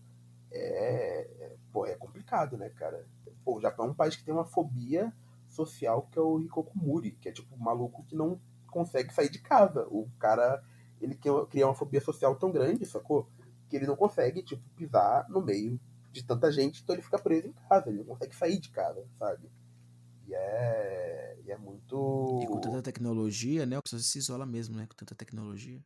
é, 0.52 1.20
é, 1.22 1.56
pô, 1.74 1.86
é 1.86 1.96
complicado, 1.96 2.58
né, 2.58 2.70
cara? 2.70 3.06
Pô, 3.44 3.58
o 3.58 3.62
Japão 3.62 3.88
é 3.88 3.90
um 3.90 3.94
país 3.94 4.16
que 4.16 4.24
tem 4.24 4.34
uma 4.34 4.46
fobia 4.46 5.14
social 5.50 6.08
que 6.12 6.20
é 6.20 6.22
o 6.22 6.40
Hikokumuri, 6.40 7.12
que 7.12 7.30
é 7.30 7.32
tipo 7.32 7.56
um 7.56 7.60
maluco 7.60 8.04
que 8.06 8.16
não 8.16 8.40
consegue 8.68 9.14
sair 9.14 9.30
de 9.30 9.40
casa. 9.40 9.88
O 9.90 10.10
cara 10.20 10.64
ele 11.02 11.16
cria 11.16 11.68
uma 11.68 11.76
fobia 11.76 12.02
social 12.02 12.36
tão 12.36 12.52
grande, 12.52 12.86
sacou? 12.86 13.30
Que 13.70 13.76
ele 13.76 13.88
não 13.88 13.96
consegue, 13.96 14.42
tipo, 14.42 14.64
pisar 14.76 15.28
no 15.30 15.42
meio 15.42 15.80
de 16.12 16.24
tanta 16.24 16.52
gente, 16.52 16.82
então 16.82 16.96
ele 16.96 17.04
fica 17.04 17.20
preso 17.20 17.48
em 17.48 17.54
casa, 17.54 17.90
ele 17.90 18.00
não 18.00 18.06
consegue 18.06 18.36
sair 18.36 18.60
de 18.60 18.70
casa, 18.70 19.06
sabe? 19.20 19.52
E 20.28 20.34
é, 20.34 21.40
e 21.46 21.52
é 21.52 21.58
muito. 21.58 22.40
E 22.44 22.48
com 22.48 22.60
tanta 22.60 22.82
tecnologia, 22.82 23.66
né? 23.66 23.78
A 23.78 23.82
pessoa 23.82 24.02
se 24.02 24.18
isola 24.18 24.46
mesmo, 24.46 24.76
né? 24.76 24.86
Com 24.88 24.96
tanta 24.96 25.16
tecnologia. 25.16 25.82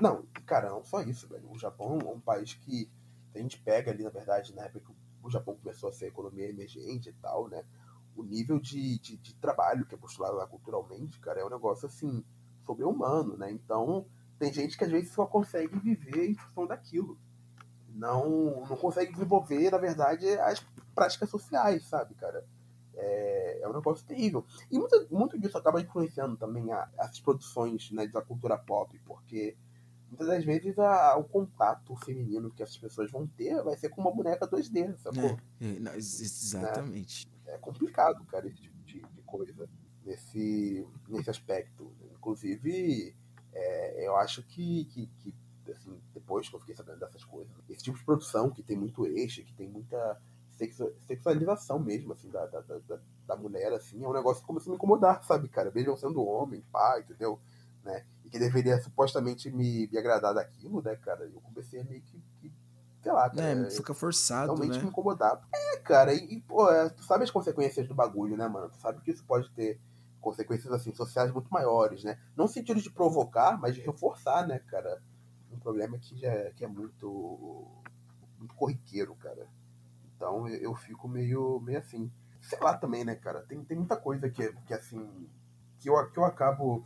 Não, 0.00 0.24
cara, 0.46 0.70
não 0.70 0.84
só 0.84 1.02
isso, 1.02 1.28
velho. 1.28 1.50
O 1.50 1.58
Japão 1.58 1.98
é 2.00 2.08
um 2.08 2.20
país 2.20 2.54
que 2.54 2.90
a 3.34 3.38
gente 3.38 3.60
pega 3.60 3.90
ali, 3.90 4.02
na 4.02 4.10
verdade, 4.10 4.54
na 4.54 4.64
época 4.64 4.80
que 4.80 4.92
o 5.22 5.30
Japão 5.30 5.56
começou 5.56 5.88
a 5.88 5.92
ser 5.92 6.06
economia 6.06 6.48
emergente 6.48 7.08
e 7.08 7.12
tal, 7.14 7.48
né? 7.48 7.64
O 8.14 8.22
nível 8.22 8.58
de, 8.58 8.98
de, 8.98 9.16
de 9.18 9.34
trabalho 9.34 9.84
que 9.84 9.94
é 9.94 9.98
postulado 9.98 10.36
lá 10.36 10.46
culturalmente, 10.46 11.20
cara, 11.20 11.40
é 11.40 11.44
um 11.44 11.50
negócio 11.50 11.86
assim, 11.86 12.24
sobre-humano, 12.64 13.36
né? 13.36 13.50
Então, 13.50 14.06
tem 14.38 14.52
gente 14.52 14.76
que 14.76 14.84
às 14.84 14.90
vezes 14.90 15.12
só 15.12 15.26
consegue 15.26 15.78
viver 15.78 16.30
em 16.30 16.34
função 16.34 16.66
daquilo. 16.66 17.18
não, 17.88 18.66
não 18.68 18.76
consegue 18.76 19.12
desenvolver, 19.12 19.70
na 19.70 19.78
verdade, 19.78 20.28
as 20.40 20.64
práticas 20.94 21.30
sociais, 21.30 21.84
sabe, 21.84 22.14
cara? 22.14 22.44
É, 22.94 23.60
é 23.62 23.68
um 23.68 23.74
negócio 23.74 24.06
terrível. 24.06 24.44
E 24.70 24.78
muito, 24.78 25.06
muito 25.10 25.38
disso 25.38 25.58
acaba 25.58 25.80
influenciando 25.80 26.36
também 26.36 26.72
a, 26.72 26.88
as 26.98 27.20
produções 27.20 27.90
né, 27.90 28.06
da 28.06 28.22
cultura 28.22 28.56
pop, 28.56 28.98
porque 29.04 29.56
muitas 30.08 30.26
das 30.26 30.44
vezes 30.44 30.78
a, 30.78 31.16
o 31.16 31.24
contato 31.24 31.94
feminino 31.96 32.50
que 32.50 32.62
essas 32.62 32.76
pessoas 32.78 33.10
vão 33.10 33.26
ter 33.26 33.62
vai 33.62 33.76
ser 33.76 33.90
com 33.90 34.00
uma 34.00 34.14
boneca 34.14 34.48
2D, 34.48 34.96
sacou? 34.96 35.38
É, 35.60 35.66
é, 35.66 35.80
não, 35.80 35.94
exatamente. 35.94 37.28
É, 37.46 37.54
é, 37.54 37.58
complicado, 37.58 38.24
cara, 38.26 38.46
esse 38.46 38.62
tipo 38.62 38.82
de, 38.84 39.00
de, 39.00 39.22
coisa 39.22 39.68
nesse, 40.04 40.86
nesse 41.08 41.28
aspecto. 41.28 41.92
Inclusive, 42.14 43.14
é, 43.56 44.06
eu 44.06 44.16
acho 44.16 44.42
que, 44.42 44.84
que, 44.86 45.06
que 45.06 45.34
assim, 45.72 45.98
depois 46.12 46.48
que 46.48 46.54
eu 46.54 46.60
fiquei 46.60 46.76
sabendo 46.76 47.00
dessas 47.00 47.24
coisas, 47.24 47.52
esse 47.68 47.82
tipo 47.82 47.98
de 47.98 48.04
produção 48.04 48.50
que 48.50 48.62
tem 48.62 48.76
muito 48.76 49.06
eixo, 49.06 49.42
que 49.42 49.54
tem 49.54 49.68
muita 49.68 50.20
sexualização 51.06 51.78
mesmo, 51.78 52.12
assim, 52.12 52.30
da, 52.30 52.46
da, 52.46 52.60
da, 52.60 52.98
da, 53.26 53.36
mulher, 53.36 53.72
assim, 53.72 54.02
é 54.02 54.08
um 54.08 54.12
negócio 54.12 54.40
que 54.40 54.46
começou 54.46 54.70
a 54.70 54.72
me 54.72 54.76
incomodar, 54.76 55.22
sabe, 55.24 55.48
cara? 55.48 55.70
Mesmo 55.74 55.96
sendo 55.96 56.24
homem, 56.24 56.62
pai, 56.72 57.00
entendeu? 57.00 57.38
Né? 57.84 58.06
E 58.24 58.30
que 58.30 58.38
deveria 58.38 58.80
supostamente 58.80 59.50
me, 59.50 59.86
me 59.86 59.98
agradar 59.98 60.34
daquilo, 60.34 60.82
né, 60.82 60.96
cara? 60.96 61.24
Eu 61.24 61.40
comecei 61.40 61.80
a 61.80 61.84
meio 61.84 62.00
que, 62.00 62.22
que 62.40 62.52
sei 63.02 63.12
lá, 63.12 63.28
cara. 63.28 63.66
É, 63.66 63.70
fica 63.70 63.92
forçado, 63.92 64.54
realmente 64.54 64.78
né? 64.78 64.84
me 64.84 64.88
incomodar. 64.88 65.46
É, 65.54 65.76
cara, 65.78 66.14
e, 66.14 66.24
e, 66.24 66.40
pô, 66.40 66.70
é, 66.70 66.88
tu 66.88 67.04
sabe 67.04 67.24
as 67.24 67.30
consequências 67.30 67.86
do 67.86 67.94
bagulho, 67.94 68.36
né, 68.36 68.48
mano? 68.48 68.70
Tu 68.70 68.78
sabe 68.78 69.00
que 69.02 69.10
isso 69.10 69.24
pode 69.24 69.50
ter 69.50 69.78
consequências, 70.26 70.72
assim, 70.72 70.92
sociais 70.92 71.30
muito 71.32 71.48
maiores, 71.50 72.02
né? 72.02 72.18
Não 72.34 72.48
sentido 72.48 72.82
de 72.82 72.90
provocar, 72.90 73.56
mas 73.60 73.76
de 73.76 73.80
reforçar, 73.80 74.44
né, 74.44 74.58
cara? 74.58 75.00
Um 75.52 75.58
problema 75.60 75.96
que 76.00 76.18
já 76.18 76.28
é, 76.28 76.50
que 76.50 76.64
é 76.64 76.66
muito, 76.66 77.64
muito 78.36 78.52
corriqueiro, 78.56 79.14
cara. 79.14 79.46
Então 80.16 80.48
eu 80.48 80.74
fico 80.74 81.06
meio, 81.06 81.60
meio 81.60 81.78
assim. 81.78 82.10
Sei 82.40 82.58
lá 82.60 82.76
também, 82.76 83.04
né, 83.04 83.14
cara? 83.14 83.42
Tem, 83.42 83.64
tem 83.64 83.76
muita 83.76 83.96
coisa 83.96 84.28
que, 84.28 84.52
que 84.64 84.74
assim. 84.74 85.30
que 85.78 85.88
eu, 85.88 86.10
que 86.10 86.18
eu 86.18 86.24
acabo 86.24 86.84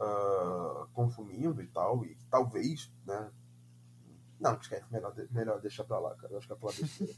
uh, 0.00 0.88
consumindo 0.94 1.62
e 1.62 1.68
tal, 1.68 2.04
e 2.04 2.16
talvez, 2.28 2.92
né? 3.06 3.30
Não, 4.40 4.56
esquece, 4.58 4.84
melhor, 4.90 5.14
melhor 5.30 5.60
deixar 5.60 5.84
pra 5.84 6.00
lá, 6.00 6.16
cara. 6.16 6.32
Eu 6.32 6.38
acho 6.38 6.48
que 6.48 6.52
é 6.52 6.56
pra 6.56 6.72
besteira. 6.72 7.14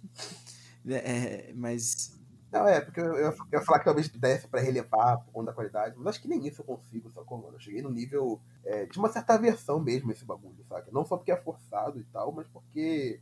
é, 1.03 1.55
mas. 1.55 2.16
Não, 2.53 2.67
é, 2.67 2.81
porque 2.81 3.01
eu, 3.01 3.17
eu, 3.17 3.35
ia 3.53 3.61
falar 3.61 3.81
que 3.81 3.85
talvez 3.85 4.09
desse 4.09 4.47
pra 4.47 4.61
relevar 4.61 5.19
por 5.19 5.33
conta 5.33 5.47
da 5.47 5.53
qualidade, 5.53 5.95
mas 5.97 6.07
acho 6.09 6.23
que 6.23 6.29
nem 6.29 6.47
isso 6.47 6.63
eu 6.63 6.65
consigo, 6.65 7.11
sacou, 7.11 7.39
mano? 7.39 7.57
Eu 7.57 7.61
cheguei 7.61 7.83
no 7.83 7.91
nível 7.91 8.41
é, 8.65 8.87
de 8.87 8.99
uma 8.99 9.09
certa 9.09 9.35
aversão 9.35 9.81
mesmo 9.81 10.13
esse 10.13 10.25
bagulho, 10.25 10.65
sabe? 10.69 10.91
Não 10.93 11.05
só 11.05 11.17
porque 11.17 11.33
é 11.33 11.37
forçado 11.37 12.01
e 12.01 12.05
tal, 12.05 12.33
mas 12.33 12.47
porque 12.49 13.21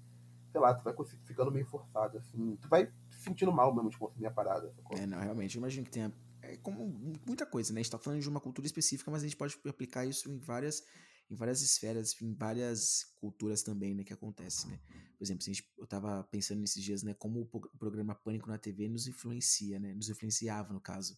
sei 0.55 0.60
lá, 0.60 0.72
tu 0.72 0.84
vai 0.84 0.94
ficando 1.24 1.51
meio 1.51 1.66
forçado, 1.66 2.16
assim. 2.16 2.56
Tu 2.62 2.68
vai 2.68 2.88
sentindo 3.10 3.52
mal 3.52 3.74
mesmo 3.74 3.90
de 3.90 3.98
consumir 3.98 4.26
a 4.26 4.30
parada. 4.30 4.72
É, 4.92 5.05
não, 5.05 5.18
realmente. 5.18 5.56
Eu 5.56 5.60
imagino 5.60 5.84
que 5.84 5.90
tenha. 5.90 6.12
É 6.42 6.56
como 6.59 6.86
muita 7.26 7.44
coisa, 7.44 7.72
né? 7.72 7.80
A 7.80 7.82
gente 7.82 7.90
tá 7.90 7.98
falando 7.98 8.20
de 8.20 8.28
uma 8.28 8.40
cultura 8.40 8.64
específica, 8.64 9.10
mas 9.10 9.22
a 9.22 9.26
gente 9.26 9.36
pode 9.36 9.59
aplicar 9.68 10.05
isso 10.05 10.30
em 10.30 10.38
várias, 10.38 10.84
em 11.30 11.34
várias 11.34 11.62
esferas, 11.62 12.14
em 12.20 12.34
várias 12.34 13.05
culturas 13.16 13.62
também, 13.62 13.94
né? 13.94 14.05
Que 14.05 14.12
acontece, 14.12 14.68
né? 14.68 14.78
Por 15.16 15.24
exemplo, 15.24 15.44
gente, 15.44 15.68
eu 15.78 15.86
tava 15.86 16.22
pensando 16.24 16.60
nesses 16.60 16.82
dias, 16.82 17.02
né? 17.02 17.14
Como 17.14 17.48
o 17.52 17.78
programa 17.78 18.14
Pânico 18.14 18.48
na 18.48 18.59
TV 18.59 18.88
nos 18.88 19.06
influencia, 19.06 19.78
né? 19.78 19.94
Nos 19.94 20.09
influenciava, 20.09 20.72
no 20.72 20.80
caso. 20.80 21.14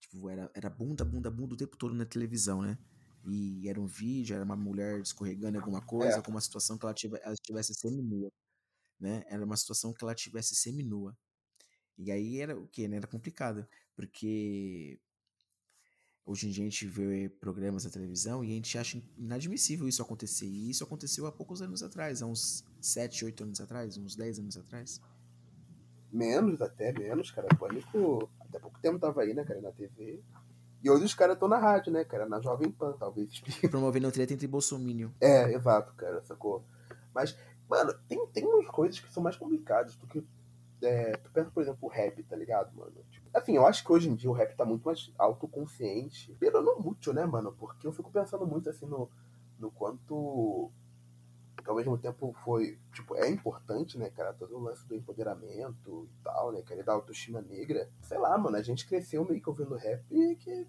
Tipo, 0.00 0.30
era, 0.30 0.50
era 0.54 0.70
bunda, 0.70 1.04
bunda, 1.04 1.30
bunda 1.30 1.54
o 1.54 1.58
tempo 1.58 1.76
todo 1.76 1.94
na 1.94 2.06
televisão, 2.06 2.62
né? 2.62 2.78
E 3.26 3.68
era 3.68 3.80
um 3.80 3.86
vídeo, 3.86 4.34
era 4.34 4.44
uma 4.44 4.56
mulher 4.56 5.00
escorregando 5.00 5.58
alguma 5.58 5.82
coisa, 5.82 6.14
é. 6.14 6.16
alguma 6.16 6.40
situação 6.40 6.78
que 6.78 6.86
ela, 6.86 6.94
tivesse, 6.94 7.22
ela 7.22 7.34
estivesse 7.34 7.74
semi-nua 7.74 8.30
né? 9.00 9.24
Era 9.26 9.44
uma 9.44 9.56
situação 9.56 9.92
que 9.92 10.04
ela 10.04 10.14
tivesse 10.14 10.54
seminua. 10.54 11.16
E 11.96 12.12
aí 12.12 12.40
era 12.40 12.56
o 12.58 12.68
que, 12.68 12.86
né? 12.86 12.98
Era 12.98 13.06
complicado, 13.06 13.66
porque 13.96 15.00
hoje 16.24 16.48
em 16.48 16.50
dia 16.50 16.64
a 16.64 16.68
gente 16.68 16.86
vê 16.86 17.28
programas 17.40 17.84
da 17.84 17.90
televisão 17.90 18.44
e 18.44 18.52
a 18.52 18.54
gente 18.54 18.76
acha 18.78 19.02
inadmissível 19.16 19.88
isso 19.88 20.02
acontecer. 20.02 20.46
E 20.46 20.70
isso 20.70 20.84
aconteceu 20.84 21.26
há 21.26 21.32
poucos 21.32 21.62
anos 21.62 21.82
atrás, 21.82 22.22
há 22.22 22.26
uns 22.26 22.64
7, 22.80 23.24
8 23.24 23.44
anos 23.44 23.60
atrás, 23.60 23.96
uns 23.96 24.16
10 24.16 24.38
anos 24.38 24.56
atrás. 24.56 25.00
Menos, 26.12 26.60
até 26.60 26.92
menos, 26.92 27.30
cara. 27.30 27.48
Pânico, 27.58 28.28
até 28.40 28.58
pouco 28.58 28.78
tempo 28.80 28.98
tava 28.98 29.22
aí, 29.22 29.32
né, 29.34 29.44
cara, 29.44 29.60
na 29.60 29.70
TV. 29.70 30.22
E 30.82 30.90
hoje 30.90 31.04
os 31.04 31.14
caras 31.14 31.34
estão 31.34 31.48
na 31.48 31.58
rádio, 31.58 31.92
né, 31.92 32.04
cara? 32.04 32.26
Na 32.28 32.40
Jovem 32.40 32.70
Pan, 32.70 32.96
talvez. 32.98 33.40
Promovendo 33.70 34.10
treta 34.10 34.32
entre 34.32 34.46
Bolsonaro. 34.46 35.14
É, 35.20 35.52
exato, 35.52 35.92
cara, 35.94 36.22
sacou? 36.22 36.64
Mas 37.14 37.36
Mano, 37.70 37.94
tem, 38.08 38.26
tem 38.32 38.44
umas 38.44 38.66
coisas 38.66 38.98
que 38.98 39.12
são 39.12 39.22
mais 39.22 39.36
complicadas 39.36 39.94
do 39.94 40.06
que. 40.08 40.26
É, 40.82 41.12
tu 41.12 41.30
pensa, 41.30 41.50
por 41.50 41.62
exemplo, 41.62 41.78
o 41.82 41.88
rap, 41.88 42.22
tá 42.22 42.36
ligado, 42.36 42.74
mano? 42.74 43.04
Tipo, 43.10 43.28
assim, 43.34 43.56
eu 43.56 43.66
acho 43.66 43.84
que 43.84 43.92
hoje 43.92 44.08
em 44.08 44.14
dia 44.14 44.30
o 44.30 44.34
rap 44.34 44.54
tá 44.56 44.64
muito 44.64 44.84
mais 44.84 45.12
autoconsciente. 45.18 46.36
Pero 46.38 46.62
não 46.62 46.80
muito, 46.80 47.12
né, 47.12 47.24
mano? 47.24 47.52
Porque 47.52 47.86
eu 47.86 47.92
fico 47.92 48.10
pensando 48.10 48.46
muito 48.46 48.68
assim 48.70 48.86
no, 48.86 49.10
no 49.58 49.70
quanto. 49.70 50.70
Que 51.62 51.68
ao 51.68 51.76
mesmo 51.76 51.98
tempo 51.98 52.34
foi. 52.44 52.78
Tipo, 52.92 53.16
é 53.16 53.28
importante, 53.28 53.98
né, 53.98 54.10
cara? 54.10 54.32
Todo 54.32 54.56
o 54.56 54.60
lance 54.60 54.86
do 54.86 54.94
empoderamento 54.94 56.08
e 56.10 56.24
tal, 56.24 56.52
né, 56.52 56.62
cara? 56.62 56.80
E 56.80 56.84
da 56.84 56.92
autoestima 56.92 57.40
negra. 57.42 57.90
Sei 58.00 58.18
lá, 58.18 58.36
mano, 58.38 58.56
a 58.56 58.62
gente 58.62 58.86
cresceu 58.86 59.24
meio 59.24 59.40
que 59.40 59.48
ouvindo 59.48 59.76
rap 59.76 60.04
que. 60.36 60.66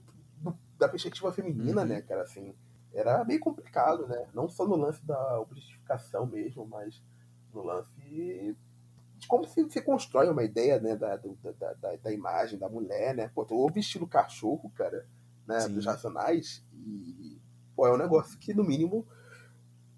Da 0.78 0.90
perspectiva 0.90 1.32
feminina, 1.32 1.82
uhum. 1.82 1.88
né, 1.88 2.02
cara? 2.02 2.24
Assim 2.24 2.56
era 2.94 3.24
meio 3.24 3.40
complicado, 3.40 4.08
né? 4.08 4.28
Não 4.34 4.50
só 4.50 4.68
no 4.68 4.76
lance 4.76 5.06
da 5.06 5.40
objetificação 5.40 6.26
mesmo, 6.26 6.66
mas 6.68 7.02
no 7.54 7.64
lance 7.64 8.56
como 9.32 9.48
se, 9.48 9.66
se 9.70 9.82
constrói 9.82 10.30
uma 10.30 10.44
ideia 10.44 10.78
né, 10.78 10.94
da, 10.94 11.16
da, 11.16 11.74
da, 11.80 11.96
da, 11.96 12.12
imagem 12.12 12.60
da 12.60 12.68
mulher, 12.68 13.16
né? 13.16 13.32
Pô, 13.34 13.46
tu 13.46 13.56
ouve 13.56 13.80
estilo 13.80 14.06
cachorro, 14.06 14.70
cara, 14.76 15.08
né? 15.48 15.62
Sim. 15.62 15.74
Dos 15.74 15.86
Racionais, 15.86 16.62
e, 16.74 17.40
pô, 17.74 17.88
é 17.88 17.94
um 17.94 17.98
negócio 17.98 18.38
que, 18.38 18.54
no 18.54 18.62
mínimo, 18.62 19.08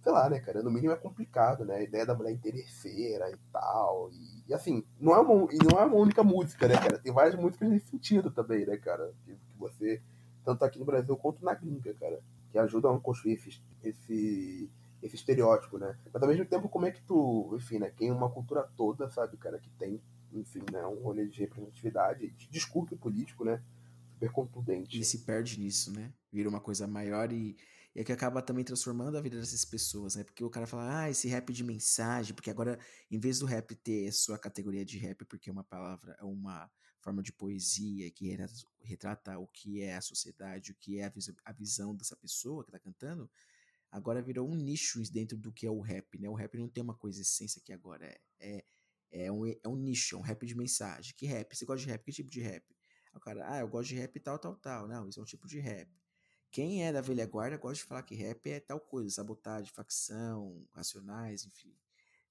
sei 0.04 0.12
lá, 0.12 0.30
né, 0.30 0.40
cara? 0.40 0.62
No 0.62 0.70
mínimo 0.70 0.94
é 0.94 0.96
complicado, 0.96 1.66
né? 1.66 1.78
A 1.78 1.82
ideia 1.82 2.06
da 2.06 2.14
mulher 2.14 2.32
interesseira 2.32 3.28
e 3.32 3.38
tal. 3.52 4.12
E, 4.12 4.44
e 4.50 4.54
assim, 4.54 4.86
não 5.00 5.16
é, 5.16 5.20
uma, 5.20 5.52
e 5.52 5.58
não 5.64 5.80
é 5.80 5.86
uma 5.86 5.98
única 5.98 6.24
música, 6.24 6.68
né, 6.68 6.76
cara? 6.76 7.00
Tem 7.00 7.12
várias 7.12 7.34
músicas 7.34 7.68
nesse 7.68 7.88
sentido 7.88 8.30
também, 8.30 8.68
né, 8.68 8.78
cara? 8.78 9.12
Que, 9.26 9.34
que 9.34 9.58
você, 9.58 10.00
tanto 10.46 10.64
aqui 10.64 10.78
no 10.78 10.86
Brasil 10.86 11.18
quanto 11.18 11.44
na 11.44 11.56
gringa, 11.56 11.92
cara 11.96 12.22
que 12.54 12.60
ajudam 12.60 12.94
a 12.94 13.00
construir 13.00 13.34
esse, 13.34 13.60
esse, 13.84 14.70
esse 15.04 15.16
estereótipo, 15.16 15.78
né? 15.78 15.98
Mas 16.12 16.24
ao 16.24 16.30
mesmo 16.30 16.46
tempo, 16.46 16.70
como 16.70 16.86
é 16.86 16.92
que 16.92 17.02
tu, 17.04 17.54
enfim, 17.56 17.78
né? 17.78 17.92
Tem 17.92 18.10
uma 18.10 18.30
cultura 18.30 18.64
toda, 18.76 19.10
sabe, 19.10 19.38
cara, 19.38 19.60
que 19.60 19.70
tem, 19.72 20.02
enfim, 20.32 20.64
né? 20.72 20.86
Um 20.88 21.02
rolê 21.02 21.28
de 21.28 21.42
representatividade, 21.42 22.32
de 22.32 22.50
discurso 22.50 22.96
político, 22.96 23.44
né? 23.44 23.62
Super 24.14 24.32
contundente. 24.32 25.00
E 25.00 25.04
se 25.04 25.20
perde 25.20 25.60
nisso, 25.60 25.92
né? 25.92 26.14
Vira 26.32 26.48
uma 26.48 26.62
coisa 26.62 26.88
maior 26.88 27.32
e, 27.34 27.58
e 27.94 28.00
é 28.00 28.04
que 28.04 28.14
acaba 28.14 28.42
também 28.42 28.64
transformando 28.64 29.18
a 29.18 29.22
vida 29.22 29.38
dessas 29.38 29.66
pessoas, 29.66 30.16
né? 30.16 30.24
Porque 30.24 30.44
o 30.44 30.50
cara 30.50 30.66
fala, 30.66 31.02
ah, 31.02 31.10
esse 31.10 31.28
rap 31.28 31.52
de 31.52 31.64
mensagem, 31.64 32.34
porque 32.34 32.50
agora, 32.50 32.80
em 33.12 33.20
vez 33.20 33.40
do 33.40 33.46
rap 33.46 33.76
ter 33.76 34.12
sua 34.14 34.38
categoria 34.38 34.86
de 34.86 34.98
rap, 34.98 35.26
porque 35.26 35.50
é 35.50 35.54
uma 35.54 35.66
palavra, 35.66 36.16
é 36.18 36.24
uma 36.24 36.72
forma 37.02 37.22
de 37.22 37.34
poesia 37.34 38.10
que 38.12 38.34
retrata 38.82 39.38
o 39.38 39.48
que 39.48 39.82
é 39.82 39.98
a 39.98 40.02
sociedade, 40.02 40.72
o 40.72 40.76
que 40.76 41.00
é 41.00 41.12
a, 41.44 41.52
visão 41.52 41.94
dessa 41.94 42.16
pessoa 42.16 42.64
que 42.64 42.70
está 42.70 42.80
cantando, 42.80 43.30
agora 43.94 44.24
virou 44.24 44.50
um 44.50 44.56
nicho 44.56 45.00
dentro 45.12 45.38
do 45.38 45.54
que 45.54 45.68
é 45.68 45.70
o 45.70 45.80
rap, 45.80 46.18
né? 46.18 46.28
O 46.28 46.34
rap 46.34 46.58
não 46.58 46.68
tem 46.68 46.84
uma 46.84 46.96
coisa 46.96 47.22
essência 47.22 47.62
que 47.64 47.72
agora 47.72 48.08
é, 48.08 48.20
é, 48.40 48.66
é, 49.12 49.32
um, 49.32 49.46
é 49.46 49.68
um 49.68 49.76
nicho, 49.76 50.16
é 50.16 50.20
um 50.20 50.22
rap 50.22 50.44
de 50.48 50.56
mensagem. 50.56 51.14
Que 51.16 51.28
rap? 51.28 51.56
Você 51.56 51.64
gosta 51.64 51.86
de 51.86 51.92
rap? 51.92 52.04
Que 52.04 52.12
tipo 52.12 52.30
de 52.30 52.42
rap? 52.42 52.66
O 53.14 53.20
cara, 53.20 53.48
ah, 53.48 53.60
eu 53.60 53.68
gosto 53.68 53.90
de 53.90 53.96
rap 53.96 54.20
tal, 54.20 54.40
tal, 54.40 54.56
tal. 54.56 54.88
Não, 54.88 55.08
isso 55.08 55.20
é 55.20 55.22
um 55.22 55.26
tipo 55.26 55.48
de 55.48 55.60
rap. 55.60 55.88
Quem 56.50 56.84
é 56.84 56.92
da 56.92 57.02
velha 57.02 57.28
guarda 57.28 57.56
gosta 57.56 57.84
de 57.84 57.88
falar 57.88 58.02
que 58.02 58.16
rap 58.16 58.50
é 58.50 58.60
tal 58.60 58.80
coisa, 58.80 59.12
sabotagem, 59.12 59.72
facção, 59.72 60.68
racionais, 60.74 61.46
enfim. 61.46 61.78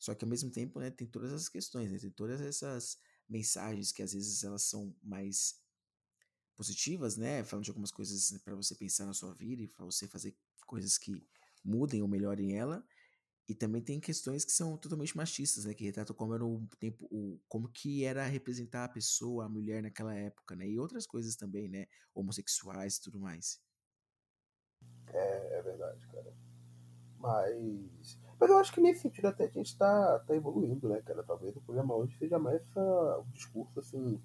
Só 0.00 0.16
que 0.16 0.24
ao 0.24 0.28
mesmo 0.28 0.50
tempo, 0.50 0.80
né, 0.80 0.90
tem 0.90 1.06
todas 1.06 1.32
essas 1.32 1.48
questões, 1.48 1.92
né? 1.92 1.98
Tem 2.00 2.10
todas 2.10 2.40
essas 2.40 2.98
mensagens 3.28 3.92
que 3.92 4.02
às 4.02 4.12
vezes 4.12 4.42
elas 4.42 4.62
são 4.62 4.92
mais 5.00 5.60
positivas, 6.56 7.16
né? 7.16 7.44
Falando 7.44 7.64
de 7.64 7.70
algumas 7.70 7.92
coisas 7.92 8.32
né, 8.32 8.40
para 8.44 8.56
você 8.56 8.74
pensar 8.74 9.06
na 9.06 9.14
sua 9.14 9.32
vida 9.32 9.62
e 9.62 9.68
para 9.68 9.84
você 9.84 10.08
fazer 10.08 10.36
coisas 10.66 10.98
que 10.98 11.24
mudem 11.64 12.02
ou 12.02 12.08
melhorem 12.08 12.56
ela. 12.56 12.84
E 13.48 13.54
também 13.54 13.82
tem 13.82 14.00
questões 14.00 14.44
que 14.44 14.52
são 14.52 14.76
totalmente 14.76 15.16
machistas, 15.16 15.64
né? 15.64 15.74
Que 15.74 15.84
retratam 15.84 16.14
como 16.14 16.34
era 16.34 16.44
o 16.44 16.66
tempo, 16.78 17.06
o, 17.10 17.40
como 17.48 17.68
que 17.68 18.04
era 18.04 18.24
representar 18.24 18.84
a 18.84 18.88
pessoa, 18.88 19.46
a 19.46 19.48
mulher 19.48 19.82
naquela 19.82 20.14
época, 20.14 20.54
né? 20.54 20.66
E 20.68 20.78
outras 20.78 21.06
coisas 21.06 21.36
também, 21.36 21.68
né? 21.68 21.86
Homossexuais 22.14 22.96
e 22.96 23.02
tudo 23.02 23.20
mais. 23.20 23.60
É, 25.08 25.58
é 25.58 25.62
verdade, 25.62 26.06
cara. 26.06 26.32
Mas 27.18 28.18
mas 28.42 28.50
eu 28.50 28.58
acho 28.58 28.72
que 28.72 28.80
nesse 28.80 29.02
sentido 29.02 29.28
até 29.28 29.44
a 29.44 29.48
gente 29.48 29.66
está 29.66 30.18
tá 30.18 30.34
evoluindo, 30.34 30.88
né, 30.88 31.00
cara? 31.02 31.22
Talvez 31.22 31.54
o 31.54 31.60
problema 31.60 31.94
hoje 31.94 32.18
seja 32.18 32.40
mais 32.40 32.60
essa, 32.60 33.18
o 33.20 33.24
discurso, 33.32 33.78
assim, 33.78 34.20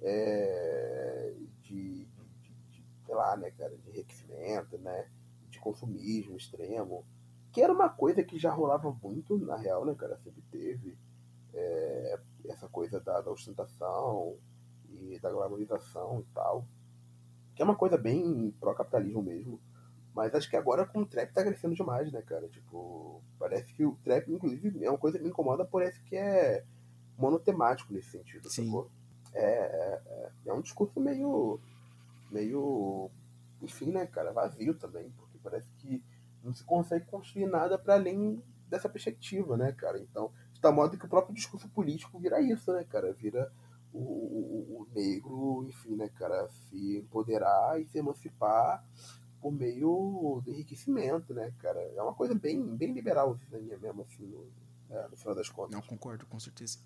é, 0.00 1.34
de, 1.62 2.04
de, 2.04 2.54
de, 2.70 2.86
sei 3.04 3.14
lá, 3.16 3.36
né, 3.36 3.50
cara, 3.50 3.76
de 3.76 3.90
enriquecimento, 3.90 4.78
né? 4.78 5.10
De 5.58 5.64
consumismo 5.64 6.36
extremo. 6.36 7.04
Que 7.52 7.62
era 7.62 7.72
uma 7.72 7.88
coisa 7.88 8.22
que 8.22 8.38
já 8.38 8.52
rolava 8.52 8.90
muito, 9.02 9.36
na 9.38 9.56
real, 9.56 9.84
né, 9.84 9.94
cara? 9.94 10.16
Sempre 10.18 10.42
teve 10.50 10.96
é, 11.54 12.18
essa 12.46 12.68
coisa 12.68 13.00
da, 13.00 13.20
da 13.20 13.30
ostentação 13.30 14.36
e 14.88 15.18
da 15.18 15.30
glamorização 15.30 16.20
e 16.20 16.34
tal. 16.34 16.66
Que 17.54 17.62
é 17.62 17.64
uma 17.64 17.76
coisa 17.76 17.96
bem 17.96 18.54
pró-capitalismo 18.60 19.22
mesmo. 19.22 19.60
Mas 20.14 20.34
acho 20.34 20.48
que 20.48 20.56
agora 20.56 20.86
com 20.86 21.00
o 21.00 21.06
trap 21.06 21.32
tá 21.32 21.44
crescendo 21.44 21.74
demais, 21.74 22.10
né, 22.12 22.22
cara? 22.22 22.48
Tipo, 22.48 23.22
parece 23.38 23.72
que 23.74 23.84
o 23.84 23.96
trap, 24.02 24.28
inclusive, 24.32 24.84
é 24.84 24.90
uma 24.90 24.98
coisa 24.98 25.18
que 25.18 25.24
me 25.24 25.30
incomoda, 25.30 25.64
parece 25.64 26.02
que 26.02 26.16
é 26.16 26.64
monotemático 27.16 27.92
nesse 27.92 28.10
sentido, 28.10 28.48
Sim. 28.48 28.66
sacou? 28.66 28.90
É, 29.34 29.44
é, 29.44 30.02
é, 30.06 30.30
é 30.46 30.52
um 30.52 30.60
discurso 30.60 31.00
meio. 31.00 31.60
meio. 32.30 33.10
enfim, 33.60 33.90
né, 33.90 34.06
cara, 34.06 34.32
vazio 34.32 34.74
também, 34.74 35.10
porque 35.10 35.27
parece 35.48 35.70
que 35.78 36.02
não 36.42 36.52
se 36.52 36.64
consegue 36.64 37.06
construir 37.06 37.46
nada 37.46 37.78
para 37.78 37.94
além 37.94 38.42
dessa 38.68 38.88
perspectiva, 38.88 39.56
né, 39.56 39.72
cara? 39.72 39.98
Então, 39.98 40.32
tal 40.60 40.72
modo 40.72 40.98
que 40.98 41.06
o 41.06 41.08
próprio 41.08 41.34
discurso 41.34 41.68
político 41.68 42.18
vira 42.18 42.40
isso, 42.40 42.72
né, 42.72 42.84
cara? 42.84 43.12
Vira 43.12 43.50
o, 43.92 43.98
o, 43.98 44.88
negro, 44.94 45.64
enfim, 45.66 45.96
né, 45.96 46.08
cara, 46.10 46.48
se 46.48 46.98
empoderar 46.98 47.80
e 47.80 47.86
se 47.86 47.98
emancipar 47.98 48.84
por 49.40 49.52
meio 49.52 50.42
do 50.44 50.50
enriquecimento, 50.50 51.32
né, 51.32 51.52
cara? 51.58 51.80
É 51.80 52.02
uma 52.02 52.14
coisa 52.14 52.34
bem, 52.34 52.76
bem 52.76 52.92
liberal, 52.92 53.38
né, 53.50 53.76
mesmo, 53.80 54.02
assim, 54.02 54.26
no, 54.26 54.50
é, 54.90 55.08
no 55.08 55.16
final 55.16 55.34
das 55.34 55.48
contas. 55.48 55.72
Não, 55.72 55.82
concordo, 55.82 56.26
com 56.26 56.38
certeza. 56.38 56.78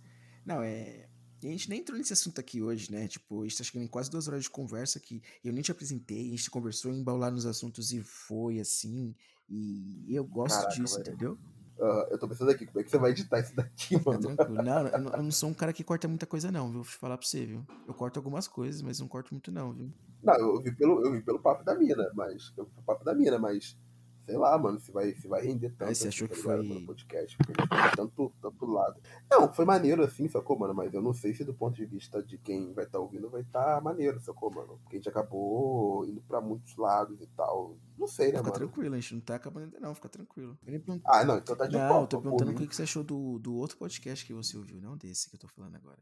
Não, 0.45 0.63
é. 0.63 1.09
E 1.43 1.49
a 1.49 1.51
gente 1.51 1.69
nem 1.69 1.81
entrou 1.81 1.99
nesse 1.99 2.13
assunto 2.13 2.39
aqui 2.41 2.63
hoje, 2.63 2.91
né? 2.93 3.09
Tipo, 3.09 3.43
a 3.43 3.45
gente 3.49 3.59
tá 3.59 3.65
chegando 3.65 3.85
em 3.85 3.89
quase 3.89 4.11
duas 4.11 4.29
horas 4.29 4.45
de 4.45 4.51
conversa 4.51 5.01
que 5.01 5.21
eu 5.45 5.53
nem 5.53 5.63
te 5.63 5.73
apresentei, 5.73 6.29
a 6.29 6.31
gente 6.31 6.51
conversou 6.51 6.93
em 6.93 7.01
embalar 7.01 7.33
nos 7.33 7.47
assuntos 7.47 7.93
e 7.93 8.01
foi 8.03 8.61
assim. 8.61 9.15
E 9.49 10.07
eu 10.15 10.25
gosto 10.25 10.57
Caraca, 10.63 10.75
disso, 10.81 10.97
velho. 10.99 11.09
entendeu? 11.09 11.39
Uh, 11.79 12.07
eu 12.13 12.19
tô 12.19 12.29
pensando 12.29 12.51
aqui, 12.51 12.65
como 12.67 12.79
é 12.81 12.85
que 12.85 12.91
você 12.91 12.99
vai 12.99 13.11
editar 13.11 13.41
isso 13.41 13.57
daqui, 13.57 13.99
Tá 13.99 14.11
mano? 14.13 14.21
tranquilo. 14.37 14.63
Não, 14.63 14.87
eu 14.87 15.01
não, 15.01 15.13
eu 15.13 15.23
não 15.25 15.31
sou 15.33 15.49
um 15.51 15.55
cara 15.55 15.73
que 15.73 15.83
corta 15.83 16.07
muita 16.07 16.27
coisa, 16.27 16.53
não, 16.53 16.67
viu? 16.71 16.83
Vou 16.83 16.85
te 16.93 16.97
falar 16.97 17.19
pra 17.19 17.27
você, 17.27 17.45
viu? 17.45 17.67
Eu 17.89 17.95
corto 17.95 18.19
algumas 18.21 18.47
coisas, 18.47 18.81
mas 18.83 19.01
não 19.01 19.09
corto 19.09 19.35
muito, 19.35 19.51
não, 19.51 19.73
viu? 19.73 19.93
Não, 20.23 20.35
eu 20.35 20.63
vi 20.63 20.71
pelo, 20.77 21.05
eu 21.05 21.11
vi 21.13 21.21
pelo 21.23 21.41
papo 21.41 21.65
da 21.65 21.75
mina, 21.75 22.09
mas. 22.15 22.53
Eu 22.57 22.65
vi 22.67 22.71
pelo 22.71 22.87
papo 22.87 23.05
da 23.05 23.15
mina, 23.15 23.39
mas. 23.39 23.77
Sei 24.25 24.37
lá, 24.37 24.57
mano, 24.57 24.79
se 24.79 24.93
vai, 24.93 25.13
se 25.15 25.27
vai 25.27 25.43
render 25.45 25.71
tanto. 25.71 25.89
Aí 25.89 25.95
você 25.95 26.07
assim, 26.07 26.25
achou 26.25 26.29
tá 26.29 26.35
que 26.35 26.41
ligado, 26.43 26.59
foi- 26.59 26.69
mano, 26.69 26.87
podcast, 26.87 27.37
porque 27.37 27.53
a 27.53 27.65
gente 27.65 27.69
foi 27.69 27.97
tanto, 27.97 28.33
tanto 28.41 28.67
lado. 28.67 29.01
Não, 29.31 29.53
foi 29.53 29.65
maneiro 29.65 30.05
assim, 30.05 30.29
sacou, 30.29 30.57
mano? 30.59 30.73
Mas 30.73 30.95
eu 30.95 31.03
não 31.03 31.13
sei 31.13 31.35
se 31.35 31.45
do 31.45 31.53
ponto 31.53 31.75
de 31.75 31.85
vista 31.85 32.23
de 32.23 32.39
quem 32.39 32.73
vai 32.73 32.85
estar 32.85 33.01
ouvindo 33.01 33.29
vai 33.29 33.41
estar 33.43 33.81
maneiro, 33.83 34.21
sacou, 34.21 34.51
mano? 34.53 34.79
Porque 34.83 34.97
a 34.97 34.99
gente 35.01 35.09
acabou 35.09 36.07
indo 36.07 36.23
pra 36.23 36.41
muitos 36.41 36.77
lados 36.77 37.21
e 37.21 37.27
tal. 37.29 37.77
Não 37.99 38.07
sei, 38.07 38.27
né, 38.27 38.39
Fica 38.39 38.43
mano? 38.45 38.55
tranquilo, 38.55 38.95
a 38.95 39.01
gente 39.01 39.15
não 39.15 39.21
tá 39.23 39.35
acabando 39.35 39.65
ainda, 39.65 39.81
não, 39.81 39.95
fica 39.95 40.09
tranquilo. 40.09 40.57
Ah, 41.05 41.25
não, 41.25 41.39
então 41.39 41.57
tá 41.57 41.67
de 41.67 41.77
Não, 41.77 41.89
boa. 41.89 42.01
eu 42.03 42.07
tô 42.07 42.21
perguntando 42.23 42.53
o 42.53 42.55
que 42.55 42.75
você 42.77 42.83
achou 42.85 43.03
do, 43.03 43.39
do 43.41 43.55
outro 43.57 43.77
podcast 43.77 44.25
que 44.25 44.33
você 44.33 44.57
ouviu, 44.57 44.81
não 44.81 44.97
desse 44.97 45.29
que 45.29 45.35
eu 45.35 45.41
tô 45.41 45.49
falando 45.49 45.75
agora. 45.75 45.99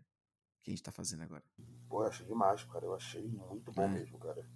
Que 0.62 0.70
a 0.70 0.74
gente 0.74 0.82
tá 0.82 0.92
fazendo 0.92 1.22
agora. 1.22 1.42
Pô, 1.88 2.02
eu 2.02 2.08
achei 2.08 2.26
demais, 2.26 2.62
cara. 2.64 2.84
Eu 2.84 2.94
achei 2.94 3.26
muito 3.26 3.72
bom 3.72 3.84
É. 3.84 3.88
mesmo, 3.88 4.18
cara. 4.18 4.46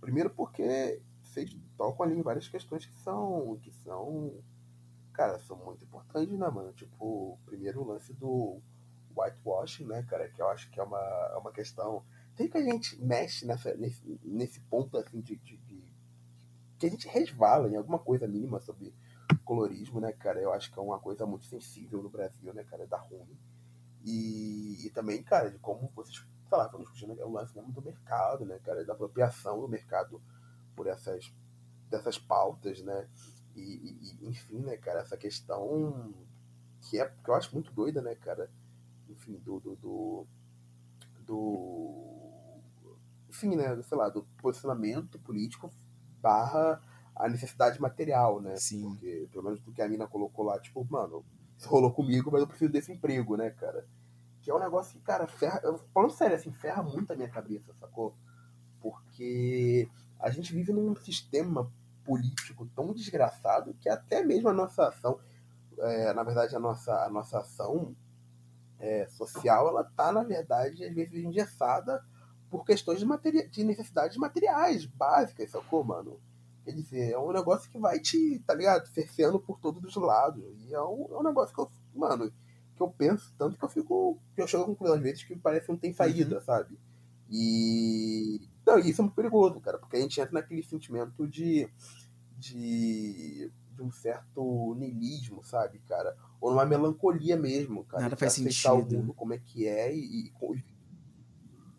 Primeiro 0.00 0.30
porque 0.30 1.02
vocês 1.32 1.56
tocam 1.76 2.06
ali 2.06 2.22
várias 2.22 2.48
questões 2.48 2.86
que 2.86 2.94
são. 3.00 3.58
que 3.62 3.72
são. 3.72 4.32
Cara, 5.12 5.38
são 5.40 5.56
muito 5.56 5.84
importantes, 5.84 6.38
né, 6.38 6.48
mano? 6.48 6.72
Tipo, 6.72 7.38
primeiro 7.44 7.82
o 7.82 7.86
lance 7.86 8.12
do 8.14 8.60
whitewashing, 9.16 9.86
né, 9.86 10.02
cara? 10.04 10.28
Que 10.30 10.40
eu 10.42 10.48
acho 10.48 10.70
que 10.70 10.80
é 10.80 10.82
uma, 10.82 10.98
é 10.98 11.36
uma 11.36 11.52
questão. 11.52 12.04
Tem 12.36 12.48
que 12.48 12.56
a 12.58 12.62
gente 12.62 13.02
mexe 13.02 13.46
nessa, 13.46 13.74
nesse, 13.74 14.02
nesse 14.24 14.60
ponto 14.62 14.96
assim 14.96 15.20
de, 15.20 15.36
de, 15.36 15.56
de- 15.58 15.92
que 16.78 16.86
a 16.86 16.90
gente 16.90 17.06
resvala 17.08 17.68
em 17.68 17.76
alguma 17.76 17.98
coisa 17.98 18.26
mínima 18.26 18.60
sobre 18.60 18.94
colorismo, 19.44 20.00
né, 20.00 20.12
cara? 20.12 20.40
Eu 20.40 20.52
acho 20.52 20.72
que 20.72 20.78
é 20.78 20.82
uma 20.82 20.98
coisa 20.98 21.26
muito 21.26 21.46
sensível 21.46 22.02
no 22.02 22.08
Brasil, 22.10 22.52
né, 22.54 22.64
cara? 22.64 22.86
Dá 22.86 22.98
ruim. 22.98 23.38
E, 24.04 24.86
e 24.86 24.90
também, 24.90 25.22
cara, 25.22 25.50
de 25.50 25.58
como 25.58 25.90
vocês, 25.94 26.16
sei 26.48 26.58
lá, 26.58 26.66
discutindo 26.68 27.12
o 27.12 27.32
lance 27.32 27.54
mesmo 27.54 27.72
do 27.72 27.82
mercado, 27.82 28.44
né, 28.44 28.58
cara? 28.64 28.84
Da 28.84 28.94
apropriação 28.94 29.60
do 29.60 29.68
mercado 29.68 30.20
por 30.76 30.86
essas 30.86 31.32
dessas 31.90 32.18
pautas, 32.18 32.82
né? 32.82 33.08
E, 33.54 33.60
e- 34.22 34.28
enfim, 34.28 34.60
né, 34.60 34.76
cara, 34.78 35.00
essa 35.00 35.16
questão 35.16 36.14
que 36.82 37.00
é 37.00 37.06
que 37.08 37.30
eu 37.30 37.34
acho 37.34 37.54
muito 37.54 37.72
doida, 37.72 38.02
né, 38.02 38.14
cara? 38.16 38.50
Enfim, 39.08 39.38
do, 39.38 39.60
do, 39.60 39.76
do, 39.76 40.26
do 41.26 42.60
enfim, 43.28 43.56
né, 43.56 43.80
sei 43.82 43.96
lá, 43.96 44.08
do 44.08 44.24
posicionamento 44.40 45.18
político 45.20 45.72
barra 46.20 46.80
a 47.16 47.28
necessidade 47.28 47.80
material, 47.80 48.40
né? 48.40 48.56
Sim. 48.56 48.82
Porque, 48.82 49.28
pelo 49.30 49.44
menos 49.44 49.60
do 49.60 49.72
que 49.72 49.82
a 49.82 49.88
mina 49.88 50.06
colocou 50.06 50.44
lá, 50.44 50.58
tipo, 50.60 50.84
mano, 50.90 51.24
isso 51.58 51.68
rolou 51.68 51.92
comigo, 51.92 52.30
mas 52.30 52.42
eu 52.42 52.46
preciso 52.46 52.70
desse 52.72 52.92
emprego, 52.92 53.36
né, 53.36 53.50
cara? 53.50 53.86
Que 54.42 54.50
é 54.50 54.54
um 54.54 54.58
negócio 54.58 54.94
que, 54.98 55.00
cara, 55.04 55.26
ferra. 55.26 55.60
eu- 55.64 55.78
Falando 55.94 56.12
sério, 56.12 56.36
assim, 56.36 56.52
ferra 56.52 56.82
muito 56.82 57.12
a 57.12 57.16
minha 57.16 57.28
cabeça, 57.28 57.72
sacou? 57.80 58.14
Porque 58.80 59.88
a 60.22 60.30
gente 60.30 60.52
vive 60.52 60.72
num 60.72 60.94
sistema 60.94 61.70
político 62.04 62.66
tão 62.74 62.92
desgraçado 62.92 63.74
que 63.80 63.88
até 63.88 64.24
mesmo 64.24 64.48
a 64.48 64.52
nossa 64.52 64.88
ação, 64.88 65.18
é, 65.78 66.12
na 66.14 66.22
verdade, 66.22 66.54
a 66.54 66.60
nossa, 66.60 67.04
a 67.04 67.10
nossa 67.10 67.40
ação 67.40 67.94
é, 68.78 69.06
social, 69.08 69.68
ela 69.68 69.84
tá, 69.84 70.12
na 70.12 70.22
verdade, 70.22 70.84
às 70.84 70.94
vezes 70.94 71.24
engessada 71.24 72.04
por 72.48 72.64
questões 72.64 72.98
de, 72.98 73.04
materia 73.04 73.48
de 73.48 73.64
necessidades 73.64 74.16
materiais 74.16 74.86
básicas, 74.86 75.50
sacou, 75.50 75.82
mano? 75.82 76.20
Quer 76.64 76.72
dizer, 76.72 77.12
é 77.12 77.18
um 77.18 77.32
negócio 77.32 77.70
que 77.70 77.78
vai 77.78 77.98
te, 77.98 78.40
tá 78.46 78.54
ligado? 78.54 78.86
Cerceando 78.88 79.40
por 79.40 79.58
todos 79.58 79.82
os 79.84 79.96
lados. 79.96 80.44
E 80.68 80.72
é 80.72 80.80
um, 80.80 81.08
é 81.10 81.18
um 81.18 81.22
negócio 81.22 81.52
que 81.54 81.60
eu, 81.60 81.70
mano, 81.94 82.30
que 82.76 82.82
eu 82.82 82.88
penso 82.88 83.34
tanto 83.36 83.58
que 83.58 83.64
eu 83.64 83.68
fico. 83.68 84.18
que 84.34 84.42
eu 84.42 84.46
chego 84.46 84.62
à 84.62 84.66
conclusão 84.66 84.94
às 84.94 85.02
vezes 85.02 85.24
que 85.24 85.34
parece 85.36 85.66
que 85.66 85.72
não 85.72 85.78
tem 85.78 85.92
saída, 85.92 86.40
sabe? 86.40 86.78
E. 87.28 88.51
Não, 88.66 88.78
e 88.78 88.90
isso 88.90 89.00
é 89.00 89.04
muito 89.04 89.14
perigoso, 89.14 89.60
cara, 89.60 89.78
porque 89.78 89.96
a 89.96 90.00
gente 90.00 90.20
entra 90.20 90.32
naquele 90.32 90.62
sentimento 90.62 91.26
de. 91.26 91.68
de. 92.38 93.50
de 93.74 93.82
um 93.82 93.90
certo 93.90 94.74
niilismo, 94.76 95.42
sabe, 95.42 95.80
cara? 95.80 96.16
Ou 96.40 96.50
numa 96.50 96.64
melancolia 96.64 97.36
mesmo, 97.36 97.84
cara. 97.84 98.04
Nada 98.04 98.16
faz 98.16 98.32
aceitar 98.32 98.76
sentido. 98.76 98.94
o 98.94 98.98
mundo 98.98 99.14
como 99.14 99.34
é 99.34 99.38
que 99.38 99.66
é 99.66 99.94
e. 99.94 100.26
e 100.26 100.32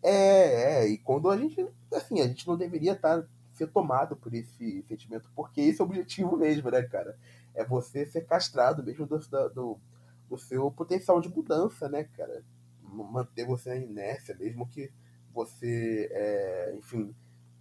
é, 0.02 0.82
é, 0.82 0.88
e 0.88 0.98
quando 0.98 1.30
a 1.30 1.36
gente. 1.36 1.66
Assim, 1.92 2.20
a 2.20 2.26
gente 2.26 2.46
não 2.46 2.56
deveria 2.56 2.92
estar 2.92 3.26
ser 3.54 3.68
tomado 3.68 4.16
por 4.16 4.34
esse 4.34 4.82
sentimento, 4.82 5.30
porque 5.34 5.60
esse 5.60 5.80
é 5.80 5.84
o 5.84 5.86
objetivo 5.86 6.36
mesmo, 6.36 6.70
né, 6.70 6.82
cara? 6.82 7.16
É 7.54 7.64
você 7.64 8.04
ser 8.04 8.26
castrado 8.26 8.82
mesmo 8.82 9.06
do, 9.06 9.18
do, 9.18 9.80
do 10.28 10.38
seu 10.38 10.70
potencial 10.70 11.20
de 11.20 11.28
mudança, 11.28 11.88
né, 11.88 12.04
cara? 12.04 12.44
Manter 12.82 13.46
você 13.46 13.70
na 13.70 13.76
inércia, 13.76 14.36
mesmo 14.36 14.68
que 14.68 14.92
você, 15.34 16.08
é, 16.12 16.74
enfim, 16.78 17.14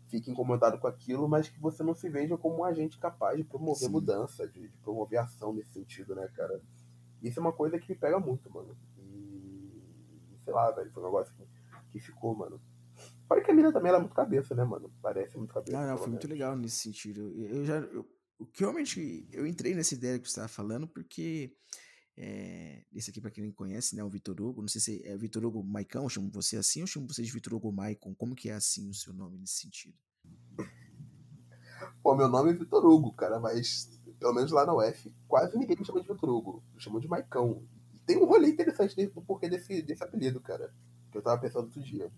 fique 0.08 0.30
incomodado 0.30 0.78
com 0.78 0.88
aquilo, 0.88 1.28
mas 1.28 1.50
que 1.50 1.60
você 1.60 1.84
não 1.84 1.96
se 1.96 2.08
veja 2.08 2.38
como 2.38 2.60
um 2.60 2.64
agente 2.64 3.00
capaz 3.00 3.36
de 3.36 3.44
promover 3.44 3.88
Sim. 3.88 3.92
mudança, 3.92 4.48
de, 4.48 4.68
de 4.68 4.78
promover 4.78 5.20
ação 5.20 5.52
nesse 5.54 5.74
sentido, 5.74 6.14
né, 6.14 6.30
cara? 6.36 6.62
Isso 7.22 7.40
é 7.40 7.42
uma 7.42 7.54
coisa 7.54 7.80
que 7.80 7.92
me 7.92 7.98
pega 7.98 8.20
muito, 8.20 8.52
mano. 8.54 8.78
E 8.98 10.38
sei 10.44 10.54
lá, 10.54 10.70
velho, 10.72 10.92
foi 10.92 11.02
um 11.02 11.06
negócio 11.08 11.34
que, 11.36 11.44
que 11.92 12.00
ficou, 12.00 12.36
mano. 12.36 12.62
Fora 13.28 13.42
que 13.42 13.50
a 13.50 13.54
mina 13.54 13.72
também 13.72 13.92
é 13.92 13.98
muito 13.98 14.14
cabeça, 14.14 14.54
né, 14.54 14.64
mano? 14.64 14.94
Parece 15.02 15.38
muito 15.38 15.54
cabeça. 15.54 15.76
Não, 15.76 15.88
não, 15.88 15.98
foi 15.98 16.10
muito 16.10 16.28
legal 16.28 16.56
nesse 16.56 16.78
sentido. 16.78 17.34
Eu 17.36 17.66
já. 17.66 17.78
Eu, 17.78 18.06
o 18.38 18.46
que 18.46 18.62
realmente. 18.62 19.28
Eu 19.32 19.48
entrei 19.48 19.74
nessa 19.74 19.96
ideia 19.96 20.20
que 20.20 20.26
você 20.26 20.32
estava 20.32 20.48
falando 20.48 20.88
porque. 20.88 21.56
É, 22.16 22.84
esse 22.94 23.10
aqui, 23.10 23.20
pra 23.20 23.32
quem 23.32 23.44
não 23.44 23.52
conhece, 23.52 23.96
né? 23.96 24.04
O 24.04 24.10
Vitor 24.10 24.40
Hugo. 24.40 24.62
Não 24.62 24.68
sei 24.68 24.82
se 24.82 25.08
é 25.08 25.18
Vitor 25.18 25.44
Hugo 25.46 25.64
Maicão, 25.64 26.04
eu 26.04 26.10
chamo 26.10 26.30
você 26.32 26.58
assim 26.58 26.82
ou 26.82 26.88
chamo 26.88 27.08
você 27.08 27.24
de 27.24 27.32
Vitor 27.32 27.54
Hugo 27.54 27.72
Maicon? 27.72 28.14
Como 28.14 28.36
que 28.36 28.50
é 28.50 28.54
assim 28.54 28.90
o 28.90 28.94
seu 28.94 29.14
nome 29.14 29.38
nesse 29.38 29.56
sentido? 29.56 29.98
Pô, 32.02 32.16
meu 32.16 32.28
nome 32.28 32.52
é 32.52 32.54
Vitor 32.54 32.86
Hugo, 32.86 33.14
cara, 33.14 33.40
mas 33.40 33.90
pelo 34.20 34.34
menos 34.34 34.52
lá 34.52 34.66
na 34.66 34.74
UF, 34.74 35.14
quase 35.28 35.58
ninguém 35.58 35.78
me 35.78 35.86
chama 35.86 36.02
de 36.02 36.08
Vitor 36.08 36.30
Hugo. 36.30 36.64
Me 36.74 36.82
chamam 36.82 37.00
de 37.00 37.08
Maicão. 37.08 37.66
Tem 38.06 38.18
um 38.18 38.26
rolê 38.26 38.50
interessante 38.50 38.96
do 39.08 39.22
porquê 39.22 39.50
desse, 39.50 39.82
desse 39.82 40.04
apelido, 40.04 40.40
cara. 40.40 40.74
Que 41.12 41.18
eu 41.18 41.22
tava 41.22 41.42
pensando 41.42 41.66
outro 41.66 41.82
dia. 41.82 42.12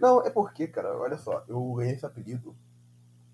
Não, 0.00 0.24
é 0.24 0.30
porque, 0.30 0.66
cara, 0.66 0.96
olha 0.98 1.18
só, 1.18 1.44
eu 1.46 1.74
ganhei 1.74 1.94
esse 1.94 2.06
apelido. 2.06 2.56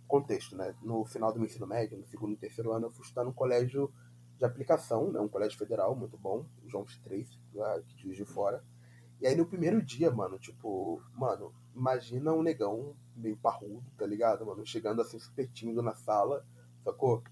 Contexto, 0.07 0.57
né? 0.57 0.75
No 0.83 1.05
final 1.05 1.33
do 1.33 1.39
meu 1.39 1.47
ensino 1.47 1.67
médio, 1.67 1.99
no 1.99 2.07
segundo 2.07 2.33
e 2.33 2.37
terceiro 2.37 2.73
ano, 2.73 2.87
eu 2.87 2.93
fui 2.93 3.03
estudar 3.03 3.25
num 3.25 3.33
colégio 3.33 3.93
de 4.39 4.45
aplicação, 4.45 5.11
né? 5.11 5.21
Um 5.21 5.29
colégio 5.29 5.59
federal 5.59 5.95
muito 5.97 6.17
bom, 6.19 6.45
o 6.65 6.69
João 6.69 6.85
X3, 6.85 7.27
lá 7.55 7.77
aqui 7.77 7.95
de 7.97 8.03
Juiz 8.03 8.17
de 8.17 8.25
Fora. 8.25 8.63
E 9.21 9.27
aí 9.27 9.35
no 9.35 9.47
primeiro 9.47 9.83
dia, 9.83 10.11
mano, 10.11 10.39
tipo, 10.39 11.03
mano, 11.15 11.55
imagina 11.75 12.33
um 12.33 12.43
negão 12.43 12.95
meio 13.17 13.37
parrudo, 13.37 13.85
tá 13.97 14.07
ligado, 14.07 14.45
mano? 14.45 14.65
Chegando 14.67 15.01
assim 15.01 15.19
super 15.19 15.49
tímido 15.49 15.83
na 15.83 15.95
sala, 15.95 16.45
sacou? 16.85 17.23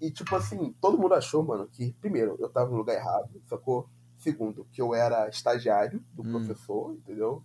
E 0.00 0.10
tipo 0.10 0.34
assim, 0.34 0.72
todo 0.80 0.98
mundo 0.98 1.14
achou, 1.14 1.42
mano, 1.44 1.68
que 1.68 1.92
primeiro, 2.00 2.36
eu 2.40 2.48
tava 2.48 2.70
no 2.70 2.78
lugar 2.78 2.96
errado, 2.96 3.40
sacou? 3.46 3.88
Segundo, 4.18 4.66
que 4.72 4.82
eu 4.82 4.94
era 4.94 5.28
estagiário 5.28 6.04
do 6.12 6.22
Hum. 6.22 6.30
professor, 6.32 6.92
entendeu? 6.94 7.42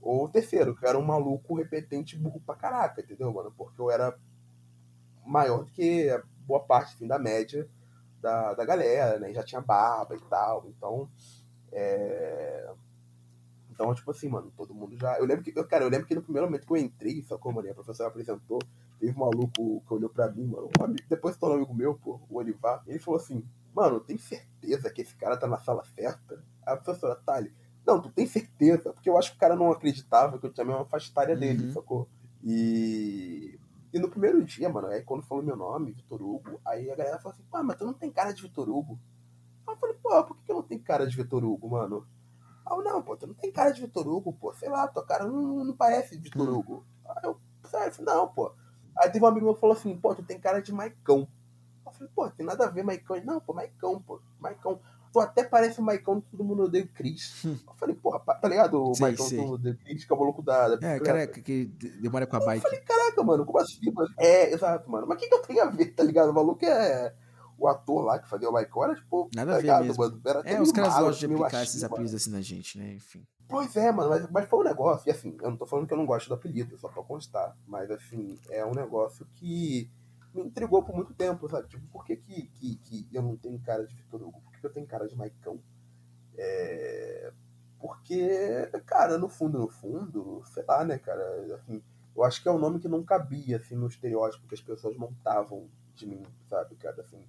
Ou 0.00 0.28
terceiro, 0.28 0.76
que 0.76 0.84
eu 0.84 0.88
era 0.88 0.98
um 0.98 1.04
maluco 1.04 1.54
repetente 1.56 2.16
burro 2.16 2.40
pra 2.44 2.54
caraca, 2.54 3.00
entendeu, 3.00 3.32
mano? 3.32 3.52
Porque 3.56 3.80
eu 3.80 3.90
era 3.90 4.16
maior 5.24 5.64
do 5.64 5.72
que 5.72 6.08
a 6.10 6.22
boa 6.46 6.60
parte 6.60 6.94
assim, 6.94 7.06
da 7.06 7.18
média 7.18 7.68
da, 8.20 8.54
da 8.54 8.64
galera, 8.64 9.18
né? 9.18 9.32
Já 9.32 9.42
tinha 9.42 9.60
barba 9.60 10.16
e 10.16 10.20
tal. 10.22 10.66
Então, 10.68 11.08
é... 11.72 12.70
Então, 13.70 13.94
tipo 13.94 14.10
assim, 14.10 14.28
mano, 14.28 14.50
todo 14.56 14.74
mundo 14.74 14.96
já. 14.96 15.18
Eu 15.18 15.26
lembro 15.26 15.44
que, 15.44 15.52
cara, 15.64 15.84
eu 15.84 15.90
lembro 15.90 16.06
que 16.06 16.14
no 16.14 16.22
primeiro 16.22 16.46
momento 16.46 16.66
que 16.66 16.72
eu 16.72 16.78
entrei, 16.78 17.22
sacou, 17.22 17.52
mano? 17.52 17.70
A 17.70 17.74
professora 17.74 18.08
apresentou, 18.08 18.58
teve 18.98 19.14
um 19.14 19.20
maluco 19.20 19.82
que 19.86 19.94
olhou 19.94 20.08
pra 20.08 20.30
mim, 20.30 20.46
mano. 20.46 20.70
Um 20.80 20.84
amigo, 20.84 21.04
depois 21.08 21.34
se 21.34 21.40
tornou 21.40 21.58
amigo 21.58 21.74
meu, 21.74 21.94
pô, 21.94 22.18
o 22.30 22.38
Olivar. 22.38 22.82
Ele 22.86 22.98
falou 22.98 23.20
assim: 23.20 23.44
Mano, 23.74 24.00
tem 24.00 24.16
certeza 24.16 24.90
que 24.90 25.02
esse 25.02 25.14
cara 25.14 25.36
tá 25.36 25.46
na 25.46 25.58
sala 25.58 25.84
certa? 25.84 26.42
A 26.64 26.74
professora, 26.78 27.14
Thali, 27.14 27.52
não, 27.86 28.00
tu 28.00 28.08
tem 28.08 28.26
certeza? 28.26 28.90
Porque 28.90 29.10
eu 29.10 29.18
acho 29.18 29.32
que 29.32 29.36
o 29.36 29.40
cara 29.40 29.54
não 29.54 29.70
acreditava 29.70 30.38
que 30.38 30.46
eu 30.46 30.52
tinha 30.52 30.64
a 30.64 30.66
mesma 30.66 30.86
faixa 30.86 31.10
etária 31.10 31.36
dele, 31.36 31.66
uhum. 31.66 31.72
sacou? 31.72 32.08
E. 32.42 33.58
E 33.92 33.98
no 33.98 34.10
primeiro 34.10 34.42
dia, 34.44 34.68
mano, 34.68 34.88
aí 34.88 35.02
quando 35.02 35.22
falou 35.22 35.44
meu 35.44 35.56
nome, 35.56 35.92
Vitor 35.92 36.20
Hugo, 36.20 36.60
aí 36.66 36.90
a 36.90 36.96
galera 36.96 37.18
falou 37.18 37.32
assim, 37.32 37.44
pô, 37.50 37.62
mas 37.62 37.76
tu 37.76 37.86
não 37.86 37.94
tem 37.94 38.10
cara 38.10 38.32
de 38.32 38.42
Vitor 38.42 38.68
Hugo. 38.68 38.98
Aí 39.66 39.74
eu 39.74 39.78
falei, 39.78 39.96
pô, 40.02 40.24
por 40.24 40.36
que 40.42 40.52
eu 40.52 40.56
não 40.56 40.62
tenho 40.62 40.82
cara 40.82 41.06
de 41.06 41.16
Vitor 41.16 41.44
Hugo, 41.44 41.70
mano? 41.70 42.06
Aí 42.66 42.76
eu, 42.76 42.82
não, 42.82 43.02
pô, 43.02 43.16
tu 43.16 43.26
não 43.26 43.34
tem 43.34 43.52
cara 43.52 43.70
de 43.70 43.80
Vitor 43.80 44.06
Hugo, 44.06 44.32
pô, 44.32 44.52
sei 44.54 44.68
lá, 44.68 44.88
tua 44.88 45.04
cara 45.04 45.26
não, 45.26 45.64
não 45.64 45.76
parece 45.76 46.18
Vitor 46.18 46.48
hum. 46.48 46.58
Hugo. 46.58 46.86
Aí 47.04 47.24
eu, 47.24 47.40
sério, 47.64 48.04
não, 48.04 48.28
pô. 48.28 48.52
Aí 48.98 49.10
teve 49.10 49.24
um 49.24 49.28
amigo 49.28 49.46
meu 49.46 49.54
que 49.54 49.60
falou 49.60 49.76
assim, 49.76 49.96
pô, 49.96 50.14
tu 50.14 50.22
tem 50.22 50.38
cara 50.38 50.60
de 50.60 50.72
Maicão. 50.72 51.28
Eu 51.84 51.92
falei, 51.92 52.12
pô, 52.14 52.30
tem 52.30 52.44
nada 52.44 52.64
a 52.66 52.70
ver 52.70 52.82
Maicão. 52.82 53.16
Não, 53.24 53.40
pô, 53.40 53.52
Maicão, 53.52 54.02
pô, 54.02 54.20
Maicão. 54.40 54.80
Tu 55.12 55.20
até 55.20 55.44
parece 55.44 55.80
o 55.80 55.82
Maicão 55.82 56.16
do 56.16 56.22
Todo 56.22 56.44
Mundo 56.44 56.64
Odeia 56.64 56.84
o 56.84 56.88
Chris. 56.88 57.44
Hum. 57.44 57.58
Eu 57.66 57.74
falei, 57.74 57.94
porra, 57.94 58.18
tá 58.48 58.50
ligado? 58.50 58.82
O 58.82 58.94
sim, 58.94 59.02
Maicão 59.02 59.24
do 59.24 59.30
Todo 59.30 59.42
Mundo 59.42 59.54
Odeia 59.54 59.74
o 59.74 59.78
Chris, 59.78 60.04
que 60.04 60.12
é 60.12 60.16
o 60.16 60.18
maluco 60.18 60.42
da... 60.42 60.76
da 60.76 60.88
é, 60.88 61.00
cara 61.00 61.26
que 61.26 61.66
demora 62.00 62.26
com 62.26 62.36
a 62.36 62.40
bike. 62.40 62.64
Eu 62.64 62.70
falei, 62.70 62.84
caraca, 62.84 63.22
mano, 63.22 63.44
como 63.44 63.58
assim? 63.58 63.90
Mano? 63.90 64.08
É, 64.18 64.52
exato, 64.52 64.90
mano. 64.90 65.06
Mas 65.06 65.16
o 65.16 65.20
que, 65.20 65.28
que 65.28 65.34
eu 65.34 65.42
tenho 65.42 65.62
a 65.62 65.66
ver, 65.66 65.86
tá 65.94 66.02
ligado? 66.02 66.30
O 66.30 66.34
maluco 66.34 66.64
é 66.64 67.14
o 67.58 67.66
ator 67.66 68.04
lá 68.04 68.18
que 68.18 68.28
fazia 68.28 68.48
o 68.48 68.52
Michael 68.52 68.84
era 68.84 68.94
tipo. 68.94 69.30
Nada 69.34 69.52
tá 69.52 69.56
a 69.56 69.56
ver 69.56 69.62
ligado, 69.62 69.84
mesmo. 69.86 70.04
Mano? 70.04 70.20
Era 70.24 70.42
é, 70.44 70.60
os 70.60 70.72
caras 70.72 70.94
gostam 70.94 71.28
de 71.28 71.34
aplicar 71.34 71.62
esses 71.62 71.82
apelidos 71.82 72.14
assim 72.14 72.30
na 72.30 72.40
gente, 72.40 72.78
né? 72.78 72.94
Enfim. 72.94 73.26
Pois 73.48 73.76
é, 73.76 73.92
mano, 73.92 74.10
mas, 74.10 74.30
mas 74.30 74.48
foi 74.48 74.58
um 74.58 74.64
negócio, 74.64 75.08
e 75.08 75.12
assim, 75.12 75.36
eu 75.40 75.50
não 75.50 75.56
tô 75.56 75.66
falando 75.66 75.86
que 75.86 75.94
eu 75.94 75.98
não 75.98 76.04
gosto 76.04 76.26
do 76.26 76.34
apelido, 76.34 76.76
só 76.78 76.88
pra 76.88 77.02
constar, 77.04 77.56
mas 77.64 77.88
assim, 77.92 78.36
é 78.50 78.66
um 78.66 78.74
negócio 78.74 79.24
que 79.36 79.88
me 80.34 80.42
intrigou 80.42 80.82
por 80.82 80.94
muito 80.94 81.14
tempo, 81.14 81.48
sabe? 81.48 81.68
Tipo, 81.68 81.86
por 81.86 82.04
que, 82.04 82.16
que, 82.16 82.48
que, 82.48 82.76
que 82.76 83.08
eu 83.12 83.22
não 83.22 83.36
tenho 83.36 83.58
cara 83.60 83.86
de 83.86 83.94
Vitor 83.94 84.20
Hugo? 84.20 84.40
Por 84.40 84.52
que, 84.52 84.60
que 84.60 84.66
eu 84.66 84.72
tenho 84.72 84.86
cara 84.86 85.06
de 85.06 85.16
Maicão? 85.16 85.60
É... 86.36 87.32
Porque, 87.86 88.68
cara, 88.84 89.16
no 89.16 89.28
fundo, 89.28 89.58
no 89.58 89.68
fundo, 89.68 90.42
sei 90.46 90.64
lá, 90.66 90.84
né, 90.84 90.98
cara, 90.98 91.22
assim, 91.54 91.80
eu 92.16 92.24
acho 92.24 92.42
que 92.42 92.48
é 92.48 92.52
um 92.52 92.58
nome 92.58 92.80
que 92.80 92.88
não 92.88 93.04
cabia, 93.04 93.58
assim, 93.58 93.76
no 93.76 93.86
estereótipo 93.86 94.48
que 94.48 94.54
as 94.54 94.60
pessoas 94.60 94.96
montavam 94.96 95.68
de 95.94 96.06
mim, 96.06 96.26
sabe, 96.48 96.74
cara, 96.74 97.00
assim, 97.00 97.24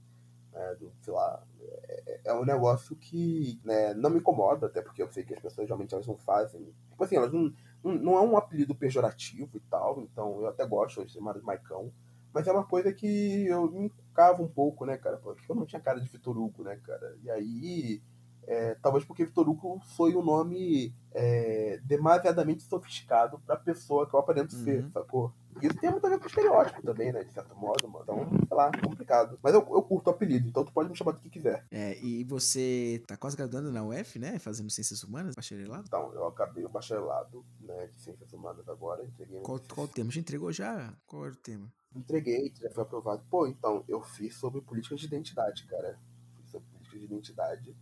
é, 0.53 0.75
do, 0.75 0.91
sei 1.01 1.13
lá, 1.13 1.43
é, 1.59 2.21
é, 2.25 2.34
um 2.34 2.43
negócio 2.43 2.95
que 2.95 3.59
né, 3.63 3.93
não 3.93 4.09
me 4.09 4.17
incomoda, 4.17 4.65
até 4.65 4.81
porque 4.81 5.03
eu 5.03 5.11
sei 5.11 5.23
que 5.23 5.35
as 5.35 5.39
pessoas 5.39 5.67
realmente 5.67 5.93
elas 5.93 6.07
não 6.07 6.17
fazem. 6.17 6.73
Tipo 6.89 7.03
assim, 7.03 7.15
elas 7.15 7.31
não, 7.31 7.53
não, 7.84 8.17
é 8.17 8.21
um 8.21 8.35
apelido 8.35 8.73
pejorativo 8.73 9.57
e 9.57 9.61
tal, 9.69 10.01
então 10.01 10.41
eu 10.41 10.47
até 10.47 10.65
gosto 10.65 11.05
de 11.05 11.13
chamar 11.13 11.34
de 11.34 11.43
Maicão. 11.43 11.91
Mas 12.34 12.47
é 12.47 12.51
uma 12.51 12.65
coisa 12.65 12.91
que 12.91 13.45
eu 13.45 13.69
me 13.71 13.85
encucava 13.85 14.41
um 14.41 14.47
pouco, 14.47 14.85
né, 14.85 14.97
cara? 14.97 15.17
Porque 15.17 15.49
eu 15.49 15.55
não 15.55 15.65
tinha 15.65 15.81
cara 15.81 15.99
de 15.99 16.09
Vitor 16.09 16.38
Hugo, 16.38 16.63
né, 16.63 16.79
cara? 16.84 17.15
E 17.23 17.29
aí, 17.29 18.01
é, 18.48 18.76
talvez 18.76 19.03
porque 19.03 19.26
Vitor 19.26 19.48
Hugo 19.49 19.80
foi 19.98 20.15
um 20.15 20.24
nome 20.24 20.95
é, 21.11 21.80
demasiadamente 21.84 22.64
sofisticado 22.64 23.40
pra 23.45 23.57
pessoa 23.57 24.07
que 24.07 24.15
eu 24.15 24.19
aparento 24.19 24.56
uhum. 24.56 24.64
ser, 24.64 24.90
sacou? 24.91 25.34
Isso 25.61 25.76
tem 25.80 25.90
muito 25.90 26.06
a 26.06 26.10
ver 26.10 26.19
com 26.19 26.28
estereótipo 26.28 26.82
também, 26.84 27.11
né? 27.11 27.24
De 27.24 27.34
certo 27.34 27.56
modo, 27.56 27.88
mano. 27.90 28.03
Então, 28.03 28.30
sei 28.48 28.57
lá, 28.57 28.72
complicado. 28.72 29.40
Mas 29.41 29.53
eu, 29.53 29.60
eu 29.60 29.82
curto 29.82 30.07
o 30.07 30.11
apelido, 30.11 30.48
então 30.48 30.64
tu 30.64 30.72
pode 30.72 30.88
me 30.90 30.95
chamar 30.95 31.14
do 31.14 31.19
que 31.19 31.30
quiser. 31.30 31.65
É, 31.72 31.98
e 31.99 32.24
você 32.24 33.03
tá 33.07 33.18
quase 33.18 33.36
graduando 33.36 33.72
na 33.72 33.84
UF, 33.84 34.19
né? 34.19 34.40
Fazendo 34.40 34.69
Ciências 34.69 35.03
Humanas, 35.03 35.36
bacharelado? 35.36 35.86
Então, 35.88 36.14
eu 36.14 36.28
acabei 36.28 36.64
o 36.64 36.69
bacharelado, 36.69 37.44
né, 37.60 37.88
de 37.88 38.02
Ciências 38.02 38.32
Humanas 38.32 38.69
agora. 38.69 39.03
Entreguei 39.03 39.41
qual, 39.41 39.60
qual 39.74 39.88
o 39.88 39.90
tema? 39.90 40.11
Já 40.11 40.19
entregou 40.19 40.52
já? 40.52 40.94
Qual 41.06 41.26
era 41.26 41.34
o 41.34 41.38
tema? 41.38 41.74
Entreguei, 41.95 42.53
já 42.61 42.69
foi 42.69 42.84
aprovado. 42.84 43.24
Pô, 43.30 43.48
então, 43.48 43.84
eu 43.88 44.02
fiz 44.02 44.36
sobre 44.36 44.61
políticas 44.61 44.99
de 44.99 45.07
identidade, 45.07 45.65
cara. 45.65 45.99
Fiz 46.38 46.52
sobre 46.52 46.68
políticas 46.69 46.99
de 46.99 47.06
identidade. 47.06 47.76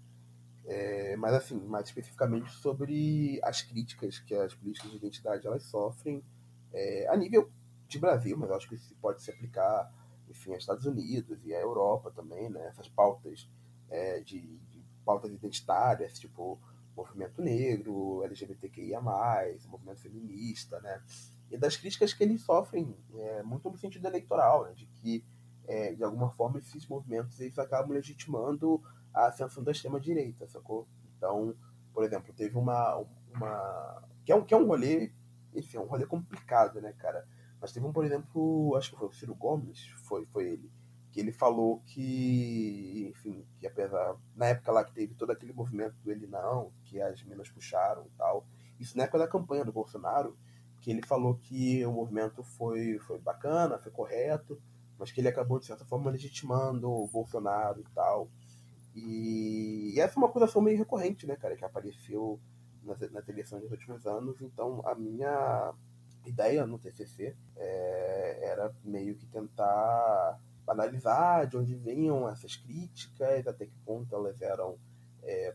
É, 0.68 1.16
mas 1.18 1.34
assim, 1.34 1.60
mais 1.60 1.88
especificamente 1.88 2.52
sobre 2.52 3.40
as 3.44 3.62
críticas 3.62 4.18
que 4.20 4.34
as 4.34 4.54
políticas 4.56 4.90
de 4.90 4.98
identidade 4.98 5.46
elas 5.46 5.64
sofrem 5.64 6.24
é, 6.74 7.08
a 7.08 7.16
nível 7.16 7.50
de 7.88 8.00
Brasil, 8.00 8.36
mas 8.38 8.52
acho 8.52 8.68
que 8.68 8.76
isso 8.76 8.96
pode 9.00 9.22
se 9.22 9.32
aplicar, 9.32 9.92
enfim, 10.28 10.54
aos 10.54 10.64
Estados 10.64 10.86
Unidos 10.86 11.40
e 11.46 11.54
à 11.54 11.60
Europa 11.60 12.12
também, 12.12 12.50
né? 12.50 12.68
Essas 12.68 12.88
pautas 12.88 13.48
é, 13.90 14.20
de, 14.22 14.42
de, 14.42 14.84
pautas 15.06 15.32
identitárias, 15.32 16.20
tipo 16.20 16.60
movimento 16.98 17.42
negro, 17.42 18.24
LGBTQIA+, 18.24 19.02
movimento 19.68 20.02
feminista, 20.02 20.80
né? 20.82 21.02
E 21.52 21.58
das 21.58 21.78
críticas 21.78 22.14
que 22.14 22.24
eles 22.24 22.42
sofrem, 22.42 22.96
é, 23.16 23.44
muito 23.44 23.70
no 23.70 23.78
sentido 23.78 24.08
eleitoral, 24.08 24.66
né? 24.66 24.74
De 24.74 24.88
que, 24.88 25.24
é, 25.68 25.94
de 25.94 26.04
alguma 26.04 26.32
forma, 26.32 26.58
esses 26.58 26.88
movimentos 26.88 27.40
eles 27.40 27.60
acabam 27.60 27.92
legitimando 27.92 28.82
a 29.16 29.28
ascensão 29.28 29.64
da 29.64 29.72
extrema-direita, 29.72 30.48
sacou? 30.48 30.88
Então, 31.18 31.56
por 31.94 32.04
exemplo, 32.04 32.34
teve 32.34 32.58
uma... 32.58 32.96
uma 33.34 34.04
que, 34.26 34.32
é 34.32 34.36
um, 34.36 34.44
que 34.44 34.54
é 34.54 34.58
um 34.58 34.68
rolê, 34.68 35.12
enfim, 35.54 35.78
é 35.78 35.80
um 35.80 35.88
rolê 35.88 36.06
complicado, 36.06 36.82
né, 36.82 36.94
cara? 36.94 37.28
Mas 37.62 37.72
teve 37.72 37.86
um, 37.86 37.94
por 37.94 38.06
exemplo, 38.06 38.76
acho 38.76 38.92
que 38.92 38.98
foi 38.98 39.08
o 39.08 39.14
Ciro 39.14 39.34
Gomes, 39.34 39.88
foi, 40.08 40.26
foi 40.26 40.46
ele, 40.46 40.72
que 41.12 41.20
ele 41.20 41.32
falou 41.32 41.82
que, 41.86 43.08
enfim, 43.10 43.48
que 43.58 43.66
apesar, 43.66 44.18
na 44.36 44.48
época 44.48 44.72
lá 44.72 44.84
que 44.84 44.94
teve 44.94 45.16
todo 45.16 45.32
aquele 45.32 45.54
movimento 45.54 45.96
do 46.04 46.12
ele 46.12 46.28
não, 46.28 46.74
que 46.84 47.02
as 47.02 47.24
minas 47.24 47.50
puxaram 47.50 48.06
e 48.06 48.10
tal, 48.18 48.46
isso 48.78 48.98
na 48.98 49.04
época 49.04 49.20
da 49.20 49.28
campanha 49.28 49.64
do 49.64 49.72
Bolsonaro, 49.72 50.38
que 50.82 50.92
ele 50.92 51.02
falou 51.06 51.36
que 51.36 51.86
o 51.86 51.92
movimento 51.92 52.44
foi, 52.44 53.00
foi 53.00 53.18
bacana, 53.18 53.80
foi 53.80 53.92
correto, 53.92 54.62
mas 55.00 55.12
que 55.12 55.22
ele 55.22 55.28
acabou, 55.28 55.60
de 55.60 55.66
certa 55.66 55.86
forma, 55.86 56.12
legitimando 56.12 56.90
o 56.90 57.08
Bolsonaro 57.08 57.80
e 57.80 57.86
tal. 57.94 58.30
E, 58.96 59.94
e 59.94 60.00
essa 60.00 60.16
é 60.16 60.18
uma 60.18 60.28
acusação 60.28 60.62
meio 60.62 60.78
recorrente, 60.78 61.28
né, 61.28 61.36
cara, 61.36 61.56
que 61.56 61.66
apareceu 61.66 62.40
nas, 62.82 63.00
nas 63.12 63.28
eleições 63.28 63.62
dos 63.62 63.72
últimos 63.72 64.08
anos. 64.08 64.42
Então, 64.42 64.82
a 64.86 64.96
minha 64.96 65.74
ideia 66.26 66.66
no 66.66 66.80
TCC 66.80 67.36
é, 67.58 68.40
era 68.42 68.74
meio 68.84 69.16
que 69.16 69.26
tentar 69.28 70.40
analisar 70.68 71.46
de 71.46 71.58
onde 71.58 71.76
vinham 71.76 72.28
essas 72.28 72.56
críticas, 72.56 73.46
até 73.46 73.66
que 73.66 73.78
ponto 73.86 74.16
elas 74.16 74.42
eram 74.42 74.80
é, 75.22 75.54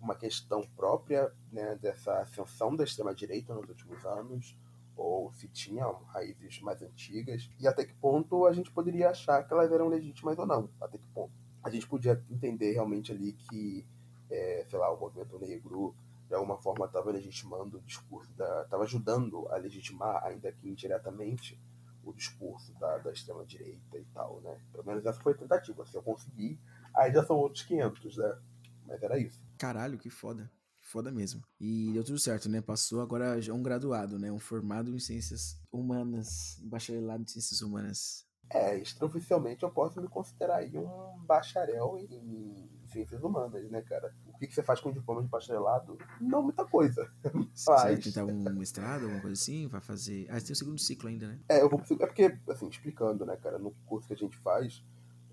uma 0.00 0.14
questão 0.14 0.62
própria 0.76 1.30
né, 1.52 1.76
dessa 1.76 2.20
ascensão 2.20 2.74
da 2.74 2.84
extrema-direita 2.84 3.54
nos 3.54 3.68
últimos 3.68 4.04
anos, 4.06 4.56
ou 4.96 5.30
se 5.32 5.48
tinham 5.48 5.92
raízes 6.04 6.60
mais 6.62 6.80
antigas, 6.80 7.50
e 7.58 7.68
até 7.68 7.84
que 7.84 7.92
ponto 7.94 8.46
a 8.46 8.52
gente 8.52 8.70
poderia 8.70 9.10
achar 9.10 9.42
que 9.42 9.52
elas 9.52 9.70
eram 9.70 9.88
legítimas 9.88 10.38
ou 10.38 10.46
não, 10.46 10.70
até 10.80 10.96
que 10.96 11.06
ponto. 11.08 11.45
A 11.66 11.70
gente 11.70 11.88
podia 11.88 12.24
entender 12.30 12.74
realmente 12.74 13.10
ali 13.10 13.32
que, 13.32 13.84
é, 14.30 14.64
sei 14.70 14.78
lá, 14.78 14.88
o 14.92 15.00
movimento 15.00 15.36
negro 15.36 15.96
de 16.28 16.34
alguma 16.36 16.56
forma 16.58 16.86
estava 16.86 17.10
legitimando 17.10 17.78
o 17.78 17.80
discurso, 17.80 18.30
estava 18.30 18.84
ajudando 18.84 19.48
a 19.48 19.56
legitimar, 19.56 20.24
ainda 20.24 20.52
que 20.52 20.68
indiretamente, 20.68 21.60
o 22.04 22.12
discurso 22.12 22.72
da, 22.78 22.98
da 22.98 23.12
extrema-direita 23.12 23.98
e 23.98 24.04
tal, 24.14 24.40
né? 24.42 24.60
Pelo 24.70 24.86
menos 24.86 25.04
essa 25.04 25.20
foi 25.20 25.32
a 25.32 25.36
tentativa. 25.36 25.84
Se 25.84 25.96
eu 25.96 26.02
conseguir, 26.04 26.56
aí 26.94 27.12
já 27.12 27.24
são 27.24 27.34
outros 27.34 27.64
500, 27.64 28.16
né? 28.16 28.38
Mas 28.86 29.02
era 29.02 29.18
isso. 29.18 29.42
Caralho, 29.58 29.98
que 29.98 30.08
foda. 30.08 30.48
Foda 30.80 31.10
mesmo. 31.10 31.42
E 31.58 31.90
deu 31.92 32.04
tudo 32.04 32.20
certo, 32.20 32.48
né? 32.48 32.60
Passou 32.60 33.00
agora 33.00 33.42
já 33.42 33.52
um 33.52 33.60
graduado, 33.60 34.20
né? 34.20 34.30
Um 34.30 34.38
formado 34.38 34.94
em 34.94 35.00
ciências 35.00 35.60
humanas, 35.72 36.60
bacharelado 36.62 37.24
em 37.24 37.26
ciências 37.26 37.60
humanas. 37.60 38.24
É, 38.48 38.78
extraoficialmente 38.78 39.64
eu 39.64 39.70
posso 39.70 40.00
me 40.00 40.08
considerar 40.08 40.58
aí 40.58 40.78
um 40.78 41.18
bacharel 41.26 41.98
em 41.98 42.68
ciências 42.86 43.22
humanas, 43.22 43.68
né, 43.70 43.82
cara? 43.82 44.14
O 44.26 44.38
que, 44.38 44.46
que 44.46 44.54
você 44.54 44.62
faz 44.62 44.80
com 44.80 44.90
o 44.90 44.92
diploma 44.92 45.22
de 45.22 45.28
bacharelado? 45.28 45.98
Não 46.20 46.42
muita 46.42 46.64
coisa. 46.64 47.10
Você 47.54 47.70
vai 47.70 47.96
tentar 47.96 48.24
um 48.24 48.54
mestrado, 48.54 49.04
alguma 49.04 49.20
coisa 49.20 49.34
assim? 49.34 49.66
Vai 49.66 49.80
fazer. 49.80 50.26
Ah, 50.30 50.38
você 50.38 50.46
tem 50.46 50.52
o 50.52 50.56
segundo 50.56 50.78
ciclo 50.78 51.08
ainda, 51.08 51.28
né? 51.28 51.40
É, 51.48 51.62
eu 51.62 51.68
vou. 51.68 51.80
É 52.00 52.06
porque, 52.06 52.38
assim, 52.48 52.68
explicando, 52.68 53.24
né, 53.24 53.36
cara, 53.36 53.58
no 53.58 53.72
curso 53.86 54.06
que 54.06 54.14
a 54.14 54.16
gente 54.16 54.36
faz, 54.38 54.84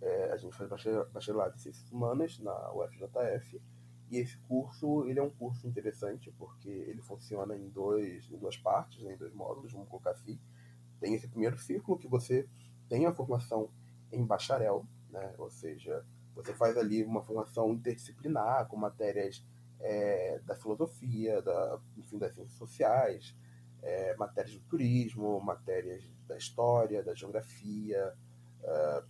é, 0.02 0.31
a 0.31 0.38
gente 0.38 0.56
faz 0.56 0.69
bacharelado 1.11 1.56
em 1.56 1.60
ciências 1.60 1.91
humanas 1.91 2.40
na 2.40 2.73
UFJF. 2.73 3.61
E 4.10 4.18
esse 4.18 4.38
curso, 4.48 5.06
ele 5.07 5.19
é 5.19 5.23
um 5.23 5.30
curso 5.30 5.68
interessante 5.68 6.31
porque 6.38 6.69
ele 6.69 7.02
funciona 7.02 7.57
em, 7.57 7.69
dois, 7.69 8.30
em 8.31 8.38
duas 8.38 8.56
partes, 8.57 9.02
né, 9.03 9.14
em 9.14 9.18
dois 9.18 9.34
módulos, 9.34 9.73
vamos 9.73 9.90
colocar 9.90 10.11
assim. 10.11 10.40
Tem 10.99 11.15
esse 11.15 11.27
primeiro 11.27 11.57
ciclo 11.57 11.98
que 11.98 12.07
você 12.07 12.48
tem 12.94 13.07
a 13.07 13.11
formação 13.11 13.72
em 14.11 14.24
bacharel, 14.24 14.86
né, 15.10 15.34
ou 15.40 15.49
seja, 15.49 16.06
você 16.36 16.53
faz 16.53 16.78
ali 16.78 17.03
uma 17.03 17.24
formação 17.24 17.74
interdisciplinar 17.74 18.68
com 18.68 18.78
matérias 18.78 19.44
é, 19.80 20.40
da 20.45 20.56
filosofia, 20.56 21.41
da, 21.41 21.82
enfim, 21.98 22.20
das 22.20 22.36
ciências 22.36 22.56
sociais, 22.56 23.36
é, 23.82 24.15
matérias 24.15 24.53
do 24.53 24.61
turismo, 24.65 25.41
matérias 25.41 26.07
da 26.28 26.38
história, 26.38 27.02
da 27.02 27.15
geografia, 27.15 28.14
é, 28.61 29.03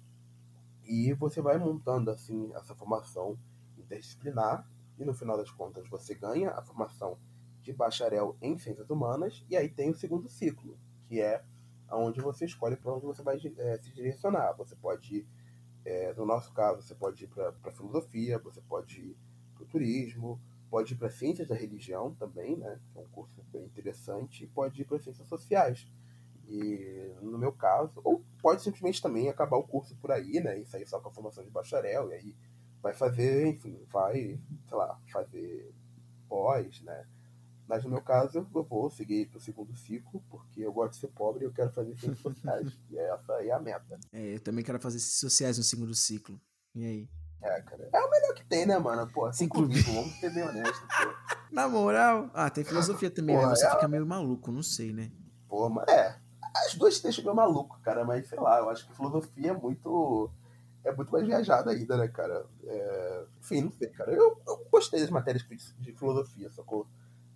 E 0.85 1.14
você 1.15 1.41
vai 1.41 1.57
montando 1.57 2.10
assim 2.10 2.53
essa 2.55 2.73
formação 2.73 3.38
interdisciplinar 3.77 4.65
e 4.97 5.03
no 5.03 5.14
final 5.14 5.35
das 5.35 5.51
contas 5.51 5.89
você 5.89 6.15
ganha 6.15 6.51
a 6.51 6.61
formação 6.61 7.19
de 7.61 7.73
bacharel 7.73 8.38
em 8.41 8.57
ciências 8.57 8.89
humanas 8.89 9.45
e 9.49 9.57
aí 9.57 9.68
tem 9.68 9.89
o 9.89 9.93
segundo 9.93 10.30
ciclo, 10.30 10.80
que 11.05 11.19
é 11.19 11.43
onde 11.97 12.21
você 12.21 12.45
escolhe 12.45 12.75
para 12.75 12.93
onde 12.93 13.05
você 13.05 13.21
vai 13.21 13.35
é, 13.35 13.77
se 13.77 13.93
direcionar. 13.93 14.53
Você 14.53 14.75
pode 14.75 15.17
ir, 15.17 15.27
é, 15.85 16.13
no 16.13 16.25
nosso 16.25 16.53
caso, 16.53 16.81
você 16.81 16.95
pode 16.95 17.23
ir 17.23 17.27
para 17.27 17.71
filosofia, 17.71 18.39
você 18.39 18.61
pode 18.61 18.99
ir 18.99 19.17
para 19.53 19.63
o 19.63 19.67
turismo, 19.67 20.39
pode 20.69 20.93
ir 20.93 20.97
para 20.97 21.09
ciências 21.09 21.47
da 21.47 21.55
religião 21.55 22.15
também, 22.15 22.57
né, 22.57 22.79
que 22.91 22.97
é 22.97 23.01
um 23.01 23.07
curso 23.09 23.43
bem 23.51 23.63
interessante, 23.63 24.43
e 24.43 24.47
pode 24.47 24.81
ir 24.81 24.85
para 24.85 24.97
ciências 24.97 25.27
sociais. 25.27 25.87
E 26.47 27.13
no 27.21 27.37
meu 27.37 27.51
caso, 27.51 28.01
ou 28.03 28.23
pode 28.41 28.63
simplesmente 28.63 29.01
também 29.01 29.29
acabar 29.29 29.57
o 29.57 29.63
curso 29.63 29.95
por 29.97 30.11
aí, 30.11 30.39
né, 30.39 30.59
e 30.59 30.65
sair 30.65 30.87
só 30.87 30.99
com 30.99 31.09
a 31.09 31.11
formação 31.11 31.43
de 31.43 31.51
bacharel, 31.51 32.09
e 32.09 32.13
aí 32.15 32.35
vai 32.81 32.93
fazer, 32.93 33.45
enfim, 33.45 33.79
vai, 33.91 34.39
sei 34.67 34.77
lá, 34.77 34.99
fazer 35.11 35.71
pós, 36.27 36.81
né, 36.81 37.05
mas 37.68 37.84
no 37.84 37.90
meu 37.90 38.02
caso, 38.02 38.38
eu 38.38 38.64
vou 38.64 38.90
seguir 38.90 39.27
pro 39.30 39.40
segundo 39.40 39.76
ciclo, 39.76 40.22
porque 40.30 40.61
eu 40.61 40.73
gosto 40.73 40.94
de 40.94 40.99
ser 40.99 41.07
pobre 41.07 41.44
e 41.44 41.48
eu 41.48 41.53
quero 41.53 41.72
fazer 41.72 41.98
ciências 41.98 42.19
sociais. 42.19 42.77
e 42.91 42.98
essa 42.98 43.34
aí 43.35 43.49
é 43.49 43.53
a 43.53 43.60
meta. 43.60 43.99
É, 44.11 44.35
eu 44.35 44.40
também 44.40 44.64
quero 44.64 44.80
fazer 44.80 44.99
ciências 44.99 45.19
sociais 45.19 45.57
no 45.57 45.64
segundo 45.64 45.94
ciclo. 45.95 46.40
E 46.76 46.85
aí? 46.85 47.10
É, 47.41 47.61
cara. 47.61 47.90
É 47.91 47.99
o 47.99 48.10
melhor 48.10 48.34
que 48.34 48.45
tem, 48.45 48.65
né, 48.65 48.77
mano? 48.77 49.10
Pô, 49.11 49.31
ciclo 49.31 49.68
vivo, 49.68 49.94
vamos 49.94 50.14
ser 50.15 50.34
bem 50.34 50.44
honestos, 50.44 50.80
pô. 50.80 51.35
Na 51.52 51.68
moral. 51.68 52.30
Ah, 52.34 52.49
tem 52.49 52.64
filosofia 52.64 53.11
também, 53.11 53.38
né? 53.38 53.45
Você 53.48 53.65
é... 53.65 53.69
fica 53.69 53.88
meio 53.88 54.06
maluco, 54.06 54.52
não 54.52 54.64
sei, 54.64 54.91
né? 54.91 55.11
Pô, 55.48 55.69
mas 55.69 55.88
é. 55.88 56.18
As 56.56 56.76
duas 56.76 56.99
deixam 56.99 57.23
meio 57.23 57.35
maluco, 57.35 57.80
cara, 57.81 58.06
mas 58.06 58.27
sei 58.27 58.40
lá, 58.40 58.60
eu 58.60 58.69
acho 58.69 58.88
que 58.88 58.95
filosofia 58.95 59.52
é 59.52 59.53
muito. 59.53 60.30
É 60.84 60.91
muito 60.94 61.11
mais 61.11 61.26
viajada 61.26 61.72
ainda, 61.72 61.95
né, 61.95 62.07
cara? 62.10 62.45
É... 62.65 63.23
Enfim, 63.40 63.61
não 63.61 63.72
sei, 63.72 63.88
cara. 63.90 64.11
Eu, 64.11 64.38
eu 64.45 64.68
gostei 64.69 64.99
das 64.99 65.10
matérias 65.10 65.44
de 65.80 65.94
filosofia, 65.94 66.49
sacou? 66.52 66.85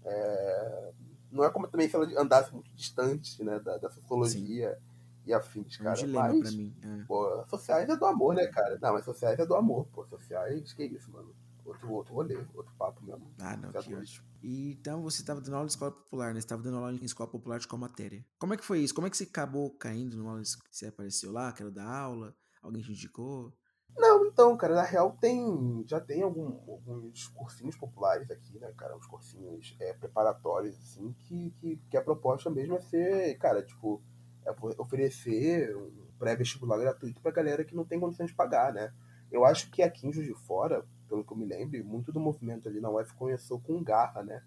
É, 0.09 0.93
não 1.31 1.43
é 1.43 1.49
como 1.49 1.67
também 1.67 1.89
se 1.89 1.95
ela 1.95 2.07
andasse 2.19 2.53
muito 2.53 2.73
distante 2.73 3.43
né, 3.43 3.59
da, 3.59 3.77
da 3.77 3.89
sociologia 3.89 4.73
Sim. 4.73 4.81
e 5.25 5.33
afins, 5.33 5.77
cara. 5.77 5.99
É 5.99 6.05
um 6.05 6.11
mas, 6.11 6.39
pra 6.39 6.51
mim. 6.51 6.75
É. 6.81 7.03
Pô, 7.05 7.45
sociais 7.49 7.89
é 7.89 7.95
do 7.95 8.05
amor, 8.05 8.35
né, 8.35 8.47
cara? 8.47 8.77
Não, 8.81 8.93
mas 8.93 9.05
sociais 9.05 9.37
é 9.39 9.45
do 9.45 9.55
amor, 9.55 9.85
pô. 9.87 10.05
Sociais, 10.05 10.73
que 10.73 10.83
isso, 10.85 11.11
mano. 11.11 11.35
Outro, 11.65 11.91
outro 11.91 12.13
rolê, 12.13 12.37
outro 12.55 12.73
papo 12.77 13.03
mesmo. 13.03 13.29
Ah, 13.39 13.57
não, 13.57 13.71
que 13.73 13.93
ótimo. 13.93 14.25
E, 14.41 14.71
então 14.71 15.01
você 15.01 15.21
estava 15.21 15.41
dando 15.41 15.55
aula 15.55 15.65
de 15.65 15.73
escola 15.73 15.91
popular, 15.91 16.33
né? 16.33 16.39
Você 16.39 16.45
estava 16.45 16.63
dando 16.63 16.77
aula 16.77 16.93
em 16.93 17.03
escola 17.03 17.29
popular 17.29 17.59
de 17.59 17.67
qual 17.67 17.77
matéria? 17.77 18.25
Como 18.39 18.53
é 18.53 18.57
que 18.57 18.63
foi 18.63 18.79
isso? 18.79 18.93
Como 18.93 19.05
é 19.05 19.09
que 19.09 19.17
você 19.17 19.25
acabou 19.25 19.71
caindo 19.71 20.15
numa 20.15 20.31
aula 20.31 20.41
que 20.41 20.47
você 20.71 20.87
apareceu 20.87 21.31
lá, 21.31 21.51
que 21.51 21.61
era 21.61 21.69
da 21.69 21.85
aula? 21.85 22.33
Alguém 22.61 22.81
te 22.81 22.91
indicou? 22.91 23.53
Não, 23.95 24.25
então, 24.25 24.55
cara, 24.55 24.75
na 24.75 24.83
real 24.83 25.17
tem. 25.19 25.83
Já 25.87 25.99
tem 25.99 26.21
algum, 26.21 26.59
alguns 26.71 27.27
cursinhos 27.27 27.75
populares 27.75 28.29
aqui, 28.29 28.59
né, 28.59 28.71
cara? 28.77 28.95
Uns 28.95 29.07
cursinhos 29.07 29.75
é, 29.79 29.93
preparatórios, 29.93 30.77
assim, 30.77 31.13
que, 31.13 31.51
que, 31.59 31.77
que, 31.89 31.97
a 31.97 32.01
proposta 32.01 32.49
mesmo 32.49 32.75
é 32.75 32.81
ser, 32.81 33.37
cara, 33.39 33.63
tipo, 33.63 34.01
é 34.45 34.51
oferecer 34.79 35.75
um 35.75 36.07
pré-vestibular 36.19 36.77
gratuito 36.77 37.21
pra 37.21 37.31
galera 37.31 37.63
que 37.63 37.75
não 37.75 37.85
tem 37.85 37.99
condições 37.99 38.27
de 38.27 38.35
pagar, 38.35 38.73
né? 38.73 38.93
Eu 39.31 39.45
acho 39.45 39.69
que 39.71 39.81
aqui 39.81 40.07
em 40.07 40.13
Juiz 40.13 40.27
de 40.27 40.33
Fora, 40.45 40.85
pelo 41.07 41.23
que 41.23 41.33
eu 41.33 41.37
me 41.37 41.45
lembro, 41.45 41.83
muito 41.83 42.11
do 42.11 42.19
movimento 42.19 42.69
ali 42.69 42.79
na 42.79 42.89
UF 42.89 43.13
começou 43.15 43.59
com 43.59 43.83
Garra, 43.83 44.23
né? 44.23 44.43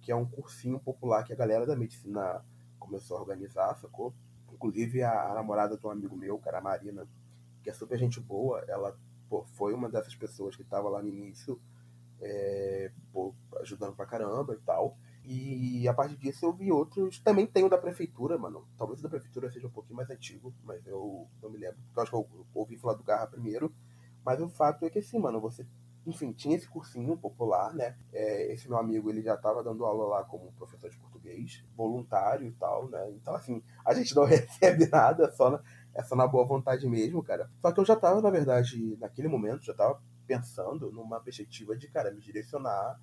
Que 0.00 0.12
é 0.12 0.16
um 0.16 0.26
cursinho 0.26 0.78
popular 0.78 1.24
que 1.24 1.32
a 1.32 1.36
galera 1.36 1.66
da 1.66 1.76
medicina 1.76 2.44
começou 2.78 3.16
a 3.16 3.20
organizar, 3.20 3.76
sacou? 3.76 4.14
Inclusive 4.52 5.02
a, 5.02 5.30
a 5.30 5.34
namorada 5.34 5.76
de 5.76 5.86
um 5.86 5.90
amigo 5.90 6.16
meu, 6.16 6.38
cara, 6.38 6.58
a 6.58 6.60
Marina, 6.60 7.06
que 7.62 7.70
é 7.70 7.72
super 7.72 7.98
gente 7.98 8.20
boa, 8.20 8.64
ela 8.68 8.96
pô, 9.28 9.44
foi 9.54 9.72
uma 9.72 9.88
dessas 9.88 10.14
pessoas 10.14 10.56
que 10.56 10.62
estava 10.62 10.88
lá 10.88 11.02
no 11.02 11.08
início, 11.08 11.60
é, 12.20 12.90
pô, 13.12 13.34
ajudando 13.60 13.94
pra 13.94 14.06
caramba 14.06 14.54
e 14.54 14.58
tal. 14.58 14.96
E 15.24 15.86
a 15.88 15.94
partir 15.94 16.16
disso 16.16 16.44
eu 16.46 16.52
vi 16.52 16.72
outros. 16.72 17.20
Também 17.20 17.46
tem 17.46 17.64
o 17.64 17.68
da 17.68 17.78
prefeitura, 17.78 18.36
mano. 18.38 18.66
Talvez 18.76 19.00
o 19.00 19.02
da 19.02 19.08
prefeitura 19.08 19.50
seja 19.50 19.66
um 19.66 19.70
pouquinho 19.70 19.96
mais 19.96 20.10
antigo, 20.10 20.52
mas 20.64 20.86
eu 20.86 21.28
não 21.42 21.50
me 21.50 21.58
lembro. 21.58 21.78
Porque 21.84 21.98
eu 21.98 22.02
acho 22.02 22.10
que 22.10 22.16
eu 22.16 22.46
ouvi 22.54 22.76
falar 22.76 22.94
do 22.94 23.04
Garra 23.04 23.26
primeiro. 23.26 23.72
Mas 24.24 24.40
o 24.40 24.48
fato 24.48 24.84
é 24.84 24.90
que 24.90 24.98
assim, 24.98 25.18
mano, 25.18 25.40
você. 25.40 25.66
Enfim, 26.06 26.32
tinha 26.32 26.56
esse 26.56 26.66
cursinho 26.66 27.16
popular, 27.16 27.74
né? 27.74 27.96
É, 28.12 28.52
esse 28.52 28.66
meu 28.68 28.78
amigo, 28.78 29.10
ele 29.10 29.20
já 29.20 29.34
estava 29.34 29.62
dando 29.62 29.84
aula 29.84 30.06
lá 30.06 30.24
como 30.24 30.50
professor 30.52 30.88
de 30.88 30.98
português, 30.98 31.62
voluntário 31.76 32.48
e 32.48 32.52
tal, 32.52 32.88
né? 32.88 33.10
Então, 33.10 33.34
assim, 33.34 33.62
a 33.84 33.92
gente 33.92 34.16
não 34.16 34.24
recebe 34.26 34.88
nada, 34.88 35.30
só 35.32 35.60
na, 35.94 36.00
essa 36.00 36.16
na 36.16 36.26
boa 36.26 36.44
vontade 36.44 36.88
mesmo, 36.88 37.22
cara. 37.22 37.50
Só 37.60 37.72
que 37.72 37.80
eu 37.80 37.84
já 37.84 37.96
tava, 37.96 38.20
na 38.20 38.30
verdade, 38.30 38.96
naquele 38.98 39.28
momento, 39.28 39.64
já 39.64 39.74
tava 39.74 40.00
pensando 40.26 40.90
numa 40.92 41.20
perspectiva 41.20 41.76
de, 41.76 41.88
cara, 41.88 42.10
me 42.12 42.20
direcionar 42.20 43.00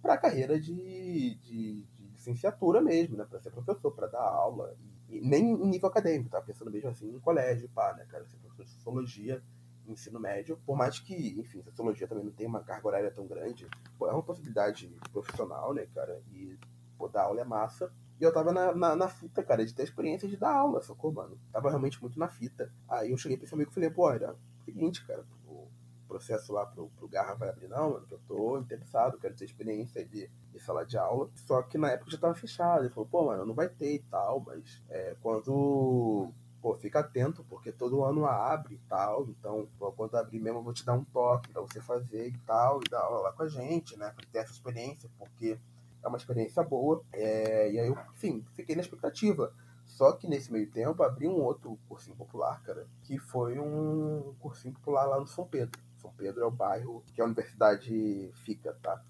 para 0.00 0.14
a 0.14 0.18
carreira 0.18 0.58
de, 0.58 1.34
de, 1.36 1.84
de, 1.84 2.08
licenciatura 2.08 2.80
mesmo, 2.80 3.16
né? 3.16 3.26
Para 3.28 3.40
ser 3.40 3.50
professor, 3.50 3.92
para 3.92 4.06
dar 4.06 4.22
aula. 4.22 4.74
E, 5.08 5.18
e, 5.18 5.20
nem 5.20 5.52
em 5.52 5.66
nível 5.68 5.88
acadêmico, 5.88 6.30
tava 6.30 6.44
pensando 6.44 6.70
mesmo 6.70 6.88
assim 6.88 7.08
em 7.08 7.20
colégio, 7.20 7.68
pá, 7.74 7.94
né, 7.94 8.06
cara? 8.06 8.26
Ser 8.26 8.38
professor 8.38 8.64
de 8.64 8.70
sociologia, 8.70 9.42
ensino 9.86 10.18
médio. 10.18 10.58
Por 10.64 10.76
mais 10.76 10.98
que, 10.98 11.38
enfim, 11.38 11.62
sociologia 11.62 12.08
também 12.08 12.24
não 12.24 12.32
tem 12.32 12.46
uma 12.46 12.62
carga 12.62 12.88
horária 12.88 13.10
tão 13.10 13.26
grande, 13.26 13.68
pô, 13.98 14.08
é 14.08 14.12
uma 14.12 14.22
possibilidade 14.22 14.88
profissional, 15.12 15.74
né, 15.74 15.86
cara? 15.94 16.22
E, 16.32 16.58
pô, 16.96 17.08
dar 17.08 17.24
aula 17.24 17.40
é 17.42 17.44
massa. 17.44 17.92
E 18.20 18.24
eu 18.24 18.32
tava 18.32 18.52
na, 18.52 18.74
na, 18.74 18.94
na, 18.94 19.08
fita, 19.08 19.42
cara, 19.42 19.64
de 19.64 19.74
ter 19.74 19.82
experiência 19.82 20.28
de 20.28 20.36
dar 20.36 20.54
aula, 20.54 20.82
sacou, 20.82 21.10
mano? 21.10 21.38
Tava 21.50 21.70
realmente 21.70 22.00
muito 22.02 22.18
na 22.18 22.28
fita. 22.28 22.70
Aí 22.86 23.10
eu 23.10 23.16
cheguei 23.16 23.38
pra 23.38 23.46
esse 23.46 23.54
amigo 23.54 23.70
e 23.70 23.74
falei, 23.74 23.88
pô, 23.88 24.10
era 24.10 24.36
seguinte, 24.64 25.04
cara, 25.06 25.24
o 25.46 25.66
processo 26.06 26.52
lá 26.52 26.66
pro, 26.66 26.90
pro 26.98 27.08
Garra 27.08 27.34
vai 27.34 27.48
abrir, 27.48 27.68
não, 27.68 27.92
mano, 27.92 28.06
que 28.06 28.12
eu 28.12 28.20
tô 28.28 28.58
interessado, 28.58 29.16
quero 29.16 29.34
ter 29.34 29.46
experiência 29.46 30.04
de, 30.04 30.28
de 30.52 30.60
sala 30.60 30.84
de 30.84 30.98
aula. 30.98 31.30
Só 31.34 31.62
que 31.62 31.78
na 31.78 31.92
época 31.92 32.10
já 32.10 32.18
tava 32.18 32.34
fechado. 32.34 32.82
Ele 32.82 32.92
falou, 32.92 33.08
pô, 33.08 33.24
mano, 33.24 33.46
não 33.46 33.54
vai 33.54 33.70
ter 33.70 33.94
e 33.94 34.00
tal, 34.00 34.40
mas 34.40 34.82
é, 34.90 35.16
quando 35.22 36.30
pô, 36.60 36.76
fica 36.76 37.00
atento, 37.00 37.42
porque 37.48 37.72
todo 37.72 38.04
ano 38.04 38.26
abre 38.26 38.74
e 38.74 38.88
tal. 38.88 39.24
Então, 39.30 39.66
pô, 39.78 39.90
quando 39.92 40.16
abrir 40.16 40.40
mesmo, 40.40 40.58
eu 40.58 40.62
vou 40.62 40.74
te 40.74 40.84
dar 40.84 40.92
um 40.92 41.04
toque 41.04 41.50
pra 41.50 41.62
você 41.62 41.80
fazer 41.80 42.28
e 42.28 42.38
tal, 42.40 42.80
e 42.84 42.90
dar 42.90 43.00
aula 43.00 43.20
lá 43.22 43.32
com 43.32 43.44
a 43.44 43.48
gente, 43.48 43.96
né? 43.96 44.12
Pra 44.14 44.26
ter 44.30 44.38
essa 44.40 44.52
experiência, 44.52 45.08
porque 45.18 45.58
é 46.02 46.08
uma 46.08 46.16
experiência 46.16 46.62
boa. 46.62 47.02
É, 47.12 47.72
e 47.72 47.78
aí 47.78 47.88
eu, 47.88 47.96
enfim, 48.14 48.44
fiquei 48.54 48.74
na 48.74 48.82
expectativa. 48.82 49.52
Só 49.86 50.12
que 50.12 50.28
nesse 50.28 50.52
meio 50.52 50.70
tempo 50.70 51.02
abri 51.02 51.26
um 51.26 51.42
outro 51.42 51.78
cursinho 51.88 52.16
popular, 52.16 52.62
cara, 52.62 52.86
que 53.02 53.18
foi 53.18 53.58
um 53.58 54.34
cursinho 54.38 54.72
popular 54.74 55.04
lá 55.04 55.18
no 55.18 55.26
São 55.26 55.46
Pedro. 55.46 55.80
São 55.96 56.12
Pedro 56.12 56.42
é 56.42 56.46
o 56.46 56.50
bairro 56.50 57.04
que 57.12 57.20
a 57.20 57.24
universidade 57.24 58.30
fica, 58.44 58.72
tá? 58.80 59.02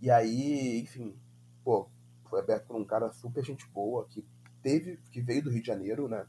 E 0.00 0.10
aí, 0.10 0.80
enfim, 0.80 1.16
pô, 1.64 1.88
foi 2.30 2.40
aberto 2.40 2.66
por 2.66 2.76
um 2.76 2.84
cara 2.84 3.12
super 3.12 3.44
gente 3.44 3.68
boa 3.68 4.06
que 4.06 4.26
teve, 4.62 4.96
que 5.10 5.20
veio 5.20 5.42
do 5.42 5.50
Rio 5.50 5.60
de 5.60 5.66
Janeiro, 5.66 6.08
né? 6.08 6.26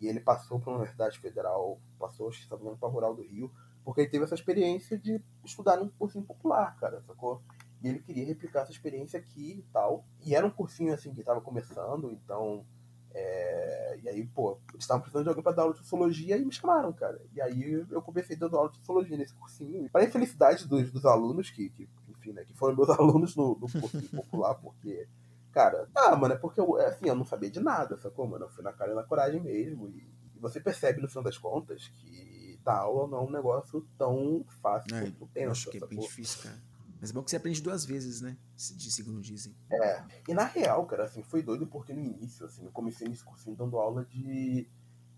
E 0.00 0.08
ele 0.08 0.20
passou 0.20 0.58
para 0.58 0.72
a 0.72 0.76
Universidade 0.76 1.18
Federal, 1.18 1.78
passou, 1.98 2.28
acho 2.28 2.42
que 2.42 2.48
para 2.48 2.88
Rural 2.88 3.14
do 3.14 3.22
Rio, 3.22 3.50
porque 3.84 4.00
ele 4.00 4.10
teve 4.10 4.24
essa 4.24 4.34
experiência 4.34 4.98
de 4.98 5.22
estudar 5.44 5.76
num 5.76 5.88
cursinho 5.88 6.24
popular, 6.24 6.76
cara, 6.78 7.00
sacou? 7.02 7.40
E 7.82 7.88
ele 7.88 8.00
queria 8.00 8.24
replicar 8.26 8.62
essa 8.62 8.72
experiência 8.72 9.18
aqui 9.18 9.58
e 9.58 9.72
tal. 9.72 10.04
E 10.24 10.34
era 10.34 10.46
um 10.46 10.50
cursinho 10.50 10.92
assim 10.92 11.12
que 11.12 11.20
estava 11.20 11.40
começando, 11.40 12.10
então. 12.12 12.64
É... 13.12 13.98
E 14.02 14.08
aí, 14.08 14.26
pô, 14.26 14.58
eles 14.72 14.84
estavam 14.84 15.00
precisando 15.00 15.24
de 15.24 15.28
alguém 15.30 15.42
para 15.42 15.56
dar 15.56 15.62
aula 15.62 15.74
de 15.74 15.80
sociologia 15.80 16.36
e 16.36 16.44
me 16.44 16.52
chamaram, 16.52 16.92
cara. 16.92 17.20
E 17.32 17.40
aí 17.40 17.86
eu 17.90 18.02
comecei 18.02 18.36
dando 18.36 18.56
aula 18.56 18.70
de 18.70 18.78
sociologia 18.78 19.16
nesse 19.16 19.34
cursinho. 19.34 19.88
Para 19.90 20.02
a 20.02 20.04
infelicidade 20.04 20.66
dos, 20.66 20.90
dos 20.90 21.04
alunos, 21.06 21.50
que, 21.50 21.70
que, 21.70 21.88
enfim, 22.08 22.32
né, 22.32 22.44
que 22.44 22.54
foram 22.54 22.76
meus 22.76 22.88
alunos 22.90 23.34
no, 23.34 23.58
no 23.58 23.80
cursinho 23.80 24.08
popular, 24.10 24.54
porque 24.56 25.08
cara, 25.56 25.88
ah, 25.94 26.14
mano, 26.14 26.34
é 26.34 26.36
porque 26.36 26.60
eu, 26.60 26.78
é 26.78 26.88
assim, 26.88 27.08
eu 27.08 27.14
não 27.14 27.24
sabia 27.24 27.50
de 27.50 27.60
nada, 27.60 27.96
sacou, 27.96 28.26
mano? 28.26 28.44
Eu 28.44 28.50
fui 28.50 28.62
na 28.62 28.74
cara 28.74 28.92
e 28.92 28.94
na 28.94 29.02
coragem 29.02 29.40
mesmo. 29.40 29.88
E, 29.88 30.06
e, 30.34 30.38
você 30.38 30.60
percebe, 30.60 31.00
no 31.00 31.08
final 31.08 31.24
das 31.24 31.38
contas, 31.38 31.88
que 31.88 32.60
dar 32.62 32.80
aula 32.80 33.08
não 33.08 33.18
é 33.18 33.22
um 33.22 33.30
negócio 33.30 33.88
tão 33.96 34.44
fácil 34.60 34.94
é, 34.94 35.00
quanto 35.00 35.26
pensa. 35.28 35.52
Acho 35.52 35.70
que 35.70 35.82
é 35.82 35.86
bem 35.86 35.98
difícil, 35.98 36.42
cara. 36.42 36.62
Mas 37.00 37.10
é 37.10 37.12
bom 37.12 37.22
que 37.22 37.30
você 37.30 37.36
aprende 37.36 37.62
duas 37.62 37.84
vezes, 37.84 38.20
né? 38.20 38.36
De 38.54 38.90
segundo 38.90 39.20
dizem. 39.20 39.54
É. 39.70 40.04
E 40.28 40.34
na 40.34 40.44
real, 40.44 40.86
cara, 40.86 41.04
assim, 41.04 41.22
foi 41.22 41.42
doido 41.42 41.66
porque 41.66 41.92
no 41.92 42.00
início, 42.00 42.46
assim, 42.46 42.64
eu 42.64 42.72
comecei 42.72 43.08
nesse 43.08 43.24
cursinho 43.24 43.56
dando 43.56 43.78
aula 43.78 44.04
de 44.04 44.68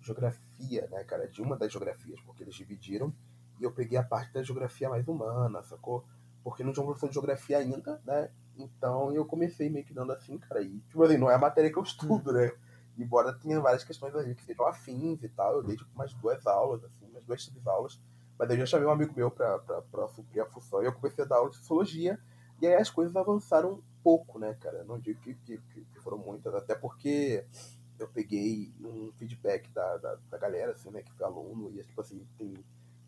geografia, 0.01 0.89
né, 0.91 1.05
cara? 1.05 1.29
De 1.29 1.41
uma 1.41 1.57
das 1.57 1.71
geografias, 1.71 2.21
porque 2.23 2.43
eles 2.43 2.55
dividiram. 2.55 3.15
E 3.61 3.65
eu 3.65 3.73
peguei 3.73 3.99
a 3.99 4.03
parte 4.03 4.33
da 4.33 4.43
geografia 4.43 4.89
mais 4.89 5.07
humana, 5.07 5.63
sacou? 5.63 6.05
Porque 6.43 6.63
não 6.63 6.73
tinha 6.73 6.83
um 6.83 6.87
professor 6.87 7.09
de 7.09 7.15
geografia 7.15 7.59
ainda, 7.59 8.01
né? 8.05 8.31
Então 8.57 9.13
eu 9.13 9.25
comecei 9.25 9.69
meio 9.69 9.85
que 9.85 9.95
dando 9.95 10.13
assim, 10.13 10.39
cara. 10.39 10.63
E, 10.63 10.81
tipo 10.81 11.03
assim, 11.03 11.17
não 11.17 11.31
é 11.31 11.35
a 11.35 11.39
matéria 11.39 11.71
que 11.71 11.79
eu 11.79 11.83
estudo, 11.83 12.33
né? 12.33 12.53
Embora 12.97 13.33
tenha 13.33 13.61
várias 13.61 13.85
questões 13.85 14.15
ali 14.15 14.35
que 14.35 14.43
sejam 14.43 14.67
afins 14.67 15.23
e 15.23 15.29
tal, 15.29 15.57
eu 15.57 15.63
dei 15.63 15.77
tipo 15.77 15.91
umas 15.95 16.13
duas 16.15 16.45
aulas, 16.47 16.83
assim, 16.85 17.07
umas 17.07 17.25
duas 17.25 17.67
aulas 17.67 18.01
mas 18.39 18.51
eu 18.51 18.57
já 18.57 18.67
chamei 18.67 18.87
um 18.87 18.91
amigo 18.91 19.13
meu 19.17 19.31
para 19.31 20.09
suprir 20.15 20.43
a 20.43 20.47
função 20.47 20.83
e 20.83 20.87
eu 20.87 20.93
comecei 20.93 21.25
a 21.25 21.27
dar 21.27 21.37
aula 21.37 21.51
de 21.51 21.57
sociologia. 21.57 22.19
E 22.61 22.67
aí 22.67 22.75
as 22.75 22.91
coisas 22.91 23.15
avançaram 23.17 23.75
um 23.75 23.83
pouco, 24.03 24.39
né, 24.39 24.55
cara? 24.55 24.85
Não 24.85 24.99
digo 24.99 25.21
que, 25.21 25.35
que, 25.35 25.59
que 25.59 26.01
foram 26.01 26.19
muitas, 26.19 26.55
até 26.55 26.75
porque 26.75 27.45
eu 27.99 28.09
peguei 28.09 28.73
um 28.81 29.13
feedback 29.19 29.69
da, 29.71 29.97
da, 29.97 30.15
da, 30.31 30.39
galera, 30.39 30.73
assim, 30.73 30.91
né, 30.91 31.03
que 31.03 31.13
foi 31.13 31.27
aluno, 31.27 31.71
e 31.71 31.83
tipo 31.83 32.01
assim, 32.01 32.25
tem 32.37 32.55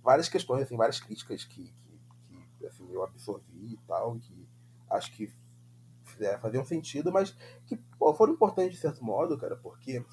várias 0.02 0.28
questões, 0.28 0.62
assim, 0.62 0.76
várias 0.76 1.00
críticas 1.00 1.44
que, 1.44 1.72
que, 1.72 2.48
que 2.58 2.66
assim, 2.66 2.90
eu 2.92 3.02
absorvi 3.02 3.74
e 3.74 3.80
tal, 3.86 4.18
que 4.18 4.48
acho 4.88 5.12
que 5.12 5.32
é, 6.20 6.36
faziam 6.38 6.64
sentido, 6.64 7.12
mas 7.12 7.30
que 7.66 7.76
pô, 7.98 8.12
foram 8.14 8.32
importantes 8.32 8.72
de 8.72 8.80
certo 8.80 9.04
modo, 9.04 9.38
cara, 9.38 9.56
porque 9.56 10.04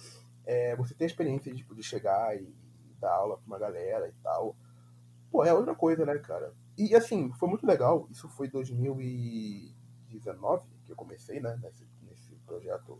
é, 0.45 0.75
você 0.75 0.93
tem 0.93 1.05
a 1.05 1.09
experiência 1.09 1.53
de 1.53 1.63
poder 1.63 1.83
chegar 1.83 2.35
e, 2.35 2.43
e 2.43 2.95
dar 2.99 3.13
aula 3.13 3.37
pra 3.37 3.47
uma 3.47 3.59
galera 3.59 4.07
e 4.07 4.13
tal. 4.23 4.55
Pô, 5.37 5.45
é 5.45 5.53
outra 5.53 5.75
coisa, 5.75 6.03
né, 6.03 6.17
cara? 6.17 6.51
E 6.75 6.95
assim, 6.95 7.31
foi 7.33 7.47
muito 7.47 7.63
legal. 7.63 8.07
Isso 8.09 8.27
foi 8.27 8.49
2019 8.49 10.65
que 10.83 10.91
eu 10.91 10.95
comecei, 10.95 11.39
né, 11.39 11.55
nesse, 11.61 11.87
nesse 12.01 12.33
projeto, 12.37 12.97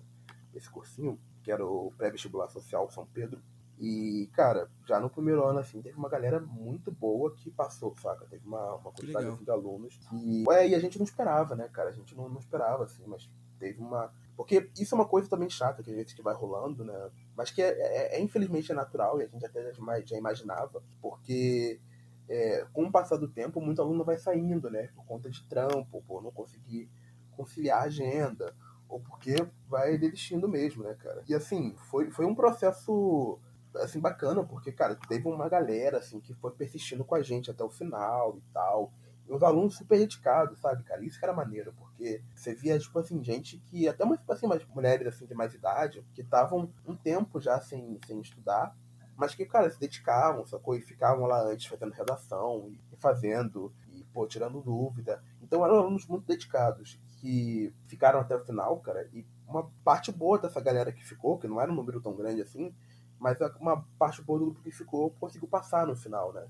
esse 0.53 0.69
cursinho, 0.69 1.19
que 1.41 1.51
era 1.51 1.65
o 1.65 1.91
pré-vestibular 1.97 2.47
social 2.49 2.91
São 2.91 3.07
Pedro. 3.07 3.41
E, 3.79 4.29
cara, 4.33 4.69
já 4.85 4.99
no 4.99 5.09
primeiro 5.09 5.43
ano, 5.43 5.57
assim, 5.57 5.81
teve 5.81 5.97
uma 5.97 6.09
galera 6.09 6.39
muito 6.39 6.91
boa 6.91 7.33
que 7.33 7.49
passou, 7.49 7.97
saca? 7.97 8.27
Teve 8.27 8.45
uma, 8.45 8.75
uma 8.75 8.91
quantidade 8.91 9.25
assim, 9.25 9.43
de 9.43 9.49
alunos. 9.49 9.99
E, 10.13 10.43
é, 10.51 10.69
e 10.69 10.75
a 10.75 10.79
gente 10.79 10.99
não 10.99 11.05
esperava, 11.05 11.55
né, 11.55 11.67
cara? 11.69 11.89
A 11.89 11.93
gente 11.93 12.15
não, 12.15 12.29
não 12.29 12.37
esperava, 12.37 12.83
assim, 12.83 13.03
mas 13.07 13.27
teve 13.57 13.81
uma. 13.81 14.13
Porque 14.35 14.69
isso 14.79 14.93
é 14.93 14.97
uma 14.97 15.07
coisa 15.07 15.27
também 15.27 15.49
chata 15.49 15.81
que 15.81 15.89
a 15.89 15.95
gente 15.95 16.15
que 16.15 16.21
vai 16.21 16.35
rolando, 16.35 16.85
né? 16.85 17.09
Mas 17.35 17.49
que 17.49 17.63
é, 17.63 17.69
é, 17.69 18.17
é 18.17 18.21
infelizmente 18.21 18.71
é 18.71 18.75
natural 18.75 19.19
e 19.19 19.23
a 19.23 19.27
gente 19.27 19.43
até 19.43 19.73
já, 19.73 19.99
já 20.05 20.17
imaginava, 20.17 20.83
porque 21.01 21.81
é, 22.29 22.65
com 22.73 22.85
o 22.85 22.91
passar 22.91 23.17
do 23.17 23.27
tempo, 23.27 23.61
muito 23.61 23.81
aluno 23.81 24.03
vai 24.03 24.17
saindo, 24.17 24.69
né? 24.69 24.89
Por 24.95 25.05
conta 25.05 25.29
de 25.29 25.43
trampo, 25.45 26.03
por 26.07 26.21
não 26.21 26.31
conseguir 26.31 26.89
conciliar 27.31 27.79
a 27.79 27.85
agenda, 27.85 28.53
ou 28.89 28.99
porque 28.99 29.35
vai 29.67 29.97
desistindo 29.97 30.47
mesmo, 30.47 30.83
né, 30.83 30.95
cara? 30.95 31.23
E 31.27 31.33
assim, 31.33 31.75
foi, 31.89 32.09
foi 32.11 32.25
um 32.25 32.35
processo 32.35 33.39
assim, 33.75 33.99
bacana, 33.99 34.43
porque, 34.43 34.71
cara, 34.71 34.95
teve 35.07 35.27
uma 35.27 35.47
galera, 35.47 35.97
assim, 35.99 36.19
que 36.19 36.33
foi 36.33 36.51
persistindo 36.51 37.05
com 37.05 37.15
a 37.15 37.21
gente 37.21 37.51
até 37.51 37.63
o 37.63 37.69
final 37.69 38.37
e 38.37 38.41
tal. 38.53 38.91
E 39.27 39.33
os 39.33 39.43
alunos 39.43 39.75
super 39.75 39.99
dedicados, 39.99 40.59
sabe, 40.59 40.83
cara? 40.83 41.03
Isso 41.03 41.19
que 41.19 41.25
era 41.25 41.33
maneiro, 41.33 41.73
porque 41.77 42.23
você 42.33 42.55
via, 42.55 42.79
tipo 42.79 42.97
assim, 42.97 43.21
gente 43.23 43.57
que, 43.59 43.87
até 43.87 44.03
umas, 44.03 44.19
assim, 44.29 44.47
mais 44.47 44.65
mulheres, 44.65 45.07
assim, 45.07 45.25
de 45.25 45.35
mais 45.35 45.53
idade, 45.53 46.05
que 46.13 46.21
estavam 46.21 46.71
um 46.85 46.95
tempo 46.95 47.39
já 47.39 47.59
sem, 47.59 47.99
sem 48.05 48.19
estudar, 48.21 48.75
mas 49.17 49.33
que, 49.33 49.45
cara, 49.45 49.69
se 49.69 49.79
dedicavam, 49.79 50.45
sacou? 50.45 50.75
E 50.75 50.81
ficavam 50.81 51.25
lá 51.25 51.41
antes 51.41 51.65
fazendo 51.65 51.91
redação 51.91 52.69
e 52.69 52.95
fazendo, 52.97 53.73
e, 53.91 54.03
pô, 54.13 54.27
tirando 54.27 54.61
dúvida. 54.61 55.23
Então 55.41 55.65
eram 55.65 55.79
alunos 55.79 56.05
muito 56.05 56.27
dedicados, 56.27 56.99
que 57.19 57.73
ficaram 57.87 58.19
até 58.19 58.35
o 58.35 58.45
final, 58.45 58.79
cara, 58.79 59.09
e 59.11 59.25
uma 59.47 59.69
parte 59.83 60.11
boa 60.11 60.37
dessa 60.37 60.61
galera 60.61 60.91
que 60.91 61.03
ficou, 61.03 61.39
que 61.39 61.47
não 61.47 61.59
era 61.59 61.71
um 61.71 61.75
número 61.75 61.99
tão 61.99 62.15
grande 62.15 62.43
assim, 62.43 62.73
mas 63.17 63.39
uma 63.59 63.83
parte 63.97 64.21
boa 64.21 64.37
do 64.37 64.45
grupo 64.45 64.61
que 64.61 64.71
ficou 64.71 65.09
conseguiu 65.19 65.47
passar 65.47 65.87
no 65.87 65.95
final, 65.95 66.31
né? 66.31 66.47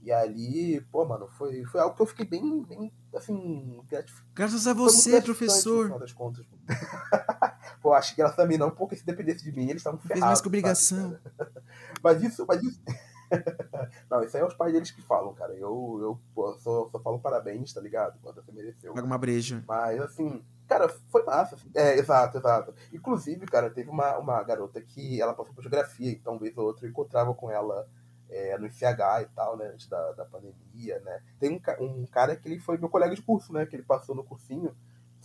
E 0.00 0.12
ali, 0.12 0.80
pô, 0.92 1.04
mano, 1.04 1.26
foi, 1.26 1.64
foi 1.64 1.80
algo 1.80 1.96
que 1.96 2.02
eu 2.02 2.06
fiquei 2.06 2.24
bem, 2.24 2.62
bem 2.62 2.92
assim, 3.12 3.82
gratificado. 3.88 4.30
Graças 4.32 4.66
a 4.68 4.72
você, 4.72 5.20
professor. 5.20 5.88
No 5.88 5.98
das 5.98 6.12
contas. 6.12 6.46
pô, 7.86 7.92
acho 7.92 8.16
que 8.16 8.20
graças 8.20 8.36
a 8.36 8.44
mim 8.44 8.56
não, 8.56 8.68
porque 8.68 8.96
se 8.96 9.06
dependesse 9.06 9.44
de 9.44 9.52
mim, 9.52 9.68
eles 9.68 9.76
estavam 9.76 10.00
ferrados. 10.00 10.18
Fez 10.18 10.24
mais 10.24 10.40
que 10.40 10.48
obrigação. 10.48 11.16
mas 12.02 12.20
isso, 12.20 12.44
mas 12.44 12.60
isso. 12.60 12.80
não, 14.10 14.24
isso 14.24 14.36
aí 14.36 14.42
é 14.42 14.44
os 14.44 14.54
pais 14.54 14.72
deles 14.72 14.90
que 14.90 15.00
falam, 15.02 15.32
cara. 15.34 15.52
Eu, 15.54 16.00
eu 16.02 16.20
pô, 16.34 16.52
só, 16.58 16.88
só 16.90 16.98
falo 16.98 17.20
parabéns, 17.20 17.72
tá 17.72 17.80
ligado? 17.80 18.18
Quando 18.20 18.42
você 18.42 18.50
mereceu. 18.50 18.92
Paga 18.92 19.06
uma 19.06 19.16
breja. 19.16 19.62
Mas, 19.68 20.00
assim, 20.00 20.44
Cara, 20.66 20.88
foi 20.88 21.22
massa. 21.22 21.54
Assim. 21.54 21.70
É, 21.76 21.96
exato, 21.96 22.38
exato. 22.38 22.74
Inclusive, 22.92 23.46
cara, 23.46 23.70
teve 23.70 23.88
uma, 23.88 24.18
uma 24.18 24.42
garota 24.42 24.80
que 24.80 25.22
ela 25.22 25.32
passou 25.32 25.54
por 25.54 25.62
geografia, 25.62 26.10
então, 26.10 26.40
vez 26.40 26.58
ou 26.58 26.64
outra, 26.64 26.86
eu 26.86 26.90
encontrava 26.90 27.32
com 27.34 27.48
ela 27.48 27.88
é, 28.28 28.58
no 28.58 28.66
ICH 28.66 29.22
e 29.22 29.26
tal, 29.32 29.56
né? 29.56 29.68
Antes 29.68 29.86
da, 29.86 30.10
da 30.10 30.24
pandemia, 30.24 30.98
né? 31.04 31.22
Tem 31.38 31.52
um, 31.52 31.84
um 31.84 32.06
cara 32.06 32.34
que 32.34 32.48
ele 32.48 32.58
foi 32.58 32.78
meu 32.78 32.88
colega 32.88 33.14
de 33.14 33.22
curso, 33.22 33.52
né? 33.52 33.64
Que 33.64 33.76
ele 33.76 33.84
passou 33.84 34.12
no 34.12 34.24
cursinho. 34.24 34.74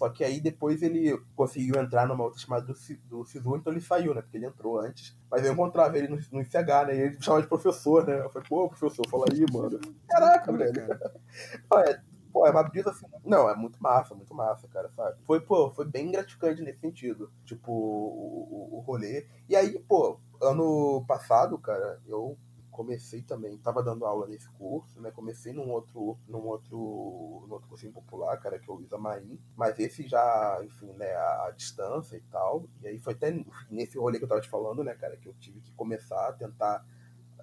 Só 0.02 0.10
que 0.10 0.24
aí 0.24 0.42
depois 0.42 0.82
ele 0.82 1.16
conseguiu 1.36 1.80
entrar 1.80 2.08
numa 2.08 2.24
outra 2.24 2.40
chamada 2.40 2.66
do, 2.66 2.74
do 2.74 3.24
SISU, 3.24 3.56
então 3.56 3.72
ele 3.72 3.80
saiu, 3.80 4.16
né? 4.16 4.24
Porque 4.24 4.36
ele 4.36 4.48
entrou 4.48 4.80
antes. 4.80 5.16
Mas 5.30 5.46
eu 5.46 5.54
encontrava 5.54 5.96
ele 5.96 6.08
no, 6.08 6.18
no 6.32 6.42
ICH, 6.42 6.88
né? 6.88 6.96
E 6.96 7.02
ele 7.02 7.18
me 7.18 7.24
chamava 7.24 7.44
de 7.44 7.48
professor, 7.48 8.08
né? 8.08 8.20
Eu 8.20 8.32
falei, 8.32 8.48
pô, 8.50 8.68
professor, 8.68 9.08
fala 9.08 9.26
aí, 9.32 9.46
mano. 9.54 9.80
Caraca, 10.10 10.52
velho. 10.52 10.88
Olha, 11.70 12.04
Pô, 12.34 12.48
é 12.48 12.50
uma 12.50 12.64
brisa 12.64 12.90
assim. 12.90 13.06
Não, 13.24 13.48
é 13.48 13.56
muito 13.56 13.78
massa, 13.80 14.16
muito 14.16 14.34
massa, 14.34 14.68
cara, 14.70 14.90
sabe? 14.96 15.18
Foi, 15.24 15.40
pô, 15.42 15.70
foi 15.70 15.86
bem 15.86 16.10
gratificante 16.12 16.64
nesse 16.64 16.80
sentido. 16.80 17.30
Tipo, 17.46 17.72
o, 17.72 18.70
o, 18.72 18.78
o 18.78 18.80
rolê. 18.80 19.28
E 19.50 19.56
aí, 19.56 19.78
pô, 19.80 20.18
ano 20.42 21.04
passado, 21.06 21.60
cara, 21.60 22.02
eu 22.08 22.38
comecei 22.82 23.22
também, 23.22 23.60
tava 23.60 23.84
dando 23.84 24.06
aula 24.06 24.26
nesse 24.26 24.50
curso, 24.50 25.00
né? 25.00 25.12
Comecei 25.12 25.54
num 25.54 25.70
outro, 25.70 26.18
num 26.28 26.48
outro, 26.48 27.46
num 27.48 27.54
outro 27.54 27.70
cursinho 27.70 27.94
popular, 27.94 28.36
cara, 28.38 28.58
que 28.58 28.68
é 28.68 28.74
o 28.74 28.78
Luiz 28.78 28.90
Marim, 28.90 29.40
mas 29.56 29.78
esse 29.78 30.08
já, 30.08 30.60
enfim, 30.64 30.92
né, 30.94 31.14
a, 31.14 31.46
a, 31.46 31.52
distância 31.52 32.18
e 32.18 32.22
tal. 32.22 32.66
E 32.82 32.88
aí 32.88 33.00
foi 33.00 33.14
até 33.14 33.32
nesse 33.70 34.00
rolê 34.00 34.18
que 34.18 34.24
eu 34.24 34.28
tava 34.28 34.42
te 34.42 34.50
falando, 34.50 34.84
né, 34.84 34.96
cara, 34.96 35.16
que 35.16 35.28
eu 35.28 35.34
tive 35.36 35.62
que 35.62 35.72
começar 35.74 36.30
a 36.30 36.34
tentar 36.34 36.84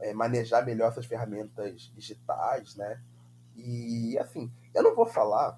é, 0.01 0.13
manejar 0.13 0.67
melhor 0.67 0.89
essas 0.89 1.07
ferramentas 1.07 1.83
digitais, 1.95 2.75
né? 2.75 3.01
E 3.55 4.19
assim, 4.19 4.51
eu 4.75 4.83
não 4.83 4.95
vou 4.97 5.07
falar, 5.07 5.57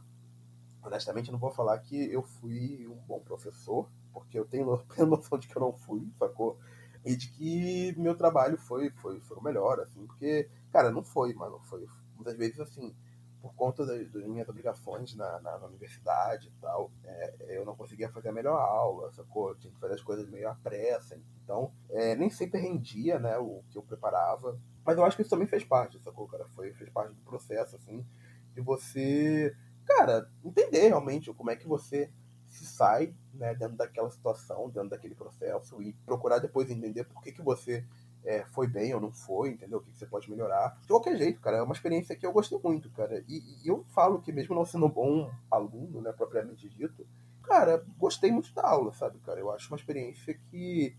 honestamente, 0.83 1.29
eu 1.29 1.33
não 1.33 1.41
vou 1.41 1.51
falar 1.51 1.79
que 1.79 2.13
eu 2.13 2.23
fui 2.23 2.87
um 2.87 2.97
bom 3.07 3.21
professor, 3.21 3.89
porque 4.13 4.39
eu 4.39 4.45
tenho 4.45 4.67
noção 5.09 5.39
de 5.39 5.49
que 5.49 5.57
eu 5.57 5.61
não 5.61 5.73
fui, 5.73 6.07
sacou? 6.19 6.59
E 7.05 7.17
de 7.17 7.29
que 7.31 7.95
meu 7.99 8.15
trabalho 8.15 8.59
foi, 8.59 8.91
foi, 8.91 9.21
foi 9.21 9.37
o 9.37 9.43
melhor, 9.43 9.81
assim, 9.81 10.07
porque, 10.07 10.49
cara, 10.71 10.91
não 10.91 11.03
foi, 11.03 11.33
mano, 11.33 11.59
foi 11.61 11.87
muitas 12.15 12.37
vezes 12.37 12.61
assim, 12.61 12.95
por 13.41 13.55
conta 13.55 13.87
das, 13.87 14.11
das 14.11 14.27
minhas 14.27 14.49
obrigações 14.49 15.15
na, 15.17 15.41
na, 15.41 15.59
na, 15.59 15.67
universidade 15.67 16.49
e 16.49 16.61
tal, 16.61 16.91
é, 17.05 17.57
eu 17.57 17.65
não 17.65 17.75
conseguia 17.75 18.11
fazer 18.11 18.29
a 18.29 18.33
melhor 18.33 18.59
aula, 18.59 19.11
sacou? 19.13 19.51
Eu 19.51 19.57
tinha 19.57 19.73
que 19.73 19.81
fazer 19.81 19.95
as 19.95 20.03
coisas 20.03 20.29
meio 20.29 20.49
à 20.49 20.55
pressa, 20.55 21.19
então 21.43 21.73
é, 21.89 22.15
nem 22.15 22.29
sempre 22.29 22.61
rendia, 22.61 23.19
né, 23.19 23.39
o 23.39 23.63
que 23.71 23.79
eu 23.79 23.83
preparava, 23.83 24.61
mas 24.85 24.99
eu 24.99 25.05
acho 25.05 25.17
que 25.17 25.23
isso 25.23 25.31
também 25.31 25.49
fez 25.49 25.65
parte, 25.65 25.99
sacou, 26.01 26.29
cara? 26.29 26.47
Foi, 26.55 26.73
fez 26.75 26.91
parte 26.91 27.15
do 27.15 27.23
processo, 27.23 27.77
assim, 27.77 28.05
de 28.53 28.61
você, 28.61 29.57
cara, 29.87 30.31
entender 30.45 30.89
realmente 30.89 31.33
como 31.33 31.51
é 31.51 31.57
que 31.57 31.67
você 31.67 32.13
se 32.47 32.67
sai, 32.67 33.15
né, 33.41 33.55
dentro 33.55 33.77
daquela 33.77 34.11
situação, 34.11 34.69
dentro 34.69 34.91
daquele 34.91 35.15
processo, 35.15 35.83
e 35.83 35.95
procurar 36.05 36.39
depois 36.39 36.71
entender 36.71 37.05
por 37.05 37.23
que, 37.23 37.33
que 37.33 37.41
você 37.41 37.83
é, 38.23 38.45
foi 38.45 38.67
bem 38.67 38.95
ou 38.95 39.01
não 39.01 39.11
foi, 39.11 39.49
entendeu? 39.49 39.79
O 39.79 39.81
que, 39.81 39.91
que, 39.91 39.99
você 39.99 40.07
pode 40.07 40.31
melhorar. 40.31 40.79
De 40.83 40.89
qualquer 40.89 41.17
jeito, 41.17 41.41
cara, 41.41 41.57
é 41.57 41.63
uma 41.63 41.73
experiência 41.73 42.15
que 42.15 42.27
eu 42.27 42.33
gostei 42.33 42.61
muito, 42.63 42.91
cara. 42.91 43.25
E, 43.27 43.43
e 43.65 43.69
eu 43.69 43.83
falo 43.89 44.21
que 44.21 44.31
mesmo 44.31 44.55
não 44.55 44.67
sendo 44.67 44.85
um 44.85 44.91
bom 44.91 45.33
aluno, 45.51 46.03
né, 46.03 46.13
propriamente 46.13 46.69
dito, 46.69 47.07
cara, 47.43 47.83
gostei 47.97 48.31
muito 48.31 48.53
da 48.53 48.63
aula, 48.63 48.93
sabe, 48.93 49.19
cara? 49.21 49.41
Eu 49.41 49.51
acho 49.51 49.73
uma 49.73 49.79
experiência 49.79 50.39
que 50.51 50.95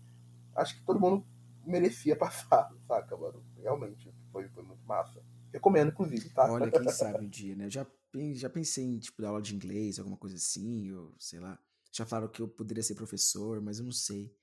acho 0.56 0.74
que 0.74 0.84
todo 0.84 0.98
mundo 0.98 1.24
merecia 1.64 2.16
passar, 2.18 2.74
saca, 2.88 3.16
mano? 3.16 3.40
Realmente, 3.62 4.12
foi, 4.32 4.48
foi 4.48 4.64
muito 4.64 4.84
massa. 4.84 5.22
Recomendo, 5.52 5.90
inclusive, 5.90 6.28
tá? 6.30 6.50
Olha, 6.50 6.70
quem 6.72 6.88
sabe 6.90 7.24
um 7.24 7.28
dia, 7.28 7.54
né? 7.54 7.66
Eu 7.66 7.70
já, 7.70 7.86
já 8.32 8.50
pensei 8.50 8.84
em, 8.84 8.98
tipo, 8.98 9.22
dar 9.22 9.28
aula 9.28 9.40
de 9.40 9.54
inglês, 9.54 10.00
alguma 10.00 10.16
coisa 10.16 10.34
assim, 10.34 10.90
ou 10.90 11.14
sei 11.20 11.38
lá. 11.38 11.56
Já 11.92 12.06
falaram 12.06 12.32
que 12.32 12.40
eu 12.40 12.48
poderia 12.48 12.82
ser 12.82 12.94
professor, 12.94 13.60
mas 13.60 13.78
eu 13.78 13.84
não 13.84 13.92
sei 13.92 14.34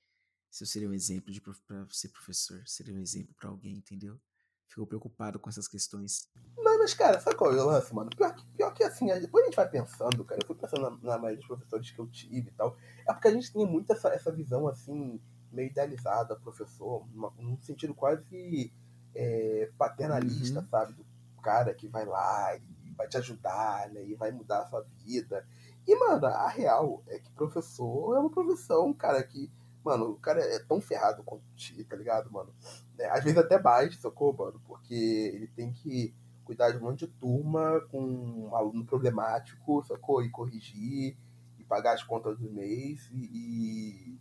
se 0.48 0.62
eu 0.62 0.66
seria 0.66 0.88
um 0.88 0.94
exemplo 0.94 1.32
de 1.32 1.40
para 1.40 1.86
ser 1.90 2.08
professor. 2.08 2.62
Seria 2.66 2.94
um 2.94 2.98
exemplo 2.98 3.34
para 3.34 3.48
alguém, 3.48 3.76
entendeu? 3.76 4.20
Fico 4.68 4.86
preocupado 4.86 5.38
com 5.40 5.50
essas 5.50 5.66
questões. 5.66 6.28
Não, 6.56 6.78
mas, 6.78 6.94
cara, 6.94 7.18
sabe 7.20 7.36
qual 7.36 7.52
é 7.52 7.60
o 7.60 7.66
lance, 7.66 7.92
mano? 7.92 8.10
Pior 8.10 8.32
que, 8.32 8.46
pior 8.56 8.72
que 8.72 8.84
assim, 8.84 9.06
depois 9.20 9.42
a 9.42 9.46
gente 9.46 9.56
vai 9.56 9.68
pensando, 9.68 10.24
cara. 10.24 10.40
Eu 10.40 10.46
fui 10.46 10.54
pensando 10.54 10.82
na, 10.82 10.90
na 10.90 11.18
maioria 11.18 11.38
dos 11.38 11.46
professores 11.46 11.90
que 11.90 11.98
eu 11.98 12.06
tive 12.06 12.50
e 12.50 12.52
tal. 12.52 12.76
É 13.06 13.12
porque 13.12 13.26
a 13.26 13.32
gente 13.32 13.52
tem 13.52 13.66
muito 13.66 13.92
essa, 13.92 14.10
essa 14.10 14.30
visão, 14.30 14.68
assim, 14.68 15.20
meio 15.50 15.70
idealizada, 15.70 16.36
professor, 16.36 17.04
uma, 17.12 17.32
num 17.36 17.60
sentido 17.60 17.94
quase 17.94 18.72
é, 19.12 19.72
paternalista, 19.76 20.60
uhum. 20.60 20.68
sabe? 20.68 20.92
Do 20.92 21.04
cara 21.42 21.74
que 21.74 21.88
vai 21.88 22.04
lá 22.04 22.56
e 22.56 22.92
vai 22.96 23.08
te 23.08 23.16
ajudar, 23.16 23.88
né? 23.90 24.04
E 24.04 24.14
vai 24.14 24.30
mudar 24.30 24.60
a 24.60 24.66
sua 24.66 24.82
vida. 25.04 25.44
E, 25.86 25.96
mano, 25.98 26.26
a 26.26 26.48
real 26.48 27.02
é 27.08 27.18
que 27.18 27.30
professor 27.32 28.16
é 28.16 28.20
uma 28.20 28.30
profissão, 28.30 28.92
cara, 28.92 29.22
que, 29.22 29.50
mano, 29.84 30.10
o 30.10 30.16
cara 30.16 30.40
é 30.40 30.58
tão 30.60 30.80
ferrado 30.80 31.22
quanto 31.22 31.42
ti, 31.56 31.84
tá 31.84 31.96
ligado, 31.96 32.30
mano? 32.30 32.54
É, 32.98 33.08
às 33.10 33.24
vezes 33.24 33.38
até 33.38 33.60
mais, 33.60 33.96
sacou, 34.00 34.32
mano? 34.32 34.60
Porque 34.66 34.94
ele 34.94 35.48
tem 35.48 35.72
que 35.72 36.14
cuidar 36.44 36.70
de 36.70 36.78
um 36.78 36.82
monte 36.82 37.06
de 37.06 37.12
turma 37.12 37.80
com 37.90 38.00
um 38.00 38.54
aluno 38.54 38.84
problemático, 38.84 39.84
sacou? 39.84 40.22
E 40.22 40.30
corrigir, 40.30 41.16
e 41.58 41.64
pagar 41.64 41.94
as 41.94 42.02
contas 42.02 42.38
do 42.38 42.50
mês, 42.50 43.08
e, 43.12 44.18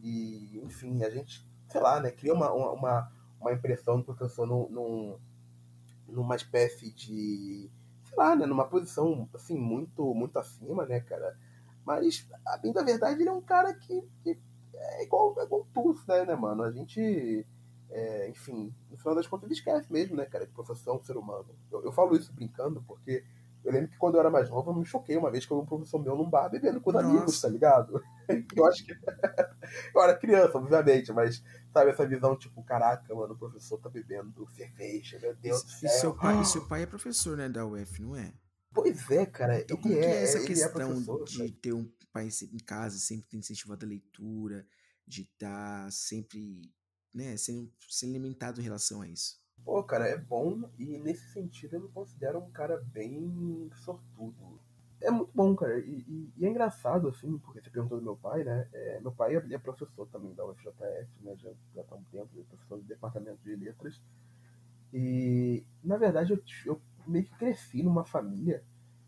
e, 0.00 0.60
enfim, 0.64 1.02
a 1.04 1.10
gente, 1.10 1.46
sei 1.68 1.80
lá, 1.80 2.00
né, 2.00 2.10
cria 2.10 2.34
uma, 2.34 2.52
uma, 2.52 3.12
uma 3.40 3.52
impressão 3.52 3.98
do 3.98 4.04
professor 4.04 4.46
num, 4.46 4.68
num, 4.68 5.18
numa 6.08 6.36
espécie 6.36 6.92
de, 6.92 7.70
lá, 8.16 8.36
né, 8.36 8.46
numa 8.46 8.66
posição, 8.66 9.28
assim, 9.34 9.58
muito, 9.58 10.14
muito 10.14 10.38
acima, 10.38 10.86
né, 10.86 11.00
cara. 11.00 11.36
Mas, 11.84 12.28
a 12.46 12.56
bem 12.58 12.72
da 12.72 12.82
verdade, 12.82 13.20
ele 13.20 13.28
é 13.28 13.32
um 13.32 13.40
cara 13.40 13.72
que, 13.74 14.02
que 14.22 14.38
é 14.74 15.04
igual, 15.04 15.34
é 15.38 15.44
igual 15.44 15.66
tu, 15.72 15.94
né, 16.08 16.24
né, 16.24 16.34
mano? 16.34 16.62
A 16.62 16.70
gente 16.70 17.46
é, 17.90 18.28
enfim, 18.28 18.74
no 18.90 18.96
final 18.98 19.14
das 19.14 19.26
contas 19.26 19.44
ele 19.44 19.54
esquece 19.54 19.92
mesmo, 19.92 20.16
né, 20.16 20.24
cara, 20.26 20.44
é 20.44 20.90
um 20.90 21.02
ser 21.02 21.16
humano. 21.16 21.46
Eu, 21.70 21.84
eu 21.84 21.92
falo 21.92 22.16
isso 22.16 22.32
brincando 22.32 22.82
porque 22.86 23.24
eu 23.64 23.72
lembro 23.72 23.88
que 23.88 23.98
quando 23.98 24.14
eu 24.14 24.20
era 24.20 24.30
mais 24.30 24.50
novo, 24.50 24.70
eu 24.70 24.74
me 24.74 24.84
choquei 24.84 25.16
uma 25.16 25.30
vez 25.30 25.46
que 25.46 25.52
eu 25.52 25.58
vi 25.58 25.62
um 25.62 25.66
professor 25.66 25.98
meu 25.98 26.16
num 26.16 26.28
bar 26.28 26.48
bebendo 26.48 26.80
com 26.80 26.90
os 26.90 26.94
Nossa. 26.94 27.08
amigos, 27.08 27.40
tá 27.40 27.48
ligado? 27.48 28.02
Eu 28.28 28.66
acho 28.66 28.84
que. 28.84 28.92
eu 29.94 30.02
era 30.02 30.16
criança, 30.16 30.58
obviamente, 30.58 31.12
mas 31.12 31.42
sabe 31.72 31.90
essa 31.90 32.06
visão, 32.06 32.36
tipo, 32.36 32.62
caraca, 32.64 33.14
mano, 33.14 33.34
o 33.34 33.38
professor 33.38 33.78
tá 33.78 33.88
bebendo 33.88 34.46
cerveja, 34.54 35.18
meu 35.20 35.34
Deus 35.36 35.62
do 35.62 35.70
céu. 35.70 35.90
E 35.90 36.00
seu 36.00 36.14
pai, 36.14 36.44
seu 36.44 36.66
pai 36.66 36.82
é 36.82 36.86
professor, 36.86 37.36
né, 37.36 37.48
da 37.48 37.66
UF, 37.66 38.00
não 38.00 38.16
é? 38.16 38.32
Pois 38.72 39.10
é, 39.10 39.24
cara. 39.24 39.60
Então, 39.60 39.76
como 39.76 39.94
é, 39.94 40.00
que 40.00 40.04
é 40.04 40.22
essa 40.22 40.38
é 40.38 40.44
questão 40.44 40.92
é 40.92 41.24
de 41.24 41.50
ter 41.52 41.72
um 41.72 41.90
pai 42.12 42.28
em 42.52 42.58
casa, 42.58 42.98
sempre 42.98 43.36
incentivado 43.36 43.84
a 43.84 43.88
leitura, 43.88 44.66
de 45.06 45.22
estar 45.22 45.84
tá 45.84 45.90
sempre, 45.90 46.62
né, 47.14 47.36
sendo, 47.36 47.72
sendo 47.88 48.10
alimentado 48.10 48.60
em 48.60 48.64
relação 48.64 49.00
a 49.00 49.08
isso? 49.08 49.40
Pô, 49.64 49.82
cara, 49.82 50.06
é 50.06 50.16
bom 50.16 50.70
e 50.78 50.98
nesse 50.98 51.32
sentido 51.32 51.76
eu 51.76 51.82
me 51.82 51.88
considero 51.88 52.38
um 52.38 52.50
cara 52.50 52.80
bem 52.92 53.70
sortudo. 53.84 54.60
É 55.00 55.10
muito 55.10 55.30
bom, 55.34 55.54
cara. 55.54 55.78
E, 55.78 56.04
e, 56.08 56.32
e 56.38 56.46
é 56.46 56.48
engraçado, 56.48 57.08
assim, 57.08 57.38
porque 57.38 57.60
você 57.60 57.70
perguntou 57.70 57.98
do 57.98 58.04
meu 58.04 58.16
pai, 58.16 58.44
né? 58.44 58.68
É, 58.72 59.00
meu 59.00 59.12
pai 59.12 59.36
é, 59.36 59.44
é 59.50 59.58
professor 59.58 60.06
também 60.08 60.34
da 60.34 60.46
UFJF, 60.46 61.08
né? 61.20 61.36
Já, 61.36 61.50
já 61.74 61.82
tá 61.84 61.94
há 61.94 61.98
um 61.98 62.04
tempo, 62.04 62.28
ele 62.32 62.42
é 62.42 62.44
professor 62.44 62.78
do 62.78 62.84
departamento 62.84 63.38
de 63.42 63.54
letras. 63.56 64.00
E, 64.92 65.64
na 65.84 65.96
verdade, 65.96 66.32
eu, 66.32 66.42
eu 66.64 66.80
meio 67.06 67.24
que 67.24 67.36
cresci 67.36 67.82
numa 67.82 68.04
família, 68.04 68.64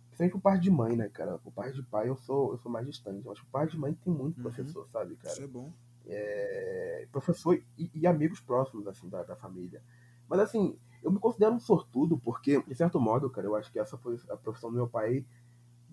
principalmente 0.08 0.36
o 0.36 0.40
pai 0.40 0.58
de 0.58 0.70
mãe, 0.70 0.96
né, 0.96 1.08
cara? 1.08 1.40
O 1.44 1.50
pai 1.50 1.72
de 1.72 1.82
pai 1.82 2.08
eu 2.08 2.16
sou, 2.16 2.52
eu 2.52 2.58
sou 2.58 2.70
mais 2.70 2.86
distante. 2.86 3.24
Mas 3.24 3.38
o 3.38 3.46
pai 3.46 3.66
de 3.66 3.78
mãe 3.78 3.94
tem 3.94 4.12
muito 4.12 4.36
uhum. 4.36 4.42
professor, 4.42 4.86
sabe, 4.88 5.16
cara? 5.16 5.34
Isso 5.34 5.44
é 5.44 5.46
bom. 5.46 5.72
É, 6.06 7.06
professor 7.10 7.60
e, 7.76 7.90
e, 7.94 8.06
amigos 8.06 8.40
próximos, 8.40 8.86
assim, 8.86 9.08
da, 9.08 9.22
da 9.22 9.36
família. 9.36 9.82
Mas 10.28 10.40
assim, 10.40 10.78
eu 11.02 11.10
me 11.10 11.18
considero 11.18 11.54
um 11.54 11.60
sortudo 11.60 12.18
porque, 12.18 12.62
de 12.62 12.74
certo 12.74 13.00
modo, 13.00 13.30
cara, 13.30 13.46
eu 13.46 13.54
acho 13.54 13.70
que 13.70 13.78
essa 13.78 13.96
foi 13.96 14.18
a 14.28 14.36
profissão 14.36 14.70
do 14.70 14.76
meu 14.76 14.88
pai 14.88 15.24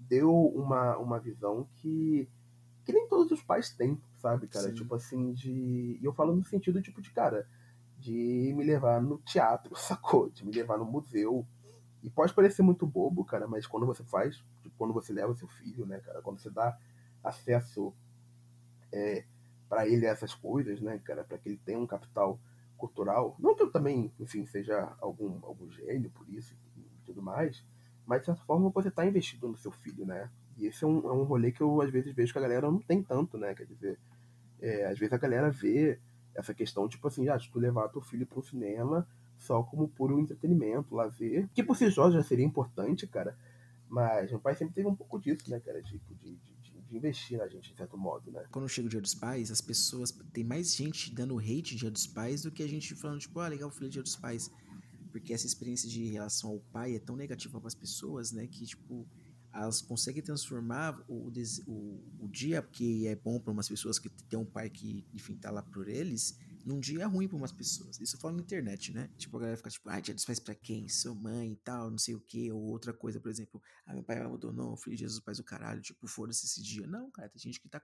deu 0.07 0.31
uma, 0.33 0.97
uma 0.97 1.19
visão 1.19 1.67
que, 1.75 2.27
que 2.83 2.93
nem 2.93 3.07
todos 3.07 3.31
os 3.31 3.41
pais 3.43 3.69
têm, 3.71 3.99
sabe, 4.17 4.47
cara? 4.47 4.69
Sim. 4.69 4.73
Tipo 4.73 4.95
assim, 4.95 5.33
de. 5.33 5.99
E 6.01 6.03
eu 6.03 6.13
falo 6.13 6.35
no 6.35 6.43
sentido, 6.43 6.81
tipo, 6.81 7.01
de, 7.01 7.11
cara, 7.11 7.47
de 7.97 8.53
me 8.55 8.63
levar 8.63 9.01
no 9.01 9.17
teatro, 9.19 9.75
sacou? 9.77 10.29
De 10.29 10.45
me 10.45 10.51
levar 10.51 10.77
no 10.77 10.85
museu. 10.85 11.45
E 12.03 12.09
pode 12.09 12.33
parecer 12.33 12.61
muito 12.61 12.85
bobo, 12.85 13.25
cara, 13.25 13.47
mas 13.47 13.65
quando 13.65 13.85
você 13.85 14.03
faz, 14.03 14.35
tipo, 14.61 14.75
quando 14.77 14.93
você 14.93 15.11
leva 15.11 15.33
seu 15.33 15.47
filho, 15.47 15.87
né, 15.87 15.99
cara, 15.99 16.21
quando 16.21 16.39
você 16.39 16.51
dá 16.51 16.77
acesso 17.23 17.91
é, 18.91 19.25
para 19.67 19.87
ele 19.87 20.05
a 20.05 20.11
essas 20.11 20.35
coisas, 20.35 20.79
né, 20.79 20.99
cara, 21.03 21.23
para 21.23 21.39
que 21.39 21.49
ele 21.49 21.59
tenha 21.65 21.79
um 21.79 21.87
capital 21.87 22.39
cultural. 22.77 23.35
Não 23.39 23.55
que 23.55 23.63
eu 23.63 23.71
também, 23.71 24.13
enfim, 24.19 24.45
seja 24.45 24.95
algum, 25.01 25.39
algum 25.43 25.69
gênio 25.71 26.11
por 26.11 26.29
isso 26.29 26.55
e 26.77 26.83
tudo 27.05 27.21
mais, 27.21 27.63
mas 28.05 28.21
de 28.21 28.27
certa 28.27 28.43
forma 28.43 28.69
você 28.69 28.89
está 28.89 29.05
investido 29.05 29.47
no 29.47 29.57
seu 29.57 29.71
filho, 29.71 30.05
né? 30.05 30.29
E 30.57 30.67
esse 30.67 30.83
é 30.83 30.87
um, 30.87 30.99
é 31.07 31.11
um 31.11 31.23
rolê 31.23 31.51
que 31.51 31.61
eu 31.61 31.81
às 31.81 31.89
vezes 31.89 32.13
vejo 32.13 32.31
que 32.31 32.39
a 32.39 32.41
galera 32.41 32.71
não 32.71 32.79
tem 32.79 33.03
tanto, 33.03 33.37
né? 33.37 33.53
Quer 33.53 33.65
dizer, 33.65 33.99
é, 34.61 34.85
às 34.85 34.97
vezes 34.97 35.13
a 35.13 35.17
galera 35.17 35.49
vê 35.49 35.99
essa 36.33 36.53
questão, 36.53 36.87
tipo 36.87 37.07
assim, 37.07 37.27
ah, 37.29 37.37
de 37.37 37.49
tu 37.49 37.59
levar 37.59 37.89
teu 37.89 38.01
filho 38.01 38.25
para 38.25 38.39
o 38.39 38.43
cinema 38.43 39.07
só 39.37 39.61
como 39.63 39.87
puro 39.87 40.19
entretenimento, 40.19 40.95
lazer, 40.95 41.49
que 41.53 41.63
por 41.63 41.75
si 41.75 41.91
só 41.91 42.09
já 42.09 42.23
seria 42.23 42.45
importante, 42.45 43.05
cara. 43.07 43.37
Mas 43.89 44.31
meu 44.31 44.39
pai 44.39 44.55
sempre 44.55 44.73
teve 44.73 44.87
um 44.87 44.95
pouco 44.95 45.19
disso, 45.19 45.49
né, 45.49 45.59
cara? 45.59 45.81
Tipo, 45.81 46.15
de, 46.15 46.35
de 46.35 46.55
de 46.87 46.97
investir 46.97 47.37
na 47.37 47.47
gente, 47.47 47.71
de 47.71 47.77
certo 47.77 47.97
modo, 47.97 48.31
né? 48.31 48.45
Quando 48.51 48.69
chega 48.69 48.87
o 48.87 48.89
Dia 48.89 49.01
dos 49.01 49.15
Pais, 49.15 49.51
as 49.51 49.61
pessoas. 49.61 50.11
Tem 50.31 50.43
mais 50.43 50.75
gente 50.75 51.13
dando 51.13 51.37
hate 51.39 51.75
Dia 51.75 51.91
dos 51.91 52.07
Pais 52.07 52.43
do 52.43 52.51
que 52.51 52.63
a 52.63 52.67
gente 52.67 52.95
falando, 52.95 53.19
tipo, 53.19 53.39
ah, 53.39 53.47
legal, 53.47 53.69
feliz 53.69 53.91
Dia 53.91 54.03
dos 54.03 54.15
Pais. 54.15 54.49
Porque 55.15 55.33
essa 55.33 55.47
experiência 55.47 55.87
de 55.87 56.09
relação 56.09 56.49
ao 56.49 56.59
pai 56.59 56.93
é 56.93 56.99
tão 56.99 57.15
negativa 57.15 57.57
para 57.57 57.69
as 57.69 57.73
pessoas, 57.73 58.33
né? 58.33 58.45
Que, 58.47 58.65
tipo, 58.65 59.07
elas 59.53 59.81
conseguem 59.81 60.21
transformar 60.21 61.01
o, 61.07 61.31
o, 61.67 62.03
o 62.19 62.27
dia 62.27 62.61
que 62.61 63.07
é 63.07 63.15
bom 63.15 63.39
para 63.39 63.53
umas 63.53 63.69
pessoas 63.69 63.97
que 63.97 64.09
tem 64.09 64.37
um 64.37 64.43
pai 64.43 64.69
que, 64.69 65.07
enfim, 65.13 65.37
tá 65.37 65.49
lá 65.49 65.63
por 65.63 65.87
eles, 65.87 66.37
num 66.65 66.81
dia 66.81 67.07
ruim 67.07 67.29
para 67.29 67.37
umas 67.37 67.53
pessoas. 67.53 67.97
Isso 68.01 68.17
fala 68.17 68.33
na 68.33 68.41
internet, 68.41 68.93
né? 68.93 69.09
Tipo, 69.15 69.37
a 69.37 69.39
galera 69.39 69.55
fica 69.55 69.69
tipo, 69.69 69.89
ah, 69.89 70.01
dos 70.01 70.25
pais 70.25 70.41
pra 70.41 70.53
quem? 70.53 70.89
Sua 70.89 71.15
mãe 71.15 71.53
e 71.53 71.55
tal, 71.55 71.89
não 71.89 71.97
sei 71.97 72.13
o 72.13 72.19
quê. 72.19 72.51
Ou 72.51 72.61
outra 72.63 72.91
coisa, 72.91 73.17
por 73.17 73.31
exemplo, 73.31 73.61
ah, 73.85 73.93
meu 73.93 74.03
pai 74.03 74.17
abandonou, 74.17 74.75
filho 74.75 74.97
de 74.97 75.03
Jesus, 75.03 75.23
pais 75.23 75.37
do 75.37 75.45
caralho. 75.45 75.81
Tipo, 75.81 76.05
foda-se 76.07 76.45
esse 76.45 76.61
dia. 76.61 76.85
Não, 76.85 77.09
cara, 77.09 77.29
tem 77.29 77.41
gente 77.41 77.61
que 77.61 77.69
tá, 77.69 77.81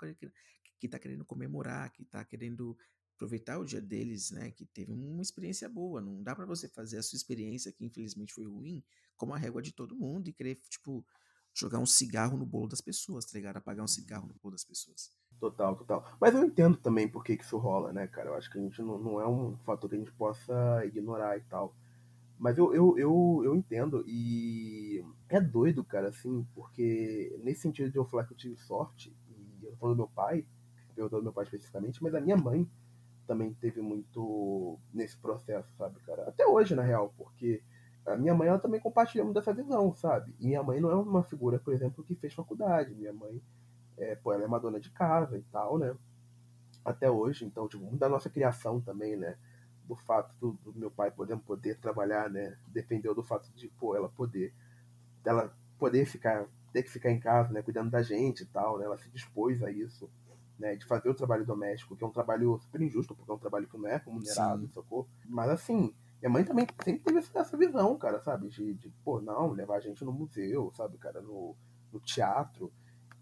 que 0.78 0.90
tá 0.90 1.00
querendo 1.00 1.24
comemorar, 1.24 1.94
que 1.94 2.04
tá 2.04 2.26
querendo 2.26 2.78
aproveitar 3.22 3.60
o 3.60 3.66
dia 3.66 3.80
deles, 3.80 4.32
né? 4.32 4.50
Que 4.50 4.66
teve 4.66 4.92
uma 4.92 5.22
experiência 5.22 5.70
boa. 5.70 6.02
Não 6.02 6.24
dá 6.24 6.36
para 6.36 6.46
você 6.46 6.68
fazer 6.68 6.98
a 6.98 7.04
sua 7.04 7.16
experiência, 7.16 7.72
que 7.72 7.86
infelizmente 7.86 8.34
foi 8.34 8.46
ruim, 8.46 8.84
como 9.16 9.34
a 9.34 9.38
régua 9.38 9.62
de 9.62 9.72
todo 9.72 9.96
mundo 9.96 10.28
e 10.28 10.34
querer, 10.34 10.56
tipo, 10.68 11.06
jogar 11.54 11.78
um 11.78 11.86
cigarro 11.86 12.36
no 12.36 12.46
bolo 12.46 12.68
das 12.68 12.82
pessoas, 12.82 13.26
tá 13.26 13.38
ligado? 13.38 13.58
Apagar 13.58 13.86
um 13.86 13.88
cigarro 13.88 14.28
no 14.28 14.34
bolo 14.42 14.54
das 14.54 14.64
pessoas. 14.64 15.12
Total, 15.40 15.76
total. 15.76 16.18
Mas 16.20 16.34
eu 16.34 16.44
entendo 16.44 16.78
também 16.78 17.08
por 17.08 17.24
que, 17.24 17.38
que 17.38 17.44
isso 17.44 17.58
rola, 17.58 17.94
né, 17.94 18.08
cara? 18.08 18.30
Eu 18.30 18.36
acho 18.36 18.50
que 18.50 18.58
a 18.58 18.62
gente 18.62 18.82
não, 18.82 18.98
não 18.98 19.22
é 19.22 19.28
um 19.28 19.56
fator 19.58 19.90
que 19.90 19.96
a 19.96 20.00
gente 20.00 20.12
possa 20.14 20.84
ignorar 20.86 21.38
e 21.38 21.42
tal. 21.42 21.76
Mas 22.40 22.58
eu, 22.58 22.74
eu, 22.74 22.98
eu, 22.98 23.42
eu 23.46 23.56
entendo 23.56 24.04
e 24.08 25.06
é 25.30 25.40
doido, 25.40 25.84
cara, 25.84 26.10
assim, 26.10 26.44
porque 26.56 27.40
nesse 27.44 27.62
sentido 27.62 27.92
de 27.92 27.98
eu 27.98 28.06
falar 28.06 28.26
que 28.26 28.34
eu 28.34 28.38
tive 28.38 28.58
sorte, 28.58 29.16
e 29.30 29.64
eu 29.64 29.72
tô 29.72 29.78
falando 29.78 29.96
do 29.96 30.00
meu 30.00 30.08
pai, 30.08 30.44
eu 30.98 31.08
tô 31.08 31.18
do 31.18 31.24
meu 31.24 31.34
pai 31.34 31.44
especificamente, 31.44 32.02
mas 32.02 32.16
a 32.16 32.20
minha 32.20 32.36
mãe 32.36 32.68
também 33.28 33.54
teve 33.54 33.82
muito 33.82 34.78
nesse 34.94 35.18
processo, 35.18 35.70
sabe, 35.78 36.00
cara? 36.02 36.24
Até 36.28 36.46
hoje, 36.46 36.76
na 36.76 36.84
real, 36.84 37.14
porque 37.18 37.62
a 38.06 38.16
minha 38.16 38.34
mãe 38.34 38.48
ela 38.48 38.60
também 38.60 38.80
compartilha 38.80 39.24
muito 39.24 39.36
dessa 39.36 39.54
visão, 39.54 39.94
sabe? 39.96 40.36
E 40.40 40.48
minha 40.48 40.64
mãe 40.64 40.80
não 40.80 40.90
é 40.90 40.96
uma 40.96 41.24
figura, 41.24 41.60
por 41.60 41.74
exemplo, 41.74 42.04
que 42.04 42.16
fez 42.16 42.34
faculdade. 42.34 42.96
Minha 42.96 43.14
mãe 43.14 43.42
é, 43.98 44.16
pô, 44.16 44.34
ela 44.34 44.44
é 44.44 44.48
uma 44.48 44.60
dona 44.60 44.80
de 44.80 44.90
casa 44.90 45.38
e 45.38 45.44
tal, 45.44 45.78
né? 45.78 45.96
Até 46.84 47.10
hoje, 47.10 47.46
então, 47.46 47.68
tipo, 47.68 47.96
da 47.96 48.10
nossa 48.10 48.30
criação 48.30 48.82
também, 48.82 49.16
né? 49.16 49.38
Do 49.86 49.96
fato 49.96 50.34
do, 50.40 50.54
do 50.64 50.80
meu 50.80 50.90
pai, 50.90 51.12
por 51.12 51.28
poder 51.40 51.78
trabalhar, 51.80 52.30
né? 52.30 52.58
Dependeu 52.68 53.14
do 53.14 53.24
fato 53.24 53.52
de, 53.54 53.68
pô, 53.68 53.96
ela 53.96 54.10
poder, 54.10 54.54
ela 55.24 55.56
poder 55.78 56.06
ficar, 56.06 56.48
ter 56.74 56.82
que 56.84 56.90
ficar 56.90 57.12
em 57.12 57.20
casa, 57.20 57.54
né? 57.54 57.62
Cuidando 57.62 57.92
da 57.92 58.02
gente 58.02 58.42
e 58.42 58.46
tal, 58.48 58.80
né? 58.80 58.86
Ela 58.86 58.98
se 58.98 59.10
dispôs 59.10 59.62
a 59.62 59.70
isso, 59.70 60.10
né? 60.62 60.76
De 60.76 60.86
fazer 60.86 61.10
o 61.10 61.16
trabalho 61.16 61.44
doméstico, 61.44 61.98
que 61.98 62.04
é 62.04 62.08
um 62.08 62.12
trabalho 62.12 62.58
super 62.60 62.80
injusto, 62.82 63.16
porque 63.16 63.32
é 63.32 63.34
um 63.34 63.40
trabalho 63.40 63.68
que 63.68 63.78
não 63.78 63.88
é 63.88 63.98
remunerado, 63.98 64.68
Sim. 64.68 64.74
sacou? 64.74 65.10
Mas 65.28 65.50
assim, 65.50 65.94
minha 66.22 66.30
mãe 66.30 66.46
também 66.46 66.68
sempre 66.84 67.04
teve 67.04 67.18
essa 67.18 67.58
visão, 67.58 67.98
cara, 67.98 68.22
sabe? 68.22 68.48
De, 68.48 68.76
de, 68.76 68.90
pô, 69.04 69.20
não, 69.20 69.50
levar 69.50 69.78
a 69.78 69.80
gente 69.80 70.06
no 70.06 70.14
museu, 70.14 70.72
sabe, 70.78 71.00
cara, 71.00 71.20
no, 71.20 71.56
no 71.92 72.00
teatro. 72.00 72.72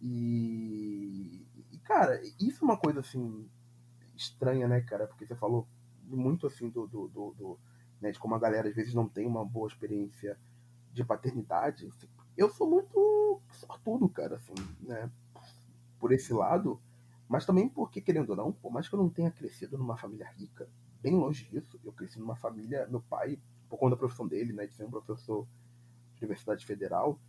E, 0.02 1.48
e, 1.72 1.78
cara, 1.80 2.22
isso 2.40 2.64
é 2.64 2.66
uma 2.66 2.78
coisa 2.78 2.99
assim 2.99 3.49
estranha, 4.16 4.68
né, 4.68 4.82
cara? 4.82 5.07
Porque 5.07 5.26
você 5.26 5.36
falou 5.36 5.66
muito 6.03 6.45
assim 6.45 6.70
do, 6.70 6.86
do, 6.88 7.07
do, 7.07 7.34
do 7.38 7.60
né, 8.02 8.11
de 8.11 8.20
como 8.20 8.36
a 8.36 8.40
galera 8.40 8.68
às 8.68 8.76
vezes 8.76 8.94
não 8.94 9.07
tem 9.07 9.26
uma 9.26 9.45
boa 9.45 9.68
experiência 9.68 10.38
de 10.91 11.03
paternidade. 11.06 11.90
Eu 12.36 12.49
sou 12.49 12.70
muito 12.70 13.41
sortudo, 13.52 14.10
cara, 14.10 14.36
assim, 14.36 14.53
né? 14.82 15.10
Por 15.99 16.11
esse 16.11 16.34
lado, 16.34 16.82
mas 17.30 17.46
também 17.46 17.70
porque, 17.70 18.02
querendo 18.02 18.32
ou 18.32 18.36
não, 18.36 18.52
por 18.52 18.72
mais 18.72 18.90
que 18.90 18.96
eu 18.96 19.00
não 19.00 19.10
tenha 19.10 19.30
crescido 19.30 19.78
numa 19.78 19.96
família 19.96 20.28
rica, 20.32 20.68
bem 21.00 21.16
longe 21.16 21.46
disso, 21.46 21.80
eu 21.84 21.94
cresci 21.94 22.20
numa 22.20 22.36
família, 22.36 22.88
meu 22.88 23.02
pai, 23.02 23.40
por 23.70 23.78
conta 23.78 23.92
da 23.92 24.00
profissão 24.00 24.28
dele, 24.28 24.52
né, 24.52 24.66
de 24.66 24.74
ser 24.74 24.84
um 24.84 24.90
professor 24.90 25.48
Universidade 26.20 26.66
Federal, 26.66 27.20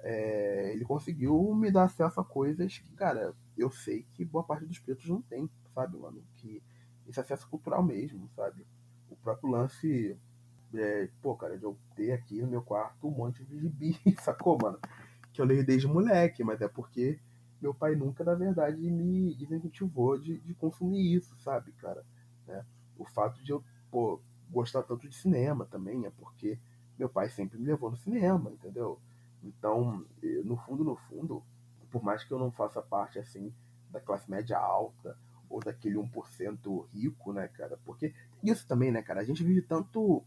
é, 0.00 0.72
ele 0.72 0.84
conseguiu 0.84 1.54
me 1.54 1.70
dar 1.70 1.84
acesso 1.84 2.20
a 2.20 2.24
coisas 2.24 2.78
que, 2.78 2.92
cara, 2.94 3.34
eu 3.56 3.70
sei 3.70 4.06
que 4.14 4.24
boa 4.24 4.42
parte 4.42 4.64
dos 4.64 4.78
pretos 4.78 5.06
não 5.08 5.22
tem, 5.22 5.48
sabe, 5.74 5.96
mano? 5.98 6.24
Que 6.36 6.62
esse 7.06 7.20
acesso 7.20 7.48
cultural 7.48 7.82
mesmo, 7.82 8.28
sabe? 8.34 8.66
O 9.08 9.16
próprio 9.16 9.50
lance, 9.50 10.18
é, 10.74 11.08
pô, 11.22 11.36
cara, 11.36 11.56
de 11.56 11.64
eu 11.64 11.76
ter 11.94 12.12
aqui 12.12 12.40
no 12.40 12.48
meu 12.48 12.62
quarto 12.62 13.06
um 13.06 13.12
monte 13.12 13.44
de 13.44 13.60
gibi, 13.60 14.00
sacou, 14.20 14.58
mano? 14.60 14.80
Que 15.32 15.40
eu 15.40 15.44
leio 15.44 15.64
desde 15.64 15.86
moleque, 15.86 16.42
mas 16.42 16.60
é 16.60 16.68
porque 16.68 17.20
meu 17.60 17.74
pai 17.74 17.94
nunca, 17.94 18.24
na 18.24 18.34
verdade, 18.34 18.78
me 18.90 19.34
incentivou 19.34 20.18
de, 20.18 20.38
de 20.40 20.54
consumir 20.54 21.14
isso, 21.14 21.36
sabe, 21.40 21.72
cara? 21.72 22.04
Né? 22.46 22.64
O 22.98 23.04
fato 23.04 23.42
de 23.42 23.52
eu, 23.52 23.62
pô, 23.90 24.20
gostar 24.50 24.82
tanto 24.82 25.08
de 25.08 25.14
cinema 25.14 25.66
também 25.66 26.06
é 26.06 26.10
porque 26.10 26.58
meu 26.98 27.08
pai 27.08 27.28
sempre 27.28 27.58
me 27.58 27.66
levou 27.66 27.90
no 27.90 27.96
cinema, 27.96 28.50
entendeu? 28.50 29.00
Então, 29.42 30.04
no 30.44 30.56
fundo, 30.56 30.84
no 30.84 30.96
fundo, 30.96 31.42
por 31.90 32.02
mais 32.02 32.24
que 32.24 32.32
eu 32.32 32.38
não 32.38 32.50
faça 32.50 32.82
parte, 32.82 33.18
assim, 33.18 33.52
da 33.90 34.00
classe 34.00 34.30
média 34.30 34.58
alta 34.58 35.16
ou 35.48 35.60
daquele 35.60 35.96
1% 35.96 36.86
rico, 36.90 37.32
né, 37.32 37.48
cara? 37.48 37.78
Porque 37.84 38.14
isso 38.42 38.66
também, 38.66 38.92
né, 38.92 39.02
cara? 39.02 39.20
A 39.20 39.24
gente 39.24 39.42
vive 39.42 39.62
tanto 39.62 40.22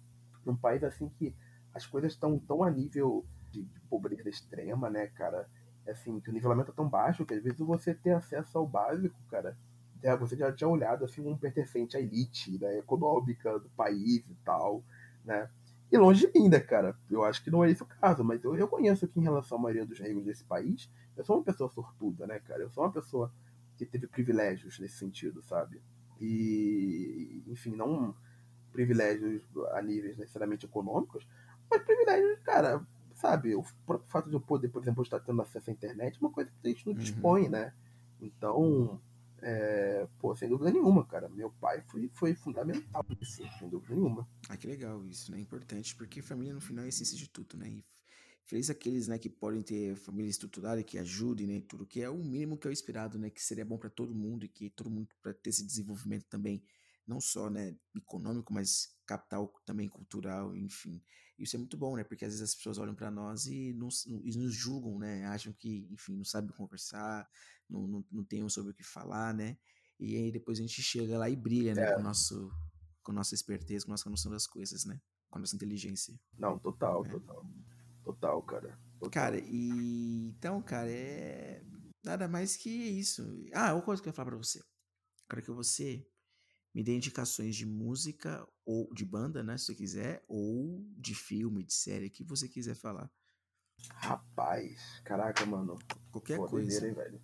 num 0.46 0.56
país, 0.56 0.84
assim, 0.84 1.10
que 1.10 1.34
as 1.74 1.86
coisas 1.86 2.14
estão 2.14 2.38
tão 2.38 2.64
a 2.64 2.70
nível 2.70 3.26
de, 3.52 3.64
de 3.64 3.80
pobreza 3.82 4.30
extrema, 4.30 4.90
né, 4.90 5.08
cara? 5.08 5.50
Assim, 5.88 6.20
que 6.20 6.30
o 6.30 6.34
nivelamento 6.34 6.72
é 6.72 6.74
tão 6.74 6.88
baixo 6.88 7.26
que 7.26 7.34
às 7.34 7.44
vezes 7.44 7.60
você 7.60 7.94
ter 7.94 8.12
acesso 8.12 8.58
ao 8.58 8.66
básico, 8.66 9.20
cara, 9.30 9.58
é, 10.02 10.16
você 10.16 10.36
já 10.36 10.52
tinha 10.52 10.68
olhado 10.68 11.06
assim 11.06 11.26
um 11.26 11.38
pertencente 11.38 11.98
à 11.98 12.00
elite 12.00 12.58
né, 12.60 12.78
econômica 12.78 13.60
do 13.60 13.70
país 13.70 14.24
e 14.30 14.36
tal, 14.44 14.84
né? 15.24 15.50
E 15.92 15.98
longe 15.98 16.26
de 16.26 16.40
mim, 16.40 16.50
né, 16.50 16.60
cara? 16.60 16.98
Eu 17.10 17.24
acho 17.24 17.44
que 17.44 17.52
não 17.52 17.64
é 17.64 17.70
esse 17.70 17.84
o 17.84 17.86
caso, 17.86 18.24
mas 18.24 18.44
eu 18.44 18.52
reconheço 18.52 19.08
que 19.08 19.20
em 19.20 19.24
relação 19.24 19.58
à 19.58 19.62
maioria 19.62 19.86
dos 19.86 20.00
negros 20.00 20.26
desse 20.26 20.44
país, 20.44 20.90
eu 21.16 21.24
sou 21.24 21.38
uma 21.38 21.44
pessoa 21.44 21.70
sortuda, 21.70 22.26
né, 22.26 22.40
cara? 22.40 22.64
Eu 22.64 22.70
sou 22.72 22.84
uma 22.84 22.92
pessoa 22.92 23.32
que 23.78 23.86
teve 23.86 24.08
privilégios 24.08 24.80
nesse 24.80 24.98
sentido, 24.98 25.42
sabe? 25.44 25.82
E, 26.20 27.44
enfim, 27.48 27.76
não 27.76 28.16
privilégios 28.72 29.44
a 29.74 29.82
níveis 29.82 30.18
necessariamente 30.18 30.66
econômicos, 30.66 31.28
mas 31.70 31.84
privilégios, 31.84 32.40
cara, 32.40 32.86
sabe? 33.24 33.56
O 33.56 33.64
próprio 33.86 34.10
fato 34.10 34.28
de 34.28 34.36
eu 34.36 34.42
poder, 34.42 34.68
por 34.68 34.82
exemplo, 34.82 35.02
estar 35.02 35.22
tendo 35.22 35.42
acesso 35.42 35.70
à 35.70 35.74
internet 35.74 36.16
é 36.16 36.20
uma 36.20 36.30
coisa 36.30 36.52
que 36.52 36.68
a 36.68 36.70
gente 36.70 36.86
não 36.86 36.94
uhum. 36.94 37.00
dispõe, 37.00 37.48
né? 37.48 37.74
Então, 38.20 39.00
é, 39.42 40.06
pô, 40.20 40.36
sem 40.36 40.50
dúvida 40.50 40.70
nenhuma, 40.72 41.06
cara. 41.06 41.30
Meu 41.30 41.50
pai 41.50 41.82
foi, 41.90 42.12
foi 42.14 42.36
fundamental 42.36 43.06
nisso, 43.10 43.42
sem 43.58 43.70
dúvida 43.70 43.96
nenhuma. 43.96 44.28
Ah, 44.50 44.58
que 44.58 44.68
legal 44.68 45.06
isso, 45.06 45.32
né? 45.32 45.40
Importante, 45.40 45.96
porque 45.96 46.22
família 46.22 46.54
no 46.54 46.60
final 46.60 46.84
é 46.84 46.88
a 46.88 46.90
essência 46.90 47.16
de 47.16 47.30
tudo, 47.30 47.56
né? 47.56 47.70
E 47.70 47.86
feliz 48.46 48.70
aqueles, 48.70 49.08
né, 49.08 49.18
que 49.18 49.30
podem 49.30 49.62
ter 49.62 49.96
família 49.96 50.30
estruturada, 50.30 50.84
que 50.84 50.98
ajudem, 50.98 51.48
né, 51.48 51.64
tudo, 51.66 51.86
que 51.86 52.02
é 52.02 52.10
o 52.10 52.18
mínimo 52.18 52.58
que 52.58 52.68
é 52.68 52.70
o 52.70 52.74
esperado, 52.74 53.18
né, 53.18 53.30
que 53.30 53.42
seria 53.42 53.64
bom 53.64 53.78
para 53.78 53.90
todo 53.90 54.14
mundo 54.14 54.44
e 54.44 54.50
que 54.50 54.70
todo 54.70 54.90
mundo 54.90 55.08
para 55.22 55.34
ter 55.34 55.50
esse 55.50 55.66
desenvolvimento 55.66 56.26
também, 56.26 56.62
não 57.08 57.20
só, 57.20 57.50
né, 57.50 57.76
econômico, 57.96 58.54
mas 58.54 58.96
capital 59.06 59.54
também 59.66 59.90
cultural, 59.90 60.56
enfim. 60.56 61.04
Isso 61.38 61.56
é 61.56 61.60
muito 61.60 61.78
bom, 61.78 61.96
né, 61.96 62.04
porque 62.04 62.26
às 62.26 62.32
vezes 62.32 62.50
as 62.50 62.56
pessoas 62.56 62.78
olham 62.78 62.96
para 62.96 63.12
nós 63.12 63.46
e 63.46 63.74
nos, 63.74 64.06
e 64.06 64.38
nos 64.38 64.54
julgam, 64.54 65.00
né, 65.00 65.26
acham 65.26 65.52
que, 65.54 65.88
enfim, 65.92 66.16
não 66.16 66.26
sabem 66.26 66.56
conversar, 66.56 67.28
não, 67.70 67.88
não, 67.88 68.06
não 68.12 68.24
tem 68.24 68.48
sobre 68.50 68.72
o 68.72 68.76
que 68.76 68.84
falar, 68.84 69.34
né? 69.34 69.58
E 70.00 70.16
aí 70.16 70.32
depois 70.32 70.60
a 70.60 70.62
gente 70.62 70.82
chega 70.82 71.18
lá 71.18 71.30
e 71.30 71.36
brilha, 71.36 71.74
né? 71.74 71.84
É. 71.84 71.94
Com, 71.94 72.02
o 72.02 72.04
nosso, 72.04 72.52
com 73.02 73.12
nossa 73.12 73.34
esperteza, 73.36 73.86
com 73.86 73.92
nossa 73.92 74.10
noção 74.10 74.32
das 74.32 74.46
coisas, 74.48 74.86
né? 74.86 75.00
Com 75.30 75.38
a 75.38 75.42
nossa 75.42 75.56
inteligência. 75.56 76.20
Não, 76.38 76.60
total, 76.60 77.06
é. 77.06 77.10
total. 77.10 77.46
Total, 78.04 78.42
cara. 78.44 78.80
Total. 79.00 79.10
Cara, 79.10 79.40
e. 79.40 80.28
Então, 80.28 80.62
cara, 80.62 80.92
é. 80.92 81.64
Nada 82.04 82.28
mais 82.28 82.58
que 82.58 82.70
isso. 82.70 83.24
Ah, 83.54 83.72
outra 83.74 83.86
coisa 83.86 84.02
que 84.02 84.10
eu 84.10 84.12
ia 84.12 84.16
falar 84.16 84.32
pra 84.32 84.38
você. 84.38 84.62
Quero 85.30 85.42
que 85.42 85.52
você 85.52 86.06
me 86.74 86.84
dê 86.84 86.96
indicações 86.96 87.56
de 87.56 87.66
música 87.66 88.48
ou 88.66 88.92
de 88.94 89.06
banda, 89.06 89.44
né? 89.44 89.58
Se 89.58 89.66
você 89.66 89.76
quiser, 89.76 90.24
ou 90.28 90.84
de 90.98 91.14
filme, 91.14 91.64
de 91.64 91.74
série, 91.74 92.10
que 92.10 92.24
você 92.24 92.48
quiser 92.48 92.76
falar. 92.76 93.10
Rapaz, 93.96 95.02
caraca, 95.04 95.46
mano. 95.46 95.78
Qualquer 96.12 96.38
Pô, 96.38 96.48
coisa. 96.48 96.68
Doideira, 96.68 96.88
hein, 96.88 96.94
velho. 96.94 97.22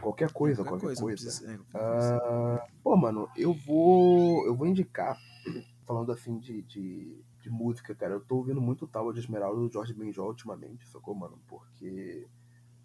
Qualquer 0.00 0.32
coisa, 0.32 0.62
qualquer, 0.62 0.86
qualquer 0.86 1.00
coisa. 1.00 1.02
coisa. 1.02 1.22
Precisa, 1.24 1.52
é, 1.52 1.58
qualquer 1.58 2.68
uh, 2.68 2.82
pô, 2.82 2.96
mano, 2.96 3.28
eu 3.36 3.54
vou. 3.54 4.44
Eu 4.46 4.54
vou 4.54 4.66
indicar, 4.66 5.18
falando 5.86 6.12
assim 6.12 6.38
de, 6.38 6.62
de, 6.62 7.24
de, 7.40 7.50
música, 7.50 7.94
cara, 7.94 8.14
eu 8.14 8.20
tô 8.20 8.36
ouvindo 8.36 8.60
muito 8.60 8.86
tal 8.86 9.12
de 9.12 9.20
Esmeralda 9.20 9.60
do 9.60 9.72
Jorge 9.72 9.94
Benjol 9.94 10.28
ultimamente, 10.28 10.88
sacou, 10.88 11.14
mano? 11.14 11.40
Porque. 11.46 12.26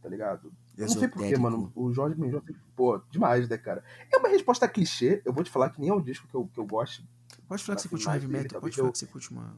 Tá 0.02 0.08
ligado? 0.08 0.52
Eu 0.78 0.88
não 0.88 0.94
sei 0.94 1.08
porquê, 1.08 1.38
mano. 1.38 1.72
O 1.76 1.92
Jorge 1.92 2.16
Benjol, 2.16 2.42
pô, 2.76 3.02
demais, 3.12 3.50
né, 3.50 3.58
cara? 3.58 3.84
É 4.12 4.18
uma 4.18 4.30
resposta 4.30 4.68
clichê. 4.68 5.22
Eu 5.26 5.34
vou 5.34 5.44
te 5.44 5.52
falar 5.52 5.70
que 5.70 5.82
nem 5.82 5.90
é 5.90 5.94
um 5.94 6.02
disco 6.02 6.28
que 6.28 6.36
eu, 6.36 6.48
que 6.48 6.60
eu 6.60 6.66
gosto. 6.66 7.04
Pode 7.48 7.64
falar 7.64 7.76
que 7.76 7.82
você 7.82 7.90
curte 7.90 8.08
um 8.08 8.14
heavy 8.14 8.28
metal, 8.28 8.62
pode 8.62 8.76
falar 8.76 8.92
que 8.92 8.98
você 8.98 9.08
curte 9.08 9.32
uma 9.32 9.56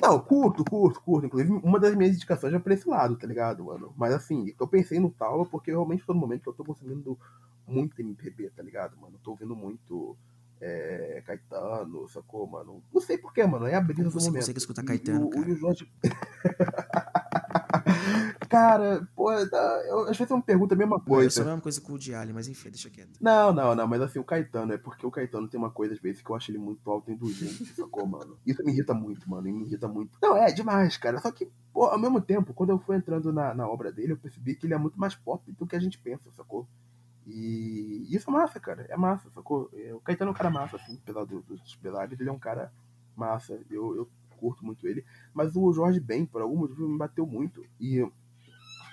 não, 0.00 0.18
curto, 0.20 0.64
curto, 0.64 1.00
curto. 1.00 1.26
Inclusive, 1.26 1.52
uma 1.62 1.78
das 1.78 1.94
minhas 1.94 2.14
indicações 2.14 2.54
é 2.54 2.58
pra 2.58 2.74
esse 2.74 2.88
lado, 2.88 3.16
tá 3.16 3.26
ligado, 3.26 3.64
mano? 3.64 3.92
Mas 3.96 4.12
assim, 4.12 4.54
eu 4.58 4.66
pensei 4.66 4.98
no 4.98 5.10
Taula 5.10 5.44
porque 5.46 5.70
realmente 5.70 6.04
todo 6.04 6.18
momento 6.18 6.42
que 6.42 6.48
eu 6.48 6.52
tô 6.52 6.64
consumindo 6.64 7.18
muito 7.66 8.00
MPB, 8.00 8.50
tá 8.50 8.62
ligado, 8.62 8.96
mano? 8.96 9.18
tô 9.22 9.32
ouvindo 9.32 9.54
muito 9.54 10.16
é, 10.60 11.22
Caetano, 11.26 12.08
sacou, 12.08 12.46
mano? 12.46 12.82
Não 12.92 13.00
sei 13.00 13.18
porquê, 13.18 13.44
mano. 13.44 13.66
É 13.66 13.74
a 13.74 13.80
brisa 13.80 14.04
do 14.04 14.10
momento. 14.10 14.22
Você 14.22 14.38
consegue 14.38 14.58
escutar 14.58 14.84
Caetano, 14.84 15.24
e 15.24 15.24
o, 15.24 15.30
cara? 15.30 15.50
O 15.50 15.56
Jorge... 15.56 15.92
Cara, 18.52 19.08
pô, 19.16 19.32
eu, 19.32 20.00
às 20.02 20.18
vezes 20.18 20.30
eu 20.30 20.36
me 20.36 20.42
pergunto 20.42 20.74
a 20.74 20.76
mesma 20.76 21.00
coisa. 21.00 21.26
Isso 21.26 21.40
é 21.40 21.42
a 21.42 21.46
mesma 21.46 21.62
coisa 21.62 21.80
com 21.80 21.94
o 21.94 21.98
Diali, 21.98 22.34
mas 22.34 22.48
enfim, 22.48 22.68
deixa 22.68 22.90
quieto. 22.90 23.18
Não, 23.18 23.50
não, 23.50 23.74
não, 23.74 23.88
mas 23.88 24.02
assim, 24.02 24.18
o 24.18 24.24
Caetano, 24.24 24.74
é 24.74 24.76
porque 24.76 25.06
o 25.06 25.10
Caetano 25.10 25.48
tem 25.48 25.58
uma 25.58 25.70
coisa, 25.70 25.94
às 25.94 26.00
vezes, 26.00 26.20
que 26.20 26.28
eu 26.28 26.36
acho 26.36 26.50
ele 26.50 26.58
muito 26.58 26.90
autoindulgente, 26.90 27.64
sacou, 27.74 28.06
mano? 28.06 28.36
Isso 28.46 28.62
me 28.62 28.70
irrita 28.70 28.92
muito, 28.92 29.28
mano, 29.28 29.44
me 29.44 29.64
irrita 29.64 29.88
muito. 29.88 30.18
Não, 30.20 30.36
é 30.36 30.52
demais, 30.52 30.98
cara, 30.98 31.18
só 31.18 31.32
que, 31.32 31.50
pô, 31.72 31.86
ao 31.86 31.98
mesmo 31.98 32.20
tempo, 32.20 32.52
quando 32.52 32.70
eu 32.70 32.78
fui 32.78 32.94
entrando 32.94 33.32
na, 33.32 33.54
na 33.54 33.66
obra 33.66 33.90
dele, 33.90 34.12
eu 34.12 34.18
percebi 34.18 34.54
que 34.54 34.66
ele 34.66 34.74
é 34.74 34.78
muito 34.78 35.00
mais 35.00 35.14
pop 35.14 35.50
do 35.52 35.66
que 35.66 35.74
a 35.74 35.80
gente 35.80 35.98
pensa, 35.98 36.30
sacou? 36.36 36.68
E 37.26 38.06
isso 38.10 38.28
é 38.28 38.32
massa, 38.34 38.60
cara, 38.60 38.84
é 38.90 38.96
massa, 38.98 39.30
sacou? 39.30 39.70
O 39.94 40.00
Caetano 40.00 40.28
é 40.28 40.32
um 40.32 40.36
cara 40.36 40.50
massa, 40.50 40.76
assim, 40.76 41.00
apesar 41.02 41.24
dos 41.24 41.74
pesares, 41.76 42.20
ele 42.20 42.28
é 42.28 42.32
um 42.32 42.38
cara 42.38 42.70
massa, 43.16 43.58
eu, 43.70 43.96
eu 43.96 44.10
curto 44.36 44.62
muito 44.62 44.86
ele, 44.86 45.06
mas 45.32 45.56
o 45.56 45.72
Jorge 45.72 46.00
Ben, 46.00 46.26
por 46.26 46.42
algum 46.42 46.56
motivo, 46.56 46.86
me 46.86 46.98
bateu 46.98 47.26
muito, 47.26 47.64
e 47.80 48.06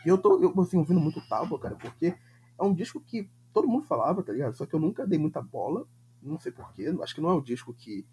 e 0.06 0.10
eu 0.10 0.18
tô, 0.18 0.42
eu, 0.42 0.54
assim, 0.62 0.78
ouvindo 0.78 1.00
muito 1.00 1.22
Tábua, 1.28 1.60
cara, 1.60 1.76
porque 1.76 2.16
é 2.58 2.64
um 2.64 2.74
disco 2.74 3.00
que 3.00 3.30
todo 3.54 3.68
mundo 3.68 3.86
falava, 3.86 4.24
tá 4.24 4.32
ligado? 4.32 4.56
Só 4.56 4.66
que 4.66 4.74
eu 4.74 4.80
nunca 4.80 5.06
dei 5.06 5.20
muita 5.20 5.42
bola, 5.42 5.86
não 6.22 6.40
sei 6.40 6.52
porquê, 6.52 6.94
acho 7.02 7.16
que 7.16 7.22
não 7.22 7.30
é 7.30 7.34
o 7.34 7.42
disco 7.42 7.74
que, 7.74 8.06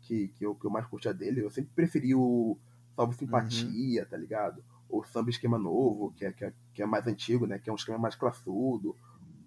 que, 0.00 0.28
que, 0.28 0.44
eu, 0.44 0.54
que 0.54 0.66
eu 0.66 0.70
mais 0.70 0.86
curtia 0.86 1.12
dele, 1.14 1.42
eu 1.42 1.50
sempre 1.50 1.72
preferi 1.74 2.14
o 2.14 2.58
Salvo 3.00 3.14
Simpatia, 3.14 4.02
uhum. 4.02 4.08
tá 4.08 4.16
ligado? 4.16 4.62
O 4.88 5.04
Samba 5.04 5.30
Esquema 5.30 5.58
Novo, 5.58 6.12
que 6.12 6.24
é, 6.24 6.32
que, 6.32 6.44
é, 6.44 6.52
que 6.74 6.82
é 6.82 6.86
mais 6.86 7.06
antigo, 7.06 7.46
né? 7.46 7.58
Que 7.58 7.70
é 7.70 7.72
um 7.72 7.76
esquema 7.76 7.98
mais 7.98 8.14
classudo. 8.14 8.96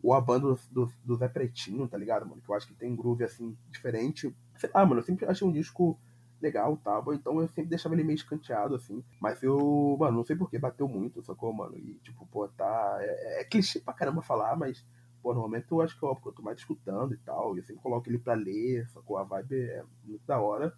Ou 0.01 0.13
a 0.13 0.21
banda 0.21 0.47
do, 0.47 0.59
do, 0.71 0.93
do 1.03 1.15
Zé 1.15 1.27
Pretinho, 1.27 1.87
tá 1.87 1.97
ligado, 1.97 2.25
mano? 2.25 2.41
Que 2.41 2.49
eu 2.49 2.55
acho 2.55 2.67
que 2.67 2.73
tem 2.73 2.91
um 2.91 2.95
groove, 2.95 3.23
assim, 3.23 3.55
diferente. 3.69 4.33
Sei 4.57 4.69
lá, 4.73 4.85
mano, 4.85 5.01
eu 5.01 5.05
sempre 5.05 5.25
achei 5.25 5.47
um 5.47 5.51
disco 5.51 5.99
legal, 6.43 6.77
tava. 6.77 7.15
Então 7.15 7.39
eu 7.39 7.47
sempre 7.47 7.69
deixava 7.69 7.95
ele 7.95 8.03
meio 8.03 8.15
escanteado, 8.15 8.75
assim. 8.75 9.03
Mas 9.19 9.41
eu, 9.41 9.97
mano, 9.99 10.17
não 10.17 10.23
sei 10.23 10.35
porquê, 10.35 10.59
bateu 10.59 10.87
muito, 10.87 11.23
sacou, 11.23 11.53
mano? 11.53 11.77
E, 11.77 11.95
tipo, 12.03 12.27
pô, 12.27 12.47
tá. 12.47 12.97
É, 12.99 13.41
é 13.41 13.43
clichê 13.45 13.79
pra 13.79 13.93
caramba 13.93 14.21
falar, 14.21 14.55
mas, 14.55 14.85
pô, 15.21 15.33
no 15.33 15.41
momento 15.41 15.75
eu 15.75 15.81
acho 15.81 15.97
que 15.97 16.05
é 16.05 16.07
óbvio 16.07 16.23
que 16.23 16.29
eu 16.29 16.33
tô 16.33 16.41
mais 16.43 16.59
escutando 16.59 17.13
e 17.13 17.17
tal. 17.17 17.55
E 17.55 17.59
eu 17.59 17.63
sempre 17.63 17.81
coloco 17.81 18.07
ele 18.09 18.19
pra 18.19 18.33
ler, 18.33 18.87
sacou? 18.89 19.17
A 19.17 19.23
vibe 19.23 19.55
é 19.55 19.83
muito 20.03 20.25
da 20.27 20.39
hora. 20.39 20.75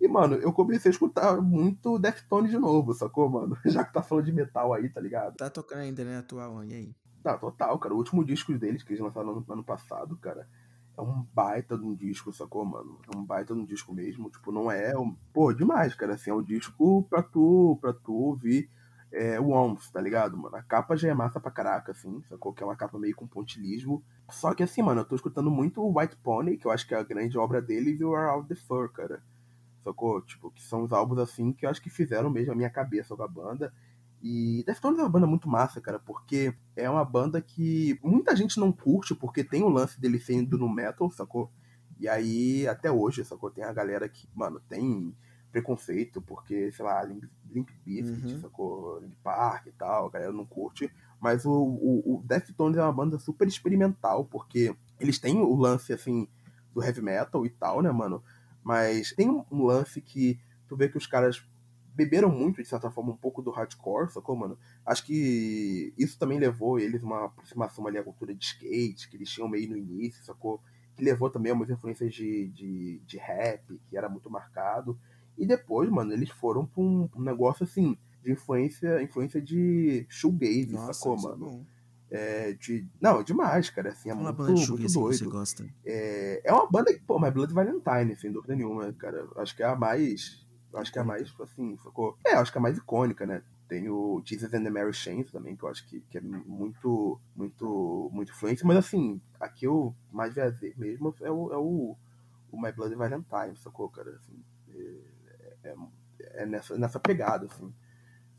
E, 0.00 0.08
mano, 0.08 0.34
eu 0.34 0.52
comecei 0.52 0.90
a 0.90 0.92
escutar 0.92 1.40
muito 1.40 1.98
Deftones 1.98 2.50
de 2.50 2.58
novo, 2.58 2.92
sacou, 2.92 3.28
mano? 3.28 3.56
Já 3.64 3.84
que 3.84 3.92
tá 3.92 4.02
falando 4.02 4.24
de 4.24 4.32
metal 4.32 4.74
aí, 4.74 4.88
tá 4.88 5.00
ligado? 5.00 5.36
Tá 5.36 5.48
tocando 5.48 5.78
ainda, 5.78 6.04
né, 6.04 6.18
atual, 6.18 6.64
e 6.64 6.74
aí? 6.74 6.94
Tá, 7.22 7.38
total, 7.38 7.78
cara. 7.78 7.94
O 7.94 7.96
último 7.96 8.22
disco 8.24 8.52
deles, 8.58 8.82
que 8.82 8.92
eles 8.92 9.00
lançaram 9.00 9.40
no 9.40 9.52
ano 9.52 9.64
passado, 9.64 10.16
cara, 10.18 10.46
é 10.96 11.00
um 11.02 11.26
baita 11.34 11.76
de 11.76 11.84
um 11.84 11.94
disco, 11.94 12.32
sacou, 12.32 12.64
mano? 12.64 13.00
É 13.12 13.16
um 13.16 13.24
baita 13.24 13.54
de 13.54 13.60
um 13.60 13.64
disco 13.64 13.92
mesmo. 13.92 14.30
Tipo, 14.30 14.52
não 14.52 14.70
é. 14.70 14.96
Um... 14.96 15.14
Pô, 15.32 15.52
demais, 15.52 15.94
cara. 15.94 16.14
Assim, 16.14 16.30
é 16.30 16.34
um 16.34 16.42
disco 16.42 17.02
pra 17.10 17.22
tu, 17.22 17.78
pra 17.80 17.92
tu 17.92 18.14
ouvir 18.14 18.70
é, 19.14 19.38
o 19.38 19.50
Worms, 19.50 19.90
tá 19.90 20.00
ligado, 20.00 20.36
mano? 20.36 20.56
A 20.56 20.62
capa 20.62 20.96
já 20.96 21.08
é 21.08 21.14
massa 21.14 21.38
pra 21.38 21.50
caraca, 21.50 21.92
assim, 21.92 22.20
sacou? 22.28 22.52
Que 22.52 22.62
é 22.62 22.66
uma 22.66 22.76
capa 22.76 22.98
meio 22.98 23.14
com 23.14 23.26
pontilismo. 23.26 24.02
Só 24.28 24.52
que 24.54 24.62
assim, 24.62 24.82
mano, 24.82 25.02
eu 25.02 25.04
tô 25.04 25.14
escutando 25.14 25.50
muito 25.50 25.80
o 25.80 25.98
White 25.98 26.16
Pony, 26.16 26.56
que 26.56 26.66
eu 26.66 26.70
acho 26.72 26.86
que 26.86 26.94
é 26.94 26.98
a 26.98 27.02
grande 27.02 27.38
obra 27.38 27.62
dele, 27.62 27.96
e 27.98 28.04
o 28.04 28.14
Are 28.14 28.30
Out 28.30 28.48
the 28.48 28.56
Fur, 28.56 28.90
cara. 28.92 29.22
Sacou? 29.84 30.20
Tipo, 30.22 30.50
que 30.50 30.62
são 30.62 30.82
os 30.82 30.92
álbuns 30.92 31.18
assim 31.20 31.52
que 31.52 31.64
eu 31.64 31.70
acho 31.70 31.80
que 31.80 31.90
fizeram 31.90 32.28
mesmo 32.28 32.52
a 32.52 32.56
minha 32.56 32.70
cabeça 32.70 33.14
com 33.14 33.22
a 33.22 33.28
banda. 33.28 33.72
E 34.26 34.64
Deftones 34.64 34.98
é 34.98 35.02
uma 35.02 35.10
banda 35.10 35.26
muito 35.26 35.46
massa, 35.46 35.82
cara, 35.82 35.98
porque 35.98 36.54
é 36.74 36.88
uma 36.88 37.04
banda 37.04 37.42
que 37.42 38.00
muita 38.02 38.34
gente 38.34 38.58
não 38.58 38.72
curte, 38.72 39.14
porque 39.14 39.44
tem 39.44 39.62
o 39.62 39.68
lance 39.68 40.00
dele 40.00 40.18
sendo 40.18 40.56
no 40.56 40.66
metal, 40.66 41.10
sacou? 41.10 41.52
E 42.00 42.08
aí, 42.08 42.66
até 42.66 42.90
hoje, 42.90 43.22
sacou? 43.22 43.50
Tem 43.50 43.62
a 43.62 43.72
galera 43.72 44.08
que, 44.08 44.26
mano, 44.34 44.62
tem 44.66 45.14
preconceito, 45.52 46.22
porque, 46.22 46.72
sei 46.72 46.86
lá, 46.86 47.04
Limp, 47.04 47.24
Limp 47.50 47.68
Bizkit, 47.84 48.32
uhum. 48.32 48.40
sacou? 48.40 48.98
Limp 49.00 49.12
Park 49.22 49.66
e 49.66 49.72
tal, 49.72 50.06
a 50.06 50.10
galera 50.10 50.32
não 50.32 50.46
curte. 50.46 50.90
Mas 51.20 51.44
o, 51.44 51.52
o, 51.52 52.16
o 52.16 52.22
Deftones 52.24 52.78
é 52.78 52.82
uma 52.82 52.92
banda 52.94 53.18
super 53.18 53.46
experimental, 53.46 54.24
porque 54.24 54.74
eles 54.98 55.18
têm 55.18 55.36
o 55.36 55.54
lance, 55.54 55.92
assim, 55.92 56.26
do 56.72 56.82
heavy 56.82 57.02
metal 57.02 57.44
e 57.44 57.50
tal, 57.50 57.82
né, 57.82 57.92
mano? 57.92 58.24
Mas 58.62 59.12
tem 59.12 59.28
um 59.28 59.66
lance 59.66 60.00
que 60.00 60.40
tu 60.66 60.74
vê 60.76 60.88
que 60.88 60.96
os 60.96 61.06
caras 61.06 61.46
beberam 61.94 62.28
muito, 62.28 62.60
de 62.60 62.68
certa 62.68 62.90
forma, 62.90 63.12
um 63.12 63.16
pouco 63.16 63.40
do 63.40 63.50
hardcore, 63.50 64.10
sacou, 64.10 64.34
mano? 64.34 64.58
Acho 64.84 65.06
que 65.06 65.94
isso 65.96 66.18
também 66.18 66.38
levou 66.38 66.78
eles 66.78 67.02
uma 67.02 67.26
aproximação 67.26 67.86
ali 67.86 67.96
à 67.96 68.02
cultura 68.02 68.34
de 68.34 68.44
skate, 68.44 69.08
que 69.08 69.16
eles 69.16 69.30
tinham 69.30 69.48
meio 69.48 69.70
no 69.70 69.76
início, 69.76 70.24
sacou? 70.24 70.60
Que 70.96 71.04
levou 71.04 71.30
também 71.30 71.52
a 71.52 71.54
muitas 71.54 71.76
influências 71.76 72.12
de, 72.12 72.48
de, 72.48 73.00
de 73.06 73.16
rap, 73.16 73.80
que 73.88 73.96
era 73.96 74.08
muito 74.08 74.28
marcado. 74.30 74.98
E 75.38 75.46
depois, 75.46 75.88
mano, 75.88 76.12
eles 76.12 76.30
foram 76.30 76.66
pra 76.66 76.82
um, 76.82 77.08
um 77.14 77.22
negócio 77.22 77.64
assim, 77.64 77.96
de 78.22 78.32
influência, 78.32 79.02
influência 79.02 79.40
de 79.40 80.04
shoegaze, 80.08 80.72
Nossa, 80.72 80.92
sacou, 80.94 81.16
é 81.16 81.22
mano? 81.22 81.66
É, 82.10 82.52
de, 82.52 82.86
não, 83.00 83.22
demais, 83.24 83.70
cara. 83.70 83.90
Assim, 83.90 84.10
é 84.10 84.14
uma 84.14 84.24
muito, 84.24 84.36
banda 84.36 84.54
de 84.54 84.70
muito 84.70 84.92
doido. 84.92 85.18
Que 85.18 85.18
você 85.18 85.24
gosta. 85.24 85.68
É, 85.84 86.42
é 86.44 86.52
uma 86.52 86.70
banda 86.70 86.92
que, 86.92 87.00
pô, 87.00 87.18
My 87.18 87.30
Blood 87.30 87.52
Valentine, 87.52 88.16
sem 88.16 88.30
dúvida 88.30 88.54
nenhuma, 88.54 88.92
cara. 88.92 89.26
Acho 89.36 89.56
que 89.56 89.62
é 89.62 89.66
a 89.66 89.74
mais 89.74 90.43
Acho 90.74 90.92
que 90.92 90.98
é 90.98 91.02
a 91.02 91.04
mais, 91.04 91.32
assim, 91.40 91.76
sacou? 91.78 92.18
É, 92.24 92.34
acho 92.34 92.50
que 92.50 92.58
é 92.58 92.60
a 92.60 92.62
mais 92.62 92.76
icônica, 92.76 93.26
né? 93.26 93.42
Tem 93.68 93.88
o 93.88 94.22
Jesus 94.24 94.52
and 94.52 94.64
the 94.64 94.70
Mary 94.70 94.92
Chains 94.92 95.30
também, 95.30 95.56
que 95.56 95.62
eu 95.62 95.68
acho 95.68 95.86
que, 95.86 96.00
que 96.02 96.18
é 96.18 96.20
muito, 96.20 97.20
muito, 97.34 98.10
muito 98.12 98.30
influente. 98.30 98.64
Mas 98.66 98.76
assim, 98.76 99.20
aqui 99.40 99.66
eu 99.66 99.94
mais 100.12 100.34
viajei 100.34 100.74
mesmo 100.76 101.14
é 101.22 101.30
o, 101.30 101.52
é 101.52 101.56
o, 101.56 101.96
o 102.50 102.60
My 102.60 102.72
Bloody 102.72 102.94
Valentine, 102.94 103.56
sacou, 103.56 103.88
cara? 103.88 104.10
Assim, 104.16 104.44
é, 104.68 105.70
é, 105.70 105.76
é, 106.42 106.46
nessa, 106.46 106.76
nessa 106.76 107.00
pegada, 107.00 107.46
assim. 107.46 107.72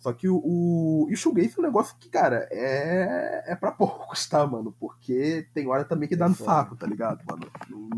Só 0.06 0.14
que 0.14 0.30
o, 0.30 0.40
o, 0.46 1.08
e 1.10 1.16
o 1.16 1.18
shoegaze 1.18 1.56
é 1.58 1.60
um 1.60 1.64
negócio 1.64 1.96
que, 2.00 2.08
cara, 2.10 2.48
é, 2.52 3.44
é 3.48 3.56
pra 3.56 3.72
poucos, 3.72 4.28
tá, 4.30 4.46
mano? 4.46 4.72
Porque 4.80 5.48
tem 5.52 5.68
hora 5.68 5.84
também 5.84 6.08
que 6.08 6.16
dá 6.16 6.30
no 6.30 6.36
saco, 6.36 6.76
tá 6.76 6.86
ligado, 6.86 7.24
mano? 7.28 7.48
Não, 7.68 7.90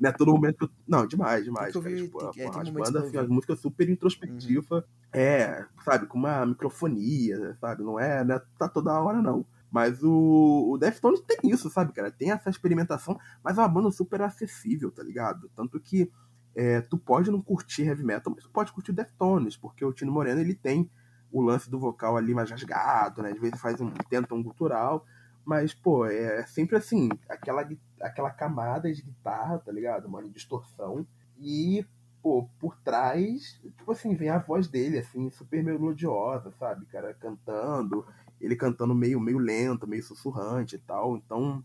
não 0.00 0.10
é 0.10 0.12
todo 0.12 0.32
momento 0.32 0.56
que 0.56 0.64
eu... 0.64 0.70
Não, 0.88 1.06
demais, 1.06 1.44
demais. 1.44 1.72
Cara, 1.72 1.88
vi, 1.88 2.02
tipo, 2.02 2.18
tem, 2.32 2.42
é, 2.42 2.48
as 2.48 2.68
bandas, 2.68 3.04
assim, 3.04 3.16
as 3.16 3.28
músicas 3.28 3.60
super 3.60 3.88
introspectiva, 3.88 4.74
uhum. 4.74 4.82
é, 5.12 5.64
sabe, 5.84 6.06
com 6.06 6.18
uma 6.18 6.44
microfonia, 6.44 7.56
sabe? 7.60 7.84
Não 7.84 7.96
é, 7.96 8.24
não 8.24 8.34
é 8.34 8.42
tá 8.58 8.68
toda 8.68 9.00
hora, 9.00 9.22
não. 9.22 9.46
Mas 9.70 10.02
o, 10.02 10.68
o 10.68 10.76
Deftones 10.78 11.20
tem 11.20 11.48
isso, 11.48 11.70
sabe, 11.70 11.92
cara? 11.92 12.10
Tem 12.10 12.32
essa 12.32 12.50
experimentação, 12.50 13.16
mas 13.40 13.56
é 13.56 13.60
uma 13.60 13.68
banda 13.68 13.92
super 13.92 14.20
acessível, 14.20 14.90
tá 14.90 15.04
ligado? 15.04 15.48
Tanto 15.54 15.78
que 15.78 16.10
é, 16.56 16.80
tu 16.80 16.98
pode 16.98 17.30
não 17.30 17.40
curtir 17.40 17.84
heavy 17.84 18.02
metal, 18.02 18.32
mas 18.34 18.42
tu 18.42 18.50
pode 18.50 18.72
curtir 18.72 18.92
Deftones, 18.92 19.56
porque 19.56 19.84
o 19.84 19.92
Tino 19.92 20.10
Moreno, 20.10 20.40
ele 20.40 20.56
tem 20.56 20.90
o 21.32 21.40
lance 21.40 21.70
do 21.70 21.78
vocal 21.78 22.16
ali 22.16 22.34
mais 22.34 22.50
rasgado, 22.50 23.22
né? 23.22 23.30
Às 23.30 23.40
vezes 23.40 23.60
faz 23.60 23.80
um, 23.80 23.90
tenta 24.10 24.34
um 24.34 24.42
gutural, 24.42 25.04
mas, 25.44 25.74
pô, 25.74 26.06
é 26.06 26.46
sempre 26.46 26.76
assim, 26.76 27.08
aquela, 27.28 27.68
aquela 28.00 28.30
camada 28.30 28.92
de 28.92 29.02
guitarra, 29.02 29.58
tá 29.58 29.72
ligado? 29.72 30.06
Uma 30.06 30.22
distorção. 30.28 31.06
E, 31.38 31.84
pô, 32.22 32.48
por 32.60 32.76
trás, 32.76 33.60
tipo 33.76 33.90
assim, 33.90 34.14
vem 34.14 34.28
a 34.28 34.38
voz 34.38 34.68
dele, 34.68 34.98
assim, 34.98 35.30
super 35.30 35.64
melodiosa, 35.64 36.52
sabe, 36.52 36.86
cara, 36.86 37.14
cantando, 37.14 38.06
ele 38.40 38.54
cantando 38.54 38.94
meio, 38.94 39.18
meio 39.18 39.38
lento, 39.38 39.86
meio 39.86 40.02
sussurrante 40.02 40.76
e 40.76 40.78
tal. 40.78 41.16
Então, 41.16 41.64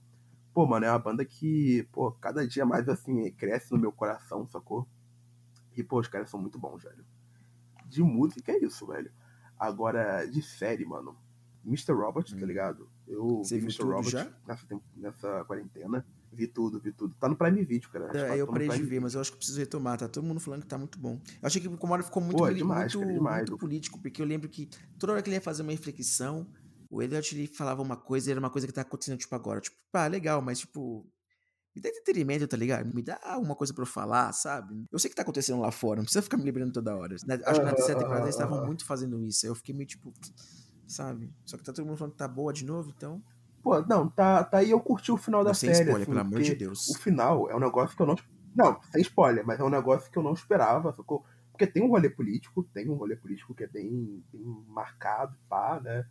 pô, 0.54 0.66
mano, 0.66 0.86
é 0.86 0.90
uma 0.90 0.98
banda 0.98 1.24
que, 1.24 1.88
pô, 1.92 2.12
cada 2.14 2.48
dia 2.48 2.66
mais, 2.66 2.90
assim, 2.90 3.30
cresce 3.32 3.72
no 3.72 3.80
meu 3.80 3.92
coração, 3.92 4.48
sacou? 4.48 4.88
E, 5.76 5.84
pô, 5.84 6.00
os 6.00 6.08
caras 6.08 6.30
são 6.32 6.42
muito 6.42 6.58
bons, 6.58 6.82
velho. 6.84 7.06
De 7.86 8.02
música 8.02 8.52
é 8.52 8.58
isso, 8.58 8.88
velho. 8.88 9.12
Agora, 9.60 10.26
de 10.26 10.42
série, 10.42 10.86
mano. 10.86 11.16
Mr. 11.66 11.92
Robot, 11.92 12.32
tá 12.32 12.38
hum. 12.38 12.40
tá 12.40 12.46
ligado? 12.46 12.90
Eu 13.06 13.40
Você 13.40 13.58
vi 13.58 13.64
Mr. 13.64 13.84
Robot 13.84 14.10
já? 14.10 14.28
Nessa, 14.48 14.66
nessa 14.96 15.46
quarentena. 15.46 16.06
Vi 16.32 16.48
tudo, 16.48 16.80
vi 16.80 16.92
tudo. 16.92 17.16
Tá 17.20 17.28
no 17.28 17.36
Prime 17.36 17.64
Video, 17.64 17.90
cara. 17.90 18.10
É, 18.14 18.40
eu 18.40 18.48
parei 18.48 18.70
de 18.70 18.84
ver, 18.84 19.02
mas 19.02 19.16
eu 19.16 19.22
acho 19.22 19.32
que 19.32 19.38
preciso 19.38 19.60
retomar. 19.60 19.98
Tá 19.98 20.08
todo 20.08 20.24
mundo 20.24 20.40
falando 20.40 20.62
que 20.62 20.68
tá 20.68 20.78
muito 20.78 21.00
bom. 21.00 21.20
Eu 21.42 21.48
achei 21.48 21.62
que 21.62 21.68
o 21.68 21.78
Comoro 21.78 22.04
ficou 22.04 22.22
muito, 22.22 22.38
Pô, 22.38 22.48
é 22.48 22.54
demais, 22.54 22.94
muito, 22.94 23.00
cara, 23.00 23.18
demais. 23.18 23.50
muito 23.50 23.58
político, 23.58 24.00
porque 24.00 24.22
eu 24.22 24.26
lembro 24.26 24.48
que 24.48 24.70
toda 25.00 25.14
hora 25.14 25.22
que 25.22 25.30
ele 25.30 25.38
ia 25.38 25.42
fazer 25.42 25.64
uma 25.64 25.72
reflexão, 25.72 26.48
o 26.90 27.02
Elliot 27.02 27.36
ele 27.36 27.48
falava 27.48 27.82
uma 27.82 27.98
coisa 27.98 28.30
e 28.30 28.32
era 28.32 28.40
uma 28.40 28.50
coisa 28.50 28.68
que 28.68 28.74
tá 28.74 28.82
acontecendo, 28.82 29.18
tipo, 29.18 29.34
agora. 29.36 29.60
Tipo, 29.60 29.78
pá, 29.92 30.08
legal, 30.08 30.42
mas, 30.42 30.60
tipo, 30.60 31.06
me 31.78 31.82
dá 31.82 31.90
entretenimento, 31.90 32.48
tá 32.48 32.58
ligado? 32.58 32.94
Me 32.94 33.04
dá 33.04 33.20
uma 33.38 33.56
coisa 33.56 33.74
pra 33.74 33.84
eu 33.84 33.88
falar, 33.88 34.34
sabe? 34.34 34.86
Eu 34.92 34.98
sei 34.98 35.10
que 35.10 35.16
tá 35.16 35.22
acontecendo 35.22 35.62
lá 35.62 35.72
fora, 35.72 35.98
não 35.98 36.04
precisa 36.04 36.24
ficar 36.24 36.38
me 36.38 36.44
lembrando 36.44 36.74
toda 36.74 36.96
hora. 36.96 37.16
Acho 37.16 37.26
que 37.60 37.66
na 37.66 37.74
terceira 37.74 38.00
temporada 38.00 38.26
eles 38.26 38.36
estavam 38.36 38.66
muito 38.66 38.84
fazendo 38.84 39.24
isso. 39.24 39.46
Aí 39.46 39.52
eu 39.52 39.56
fiquei 39.56 39.76
meio 39.76 39.88
tipo, 39.88 40.12
sabe? 40.88 41.32
Só 41.46 41.56
que 41.56 41.64
tá 41.64 41.72
todo 41.72 41.86
mundo 41.86 41.98
falando 41.98 42.14
que 42.14 42.18
tá 42.18 42.28
boa 42.28 42.52
de 42.52 42.66
novo, 42.66 42.92
então. 42.96 43.22
Pô, 43.62 43.80
não, 43.82 44.10
tá, 44.10 44.44
tá 44.44 44.58
aí 44.60 44.72
eu 44.72 44.80
curti 44.80 45.12
o 45.12 45.18
final 45.18 45.44
da 45.44 45.54
série. 45.54 45.76
Sem 45.76 45.84
spoiler, 45.84 46.02
assim, 46.02 46.12
pelo 46.12 46.20
amor 46.20 46.42
de 46.42 46.56
Deus. 46.56 46.88
O 46.90 46.98
final 46.98 47.50
é 47.50 47.56
um 47.56 47.60
negócio 47.60 47.96
que 47.96 48.02
eu 48.02 48.08
não. 48.08 48.16
Não, 48.56 48.82
sem 48.92 49.02
spoiler, 49.02 49.46
mas 49.46 49.60
é 49.60 49.64
um 49.64 49.70
negócio 49.70 50.10
que 50.10 50.18
eu 50.18 50.24
não 50.24 50.34
esperava, 50.34 50.92
sacou? 50.94 51.24
Porque 51.52 51.68
tem 51.68 51.84
um 51.84 51.90
rolê 51.90 52.10
político, 52.10 52.64
tem 52.74 52.90
um 52.90 52.96
rolê 52.96 53.16
político 53.16 53.54
que 53.54 53.64
é 53.64 53.68
bem, 53.68 54.24
bem 54.32 54.44
marcado, 54.68 55.38
pá, 55.48 55.80
né? 55.84 56.06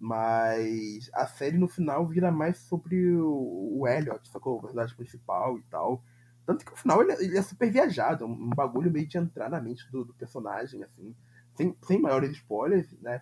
Mas 0.00 1.10
a 1.12 1.26
série 1.26 1.58
no 1.58 1.68
final 1.68 2.06
vira 2.08 2.32
mais 2.32 2.56
sobre 2.56 3.14
o, 3.16 3.80
o 3.80 3.86
Elliot, 3.86 4.26
sacou? 4.30 4.56
O 4.56 4.62
personagem 4.62 4.96
principal 4.96 5.58
e 5.58 5.62
tal. 5.64 6.02
Tanto 6.46 6.64
que 6.64 6.72
o 6.72 6.76
final 6.76 7.02
ele, 7.02 7.12
ele 7.22 7.36
é 7.36 7.42
super 7.42 7.70
viajado, 7.70 8.24
é 8.24 8.26
um, 8.26 8.48
bagulho 8.48 8.90
meio 8.90 9.06
de 9.06 9.18
entrar 9.18 9.50
na 9.50 9.60
mente 9.60 9.88
do, 9.92 10.06
do, 10.06 10.14
personagem, 10.14 10.82
assim. 10.82 11.14
Sem, 11.54 11.76
sem 11.86 12.00
maiores 12.00 12.30
spoilers, 12.30 12.90
né? 13.02 13.20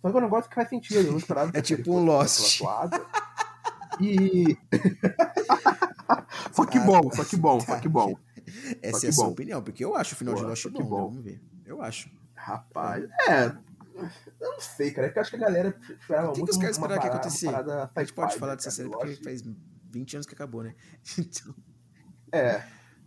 Só 0.00 0.10
que 0.10 0.16
é 0.16 0.20
um 0.20 0.22
negócio 0.22 0.48
que 0.48 0.54
faz 0.54 0.68
sentido, 0.68 1.00
eu 1.00 1.10
não 1.10 1.18
esperava 1.18 1.50
É 1.58 1.60
tipo 1.60 1.92
um 1.92 2.04
Lost. 2.04 2.62
E. 4.00 4.56
só 6.52 6.64
que 6.64 6.78
bom, 6.78 7.10
só 7.10 7.24
que 7.24 7.36
bom, 7.36 7.58
só 7.58 7.80
que 7.80 7.88
bom. 7.88 8.16
Essa 8.80 9.00
que 9.00 9.06
é 9.06 9.08
a 9.08 9.12
sua 9.12 9.28
opinião, 9.28 9.62
porque 9.62 9.84
eu 9.84 9.96
acho 9.96 10.14
o 10.14 10.16
final 10.16 10.34
Pô, 10.34 10.40
de 10.40 10.46
Lost 10.46 10.68
bom, 10.68 10.82
bom. 10.84 10.84
Né? 10.84 11.08
Vamos 11.08 11.24
ver. 11.24 11.42
Eu 11.66 11.82
acho. 11.82 12.08
Rapaz, 12.34 13.04
é 13.28 13.52
eu 14.40 14.52
não 14.52 14.60
sei, 14.60 14.90
cara. 14.90 15.06
É 15.06 15.10
que 15.10 15.18
eu 15.18 15.22
acho 15.22 15.30
que 15.30 15.36
a 15.36 15.40
galera 15.40 15.76
esperava 15.88 16.26
muito. 16.28 16.42
O 16.42 16.44
que, 16.44 16.50
os 16.50 16.56
caras 16.56 16.76
esperavam 16.76 17.02
que? 17.02 17.98
A 17.98 18.00
gente 18.02 18.12
pode 18.12 18.36
falar 18.36 18.52
né, 18.52 18.56
dessa 18.56 18.70
série 18.70 18.90
porque 18.90 19.16
faz 19.16 19.42
20 19.90 20.14
anos 20.14 20.26
que 20.26 20.34
acabou, 20.34 20.62
né? 20.62 20.74
Então. 21.18 21.54
É. 22.32 22.58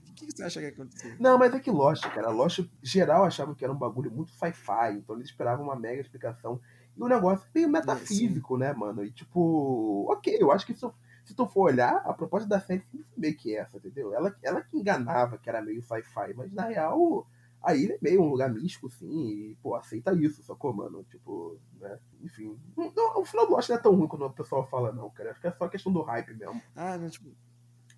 O 0.09 0.13
que 0.13 0.31
você 0.31 0.43
acha 0.43 0.59
que 0.59 0.65
ia 0.65 0.71
acontecer? 0.71 1.15
Não, 1.19 1.37
mas 1.37 1.53
é 1.53 1.59
que 1.59 1.69
Lost, 1.69 2.03
cara. 2.09 2.29
Lost, 2.29 2.59
geral, 2.81 3.25
achava 3.25 3.53
que 3.53 3.63
era 3.63 3.73
um 3.73 3.77
bagulho 3.77 4.09
muito 4.09 4.31
sci-fi. 4.31 4.93
Então 4.93 5.15
eles 5.15 5.29
esperavam 5.29 5.65
uma 5.65 5.75
mega 5.75 6.01
explicação. 6.01 6.59
E 6.95 7.03
o 7.03 7.07
negócio 7.07 7.45
é 7.45 7.59
meio 7.59 7.69
metafísico, 7.69 8.55
é, 8.55 8.59
né, 8.59 8.73
mano? 8.73 9.03
E 9.03 9.11
tipo, 9.11 10.11
ok, 10.11 10.37
eu 10.39 10.51
acho 10.51 10.65
que 10.65 10.71
isso 10.71 10.91
se 11.27 11.35
tu 11.35 11.45
for 11.45 11.63
olhar, 11.63 11.97
a 12.05 12.13
proposta 12.13 12.47
da 12.47 12.57
série 12.57 12.81
meio 13.17 13.35
que 13.35 13.53
é 13.53 13.59
essa, 13.59 13.75
entendeu? 13.75 14.13
Ela, 14.13 14.33
ela 14.41 14.61
que 14.61 14.77
enganava 14.77 15.37
que 15.37 15.49
era 15.49 15.61
meio 15.61 15.81
sci-fi, 15.81 16.33
mas 16.33 16.53
na 16.53 16.63
real 16.63 17.27
a 17.61 17.75
ilha 17.75 17.93
é 17.93 17.99
meio 18.01 18.21
um 18.21 18.29
lugar 18.29 18.49
místico, 18.53 18.89
sim, 18.89 19.27
e, 19.29 19.55
pô, 19.61 19.75
aceita 19.75 20.13
isso, 20.13 20.43
sacou, 20.43 20.73
mano? 20.73 21.03
Tipo, 21.05 21.59
né? 21.79 21.99
Enfim. 22.21 22.59
Não, 22.75 23.19
o 23.19 23.25
final 23.25 23.45
do 23.45 23.53
Lost 23.53 23.69
não 23.69 23.75
é 23.75 23.79
tão 23.79 23.95
ruim 23.95 24.07
quando 24.07 24.25
o 24.25 24.33
pessoal 24.33 24.67
fala, 24.67 24.91
não, 24.91 25.09
cara. 25.09 25.31
Acho 25.31 25.41
que 25.41 25.47
é 25.47 25.51
só 25.51 25.67
questão 25.67 25.91
do 25.91 26.01
hype 26.01 26.33
mesmo. 26.33 26.61
Ah, 26.75 26.97
não, 26.97 27.09
tipo. 27.09 27.35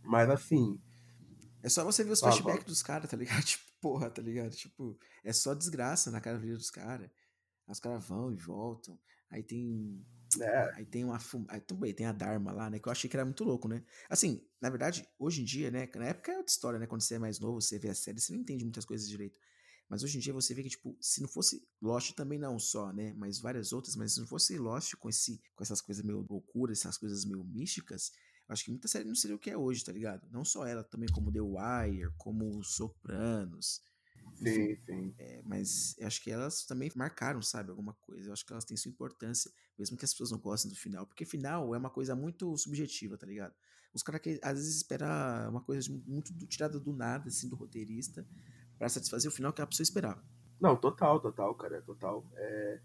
Mas 0.03 0.29
assim. 0.29 0.79
É 1.61 1.69
só 1.69 1.83
você 1.83 2.03
ver 2.03 2.11
os 2.11 2.19
flashbacks 2.19 2.65
dos 2.65 2.81
caras, 2.81 3.09
tá 3.09 3.17
ligado? 3.17 3.43
Tipo, 3.45 3.69
porra, 3.81 4.09
tá 4.09 4.21
ligado? 4.21 4.51
Tipo, 4.51 4.97
é 5.23 5.33
só 5.33 5.53
desgraça 5.53 6.09
na 6.09 6.21
cara 6.21 6.37
dos 6.37 6.71
caras. 6.71 7.09
Os 7.67 7.79
caras 7.79 8.03
vão 8.07 8.31
e 8.31 8.35
voltam. 8.35 8.97
Aí 9.29 9.43
tem. 9.43 10.03
É. 10.39 10.73
Aí 10.75 10.85
tem 10.85 11.03
uma. 11.03 11.19
Aí 11.49 11.59
também 11.59 11.93
tem 11.93 12.05
a 12.05 12.11
Dharma 12.11 12.51
lá, 12.51 12.69
né? 12.69 12.79
Que 12.79 12.87
eu 12.87 12.91
achei 12.91 13.09
que 13.09 13.15
era 13.15 13.25
muito 13.25 13.43
louco, 13.43 13.67
né? 13.67 13.83
Assim, 14.09 14.43
na 14.61 14.69
verdade, 14.69 15.07
hoje 15.17 15.41
em 15.41 15.45
dia, 15.45 15.69
né? 15.69 15.87
Na 15.95 16.05
época 16.05 16.31
é 16.31 16.37
outra 16.37 16.51
história, 16.51 16.79
né? 16.79 16.87
Quando 16.87 17.01
você 17.01 17.15
é 17.15 17.19
mais 17.19 17.39
novo, 17.39 17.61
você 17.61 17.77
vê 17.77 17.89
a 17.89 17.95
série, 17.95 18.19
você 18.19 18.33
não 18.33 18.39
entende 18.39 18.63
muitas 18.63 18.85
coisas 18.85 19.07
direito. 19.07 19.39
Mas 19.89 20.03
hoje 20.03 20.17
em 20.17 20.21
dia 20.21 20.31
você 20.31 20.53
vê 20.53 20.61
que, 20.61 20.69
tipo, 20.69 20.95
se 21.01 21.19
não 21.19 21.27
fosse 21.27 21.67
Lost 21.81 22.13
também 22.13 22.37
não 22.37 22.59
só, 22.59 22.93
né? 22.93 23.11
Mas 23.17 23.39
várias 23.39 23.73
outras, 23.73 23.95
mas 23.95 24.13
se 24.13 24.19
não 24.19 24.27
fosse 24.27 24.55
Lost 24.57 24.93
com, 24.95 25.09
esse, 25.09 25.41
com 25.55 25.63
essas 25.63 25.81
coisas 25.81 26.05
meio 26.05 26.25
loucuras, 26.29 26.79
essas 26.79 26.97
coisas 26.97 27.25
meio 27.25 27.43
místicas, 27.43 28.11
eu 28.47 28.53
acho 28.53 28.63
que 28.63 28.69
muita 28.69 28.87
série 28.87 29.05
não 29.05 29.15
seria 29.15 29.35
o 29.35 29.39
que 29.39 29.49
é 29.49 29.57
hoje, 29.57 29.83
tá 29.83 29.91
ligado? 29.91 30.27
Não 30.29 30.45
só 30.45 30.65
ela, 30.65 30.83
também 30.83 31.09
como 31.09 31.31
The 31.31 31.41
Wire, 31.41 32.13
como 32.17 32.63
Sopranos. 32.63 33.81
Sim, 34.35 34.77
sim. 34.85 35.13
É, 35.17 35.41
mas 35.43 35.95
eu 35.97 36.05
acho 36.05 36.21
que 36.21 36.29
elas 36.29 36.63
também 36.65 36.91
marcaram, 36.95 37.41
sabe, 37.41 37.71
alguma 37.71 37.93
coisa. 37.93 38.29
Eu 38.29 38.33
acho 38.33 38.45
que 38.45 38.53
elas 38.53 38.65
têm 38.65 38.77
sua 38.77 38.91
importância, 38.91 39.51
mesmo 39.77 39.97
que 39.97 40.05
as 40.05 40.11
pessoas 40.11 40.29
não 40.29 40.37
gostem 40.37 40.69
do 40.69 40.77
final. 40.77 41.07
Porque 41.07 41.25
final 41.25 41.73
é 41.73 41.77
uma 41.79 41.89
coisa 41.89 42.15
muito 42.15 42.55
subjetiva, 42.57 43.17
tá 43.17 43.25
ligado? 43.25 43.55
Os 43.91 44.03
caras 44.03 44.21
que 44.21 44.39
às 44.43 44.53
vezes 44.53 44.75
esperam 44.75 45.07
uma 45.49 45.61
coisa 45.61 45.91
muito 46.05 46.31
tirada 46.45 46.79
do 46.79 46.93
nada, 46.93 47.27
assim, 47.27 47.49
do 47.49 47.55
roteirista 47.55 48.25
para 48.79 48.89
satisfazer 48.89 49.29
o 49.29 49.33
final 49.33 49.51
que 49.51 49.61
a 49.61 49.67
pessoa 49.67 49.83
esperava. 49.83 50.23
Não, 50.59 50.75
total, 50.75 51.19
total, 51.19 51.53
cara, 51.53 51.81
total. 51.81 52.25
É... 52.35 52.79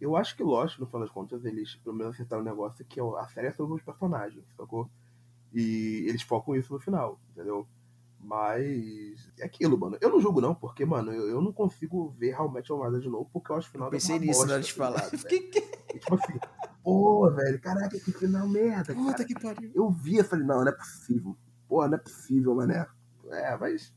Eu 0.00 0.16
acho 0.16 0.36
que 0.36 0.42
Lost, 0.42 0.78
no 0.78 0.86
final 0.86 1.02
das 1.02 1.10
contas, 1.10 1.44
eles 1.44 1.76
pelo 1.76 1.94
menos 1.94 2.14
acertaram 2.14 2.42
um 2.42 2.46
negócio 2.46 2.84
que 2.84 3.00
a 3.00 3.28
série 3.28 3.48
é 3.48 3.52
sobre 3.52 3.74
os 3.74 3.82
personagens, 3.82 4.44
sacou? 4.56 4.90
E 5.52 6.04
eles 6.08 6.22
focam 6.22 6.56
isso 6.56 6.72
no 6.72 6.80
final, 6.80 7.20
entendeu? 7.30 7.66
Mas 8.18 9.32
é 9.38 9.44
aquilo, 9.44 9.78
mano. 9.78 9.96
Eu 10.00 10.10
não 10.10 10.20
julgo, 10.20 10.40
não, 10.40 10.54
porque, 10.54 10.84
mano, 10.84 11.12
eu, 11.12 11.28
eu 11.28 11.40
não 11.40 11.52
consigo 11.52 12.10
ver 12.18 12.30
realmente 12.30 12.72
a 12.72 12.76
Metal 12.76 13.00
de 13.00 13.08
novo, 13.08 13.30
porque 13.32 13.52
eu 13.52 13.56
acho 13.56 13.68
o 13.68 13.70
final 13.70 13.86
eu 13.88 13.92
Pensei 13.92 14.18
nisso 14.18 14.40
bosta, 14.40 14.46
na 14.46 14.52
hora 14.54 14.62
de 14.62 14.74
tá 14.74 14.76
falar. 14.76 15.10
E, 15.94 15.98
tipo 16.00 16.14
assim, 16.16 16.40
pô, 16.82 17.30
velho, 17.30 17.60
caraca, 17.60 18.00
que 18.00 18.12
final 18.12 18.48
merda. 18.48 18.92
Puta 18.94 19.12
cara. 19.12 19.24
que 19.24 19.34
pariu. 19.34 19.70
Eu 19.72 19.90
vi 19.90 20.18
e 20.18 20.24
falei, 20.24 20.44
não, 20.44 20.62
não 20.62 20.68
é 20.68 20.72
possível. 20.72 21.36
Pô, 21.68 21.86
não 21.86 21.94
é 21.94 21.98
possível, 21.98 22.52
mané. 22.54 22.84
É, 23.30 23.56
mas 23.56 23.94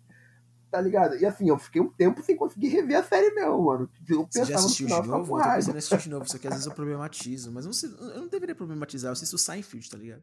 Tá 0.77 0.81
ligado? 0.81 1.17
E 1.17 1.25
assim, 1.25 1.49
eu 1.49 1.57
fiquei 1.57 1.81
um 1.81 1.89
tempo 1.89 2.21
sem 2.21 2.35
conseguir 2.35 2.67
rever 2.67 2.99
a 2.99 3.03
série 3.03 3.33
mesmo, 3.33 3.63
mano. 3.63 3.89
Eu 4.07 4.27
você 4.29 4.45
já 4.45 4.57
assistiu 4.57 4.87
no 4.87 4.93
final, 4.93 5.01
de 5.01 5.07
novo? 5.07 5.39
Eu 5.39 5.43
tô 5.43 5.51
pensando 5.55 5.77
assistir 5.77 5.97
de 5.97 6.09
novo, 6.11 6.29
só 6.29 6.37
que 6.37 6.47
às 6.47 6.53
vezes 6.53 6.67
eu 6.67 6.75
problematizo. 6.75 7.51
Mas 7.51 7.65
eu 7.65 7.89
não, 7.89 8.09
eu 8.11 8.21
não 8.21 8.27
deveria 8.27 8.53
problematizar, 8.53 9.09
eu 9.09 9.13
assisto 9.13 9.37
o 9.37 9.39
Seinfeld, 9.39 9.89
tá 9.89 9.97
ligado? 9.97 10.21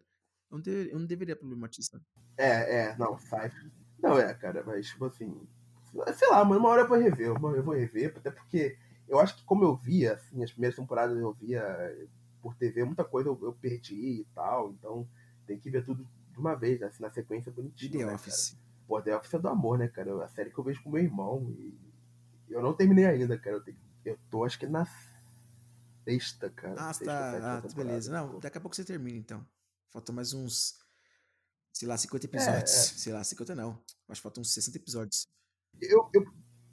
Eu 0.48 0.58
não, 0.58 0.62
deveria, 0.62 0.92
eu 0.92 0.98
não 1.00 1.06
deveria 1.06 1.34
problematizar. 1.34 2.00
É, 2.36 2.82
é, 2.82 2.96
não, 2.96 3.18
Seinfeld. 3.18 3.72
Não 4.00 4.16
é, 4.16 4.32
cara, 4.32 4.62
mas 4.64 4.86
tipo 4.86 5.06
assim. 5.06 5.36
Sei 6.16 6.28
lá, 6.28 6.44
mano, 6.44 6.60
uma 6.60 6.68
hora 6.68 6.82
eu 6.82 6.88
vou 6.88 6.98
rever, 6.98 7.32
uma 7.32 7.48
hora 7.48 7.58
eu 7.58 7.64
vou 7.64 7.74
rever, 7.74 8.14
até 8.16 8.30
porque 8.30 8.78
eu 9.08 9.18
acho 9.18 9.34
que 9.34 9.42
como 9.42 9.64
eu 9.64 9.74
via, 9.74 10.12
assim, 10.12 10.40
as 10.40 10.52
primeiras 10.52 10.76
temporadas 10.76 11.18
eu 11.18 11.32
via 11.32 12.08
por 12.40 12.54
TV, 12.54 12.84
muita 12.84 13.02
coisa 13.02 13.28
eu, 13.28 13.36
eu 13.42 13.52
perdi 13.54 14.20
e 14.20 14.26
tal, 14.32 14.70
então 14.70 15.04
tem 15.48 15.58
que 15.58 15.68
ver 15.68 15.84
tudo 15.84 16.06
de 16.30 16.38
uma 16.38 16.54
vez, 16.54 16.80
assim, 16.80 17.02
na 17.02 17.10
sequência 17.10 17.50
bonitinha. 17.50 17.90
The 17.90 18.06
né, 18.06 18.14
Office. 18.14 18.50
Cara? 18.50 18.63
Pô, 18.86 19.00
The 19.00 19.16
Office 19.16 19.34
é 19.34 19.38
do 19.38 19.48
amor, 19.48 19.78
né, 19.78 19.88
cara? 19.88 20.24
A 20.24 20.28
série 20.28 20.50
que 20.50 20.58
eu 20.58 20.64
vejo 20.64 20.82
com 20.82 20.90
meu 20.90 21.02
irmão. 21.02 21.50
E 21.58 21.78
eu 22.48 22.62
não 22.62 22.74
terminei 22.74 23.06
ainda, 23.06 23.38
cara. 23.38 23.56
Eu, 23.56 23.64
tenho, 23.64 23.78
eu 24.04 24.18
tô, 24.30 24.44
acho 24.44 24.58
que 24.58 24.66
na 24.66 24.86
sexta, 26.04 26.50
cara. 26.50 26.74
Ah, 26.78 26.92
sexta, 26.92 27.06
tá. 27.06 27.58
Ah, 27.58 27.74
beleza. 27.74 28.12
Não, 28.12 28.38
daqui 28.38 28.58
a 28.58 28.60
pouco 28.60 28.76
você 28.76 28.84
termina, 28.84 29.16
então. 29.16 29.46
Faltam 29.90 30.14
mais 30.14 30.34
uns, 30.34 30.78
sei 31.72 31.88
lá, 31.88 31.96
50 31.96 32.26
episódios. 32.26 32.54
É, 32.54 32.78
é. 32.80 32.98
Sei 32.98 33.12
lá, 33.12 33.24
50 33.24 33.54
não. 33.54 33.82
Acho 34.08 34.20
que 34.20 34.22
faltam 34.22 34.40
uns 34.42 34.52
60 34.52 34.76
episódios. 34.76 35.26
Eu, 35.80 36.10
eu, 36.12 36.24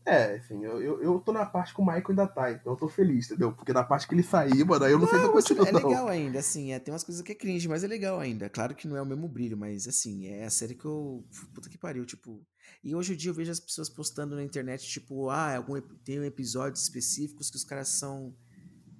é, 0.05 0.35
assim, 0.35 0.63
eu, 0.63 0.81
eu, 0.81 1.03
eu 1.03 1.19
tô 1.19 1.31
na 1.31 1.45
parte 1.45 1.75
que 1.75 1.79
o 1.79 1.85
Michael 1.85 2.05
ainda 2.09 2.27
tá, 2.27 2.51
então 2.51 2.73
eu 2.73 2.77
tô 2.77 2.87
feliz, 2.87 3.27
entendeu? 3.27 3.53
Porque 3.53 3.71
na 3.71 3.83
parte 3.83 4.07
que 4.07 4.15
ele 4.15 4.23
sair, 4.23 4.65
mano, 4.65 4.83
aí 4.83 4.91
eu 4.91 4.97
não, 4.97 5.05
não 5.05 5.11
sei 5.11 5.19
se 5.19 5.25
eu 5.25 5.31
continuo, 5.31 5.65
É 5.67 5.71
legal 5.71 6.07
ainda, 6.07 6.39
assim, 6.39 6.73
é, 6.73 6.79
tem 6.79 6.91
umas 6.91 7.03
coisas 7.03 7.21
que 7.21 7.31
é 7.31 7.35
cringe, 7.35 7.67
mas 7.67 7.83
é 7.83 7.87
legal 7.87 8.19
ainda. 8.19 8.49
Claro 8.49 8.73
que 8.73 8.87
não 8.87 8.97
é 8.97 9.01
o 9.01 9.05
mesmo 9.05 9.27
brilho, 9.27 9.55
mas, 9.55 9.87
assim, 9.87 10.25
é 10.25 10.45
a 10.45 10.49
série 10.49 10.73
que 10.73 10.85
eu... 10.85 11.23
Puta 11.53 11.69
que 11.69 11.77
pariu, 11.77 12.03
tipo... 12.05 12.43
E 12.83 12.95
hoje 12.95 13.13
em 13.13 13.15
dia 13.15 13.29
eu 13.29 13.35
vejo 13.35 13.51
as 13.51 13.59
pessoas 13.59 13.89
postando 13.89 14.35
na 14.35 14.43
internet, 14.43 14.87
tipo, 14.87 15.29
ah, 15.29 15.55
algum, 15.55 15.79
tem 16.03 16.17
episódios 16.25 16.81
específicos 16.81 17.51
que 17.51 17.57
os 17.57 17.63
caras 17.63 17.89
são... 17.89 18.35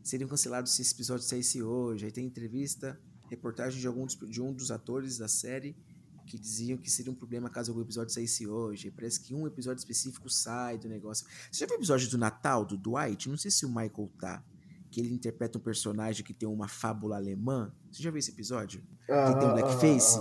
Seriam 0.04 0.28
cancelados 0.28 0.76
se 0.76 0.82
esse 0.82 0.94
episódio 0.94 1.24
saísse 1.26 1.64
hoje. 1.64 2.06
Aí 2.06 2.12
tem 2.12 2.26
entrevista, 2.26 3.00
reportagem 3.30 3.80
de, 3.80 3.88
algum, 3.88 4.06
de 4.06 4.42
um 4.42 4.54
dos 4.54 4.72
atores 4.72 5.18
da 5.18 5.28
série 5.28 5.76
que 6.26 6.38
diziam 6.40 6.78
que 6.78 6.90
seria 6.90 7.12
um 7.12 7.16
problema 7.16 7.50
caso 7.50 7.72
algum 7.72 7.82
episódio 7.82 8.14
saísse 8.14 8.48
hoje. 8.48 8.92
Parece 8.92 9.20
que 9.20 9.34
um 9.34 9.48
episódio 9.48 9.80
específico 9.80 10.30
sai 10.30 10.78
do 10.78 10.88
negócio. 10.88 11.26
Você 11.52 11.60
já 11.60 11.66
viu 11.66 11.76
o 11.76 11.80
episódio 11.80 12.10
do 12.10 12.18
Natal, 12.18 12.66
do 12.66 12.78
Dwight? 12.78 13.30
Não 13.30 13.38
sei 13.38 13.52
se 13.52 13.66
o 13.66 13.70
Michael 13.70 14.12
tá. 14.20 14.44
Que 14.90 15.00
ele 15.00 15.14
interpreta 15.14 15.58
um 15.58 15.62
personagem 15.62 16.24
que 16.24 16.34
tem 16.34 16.48
uma 16.48 16.68
fábula 16.68 17.16
alemã. 17.16 17.72
Você 17.92 18.04
já 18.04 18.12
viu 18.12 18.20
esse 18.20 18.32
episódio? 18.32 18.82
que 19.06 19.40
tem 19.40 19.50
um 19.50 19.54
blackface? 19.54 20.20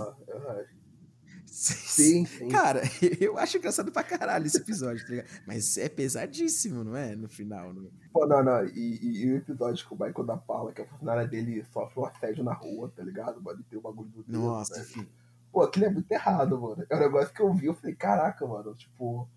Sim, 1.51 2.25
sim. 2.25 2.47
Cara, 2.47 2.81
eu 3.19 3.37
acho 3.37 3.57
engraçado 3.57 3.91
pra 3.91 4.03
caralho 4.03 4.45
esse 4.45 4.57
episódio, 4.57 5.05
tá 5.05 5.25
Mas 5.45 5.77
é 5.77 5.89
pesadíssimo, 5.89 6.81
não 6.81 6.95
é? 6.95 7.13
No 7.13 7.27
final. 7.27 7.73
Não... 7.73 7.91
Pô, 8.13 8.25
não, 8.25 8.41
não. 8.41 8.65
E, 8.67 9.21
e, 9.21 9.33
o 9.33 9.35
episódio 9.35 9.85
que 9.85 9.93
o 9.93 9.97
Michael 9.97 10.25
da 10.25 10.37
Paula, 10.37 10.71
que 10.71 10.81
a 10.81 10.87
funcionária 10.87 11.27
dele 11.27 11.61
sofre 11.65 11.99
um 11.99 12.05
assédio 12.05 12.41
na 12.41 12.53
rua, 12.53 12.89
tá 12.95 13.03
ligado? 13.03 13.41
Mano, 13.41 13.61
tem 13.69 13.77
o 13.77 13.81
bagulho 13.81 14.09
do 14.09 14.23
dedo, 14.23 14.39
Nossa, 14.39 14.77
né? 14.77 14.81
enfim. 14.81 15.07
Pô, 15.51 15.63
aquilo 15.63 15.85
é 15.85 15.89
muito 15.89 16.11
errado, 16.11 16.59
mano. 16.59 16.85
É 16.89 16.95
um 16.95 16.99
negócio 16.99 17.33
que 17.33 17.41
eu 17.41 17.53
vi, 17.53 17.65
eu 17.65 17.73
falei, 17.73 17.95
caraca, 17.95 18.45
mano, 18.47 18.73
tipo, 18.75 19.27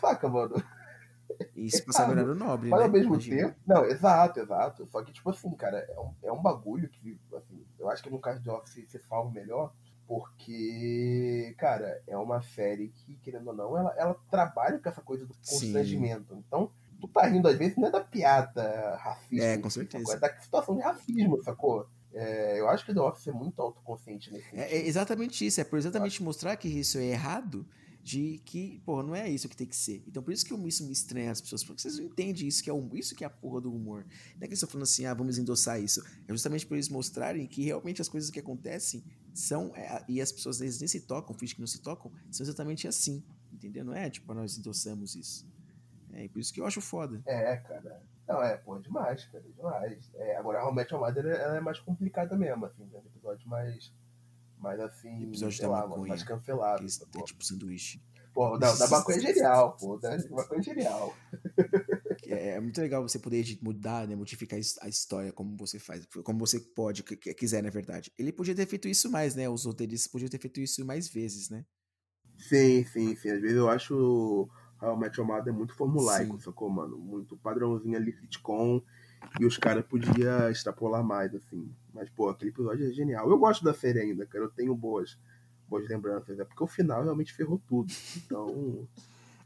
saca, 0.00 0.28
mano. 0.28 0.54
Isso 1.56 1.78
é 1.78 1.84
passar 1.86 2.14
no 2.14 2.34
nobre, 2.34 2.68
Mas 2.68 2.80
né? 2.80 2.86
ao 2.86 2.92
mesmo 2.92 3.14
Imagina. 3.14 3.48
tempo. 3.48 3.60
Não, 3.66 3.84
exato, 3.84 4.40
exato. 4.40 4.86
Só 4.90 5.02
que, 5.02 5.12
tipo 5.12 5.30
assim, 5.30 5.50
cara, 5.56 5.78
é 5.78 5.98
um, 5.98 6.14
é 6.22 6.32
um 6.32 6.40
bagulho 6.40 6.88
que, 6.88 7.18
assim, 7.36 7.64
eu 7.78 7.88
acho 7.90 8.02
que 8.02 8.10
no 8.10 8.20
caso 8.20 8.40
de 8.40 8.50
Office 8.50 8.88
se 8.88 8.98
salva 9.00 9.30
melhor, 9.30 9.72
porque, 10.06 11.54
cara, 11.58 12.02
é 12.06 12.16
uma 12.16 12.42
série 12.42 12.88
que, 12.88 13.16
querendo 13.16 13.48
ou 13.48 13.54
não, 13.54 13.76
ela, 13.76 13.94
ela 13.96 14.14
trabalha 14.30 14.78
com 14.78 14.88
essa 14.88 15.00
coisa 15.00 15.26
do 15.26 15.34
constrangimento. 15.34 16.34
Então, 16.46 16.70
tu 17.00 17.08
tá 17.08 17.26
rindo 17.26 17.48
às 17.48 17.56
vezes 17.56 17.76
não 17.76 17.88
é 17.88 17.90
da 17.90 18.00
piada 18.00 18.96
racista. 18.96 19.44
É, 19.44 19.58
com 19.58 19.70
certeza. 19.70 20.14
É 20.14 20.18
da 20.18 20.40
situação 20.40 20.76
de 20.76 20.82
racismo, 20.82 21.42
sacou? 21.42 21.88
É, 22.14 22.60
eu 22.60 22.68
acho 22.68 22.86
que 22.86 22.94
The 22.94 23.00
Office 23.00 23.26
é 23.26 23.32
muito 23.32 23.60
autoconsciente 23.60 24.32
nesse. 24.32 24.54
É, 24.54 24.76
é 24.76 24.86
exatamente 24.86 25.44
isso, 25.44 25.60
é 25.60 25.64
por 25.64 25.78
exatamente 25.78 26.22
mostrar 26.22 26.56
que 26.56 26.68
isso 26.68 26.96
é 26.98 27.06
errado, 27.06 27.66
de 28.04 28.38
que, 28.44 28.80
porra, 28.84 29.02
não 29.02 29.16
é 29.16 29.28
isso 29.28 29.48
que 29.48 29.56
tem 29.56 29.66
que 29.66 29.74
ser. 29.74 30.04
Então 30.06 30.22
por 30.22 30.32
isso 30.32 30.44
que 30.44 30.54
isso 30.54 30.84
me 30.84 30.92
estranha 30.92 31.32
as 31.32 31.40
pessoas, 31.40 31.64
porque 31.64 31.80
vocês 31.80 31.98
não 31.98 32.04
entendem 32.04 32.46
isso 32.46 32.62
que 32.62 32.70
é 32.70 32.72
um, 32.72 32.94
isso 32.94 33.16
que 33.16 33.24
é 33.24 33.26
a 33.26 33.30
porra 33.30 33.62
do 33.62 33.74
humor. 33.74 34.04
Não 34.04 34.36
é 34.36 34.38
que 34.40 34.44
eles 34.44 34.58
estão 34.58 34.68
falando 34.68 34.84
assim, 34.84 35.06
ah, 35.06 35.14
vamos 35.14 35.38
endossar 35.38 35.80
isso. 35.80 36.04
É 36.28 36.32
justamente 36.32 36.66
por 36.66 36.74
eles 36.74 36.88
mostrarem 36.88 37.46
que 37.46 37.64
realmente 37.64 38.02
as 38.02 38.08
coisas 38.08 38.30
que 38.30 38.38
acontecem 38.38 39.02
são, 39.32 39.74
é, 39.74 40.04
e 40.06 40.20
as 40.20 40.30
pessoas 40.30 40.56
às 40.56 40.60
vezes 40.60 40.80
nem 40.80 40.86
se 40.86 41.00
tocam, 41.00 41.34
fingem 41.34 41.56
que 41.56 41.60
não 41.60 41.66
se 41.66 41.80
tocam, 41.80 42.12
são 42.30 42.44
exatamente 42.44 42.86
assim, 42.86 43.24
entendeu? 43.50 43.84
Não 43.84 43.94
é 43.94 44.08
tipo, 44.10 44.32
nós 44.34 44.56
endossamos 44.56 45.16
isso. 45.16 45.46
É 46.12 46.28
por 46.28 46.38
isso 46.38 46.52
que 46.52 46.60
eu 46.60 46.66
acho 46.66 46.80
foda. 46.80 47.22
É, 47.26 47.56
cara. 47.56 48.02
Não, 48.26 48.42
é, 48.42 48.56
pô, 48.56 48.78
demais, 48.78 49.24
cara, 49.26 49.44
demais. 49.44 50.10
É, 50.14 50.36
agora, 50.36 50.62
a 50.62 50.72
Met 50.72 50.92
Mother 50.92 51.26
ela 51.26 51.56
é 51.56 51.60
mais 51.60 51.78
complicada 51.78 52.36
mesmo, 52.36 52.64
assim, 52.64 52.86
tem 52.88 53.00
episódio 53.00 53.48
mais, 53.48 53.92
mais 54.58 54.80
assim, 54.80 55.24
episódio 55.24 55.60
da 55.60 55.68
lá, 55.68 55.86
maconha, 55.86 56.08
mais 56.08 56.22
cancelado. 56.22 56.84
é 56.84 57.22
tipo 57.22 57.44
sanduíche. 57.44 58.02
Pô, 58.32 58.58
da, 58.58 58.74
da 58.74 58.88
maconha 58.88 59.18
é 59.18 59.20
genial, 59.20 59.76
pô, 59.76 59.96
da 59.98 60.16
maconha 60.30 60.60
é 60.60 60.62
genial. 60.62 61.14
É, 62.26 62.48
é, 62.50 62.60
muito 62.60 62.80
legal 62.80 63.02
você 63.02 63.18
poder 63.18 63.44
mudar, 63.60 64.08
né, 64.08 64.16
modificar 64.16 64.58
a 64.80 64.88
história 64.88 65.30
como 65.30 65.56
você 65.56 65.78
faz, 65.78 66.06
como 66.24 66.38
você 66.38 66.58
pode, 66.58 67.02
quiser, 67.02 67.62
na 67.62 67.70
verdade. 67.70 68.10
Ele 68.18 68.32
podia 68.32 68.54
ter 68.54 68.66
feito 68.66 68.88
isso 68.88 69.10
mais, 69.10 69.34
né, 69.34 69.48
os 69.48 69.66
roteiristas 69.66 70.10
podiam 70.10 70.28
ter 70.28 70.40
feito 70.40 70.58
isso 70.60 70.84
mais 70.84 71.08
vezes, 71.08 71.50
né. 71.50 71.64
Sim, 72.38 72.84
sim, 72.84 73.14
sim. 73.16 73.30
Às 73.30 73.40
vezes 73.40 73.56
eu 73.56 73.68
acho 73.68 74.48
How 74.84 74.96
Match 74.96 75.16
Your 75.16 75.26
é 75.46 75.52
muito 75.52 75.74
formulaico, 75.74 76.36
Sim. 76.36 76.44
sacou, 76.44 76.68
mano? 76.68 76.96
Muito 76.98 77.36
padrãozinho 77.36 77.96
ali, 77.96 78.12
sitcom, 78.12 78.82
e 79.40 79.46
os 79.46 79.56
caras 79.56 79.84
podiam 79.86 80.50
extrapolar 80.50 81.02
mais, 81.02 81.34
assim. 81.34 81.70
Mas, 81.92 82.10
pô, 82.10 82.28
aquele 82.28 82.50
episódio 82.50 82.88
é 82.88 82.92
genial. 82.92 83.28
Eu 83.28 83.38
gosto 83.38 83.64
da 83.64 83.72
série 83.72 84.00
ainda, 84.00 84.26
cara, 84.26 84.44
eu 84.44 84.50
tenho 84.50 84.74
boas, 84.74 85.18
boas 85.68 85.88
lembranças, 85.88 86.38
é 86.38 86.44
porque 86.44 86.62
o 86.62 86.66
final 86.66 87.02
realmente 87.02 87.32
ferrou 87.32 87.60
tudo. 87.66 87.92
Então... 88.16 88.86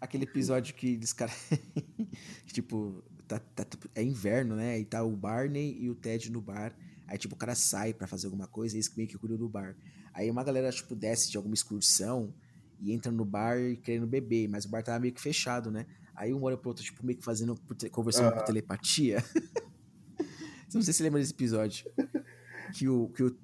aquele 0.01 0.25
episódio 0.25 0.75
que 0.75 0.95
eles 0.95 1.13
caras... 1.13 1.51
tipo, 2.47 3.03
tá, 3.27 3.39
tá, 3.39 3.65
é 3.95 4.03
inverno, 4.03 4.57
né? 4.57 4.79
E 4.79 4.85
tá 4.85 5.03
o 5.03 5.15
Barney 5.15 5.77
e 5.81 5.91
o 5.91 5.95
Ted 5.95 6.31
no 6.33 6.41
bar. 6.41 6.75
Aí, 7.07 7.17
tipo, 7.17 7.35
o 7.35 7.39
cara 7.39 7.55
sai 7.55 7.95
para 7.95 8.07
fazer 8.07 8.27
alguma 8.27 8.47
coisa 8.47 8.75
e 8.75 8.79
eles 8.79 8.95
meio 8.95 9.09
que 9.09 9.17
cuidam 9.17 9.39
do 9.39 9.49
bar. 9.49 9.77
Aí 10.13 10.31
uma 10.31 10.43
galera, 10.43 10.71
tipo, 10.71 10.95
desce 10.95 11.31
de 11.31 11.37
alguma 11.37 11.55
excursão 11.55 12.35
e 12.81 12.93
entra 12.93 13.11
no 13.11 13.25
bar 13.25 13.57
querendo 13.83 14.07
beber, 14.07 14.49
mas 14.49 14.65
o 14.65 14.69
bar 14.69 14.83
tava 14.83 14.99
meio 14.99 15.13
que 15.13 15.21
fechado, 15.21 15.71
né? 15.71 15.87
Aí 16.15 16.33
um 16.35 16.43
olha 16.43 16.57
pro 16.57 16.71
outro, 16.71 16.85
tipo, 16.85 17.05
meio 17.05 17.19
que 17.19 17.25
fazendo, 17.25 17.57
conversando 17.91 18.33
por 18.33 18.43
telepatia. 18.43 19.23
Não 20.75 20.83
sei 20.83 20.93
se 20.93 20.95
você 20.95 21.03
lembra 21.05 21.21
desse 21.21 21.33
episódio. 21.33 21.91
Que 22.75 22.89
o, 22.89 23.09
que 23.09 23.23
o, 23.23 23.39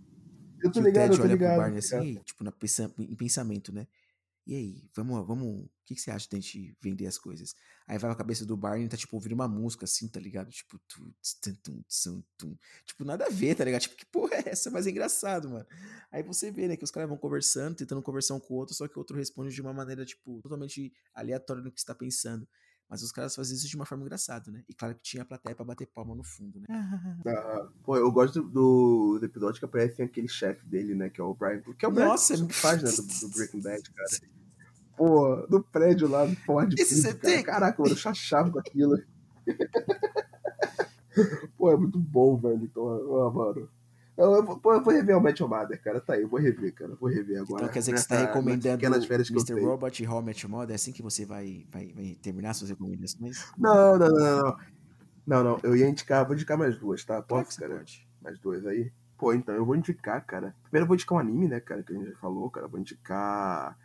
eu 0.62 0.72
tô 0.72 0.80
que 0.80 0.86
ligado, 0.86 1.12
o 1.12 1.16
Ted 1.16 1.22
olha 1.22 1.32
ligado, 1.32 1.48
pro 1.50 1.62
Barney 1.62 1.78
assim, 1.78 2.14
tipo, 2.24 2.44
na, 2.44 2.52
em 2.98 3.14
pensamento, 3.14 3.72
né? 3.72 3.86
E 4.46 4.54
aí, 4.54 4.90
vamos, 4.94 5.26
vamos. 5.26 5.64
O 5.64 5.70
que, 5.86 5.94
que 5.94 6.00
você 6.00 6.10
acha 6.10 6.28
da 6.30 6.36
gente 6.38 6.76
vender 6.82 7.06
as 7.06 7.18
coisas? 7.18 7.54
Aí 7.86 7.98
vai 7.98 8.10
a 8.10 8.14
cabeça 8.14 8.44
do 8.44 8.56
Barney 8.56 8.84
e 8.86 8.88
tá, 8.88 8.96
tipo, 8.96 9.16
ouvindo 9.16 9.32
uma 9.32 9.48
música 9.48 9.84
assim, 9.84 10.06
tá 10.08 10.20
ligado? 10.20 10.50
Tipo, 10.50 10.78
tum, 10.80 11.12
tum, 11.42 11.82
tum, 11.86 12.22
tum, 12.36 12.56
tipo, 12.86 13.04
nada 13.04 13.26
a 13.26 13.30
ver, 13.30 13.54
tá 13.54 13.64
ligado? 13.64 13.82
Tipo, 13.82 13.96
que 13.96 14.06
porra 14.06 14.36
é 14.36 14.50
essa? 14.50 14.70
Mas 14.70 14.86
é 14.86 14.90
engraçado, 14.90 15.48
mano. 15.48 15.66
Aí 16.12 16.22
você 16.22 16.50
vê, 16.50 16.68
né, 16.68 16.76
que 16.76 16.84
os 16.84 16.90
caras 16.90 17.08
vão 17.08 17.18
conversando, 17.18 17.76
tentando 17.76 18.02
conversar 18.02 18.34
um 18.34 18.40
com 18.40 18.54
o 18.54 18.56
outro, 18.56 18.74
só 18.74 18.86
que 18.86 18.96
o 18.96 18.98
outro 18.98 19.16
responde 19.16 19.54
de 19.54 19.60
uma 19.62 19.72
maneira, 19.72 20.04
tipo, 20.04 20.40
totalmente 20.42 20.92
aleatória 21.14 21.62
no 21.62 21.72
que 21.72 21.78
está 21.78 21.94
pensando. 21.94 22.46
Mas 22.88 23.02
os 23.02 23.10
caras 23.10 23.34
fazem 23.34 23.56
isso 23.56 23.68
de 23.68 23.76
uma 23.76 23.86
forma 23.86 24.04
engraçada, 24.04 24.50
né? 24.50 24.62
E 24.68 24.74
claro 24.74 24.94
que 24.94 25.02
tinha 25.02 25.22
a 25.22 25.26
plateia 25.26 25.56
pra 25.56 25.64
bater 25.64 25.86
palma 25.86 26.14
no 26.14 26.22
fundo, 26.22 26.60
né? 26.60 26.66
Ah, 27.26 27.68
pô, 27.82 27.96
eu 27.96 28.10
gosto 28.12 28.42
do, 28.42 29.18
do 29.18 29.24
episódio 29.24 29.58
que 29.58 29.64
aparece 29.64 30.02
aquele 30.02 30.28
chefe 30.28 30.64
dele, 30.66 30.94
né? 30.94 31.08
Que 31.08 31.20
é 31.20 31.24
o 31.24 31.34
Brian. 31.34 31.62
Que 31.78 31.86
é 31.86 31.88
o 31.88 31.92
Nossa, 31.92 32.34
que 32.46 32.52
faz, 32.52 32.82
né? 32.82 32.90
Do, 32.90 33.02
do, 33.02 33.34
Breaking 33.34 33.60
Bad, 33.60 33.82
cara. 33.92 34.10
Pô, 34.96 35.46
no 35.48 35.62
prédio 35.62 36.08
lá 36.08 36.24
do 36.24 36.36
Ford. 36.36 36.72
Esse 36.78 37.14
cara. 37.14 37.42
Caraca, 37.42 37.82
mano, 37.82 37.94
eu 37.94 37.98
chachava 37.98 38.50
com 38.50 38.58
aquilo. 38.58 39.02
pô, 41.56 41.72
é 41.72 41.76
muito 41.76 41.98
bom, 41.98 42.36
velho. 42.36 42.64
Então, 42.64 42.88
ah, 42.88 43.30
mano. 43.30 43.68
Eu, 44.16 44.32
eu, 44.32 44.44
vou, 44.44 44.60
eu 44.72 44.82
vou 44.82 44.92
rever 44.92 45.16
o 45.16 45.20
Match 45.20 45.40
Mother, 45.40 45.82
cara. 45.82 46.00
Tá 46.00 46.14
aí, 46.14 46.22
eu 46.22 46.28
vou 46.28 46.38
rever, 46.38 46.72
cara. 46.72 46.94
Vou 46.94 47.08
rever 47.08 47.40
agora. 47.40 47.64
Então 47.64 47.72
quer 47.72 47.80
dizer 47.80 47.92
que 47.92 48.00
você 48.00 48.08
tá 48.08 48.20
recomendando 48.20 48.84
Mr. 48.86 49.60
Robot 49.60 50.02
e 50.02 50.06
How 50.06 50.22
Match 50.22 50.44
Mother? 50.44 50.72
É 50.72 50.74
assim 50.76 50.92
que 50.92 51.02
você 51.02 51.26
vai, 51.26 51.66
vai, 51.70 51.92
vai 51.92 52.16
terminar 52.22 52.54
suas 52.54 52.70
recomendações? 52.70 53.44
Não, 53.58 53.98
não, 53.98 54.08
não, 54.08 54.42
não. 54.42 54.56
Não, 55.26 55.44
não. 55.44 55.60
Eu 55.62 55.74
ia 55.74 55.88
indicar, 55.88 56.24
vou 56.24 56.34
indicar 56.34 56.56
mais 56.56 56.76
duas, 56.78 57.04
tá? 57.04 57.20
Posso, 57.22 57.58
cara? 57.58 57.76
Pode. 57.76 58.06
Mais 58.22 58.38
duas 58.38 58.64
aí? 58.66 58.92
Pô, 59.18 59.32
então 59.32 59.54
eu 59.54 59.64
vou 59.64 59.74
indicar, 59.74 60.24
cara. 60.24 60.54
Primeiro 60.64 60.84
eu 60.84 60.88
vou 60.88 60.94
indicar 60.94 61.16
um 61.16 61.20
anime, 61.20 61.48
né, 61.48 61.60
cara, 61.60 61.82
que 61.82 61.92
a 61.92 61.96
gente 61.96 62.10
já 62.10 62.16
falou, 62.18 62.50
cara. 62.50 62.68
vou 62.68 62.78
indicar 62.78 63.76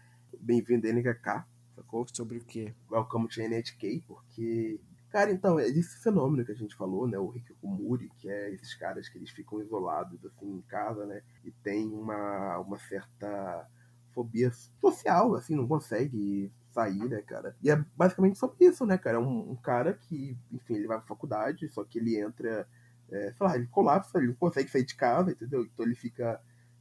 Bem-vindo 0.41 0.87
a 0.87 0.91
NHK, 0.91 1.43
sacou? 1.75 2.05
Sobre 2.13 2.37
o 2.37 2.43
quê? 2.43 2.73
Welcome 2.89 3.27
to 3.27 3.41
NHK, 3.41 4.03
porque 4.07 4.79
Cara, 5.09 5.31
então, 5.31 5.59
é 5.59 5.67
esse 5.67 5.97
fenômeno 6.03 6.45
que 6.45 6.51
a 6.51 6.55
gente 6.55 6.75
falou, 6.75 7.07
né? 7.07 7.17
O 7.17 7.35
Hikikomori, 7.35 8.09
que 8.17 8.29
é 8.29 8.53
esses 8.53 8.75
caras 8.75 9.09
que 9.09 9.17
eles 9.17 9.31
ficam 9.31 9.59
isolados, 9.59 10.23
assim, 10.23 10.57
em 10.57 10.61
casa, 10.61 11.05
né? 11.05 11.23
E 11.43 11.51
tem 11.51 11.87
uma, 11.87 12.59
uma 12.59 12.77
certa 12.77 13.67
fobia 14.13 14.51
social, 14.79 15.33
assim, 15.35 15.55
não 15.55 15.67
consegue 15.67 16.51
sair, 16.71 17.09
né, 17.09 17.21
cara? 17.23 17.55
E 17.63 17.71
é 17.71 17.85
basicamente 17.97 18.37
sobre 18.37 18.65
isso, 18.65 18.85
né, 18.85 18.97
cara? 18.99 19.17
É 19.17 19.19
um, 19.19 19.51
um 19.51 19.55
cara 19.55 19.93
que, 19.93 20.37
enfim, 20.51 20.75
ele 20.75 20.87
vai 20.87 20.97
pra 20.99 21.07
faculdade, 21.07 21.67
só 21.69 21.83
que 21.83 21.97
ele 21.97 22.19
entra, 22.19 22.67
é, 23.11 23.31
sei 23.33 23.47
lá, 23.47 23.55
ele 23.55 23.67
colapsa, 23.67 24.19
ele 24.19 24.27
não 24.27 24.35
consegue 24.35 24.69
sair 24.69 24.85
de 24.85 24.95
casa, 24.95 25.31
entendeu? 25.31 25.63
Então 25.65 25.85
ele 25.85 25.95
fica 25.95 26.39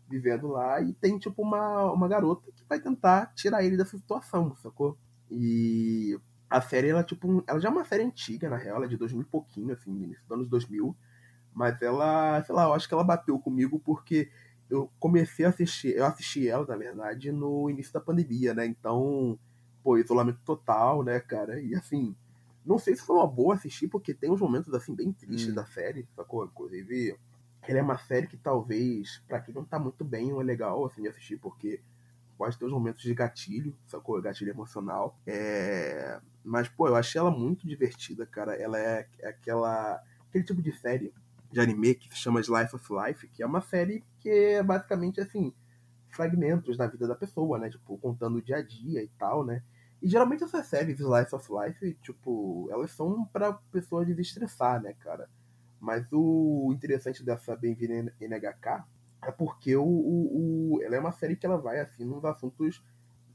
vivendo 0.08 0.48
lá 0.48 0.81
e 0.82 0.92
tem, 0.92 1.18
tipo, 1.18 1.40
uma, 1.42 1.90
uma 1.92 2.08
garota 2.08 2.50
que 2.52 2.65
vai 2.68 2.78
tentar 2.81 3.32
tirar 3.34 3.62
ele 3.65 3.76
dessa 3.76 3.97
situação, 3.97 4.55
sacou? 4.57 4.98
E 5.31 6.18
a 6.51 6.60
série, 6.60 6.89
ela, 6.89 7.05
tipo, 7.05 7.44
ela 7.47 7.60
já 7.60 7.68
é 7.68 7.73
uma 7.73 7.85
série 7.85 8.02
antiga, 8.05 8.49
na 8.49 8.57
real, 8.57 8.77
ela 8.77 8.86
é 8.86 8.89
de 8.89 8.97
2000 8.97 9.23
e 9.23 9.27
pouquinho, 9.27 9.73
assim, 9.75 9.91
início 9.91 10.23
dos 10.25 10.33
anos 10.33 10.49
2000. 10.49 10.97
Mas 11.55 11.81
ela, 11.83 12.43
sei 12.44 12.55
lá, 12.55 12.65
eu 12.65 12.75
acho 12.75 12.89
que 12.89 12.94
ela 12.94 13.05
bateu 13.05 13.39
comigo 13.39 13.81
porque 13.81 14.31
eu 14.70 14.91
comecei 14.99 15.44
a 15.44 15.49
assistir, 15.51 15.97
eu 15.97 16.05
assisti 16.07 16.49
ela, 16.49 16.67
na 16.67 16.77
verdade, 16.77 17.33
no 17.33 17.68
início 17.70 17.93
da 17.93 18.01
pandemia, 18.01 18.55
né? 18.55 18.67
Então, 18.67 19.39
pô, 19.83 19.97
isolamento 19.99 20.41
total, 20.44 21.02
né, 21.02 21.20
cara? 21.20 21.60
E 21.60 21.75
assim, 21.75 22.15
Não 22.65 22.78
sei 22.78 22.94
se 22.97 23.02
foi 23.02 23.17
uma 23.17 23.27
boa 23.27 23.55
assistir, 23.55 23.89
porque 23.89 24.12
tem 24.15 24.31
uns 24.31 24.41
momentos 24.41 24.73
assim 24.75 24.94
bem 24.94 25.12
tristes 25.12 25.52
Hum. 25.52 25.55
da 25.55 25.65
série, 25.67 26.07
sacou? 26.15 26.44
Inclusive, 26.44 27.18
ele 27.67 27.78
é 27.78 27.83
uma 27.83 27.97
série 27.99 28.27
que 28.27 28.36
talvez, 28.36 29.23
pra 29.27 29.41
quem 29.41 29.55
não 29.55 29.65
tá 29.65 29.78
muito 29.78 30.05
bem, 30.05 30.31
não 30.31 30.41
é 30.41 30.44
legal 30.44 30.85
assim 30.85 31.02
de 31.02 31.09
assistir, 31.09 31.39
porque 31.39 31.81
pode 32.39 32.57
ter 32.57 32.65
uns 32.65 32.73
momentos 32.73 33.02
de 33.02 33.12
gatilho, 33.12 33.76
sacou? 33.86 34.23
Gatilho 34.23 34.52
emocional. 34.52 35.18
É... 35.26 36.20
Mas, 36.44 36.68
pô, 36.68 36.86
eu 36.86 36.94
achei 36.94 37.18
ela 37.18 37.31
muito 37.31 37.67
divertida, 37.67 38.25
cara. 38.25 38.55
Ela 38.55 38.78
é, 38.78 39.08
aquela. 39.25 40.00
aquele 40.28 40.44
tipo 40.44 40.62
de 40.62 40.73
série 40.73 41.12
de 41.50 41.60
anime 41.60 41.94
que 41.97 42.08
se 42.15 42.20
chama 42.20 42.41
Slice 42.41 42.76
of 42.76 42.86
Life, 42.92 43.26
que 43.28 43.42
é 43.42 43.47
uma 43.47 43.60
série 43.60 44.05
que 44.20 44.28
é 44.28 44.62
basicamente 44.62 45.20
assim, 45.20 45.52
fragmentos 46.10 46.76
da 46.76 46.86
vida 46.86 47.08
da 47.08 47.15
pessoa, 47.15 47.58
né? 47.58 47.68
Tipo, 47.70 47.99
contando 47.99 48.36
o 48.36 48.42
dia 48.42 48.58
a 48.58 48.62
dia 48.62 49.02
e 49.02 49.08
tal, 49.18 49.44
né? 49.44 49.62
E 50.00 50.08
geralmente 50.08 50.44
essas 50.44 50.67
séries 50.67 51.00
Slice 51.00 51.34
of 51.34 51.49
Life, 51.50 51.94
tipo, 52.02 52.68
elas 52.70 52.92
são 52.92 53.25
pra 53.26 53.55
pessoa 53.73 54.05
desestressar, 54.05 54.81
né, 54.81 54.94
cara? 55.00 55.28
Mas 55.81 56.07
o 56.12 56.70
interessante 56.73 57.25
dessa 57.25 57.57
Bem-vinda 57.57 58.15
NHK 58.20 58.84
é 59.23 59.31
porque 59.31 59.77
o, 59.77 59.85
o, 59.85 60.75
o, 60.77 60.83
ela 60.83 60.97
é 60.97 61.01
uma 61.01 61.13
série 61.13 61.37
que 61.37 61.47
ela 61.47 61.59
vai, 61.59 61.81
assim, 61.81 62.05
nos 62.05 62.25
assuntos 62.25 62.83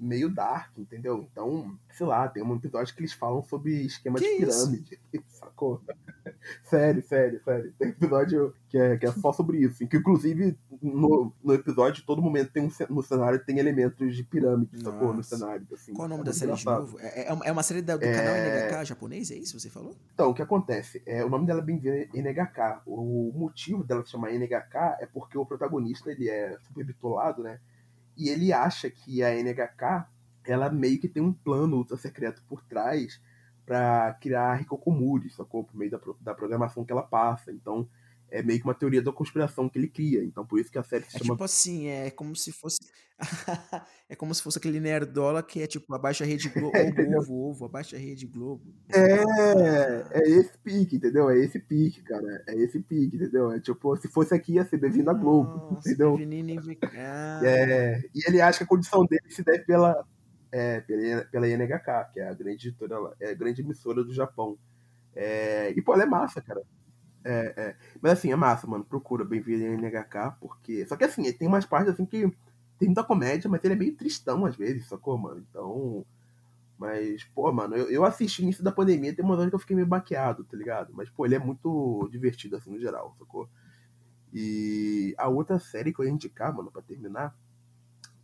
meio 0.04 0.30
dark, 0.30 0.72
entendeu? 0.78 1.28
Então, 1.32 1.76
sei 1.92 2.06
lá, 2.06 2.28
tem 2.28 2.44
um 2.44 2.56
episódio 2.56 2.94
que 2.94 3.02
eles 3.02 3.14
falam 3.14 3.42
sobre 3.44 3.72
esquema 3.86 4.18
Que 4.20 4.38
de 4.38 4.46
isso? 4.46 4.70
pirâmide, 4.72 5.00
sacou? 5.28 5.82
sério, 6.64 7.04
sério, 7.04 7.42
sério. 7.44 7.74
Tem 7.78 7.90
episódio 7.90 8.54
que 8.70 8.78
é, 8.78 8.98
que 8.98 9.06
é 9.06 9.12
só 9.12 9.32
sobre 9.32 9.58
isso. 9.60 9.86
Que 9.88 9.98
inclusive 9.98 10.58
no, 10.82 11.32
no 11.44 11.54
episódio, 11.54 12.04
todo 12.06 12.22
momento 12.22 12.52
tem 12.52 12.64
um, 12.64 12.72
no 12.90 13.02
cenário 13.02 13.44
tem 13.44 13.60
elementos 13.60 14.16
de 14.16 14.24
pirâmide, 14.24 14.82
sacou? 14.84 15.10
No 15.10 15.14
Nossa. 15.16 15.38
cenário. 15.38 15.66
Assim. 15.74 15.94
Qual 15.94 16.06
o 16.06 16.10
nome 16.10 16.22
É 16.22 16.26
da 16.26 16.34
série 16.34 16.52
de 16.54 16.62
engraçado. 16.62 16.82
novo? 16.82 17.00
É, 17.00 17.28
é 17.28 17.34
uma- 17.34 17.46
é 17.46 17.64
série 17.64 17.82
da- 17.82 17.98
do 17.98 18.04
É- 18.04 18.14
canal 18.14 18.36
NHK 18.36 18.86
japonês, 18.86 19.32
é 19.32 19.36
isso 19.36 19.56
que 19.56 19.62
você 19.62 19.70
falou? 19.70 19.96
Então, 20.14 20.30
o 20.30 20.34
que 20.34 20.42
acontece? 20.42 21.02
É, 21.06 21.24
o 21.24 21.30
nome 21.30 21.46
dela 21.46 21.60
é 21.62 21.64
Bem-vinda 21.64 22.08
NHK. 22.14 22.82
O 22.86 23.32
motivo 23.36 23.84
dela 23.84 24.04
se 24.04 24.12
chamar 24.12 24.32
NHK 24.34 24.98
é 25.00 25.06
porque 25.06 25.38
o 25.38 25.46
protagonista 25.46 26.12
ele 26.12 26.30
é 26.30 26.58
super 26.68 26.84
bitolado, 26.86 27.44
né? 27.44 27.60
E 28.16 28.30
ele 28.30 28.54
acha 28.54 28.90
que 28.90 29.24
a 29.24 29.34
NHK 29.34 30.08
ela 30.46 30.70
meio 30.70 31.00
que 31.00 31.08
tem 31.08 31.24
um 31.24 31.34
plano 31.34 31.78
ultra 31.78 31.96
secreto 31.98 32.44
por 32.48 32.62
trás 32.64 33.22
pra 33.66 34.14
criar 34.20 34.62
Hikokomuri, 34.62 35.30
sacou? 35.30 35.64
Por 35.64 35.76
meio 35.76 35.92
da, 35.92 36.00
da 36.20 36.34
programação 36.34 36.84
que 36.84 36.92
ela 36.92 37.04
passa. 37.04 37.52
Então, 37.52 37.88
é 38.34 38.42
meio 38.42 38.60
que 38.60 38.66
uma 38.66 38.74
teoria 38.74 39.00
da 39.00 39.12
conspiração 39.12 39.70
que 39.70 39.78
ele 39.78 39.88
cria. 39.88 40.24
Então, 40.24 40.44
por 40.44 40.60
isso 40.60 40.72
que 40.72 40.80
a 40.80 40.84
série 40.84 41.04
se 41.06 41.16
É 41.16 41.20
chama 41.20 41.36
tipo 41.36 41.44
assim, 41.44 41.88
é 41.88 42.10
como 42.10 42.36
se 42.36 42.52
fosse. 42.52 42.80
é 44.10 44.16
como 44.16 44.34
se 44.34 44.42
fosse 44.42 44.58
aquele 44.58 44.80
nerdola 44.80 45.44
que 45.44 45.62
é 45.62 45.68
tipo 45.68 45.94
abaixa 45.94 46.24
a 46.24 46.28
rede 46.28 46.50
Globo, 46.50 46.72
ovo, 46.76 46.88
Entendeu? 46.90 47.20
ovo, 47.20 47.34
ovo, 47.50 47.66
abaixa 47.66 47.96
a 47.96 48.00
rede 48.00 48.26
Globo. 48.26 48.74
É, 48.92 50.20
é 50.20 50.30
esse 50.32 50.58
pique, 50.64 50.96
entendeu? 50.96 51.30
É 51.30 51.38
esse 51.38 51.60
pique, 51.60 52.02
cara. 52.02 52.44
É 52.48 52.56
esse 52.56 52.80
pique, 52.80 53.16
entendeu? 53.18 53.52
É 53.52 53.60
tipo, 53.60 53.96
se 53.98 54.08
fosse 54.08 54.34
aqui 54.34 54.54
ia 54.54 54.66
ser 54.66 54.78
bem-vindo 54.78 55.12
à 55.12 55.14
Globo, 55.14 55.76
Nossa, 55.76 55.88
entendeu? 55.94 56.18
Ah, 56.96 57.40
É, 57.46 58.00
e 58.16 58.28
ele 58.28 58.42
acha 58.42 58.58
que 58.58 58.64
a 58.64 58.68
condição 58.68 59.06
dele 59.06 59.30
se 59.30 59.44
deve 59.44 59.60
pela, 59.60 60.04
é, 60.52 60.82
pela, 60.82 61.26
pela 61.26 61.48
INHK, 61.48 62.12
que 62.14 62.20
é 62.20 62.28
a 62.30 62.34
grande 62.34 62.68
editora, 62.68 62.96
é 63.20 63.30
a 63.30 63.36
grande 63.36 63.62
emissora 63.62 64.04
do 64.04 64.12
Japão. 64.12 64.58
É, 65.16 65.72
e, 65.78 65.82
pô, 65.84 65.94
ela 65.94 66.02
é 66.04 66.08
massa, 66.08 66.42
cara. 66.42 66.64
É, 67.24 67.54
é. 67.56 67.76
Mas 68.02 68.14
assim, 68.14 68.32
é 68.32 68.36
massa, 68.36 68.68
mano. 68.68 68.84
Procura 68.84 69.24
bem-vindo 69.24 69.66
a 69.66 69.70
NHK, 69.70 70.38
porque. 70.40 70.86
Só 70.86 70.96
que 70.96 71.04
assim, 71.04 71.32
tem 71.34 71.48
umas 71.48 71.66
partes 71.66 71.94
assim 71.94 72.06
que 72.06 72.32
tem 72.78 72.88
muita 72.88 73.04
comédia, 73.04 73.50
mas 73.50 73.64
ele 73.64 73.74
é 73.74 73.78
meio 73.78 73.96
tristão 73.96 74.46
às 74.46 74.56
vezes, 74.56 74.88
sacou, 74.88 75.18
mano? 75.18 75.46
Então. 75.50 76.06
Mas, 76.78 77.24
pô, 77.24 77.52
mano, 77.52 77.76
eu, 77.76 77.90
eu 77.90 78.04
assisti 78.04 78.42
no 78.42 78.48
início 78.48 78.64
da 78.64 78.72
pandemia, 78.72 79.16
tem 79.16 79.24
uma 79.24 79.38
hora 79.38 79.48
que 79.48 79.56
eu 79.56 79.60
fiquei 79.60 79.76
meio 79.76 79.88
baqueado, 79.88 80.44
tá 80.44 80.58
ligado? 80.58 80.92
Mas, 80.94 81.10
pô, 81.10 81.26
ele 81.26 81.36
é 81.36 81.40
muito 81.40 82.10
divertido, 82.12 82.58
assim, 82.58 82.72
no 82.72 82.80
geral, 82.80 83.16
sacou? 83.18 83.48
E 84.34 85.14
a 85.18 85.30
outra 85.30 85.60
série 85.60 85.94
que 85.94 86.00
eu 86.02 86.06
ia 86.06 86.12
indicar, 86.12 86.54
mano, 86.54 86.72
pra 86.72 86.82
terminar, 86.82 87.38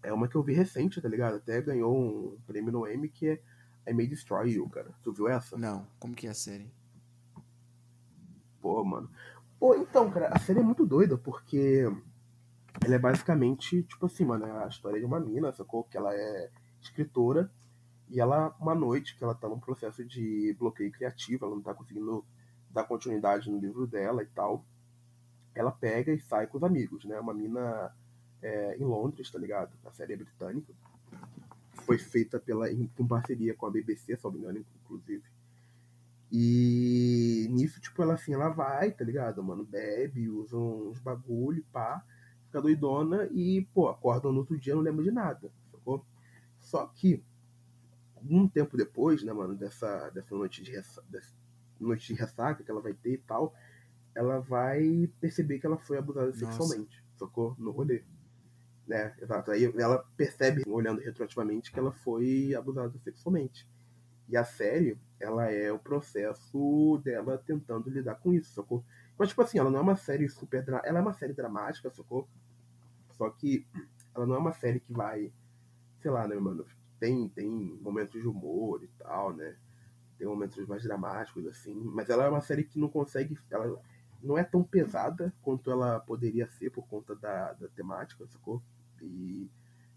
é 0.01 0.11
uma 0.11 0.27
que 0.27 0.35
eu 0.35 0.43
vi 0.43 0.53
recente, 0.53 1.01
tá 1.01 1.07
ligado? 1.07 1.35
Até 1.35 1.61
ganhou 1.61 1.95
um 1.95 2.37
prêmio 2.47 2.71
no 2.71 2.87
Emmy, 2.87 3.07
que 3.07 3.27
é 3.29 3.41
I 3.87 3.93
May 3.93 4.07
Destroy 4.07 4.49
You, 4.51 4.67
cara. 4.69 4.91
Tu 5.03 5.13
viu 5.13 5.27
essa? 5.27 5.57
Não, 5.57 5.87
como 5.99 6.15
que 6.15 6.27
é 6.27 6.31
a 6.31 6.33
série? 6.33 6.69
Pô, 8.61 8.83
mano. 8.83 9.09
Pô, 9.59 9.75
então, 9.75 10.09
cara, 10.09 10.29
a 10.29 10.39
série 10.39 10.59
é 10.59 10.63
muito 10.63 10.85
doida, 10.85 11.17
porque 11.17 11.85
ela 12.83 12.95
é 12.95 12.99
basicamente, 12.99 13.83
tipo 13.83 14.05
assim, 14.05 14.25
mano, 14.25 14.45
a 14.45 14.67
história 14.67 14.99
de 14.99 15.05
uma 15.05 15.19
mina, 15.19 15.51
sacou? 15.51 15.83
Que 15.83 15.97
ela 15.97 16.13
é 16.13 16.49
escritora, 16.81 17.51
e 18.09 18.19
ela, 18.19 18.55
uma 18.59 18.73
noite, 18.73 19.17
que 19.17 19.23
ela 19.23 19.35
tá 19.35 19.47
num 19.47 19.59
processo 19.59 20.03
de 20.03 20.55
bloqueio 20.57 20.91
criativo, 20.91 21.45
ela 21.45 21.55
não 21.55 21.61
tá 21.61 21.73
conseguindo 21.73 22.25
dar 22.69 22.83
continuidade 22.83 23.49
no 23.51 23.59
livro 23.59 23.85
dela 23.85 24.23
e 24.23 24.27
tal, 24.27 24.65
ela 25.53 25.71
pega 25.71 26.11
e 26.13 26.19
sai 26.19 26.47
com 26.47 26.57
os 26.57 26.63
amigos, 26.63 27.05
né? 27.05 27.19
Uma 27.19 27.33
mina 27.33 27.93
é, 28.41 28.77
em 28.77 28.83
Londres, 28.83 29.29
tá 29.29 29.37
ligado? 29.37 29.71
A 29.85 29.91
série 29.91 30.13
é 30.13 30.17
britânica. 30.17 30.73
Foi 31.85 31.97
feita 31.97 32.39
pela, 32.39 32.71
em, 32.71 32.89
em 32.97 33.07
parceria 33.07 33.53
com 33.53 33.65
a 33.65 33.71
BBC, 33.71 34.15
se 34.15 34.23
não 34.23 34.31
me 34.31 34.39
engano, 34.39 34.65
inclusive. 34.83 35.23
E 36.31 37.47
nisso, 37.49 37.81
tipo, 37.81 38.01
ela 38.03 38.13
assim, 38.13 38.33
ela 38.33 38.49
vai, 38.49 38.91
tá 38.91 39.03
ligado, 39.03 39.43
mano? 39.43 39.65
Bebe, 39.65 40.29
usa 40.29 40.55
uns 40.55 40.99
bagulho, 40.99 41.65
pá, 41.71 42.05
fica 42.45 42.61
doidona 42.61 43.27
e, 43.31 43.67
pô, 43.73 43.87
acorda 43.87 44.31
no 44.31 44.39
outro 44.39 44.57
dia 44.57 44.75
não 44.75 44.81
lembra 44.81 45.03
de 45.03 45.11
nada, 45.11 45.51
sacou? 45.71 46.05
Só 46.59 46.85
que, 46.87 47.23
um 48.21 48.47
tempo 48.47 48.77
depois, 48.77 49.23
né, 49.23 49.33
mano, 49.33 49.55
dessa, 49.55 50.09
dessa 50.09 50.35
noite 50.35 50.61
de 50.61 50.71
ressa- 50.71 51.03
dessa 51.09 51.33
noite 51.79 52.13
de 52.13 52.19
ressaca 52.19 52.63
que 52.63 52.69
ela 52.69 52.81
vai 52.81 52.93
ter 52.93 53.13
e 53.13 53.17
tal, 53.17 53.55
ela 54.13 54.39
vai 54.39 55.09
perceber 55.19 55.59
que 55.59 55.65
ela 55.65 55.77
foi 55.77 55.97
abusada 55.97 56.27
Nossa. 56.27 56.37
sexualmente, 56.45 57.03
sacou? 57.17 57.55
No 57.57 57.71
rolê. 57.71 58.03
Né, 58.85 59.15
exato. 59.21 59.51
Aí 59.51 59.63
ela 59.63 60.03
percebe, 60.17 60.63
olhando 60.67 60.99
retroativamente, 60.99 61.71
que 61.71 61.79
ela 61.79 61.91
foi 61.91 62.53
abusada 62.55 62.97
sexualmente. 62.99 63.67
E 64.29 64.37
a 64.37 64.43
série, 64.43 64.95
ela 65.19 65.51
é 65.51 65.71
o 65.71 65.79
processo 65.79 67.01
dela 67.03 67.37
tentando 67.37 67.89
lidar 67.89 68.15
com 68.15 68.31
isso, 68.31 68.53
sacou? 68.53 68.85
Mas, 69.17 69.29
tipo 69.29 69.41
assim, 69.41 69.57
ela 69.57 69.71
não 69.71 69.79
é 69.79 69.81
uma 69.81 69.95
série 69.95 70.29
super. 70.29 70.63
Ela 70.67 70.99
é 70.99 71.01
uma 71.01 71.13
série 71.13 71.33
dramática, 71.33 71.89
sacou? 71.89 72.27
Só 73.13 73.27
que 73.31 73.65
ela 74.15 74.27
não 74.27 74.35
é 74.35 74.37
uma 74.37 74.53
série 74.53 74.79
que 74.79 74.93
vai. 74.93 75.33
Sei 75.99 76.11
lá, 76.11 76.27
né, 76.27 76.35
mano? 76.35 76.63
Tem, 76.99 77.27
tem 77.29 77.49
momentos 77.81 78.21
de 78.21 78.27
humor 78.27 78.83
e 78.83 78.87
tal, 78.99 79.33
né? 79.33 79.55
Tem 80.17 80.27
momentos 80.27 80.65
mais 80.67 80.83
dramáticos, 80.83 81.47
assim. 81.47 81.73
Mas 81.73 82.09
ela 82.09 82.25
é 82.25 82.29
uma 82.29 82.41
série 82.41 82.63
que 82.63 82.79
não 82.79 82.87
consegue. 82.87 83.35
Ela 83.49 83.81
não 84.21 84.37
é 84.37 84.43
tão 84.43 84.63
pesada 84.63 85.33
quanto 85.41 85.71
ela 85.71 85.99
poderia 86.01 86.47
ser 86.47 86.69
por 86.69 86.87
conta 86.87 87.15
da, 87.15 87.53
da 87.53 87.67
temática, 87.69 88.27
sacou? 88.27 88.61
E, 89.01 89.49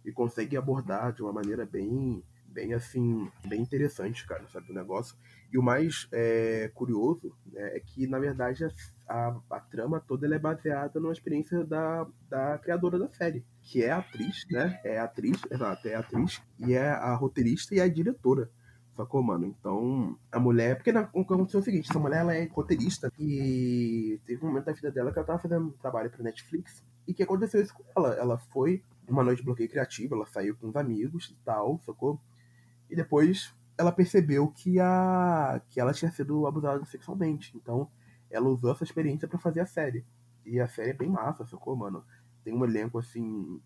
e 0.06 0.10
consegue 0.10 0.56
abordar 0.56 1.12
de 1.12 1.22
uma 1.22 1.32
maneira 1.32 1.66
bem 1.66 2.24
bem 2.52 2.74
assim, 2.74 3.30
bem 3.46 3.60
interessante, 3.60 4.26
cara, 4.26 4.46
sabe, 4.48 4.70
o 4.70 4.74
negócio. 4.74 5.16
E 5.52 5.58
o 5.58 5.62
mais 5.62 6.08
é, 6.12 6.70
curioso 6.74 7.34
né, 7.46 7.76
é 7.76 7.80
que, 7.80 8.06
na 8.06 8.18
verdade, 8.18 8.64
a, 8.64 8.70
a, 9.08 9.40
a 9.50 9.60
trama 9.60 10.00
toda 10.00 10.26
ela 10.26 10.36
é 10.36 10.38
baseada 10.38 11.00
numa 11.00 11.12
experiência 11.12 11.64
da, 11.64 12.06
da 12.28 12.58
criadora 12.58 12.98
da 12.98 13.08
série, 13.08 13.44
que 13.60 13.82
é 13.82 13.90
atriz, 13.90 14.46
né? 14.50 14.80
É 14.84 14.98
atriz, 14.98 15.40
exato, 15.50 15.88
é 15.88 15.94
atriz, 15.94 16.40
e 16.58 16.74
é 16.74 16.88
a 16.88 17.14
roteirista 17.14 17.74
e 17.74 17.80
a 17.80 17.88
diretora. 17.88 18.50
Sacou, 18.96 19.22
mano? 19.22 19.46
Então, 19.46 20.18
a 20.30 20.38
mulher. 20.38 20.76
Porque 20.76 20.92
na, 20.92 21.08
o 21.14 21.24
que 21.24 21.32
aconteceu 21.32 21.58
é 21.58 21.62
o 21.62 21.64
seguinte: 21.64 21.88
essa 21.90 21.98
mulher 21.98 22.20
ela 22.20 22.34
é 22.34 22.44
roteirista 22.44 23.10
e 23.18 24.20
teve 24.26 24.44
um 24.44 24.48
momento 24.48 24.66
da 24.66 24.72
vida 24.72 24.90
dela 24.90 25.10
que 25.10 25.18
ela 25.18 25.26
tava 25.26 25.38
fazendo 25.38 25.68
um 25.68 25.70
trabalho 25.70 26.10
pra 26.10 26.22
Netflix. 26.22 26.84
E 27.08 27.14
que 27.14 27.22
aconteceu 27.22 27.62
isso 27.62 27.74
com 27.74 27.84
ela? 27.96 28.14
Ela 28.14 28.38
foi 28.38 28.82
uma 29.08 29.24
noite 29.24 29.38
de 29.38 29.44
bloqueio 29.44 29.68
criativo, 29.68 30.14
ela 30.14 30.26
saiu 30.26 30.56
com 30.56 30.68
os 30.68 30.76
amigos 30.76 31.30
e 31.30 31.44
tal, 31.44 31.80
sacou? 31.84 32.20
E 32.92 32.94
depois 32.94 33.54
ela 33.78 33.90
percebeu 33.90 34.48
que, 34.48 34.78
a, 34.78 35.62
que 35.70 35.80
ela 35.80 35.94
tinha 35.94 36.10
sido 36.10 36.46
abusada 36.46 36.84
sexualmente. 36.84 37.56
Então, 37.56 37.90
ela 38.30 38.50
usou 38.50 38.70
essa 38.70 38.84
experiência 38.84 39.26
pra 39.26 39.38
fazer 39.38 39.60
a 39.60 39.66
série. 39.66 40.04
E 40.44 40.60
a 40.60 40.68
série 40.68 40.90
é 40.90 40.92
bem 40.92 41.08
massa, 41.08 41.46
sacou, 41.46 41.74
mano? 41.74 42.04
Tem 42.44 42.52
um 42.54 42.62
elenco 42.66 42.98
assim. 42.98 43.58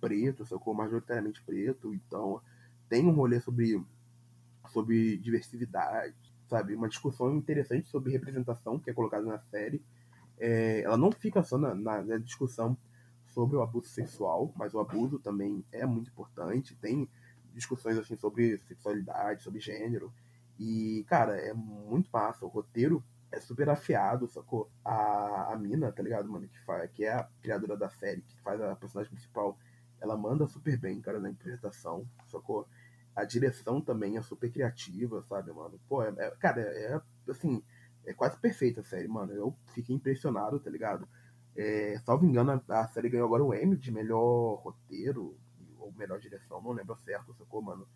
preto, 0.00 0.46
sacou? 0.46 0.74
Majoritariamente 0.74 1.42
preto. 1.42 1.92
Então, 1.92 2.40
tem 2.88 3.04
um 3.04 3.10
rolê 3.12 3.40
sobre, 3.40 3.84
sobre 4.68 5.16
diversidade, 5.16 6.14
sabe? 6.48 6.76
Uma 6.76 6.88
discussão 6.88 7.34
interessante 7.34 7.88
sobre 7.88 8.12
representação 8.12 8.78
que 8.78 8.90
é 8.90 8.94
colocada 8.94 9.26
na 9.26 9.40
série. 9.40 9.82
É, 10.38 10.82
ela 10.82 10.96
não 10.96 11.10
fica 11.10 11.42
só 11.42 11.58
na, 11.58 11.74
na, 11.74 12.00
na 12.00 12.18
discussão 12.18 12.76
sobre 13.26 13.56
o 13.56 13.62
abuso 13.62 13.88
sexual, 13.88 14.52
mas 14.56 14.72
o 14.72 14.78
abuso 14.78 15.18
também 15.18 15.64
é 15.72 15.84
muito 15.84 16.10
importante. 16.10 16.76
Tem 16.76 17.08
discussões 17.56 17.98
assim 17.98 18.16
sobre 18.16 18.58
sexualidade, 18.68 19.42
sobre 19.42 19.60
gênero. 19.60 20.12
E, 20.58 21.04
cara, 21.08 21.36
é 21.36 21.52
muito 21.52 22.08
massa. 22.12 22.44
O 22.44 22.48
roteiro 22.48 23.02
é 23.32 23.40
super 23.40 23.68
afiado, 23.68 24.28
sacou? 24.28 24.70
A, 24.84 25.52
a 25.52 25.56
mina, 25.58 25.90
tá 25.90 26.02
ligado, 26.02 26.28
mano? 26.28 26.46
Que, 26.46 26.58
faz, 26.64 26.90
que 26.92 27.04
é 27.04 27.12
a 27.12 27.28
criadora 27.42 27.76
da 27.76 27.88
série, 27.88 28.22
que 28.22 28.40
faz 28.42 28.60
a 28.60 28.76
personagem 28.76 29.12
principal, 29.12 29.58
ela 30.00 30.16
manda 30.16 30.46
super 30.46 30.78
bem, 30.78 31.00
cara, 31.00 31.18
na 31.18 31.30
interpretação, 31.30 32.08
sacou? 32.26 32.68
A 33.14 33.24
direção 33.24 33.80
também 33.80 34.16
é 34.18 34.22
super 34.22 34.50
criativa, 34.50 35.22
sabe, 35.22 35.52
mano? 35.52 35.80
Pô, 35.88 36.02
é, 36.02 36.14
é, 36.18 36.30
cara, 36.38 36.60
é, 36.60 36.92
é, 36.94 37.00
assim, 37.30 37.62
é 38.04 38.12
quase 38.12 38.38
perfeita 38.38 38.82
a 38.82 38.84
série, 38.84 39.08
mano. 39.08 39.32
Eu 39.32 39.56
fiquei 39.74 39.96
impressionado, 39.96 40.60
tá 40.60 40.70
ligado? 40.70 41.08
É, 41.56 41.98
salvo 42.04 42.26
engano, 42.26 42.62
a, 42.68 42.80
a 42.80 42.88
série 42.88 43.08
ganhou 43.08 43.26
agora 43.26 43.42
o 43.42 43.54
Emmy 43.54 43.76
de 43.76 43.90
melhor 43.90 44.56
roteiro 44.56 45.38
melhor 45.96 46.18
direção, 46.18 46.60
não 46.62 46.72
lembro 46.72 46.96
certo, 47.04 47.34
sacou, 47.34 47.62
mano? 47.62 47.86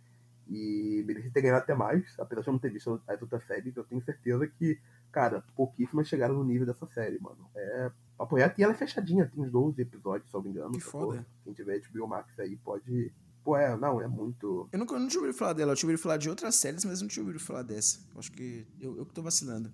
E 0.49 1.05
merecia 1.07 1.31
ter 1.31 1.43
ganhado 1.43 1.63
até 1.63 1.75
mais, 1.75 2.15
apesar 2.19 2.43
de 2.43 2.49
eu 2.49 2.53
não 2.53 2.59
ter 2.59 2.73
visto 2.73 3.01
as 3.07 3.23
outras 3.23 3.47
séries, 3.47 3.77
eu 3.77 3.85
tenho 3.85 4.03
certeza 4.03 4.47
que, 4.49 4.81
cara, 5.13 5.45
pouquíssimas 5.55 6.09
chegaram 6.09 6.35
no 6.35 6.45
nível 6.45 6.67
dessa 6.67 6.87
série, 6.87 7.21
mano. 7.21 7.49
É 7.55 7.93
apoiar, 8.19 8.55
e 8.59 8.63
ela 8.63 8.73
é 8.73 8.77
fechadinha, 8.77 9.27
tem 9.27 9.45
uns 9.45 9.51
12 9.51 9.81
episódios, 9.81 10.29
se 10.29 10.37
eu 10.37 10.39
não 10.39 10.45
me 10.45 10.51
engano. 10.51 10.73
Que 10.73 10.81
foda. 10.81 11.25
Quem 11.45 11.53
tiver 11.53 11.79
de 11.79 11.89
Biomax 11.89 12.39
aí 12.39 12.57
pode. 12.57 13.13
Pô, 13.45 13.57
é, 13.57 13.77
não, 13.77 14.01
é 14.01 14.09
muito. 14.09 14.69
Eu 14.73 14.79
nunca, 14.79 14.95
eu 14.95 15.01
não 15.01 15.09
tinha 15.09 15.21
ouvido 15.21 15.37
falar 15.39 15.53
dela, 15.53 15.73
eu 15.73 15.77
tinha 15.77 15.89
ouvido 15.89 16.03
falar 16.03 16.17
de 16.17 16.29
outras 16.29 16.57
séries, 16.57 16.85
mas 16.85 17.01
não 17.01 17.09
tinha 17.09 17.23
ouvido 17.23 17.41
falar 17.41 17.63
dessa. 17.63 18.01
Acho 18.17 18.33
que 18.33 18.67
eu, 18.81 18.99
eu 18.99 19.07
que 19.07 19.15
tô 19.15 19.23
vacilando. 19.23 19.73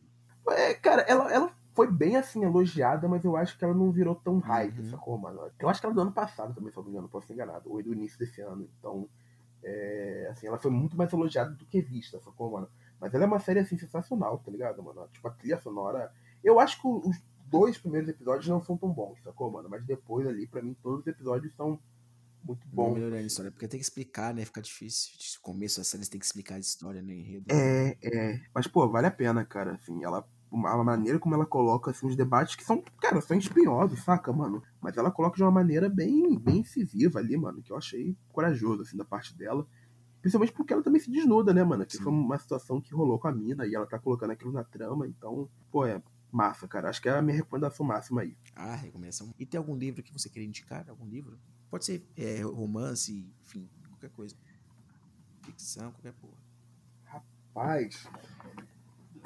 É, 0.50 0.74
cara, 0.74 1.02
ela, 1.02 1.32
ela 1.32 1.52
foi 1.76 1.92
bem 1.92 2.16
assim 2.16 2.42
elogiada, 2.42 3.06
mas 3.06 3.22
eu 3.22 3.36
acho 3.36 3.58
que 3.58 3.64
ela 3.64 3.74
não 3.74 3.92
virou 3.92 4.14
tão 4.14 4.38
hype, 4.38 4.80
uhum. 4.80 4.90
sacou, 4.90 5.18
mano? 5.18 5.52
Eu 5.58 5.68
acho 5.68 5.78
que 5.78 5.86
ela 5.86 5.92
é 5.92 5.94
do 5.94 6.00
ano 6.00 6.12
passado 6.12 6.54
também, 6.54 6.72
se 6.72 6.78
eu 6.78 6.82
não 6.82 6.90
me 6.90 6.96
engano, 6.96 7.08
posso 7.08 7.26
ser 7.26 7.34
enganado, 7.34 7.70
ou 7.70 7.78
é 7.78 7.82
do 7.82 7.92
início 7.92 8.18
desse 8.18 8.40
ano. 8.40 8.66
Então, 8.78 9.06
é, 9.62 10.28
assim, 10.30 10.46
ela 10.46 10.58
foi 10.58 10.70
muito 10.70 10.96
mais 10.96 11.12
elogiada 11.12 11.50
do 11.50 11.66
que 11.66 11.82
vista, 11.82 12.18
sacou, 12.20 12.50
mano? 12.50 12.68
Mas 12.98 13.12
ela 13.12 13.24
é 13.24 13.26
uma 13.26 13.38
série 13.38 13.60
assim 13.60 13.76
sensacional, 13.76 14.38
tá 14.38 14.50
ligado, 14.50 14.82
mano? 14.82 15.06
Tipo, 15.12 15.28
a 15.28 15.30
trilha 15.32 15.60
sonora. 15.60 16.10
Eu 16.42 16.58
acho 16.58 16.80
que 16.80 16.88
os 16.88 17.22
dois 17.44 17.76
primeiros 17.76 18.08
episódios 18.08 18.48
não 18.48 18.62
são 18.62 18.78
tão 18.78 18.90
bons, 18.90 19.22
sacou, 19.22 19.50
mano? 19.50 19.68
Mas 19.68 19.84
depois 19.84 20.26
ali, 20.26 20.46
para 20.46 20.62
mim, 20.62 20.74
todos 20.82 21.00
os 21.00 21.06
episódios 21.06 21.54
são 21.54 21.78
muito 22.42 22.66
bons. 22.68 22.94
melhorando 22.94 23.16
a 23.16 23.22
história, 23.22 23.50
porque 23.50 23.68
tem 23.68 23.78
que 23.78 23.84
explicar, 23.84 24.32
né? 24.32 24.46
Fica 24.46 24.62
difícil. 24.62 25.12
No 25.36 25.42
começo 25.42 25.78
da 25.78 25.84
série 25.84 26.08
tem 26.08 26.18
que 26.18 26.24
explicar 26.24 26.54
a 26.54 26.58
história, 26.58 27.02
né? 27.02 27.12
Enredo. 27.12 27.46
É, 27.50 27.98
é. 28.02 28.40
Mas, 28.54 28.66
pô, 28.66 28.88
vale 28.88 29.08
a 29.08 29.10
pena, 29.10 29.44
cara. 29.44 29.74
Assim, 29.74 30.02
ela 30.02 30.26
a 30.52 30.84
maneira 30.84 31.18
como 31.18 31.34
ela 31.34 31.46
coloca 31.46 31.90
assim, 31.90 32.06
os 32.06 32.16
debates 32.16 32.54
que 32.54 32.64
são, 32.64 32.82
cara, 33.00 33.20
são 33.20 33.36
espinhosos, 33.36 34.02
saca, 34.02 34.32
mano? 34.32 34.62
Mas 34.80 34.96
ela 34.96 35.10
coloca 35.10 35.36
de 35.36 35.42
uma 35.42 35.50
maneira 35.50 35.88
bem, 35.88 36.38
bem 36.38 36.58
incisiva 36.58 37.18
ali, 37.18 37.36
mano, 37.36 37.62
que 37.62 37.72
eu 37.72 37.76
achei 37.76 38.16
corajoso, 38.32 38.82
assim, 38.82 38.96
da 38.96 39.04
parte 39.04 39.36
dela. 39.36 39.66
Principalmente 40.20 40.52
porque 40.52 40.72
ela 40.72 40.82
também 40.82 41.00
se 41.00 41.10
desnuda, 41.10 41.52
né, 41.52 41.62
mano? 41.62 41.84
Que 41.84 41.98
foi 41.98 42.12
uma 42.12 42.38
situação 42.38 42.80
que 42.80 42.94
rolou 42.94 43.18
com 43.18 43.28
a 43.28 43.32
mina 43.32 43.66
e 43.66 43.74
ela 43.74 43.86
tá 43.86 43.98
colocando 43.98 44.30
aquilo 44.30 44.52
na 44.52 44.64
trama, 44.64 45.06
então, 45.06 45.48
pô, 45.70 45.84
é 45.84 46.02
massa, 46.32 46.66
cara. 46.66 46.88
Acho 46.88 47.00
que 47.00 47.08
é 47.08 47.12
a 47.12 47.22
minha 47.22 47.36
recomendação 47.36 47.84
máxima 47.86 48.22
aí. 48.22 48.36
Ah, 48.54 48.74
recomendação. 48.74 49.32
E 49.38 49.46
tem 49.46 49.58
algum 49.58 49.76
livro 49.76 50.02
que 50.02 50.12
você 50.12 50.28
queria 50.28 50.46
indicar? 50.46 50.88
Algum 50.88 51.06
livro? 51.06 51.38
Pode 51.70 51.84
ser 51.84 52.06
é, 52.16 52.42
romance, 52.42 53.26
enfim, 53.42 53.68
qualquer 53.88 54.10
coisa. 54.10 54.36
Ficção, 55.42 55.92
qualquer 55.92 56.12
porra. 56.14 56.36
Rapaz, 57.04 58.08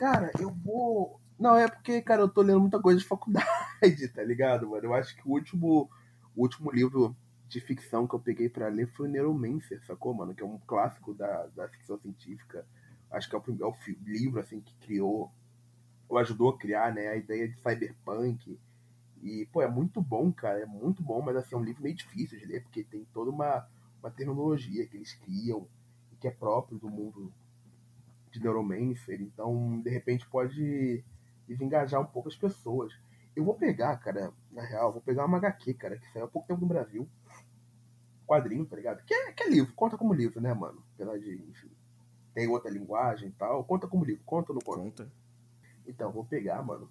Cara, 0.01 0.31
eu 0.41 0.51
vou. 0.51 1.20
Não, 1.39 1.55
é 1.59 1.69
porque, 1.69 2.01
cara, 2.01 2.23
eu 2.23 2.29
tô 2.29 2.41
lendo 2.41 2.59
muita 2.61 2.81
coisa 2.81 2.99
de 2.99 3.05
faculdade, 3.07 3.47
tá 4.15 4.23
ligado, 4.23 4.67
mano? 4.67 4.87
Eu 4.87 4.95
acho 4.95 5.15
que 5.15 5.29
o 5.29 5.33
último, 5.33 5.91
o 6.35 6.41
último 6.41 6.70
livro 6.70 7.15
de 7.47 7.61
ficção 7.61 8.07
que 8.09 8.15
eu 8.15 8.19
peguei 8.19 8.49
para 8.49 8.69
ler 8.69 8.87
foi 8.95 9.09
Neuromancer, 9.09 9.85
sacou, 9.85 10.15
mano? 10.15 10.35
Que 10.35 10.43
é 10.43 10.47
um 10.47 10.59
clássico 10.67 11.12
da, 11.12 11.49
da 11.49 11.69
ficção 11.69 11.99
científica. 11.99 12.67
Acho 13.11 13.29
que 13.29 13.37
é 13.37 13.39
o, 13.39 13.43
é 13.61 13.67
o 13.67 13.77
livro, 14.07 14.41
assim, 14.41 14.62
que 14.62 14.75
criou, 14.77 15.31
ou 16.09 16.17
ajudou 16.17 16.49
a 16.49 16.59
criar, 16.59 16.95
né, 16.95 17.09
a 17.09 17.17
ideia 17.17 17.47
de 17.47 17.57
cyberpunk. 17.57 18.59
E, 19.23 19.47
pô, 19.53 19.61
é 19.61 19.69
muito 19.69 20.01
bom, 20.01 20.33
cara, 20.33 20.61
é 20.61 20.67
muito 20.67 21.03
bom, 21.03 21.20
mas, 21.20 21.37
assim, 21.37 21.55
é 21.55 21.59
um 21.59 21.65
livro 21.65 21.83
meio 21.83 21.95
difícil 21.95 22.39
de 22.39 22.47
ler, 22.47 22.62
porque 22.62 22.85
tem 22.85 23.05
toda 23.12 23.31
uma, 23.31 23.69
uma 24.03 24.11
terminologia 24.11 24.87
que 24.87 24.97
eles 24.97 25.12
criam, 25.12 25.69
que 26.19 26.27
é 26.27 26.31
próprio 26.31 26.79
do 26.79 26.89
mundo 26.89 27.31
de 28.31 28.41
Neuromancer, 28.41 29.20
então 29.20 29.81
de 29.81 29.91
repente 29.91 30.28
pode 30.28 31.05
desengajar 31.47 32.00
um 32.00 32.07
pouco 32.07 32.28
as 32.28 32.36
pessoas. 32.36 32.92
Eu 33.34 33.44
vou 33.44 33.55
pegar, 33.55 33.97
cara, 33.97 34.33
na 34.50 34.62
real, 34.62 34.92
vou 34.92 35.02
pegar 35.02 35.25
uma 35.25 35.39
HQ, 35.39 35.75
cara, 35.75 35.99
que 35.99 36.07
saiu 36.12 36.25
há 36.25 36.28
pouco 36.28 36.49
tempo 36.49 36.60
no 36.60 36.67
Brasil. 36.67 37.09
Quadrinho, 38.26 38.65
tá 38.65 38.76
ligado? 38.76 39.05
Que 39.05 39.12
é, 39.12 39.33
que 39.33 39.42
é 39.42 39.49
livro, 39.49 39.73
conta 39.75 39.99
como 39.99 40.15
livro, 40.15 40.41
né, 40.41 40.55
mano? 40.55 40.84
Apesar 40.94 41.18
de, 41.18 41.34
enfim, 41.49 41.70
tem 42.33 42.47
outra 42.49 42.70
linguagem 42.70 43.28
e 43.28 43.33
tal. 43.33 43.65
Conta 43.65 43.89
como 43.89 44.05
livro, 44.05 44.23
conta 44.25 44.52
ou 44.52 44.55
não 44.55 44.62
conta? 44.62 45.05
Conta. 45.05 45.12
Então, 45.86 46.12
vou 46.12 46.25
pegar, 46.25 46.62
mano, 46.62 46.89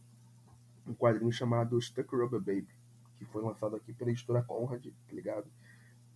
um 0.85 0.93
quadrinho 0.93 1.31
chamado 1.31 1.81
Stuck 1.81 2.13
Rubber 2.13 2.39
Baby, 2.39 2.67
que 3.17 3.25
foi 3.25 3.41
lançado 3.41 3.75
aqui 3.75 3.93
pela 3.93 4.11
editora 4.11 4.41
Conrad, 4.41 4.85
tá 4.85 5.13
ligado? 5.13 5.47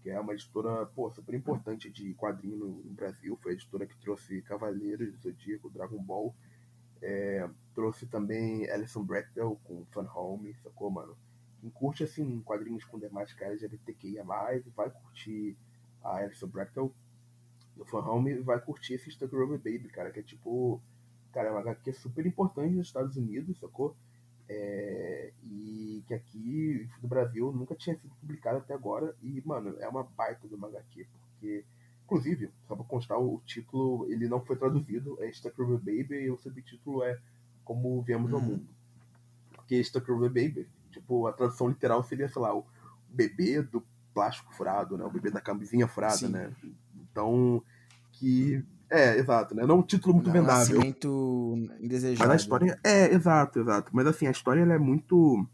Que 0.03 0.09
é 0.09 0.19
uma 0.19 0.33
editora 0.33 0.85
pô, 0.87 1.09
super 1.09 1.33
importante 1.33 1.89
de 1.89 2.13
quadrinho 2.15 2.57
no, 2.57 2.67
no 2.83 2.91
Brasil. 2.91 3.39
Foi 3.41 3.53
a 3.53 3.55
editora 3.55 3.87
que 3.87 3.97
trouxe 3.97 4.41
Cavaleiros 4.41 5.09
do 5.13 5.17
Zodíaco, 5.17 5.69
Dragon 5.69 6.03
Ball. 6.03 6.35
É, 7.01 7.49
trouxe 7.73 8.05
também 8.05 8.69
Alison 8.69 9.01
Brechtel 9.01 9.57
com 9.63 9.85
Fun 9.85 10.07
Home, 10.13 10.53
sacou, 10.61 10.91
mano? 10.91 11.17
Quem 11.61 11.69
curte, 11.69 12.03
assim, 12.03 12.41
quadrinhos 12.41 12.83
com 12.83 12.99
temática 12.99 13.45
LGBTQIA+, 13.45 14.25
vai 14.75 14.89
curtir 14.89 15.55
a 16.03 16.17
Alison 16.17 16.47
Brechtel 16.47 16.93
do 17.75 17.85
Fun 17.85 17.99
Home 17.99 18.35
vai 18.41 18.59
curtir 18.59 18.95
esse 18.95 19.09
Rubber 19.25 19.57
Baby, 19.57 19.87
cara, 19.89 20.11
que 20.11 20.19
é 20.19 20.23
tipo... 20.23 20.81
Cara, 21.31 21.47
é 21.47 21.51
uma 21.51 21.61
HQ 21.61 21.93
super 21.93 22.25
importante 22.25 22.75
nos 22.75 22.87
Estados 22.87 23.15
Unidos, 23.15 23.57
sacou? 23.59 23.95
É, 24.49 25.31
e 25.43 26.03
que 26.07 26.13
aqui 26.13 26.89
no 27.01 27.07
Brasil 27.07 27.51
nunca 27.51 27.75
tinha 27.75 27.95
sido 27.95 28.13
publicado 28.19 28.57
até 28.57 28.73
agora. 28.73 29.15
E, 29.21 29.41
mano, 29.45 29.75
é 29.79 29.87
uma 29.87 30.03
baita 30.03 30.47
do 30.47 30.65
HQ, 30.65 31.07
porque, 31.31 31.63
inclusive, 32.05 32.51
só 32.67 32.75
pra 32.75 32.85
constar, 32.85 33.19
o 33.19 33.41
título 33.45 34.05
ele 34.11 34.27
não 34.27 34.41
foi 34.41 34.55
traduzido, 34.55 35.17
é 35.21 35.31
Stuck 35.31 35.59
River 35.61 35.77
Baby, 35.77 36.15
e 36.15 36.31
o 36.31 36.37
subtítulo 36.37 37.03
é 37.03 37.19
Como 37.63 38.01
Viemos 38.01 38.33
ao 38.33 38.39
uhum. 38.39 38.45
Mundo. 38.45 38.67
Porque 39.53 39.83
Stuck 39.83 40.11
River 40.11 40.29
Baby, 40.29 40.67
tipo, 40.91 41.27
a 41.27 41.33
tradução 41.33 41.69
literal 41.69 42.03
seria, 42.03 42.27
sei 42.27 42.41
lá, 42.41 42.55
o 42.55 42.65
bebê 43.09 43.61
do 43.61 43.83
plástico 44.13 44.53
furado, 44.53 44.97
né? 44.97 45.03
O 45.03 45.11
bebê 45.11 45.31
da 45.31 45.41
camisinha 45.41 45.87
furada, 45.87 46.17
Sim. 46.17 46.29
né? 46.29 46.53
Então, 46.95 47.63
que 48.11 48.63
é, 48.93 49.17
exato, 49.17 49.55
né? 49.55 49.65
Não 49.65 49.79
um 49.79 49.83
título 49.83 50.13
muito 50.13 50.31
vendável. 50.31 50.77
Nascimento 50.77 51.55
indesejado. 51.81 52.29
Mas 52.29 52.31
a 52.31 52.35
história. 52.35 52.79
É, 52.83 53.13
exato, 53.13 53.59
exato. 53.59 53.91
Mas 53.93 54.05
assim, 54.05 54.27
a 54.27 54.31
história 54.31 54.61
ela 54.61 54.73
é 54.73 54.79
muito 54.79 55.47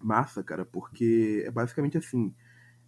massa, 0.00 0.42
cara, 0.42 0.64
porque 0.64 1.42
é 1.46 1.50
basicamente 1.50 1.98
assim: 1.98 2.34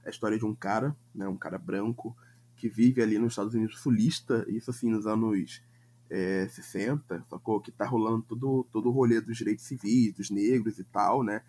a 0.04 0.10
história 0.10 0.38
de 0.38 0.46
um 0.46 0.54
cara, 0.54 0.96
né? 1.14 1.28
Um 1.28 1.36
cara 1.36 1.58
branco, 1.58 2.16
que 2.56 2.68
vive 2.68 3.02
ali 3.02 3.18
nos 3.18 3.32
Estados 3.32 3.54
Unidos 3.54 3.78
sulista, 3.80 4.46
isso 4.48 4.70
assim, 4.70 4.88
nos 4.88 5.06
anos 5.06 5.62
é, 6.08 6.48
60, 6.48 7.24
sacou? 7.28 7.60
Que 7.60 7.70
tá 7.70 7.84
rolando 7.84 8.22
todo, 8.22 8.66
todo 8.72 8.88
o 8.88 8.92
rolê 8.92 9.20
dos 9.20 9.36
direitos 9.36 9.66
civis, 9.66 10.14
dos 10.14 10.30
negros 10.30 10.78
e 10.78 10.84
tal, 10.84 11.22
né? 11.22 11.42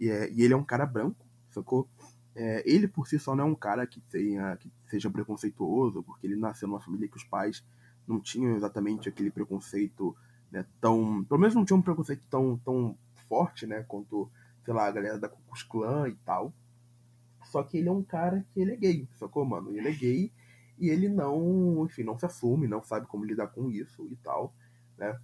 E, 0.00 0.08
é, 0.08 0.30
e 0.30 0.42
ele 0.42 0.54
é 0.54 0.56
um 0.56 0.64
cara 0.64 0.86
branco, 0.86 1.26
sacou? 1.50 1.88
É, 2.34 2.62
ele 2.64 2.88
por 2.88 3.06
si 3.06 3.18
só 3.18 3.34
não 3.34 3.44
é 3.44 3.46
um 3.46 3.54
cara 3.54 3.86
que, 3.86 4.00
tenha, 4.00 4.56
que 4.56 4.70
seja 4.86 5.10
preconceituoso, 5.10 6.02
porque 6.02 6.26
ele 6.26 6.36
nasceu 6.36 6.66
numa 6.66 6.80
família 6.80 7.08
que 7.08 7.16
os 7.16 7.24
pais 7.24 7.64
não 8.06 8.20
tinham 8.20 8.56
exatamente 8.56 9.08
aquele 9.08 9.30
preconceito 9.30 10.16
né, 10.50 10.64
tão. 10.80 11.24
Pelo 11.24 11.40
menos 11.40 11.54
não 11.54 11.64
tinham 11.64 11.78
um 11.78 11.82
preconceito 11.82 12.26
tão, 12.28 12.56
tão 12.58 12.96
forte, 13.28 13.66
né? 13.66 13.82
Quanto, 13.86 14.30
sei 14.64 14.74
lá, 14.74 14.86
a 14.86 14.92
galera 14.92 15.18
da 15.18 15.28
Klux 15.28 15.62
Klan 15.62 16.08
e 16.08 16.14
tal. 16.24 16.52
Só 17.44 17.62
que 17.62 17.78
ele 17.78 17.88
é 17.88 17.92
um 17.92 18.02
cara 18.02 18.44
que 18.52 18.60
ele 18.60 18.72
é 18.72 18.76
gay, 18.76 19.08
sacou, 19.18 19.44
mano? 19.44 19.76
Ele 19.76 19.88
é 19.88 19.92
gay 19.92 20.32
e 20.78 20.88
ele 20.88 21.08
não, 21.08 21.84
enfim, 21.84 22.02
não 22.02 22.18
se 22.18 22.24
assume, 22.24 22.66
não 22.66 22.82
sabe 22.82 23.06
como 23.06 23.24
lidar 23.24 23.48
com 23.48 23.70
isso 23.70 24.06
e 24.10 24.16
tal, 24.16 24.54
né? 24.96 25.18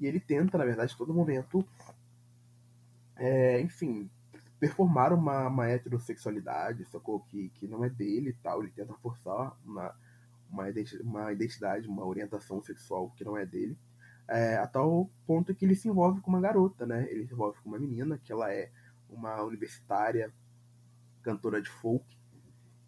E 0.00 0.06
ele 0.06 0.18
tenta, 0.18 0.58
na 0.58 0.64
verdade, 0.64 0.96
todo 0.96 1.14
momento, 1.14 1.64
é, 3.16 3.60
enfim, 3.60 4.10
performar 4.58 5.12
uma, 5.12 5.48
uma 5.48 5.68
heterossexualidade, 5.68 6.84
sacou? 6.86 7.20
Que, 7.20 7.48
que 7.50 7.66
não 7.66 7.84
é 7.84 7.90
dele 7.90 8.30
e 8.30 8.34
tal. 8.34 8.62
Ele 8.62 8.72
tenta 8.72 8.94
forçar 8.94 9.56
uma, 9.64 9.94
uma, 10.50 10.64
uma 11.02 11.32
identidade, 11.32 11.88
uma 11.88 12.04
orientação 12.04 12.62
sexual 12.62 13.10
que 13.16 13.24
não 13.24 13.36
é 13.36 13.44
dele. 13.44 13.76
É, 14.26 14.56
a 14.56 14.66
tal 14.66 15.10
ponto 15.26 15.54
que 15.54 15.64
ele 15.64 15.74
se 15.74 15.88
envolve 15.88 16.20
com 16.20 16.30
uma 16.30 16.40
garota, 16.40 16.86
né? 16.86 17.06
Ele 17.10 17.26
se 17.26 17.34
envolve 17.34 17.58
com 17.60 17.68
uma 17.68 17.78
menina, 17.78 18.18
que 18.18 18.32
ela 18.32 18.50
é 18.52 18.70
uma 19.08 19.42
universitária, 19.42 20.32
cantora 21.22 21.60
de 21.60 21.68
folk, 21.68 22.04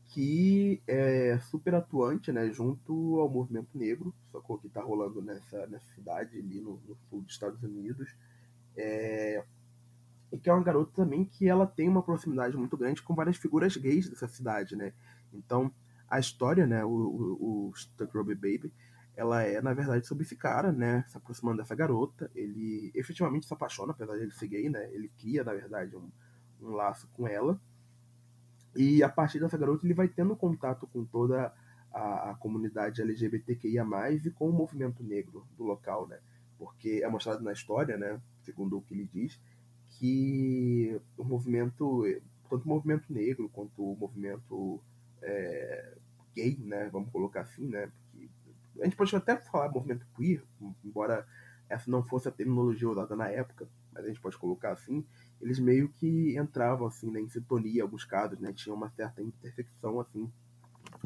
que 0.06 0.82
é 0.86 1.38
super 1.50 1.74
atuante, 1.74 2.32
né? 2.32 2.50
Junto 2.50 3.20
ao 3.20 3.28
movimento 3.28 3.76
negro, 3.76 4.14
sacou? 4.32 4.58
Que 4.58 4.68
tá 4.68 4.80
rolando 4.80 5.20
nessa, 5.20 5.66
nessa 5.66 5.86
cidade 5.94 6.38
ali 6.38 6.60
no, 6.60 6.80
no 6.86 6.96
sul 7.10 7.20
dos 7.20 7.32
Estados 7.32 7.62
Unidos. 7.62 8.16
É, 8.76 9.44
e 10.36 10.39
que 10.39 10.50
é 10.50 10.52
uma 10.52 10.62
garota 10.62 10.92
também 10.94 11.24
que 11.24 11.48
ela 11.48 11.66
tem 11.66 11.89
uma 11.89 12.02
proximidade 12.02 12.56
muito 12.58 12.76
grande 12.76 13.02
com 13.02 13.15
várias 13.15 13.39
figuras 13.39 13.74
gays 13.74 14.06
dessa 14.06 14.28
cidade, 14.28 14.76
né? 14.76 14.92
Então, 15.32 15.73
a 16.08 16.18
história, 16.18 16.66
né, 16.66 16.84
o, 16.84 16.90
o, 16.90 17.68
o 17.70 17.74
Stuck 17.74 18.15
Ruby 18.15 18.34
Baby, 18.34 18.73
ela 19.16 19.42
é, 19.42 19.62
na 19.62 19.73
verdade, 19.73 20.06
sobre 20.06 20.24
esse 20.24 20.36
cara, 20.36 20.70
né, 20.70 21.05
se 21.08 21.16
aproximando 21.16 21.56
dessa 21.56 21.74
garota, 21.74 22.31
ele 22.34 22.92
efetivamente 22.94 23.47
se 23.47 23.55
apaixona, 23.55 23.92
apesar 23.92 24.15
de 24.16 24.24
ele 24.24 24.32
ser 24.32 24.47
gay, 24.47 24.68
né, 24.68 24.92
ele 24.92 25.08
cria, 25.18 25.42
na 25.42 25.55
verdade, 25.55 25.97
um, 25.97 26.10
um 26.60 26.73
laço 26.73 27.08
com 27.15 27.26
ela, 27.26 27.58
e 28.76 29.02
a 29.02 29.08
partir 29.08 29.40
dessa 29.40 29.56
garota 29.56 29.86
ele 29.86 29.94
vai 29.94 30.06
tendo 30.06 30.36
contato 30.36 30.86
com 30.86 31.02
toda 31.02 31.50
a, 31.90 32.31
a 32.31 32.34
comunidade 32.34 33.00
LGBTQIA+, 33.00 33.86
e 34.12 34.31
com 34.32 34.50
o 34.50 34.52
movimento 34.52 35.02
negro 35.02 35.47
do 35.56 35.65
local, 35.65 36.06
né? 36.06 36.18
Porque 36.58 37.00
é 37.02 37.08
mostrado 37.08 37.42
na 37.42 37.52
história, 37.52 37.97
né, 37.97 38.20
segundo 38.42 38.76
o 38.76 38.82
que 38.82 38.92
ele 38.92 39.08
diz, 39.10 39.40
que 39.99 41.00
o 41.16 41.25
movimento, 41.25 42.05
tanto 42.49 42.65
o 42.65 42.68
movimento 42.68 43.12
negro 43.12 43.49
quanto 43.49 43.83
o 43.83 43.97
movimento 43.97 44.81
é, 45.23 45.97
gay, 46.34 46.57
né, 46.58 46.89
vamos 46.92 47.10
colocar 47.10 47.42
assim, 47.42 47.66
né, 47.66 47.91
porque 48.10 48.28
a 48.81 48.84
gente 48.84 48.97
pode 48.97 49.16
até 49.16 49.36
falar 49.36 49.70
movimento 49.70 50.07
queer, 50.15 50.42
embora 50.84 51.26
essa 51.68 51.91
não 51.91 52.02
fosse 52.02 52.28
a 52.28 52.33
terminologia 52.33 52.89
usada 52.89 53.16
na 53.16 53.28
época, 53.28 53.68
mas 53.92 54.05
a 54.05 54.08
gente 54.08 54.20
pode 54.20 54.36
colocar 54.36 54.73
assim, 54.73 55.05
eles 55.41 55.58
meio 55.58 55.89
que 55.89 56.36
entravam 56.39 56.86
assim, 56.86 57.10
né, 57.10 57.20
em 57.20 57.28
sintonia 57.28 57.78
em 57.78 57.83
alguns 57.83 58.05
casos, 58.05 58.39
né, 58.39 58.52
tinha 58.52 58.75
uma 58.75 58.91
certa 58.91 59.23
intersecção 59.23 59.99
assim 60.00 60.31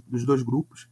dos 0.06 0.24
dois 0.24 0.42
grupos. 0.42 0.88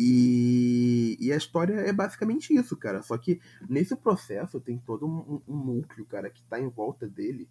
E, 0.00 1.16
e, 1.18 1.32
a 1.32 1.36
história 1.36 1.74
é 1.74 1.92
basicamente 1.92 2.54
isso, 2.54 2.76
cara. 2.76 3.02
Só 3.02 3.18
que 3.18 3.40
nesse 3.68 3.96
processo 3.96 4.60
tem 4.60 4.78
todo 4.78 5.04
um, 5.04 5.42
um 5.48 5.56
núcleo, 5.56 6.06
cara, 6.06 6.30
que 6.30 6.40
tá 6.44 6.60
em 6.60 6.68
volta 6.68 7.08
dele, 7.08 7.48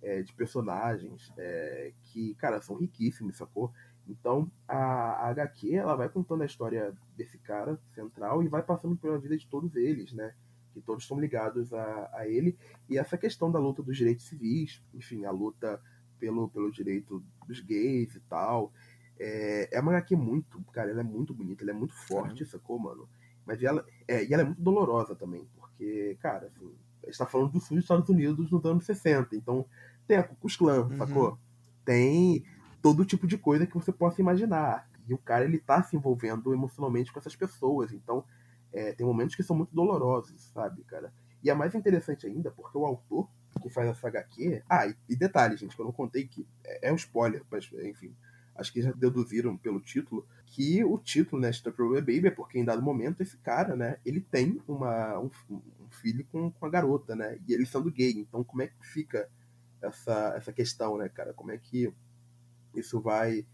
é, 0.00 0.22
de 0.22 0.32
personagens 0.32 1.30
é, 1.36 1.92
que, 2.04 2.34
cara, 2.36 2.62
são 2.62 2.76
riquíssimos, 2.76 3.36
sacou? 3.36 3.70
Então 4.08 4.50
a, 4.66 5.26
a 5.26 5.28
HQ 5.28 5.74
ela 5.74 5.94
vai 5.94 6.08
contando 6.08 6.42
a 6.42 6.46
história 6.46 6.94
desse 7.18 7.36
cara 7.36 7.78
central 7.94 8.42
e 8.42 8.48
vai 8.48 8.62
passando 8.62 8.96
pela 8.96 9.18
vida 9.18 9.36
de 9.36 9.46
todos 9.46 9.76
eles, 9.76 10.10
né? 10.14 10.34
Que 10.72 10.80
todos 10.80 11.04
estão 11.04 11.20
ligados 11.20 11.70
a, 11.74 12.10
a 12.14 12.26
ele. 12.26 12.56
E 12.88 12.96
essa 12.96 13.18
questão 13.18 13.52
da 13.52 13.58
luta 13.58 13.82
dos 13.82 13.94
direitos 13.94 14.24
civis, 14.24 14.82
enfim, 14.94 15.26
a 15.26 15.30
luta 15.30 15.78
pelo, 16.18 16.48
pelo 16.48 16.72
direito 16.72 17.22
dos 17.46 17.60
gays 17.60 18.14
e 18.14 18.20
tal. 18.20 18.72
É, 19.22 19.68
é 19.70 19.80
uma 19.80 19.92
HQ 19.92 20.16
muito, 20.16 20.58
cara, 20.72 20.90
ela 20.90 21.00
é 21.00 21.04
muito 21.04 21.34
bonita, 21.34 21.62
ela 21.62 21.72
é 21.72 21.74
muito 21.74 21.94
forte, 21.94 22.46
sacou, 22.46 22.78
mano? 22.78 23.06
Mas 23.44 23.62
ela, 23.62 23.84
é, 24.08 24.24
e 24.24 24.32
ela 24.32 24.42
é 24.42 24.46
muito 24.46 24.62
dolorosa 24.62 25.14
também, 25.14 25.46
porque, 25.54 26.16
cara, 26.22 26.46
assim, 26.46 26.74
a 27.02 27.06
gente 27.06 27.18
tá 27.18 27.26
falando 27.26 27.52
do 27.52 27.60
sul 27.60 27.76
dos 27.76 27.84
Estados 27.84 28.08
Unidos 28.08 28.50
nos 28.50 28.64
anos 28.64 28.86
60, 28.86 29.36
então 29.36 29.66
tem 30.06 30.16
a 30.16 30.22
Klan, 30.22 30.86
uhum. 30.86 30.96
sacou? 30.96 31.38
Tem 31.84 32.42
todo 32.80 33.04
tipo 33.04 33.26
de 33.26 33.36
coisa 33.36 33.66
que 33.66 33.74
você 33.74 33.92
possa 33.92 34.22
imaginar. 34.22 34.88
E 35.06 35.12
o 35.12 35.18
cara, 35.18 35.44
ele 35.44 35.58
tá 35.58 35.82
se 35.82 35.94
envolvendo 35.94 36.54
emocionalmente 36.54 37.12
com 37.12 37.18
essas 37.18 37.36
pessoas, 37.36 37.92
então 37.92 38.24
é, 38.72 38.92
tem 38.92 39.06
momentos 39.06 39.36
que 39.36 39.42
são 39.42 39.54
muito 39.54 39.74
dolorosos, 39.74 40.50
sabe, 40.54 40.82
cara? 40.84 41.12
E 41.44 41.50
é 41.50 41.54
mais 41.54 41.74
interessante 41.74 42.26
ainda, 42.26 42.50
porque 42.50 42.78
o 42.78 42.86
autor 42.86 43.28
que 43.60 43.68
faz 43.68 43.86
essa 43.88 44.08
HQ... 44.08 44.62
Ah, 44.66 44.86
e, 44.86 44.96
e 45.10 45.16
detalhe, 45.16 45.58
gente, 45.58 45.76
que 45.76 45.82
eu 45.82 45.84
não 45.84 45.92
contei 45.92 46.26
que 46.26 46.46
é, 46.64 46.88
é 46.88 46.92
um 46.92 46.96
spoiler, 46.96 47.42
mas, 47.50 47.70
enfim 47.84 48.14
acho 48.54 48.72
que 48.72 48.82
já 48.82 48.92
deduziram 48.92 49.56
pelo 49.56 49.80
título, 49.80 50.26
que 50.46 50.84
o 50.84 50.98
título, 50.98 51.40
né, 51.40 51.50
Stop 51.50 51.76
Baby, 51.78 52.26
é 52.26 52.30
porque 52.30 52.58
em 52.58 52.64
dado 52.64 52.82
momento 52.82 53.22
esse 53.22 53.36
cara, 53.38 53.76
né, 53.76 53.98
ele 54.04 54.20
tem 54.20 54.60
uma, 54.66 55.18
um, 55.18 55.30
um, 55.50 55.90
filho 55.90 56.24
com, 56.30 56.50
com 56.50 56.66
a 56.66 56.70
garota, 56.70 57.16
né, 57.16 57.38
e 57.46 57.54
eles 57.54 57.68
sendo 57.68 57.90
gay, 57.90 58.12
então 58.12 58.44
como 58.44 58.62
é 58.62 58.66
que 58.66 58.86
fica 58.86 59.28
essa, 59.80 60.34
essa 60.36 60.52
questão, 60.52 60.98
né, 60.98 61.08
cara, 61.08 61.32
como 61.32 61.52
é 61.52 61.58
que 61.58 61.92
isso 62.74 63.00
vai, 63.00 63.46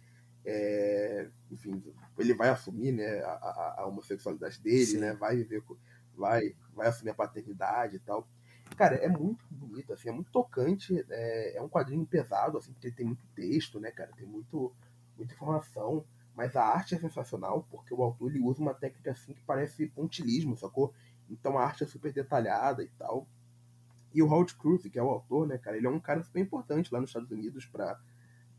é, 0.44 1.28
enfim, 1.50 1.82
ele 2.18 2.34
vai 2.34 2.48
assumir, 2.48 2.92
né, 2.92 3.20
a, 3.20 3.32
a, 3.32 3.74
a 3.78 3.86
homossexualidade 3.86 4.60
dele, 4.60 4.86
Sim. 4.86 4.98
né, 4.98 5.12
vai 5.12 5.36
viver, 5.36 5.62
vai, 6.16 6.54
vai 6.74 6.88
assumir 6.88 7.10
a 7.10 7.14
paternidade 7.14 7.96
e 7.96 8.00
tal, 8.00 8.26
Cara, 8.74 8.96
é 8.96 9.08
muito 9.08 9.44
bonito, 9.50 9.92
assim, 9.92 10.08
é 10.08 10.12
muito 10.12 10.30
tocante. 10.30 11.04
É, 11.08 11.56
é 11.56 11.62
um 11.62 11.68
quadrinho 11.68 12.04
pesado, 12.04 12.58
assim, 12.58 12.72
porque 12.72 12.90
tem 12.90 13.06
muito 13.06 13.24
texto, 13.34 13.78
né, 13.78 13.90
cara? 13.90 14.10
Tem 14.16 14.26
muito, 14.26 14.72
muita 15.16 15.34
informação. 15.34 16.04
Mas 16.34 16.54
a 16.54 16.62
arte 16.62 16.94
é 16.94 16.98
sensacional, 16.98 17.66
porque 17.70 17.94
o 17.94 18.02
autor 18.02 18.30
ele 18.30 18.40
usa 18.40 18.60
uma 18.60 18.74
técnica 18.74 19.12
assim 19.12 19.32
que 19.32 19.42
parece 19.42 19.86
pontilismo, 19.86 20.56
sacou? 20.56 20.92
Então 21.30 21.56
a 21.56 21.64
arte 21.64 21.82
é 21.82 21.86
super 21.86 22.12
detalhada 22.12 22.82
e 22.82 22.88
tal. 22.98 23.26
E 24.12 24.22
o 24.22 24.28
Howard 24.28 24.54
Cruz, 24.54 24.82
que 24.82 24.98
é 24.98 25.02
o 25.02 25.08
autor, 25.08 25.46
né, 25.46 25.58
cara, 25.58 25.76
ele 25.76 25.86
é 25.86 25.90
um 25.90 26.00
cara 26.00 26.22
super 26.22 26.40
importante 26.40 26.92
lá 26.92 27.00
nos 27.00 27.10
Estados 27.10 27.30
Unidos 27.30 27.64
para 27.66 27.98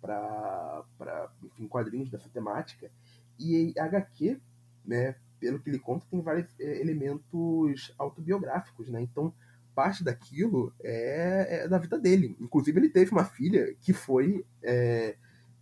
para 0.02 1.32
enfim, 1.44 1.68
quadrinhos 1.68 2.10
dessa 2.10 2.30
temática. 2.30 2.92
E 3.40 3.74
a 3.78 3.86
HQ, 3.86 4.40
né, 4.86 5.16
pelo 5.40 5.60
que 5.60 5.70
ele 5.70 5.80
conta, 5.80 6.06
tem 6.10 6.22
vários 6.22 6.48
é, 6.60 6.80
elementos 6.80 7.94
autobiográficos, 7.98 8.90
né? 8.90 9.02
Então, 9.02 9.34
parte 9.76 10.04
daquilo 10.04 10.74
é, 10.84 11.64
é, 11.64 11.68
da 11.68 11.78
vida 11.78 12.00
dele. 12.00 12.36
Inclusive, 12.40 12.80
ele 12.80 12.90
teve 12.90 13.12
uma 13.12 13.26
filha 13.26 13.76
que 13.82 13.94
foi 13.94 14.46
é, 14.64 15.16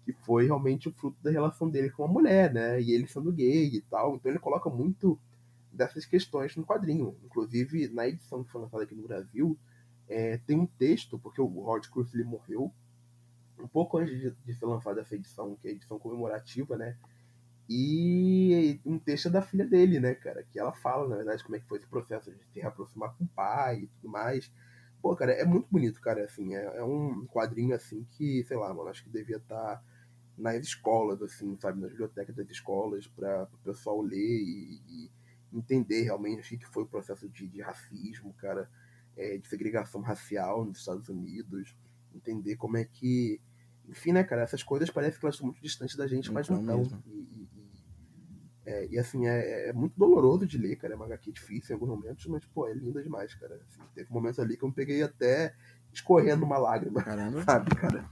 que 0.05 0.13
foi 0.13 0.45
realmente 0.45 0.87
o 0.87 0.93
fruto 0.93 1.17
da 1.23 1.31
relação 1.31 1.67
dele 1.67 1.89
com 1.89 2.05
a 2.05 2.07
mulher, 2.07 2.53
né? 2.53 2.79
E 2.79 2.91
ele 2.91 3.07
sendo 3.07 3.33
gay 3.33 3.65
e 3.73 3.81
tal. 3.81 4.15
Então, 4.15 4.31
ele 4.31 4.39
coloca 4.39 4.69
muito 4.69 5.19
dessas 5.73 6.05
questões 6.05 6.55
no 6.55 6.63
quadrinho. 6.63 7.17
Inclusive, 7.25 7.87
na 7.89 8.07
edição 8.07 8.43
que 8.43 8.51
foi 8.51 8.61
lançada 8.61 8.83
aqui 8.83 8.93
no 8.93 9.07
Brasil, 9.07 9.57
é, 10.07 10.37
tem 10.37 10.59
um 10.59 10.67
texto, 10.67 11.17
porque 11.17 11.41
o 11.41 11.47
Howard 11.59 11.89
Cruz 11.89 12.13
ele 12.13 12.23
morreu 12.23 12.71
um 13.59 13.67
pouco 13.67 13.97
antes 13.97 14.19
de, 14.19 14.31
de 14.31 14.53
ser 14.53 14.65
lançada 14.65 15.01
essa 15.01 15.15
edição, 15.15 15.55
que 15.55 15.67
é 15.67 15.71
a 15.71 15.73
edição 15.73 15.97
comemorativa, 15.97 16.77
né? 16.77 16.95
E 17.67 18.79
um 18.85 18.99
texto 18.99 19.27
da 19.27 19.41
filha 19.41 19.65
dele, 19.65 19.99
né, 19.99 20.13
cara? 20.13 20.43
Que 20.43 20.59
ela 20.59 20.71
fala, 20.71 21.07
na 21.07 21.15
verdade, 21.15 21.43
como 21.43 21.55
é 21.55 21.59
que 21.59 21.65
foi 21.65 21.79
esse 21.79 21.87
processo 21.87 22.31
de 22.31 22.43
se 22.53 22.59
reaproximar 22.59 23.15
com 23.17 23.23
o 23.23 23.27
pai 23.29 23.79
e 23.79 23.87
tudo 23.87 24.09
mais. 24.09 24.51
Pô, 25.01 25.15
cara, 25.15 25.31
é 25.31 25.43
muito 25.45 25.67
bonito, 25.71 25.99
cara. 25.99 26.23
Assim, 26.23 26.55
é, 26.55 26.77
é 26.77 26.83
um 26.83 27.25
quadrinho, 27.25 27.73
assim, 27.73 28.05
que, 28.11 28.43
sei 28.43 28.55
lá, 28.55 28.71
mano, 28.71 28.89
acho 28.89 29.03
que 29.03 29.09
devia 29.09 29.37
estar 29.37 29.77
tá 29.77 29.83
nas 30.37 30.63
escolas, 30.63 31.21
assim, 31.21 31.57
sabe? 31.59 31.79
Nas 31.79 31.91
bibliotecas 31.91 32.35
das 32.35 32.49
escolas, 32.49 33.07
para 33.07 33.49
o 33.53 33.57
pessoal 33.63 34.01
ler 34.01 34.17
e, 34.17 34.81
e, 34.87 35.11
entender 35.53 36.01
realmente 36.01 36.55
o 36.55 36.59
que 36.59 36.65
foi 36.65 36.83
o 36.83 36.87
processo 36.87 37.29
de, 37.29 37.47
de 37.47 37.61
racismo, 37.61 38.33
cara, 38.33 38.69
é, 39.15 39.37
de 39.37 39.47
segregação 39.47 40.01
racial 40.01 40.65
nos 40.65 40.79
Estados 40.79 41.07
Unidos. 41.07 41.75
Entender 42.13 42.55
como 42.55 42.77
é 42.77 42.85
que 42.85 43.39
enfim, 43.87 44.11
né, 44.11 44.23
cara, 44.23 44.41
essas 44.41 44.63
coisas 44.63 44.89
parecem 44.89 45.19
que 45.19 45.25
elas 45.25 45.35
estão 45.35 45.47
muito 45.47 45.61
distantes 45.61 45.95
da 45.95 46.07
gente, 46.07 46.31
mas 46.31 46.49
não 46.49 46.59
estão. 46.81 47.03
E, 47.05 47.11
e, 47.11 47.49
é, 48.65 48.87
e, 48.87 48.97
assim, 48.97 49.27
é, 49.27 49.69
é, 49.69 49.73
muito 49.73 49.93
doloroso 49.95 50.45
de 50.45 50.57
ler, 50.57 50.75
cara. 50.75 50.93
É 50.93 50.95
uma 50.95 51.05
HQ 51.05 51.31
difícil 51.31 51.71
em 51.71 51.73
alguns 51.75 51.89
momentos, 51.89 52.25
mas, 52.25 52.43
pô, 52.45 52.67
é 52.67 52.73
linda 52.73 53.01
demais, 53.03 53.33
cara. 53.35 53.55
Assim, 53.55 53.81
teve 53.93 54.11
momentos 54.11 54.39
ali 54.39 54.57
que 54.57 54.63
eu 54.63 54.69
me 54.69 54.73
peguei 54.73 55.03
até 55.03 55.53
escorrendo 55.93 56.45
uma 56.45 56.57
lágrima. 56.57 57.03
Caramba. 57.03 57.43
Sabe, 57.45 57.75
cara? 57.75 58.09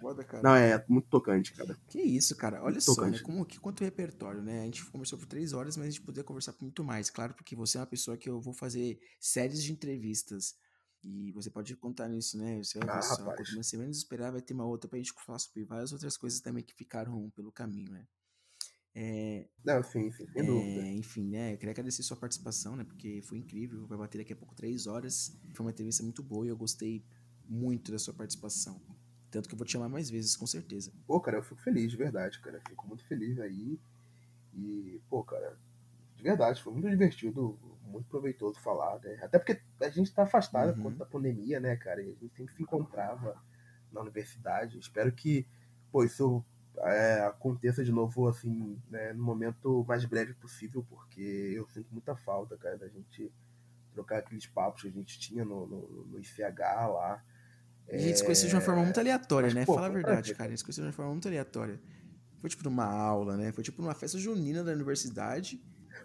Foda, 0.00 0.24
cara. 0.24 0.42
Não, 0.42 0.54
é 0.54 0.84
muito 0.88 1.08
tocante, 1.08 1.52
cara. 1.52 1.76
Que 1.88 2.00
isso, 2.00 2.34
cara. 2.36 2.62
Olha 2.62 2.72
muito 2.72 2.82
só, 2.82 3.06
né? 3.06 3.18
Como, 3.18 3.44
que, 3.44 3.60
quanto 3.60 3.84
repertório, 3.84 4.42
né? 4.42 4.62
A 4.62 4.64
gente 4.64 4.84
conversou 4.86 5.18
por 5.18 5.26
três 5.26 5.52
horas, 5.52 5.76
mas 5.76 5.88
a 5.88 5.90
gente 5.90 6.00
poderia 6.00 6.24
conversar 6.24 6.52
por 6.54 6.62
muito 6.62 6.82
mais. 6.82 7.10
Claro, 7.10 7.34
porque 7.34 7.54
você 7.54 7.76
é 7.76 7.80
uma 7.80 7.86
pessoa 7.86 8.16
que 8.16 8.28
eu 8.28 8.40
vou 8.40 8.54
fazer 8.54 8.98
séries 9.20 9.62
de 9.62 9.72
entrevistas 9.72 10.54
e 11.02 11.32
você 11.32 11.50
pode 11.50 11.74
contar 11.76 12.08
nisso, 12.08 12.38
né? 12.38 12.58
Você 12.58 12.78
vai 12.78 12.88
ah, 12.88 13.02
só, 13.02 13.24
quando 13.24 13.62
você 13.62 13.76
menos 13.76 13.98
esperar, 13.98 14.32
vai 14.32 14.42
ter 14.42 14.54
uma 14.54 14.66
outra 14.66 14.88
pra 14.88 14.98
gente 14.98 15.12
falar 15.24 15.38
sobre 15.38 15.64
várias 15.64 15.92
outras 15.92 16.16
coisas 16.16 16.40
também 16.40 16.62
que 16.62 16.74
ficaram 16.74 17.30
pelo 17.30 17.52
caminho, 17.52 17.90
né? 17.90 18.06
É, 18.94 19.48
Não, 19.64 19.82
sim, 19.82 20.10
sim, 20.10 20.26
sem 20.26 20.42
é, 20.42 20.44
dúvida. 20.44 20.86
Enfim, 20.88 21.28
né? 21.28 21.54
Eu 21.54 21.58
queria 21.58 21.72
agradecer 21.72 22.02
sua 22.02 22.16
participação, 22.16 22.76
né? 22.76 22.84
Porque 22.84 23.22
foi 23.22 23.38
incrível. 23.38 23.86
Vai 23.86 23.98
bater 23.98 24.18
daqui 24.18 24.32
a 24.32 24.36
pouco 24.36 24.54
três 24.54 24.86
horas. 24.86 25.38
Foi 25.54 25.64
uma 25.64 25.70
entrevista 25.70 26.02
muito 26.02 26.22
boa 26.22 26.44
e 26.44 26.48
eu 26.48 26.56
gostei 26.56 27.04
muito 27.48 27.92
da 27.92 27.98
sua 27.98 28.14
participação. 28.14 28.80
Tanto 29.30 29.48
que 29.48 29.54
eu 29.54 29.58
vou 29.58 29.66
te 29.66 29.72
chamar 29.72 29.88
mais 29.88 30.10
vezes, 30.10 30.36
com 30.36 30.46
certeza. 30.46 30.92
Pô, 31.06 31.20
cara, 31.20 31.38
eu 31.38 31.42
fico 31.42 31.60
feliz, 31.60 31.90
de 31.90 31.96
verdade, 31.96 32.40
cara. 32.40 32.60
Fico 32.68 32.86
muito 32.86 33.04
feliz 33.04 33.38
aí. 33.38 33.78
E, 34.54 35.00
pô, 35.08 35.22
cara, 35.22 35.56
de 36.16 36.22
verdade, 36.22 36.62
foi 36.62 36.72
muito 36.72 36.88
divertido 36.88 37.58
muito 37.90 38.08
proveitoso 38.08 38.58
falar, 38.60 38.98
né? 39.00 39.18
Até 39.22 39.38
porque 39.38 39.60
a 39.80 39.88
gente 39.88 40.06
está 40.06 40.22
afastado 40.22 40.68
uhum. 40.68 40.74
por 40.74 40.82
conta 40.84 40.96
da 40.98 41.06
pandemia, 41.06 41.60
né, 41.60 41.76
cara? 41.76 42.02
E 42.02 42.10
a 42.10 42.14
gente 42.14 42.34
sempre 42.36 42.54
se 42.54 42.62
encontrava 42.62 43.36
na 43.92 44.00
universidade. 44.00 44.78
Espero 44.78 45.12
que, 45.12 45.46
pô, 45.90 46.04
isso 46.04 46.44
é, 46.78 47.20
aconteça 47.26 47.84
de 47.84 47.92
novo, 47.92 48.28
assim, 48.28 48.80
né, 48.88 49.12
no 49.12 49.22
momento 49.22 49.84
mais 49.86 50.04
breve 50.04 50.34
possível, 50.34 50.84
porque 50.88 51.52
eu 51.54 51.66
sinto 51.68 51.88
muita 51.90 52.16
falta, 52.16 52.56
cara, 52.56 52.78
da 52.78 52.88
gente 52.88 53.32
trocar 53.92 54.18
aqueles 54.18 54.46
papos 54.46 54.82
que 54.82 54.88
a 54.88 54.92
gente 54.92 55.18
tinha 55.18 55.44
no, 55.44 55.66
no, 55.66 56.06
no 56.06 56.18
ICH 56.18 56.58
lá. 56.58 57.24
A 57.92 57.98
gente 57.98 58.18
se 58.18 58.24
conheceu 58.24 58.48
de 58.48 58.54
uma 58.54 58.60
forma 58.60 58.82
muito 58.82 59.00
aleatória, 59.00 59.46
Mas, 59.46 59.54
né? 59.54 59.64
Pô, 59.64 59.74
Fala 59.74 59.86
a 59.86 59.90
verdade, 59.90 60.34
cara. 60.34 60.48
A 60.48 60.50
gente 60.50 60.58
se 60.58 60.64
conheceu 60.64 60.82
de 60.84 60.88
uma 60.88 60.92
forma 60.92 61.12
muito 61.12 61.28
aleatória. 61.28 61.80
Foi 62.38 62.48
tipo 62.48 62.64
numa 62.64 62.84
aula, 62.84 63.36
né? 63.36 63.52
Foi 63.52 63.62
tipo 63.62 63.82
numa 63.82 63.94
festa 63.94 64.18
junina 64.18 64.64
da 64.64 64.72
universidade. 64.72 65.60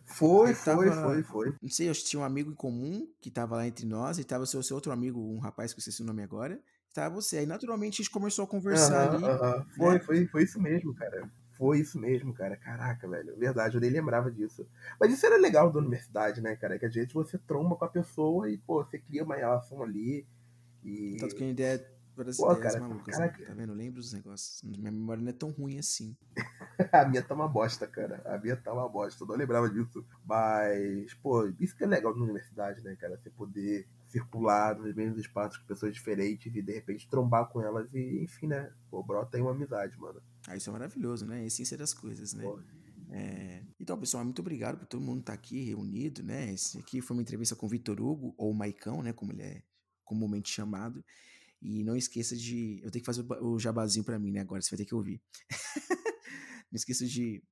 Foi, 0.06 0.54
foi, 0.54 0.90
tava, 0.90 1.02
foi, 1.02 1.24
foi. 1.24 1.56
Não 1.62 1.70
sei, 1.70 1.90
eu 1.90 1.94
tinha 1.94 2.20
um 2.20 2.24
amigo 2.24 2.52
em 2.52 2.56
comum 2.56 3.08
que 3.22 3.32
tava 3.32 3.56
lá 3.56 3.68
entre 3.68 3.86
nós, 3.86 4.20
e 4.20 4.24
tava 4.24 4.44
o 4.44 4.48
seu, 4.48 4.62
seu 4.62 4.76
outro 4.76 4.92
amigo, 4.92 5.20
um 5.20 5.40
rapaz 5.40 5.74
que 5.74 5.80
eu 5.80 5.82
esqueci 5.82 6.02
o 6.02 6.06
nome 6.06 6.22
agora, 6.22 6.60
tava 6.94 7.16
você. 7.16 7.38
Aí 7.38 7.46
naturalmente 7.46 7.96
a 7.96 7.98
gente 8.04 8.12
começou 8.12 8.46
a 8.46 8.48
conversar 8.48 9.10
uh 9.10 9.20
-huh, 9.20 9.26
ali. 9.26 9.40
-huh. 9.40 9.66
Foi, 9.76 9.94
né? 9.94 10.00
foi, 10.00 10.28
foi 10.28 10.44
isso 10.44 10.62
mesmo, 10.62 10.94
cara. 10.94 11.30
Foi 11.58 11.80
isso 11.80 11.98
mesmo, 11.98 12.34
cara. 12.34 12.58
Caraca, 12.58 13.08
velho. 13.08 13.36
Verdade, 13.38 13.76
eu 13.76 13.82
nem 13.82 13.90
lembrava 13.90 14.30
disso. 14.30 14.68
Mas 15.00 15.14
isso 15.14 15.26
era 15.26 15.38
legal 15.38 15.72
da 15.72 15.80
universidade, 15.80 16.42
né, 16.42 16.56
cara? 16.56 16.78
Que 16.78 16.86
às 16.86 16.94
vezes 16.94 17.14
você 17.14 17.38
tromba 17.38 17.76
com 17.76 17.86
a 17.86 17.90
pessoa 17.90 18.50
e, 18.50 18.58
pô, 18.58 18.84
você 18.84 19.00
cria 19.00 19.24
uma 19.24 19.36
relação 19.36 19.82
ali. 19.82 20.28
E... 20.86 21.18
Tanto 21.20 21.36
que 21.36 21.44
a 21.44 21.50
ideia 21.50 21.96
várias 22.16 22.38
Pô, 22.38 22.52
ideias 22.54 22.74
cara, 22.74 22.88
malucas, 22.88 23.16
caraca. 23.18 23.40
né? 23.40 23.46
Tá 23.48 23.54
vendo? 23.54 23.70
Eu 23.74 23.76
lembro 23.76 24.00
dos 24.02 24.14
negócios. 24.14 24.62
Minha 24.64 24.92
memória 24.92 25.22
não 25.22 25.30
é 25.30 25.34
tão 25.34 25.52
ruim 25.52 25.78
assim. 25.78 26.16
A 26.92 27.06
minha 27.06 27.22
tá 27.22 27.34
uma 27.34 27.48
bosta, 27.48 27.88
cara. 27.88 28.22
A 28.26 28.38
minha 28.38 28.56
tá 28.56 28.74
uma 28.74 28.88
bosta. 28.88 29.24
Eu 29.24 29.28
não 29.28 29.36
lembrava 29.36 29.70
disso. 29.70 30.06
Mas, 30.26 31.14
pô, 31.16 31.48
isso 31.60 31.76
que 31.76 31.84
é 31.84 31.88
legal 31.88 32.16
na 32.16 32.24
universidade, 32.24 32.82
né, 32.84 32.96
cara? 32.96 33.18
Você 33.18 33.30
poder 33.30 33.88
circular 34.08 34.78
nos 34.78 34.94
mesmos 34.96 35.20
espaços 35.20 35.58
com 35.58 35.66
pessoas 35.66 35.94
diferentes 35.94 36.54
e 36.54 36.62
de 36.62 36.72
repente 36.74 37.10
trombar 37.10 37.48
com 37.50 37.62
elas 37.62 37.94
e, 37.94 38.24
enfim, 38.24 38.48
né? 38.48 38.72
Pô, 38.90 39.04
brota 39.04 39.38
aí 39.38 39.42
uma 39.42 39.52
amizade, 39.52 39.98
mano. 39.98 40.22
Ah, 40.48 40.56
isso 40.56 40.70
é 40.70 40.74
maravilhoso, 40.74 41.26
né? 41.26 41.42
A 41.42 41.46
essência 41.46 41.78
das 41.78 41.94
coisas, 41.94 42.34
né? 42.34 42.44
Pô, 42.44 42.60
É, 43.12 43.62
Então, 43.80 43.98
pessoal, 44.00 44.24
muito 44.24 44.40
obrigado 44.40 44.78
por 44.78 44.86
todo 44.88 45.02
mundo 45.02 45.20
estar 45.20 45.34
aqui 45.34 45.64
reunido, 45.64 46.24
né? 46.24 46.52
Esse 46.54 46.78
aqui 46.78 47.02
foi 47.02 47.16
uma 47.16 47.22
entrevista 47.24 47.56
com 47.56 47.66
o 47.66 47.70
Vitor 47.70 48.00
Hugo, 48.02 48.34
ou 48.38 48.54
Maicão, 48.54 49.02
né? 49.02 49.12
Como 49.12 49.32
ele 49.32 49.42
é 49.44 49.62
comumente 50.06 50.50
chamado. 50.50 51.04
E 51.62 51.84
não 51.84 51.96
esqueça 51.98 52.36
de. 52.36 52.80
Eu 52.84 52.92
tenho 52.92 53.02
que 53.02 53.06
fazer 53.06 53.22
o 53.22 53.24
ba- 53.24 53.42
o 53.42 53.60
jabazinho 53.60 54.06
pra 54.06 54.20
mim, 54.20 54.32
né? 54.32 54.40
Agora 54.42 54.62
você 54.62 54.70
vai 54.70 54.78
ter 54.78 54.86
que 54.86 54.96
ouvir. 54.96 55.22
não 56.72 56.76
esqueça 56.78 57.06
de. 57.06 57.44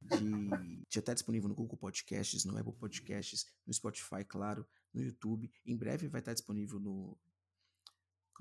de 0.00 0.48
já 0.90 1.00
estar 1.00 1.14
disponível 1.14 1.48
no 1.48 1.54
Google 1.54 1.76
Podcasts, 1.76 2.44
no 2.44 2.56
Apple 2.56 2.72
Podcasts, 2.72 3.46
no 3.66 3.72
Spotify, 3.74 4.24
claro, 4.26 4.66
no 4.94 5.02
YouTube. 5.02 5.50
Em 5.66 5.76
breve 5.76 6.08
vai 6.08 6.20
estar 6.20 6.32
disponível 6.32 6.80
no. 6.80 7.16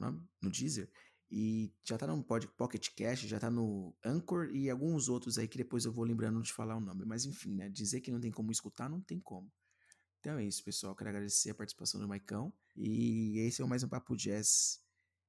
é? 0.02 0.12
No 0.42 0.50
Deezer. 0.52 0.90
E 1.30 1.74
já 1.84 1.98
tá 1.98 2.08
no 2.08 2.24
Pocket 2.24 2.88
Cast, 2.96 3.28
já 3.28 3.38
tá 3.38 3.50
no 3.50 3.94
Anchor 4.06 4.50
e 4.50 4.70
alguns 4.70 5.10
outros 5.10 5.38
aí 5.38 5.46
que 5.48 5.58
depois 5.58 5.84
eu 5.84 5.92
vou 5.92 6.06
lembrando 6.06 6.42
de 6.42 6.54
falar 6.54 6.78
o 6.78 6.80
nome. 6.80 7.04
Mas 7.04 7.26
enfim, 7.26 7.54
né? 7.54 7.70
Dizer 7.70 8.00
que 8.00 8.12
não 8.12 8.22
tem 8.22 8.32
como 8.32 8.50
escutar, 8.52 8.88
não 8.90 9.02
tem 9.02 9.20
como. 9.20 9.52
Então 10.28 10.40
é 10.40 10.44
isso, 10.44 10.62
pessoal. 10.62 10.94
Quero 10.94 11.10
agradecer 11.10 11.52
a 11.52 11.56
participação 11.56 12.02
do 12.02 12.06
Maicão. 12.06 12.52
E 12.76 13.40
esse 13.48 13.62
é 13.62 13.66
mais 13.66 13.82
um 13.82 13.88
Papo 13.88 14.14
Jazz. 14.14 14.82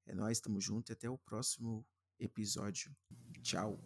É 0.05 0.12
nóis, 0.12 0.41
tamo 0.41 0.60
junto 0.60 0.91
e 0.91 0.93
até 0.93 1.09
o 1.09 1.17
próximo 1.17 1.86
episódio. 2.18 2.91
Tchau. 3.41 3.81